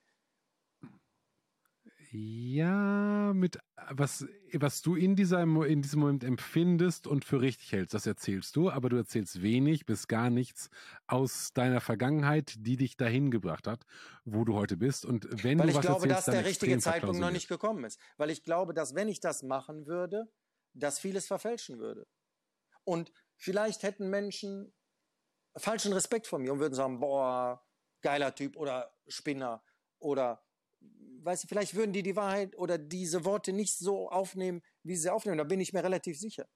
Ja, 2.15 3.34
mit 3.34 3.57
was, 3.90 4.27
was 4.53 4.84
du 4.84 4.95
in, 4.95 5.15
dieser, 5.15 5.41
in 5.41 5.81
diesem 5.81 5.99
Moment 5.99 6.23
empfindest 6.23 7.07
und 7.07 7.26
für 7.26 7.41
richtig 7.41 7.72
hältst, 7.72 7.95
das 7.95 8.06
erzählst 8.06 8.56
du, 8.56 8.69
aber 8.69 8.90
du 8.90 8.98
erzählst 8.98 9.41
wenig 9.41 9.88
bis 9.88 10.07
gar 10.07 10.30
nichts 10.30 10.69
aus 11.07 11.53
deiner 11.53 11.81
Vergangenheit, 11.81 12.53
die 12.57 12.77
dich 12.77 12.98
dahin 12.98 13.31
gebracht 13.31 13.65
hat, 13.65 13.84
wo 14.26 14.45
du 14.45 14.53
heute 14.53 14.77
bist. 14.77 15.06
Und 15.06 15.27
wenn 15.44 15.57
Weil 15.57 15.65
du 15.65 15.72
ich 15.72 15.77
was 15.77 15.85
glaube, 15.85 16.07
erzählst, 16.07 16.27
dass 16.27 16.35
der 16.35 16.45
richtige 16.45 16.77
Zeitpunkt 16.77 17.19
noch 17.19 17.31
nicht 17.31 17.48
gekommen 17.48 17.84
ist. 17.84 17.99
Weil 18.18 18.30
ich 18.30 18.44
glaube, 18.44 18.76
dass 18.76 18.94
wenn 18.94 19.07
ich 19.07 19.19
das 19.19 19.41
machen 19.41 19.88
würde, 19.88 20.31
dass 20.73 20.99
vieles 20.99 21.26
verfälschen 21.26 21.80
würde. 21.80 22.06
Und 22.84 23.11
vielleicht 23.38 23.81
hätten 23.81 24.11
Menschen 24.11 24.72
falschen 25.56 25.94
Respekt 25.94 26.27
vor 26.27 26.38
mir 26.38 26.53
und 26.53 26.60
würden 26.60 26.76
sagen, 26.76 26.99
boah, 26.99 27.65
geiler 28.02 28.35
Typ 28.35 28.56
oder 28.56 28.94
Spinner 29.07 29.64
oder 29.98 30.44
weiß 31.24 31.44
ich, 31.44 31.50
vielleicht 31.50 31.76
würden 31.76 31.94
die 31.94 32.04
die 32.04 32.16
Wahrheit 32.16 32.56
oder 32.58 32.78
diese 32.78 33.26
Worte 33.26 33.54
nicht 33.54 33.78
so 33.78 34.10
aufnehmen, 34.10 34.62
wie 34.84 34.95
sie 34.95 35.12
aufnehmen. 35.12 35.38
Da 35.38 35.44
bin 35.44 35.60
ich 35.60 35.74
mir 35.74 35.84
relativ 35.84 36.20
sicher. 36.20 36.48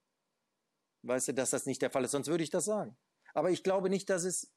Weißt 1.02 1.28
du, 1.28 1.34
dass 1.34 1.50
das 1.50 1.66
nicht 1.66 1.82
der 1.82 1.90
Fall 1.90 2.04
ist, 2.04 2.10
sonst 2.10 2.28
würde 2.28 2.44
ich 2.44 2.50
das 2.50 2.64
sagen. 2.64 2.96
Aber 3.34 3.50
ich 3.50 3.62
glaube 3.62 3.88
nicht, 3.88 4.10
dass 4.10 4.24
es 4.24 4.52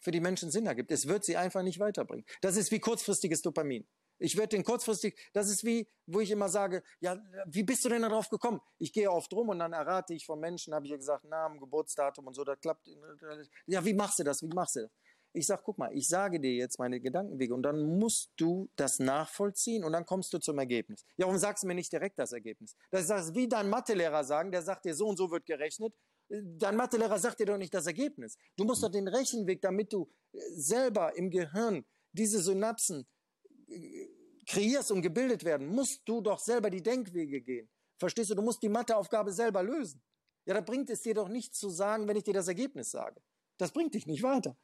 für 0.00 0.10
die 0.10 0.20
Menschen 0.20 0.50
Sinn 0.50 0.66
ergibt. 0.66 0.90
Es 0.90 1.08
wird 1.08 1.24
sie 1.24 1.36
einfach 1.36 1.62
nicht 1.62 1.78
weiterbringen. 1.78 2.24
Das 2.40 2.56
ist 2.56 2.70
wie 2.70 2.80
kurzfristiges 2.80 3.42
Dopamin. 3.42 3.86
Ich 4.18 4.36
werde 4.36 4.48
den 4.48 4.64
kurzfristig, 4.64 5.18
das 5.32 5.48
ist 5.48 5.64
wie, 5.64 5.88
wo 6.06 6.20
ich 6.20 6.30
immer 6.30 6.50
sage, 6.50 6.82
ja, 7.00 7.18
wie 7.46 7.62
bist 7.62 7.84
du 7.84 7.88
denn 7.88 8.02
darauf 8.02 8.28
gekommen? 8.28 8.60
Ich 8.78 8.92
gehe 8.92 9.10
oft 9.10 9.32
rum 9.32 9.48
und 9.48 9.58
dann 9.58 9.72
errate 9.72 10.12
ich 10.12 10.26
von 10.26 10.38
Menschen, 10.38 10.74
habe 10.74 10.84
ich 10.84 10.90
ja 10.90 10.98
gesagt, 10.98 11.24
Namen, 11.24 11.58
Geburtsdatum 11.58 12.26
und 12.26 12.34
so, 12.34 12.44
das 12.44 12.60
klappt. 12.60 12.86
Ja, 13.66 13.82
wie 13.82 13.94
machst 13.94 14.18
du 14.18 14.24
das? 14.24 14.42
Wie 14.42 14.48
machst 14.48 14.76
du 14.76 14.80
das? 14.80 14.90
Ich 15.32 15.46
sag, 15.46 15.62
guck 15.62 15.78
mal, 15.78 15.92
ich 15.96 16.08
sage 16.08 16.40
dir 16.40 16.52
jetzt 16.52 16.78
meine 16.78 17.00
Gedankenwege 17.00 17.54
und 17.54 17.62
dann 17.62 17.98
musst 17.98 18.32
du 18.36 18.68
das 18.76 18.98
nachvollziehen 18.98 19.84
und 19.84 19.92
dann 19.92 20.04
kommst 20.04 20.32
du 20.32 20.38
zum 20.38 20.58
Ergebnis. 20.58 21.04
Ja, 21.16 21.26
warum 21.26 21.38
sagst 21.38 21.62
du 21.62 21.68
mir 21.68 21.74
nicht 21.74 21.92
direkt 21.92 22.18
das 22.18 22.32
Ergebnis? 22.32 22.74
Das 22.90 23.08
ist 23.08 23.34
wie 23.34 23.48
dein 23.48 23.68
Mathelehrer 23.68 24.24
sagen, 24.24 24.50
der 24.50 24.62
sagt 24.62 24.84
dir, 24.84 24.94
so 24.94 25.06
und 25.06 25.16
so 25.16 25.30
wird 25.30 25.46
gerechnet. 25.46 25.94
Dein 26.28 26.76
Mathelehrer 26.76 27.18
sagt 27.18 27.40
dir 27.40 27.46
doch 27.46 27.58
nicht 27.58 27.74
das 27.74 27.86
Ergebnis. 27.86 28.36
Du 28.56 28.64
musst 28.64 28.82
doch 28.82 28.90
den 28.90 29.08
Rechenweg, 29.08 29.60
damit 29.60 29.92
du 29.92 30.10
äh, 30.32 30.38
selber 30.52 31.16
im 31.16 31.30
Gehirn 31.30 31.84
diese 32.12 32.40
Synapsen 32.40 33.06
äh, 33.68 34.08
kreierst 34.46 34.90
und 34.90 35.02
gebildet 35.02 35.44
werden, 35.44 35.68
musst 35.68 36.02
du 36.06 36.20
doch 36.20 36.38
selber 36.38 36.70
die 36.70 36.82
Denkwege 36.82 37.40
gehen. 37.40 37.68
Verstehst 37.98 38.30
du? 38.30 38.34
Du 38.34 38.42
musst 38.42 38.62
die 38.62 38.68
Matheaufgabe 38.68 39.32
selber 39.32 39.62
lösen. 39.62 40.02
Ja, 40.46 40.54
da 40.54 40.60
bringt 40.60 40.90
es 40.90 41.02
dir 41.02 41.14
doch 41.14 41.28
nichts 41.28 41.58
zu 41.58 41.68
sagen, 41.68 42.08
wenn 42.08 42.16
ich 42.16 42.24
dir 42.24 42.34
das 42.34 42.48
Ergebnis 42.48 42.90
sage. 42.90 43.20
Das 43.58 43.72
bringt 43.72 43.94
dich 43.94 44.06
nicht 44.06 44.22
weiter. 44.22 44.56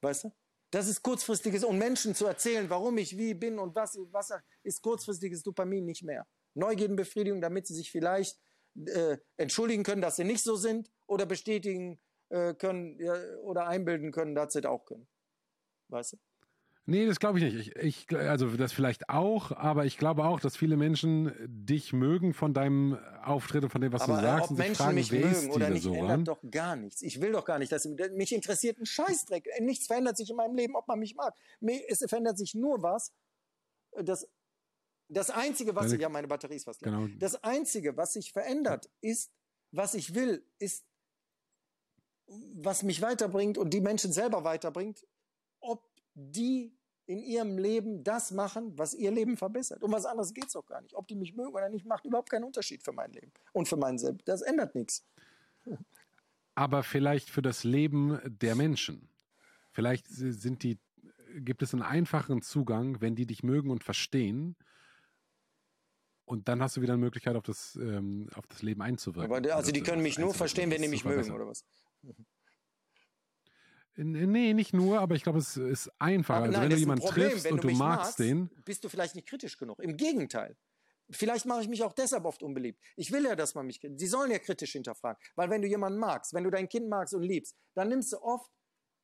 Weißt 0.00 0.24
du? 0.24 0.32
Das 0.70 0.88
ist 0.88 1.02
kurzfristiges, 1.02 1.64
und 1.64 1.78
Menschen 1.78 2.14
zu 2.14 2.26
erzählen, 2.26 2.68
warum 2.68 2.98
ich 2.98 3.16
wie 3.16 3.34
bin 3.34 3.58
und 3.58 3.74
was, 3.74 3.98
was 4.10 4.32
ist 4.62 4.82
kurzfristiges 4.82 5.42
Dopamin 5.42 5.84
nicht 5.84 6.02
mehr. 6.02 6.26
Neugierenbefriedigung, 6.54 7.40
damit 7.40 7.66
sie 7.66 7.74
sich 7.74 7.90
vielleicht 7.90 8.38
äh, 8.86 9.18
entschuldigen 9.36 9.84
können, 9.84 10.02
dass 10.02 10.16
sie 10.16 10.24
nicht 10.24 10.42
so 10.42 10.56
sind 10.56 10.90
oder 11.06 11.24
bestätigen 11.24 12.00
äh, 12.30 12.54
können 12.54 12.98
ja, 12.98 13.14
oder 13.42 13.66
einbilden 13.66 14.10
können, 14.12 14.34
dass 14.34 14.52
sie 14.52 14.60
das 14.60 14.70
auch 14.70 14.84
können. 14.84 15.08
Weißt 15.88 16.14
du? 16.14 16.16
Nee, 16.88 17.04
das 17.06 17.18
glaube 17.18 17.38
ich 17.38 17.52
nicht. 17.52 17.76
Ich, 17.76 18.08
ich, 18.08 18.16
also 18.16 18.48
das 18.56 18.72
vielleicht 18.72 19.08
auch, 19.08 19.50
aber 19.50 19.86
ich 19.86 19.98
glaube 19.98 20.24
auch, 20.24 20.38
dass 20.38 20.56
viele 20.56 20.76
Menschen 20.76 21.32
dich 21.48 21.92
mögen 21.92 22.32
von 22.32 22.54
deinem 22.54 22.96
Auftritt 23.24 23.64
und 23.64 23.70
von 23.70 23.80
dem, 23.80 23.92
was 23.92 24.02
Aber 24.02 24.14
du 24.14 24.18
äh, 24.20 24.22
sagst. 24.22 24.44
ob 24.44 24.50
und 24.50 24.56
sich 24.56 24.66
Menschen 24.66 24.82
fragen, 24.82 24.94
mich 24.94 25.12
mögen 25.12 25.50
oder 25.50 25.70
nicht, 25.70 25.82
Soran? 25.82 26.10
ändert 26.10 26.28
doch 26.28 26.50
gar 26.50 26.76
nichts. 26.76 27.02
Ich 27.02 27.20
will 27.20 27.32
doch 27.32 27.44
gar 27.44 27.58
nicht, 27.58 27.72
dass 27.72 27.86
mich 27.86 28.32
interessiert 28.32 28.78
ein 28.78 28.86
Scheißdreck. 28.86 29.48
Nichts 29.60 29.88
verändert 29.88 30.16
sich 30.16 30.30
in 30.30 30.36
meinem 30.36 30.54
Leben, 30.54 30.76
ob 30.76 30.86
man 30.86 31.00
mich 31.00 31.16
mag. 31.16 31.34
Es 31.88 32.04
verändert 32.06 32.38
sich 32.38 32.54
nur 32.54 32.80
was. 32.82 33.12
Das, 34.00 34.28
das 35.08 35.30
Einzige, 35.30 35.74
was 35.74 35.90
sich, 35.90 36.00
ja, 36.00 36.08
meine 36.08 36.28
Batterie 36.28 36.54
ist 36.54 36.64
fast 36.64 36.82
leer. 36.82 36.92
Genau. 36.92 37.08
Das 37.18 37.42
Einzige, 37.42 37.96
was 37.96 38.12
sich 38.12 38.32
verändert, 38.32 38.88
ist, 39.00 39.32
was 39.72 39.94
ich 39.94 40.14
will, 40.14 40.44
ist, 40.60 40.84
was 42.28 42.84
mich 42.84 43.02
weiterbringt 43.02 43.58
und 43.58 43.70
die 43.70 43.80
Menschen 43.80 44.12
selber 44.12 44.44
weiterbringt, 44.44 45.04
ob 45.58 45.82
die 46.16 46.74
in 47.06 47.22
ihrem 47.22 47.56
Leben 47.56 48.02
das 48.02 48.32
machen, 48.32 48.76
was 48.76 48.94
ihr 48.94 49.12
Leben 49.12 49.36
verbessert. 49.36 49.82
Um 49.82 49.92
was 49.92 50.06
anderes 50.06 50.34
geht's 50.34 50.54
doch 50.54 50.66
gar 50.66 50.80
nicht. 50.80 50.96
Ob 50.96 51.06
die 51.06 51.14
mich 51.14 51.34
mögen 51.36 51.54
oder 51.54 51.68
nicht, 51.68 51.86
macht 51.86 52.04
überhaupt 52.04 52.30
keinen 52.30 52.44
Unterschied 52.44 52.82
für 52.82 52.92
mein 52.92 53.12
Leben 53.12 53.30
und 53.52 53.68
für 53.68 53.76
mein 53.76 53.98
Selbst. 53.98 54.26
Das 54.26 54.42
ändert 54.42 54.74
nichts. 54.74 55.06
aber 56.56 56.82
vielleicht 56.82 57.30
für 57.30 57.42
das 57.42 57.62
Leben 57.62 58.18
der 58.24 58.56
Menschen. 58.56 59.08
Vielleicht 59.72 60.06
sind 60.08 60.62
die, 60.62 60.78
gibt 61.36 61.62
es 61.62 61.74
einen 61.74 61.82
einfachen 61.82 62.42
Zugang, 62.42 63.00
wenn 63.00 63.14
die 63.14 63.26
dich 63.26 63.42
mögen 63.42 63.70
und 63.70 63.84
verstehen. 63.84 64.56
Und 66.24 66.48
dann 66.48 66.60
hast 66.60 66.76
du 66.76 66.80
wieder 66.80 66.94
eine 66.94 67.02
Möglichkeit, 67.02 67.36
auf 67.36 67.44
das, 67.44 67.76
ähm, 67.76 68.28
auf 68.34 68.46
das 68.48 68.62
Leben 68.62 68.82
einzuwirken. 68.82 69.32
Aber, 69.32 69.54
also 69.54 69.70
die 69.70 69.82
können 69.82 70.02
mich 70.02 70.18
nur 70.18 70.34
verstehen, 70.34 70.70
wenn 70.72 70.82
die 70.82 70.88
mich 70.88 71.04
mögen, 71.04 71.30
oder 71.30 71.46
was? 71.46 71.64
Nee, 73.96 74.52
nicht 74.54 74.74
nur, 74.74 75.00
aber 75.00 75.14
ich 75.14 75.22
glaube, 75.22 75.38
es 75.38 75.56
ist 75.56 75.90
einfacher. 75.98 76.38
Aber 76.38 76.46
also 76.46 76.58
nein, 76.58 76.68
wenn 76.68 76.76
du 76.76 76.80
jemanden 76.80 77.04
Problem. 77.04 77.30
triffst 77.30 77.44
Wenn 77.44 77.54
und 77.54 77.64
du 77.64 77.68
magst 77.70 77.78
magst, 77.78 78.18
den, 78.18 78.50
bist 78.64 78.84
du 78.84 78.88
vielleicht 78.88 79.14
nicht 79.14 79.26
kritisch 79.26 79.56
genug. 79.56 79.78
Im 79.82 79.96
Gegenteil. 79.96 80.56
Vielleicht 81.10 81.46
mache 81.46 81.62
ich 81.62 81.68
mich 81.68 81.82
auch 81.84 81.92
deshalb 81.92 82.24
oft 82.24 82.42
unbeliebt. 82.42 82.80
Ich 82.96 83.12
will 83.12 83.24
ja, 83.24 83.36
dass 83.36 83.54
man 83.54 83.66
mich, 83.66 83.80
sie 83.80 84.06
sollen 84.06 84.30
ja 84.30 84.38
kritisch 84.38 84.72
hinterfragen. 84.72 85.22
Weil 85.36 85.48
wenn 85.50 85.62
du 85.62 85.68
jemanden 85.68 85.98
magst, 86.00 86.34
wenn 86.34 86.44
du 86.44 86.50
dein 86.50 86.68
Kind 86.68 86.88
magst 86.88 87.14
und 87.14 87.22
liebst, 87.22 87.56
dann 87.74 87.88
nimmst 87.88 88.12
du 88.12 88.20
oft 88.20 88.50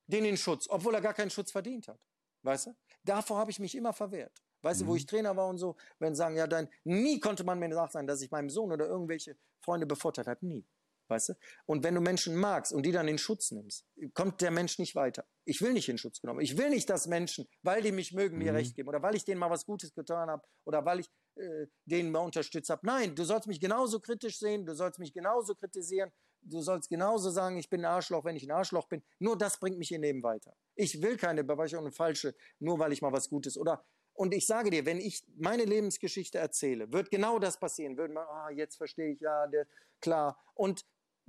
den 0.09 0.24
in 0.24 0.36
Schutz, 0.36 0.66
obwohl 0.69 0.94
er 0.94 1.01
gar 1.01 1.14
keinen 1.14 1.31
Schutz 1.31 1.52
verdient 1.52 1.89
hat. 1.89 2.01
Weißt 2.43 2.66
du? 2.66 2.74
Davor 3.05 3.39
habe 3.39 3.52
ich 3.52 3.60
mich 3.60 3.74
immer 3.77 3.93
verwehrt. 3.93 4.43
Weißt 4.62 4.81
du, 4.81 4.86
wo 4.86 4.93
Mhm. 4.93 4.97
ich 4.98 5.06
Trainer 5.06 5.36
war 5.36 5.48
und 5.48 5.59
so, 5.59 5.77
wenn 6.01 6.14
sagen, 6.14 6.36
ja, 6.36 6.47
dann 6.47 6.69
nie 6.85 7.19
konnte 7.20 7.44
man 7.44 7.59
mir 7.59 7.69
nachsagen, 7.69 8.06
dass 8.06 8.20
ich 8.20 8.31
meinem 8.31 8.51
Sohn 8.51 8.73
oder 8.73 8.86
irgendwelche 8.86 9.36
Freunde 9.60 9.86
bevorteilt 9.86 10.27
habe. 10.27 10.44
Nie. 10.44 10.66
Weißt 11.09 11.31
du? 11.31 11.35
Und 11.66 11.85
wenn 11.85 11.95
du 11.95 12.01
Menschen 12.01 12.37
magst 12.37 12.73
und 12.73 12.85
die 12.85 12.93
dann 12.93 13.09
in 13.09 13.19
Schutz 13.19 13.51
nimmst, 13.51 13.87
kommt 14.15 14.41
der 14.41 14.51
Mensch 14.51 14.79
nicht 14.79 14.95
weiter. 14.95 15.27
Ich 15.45 15.61
will 15.61 15.73
nicht 15.73 15.89
in 15.89 15.99
Schutz 15.99 16.20
genommen. 16.20 16.41
Ich 16.41 16.57
will 16.57 16.70
nicht, 16.70 16.89
dass 16.89 17.07
Menschen, 17.07 17.47
weil 17.62 17.83
die 17.83 17.93
mich 17.93 18.12
mögen, 18.12 18.39
mir 18.39 18.53
Mhm. 18.53 18.57
recht 18.57 18.77
geben 18.77 18.89
oder 18.89 19.03
weil 19.03 19.15
ich 19.15 19.24
denen 19.24 19.41
mal 19.41 19.51
was 19.51 19.66
Gutes 19.66 19.93
getan 19.95 20.31
habe 20.31 20.43
oder 20.65 20.85
weil 20.85 21.01
ich 21.01 21.11
äh, 21.37 21.66
denen 21.85 22.11
mal 22.11 22.20
unterstützt 22.20 22.70
habe. 22.70 22.87
Nein, 22.87 23.15
du 23.15 23.24
sollst 23.24 23.47
mich 23.47 23.61
genauso 23.61 24.01
kritisch 24.01 24.39
sehen, 24.39 24.65
du 24.66 24.74
sollst 24.74 24.99
mich 24.99 25.12
genauso 25.12 25.55
kritisieren, 25.55 26.12
du 26.43 26.61
sollst 26.61 26.89
genauso 26.89 27.31
sagen, 27.31 27.57
ich 27.57 27.69
bin 27.70 27.81
ein 27.81 27.93
Arschloch, 27.93 28.24
wenn 28.24 28.37
ich 28.37 28.45
ein 28.45 28.51
Arschloch 28.51 28.87
bin. 28.89 29.03
Nur 29.19 29.37
das 29.39 29.59
bringt 29.59 29.79
mich 29.79 29.91
ihr 29.91 29.99
Leben 29.99 30.23
weiter. 30.23 30.55
Ich 30.74 31.01
will 31.03 31.16
keine 31.16 31.43
Beweicherung 31.43 31.87
und 31.87 31.95
falsche, 31.95 32.35
nur 32.59 32.79
weil 32.79 32.93
ich 32.93 33.03
mal 33.03 33.12
was 33.12 33.29
Gutes 33.29 33.57
oder 33.57 33.85
und 34.15 34.35
ich 34.35 34.47
sage 34.47 34.69
dir, 34.69 34.85
wenn 34.85 34.99
ich 34.99 35.24
meine 35.39 35.65
Lebensgeschichte 35.65 36.37
erzähle, 36.37 36.93
wird 36.93 37.11
genau 37.11 37.39
das 37.39 37.59
passieren. 37.59 37.97
Würden 37.97 38.12
man, 38.12 38.27
ah, 38.29 38.51
jetzt 38.51 38.77
verstehe 38.77 39.12
ich, 39.12 39.20
ja, 39.20 39.47
der, 39.47 39.66
klar. 40.03 40.39
Und 40.55 40.85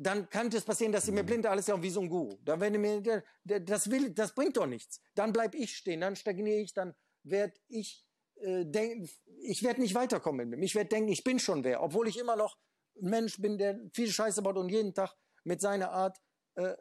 dann 0.05 0.29
könnte 0.29 0.57
es 0.57 0.63
passieren, 0.63 0.91
dass 0.91 1.05
sie 1.05 1.11
mir 1.11 1.23
blind 1.23 1.45
alles 1.45 1.67
ja 1.67 1.81
wie 1.81 1.89
so 1.89 2.01
ein 2.01 2.09
Guru. 2.09 2.37
Dann 2.43 2.59
wenn 2.59 2.79
mir, 2.79 3.23
das 3.43 3.89
will, 3.89 4.11
das 4.11 4.33
bringt 4.33 4.57
doch 4.57 4.65
nichts. 4.65 5.01
Dann 5.15 5.33
bleib 5.33 5.55
ich 5.55 5.75
stehen, 5.75 6.01
dann 6.01 6.15
stagniere 6.15 6.59
ich, 6.59 6.73
dann 6.73 6.95
werde 7.23 7.53
ich 7.67 8.05
äh, 8.35 8.65
denken, 8.65 9.09
ich 9.41 9.63
werde 9.63 9.81
nicht 9.81 9.95
weiterkommen 9.95 10.49
mit 10.49 10.57
dem. 10.57 10.63
Ich 10.63 10.75
werde 10.75 10.89
denken, 10.89 11.11
ich 11.11 11.23
bin 11.23 11.39
schon 11.39 11.63
wer, 11.63 11.81
obwohl 11.81 12.07
ich 12.07 12.17
immer 12.17 12.35
noch 12.35 12.57
ein 13.01 13.09
Mensch 13.09 13.39
bin, 13.41 13.57
der 13.57 13.79
viel 13.93 14.11
Scheiße 14.11 14.41
baut 14.41 14.57
und 14.57 14.69
jeden 14.69 14.93
Tag 14.93 15.15
mit 15.43 15.61
seiner 15.61 15.91
Art 15.91 16.19
äh, 16.55 16.75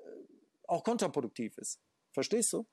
auch 0.66 0.84
kontraproduktiv 0.84 1.58
ist. 1.58 1.80
Verstehst 2.12 2.52
du? 2.52 2.66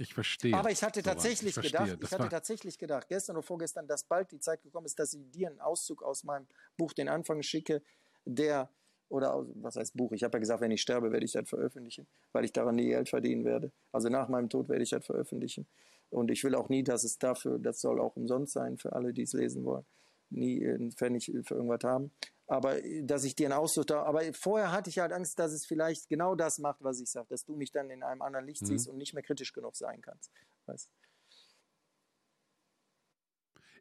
Ich 0.00 0.14
verstehe. 0.14 0.56
Aber 0.56 0.70
ich 0.70 0.82
hatte 0.82 1.02
tatsächlich 1.02 1.54
ich 1.54 1.62
gedacht, 1.62 1.98
ich 2.02 2.10
hatte 2.10 2.30
tatsächlich 2.30 2.78
gedacht, 2.78 3.06
gestern 3.06 3.36
oder 3.36 3.42
vorgestern, 3.42 3.86
dass 3.86 4.02
bald 4.02 4.32
die 4.32 4.40
Zeit 4.40 4.62
gekommen 4.62 4.86
ist, 4.86 4.98
dass 4.98 5.12
ich 5.12 5.30
dir 5.30 5.48
einen 5.48 5.60
Auszug 5.60 6.02
aus 6.02 6.24
meinem 6.24 6.46
Buch 6.78 6.94
den 6.94 7.06
Anfang 7.06 7.42
schicke, 7.42 7.82
der 8.24 8.70
oder 9.10 9.44
was 9.56 9.76
heißt 9.76 9.94
Buch? 9.96 10.12
Ich 10.12 10.22
habe 10.22 10.38
ja 10.38 10.40
gesagt, 10.40 10.62
wenn 10.62 10.70
ich 10.70 10.80
sterbe, 10.80 11.12
werde 11.12 11.26
ich 11.26 11.32
das 11.32 11.46
veröffentlichen, 11.46 12.06
weil 12.32 12.46
ich 12.46 12.52
daran 12.52 12.76
nie 12.76 12.86
Geld 12.86 13.10
verdienen 13.10 13.44
werde. 13.44 13.72
Also 13.92 14.08
nach 14.08 14.28
meinem 14.28 14.48
Tod 14.48 14.70
werde 14.70 14.82
ich 14.82 14.90
das 14.90 15.04
veröffentlichen. 15.04 15.66
Und 16.08 16.30
ich 16.30 16.42
will 16.44 16.54
auch 16.54 16.70
nie, 16.70 16.82
dass 16.82 17.04
es 17.04 17.18
dafür, 17.18 17.58
das 17.58 17.82
soll 17.82 18.00
auch 18.00 18.16
umsonst 18.16 18.54
sein 18.54 18.78
für 18.78 18.94
alle, 18.94 19.12
die 19.12 19.22
es 19.22 19.34
lesen 19.34 19.66
wollen, 19.66 19.84
nie 20.30 20.66
einen 20.66 20.92
Pfennig 20.92 21.30
für 21.44 21.54
irgendwas 21.56 21.84
haben. 21.84 22.10
Aber 22.50 22.80
dass 23.02 23.22
ich 23.22 23.36
dir 23.36 23.46
einen 23.46 23.52
Ausdruck 23.52 23.86
da, 23.86 24.02
aber 24.02 24.22
vorher 24.32 24.72
hatte 24.72 24.90
ich 24.90 24.98
halt 24.98 25.12
Angst, 25.12 25.38
dass 25.38 25.52
es 25.52 25.64
vielleicht 25.64 26.08
genau 26.08 26.34
das 26.34 26.58
macht, 26.58 26.82
was 26.82 27.00
ich 27.00 27.08
sage, 27.08 27.28
dass 27.30 27.44
du 27.44 27.54
mich 27.54 27.70
dann 27.70 27.90
in 27.90 28.02
einem 28.02 28.22
anderen 28.22 28.44
Licht 28.44 28.62
mhm. 28.62 28.66
siehst 28.66 28.88
und 28.88 28.96
nicht 28.96 29.14
mehr 29.14 29.22
kritisch 29.22 29.52
genug 29.52 29.76
sein 29.76 30.00
kannst. 30.00 30.32
Weißt? 30.66 30.90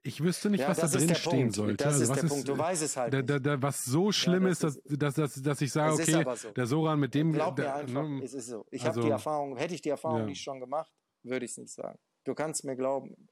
Ich 0.03 0.21
wüsste 0.21 0.51
nicht, 0.51 0.61
ja, 0.61 0.69
was 0.69 0.77
da 0.77 0.87
drin 0.87 1.15
stehen 1.15 1.51
sollte. 1.51 1.83
Das 1.83 1.99
also, 1.99 2.03
ist 2.03 2.15
der 2.15 2.23
ist, 2.25 2.29
Punkt. 2.29 2.47
Du 2.47 2.57
weißt 2.59 2.83
es 2.83 2.95
halt. 2.95 3.11
Da, 3.11 3.23
da, 3.23 3.39
da, 3.39 3.59
was 3.59 3.85
so 3.85 4.11
schlimm 4.11 4.43
ja, 4.43 4.51
ist, 4.51 4.63
dass, 4.63 4.79
dass, 4.85 5.15
dass, 5.15 5.41
dass 5.41 5.61
ich 5.61 5.71
sage, 5.71 5.93
okay, 5.93 6.23
so. 6.35 6.51
der 6.51 6.67
Soran 6.67 6.99
mit 6.99 7.15
dem. 7.15 7.33
Glaub 7.33 7.57
mir 7.57 7.73
einfach, 7.73 8.07
ne, 8.07 8.23
es 8.23 8.35
ist 8.35 8.49
so. 8.49 8.67
Ich 8.69 8.85
also, 8.85 8.99
habe 8.99 9.07
die 9.07 9.11
Erfahrung, 9.11 9.57
hätte 9.57 9.73
ich 9.73 9.81
die 9.81 9.89
Erfahrung 9.89 10.19
ja. 10.19 10.25
nicht 10.25 10.43
schon 10.43 10.59
gemacht, 10.59 10.93
würde 11.23 11.43
ich 11.43 11.51
es 11.51 11.57
nicht 11.57 11.73
sagen. 11.73 11.97
Du 12.23 12.35
kannst 12.35 12.63
mir 12.65 12.75
glauben, 12.75 13.29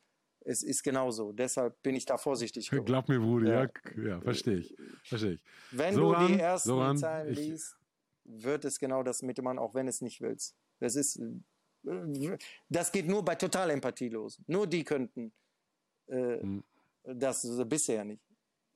es 0.47 0.63
ist 0.63 0.81
genauso. 0.81 1.33
Deshalb 1.33 1.81
bin 1.83 1.95
ich 1.95 2.05
da 2.05 2.17
vorsichtig. 2.17 2.69
Geworden. 2.69 2.85
Glaub 2.85 3.09
mir, 3.09 3.19
Brudi, 3.19 3.49
ja, 3.49 3.67
ja, 3.97 4.21
verstehe 4.21 4.59
ich. 4.59 4.75
Verstehe 5.03 5.33
ich. 5.33 5.43
Wenn 5.71 5.93
Soran, 5.93 6.27
du 6.27 6.33
die 6.33 6.39
ersten 6.39 6.69
Soran, 6.69 6.97
Zeilen 6.97 7.33
ich, 7.33 7.37
liest, 7.37 7.75
wird 8.23 8.65
es 8.65 8.79
genau 8.79 9.03
das 9.03 9.21
mit 9.21 9.37
dem 9.37 9.45
Mann, 9.45 9.59
auch 9.59 9.73
wenn 9.73 9.87
es 9.87 10.01
nicht 10.01 10.21
willst. 10.21 10.55
Das 10.79 10.95
ist, 10.95 11.21
das 12.69 12.91
geht 12.91 13.07
nur 13.07 13.25
bei 13.25 13.35
Totalempathie 13.35 14.09
los. 14.09 14.39
Nur 14.47 14.67
die 14.67 14.83
könnten 14.83 15.33
äh, 16.07 16.39
hm. 16.39 16.63
das 17.03 17.45
bisher 17.67 18.05
nicht. 18.05 18.23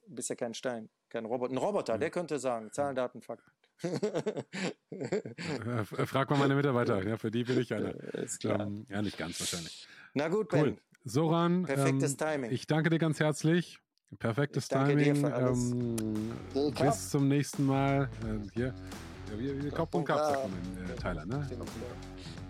Bisher 0.08 0.36
kein 0.36 0.54
Stein, 0.54 0.90
kein 1.10 1.26
Roboter. 1.26 1.54
Ein 1.54 1.58
Roboter, 1.58 1.94
hm. 1.94 2.00
der 2.02 2.10
könnte 2.10 2.38
sagen, 2.38 2.72
Zahlen, 2.74 2.96
Daten, 2.96 3.22
Fakten. 3.22 3.50
Frag 6.06 6.30
mal 6.30 6.38
meine 6.38 6.54
Mitarbeiter, 6.54 7.02
ja, 7.08 7.18
für 7.18 7.32
die 7.32 7.44
bin 7.44 7.60
ich 7.60 7.74
einer. 7.74 7.96
Ist 8.14 8.42
klar. 8.42 8.60
Ähm, 8.60 8.86
ja, 8.90 9.02
nicht 9.02 9.18
ganz 9.18 9.40
wahrscheinlich. 9.40 9.88
Na 10.14 10.28
gut, 10.28 10.54
cool. 10.54 10.74
Ben. 10.74 10.91
Soran, 11.04 11.64
perfektes 11.64 12.12
ähm, 12.12 12.18
Timing. 12.18 12.52
Ich 12.52 12.68
danke 12.68 12.90
dir 12.90 13.00
ganz 13.00 13.20
herzlich. 13.20 13.80
Perfektes 14.20 14.68
Timing. 14.68 15.26
Ähm, 15.26 15.96
bis 16.78 17.10
zum 17.10 17.28
nächsten 17.28 17.66
Mal. 17.66 18.10
Äh, 18.24 18.50
hier. 18.54 18.76
Ja, 19.32 19.40
wie, 19.40 19.64
wie 19.64 19.70
Kopf 19.70 19.96
und 19.96 20.06
Kopf, 20.06 20.18
sagt 20.18 20.50
man 20.50 20.84
in 20.84 20.90
äh, 20.90 20.96
Thailand, 20.96 21.30
ne? 21.30 21.48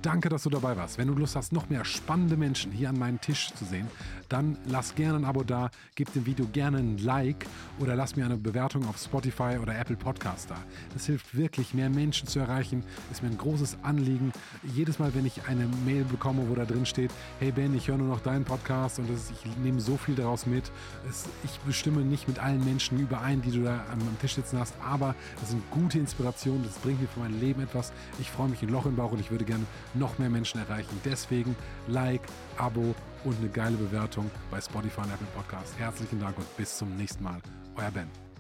Danke, 0.02 0.30
dass 0.30 0.41
du 0.44 0.49
dabei 0.49 0.76
warst. 0.78 0.98
Wenn 0.98 1.10
du 1.10 1.14
Lust 1.14 1.36
hast, 1.36 1.53
noch 1.53 1.69
mehr 1.69 1.86
spannende 1.86 2.36
Menschen 2.36 2.72
hier 2.72 2.90
an 2.90 2.98
meinem 2.98 3.22
Tisch 3.22 3.53
zu 3.53 3.65
sehen, 3.65 3.88
dann 4.30 4.57
lass 4.65 4.95
gerne 4.95 5.19
ein 5.19 5.26
Abo 5.26 5.44
da, 5.44 5.69
gib 5.94 6.11
dem 6.14 6.26
Video 6.26 6.48
gerne 6.48 6.80
ein 6.80 6.98
Like 6.98 7.45
oder 7.78 7.95
lass 7.95 8.15
mir 8.15 8.26
eine 8.26 8.38
Bewertung 8.38 8.88
auf 8.88 8.98
Spotify 8.98 9.60
oder 9.61 9.78
Apple 9.78 9.95
Podcast 9.95 10.49
da. 10.49 10.56
Das 10.94 11.06
hilft 11.06 11.38
wirklich, 11.38 11.76
mehr 11.76 11.91
Menschen 11.91 12.28
zu 12.28 12.40
erreichen. 12.40 12.84
Ist 13.11 13.22
mir 13.22 13.30
ein 13.30 13.38
großes 13.38 13.78
Anliegen. 13.84 14.32
Jedes 14.73 14.98
Mal, 14.98 15.14
wenn 15.14 15.28
ich 15.28 15.48
eine 15.48 15.68
Mail 15.86 16.03
bekomme, 16.03 16.49
wo 16.49 16.56
da 16.56 16.65
drin 16.65 16.88
steht, 16.88 17.11
hey 17.38 17.52
Ben, 17.52 17.76
ich 17.76 17.88
höre 17.88 17.98
nur 17.98 18.07
noch 18.07 18.22
deinen 18.22 18.44
Podcast 18.44 18.98
und 18.98 19.07
ist, 19.11 19.30
ich 19.30 19.57
nehme 19.57 19.80
so 19.80 19.98
viel 19.98 20.15
daraus 20.15 20.48
mit. 20.48 20.72
Es, 21.07 21.30
ich 21.44 21.60
bestimme 21.60 22.02
nicht 22.02 22.28
mit 22.28 22.40
allen 22.40 22.65
Menschen 22.65 22.99
überein, 22.99 23.44
die 23.44 23.52
du 23.52 23.61
da 23.61 23.84
am, 23.91 23.99
am 23.99 24.19
Tisch 24.19 24.34
sitzen 24.34 24.57
hast, 24.57 24.73
aber 24.84 25.14
das 25.40 25.52
sind 25.52 25.61
gute 25.69 25.99
Inspirationen. 25.99 26.64
Das 26.64 26.80
bringt 26.80 27.02
mir 27.02 27.07
für 27.07 27.19
mein 27.19 27.40
Leben 27.40 27.61
etwas. 27.61 27.94
Ich 28.19 28.32
freue 28.32 28.49
mich 28.49 28.64
ein 28.64 28.69
Loch 28.69 28.88
im 28.88 28.95
Bauch 28.95 29.11
und 29.11 29.19
ich 29.19 29.30
würde 29.30 29.45
gerne 29.45 29.65
noch 29.93 30.18
mehr 30.18 30.30
Menschen 30.30 30.59
erreichen. 30.59 30.99
Deswegen 31.03 31.55
Like, 31.88 32.22
Abo 32.57 32.95
und 33.23 33.38
eine 33.39 33.49
geile 33.49 33.77
Bewertung 33.77 34.30
bei 34.49 34.59
Spotify 34.59 35.01
und 35.01 35.13
Apple 35.13 35.27
Podcast. 35.35 35.77
Herzlichen 35.77 36.19
Dank 36.19 36.38
und 36.38 36.57
bis 36.57 36.77
zum 36.77 36.95
nächsten 36.95 37.23
Mal. 37.23 37.39
Euer 37.77 37.91
Ben. 37.91 38.30